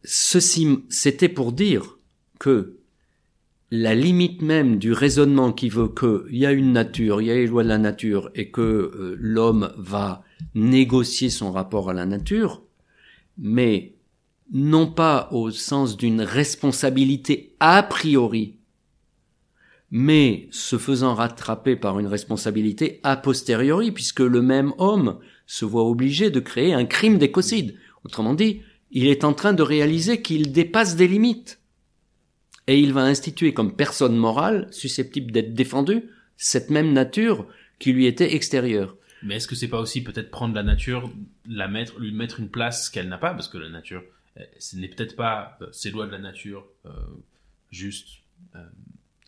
Ceci, 0.04 0.80
c'était 0.90 1.30
pour 1.30 1.52
dire 1.54 1.98
que 2.40 2.78
la 3.70 3.96
limite 3.96 4.42
même 4.42 4.80
du 4.80 4.92
raisonnement 4.92 5.54
qui 5.54 5.70
veut 5.70 5.88
qu'il 5.88 6.38
y 6.38 6.46
a 6.46 6.52
une 6.52 6.74
nature, 6.74 7.22
il 7.22 7.28
y 7.28 7.32
a 7.32 7.36
les 7.36 7.48
lois 7.48 7.64
de 7.64 7.70
la 7.70 7.78
nature 7.78 8.30
et 8.36 8.52
que 8.52 8.62
euh, 8.62 9.16
l'homme 9.18 9.72
va 9.78 10.24
négocier 10.56 11.30
son 11.30 11.52
rapport 11.52 11.90
à 11.90 11.94
la 11.94 12.06
nature, 12.06 12.64
mais 13.38 13.94
non 14.52 14.88
pas 14.88 15.30
au 15.32 15.50
sens 15.50 15.98
d'une 15.98 16.22
responsabilité 16.22 17.56
a 17.60 17.82
priori, 17.84 18.58
mais 19.92 20.48
se 20.52 20.78
faisant 20.78 21.14
rattraper 21.14 21.76
par 21.76 22.00
une 22.00 22.08
responsabilité 22.08 23.00
a 23.04 23.18
posteriori, 23.18 23.92
puisque 23.92 24.22
le 24.22 24.42
même 24.42 24.74
homme 24.78 25.20
se 25.46 25.66
voit 25.66 25.88
obligé 25.88 26.30
de 26.30 26.40
créer 26.40 26.74
un 26.74 26.86
crime 26.86 27.18
d'écocide. 27.18 27.76
Autrement 28.06 28.34
dit, 28.34 28.62
il 28.92 29.08
est 29.08 29.26
en 29.26 29.34
train 29.34 29.54
de 29.54 29.64
réaliser 29.64 30.22
qu'il 30.22 30.52
dépasse 30.52 30.96
des 30.96 31.08
limites. 31.08 31.60
Et 32.68 32.80
il 32.80 32.94
va 32.94 33.02
instituer 33.02 33.54
comme 33.54 33.76
personne 33.76 34.16
morale, 34.16 34.68
susceptible 34.72 35.32
d'être 35.32 35.54
défendue, 35.54 36.10
cette 36.38 36.70
même 36.70 36.94
nature 36.94 37.48
qui 37.80 37.92
lui 37.92 38.06
était 38.06 38.34
extérieure. 38.34 38.96
Mais 39.24 39.36
est-ce 39.36 39.48
que 39.48 39.56
c'est 39.56 39.68
pas 39.68 39.80
aussi 39.80 40.04
peut-être 40.04 40.32
prendre 40.32 40.56
la 40.56 40.64
nature, 40.64 41.12
la 41.48 41.68
mettre, 41.68 42.00
lui 42.00 42.14
mettre 42.14 42.40
une 42.40 42.50
place 42.50 42.90
qu'elle 42.90 43.10
n'a 43.10 43.18
pas, 43.18 43.34
parce 43.34 43.50
que 43.50 43.58
la 43.58 43.70
nature, 43.70 44.04
ce 44.60 44.76
n'est 44.78 44.88
peut-être 44.88 45.16
pas 45.16 45.58
euh, 45.62 45.72
ces 45.72 45.92
lois 45.92 46.06
de 46.08 46.12
la 46.12 46.20
nature 46.20 46.66
euh, 46.86 46.92
juste, 47.72 48.08
euh, 48.56 48.66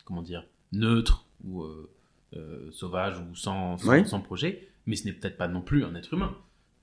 comment 0.04 0.22
dire, 0.22 0.44
neutre 0.72 1.24
ou 1.44 1.62
euh, 1.62 1.90
euh, 2.36 2.70
sauvage 2.72 3.18
ou 3.18 3.34
sans, 3.34 3.78
sans, 3.78 3.88
Ouais. 3.88 4.04
sans 4.04 4.20
projet, 4.20 4.68
mais 4.86 4.96
ce 4.96 5.04
n'est 5.04 5.12
peut-être 5.12 5.36
pas 5.36 5.48
non 5.48 5.60
plus 5.62 5.84
un 5.84 5.94
être 5.94 6.12
humain. 6.14 6.36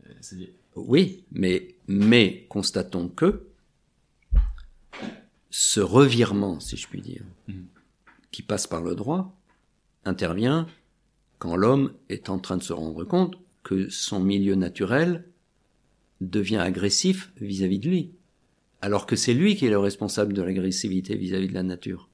Euh, 0.08 0.14
Oui, 0.76 1.24
mais, 1.32 1.76
mais 1.88 2.46
constatons 2.50 3.10
que 3.10 3.48
ce 5.50 5.80
revirement, 5.82 6.60
si 6.60 6.78
je 6.78 6.88
puis 6.88 7.02
dire, 7.02 7.24
Mhm. 7.48 7.66
qui 8.32 8.42
passe 8.44 8.68
par 8.68 8.82
le 8.82 8.96
droit, 8.96 9.36
intervient 10.06 10.68
quand 11.40 11.56
l'homme 11.56 11.94
est 12.10 12.30
en 12.30 12.40
train 12.40 12.58
de 12.58 12.64
se 12.64 12.72
rendre 12.74 13.04
compte 13.04 13.36
que 13.64 13.90
son 13.90 14.20
milieu 14.20 14.56
naturel 14.56 15.26
devient 16.22 16.58
agressif 16.58 17.32
vis-à-vis 17.42 17.80
de 17.80 17.90
lui, 17.90 18.12
alors 18.82 19.06
que 19.06 19.16
c'est 19.16 19.34
lui 19.34 19.56
qui 19.56 19.66
est 19.66 19.72
le 19.72 19.80
responsable 19.80 20.34
de 20.34 20.42
l'agressivité 20.42 21.16
vis-à-vis 21.16 21.50
de 21.50 21.54
la 21.54 21.64
nature. 21.64 22.10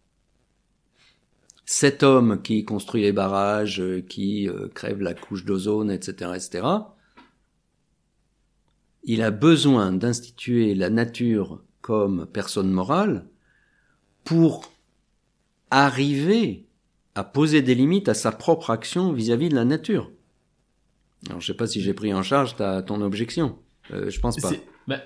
Cet 1.66 2.02
homme 2.02 2.42
qui 2.42 2.64
construit 2.64 3.02
les 3.02 3.12
barrages, 3.12 3.82
euh, 3.82 4.02
qui 4.02 4.48
euh, 4.48 4.70
crève 4.70 5.02
la 5.02 5.14
couche 5.14 5.44
d'ozone, 5.44 5.92
etc., 5.92 6.32
etc., 6.36 6.66
il 9.04 9.22
a 9.22 9.32
besoin 9.32 9.92
d'instituer 9.92 10.76
la 10.76 10.90
nature 10.90 11.62
comme 11.82 12.26
personne 12.26 12.72
morale 12.72 13.26
pour 14.24 14.72
arriver 15.70 16.66
à 17.16 17.24
poser 17.24 17.62
des 17.62 17.76
limites 17.76 18.10
à 18.10 18.14
sa 18.14 18.32
propre 18.32 18.70
action 18.70 19.12
vis-à-vis 19.12 19.50
de 19.50 19.56
la 19.56 19.66
nature. 19.66 20.12
Alors, 21.28 21.42
je 21.42 21.48
sais 21.48 21.58
pas 21.58 21.68
si 21.68 21.82
j'ai 21.82 21.94
pris 21.94 22.14
en 22.14 22.24
charge 22.24 22.56
ta, 22.56 22.82
ton 22.82 23.02
objection. 23.02 23.58
Euh, 23.94 24.10
je 24.10 24.20
pense 24.20 24.38
pas. 24.42 24.52
bah, 24.88 25.02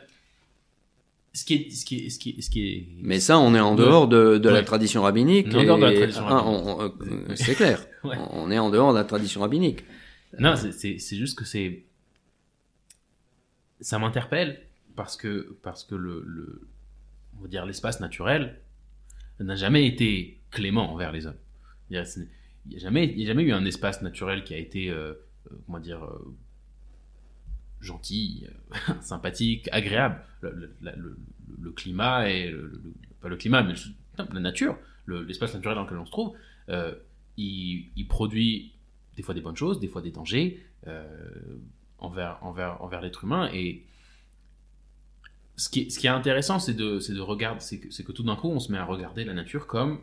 ce 1.33 1.45
qui 1.45 1.53
est, 1.53 1.69
ce 1.69 1.85
qui 1.85 2.05
est, 2.05 2.09
ce 2.09 2.19
qui 2.19 2.29
est, 2.31 2.41
ce 2.41 2.49
qui 2.49 2.67
est, 2.67 2.87
Mais 3.01 3.19
ça, 3.19 3.37
on 3.39 3.55
est 3.55 3.59
en 3.59 3.75
dehors 3.75 4.07
de, 4.07 4.37
de 4.37 4.49
la 4.49 4.55
Ouais. 4.59 4.65
tradition 4.65 5.03
rabbinique. 5.03 5.47
On 5.53 5.59
est 5.59 5.69
en 5.69 5.77
dehors 5.77 5.79
de 5.79 5.85
la 5.85 5.93
tradition 5.95 6.27
ah, 6.27 6.41
rabbinique. 6.41 7.29
euh, 7.29 7.35
c'est 7.35 7.55
clair. 7.55 7.85
Ouais. 8.03 8.15
On 8.31 8.49
est 8.49 8.57
en 8.57 8.69
dehors 8.71 8.93
de 8.93 8.97
la 8.97 9.03
tradition 9.05 9.41
rabbinique. 9.41 9.83
Non, 10.39 10.55
c'est- 10.55 10.97
juste 11.15 11.37
que 11.37 11.45
c'est. 11.45 11.83
Ça 13.79 13.97
m'interpelle 13.99 14.61
parce 14.95 15.15
que, 15.17 15.55
parce 15.63 15.83
que 15.83 15.95
le, 15.95 16.23
le, 16.25 16.67
on 17.37 17.43
va 17.43 17.47
dire 17.47 17.65
l'espace 17.65 17.99
naturel 17.99 18.59
n'a 19.39 19.55
jamais 19.55 19.87
été 19.87 20.39
clément 20.51 20.91
envers 20.93 21.11
les 21.11 21.25
hommes. 21.27 21.37
Il 21.89 21.93
n'y 21.93 21.97
a, 21.97 22.01
a 22.01 22.79
jamais, 22.79 23.05
il 23.07 23.19
y 23.19 23.23
a 23.23 23.27
jamais 23.27 23.43
eu 23.43 23.51
un 23.53 23.65
espace 23.65 24.01
naturel 24.01 24.43
qui 24.43 24.53
a 24.53 24.57
été, 24.57 24.89
euh, 24.89 25.13
euh, 25.51 25.55
comment 25.65 25.79
dire, 25.79 26.03
gentil, 27.81 28.47
euh, 28.47 28.93
sympathique, 29.01 29.67
agréable. 29.71 30.21
Le, 30.41 31.71
climat 31.75 32.29
et 32.29 32.53
pas 33.21 33.29
le 33.29 33.35
climat, 33.35 33.63
mais 33.63 33.73
la 34.17 34.39
nature, 34.39 34.77
le- 35.05 35.23
l'espace 35.23 35.53
naturel 35.53 35.75
dans 35.75 35.83
lequel 35.83 35.97
on 35.97 36.05
se 36.05 36.11
trouve, 36.11 36.33
euh, 36.69 36.93
il, 37.37 38.05
produit 38.07 38.73
des 39.15 39.23
fois 39.23 39.33
des 39.33 39.41
bonnes 39.41 39.57
choses, 39.57 39.79
des 39.79 39.87
fois 39.87 40.01
des 40.01 40.11
dangers 40.11 40.63
euh, 40.87 41.05
envers, 41.99 42.39
l'être 43.01 43.23
humain. 43.23 43.49
Et 43.53 43.83
ce 45.55 45.69
qui 45.69 45.81
est, 45.81 46.07
intéressant, 46.07 46.59
c'est 46.59 46.73
de, 46.73 47.19
regarder, 47.19 47.61
c'est 47.61 48.03
que, 48.03 48.11
tout 48.11 48.23
d'un 48.23 48.35
coup, 48.35 48.49
on 48.49 48.59
se 48.59 48.71
met 48.71 48.77
à 48.77 48.85
regarder 48.85 49.23
la 49.23 49.33
nature 49.33 49.67
comme 49.67 49.99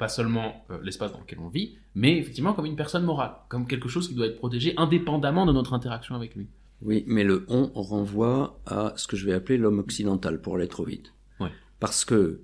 pas 0.00 0.08
seulement 0.08 0.66
l'espace 0.82 1.12
dans 1.12 1.20
lequel 1.20 1.38
on 1.38 1.48
vit, 1.48 1.76
mais 1.94 2.16
effectivement 2.18 2.54
comme 2.54 2.66
une 2.66 2.74
personne 2.74 3.04
morale, 3.04 3.34
comme 3.48 3.68
quelque 3.68 3.88
chose 3.88 4.08
qui 4.08 4.14
doit 4.14 4.26
être 4.26 4.38
protégé 4.38 4.74
indépendamment 4.76 5.46
de 5.46 5.52
notre 5.52 5.74
interaction 5.74 6.16
avec 6.16 6.34
lui. 6.34 6.48
Oui, 6.82 7.04
mais 7.06 7.24
le 7.24 7.44
on 7.48 7.66
renvoie 7.74 8.60
à 8.66 8.94
ce 8.96 9.06
que 9.06 9.16
je 9.16 9.26
vais 9.26 9.34
appeler 9.34 9.58
l'homme 9.58 9.78
occidental, 9.78 10.40
pour 10.40 10.56
aller 10.56 10.68
trop 10.68 10.84
vite. 10.84 11.12
Ouais. 11.38 11.50
Parce 11.78 12.04
que, 12.04 12.40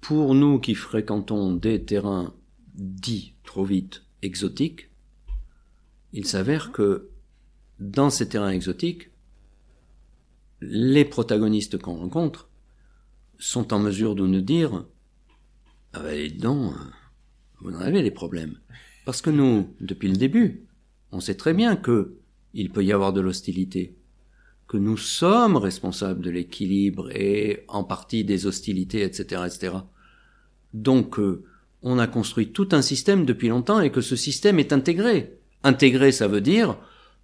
pour 0.00 0.34
nous 0.34 0.60
qui 0.60 0.74
fréquentons 0.74 1.54
des 1.54 1.84
terrains 1.84 2.34
dits 2.74 3.34
trop 3.44 3.64
vite 3.64 4.04
exotiques, 4.22 4.90
il 6.12 6.26
s'avère 6.26 6.72
que 6.72 7.08
dans 7.80 8.10
ces 8.10 8.28
terrains 8.28 8.50
exotiques, 8.50 9.10
les 10.60 11.04
protagonistes 11.04 11.78
qu'on 11.78 11.96
rencontre 11.96 12.48
sont 13.38 13.72
en 13.72 13.80
mesure 13.80 14.14
de 14.14 14.26
nous 14.26 14.40
dire 14.40 14.84
Ah 15.92 16.00
ben, 16.00 16.28
dis 16.28 16.38
donc, 16.38 16.74
vous 17.60 17.74
en 17.74 17.80
avez 17.80 18.02
des 18.02 18.10
problèmes. 18.12 18.58
Parce 19.04 19.20
que 19.20 19.30
nous, 19.30 19.74
depuis 19.80 20.08
le 20.08 20.16
début, 20.16 20.66
on 21.10 21.20
sait 21.20 21.34
très 21.34 21.54
bien 21.54 21.74
que 21.74 22.18
il 22.54 22.70
peut 22.70 22.84
y 22.84 22.92
avoir 22.92 23.12
de 23.12 23.20
l'hostilité, 23.20 23.94
que 24.68 24.76
nous 24.76 24.96
sommes 24.96 25.56
responsables 25.56 26.22
de 26.22 26.30
l'équilibre 26.30 27.10
et 27.10 27.64
en 27.68 27.84
partie 27.84 28.24
des 28.24 28.46
hostilités, 28.46 29.02
etc., 29.02 29.42
etc. 29.46 29.74
Donc, 30.72 31.18
euh, 31.18 31.44
on 31.82 31.98
a 31.98 32.06
construit 32.06 32.52
tout 32.52 32.68
un 32.72 32.82
système 32.82 33.24
depuis 33.24 33.48
longtemps 33.48 33.80
et 33.80 33.90
que 33.90 34.00
ce 34.00 34.16
système 34.16 34.58
est 34.58 34.72
intégré. 34.72 35.38
Intégré, 35.64 36.12
ça 36.12 36.28
veut 36.28 36.40
dire, 36.40 36.78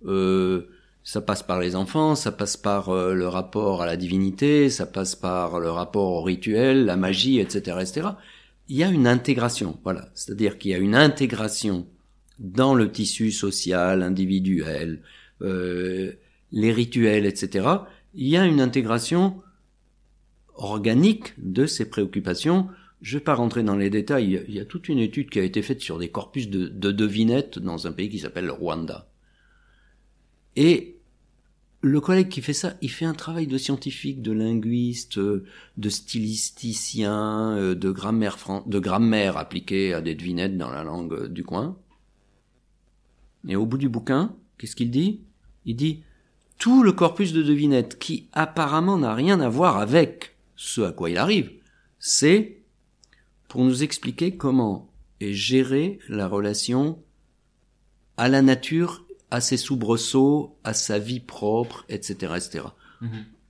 euh, 0.07 0.69
ça 1.05 1.21
passe 1.21 1.43
par 1.43 1.61
les 1.61 1.75
enfants, 1.75 2.15
ça 2.15 2.33
passe 2.33 2.57
par 2.57 2.91
euh, 2.91 3.15
le 3.15 3.29
rapport 3.29 3.83
à 3.83 3.87
la 3.87 3.97
divinité, 3.97 4.69
ça 4.69 4.85
passe 4.85 5.17
par 5.17 5.61
le 5.61 5.71
rapport 5.71 6.13
au 6.13 6.23
rituel, 6.23 6.85
la 6.85 6.97
magie, 6.97 7.39
etc., 7.39 7.79
etc. 7.81 8.09
Il 8.69 8.77
y 8.77 8.85
a 8.85 8.89
une 8.89 9.07
intégration, 9.07 9.79
voilà. 9.85 10.11
C'est-à-dire 10.15 10.59
qu'il 10.59 10.73
y 10.73 10.75
a 10.75 10.79
une 10.79 10.95
intégration 10.95 11.87
dans 12.39 12.75
le 12.75 12.93
tissu 12.93 13.33
social, 13.33 14.03
individuel, 14.03 15.01
euh, 15.43 16.13
les 16.53 16.73
rituels, 16.73 17.27
etc. 17.27 17.89
Il 18.15 18.29
y 18.29 18.37
a 18.37 18.45
une 18.47 18.61
intégration 18.61 19.41
organique 20.55 21.35
de 21.39 21.67
ces 21.67 21.89
préoccupations. 21.89 22.69
Je 23.01 23.19
vais 23.19 23.25
pas 23.25 23.35
rentrer 23.35 23.63
dans 23.63 23.77
les 23.77 23.91
détails. 23.91 24.43
Il 24.49 24.55
y 24.55 24.61
a- 24.61 24.65
toute 24.65 24.89
une 24.89 24.99
étude 24.99 25.31
qui 25.31 25.39
a 25.39 25.45
été 25.45 25.63
faite 25.63 25.81
sur 25.81 25.99
des 25.99 26.09
corpus 26.11 26.49
de, 26.49 26.69
de 26.69 26.91
devinettes 26.93 27.59
dans 27.59 27.87
un 27.87 27.93
pays 27.93 28.09
qui 28.09 28.19
s'appelle 28.19 28.47
le 28.47 28.53
Rwanda. 28.53 29.09
Et 30.57 30.97
le 31.83 32.01
collègue 32.01 32.29
qui 32.29 32.43
fait 32.43 32.53
ça, 32.53 32.77
il 32.83 32.91
fait 32.91 33.05
un 33.05 33.15
travail 33.15 33.47
de 33.47 33.57
scientifique, 33.59 34.21
de 34.23 34.33
linguiste, 34.33 35.19
de 35.21 35.89
stylisticien, 35.89 37.57
euh, 37.57 37.75
de 37.75 37.91
grammaire, 37.91 38.39
fran- 38.39 38.65
de 38.67 38.79
grammaire 38.81 39.37
appliquée 39.37 39.95
à 39.95 40.01
des 40.01 40.15
devinettes 40.17 40.59
dans 40.59 40.71
la 40.71 40.83
langue 40.85 41.29
du 41.29 41.45
coin. 41.45 41.79
Et 43.49 43.57
au 43.57 43.67
bout 43.67 43.79
du 43.79 43.89
bouquin, 43.89 44.37
qu'est-ce 44.59 44.77
qu'il 44.77 44.91
dit? 44.93 45.23
Il 45.69 45.77
dit 45.77 46.03
tout 46.59 46.83
le 46.83 46.93
corpus 46.93 47.33
de 47.33 47.43
devinettes 47.43 47.99
qui 47.99 48.27
apparemment 48.33 48.99
n'a 48.99 49.15
rien 49.15 49.41
à 49.41 49.49
voir 49.49 49.77
avec 49.77 50.35
ce 50.57 50.81
à 50.81 50.93
quoi 50.93 51.11
il 51.11 51.19
arrive, 51.19 51.53
c'est 52.01 52.63
pour 53.49 53.65
nous 53.65 53.83
expliquer 53.83 54.37
comment 54.37 54.91
est 55.21 55.35
gérée 55.35 56.01
la 56.09 56.27
relation 56.27 56.99
à 58.17 58.29
la 58.29 58.43
nature, 58.43 59.05
à 59.31 59.41
ses 59.41 59.59
soubresauts, 59.59 60.57
à 60.65 60.73
sa 60.73 60.99
vie 60.99 61.21
propre, 61.21 61.85
etc., 61.89 62.33
etc. 62.37 62.65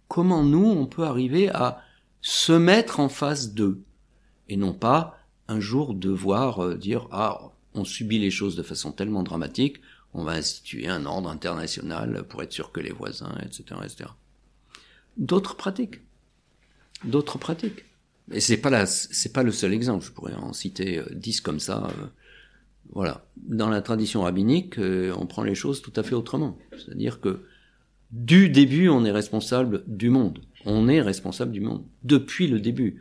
Comment 0.09 0.43
nous, 0.43 0.67
on 0.67 0.87
peut 0.87 1.05
arriver 1.05 1.49
à 1.51 1.83
se 2.21 2.53
mettre 2.53 2.99
en 2.99 3.09
face 3.09 3.55
d'eux 3.55 3.83
et 4.49 4.57
non 4.57 4.73
pas 4.73 5.19
un 5.47 5.61
jour 5.61 5.95
devoir 5.95 6.65
euh, 6.65 6.77
dire 6.77 7.07
ah 7.13 7.53
on 7.75 7.85
subit 7.85 8.19
les 8.19 8.31
choses 8.31 8.57
de 8.57 8.63
façon 8.63 8.93
tellement 8.93 9.23
dramatique, 9.23 9.81
on 10.15 10.25
va 10.25 10.33
instituer 10.33 10.89
un 10.89 11.05
ordre 11.07 11.29
international 11.29 12.25
pour 12.29 12.43
être 12.43 12.53
sûr 12.53 12.73
que 12.73 12.81
les 12.81 12.93
voisins, 12.93 13.37
etc., 13.45 13.81
etc. 13.85 14.11
D'autres 15.17 15.57
pratiques, 15.57 16.01
d'autres 17.05 17.39
pratiques. 17.39 17.85
Et 18.33 18.41
c'est 18.41 18.59
pas 18.59 18.71
la, 18.71 18.87
c'est 18.87 19.33
pas 19.33 19.43
le 19.43 19.53
seul 19.53 19.73
exemple. 19.73 20.05
Je 20.05 20.11
pourrais 20.13 20.35
en 20.35 20.53
citer 20.53 20.99
euh, 20.99 21.07
dix 21.13 21.41
comme 21.41 21.61
ça. 21.61 21.87
euh, 21.87 22.07
voilà. 22.93 23.25
Dans 23.37 23.69
la 23.69 23.81
tradition 23.83 24.23
rabbinique, 24.23 24.79
euh, 24.79 25.15
on 25.19 25.27
prend 25.27 25.43
les 25.43 25.55
choses 25.55 25.83
tout 25.83 25.93
à 25.97 26.03
fait 26.03 26.15
autrement. 26.15 26.59
C'est-à-dire 26.73 27.21
que 27.21 27.45
du 28.11 28.49
début, 28.49 28.89
on 28.89 29.05
est 29.05 29.11
responsable 29.11 29.85
du 29.87 30.11
monde. 30.11 30.41
On 30.65 30.89
est 30.89 31.01
responsable 31.01 31.53
du 31.53 31.61
monde 31.61 31.85
depuis 32.05 32.49
le 32.49 32.61
début, 32.61 33.01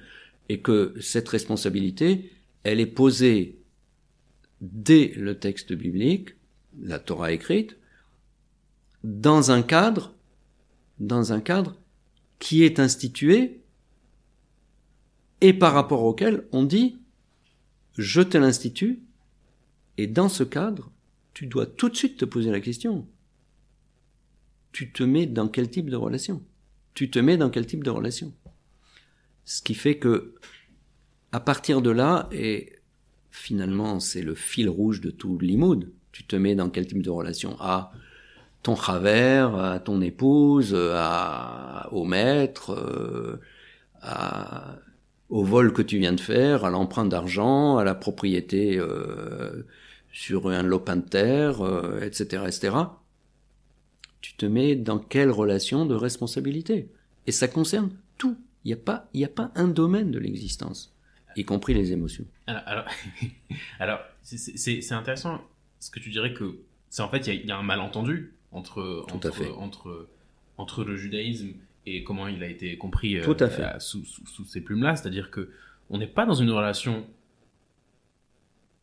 et 0.50 0.60
que 0.60 0.94
cette 1.02 1.28
responsabilité, 1.30 2.32
elle 2.64 2.80
est 2.80 2.86
posée 2.86 3.60
dès 4.62 5.14
le 5.16 5.38
texte 5.38 5.74
biblique, 5.74 6.37
la 6.82 7.00
Torah 7.00 7.32
écrite, 7.32 7.78
dans 9.04 9.52
un 9.52 9.62
cadre, 9.62 10.14
dans 11.00 11.34
un 11.34 11.40
cadre 11.40 11.78
qui 12.40 12.64
est 12.64 12.80
institué 12.80 13.62
et 15.42 15.54
par 15.54 15.74
rapport 15.74 16.04
auquel 16.04 16.48
on 16.52 16.64
dit 16.64 16.98
je 17.98 18.22
te 18.22 18.38
l'institue 18.38 19.02
et 19.98 20.08
dans 20.08 20.30
ce 20.30 20.44
cadre, 20.44 20.92
tu 21.34 21.48
dois 21.48 21.66
tout 21.66 21.90
de 21.90 21.96
suite 21.96 22.18
te 22.18 22.26
poser 22.26 22.52
la 22.52 22.60
question. 22.60 23.08
Tu 24.72 24.92
te 24.92 25.04
mets 25.04 25.26
dans 25.26 25.48
quel 25.48 25.70
type 25.70 25.90
de 25.90 25.96
relation? 25.96 26.44
Tu 26.94 27.10
te 27.10 27.20
mets 27.20 27.38
dans 27.38 27.50
quel 27.50 27.66
type 27.66 27.84
de 27.84 27.90
relation? 27.90 28.34
Ce 29.46 29.62
qui 29.62 29.74
fait 29.74 29.98
que 29.98 30.36
à 31.32 31.40
partir 31.40 31.82
de 31.82 31.90
là 31.90 32.30
et 32.32 32.74
finalement 33.32 34.00
c'est 34.00 34.22
le 34.22 34.36
fil 34.36 34.70
rouge 34.70 35.02
de 35.02 35.10
tout 35.10 35.38
l'imoud, 35.40 35.92
tu 36.18 36.24
te 36.24 36.36
mets 36.36 36.56
dans 36.56 36.72
quel 36.72 36.88
type 36.88 37.04
de 37.04 37.12
relation? 37.12 37.56
À 37.60 37.92
ton 38.64 38.74
travers, 38.74 39.54
à 39.54 39.80
ton 39.80 40.02
épouse, 40.02 40.76
à, 40.76 41.88
au 41.92 42.06
maître, 42.06 42.74
euh, 42.74 43.40
à, 44.02 44.78
au 45.30 45.44
vol 45.44 45.74
que 45.74 45.84
tu 45.84 46.00
viens 46.00 46.14
de 46.14 46.20
faire, 46.20 46.66
à 46.66 46.72
l'emprunt 46.72 47.06
d'argent, 47.06 47.78
à 47.78 47.84
la 47.84 47.94
propriété 47.94 48.80
euh, 48.80 49.68
sur 50.12 50.50
un 50.50 50.64
lopin 50.64 50.96
de 50.96 51.08
terre, 51.08 51.62
etc., 52.02 52.46
etc. 52.48 52.76
Tu 54.22 54.34
te 54.34 54.48
mets 54.48 54.76
dans 54.76 54.98
quelle 54.98 55.30
relation 55.30 55.86
de 55.86 55.94
responsabilité? 55.94 56.90
Et 57.28 57.32
ça 57.32 57.48
concerne 57.48 57.92
tout. 58.18 58.40
Il 58.66 58.70
n'y 58.70 58.74
a 58.74 58.78
pas, 58.78 59.08
il 59.14 59.24
a 59.24 59.28
pas 59.28 59.52
un 59.54 59.68
domaine 59.68 60.10
de 60.10 60.18
l'existence, 60.18 60.96
y 61.36 61.46
compris 61.46 61.76
les 61.76 61.92
émotions. 61.92 62.26
Alors, 62.48 62.86
alors, 63.80 64.00
c'est 64.24 64.92
intéressant 64.94 65.42
ce 65.80 65.92
que 65.92 66.00
tu 66.00 66.10
dirais 66.10 66.34
que 66.34 66.60
c'est 66.90 67.02
en 67.02 67.10
fait 67.10 67.28
il 67.28 67.46
y, 67.46 67.52
a 67.52 67.58
un 67.58 67.64
malentendu 67.64 68.34
entre 68.52 69.06
entre, 69.14 69.58
entre 69.58 70.08
entre 70.58 70.84
le 70.84 70.96
judaïsme 70.96 71.54
et 71.86 72.04
comment 72.04 72.28
il 72.28 72.44
a 72.44 72.48
été 72.48 72.78
compris 72.78 73.20
Tout 73.22 73.38
à 73.40 73.48
fait. 73.50 73.64
Euh, 73.64 73.80
sous, 73.80 74.04
sous, 74.06 74.46
ces 74.46 74.62
plumes-là, 74.62 74.96
c'est-à-dire 74.96 75.32
que 75.32 75.50
on 75.90 75.98
n'est 75.98 76.08
pas 76.08 76.26
dans 76.26 76.34
une 76.34 76.52
relation 76.52 77.08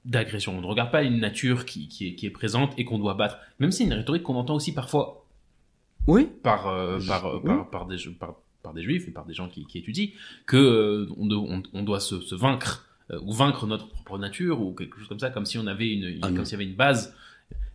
d'agression. 0.05 0.57
On 0.57 0.61
ne 0.61 0.67
regarde 0.67 0.91
pas 0.91 1.03
une 1.03 1.19
nature 1.19 1.65
qui, 1.67 1.89
qui, 1.89 2.09
est, 2.09 2.15
qui 2.15 2.27
est 2.27 2.31
présente 2.31 2.73
et 2.79 2.85
qu'on 2.85 2.99
doit 2.99 3.15
battre. 3.15 3.39
Même 3.59 3.71
si 3.71 3.79
c'est 3.79 3.85
une 3.85 3.93
rhétorique 3.93 4.23
qu'on 4.23 4.37
entend 4.37 4.55
aussi 4.55 4.73
parfois. 4.73 5.27
Oui. 6.07 6.29
Par, 6.43 6.69
euh, 6.69 6.99
par, 7.07 7.27
euh, 7.27 7.41
par, 7.41 7.71
par, 7.71 7.87
des, 7.87 7.97
par, 8.63 8.75
des 8.75 8.83
juifs 8.83 9.09
et 9.09 9.11
par 9.11 9.25
des 9.25 9.35
gens 9.35 9.49
qui, 9.49 9.67
qui 9.67 9.79
étudient, 9.79 10.09
que 10.47 10.57
euh, 10.57 11.09
on, 11.17 11.63
on, 11.73 11.83
doit 11.83 12.01
se, 12.01 12.21
se 12.21 12.35
vaincre 12.35 12.87
euh, 12.91 12.94
ou 13.11 13.33
vaincre 13.33 13.67
notre 13.67 13.89
propre 13.89 14.19
nature 14.19 14.61
ou 14.63 14.73
quelque 14.73 14.99
chose 14.99 15.09
comme 15.09 15.21
ça, 15.21 15.31
comme 15.31 15.45
si 15.45 15.59
on 15.59 15.67
avait 15.67 15.93
une, 15.93 16.19
ah 16.23 16.29
comme 16.29 16.45
s'il 16.45 16.53
y 16.53 16.63
avait 16.63 16.71
une 16.71 16.77
base. 16.77 17.15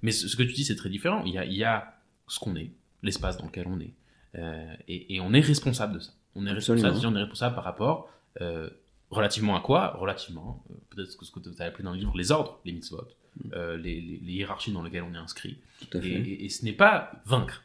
Mais 0.02 0.12
ce, 0.12 0.36
que 0.36 0.44
tu 0.44 0.54
dis, 0.54 0.64
c'est 0.64 0.76
très 0.76 0.90
différent. 0.90 1.24
Il 1.26 1.34
y 1.34 1.38
a, 1.38 1.46
il 1.46 1.54
y 1.54 1.64
a 1.64 1.94
ce 2.28 2.40
qu'on 2.40 2.56
est, 2.56 2.72
l'espace 3.04 3.38
dans 3.38 3.46
lequel 3.46 3.68
on 3.68 3.80
est, 3.80 3.94
euh, 4.36 4.74
et, 4.88 5.16
et, 5.16 5.20
on 5.20 5.34
est 5.34 5.42
responsable 5.42 5.96
de 5.96 6.00
ça. 6.00 6.12
On 6.36 6.46
est 6.46 6.52
responsable, 6.52 6.98
on 7.06 7.16
est 7.16 7.20
responsable 7.20 7.56
par 7.56 7.64
rapport 7.64 8.10
euh, 8.42 8.70
relativement 9.10 9.58
à 9.58 9.62
quoi? 9.62 9.96
Relativement, 9.98 10.64
euh, 10.70 10.74
peut-être 10.90 11.12
ce 11.12 11.32
que 11.32 11.40
tu 11.40 11.50
as 11.62 11.66
appelé 11.66 11.84
dans 11.84 11.92
le 11.92 11.98
livre, 11.98 12.16
les 12.16 12.32
ordres, 12.32 12.60
les 12.66 12.72
mitzvot, 12.72 13.08
mm. 13.44 13.50
euh, 13.54 13.78
les, 13.78 14.02
les, 14.02 14.18
les, 14.18 14.34
hiérarchies 14.34 14.72
dans 14.72 14.84
lesquelles 14.84 15.04
on 15.04 15.14
est 15.14 15.18
inscrit. 15.18 15.58
Et, 15.94 15.98
et, 15.98 16.46
et, 16.46 16.50
ce 16.50 16.64
n'est 16.64 16.74
pas 16.74 17.12
vaincre. 17.26 17.64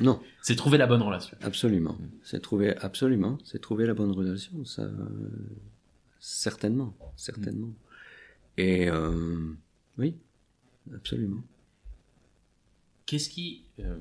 Non. 0.00 0.20
c'est 0.42 0.56
trouver 0.56 0.78
la 0.78 0.86
bonne 0.86 1.02
relation. 1.02 1.36
Absolument. 1.42 1.96
C'est 2.22 2.40
trouver, 2.40 2.76
absolument, 2.78 3.38
c'est 3.44 3.60
trouver 3.60 3.86
la 3.86 3.94
bonne 3.94 4.12
relation. 4.12 4.64
Ça, 4.64 4.82
euh, 4.82 4.94
certainement, 6.26 6.92
certainement. 7.14 7.72
Et 8.56 8.90
euh, 8.90 9.54
oui, 9.96 10.16
absolument. 10.92 11.42
Qu'est-ce 13.06 13.30
qui, 13.30 13.64
euh, 13.78 13.98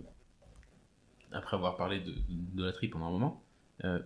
après 1.31 1.55
avoir 1.55 1.77
parlé 1.77 1.99
de, 1.99 2.15
de 2.29 2.63
la 2.63 2.73
tri 2.73 2.87
pendant 2.87 3.07
un 3.07 3.11
moment, 3.11 3.43
euh, 3.83 3.99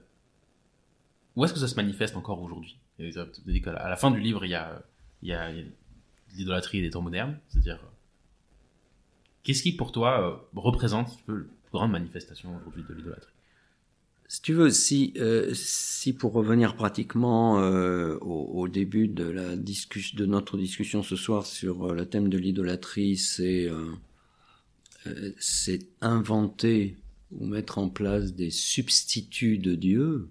où 1.37 1.45
est-ce 1.45 1.53
que 1.53 1.59
ça 1.59 1.69
se 1.69 1.75
manifeste 1.75 2.17
encore 2.17 2.41
aujourd'hui? 2.41 2.77
À 2.99 3.89
la 3.89 3.95
fin 3.95 4.11
du 4.11 4.19
livre, 4.19 4.43
il 4.43 4.49
y 4.49 4.55
a, 4.55 4.83
il 5.21 5.29
y 5.29 5.33
a, 5.33 5.49
l'idolâtrie 6.35 6.81
des 6.81 6.89
temps 6.89 7.01
modernes, 7.01 7.39
c'est-à-dire 7.47 7.79
Qu'est-ce 9.43 9.63
qui, 9.63 9.71
pour 9.71 9.93
toi, 9.93 10.45
représente 10.53 11.23
grande 11.71 11.91
manifestation 11.91 12.57
aujourd'hui 12.57 12.83
de 12.83 12.93
l'idolâtrie? 12.93 13.33
Si 14.31 14.43
tu 14.43 14.53
veux, 14.53 14.69
si, 14.69 15.11
euh, 15.17 15.51
si 15.55 16.13
pour 16.13 16.33
revenir 16.33 16.75
pratiquement 16.75 17.59
euh, 17.61 18.15
au, 18.21 18.61
au, 18.61 18.67
début 18.67 19.07
de 19.07 19.23
la 19.23 19.55
de 19.55 20.25
notre 20.27 20.55
discussion 20.55 21.01
ce 21.01 21.15
soir 21.15 21.47
sur 21.47 21.89
euh, 21.89 21.95
le 21.95 22.05
thème 22.05 22.29
de 22.29 22.37
l'idolâtrie, 22.37 23.17
c'est 23.17 23.67
euh, 23.67 23.91
euh, 25.07 25.31
inventer 26.01 26.95
ou 27.31 27.47
mettre 27.47 27.79
en 27.79 27.89
place 27.89 28.35
des 28.35 28.51
substituts 28.51 29.57
de 29.57 29.73
Dieu. 29.73 30.29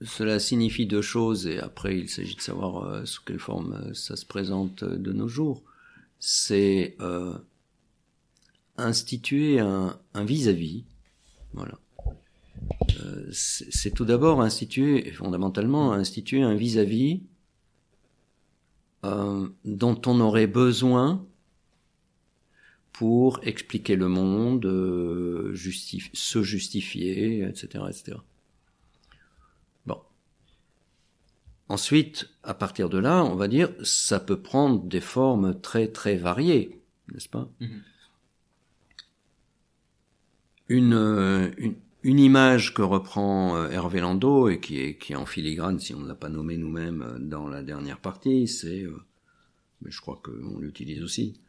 cela 0.00 0.38
signifie 0.38 0.86
deux 0.86 1.02
choses 1.02 1.46
et 1.46 1.58
après 1.58 1.98
il 1.98 2.08
s'agit 2.08 2.36
de 2.36 2.40
savoir 2.40 3.06
sous 3.06 3.22
quelle 3.22 3.38
forme 3.38 3.92
ça 3.92 4.16
se 4.16 4.24
présente 4.24 4.82
de 4.82 5.12
nos 5.12 5.28
jours. 5.28 5.62
C'est 6.20 6.96
instituer 8.80 9.60
un 9.60 10.24
vis-à-vis. 10.24 10.84
Voilà. 11.52 11.78
Euh, 13.00 13.28
c'est 13.32 13.92
tout 13.92 14.04
d'abord 14.04 14.42
instituer, 14.42 15.10
fondamentalement, 15.12 15.92
instituer 15.92 16.42
un 16.42 16.54
vis-à-vis 16.54 17.22
euh, 19.04 19.48
dont 19.64 20.00
on 20.06 20.20
aurait 20.20 20.46
besoin 20.46 21.24
pour 22.92 23.40
expliquer 23.42 23.96
le 23.96 24.08
monde, 24.08 24.66
euh, 24.66 25.54
se 26.12 26.42
justifier, 26.42 27.42
etc., 27.44 27.84
etc. 27.88 28.18
Bon. 29.86 29.98
Ensuite, 31.68 32.28
à 32.42 32.52
partir 32.52 32.90
de 32.90 32.98
là, 32.98 33.24
on 33.24 33.36
va 33.36 33.48
dire, 33.48 33.70
ça 33.82 34.20
peut 34.20 34.40
prendre 34.40 34.82
des 34.82 35.00
formes 35.00 35.58
très 35.60 35.88
très 35.88 36.16
variées, 36.16 36.82
n'est-ce 37.12 37.28
pas? 37.28 37.48
Mm-hmm 37.60 37.80
une, 40.70 40.94
euh, 40.94 41.50
une, 41.58 41.74
une, 42.04 42.18
image 42.18 42.72
que 42.72 42.82
reprend 42.82 43.56
euh, 43.56 43.70
Hervé 43.70 44.00
Landau 44.00 44.48
et 44.48 44.60
qui 44.60 44.80
est, 44.80 44.96
qui 44.96 45.12
est 45.12 45.16
en 45.16 45.26
filigrane, 45.26 45.78
si 45.78 45.94
on 45.94 46.00
ne 46.00 46.08
l'a 46.08 46.14
pas 46.14 46.28
nommé 46.28 46.56
nous-mêmes 46.56 47.02
euh, 47.02 47.18
dans 47.18 47.48
la 47.48 47.62
dernière 47.62 47.98
partie, 47.98 48.48
c'est, 48.48 48.86
mais 49.82 49.90
je 49.90 50.00
crois 50.00 50.20
qu'on 50.22 50.58
l'utilise 50.58 51.02
aussi, 51.02 51.40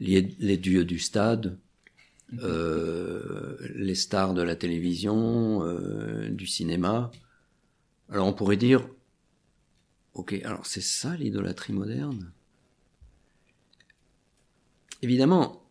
les, 0.00 0.34
les, 0.38 0.56
dieux 0.56 0.84
du 0.84 0.98
stade, 0.98 1.56
euh, 2.42 3.56
les 3.74 3.94
stars 3.94 4.34
de 4.34 4.42
la 4.42 4.56
télévision, 4.56 5.62
euh, 5.64 6.28
du 6.28 6.46
cinéma. 6.46 7.10
Alors 8.10 8.26
on 8.26 8.32
pourrait 8.32 8.56
dire, 8.56 8.86
ok, 10.14 10.34
alors 10.44 10.66
c'est 10.66 10.82
ça 10.82 11.16
l'idolâtrie 11.16 11.72
moderne? 11.72 12.30
Évidemment, 15.00 15.62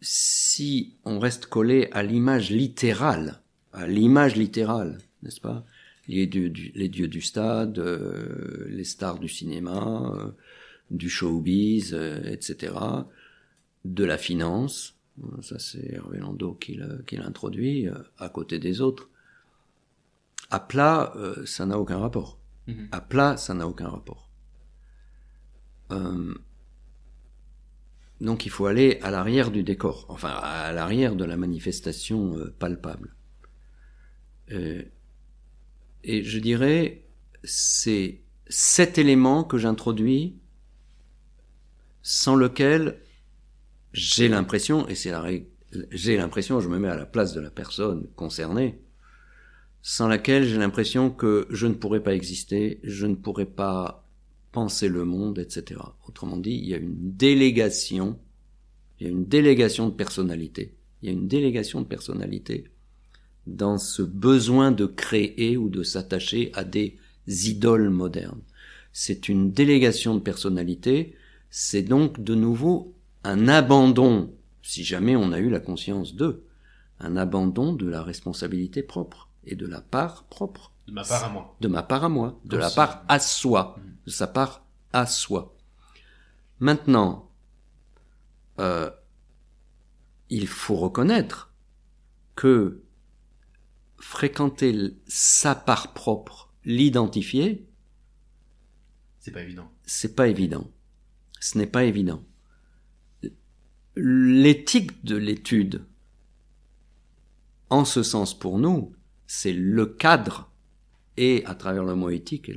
si 0.00 0.96
on 1.04 1.18
reste 1.18 1.46
collé 1.46 1.88
à 1.92 2.02
l'image 2.02 2.50
littérale, 2.50 3.40
à 3.72 3.86
l'image 3.86 4.36
littérale, 4.36 4.98
n'est-ce 5.22 5.40
pas? 5.40 5.64
Les 6.06 6.26
dieux, 6.26 6.50
du, 6.50 6.72
les 6.74 6.88
dieux 6.88 7.08
du 7.08 7.20
stade, 7.20 7.78
euh, 7.78 8.66
les 8.68 8.84
stars 8.84 9.18
du 9.18 9.28
cinéma, 9.28 10.12
euh, 10.16 10.30
du 10.90 11.10
showbiz, 11.10 11.92
euh, 11.92 12.22
etc., 12.24 12.74
de 13.84 14.04
la 14.04 14.18
finance, 14.18 14.96
ça 15.42 15.58
c'est 15.58 15.92
Hervé 15.92 16.18
Landau 16.18 16.54
qui 16.54 16.74
l'a 16.74 17.24
introduit, 17.24 17.86
à 18.18 18.28
côté 18.28 18.58
des 18.58 18.80
autres. 18.80 19.08
À 20.50 20.60
plat, 20.60 21.12
ça 21.44 21.64
n'a 21.66 21.78
aucun 21.78 21.98
rapport. 21.98 22.38
Mm-hmm. 22.66 22.88
À 22.92 23.00
plat, 23.00 23.36
ça 23.36 23.54
n'a 23.54 23.66
aucun 23.66 23.88
rapport. 23.88 24.30
Donc 28.20 28.46
il 28.46 28.50
faut 28.50 28.66
aller 28.66 28.98
à 29.02 29.10
l'arrière 29.10 29.50
du 29.50 29.62
décor, 29.62 30.06
enfin 30.08 30.30
à 30.30 30.72
l'arrière 30.72 31.14
de 31.14 31.24
la 31.24 31.36
manifestation 31.36 32.36
euh, 32.36 32.54
palpable. 32.58 33.14
Euh, 34.50 34.82
et 36.02 36.24
je 36.24 36.38
dirais, 36.38 37.04
c'est 37.44 38.22
cet 38.48 38.98
élément 38.98 39.44
que 39.44 39.58
j'introduis 39.58 40.38
sans 42.02 42.34
lequel 42.34 43.00
j'ai 43.92 44.28
l'impression, 44.28 44.88
et 44.88 44.94
c'est 44.94 45.10
la 45.10 45.24
j'ai 45.90 46.16
l'impression, 46.16 46.60
je 46.60 46.68
me 46.68 46.78
mets 46.78 46.88
à 46.88 46.96
la 46.96 47.04
place 47.04 47.34
de 47.34 47.40
la 47.40 47.50
personne 47.50 48.08
concernée, 48.16 48.80
sans 49.82 50.08
laquelle 50.08 50.44
j'ai 50.44 50.56
l'impression 50.56 51.10
que 51.10 51.46
je 51.50 51.66
ne 51.66 51.74
pourrais 51.74 52.02
pas 52.02 52.14
exister, 52.14 52.80
je 52.82 53.06
ne 53.06 53.14
pourrais 53.14 53.46
pas 53.46 54.07
penser 54.52 54.88
le 54.88 55.04
monde, 55.04 55.38
etc. 55.38 55.80
Autrement 56.06 56.36
dit, 56.36 56.52
il 56.52 56.68
y 56.68 56.74
a 56.74 56.78
une 56.78 56.96
délégation, 57.16 58.18
il 58.98 59.06
y 59.06 59.10
a 59.10 59.12
une 59.12 59.26
délégation 59.26 59.88
de 59.88 59.94
personnalité, 59.94 60.74
il 61.02 61.06
y 61.06 61.08
a 61.10 61.12
une 61.12 61.28
délégation 61.28 61.80
de 61.80 61.86
personnalité 61.86 62.64
dans 63.46 63.78
ce 63.78 64.02
besoin 64.02 64.72
de 64.72 64.86
créer 64.86 65.56
ou 65.56 65.68
de 65.68 65.82
s'attacher 65.82 66.50
à 66.54 66.64
des 66.64 66.98
idoles 67.26 67.90
modernes. 67.90 68.42
C'est 68.92 69.28
une 69.28 69.52
délégation 69.52 70.14
de 70.14 70.20
personnalité, 70.20 71.14
c'est 71.50 71.82
donc 71.82 72.22
de 72.22 72.34
nouveau 72.34 72.94
un 73.24 73.48
abandon, 73.48 74.32
si 74.62 74.84
jamais 74.84 75.16
on 75.16 75.32
a 75.32 75.38
eu 75.38 75.50
la 75.50 75.60
conscience 75.60 76.14
d'eux, 76.14 76.44
un 77.00 77.16
abandon 77.16 77.72
de 77.72 77.88
la 77.88 78.02
responsabilité 78.02 78.82
propre 78.82 79.28
et 79.44 79.54
de 79.54 79.66
la 79.66 79.80
part 79.80 80.24
propre. 80.24 80.72
De 80.86 80.92
ma 80.92 81.04
part 81.04 81.24
à 81.24 81.28
moi. 81.28 81.56
De 81.60 81.68
ma 81.68 81.82
part 81.82 82.04
à 82.04 82.08
moi, 82.08 82.40
de 82.44 82.56
la 82.56 82.70
part 82.70 83.04
à 83.08 83.18
soi, 83.18 83.76
mm. 83.78 83.97
De 84.08 84.12
sa 84.12 84.26
part 84.26 84.64
à 84.94 85.04
soi. 85.04 85.54
Maintenant, 86.60 87.30
euh, 88.58 88.90
il 90.30 90.48
faut 90.48 90.76
reconnaître 90.76 91.52
que 92.34 92.82
fréquenter 93.98 94.96
sa 95.06 95.54
part 95.54 95.92
propre, 95.92 96.54
l'identifier, 96.64 97.68
c'est 99.20 99.30
pas 99.30 99.42
évident. 99.42 99.70
C'est 99.84 100.16
pas 100.16 100.28
évident. 100.28 100.72
Ce 101.38 101.58
n'est 101.58 101.66
pas 101.66 101.84
évident. 101.84 102.24
l'éthique 103.94 105.04
de 105.04 105.16
l'étude, 105.16 105.84
en 107.68 107.84
ce 107.84 108.02
sens 108.02 108.38
pour 108.38 108.58
nous, 108.58 108.94
c'est 109.26 109.52
le 109.52 109.84
cadre, 109.84 110.50
et 111.18 111.44
à 111.46 111.56
travers 111.56 111.82
le 111.82 111.96
mot 111.96 112.10
éthique, 112.10 112.48
et 112.48 112.56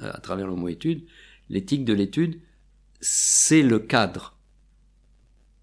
à 0.00 0.18
travers 0.18 0.48
le 0.48 0.56
mot 0.56 0.68
étude, 0.68 1.06
l'éthique 1.48 1.84
de 1.84 1.92
l'étude, 1.92 2.40
c'est 3.00 3.62
le 3.62 3.78
cadre 3.78 4.36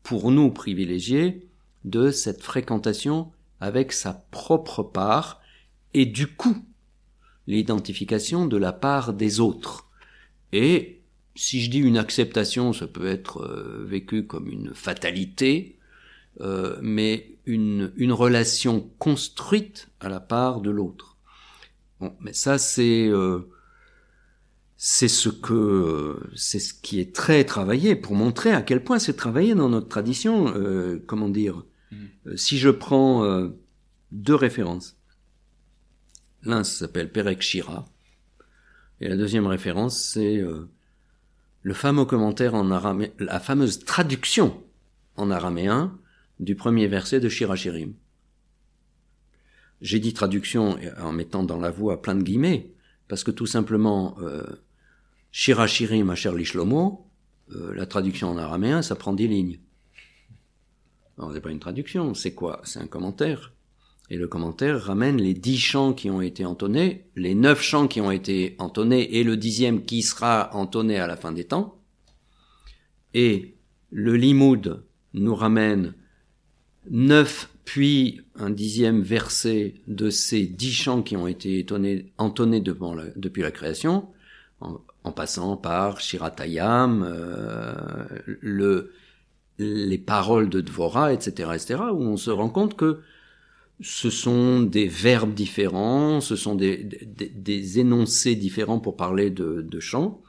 pour 0.03 0.31
nous 0.31 0.49
privilégiés 0.49 1.49
de 1.83 2.11
cette 2.11 2.41
fréquentation 2.41 3.31
avec 3.59 3.91
sa 3.91 4.13
propre 4.31 4.83
part 4.83 5.41
et 5.93 6.05
du 6.05 6.27
coup 6.27 6.65
l'identification 7.45 8.45
de 8.45 8.55
la 8.55 8.71
part 8.71 9.13
des 9.13 9.41
autres. 9.41 9.89
Et 10.53 11.01
si 11.35 11.61
je 11.61 11.69
dis 11.69 11.79
une 11.79 11.97
acceptation, 11.97 12.71
ça 12.71 12.87
peut 12.87 13.07
être 13.07 13.41
euh, 13.41 13.83
vécu 13.85 14.25
comme 14.25 14.47
une 14.47 14.73
fatalité, 14.73 15.77
euh, 16.39 16.77
mais 16.81 17.35
une, 17.45 17.91
une 17.97 18.13
relation 18.13 18.89
construite 18.97 19.89
à 19.99 20.07
la 20.07 20.21
part 20.21 20.61
de 20.61 20.69
l'autre. 20.69 21.12
Bon, 22.03 22.13
mais 22.19 22.33
ça 22.33 22.57
c'est 22.57 23.07
euh, 23.07 23.49
c'est 24.75 25.07
ce 25.07 25.29
que 25.29 26.19
c'est 26.35 26.59
ce 26.59 26.73
qui 26.73 26.99
est 26.99 27.15
très 27.15 27.45
travaillé 27.45 27.95
pour 27.95 28.13
montrer 28.13 28.51
à 28.51 28.61
quel 28.61 28.83
point 28.83 28.99
c'est 28.99 29.13
travaillé 29.13 29.55
dans 29.55 29.69
notre 29.69 29.87
tradition. 29.87 30.53
Euh, 30.53 31.01
comment 31.07 31.29
dire 31.29 31.63
mm. 31.91 31.95
euh, 32.27 32.35
Si 32.35 32.57
je 32.57 32.67
prends 32.67 33.23
euh, 33.23 33.51
deux 34.11 34.35
références, 34.35 34.97
l'un 36.41 36.65
s'appelle 36.65 37.09
Perek 37.09 37.41
Shira 37.41 37.85
et 38.99 39.07
la 39.07 39.15
deuxième 39.15 39.47
référence 39.47 39.97
c'est 39.97 40.43
le 41.61 41.73
fameux 41.73 42.03
commentaire 42.03 42.53
en 42.53 42.69
araméen, 42.69 43.11
la 43.17 43.39
fameuse 43.39 43.79
traduction 43.79 44.61
en 45.15 45.31
araméen 45.31 45.97
du 46.41 46.55
premier 46.55 46.87
verset 46.87 47.21
de 47.21 47.29
Shirachirim. 47.29 47.93
J'ai 49.83 49.99
dit 49.99 50.13
traduction 50.13 50.77
en 50.97 51.11
mettant 51.11 51.43
dans 51.43 51.59
la 51.59 51.69
voix 51.69 52.01
plein 52.01 52.15
de 52.15 52.23
guillemets, 52.23 52.71
parce 53.09 53.25
que 53.25 53.31
tout 53.31 53.45
simplement, 53.45 54.15
euh, 54.21 54.41
Shirachirim 55.33 56.09
à 56.09 56.15
Shlomo, 56.15 57.05
euh, 57.51 57.75
la 57.75 57.85
traduction 57.85 58.29
en 58.29 58.37
araméen, 58.37 58.81
ça 58.81 58.95
prend 58.95 59.11
dix 59.11 59.27
lignes. 59.27 59.59
Alors, 61.17 61.33
c'est 61.33 61.41
pas 61.41 61.51
une 61.51 61.59
traduction, 61.59 62.13
c'est 62.13 62.33
quoi? 62.33 62.61
C'est 62.63 62.79
un 62.79 62.87
commentaire. 62.87 63.51
Et 64.09 64.15
le 64.15 64.29
commentaire 64.29 64.81
ramène 64.81 65.17
les 65.17 65.33
dix 65.33 65.57
chants 65.57 65.91
qui 65.91 66.09
ont 66.09 66.21
été 66.21 66.45
entonnés, 66.45 67.09
les 67.17 67.35
neuf 67.35 67.61
chants 67.61 67.89
qui 67.89 67.99
ont 67.99 68.11
été 68.11 68.55
entonnés 68.59 69.17
et 69.17 69.25
le 69.25 69.35
dixième 69.35 69.83
qui 69.83 70.01
sera 70.01 70.55
entonné 70.55 70.97
à 70.97 71.07
la 71.07 71.17
fin 71.17 71.33
des 71.33 71.43
temps. 71.43 71.81
Et 73.13 73.57
le 73.91 74.15
limoud 74.15 74.85
nous 75.13 75.35
ramène 75.35 75.93
neuf 76.89 77.49
puis 77.65 78.21
un 78.35 78.49
dixième 78.49 79.01
verset 79.01 79.75
de 79.87 80.09
ces 80.09 80.45
dix 80.45 80.73
chants 80.73 81.01
qui 81.01 81.15
ont 81.15 81.27
été 81.27 81.65
entonnés 82.17 82.61
depuis 82.61 83.41
la 83.41 83.51
création, 83.51 84.07
en, 84.59 85.11
passant 85.11 85.57
par 85.57 85.99
Shiratayam, 85.99 87.03
euh, 87.05 88.05
le, 88.41 88.91
les 89.59 89.97
paroles 89.97 90.49
de 90.49 90.61
Dvora, 90.61 91.13
etc., 91.13 91.51
etc., 91.53 91.81
où 91.91 92.01
on 92.01 92.17
se 92.17 92.31
rend 92.31 92.49
compte 92.49 92.75
que 92.75 93.01
ce 93.81 94.09
sont 94.09 94.61
des 94.61 94.87
verbes 94.87 95.33
différents, 95.33 96.21
ce 96.21 96.35
sont 96.35 96.55
des, 96.55 96.83
des, 96.83 97.79
énoncés 97.79 98.35
différents 98.35 98.79
pour 98.79 98.95
parler 98.95 99.29
de, 99.29 99.61
de 99.61 99.79
chant, 99.79 100.21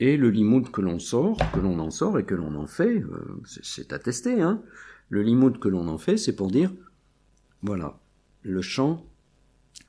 et 0.00 0.16
le 0.16 0.30
limoud 0.30 0.70
que 0.70 0.80
l'on 0.80 1.00
sort, 1.00 1.38
que 1.52 1.58
l'on 1.58 1.80
en 1.80 1.90
sort 1.90 2.18
et 2.18 2.24
que 2.24 2.34
l'on 2.34 2.54
en 2.54 2.66
fait, 2.66 2.98
euh, 2.98 3.40
c'est 3.44 3.92
attesté, 3.92 4.40
hein, 4.40 4.62
le 5.08 5.22
limoud 5.22 5.58
que 5.58 5.68
l'on 5.68 5.88
en 5.88 5.98
fait, 5.98 6.16
c'est 6.16 6.34
pour 6.36 6.50
dire, 6.50 6.72
voilà, 7.62 7.98
le 8.42 8.62
chant, 8.62 9.04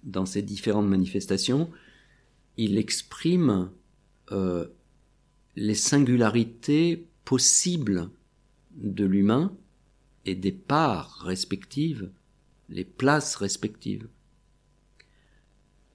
dans 0.03 0.25
ses 0.25 0.41
différentes 0.41 0.87
manifestations, 0.87 1.69
il 2.57 2.77
exprime 2.77 3.69
euh, 4.31 4.67
les 5.55 5.75
singularités 5.75 7.07
possibles 7.25 8.09
de 8.75 9.05
l'humain 9.05 9.53
et 10.25 10.35
des 10.35 10.51
parts 10.51 11.19
respectives, 11.23 12.11
les 12.69 12.85
places 12.85 13.35
respectives. 13.35 14.07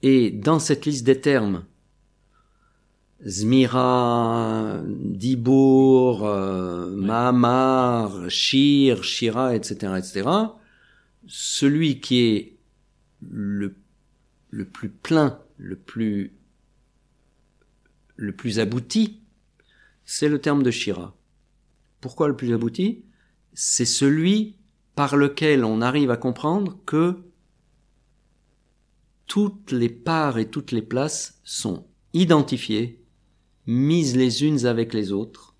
Et 0.01 0.29
dans 0.29 0.59
cette 0.59 0.85
liste 0.85 1.05
des 1.05 1.19
termes, 1.19 1.65
Zmira, 3.25 4.83
Dibour, 4.85 6.27
euh, 6.27 6.95
Mahamar, 6.95 8.29
Shir, 8.29 9.03
Shira, 9.03 9.55
etc., 9.55 9.93
etc., 9.97 10.29
celui 11.27 11.99
qui 12.01 12.19
est 12.19 12.57
le, 13.21 13.75
le 14.51 14.65
plus 14.65 14.89
plein, 14.89 15.39
le 15.57 15.75
plus, 15.75 16.33
le 18.15 18.31
plus 18.35 18.59
abouti, 18.59 19.21
c'est 20.05 20.29
le 20.29 20.39
terme 20.39 20.61
de 20.61 20.69
Shira. 20.69 21.15
Pourquoi 22.01 22.27
le 22.27 22.35
plus 22.35 22.53
abouti? 22.53 23.05
C'est 23.53 23.85
celui 23.85 24.55
par 24.93 25.15
lequel 25.15 25.65
on 25.65 25.81
arrive 25.81 26.11
à 26.11 26.17
comprendre 26.17 26.77
que 26.85 27.23
toutes 29.25 29.71
les 29.71 29.89
parts 29.89 30.37
et 30.37 30.47
toutes 30.47 30.71
les 30.71 30.83
places 30.83 31.39
sont 31.43 31.87
identifiées 32.13 33.04
mises 33.67 34.15
les 34.15 34.43
unes 34.43 34.65
avec 34.65 34.93
les 34.93 35.11
autres, 35.11 35.55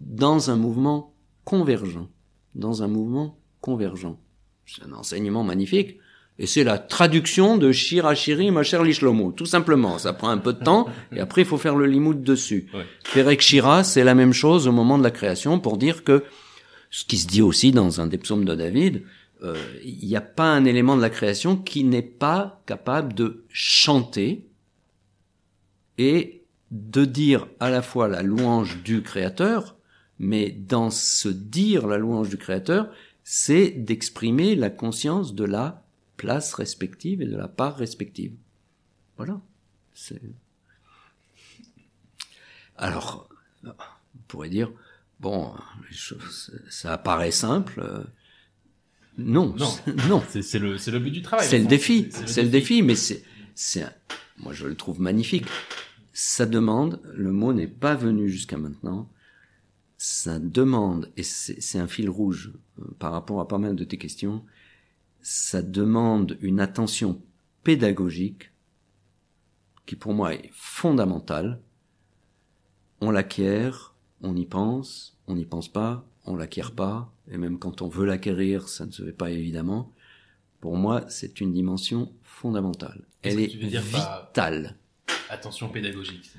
dans 0.00 0.50
un 0.50 0.56
mouvement 0.56 1.14
convergent, 1.44 2.08
dans 2.54 2.82
un 2.82 2.88
mouvement 2.88 3.38
convergent. 3.60 4.18
C'est 4.66 4.84
un 4.84 4.92
enseignement 4.92 5.44
magnifique. 5.44 5.98
Et 6.38 6.46
c'est 6.46 6.64
la 6.64 6.78
traduction 6.78 7.58
de 7.58 7.72
Shirachiri 7.72 8.50
Macher 8.50 8.82
Lishlomo. 8.82 9.32
Tout 9.32 9.46
simplement. 9.46 9.98
Ça 9.98 10.12
prend 10.12 10.30
un 10.30 10.38
peu 10.38 10.54
de 10.54 10.64
temps. 10.64 10.88
Et 11.14 11.20
après, 11.20 11.42
il 11.42 11.46
faut 11.46 11.58
faire 11.58 11.76
le 11.76 11.86
limoud 11.86 12.22
dessus. 12.22 12.68
Ouais. 12.74 12.86
Perek 13.12 13.40
Shira, 13.40 13.84
c'est 13.84 14.02
la 14.02 14.14
même 14.14 14.32
chose 14.32 14.66
au 14.66 14.72
moment 14.72 14.98
de 14.98 15.02
la 15.02 15.10
création 15.10 15.60
pour 15.60 15.76
dire 15.76 16.04
que 16.04 16.24
ce 16.90 17.04
qui 17.04 17.18
se 17.18 17.26
dit 17.26 17.42
aussi 17.42 17.70
dans 17.70 18.00
un 18.00 18.06
des 18.06 18.18
psaumes 18.18 18.44
de 18.44 18.54
David, 18.54 19.02
euh, 19.42 19.56
il 19.84 20.06
n'y 20.06 20.16
a 20.16 20.20
pas 20.20 20.52
un 20.52 20.64
élément 20.64 20.96
de 20.96 21.02
la 21.02 21.10
création 21.10 21.56
qui 21.56 21.84
n'est 21.84 22.02
pas 22.02 22.62
capable 22.66 23.14
de 23.14 23.44
chanter 23.48 24.46
et 25.98 26.41
de 26.72 27.04
dire 27.04 27.46
à 27.60 27.70
la 27.70 27.82
fois 27.82 28.08
la 28.08 28.22
louange 28.22 28.82
du 28.82 29.02
Créateur, 29.02 29.76
mais 30.18 30.50
dans 30.50 30.90
ce 30.90 31.28
dire 31.28 31.86
la 31.86 31.98
louange 31.98 32.30
du 32.30 32.38
Créateur, 32.38 32.90
c'est 33.22 33.70
d'exprimer 33.70 34.56
la 34.56 34.70
conscience 34.70 35.34
de 35.34 35.44
la 35.44 35.84
place 36.16 36.54
respective 36.54 37.20
et 37.20 37.26
de 37.26 37.36
la 37.36 37.46
part 37.46 37.76
respective. 37.76 38.32
Voilà. 39.18 39.40
Alors, 42.76 43.28
on 43.64 43.72
pourrait 44.26 44.48
dire, 44.48 44.70
bon, 45.20 45.52
ça 46.70 46.94
apparaît 46.94 47.30
simple. 47.30 47.80
Euh, 47.80 48.02
non, 49.18 49.54
non, 49.58 49.74
non. 50.08 50.22
C'est 50.30 50.58
le, 50.58 50.76
le 50.76 50.98
but 50.98 51.10
du 51.10 51.22
travail. 51.22 51.46
C'est 51.46 51.58
le 51.58 51.66
défi, 51.66 52.08
c'est 52.26 52.42
le, 52.42 52.48
défi, 52.48 52.82
mais 52.82 52.94
c'est, 52.94 53.22
moi 54.38 54.54
je 54.54 54.66
le 54.66 54.74
trouve 54.74 55.00
magnifique 55.00 55.46
ça 56.12 56.46
demande, 56.46 57.00
le 57.14 57.32
mot 57.32 57.52
n'est 57.52 57.68
pas 57.68 57.94
venu 57.94 58.28
jusqu'à 58.28 58.58
maintenant, 58.58 59.08
ça 59.96 60.38
demande, 60.38 61.10
et 61.16 61.22
c'est 61.22 61.78
un 61.78 61.86
fil 61.86 62.10
rouge 62.10 62.52
euh, 62.80 62.84
par 62.98 63.12
rapport 63.12 63.40
à 63.40 63.48
pas 63.48 63.58
mal 63.58 63.76
de 63.76 63.84
tes 63.84 63.98
questions, 63.98 64.44
ça 65.20 65.62
demande 65.62 66.36
une 66.40 66.60
attention 66.60 67.22
pédagogique 67.62 68.50
qui 69.86 69.96
pour 69.96 70.12
moi 70.12 70.34
est 70.34 70.50
fondamentale. 70.52 71.60
On 73.00 73.10
l'acquiert, 73.10 73.94
on 74.22 74.36
y 74.36 74.44
pense, 74.44 75.16
on 75.28 75.36
n'y 75.36 75.44
pense 75.44 75.68
pas, 75.68 76.04
on 76.24 76.36
l'acquiert 76.36 76.72
pas, 76.72 77.12
et 77.30 77.38
même 77.38 77.58
quand 77.58 77.82
on 77.82 77.88
veut 77.88 78.06
l'acquérir, 78.06 78.68
ça 78.68 78.86
ne 78.86 78.90
se 78.90 79.04
fait 79.04 79.12
pas 79.12 79.30
évidemment. 79.30 79.92
Pour 80.60 80.76
moi, 80.76 81.04
c'est 81.08 81.40
une 81.40 81.52
dimension 81.52 82.12
fondamentale. 82.22 83.04
Elle 83.22 83.40
est 83.40 83.46
vitale 83.46 84.76
attention 85.30 85.68
pédagogique 85.68 86.30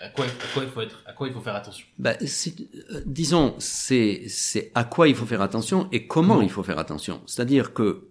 à 0.00 0.08
quoi, 0.08 0.24
il 0.56 0.68
faut 0.68 0.80
être, 0.80 1.02
à 1.06 1.12
quoi 1.12 1.28
il 1.28 1.34
faut 1.34 1.40
faire 1.40 1.54
attention? 1.54 1.86
Bah, 1.98 2.14
euh, 2.20 3.00
Disons, 3.04 3.54
c'est, 3.58 4.22
c'est 4.28 4.72
à 4.74 4.84
quoi 4.84 5.08
il 5.08 5.14
faut 5.14 5.26
faire 5.26 5.42
attention 5.42 5.88
et 5.92 6.06
comment, 6.06 6.40
il 6.40 6.48
faut 6.48 6.62
faire 6.62 6.78
attention. 6.78 7.20
C'est-à-dire 7.26 7.74
que 7.74 8.08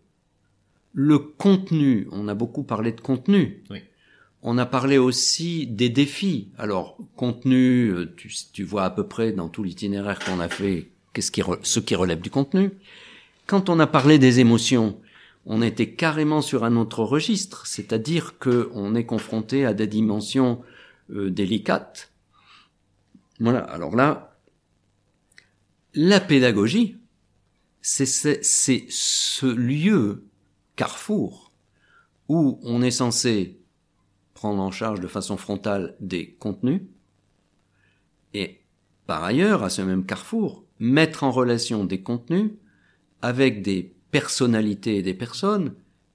le 0.94 1.18
contenu, 1.18 2.08
on 2.12 2.28
a 2.28 2.36
beaucoup 2.36 2.64
parlé 2.64 2.92
de 2.92 3.02
contenu. 3.02 3.64
Oui. 3.72 3.80
On 4.44 4.58
a 4.58 4.66
parlé 4.66 4.98
aussi 4.98 5.66
des 5.66 5.90
défis. 5.90 6.52
Alors, 6.58 6.96
contenu, 7.16 7.90
euh, 7.90 8.14
tu, 8.16 8.32
tu 8.54 8.64
vois 8.64 8.86
à 8.86 8.90
peu 8.92 9.08
près 9.08 9.32
dans 9.32 9.50
tout 9.50 9.64
l'itinéraire 9.64 10.20
qu'on 10.20 10.40
a 10.40 10.48
fait, 10.48 10.90
qu'est-ce 11.14 11.32
qui, 11.32 11.42
ce 11.64 11.80
qui 11.80 11.96
relève 11.96 12.22
du 12.22 12.30
contenu. 12.30 12.72
Quand 13.48 13.68
on 13.68 13.80
a 13.80 13.88
parlé 13.88 14.20
des 14.20 14.40
émotions, 14.40 15.00
on 15.50 15.62
était 15.62 15.94
carrément 15.94 16.42
sur 16.42 16.64
un 16.64 16.78
autre 16.78 17.04
registre, 17.04 17.66
c'est-à-dire 17.66 18.38
que 18.38 18.70
on 18.74 18.96
est 18.96 19.06
confronté 19.06 19.66
à 19.66 19.74
des 19.74 19.88
dimensions 19.88 20.62
euh, 21.10 21.30
délicates. 21.30 22.14
Voilà. 23.40 23.60
Alors 23.60 23.96
là, 23.96 24.38
la 25.94 26.22
pédagogie, 26.22 26.98
c'est 27.82 28.06
ce 28.06 29.46
lieu 29.46 30.24
carrefour 30.76 31.52
où 32.28 32.60
on 32.64 32.82
est 32.82 32.92
censé 32.92 33.60
prendre 34.36 34.62
en 34.62 34.72
charge 34.72 35.02
de 35.02 35.08
façon 35.08 35.36
frontale 35.36 35.96
des 36.00 36.32
contenus 36.36 36.84
et 38.34 38.62
par 39.08 39.24
ailleurs, 39.24 39.64
à 39.64 39.72
ce 39.72 39.82
même 39.82 40.06
carrefour, 40.06 40.64
mettre 40.78 41.24
en 41.24 41.32
relation 41.32 41.84
des 41.84 42.04
contenus 42.04 42.52
avec 43.24 43.64
des 43.64 43.96
personnalités 44.12 45.02
des 45.02 45.14
personnes 45.14 45.74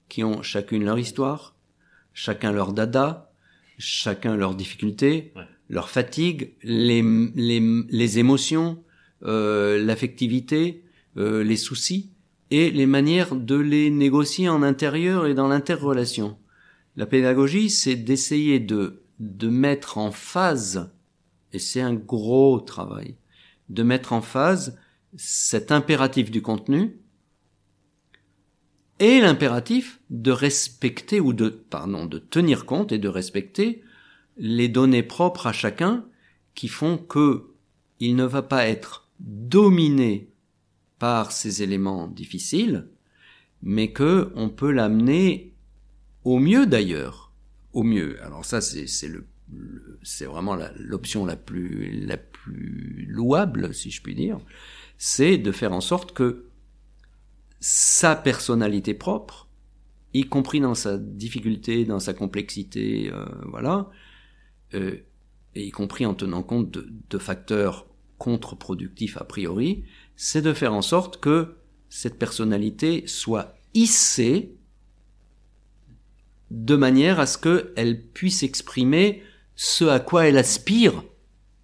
qui 0.09 0.23
ont 0.23 0.41
chacune 0.41 0.83
leur 0.83 0.99
histoire, 0.99 1.55
chacun 2.13 2.51
leur 2.51 2.73
dada, 2.73 3.31
chacun 3.77 4.35
leurs 4.35 4.55
difficultés, 4.55 5.33
leur 5.69 5.89
fatigue, 5.89 6.53
les, 6.63 7.03
les, 7.35 7.83
les 7.89 8.19
émotions, 8.19 8.83
euh, 9.23 9.83
l'affectivité, 9.83 10.83
euh, 11.17 11.43
les 11.43 11.57
soucis 11.57 12.11
et 12.51 12.69
les 12.69 12.85
manières 12.85 13.35
de 13.35 13.55
les 13.55 13.89
négocier 13.89 14.49
en 14.49 14.61
intérieur 14.61 15.25
et 15.25 15.33
dans 15.33 15.47
l'interrelation. 15.47 16.37
La 16.95 17.05
pédagogie, 17.05 17.69
c'est 17.69 17.95
d'essayer 17.95 18.59
de, 18.59 19.01
de 19.19 19.49
mettre 19.49 19.97
en 19.97 20.11
phase, 20.11 20.91
et 21.53 21.59
c'est 21.59 21.81
un 21.81 21.93
gros 21.93 22.59
travail, 22.59 23.15
de 23.69 23.83
mettre 23.83 24.13
en 24.13 24.21
phase 24.21 24.77
cet 25.17 25.71
impératif 25.71 26.29
du 26.29 26.41
contenu 26.41 26.97
et 28.99 29.19
l'impératif 29.19 29.99
de 30.09 30.31
respecter 30.31 31.19
ou 31.19 31.33
de, 31.33 31.49
pardon, 31.49 32.05
de 32.05 32.19
tenir 32.19 32.65
compte 32.65 32.91
et 32.91 32.97
de 32.97 33.07
respecter 33.07 33.83
les 34.37 34.69
données 34.69 35.03
propres 35.03 35.47
à 35.47 35.53
chacun 35.53 36.05
qui 36.53 36.67
font 36.67 36.97
que 36.97 37.47
il 37.99 38.15
ne 38.15 38.25
va 38.25 38.41
pas 38.41 38.67
être 38.67 39.07
dominé 39.19 40.29
par 40.99 41.31
ces 41.31 41.63
éléments 41.63 42.07
difficiles, 42.07 42.87
mais 43.61 43.91
que 43.91 44.31
on 44.35 44.49
peut 44.49 44.71
l'amener 44.71 45.53
au 46.23 46.39
mieux 46.39 46.65
d'ailleurs, 46.65 47.31
au 47.73 47.83
mieux. 47.83 48.21
Alors 48.23 48.45
ça 48.45 48.61
c'est 48.61 48.87
c'est 48.87 49.07
le, 49.07 49.27
c'est 50.03 50.25
vraiment 50.25 50.57
l'option 50.77 51.25
la, 51.25 51.35
plus 51.35 52.05
la 52.05 52.17
plus 52.17 53.05
louable 53.09 53.73
si 53.73 53.91
je 53.91 54.01
puis 54.01 54.15
dire, 54.15 54.39
c'est 54.97 55.37
de 55.37 55.51
faire 55.51 55.73
en 55.73 55.81
sorte 55.81 56.13
que 56.13 56.45
sa 57.59 58.15
personnalité 58.15 58.93
propre, 58.93 59.47
y 60.13 60.23
compris 60.23 60.59
dans 60.59 60.75
sa 60.75 60.97
difficulté, 60.97 61.85
dans 61.85 61.99
sa 61.99 62.13
complexité, 62.13 63.11
euh, 63.11 63.25
voilà, 63.45 63.89
euh, 64.73 64.97
et 65.55 65.65
y 65.65 65.71
compris 65.71 66.05
en 66.05 66.13
tenant 66.13 66.43
compte 66.43 66.71
de, 66.71 66.87
de 67.09 67.17
facteurs 67.17 67.87
contre-productifs 68.17 69.17
a 69.17 69.23
priori, 69.23 69.83
c'est 70.15 70.41
de 70.41 70.53
faire 70.53 70.73
en 70.73 70.81
sorte 70.81 71.19
que 71.19 71.55
cette 71.89 72.17
personnalité 72.17 73.03
soit 73.07 73.55
hissée 73.73 74.55
de 76.51 76.75
manière 76.75 77.19
à 77.19 77.25
ce 77.25 77.37
qu'elle 77.37 78.01
puisse 78.01 78.43
exprimer 78.43 79.23
ce 79.55 79.85
à 79.85 79.99
quoi 79.99 80.27
elle 80.27 80.37
aspire 80.37 81.03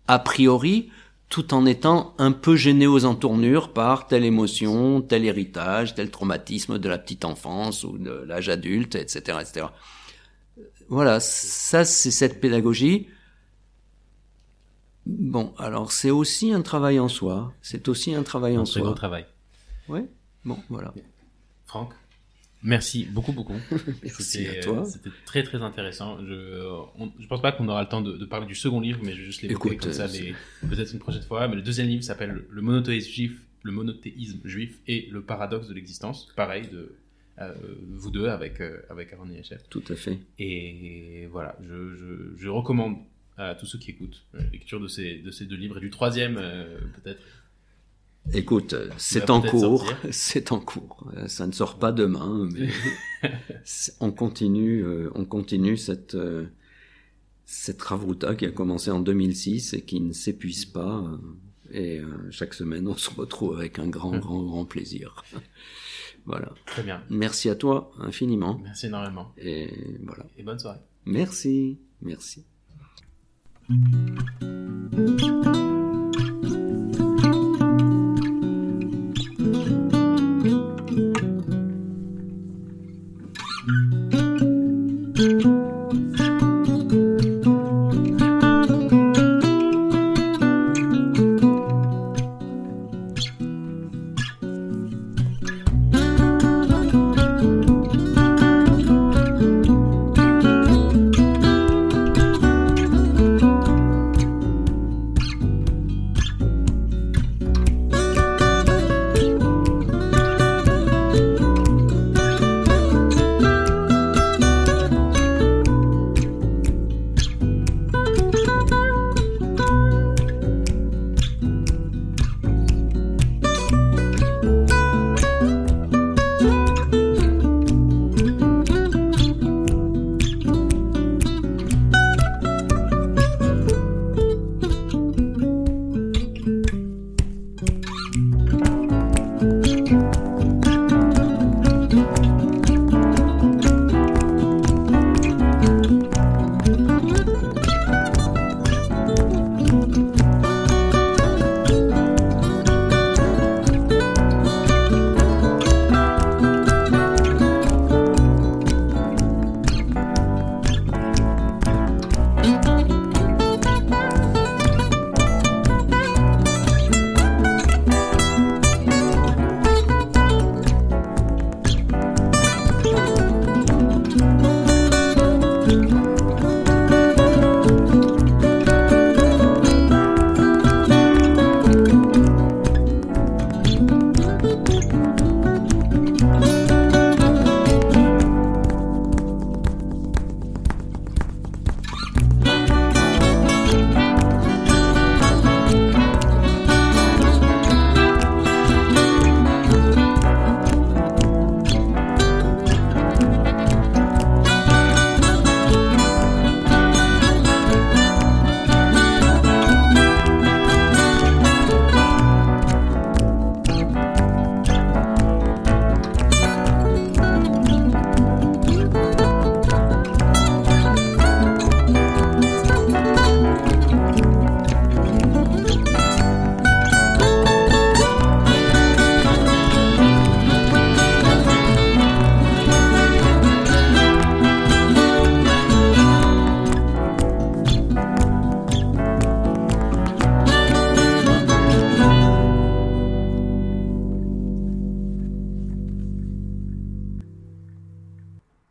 a 0.08 0.20
priori 0.20 0.90
tout 1.32 1.54
en 1.54 1.66
étant 1.66 2.14
un 2.18 2.34
peu 2.34 2.58
gêné 2.58 2.88
aux 2.88 3.06
entournures 3.06 3.72
par 3.72 4.06
telle 4.06 4.26
émotion, 4.26 5.02
tel 5.02 5.26
héritage, 5.26 5.96
tel 5.96 6.12
traumatisme 6.12 6.78
de 6.78 6.90
la 6.90 6.98
petite 6.98 7.24
enfance 7.24 7.86
ou 7.86 7.98
de 7.98 8.12
l'âge 8.12 8.50
adulte, 8.50 8.96
etc., 8.96 9.38
etc. 9.40 9.68
Voilà, 10.90 11.22
ça 11.22 11.86
c'est 11.86 12.12
cette 12.12 12.42
pédagogie. 12.42 13.08
Bon, 15.06 15.54
alors 15.58 15.94
c'est 15.94 16.12
aussi 16.12 16.52
un 16.52 16.62
travail 16.62 17.00
en 17.00 17.08
soi. 17.08 17.54
C'est 17.62 17.88
aussi 17.88 18.14
un 18.14 18.24
travail 18.24 18.58
en 18.58 18.66
soi. 18.66 18.90
Un 18.90 18.94
travail. 18.94 19.26
Oui. 19.88 20.02
Bon, 20.44 20.58
voilà. 20.70 20.94
Franck, 21.66 21.94
merci 22.64 23.06
beaucoup, 23.06 23.32
beaucoup. 23.32 23.56
merci 24.04 24.48
à 24.48 24.62
toi. 24.62 24.86
C'était 24.86 25.10
très, 25.26 25.44
très 25.44 25.62
intéressant. 25.62 26.18
Je, 26.26 26.84
je 27.20 27.28
pense 27.28 27.42
pas 27.42 27.52
qu'on 27.52 27.68
aura 27.68 27.82
le 27.82 27.90
temps 27.90 28.02
de, 28.02 28.26
parler 28.26 28.46
du 28.46 28.56
second 28.56 28.80
livre, 28.80 29.00
mais 29.04 29.14
je 29.14 29.20
vais 29.20 29.26
juste 29.26 29.42
l'évoquer 29.42 29.78
comme 29.78 29.94
ça, 29.94 30.06
euh, 30.06 30.68
peut-être 30.70 30.94
une 30.94 31.00
prochaine 31.00 31.24
fois. 31.24 31.48
Mais 31.48 31.56
le 31.56 31.62
deuxième 31.62 31.88
livre 31.88 32.04
s'appelle 32.04 32.44
Le 32.50 32.62
monothéisme 32.62 33.10
juif, 33.10 33.42
le 33.64 33.72
monothéisme 33.72 34.40
juif 34.46 34.80
et 34.88 35.08
le 35.12 35.22
paradoxe 35.22 35.68
de 35.68 35.74
l'existence. 35.74 36.32
Pareil, 36.36 36.68
de 36.72 36.94
euh, 37.40 37.54
vous 37.90 38.12
deux 38.12 38.28
avec 38.28 38.62
euh, 38.62 38.82
avec 38.90 39.14
Aaron 39.14 39.30
et. 39.32 39.42
Tout 39.70 39.84
à 39.90 39.96
fait. 39.96 40.20
Et 40.40 41.28
voilà, 41.32 41.58
je, 41.64 41.96
je, 41.96 42.38
je 42.38 42.50
recommande 42.50 42.98
à 43.38 43.56
tous 43.56 43.66
ceux 43.66 43.80
qui 43.80 43.92
écoutent 43.92 44.24
la 44.34 44.44
lecture 44.52 44.80
de 44.80 44.88
ces 44.88 45.18
de 45.18 45.32
ces 45.32 45.46
deux 45.46 45.56
livres 45.56 45.78
et 45.78 45.82
du 45.82 45.90
troisième 45.90 46.36
peut-être 46.36 47.22
Écoute, 48.34 48.76
c'est 48.98 49.30
en 49.30 49.42
cours, 49.42 49.92
c'est 50.12 50.52
en 50.52 50.60
cours. 50.60 51.12
Ça 51.28 51.48
ne 51.48 51.52
sort 51.52 51.80
pas 51.80 51.92
demain, 51.92 52.48
mais 52.52 52.70
on 54.00 54.12
continue, 54.12 54.84
euh, 54.84 55.12
on 55.16 55.26
continue 55.26 55.76
cette 55.76 56.16
euh, 56.16 56.46
cette 57.46 57.82
ravruta 57.82 58.36
qui 58.36 58.46
a 58.46 58.52
commencé 58.52 58.92
en 58.92 59.02
2006 59.02 59.74
et 59.74 59.82
qui 59.82 60.00
ne 60.00 60.14
s'épuise 60.14 60.66
pas. 60.66 61.04
Euh, 61.04 61.18
et 61.74 62.02
chaque 62.32 62.54
semaine, 62.54 62.88
on 62.88 62.98
se 62.98 63.10
retrouve 63.10 63.58
avec 63.58 63.80
un 63.80 63.88
grand, 63.88 64.18
grand, 64.18 64.44
grand 64.44 64.66
plaisir. 64.66 65.24
voilà. 66.26 66.54
Très 66.66 66.84
bien. 66.84 67.02
Merci 67.10 67.50
à 67.50 67.56
toi 67.56 67.92
infiniment. 68.00 68.60
Merci 68.64 68.88
énormément. 68.88 69.34
Et 69.38 69.70
voilà. 70.04 70.26
Et 70.38 70.44
bonne 70.44 70.60
soirée. 70.60 70.80
Merci, 71.06 71.80
merci. 72.02 72.46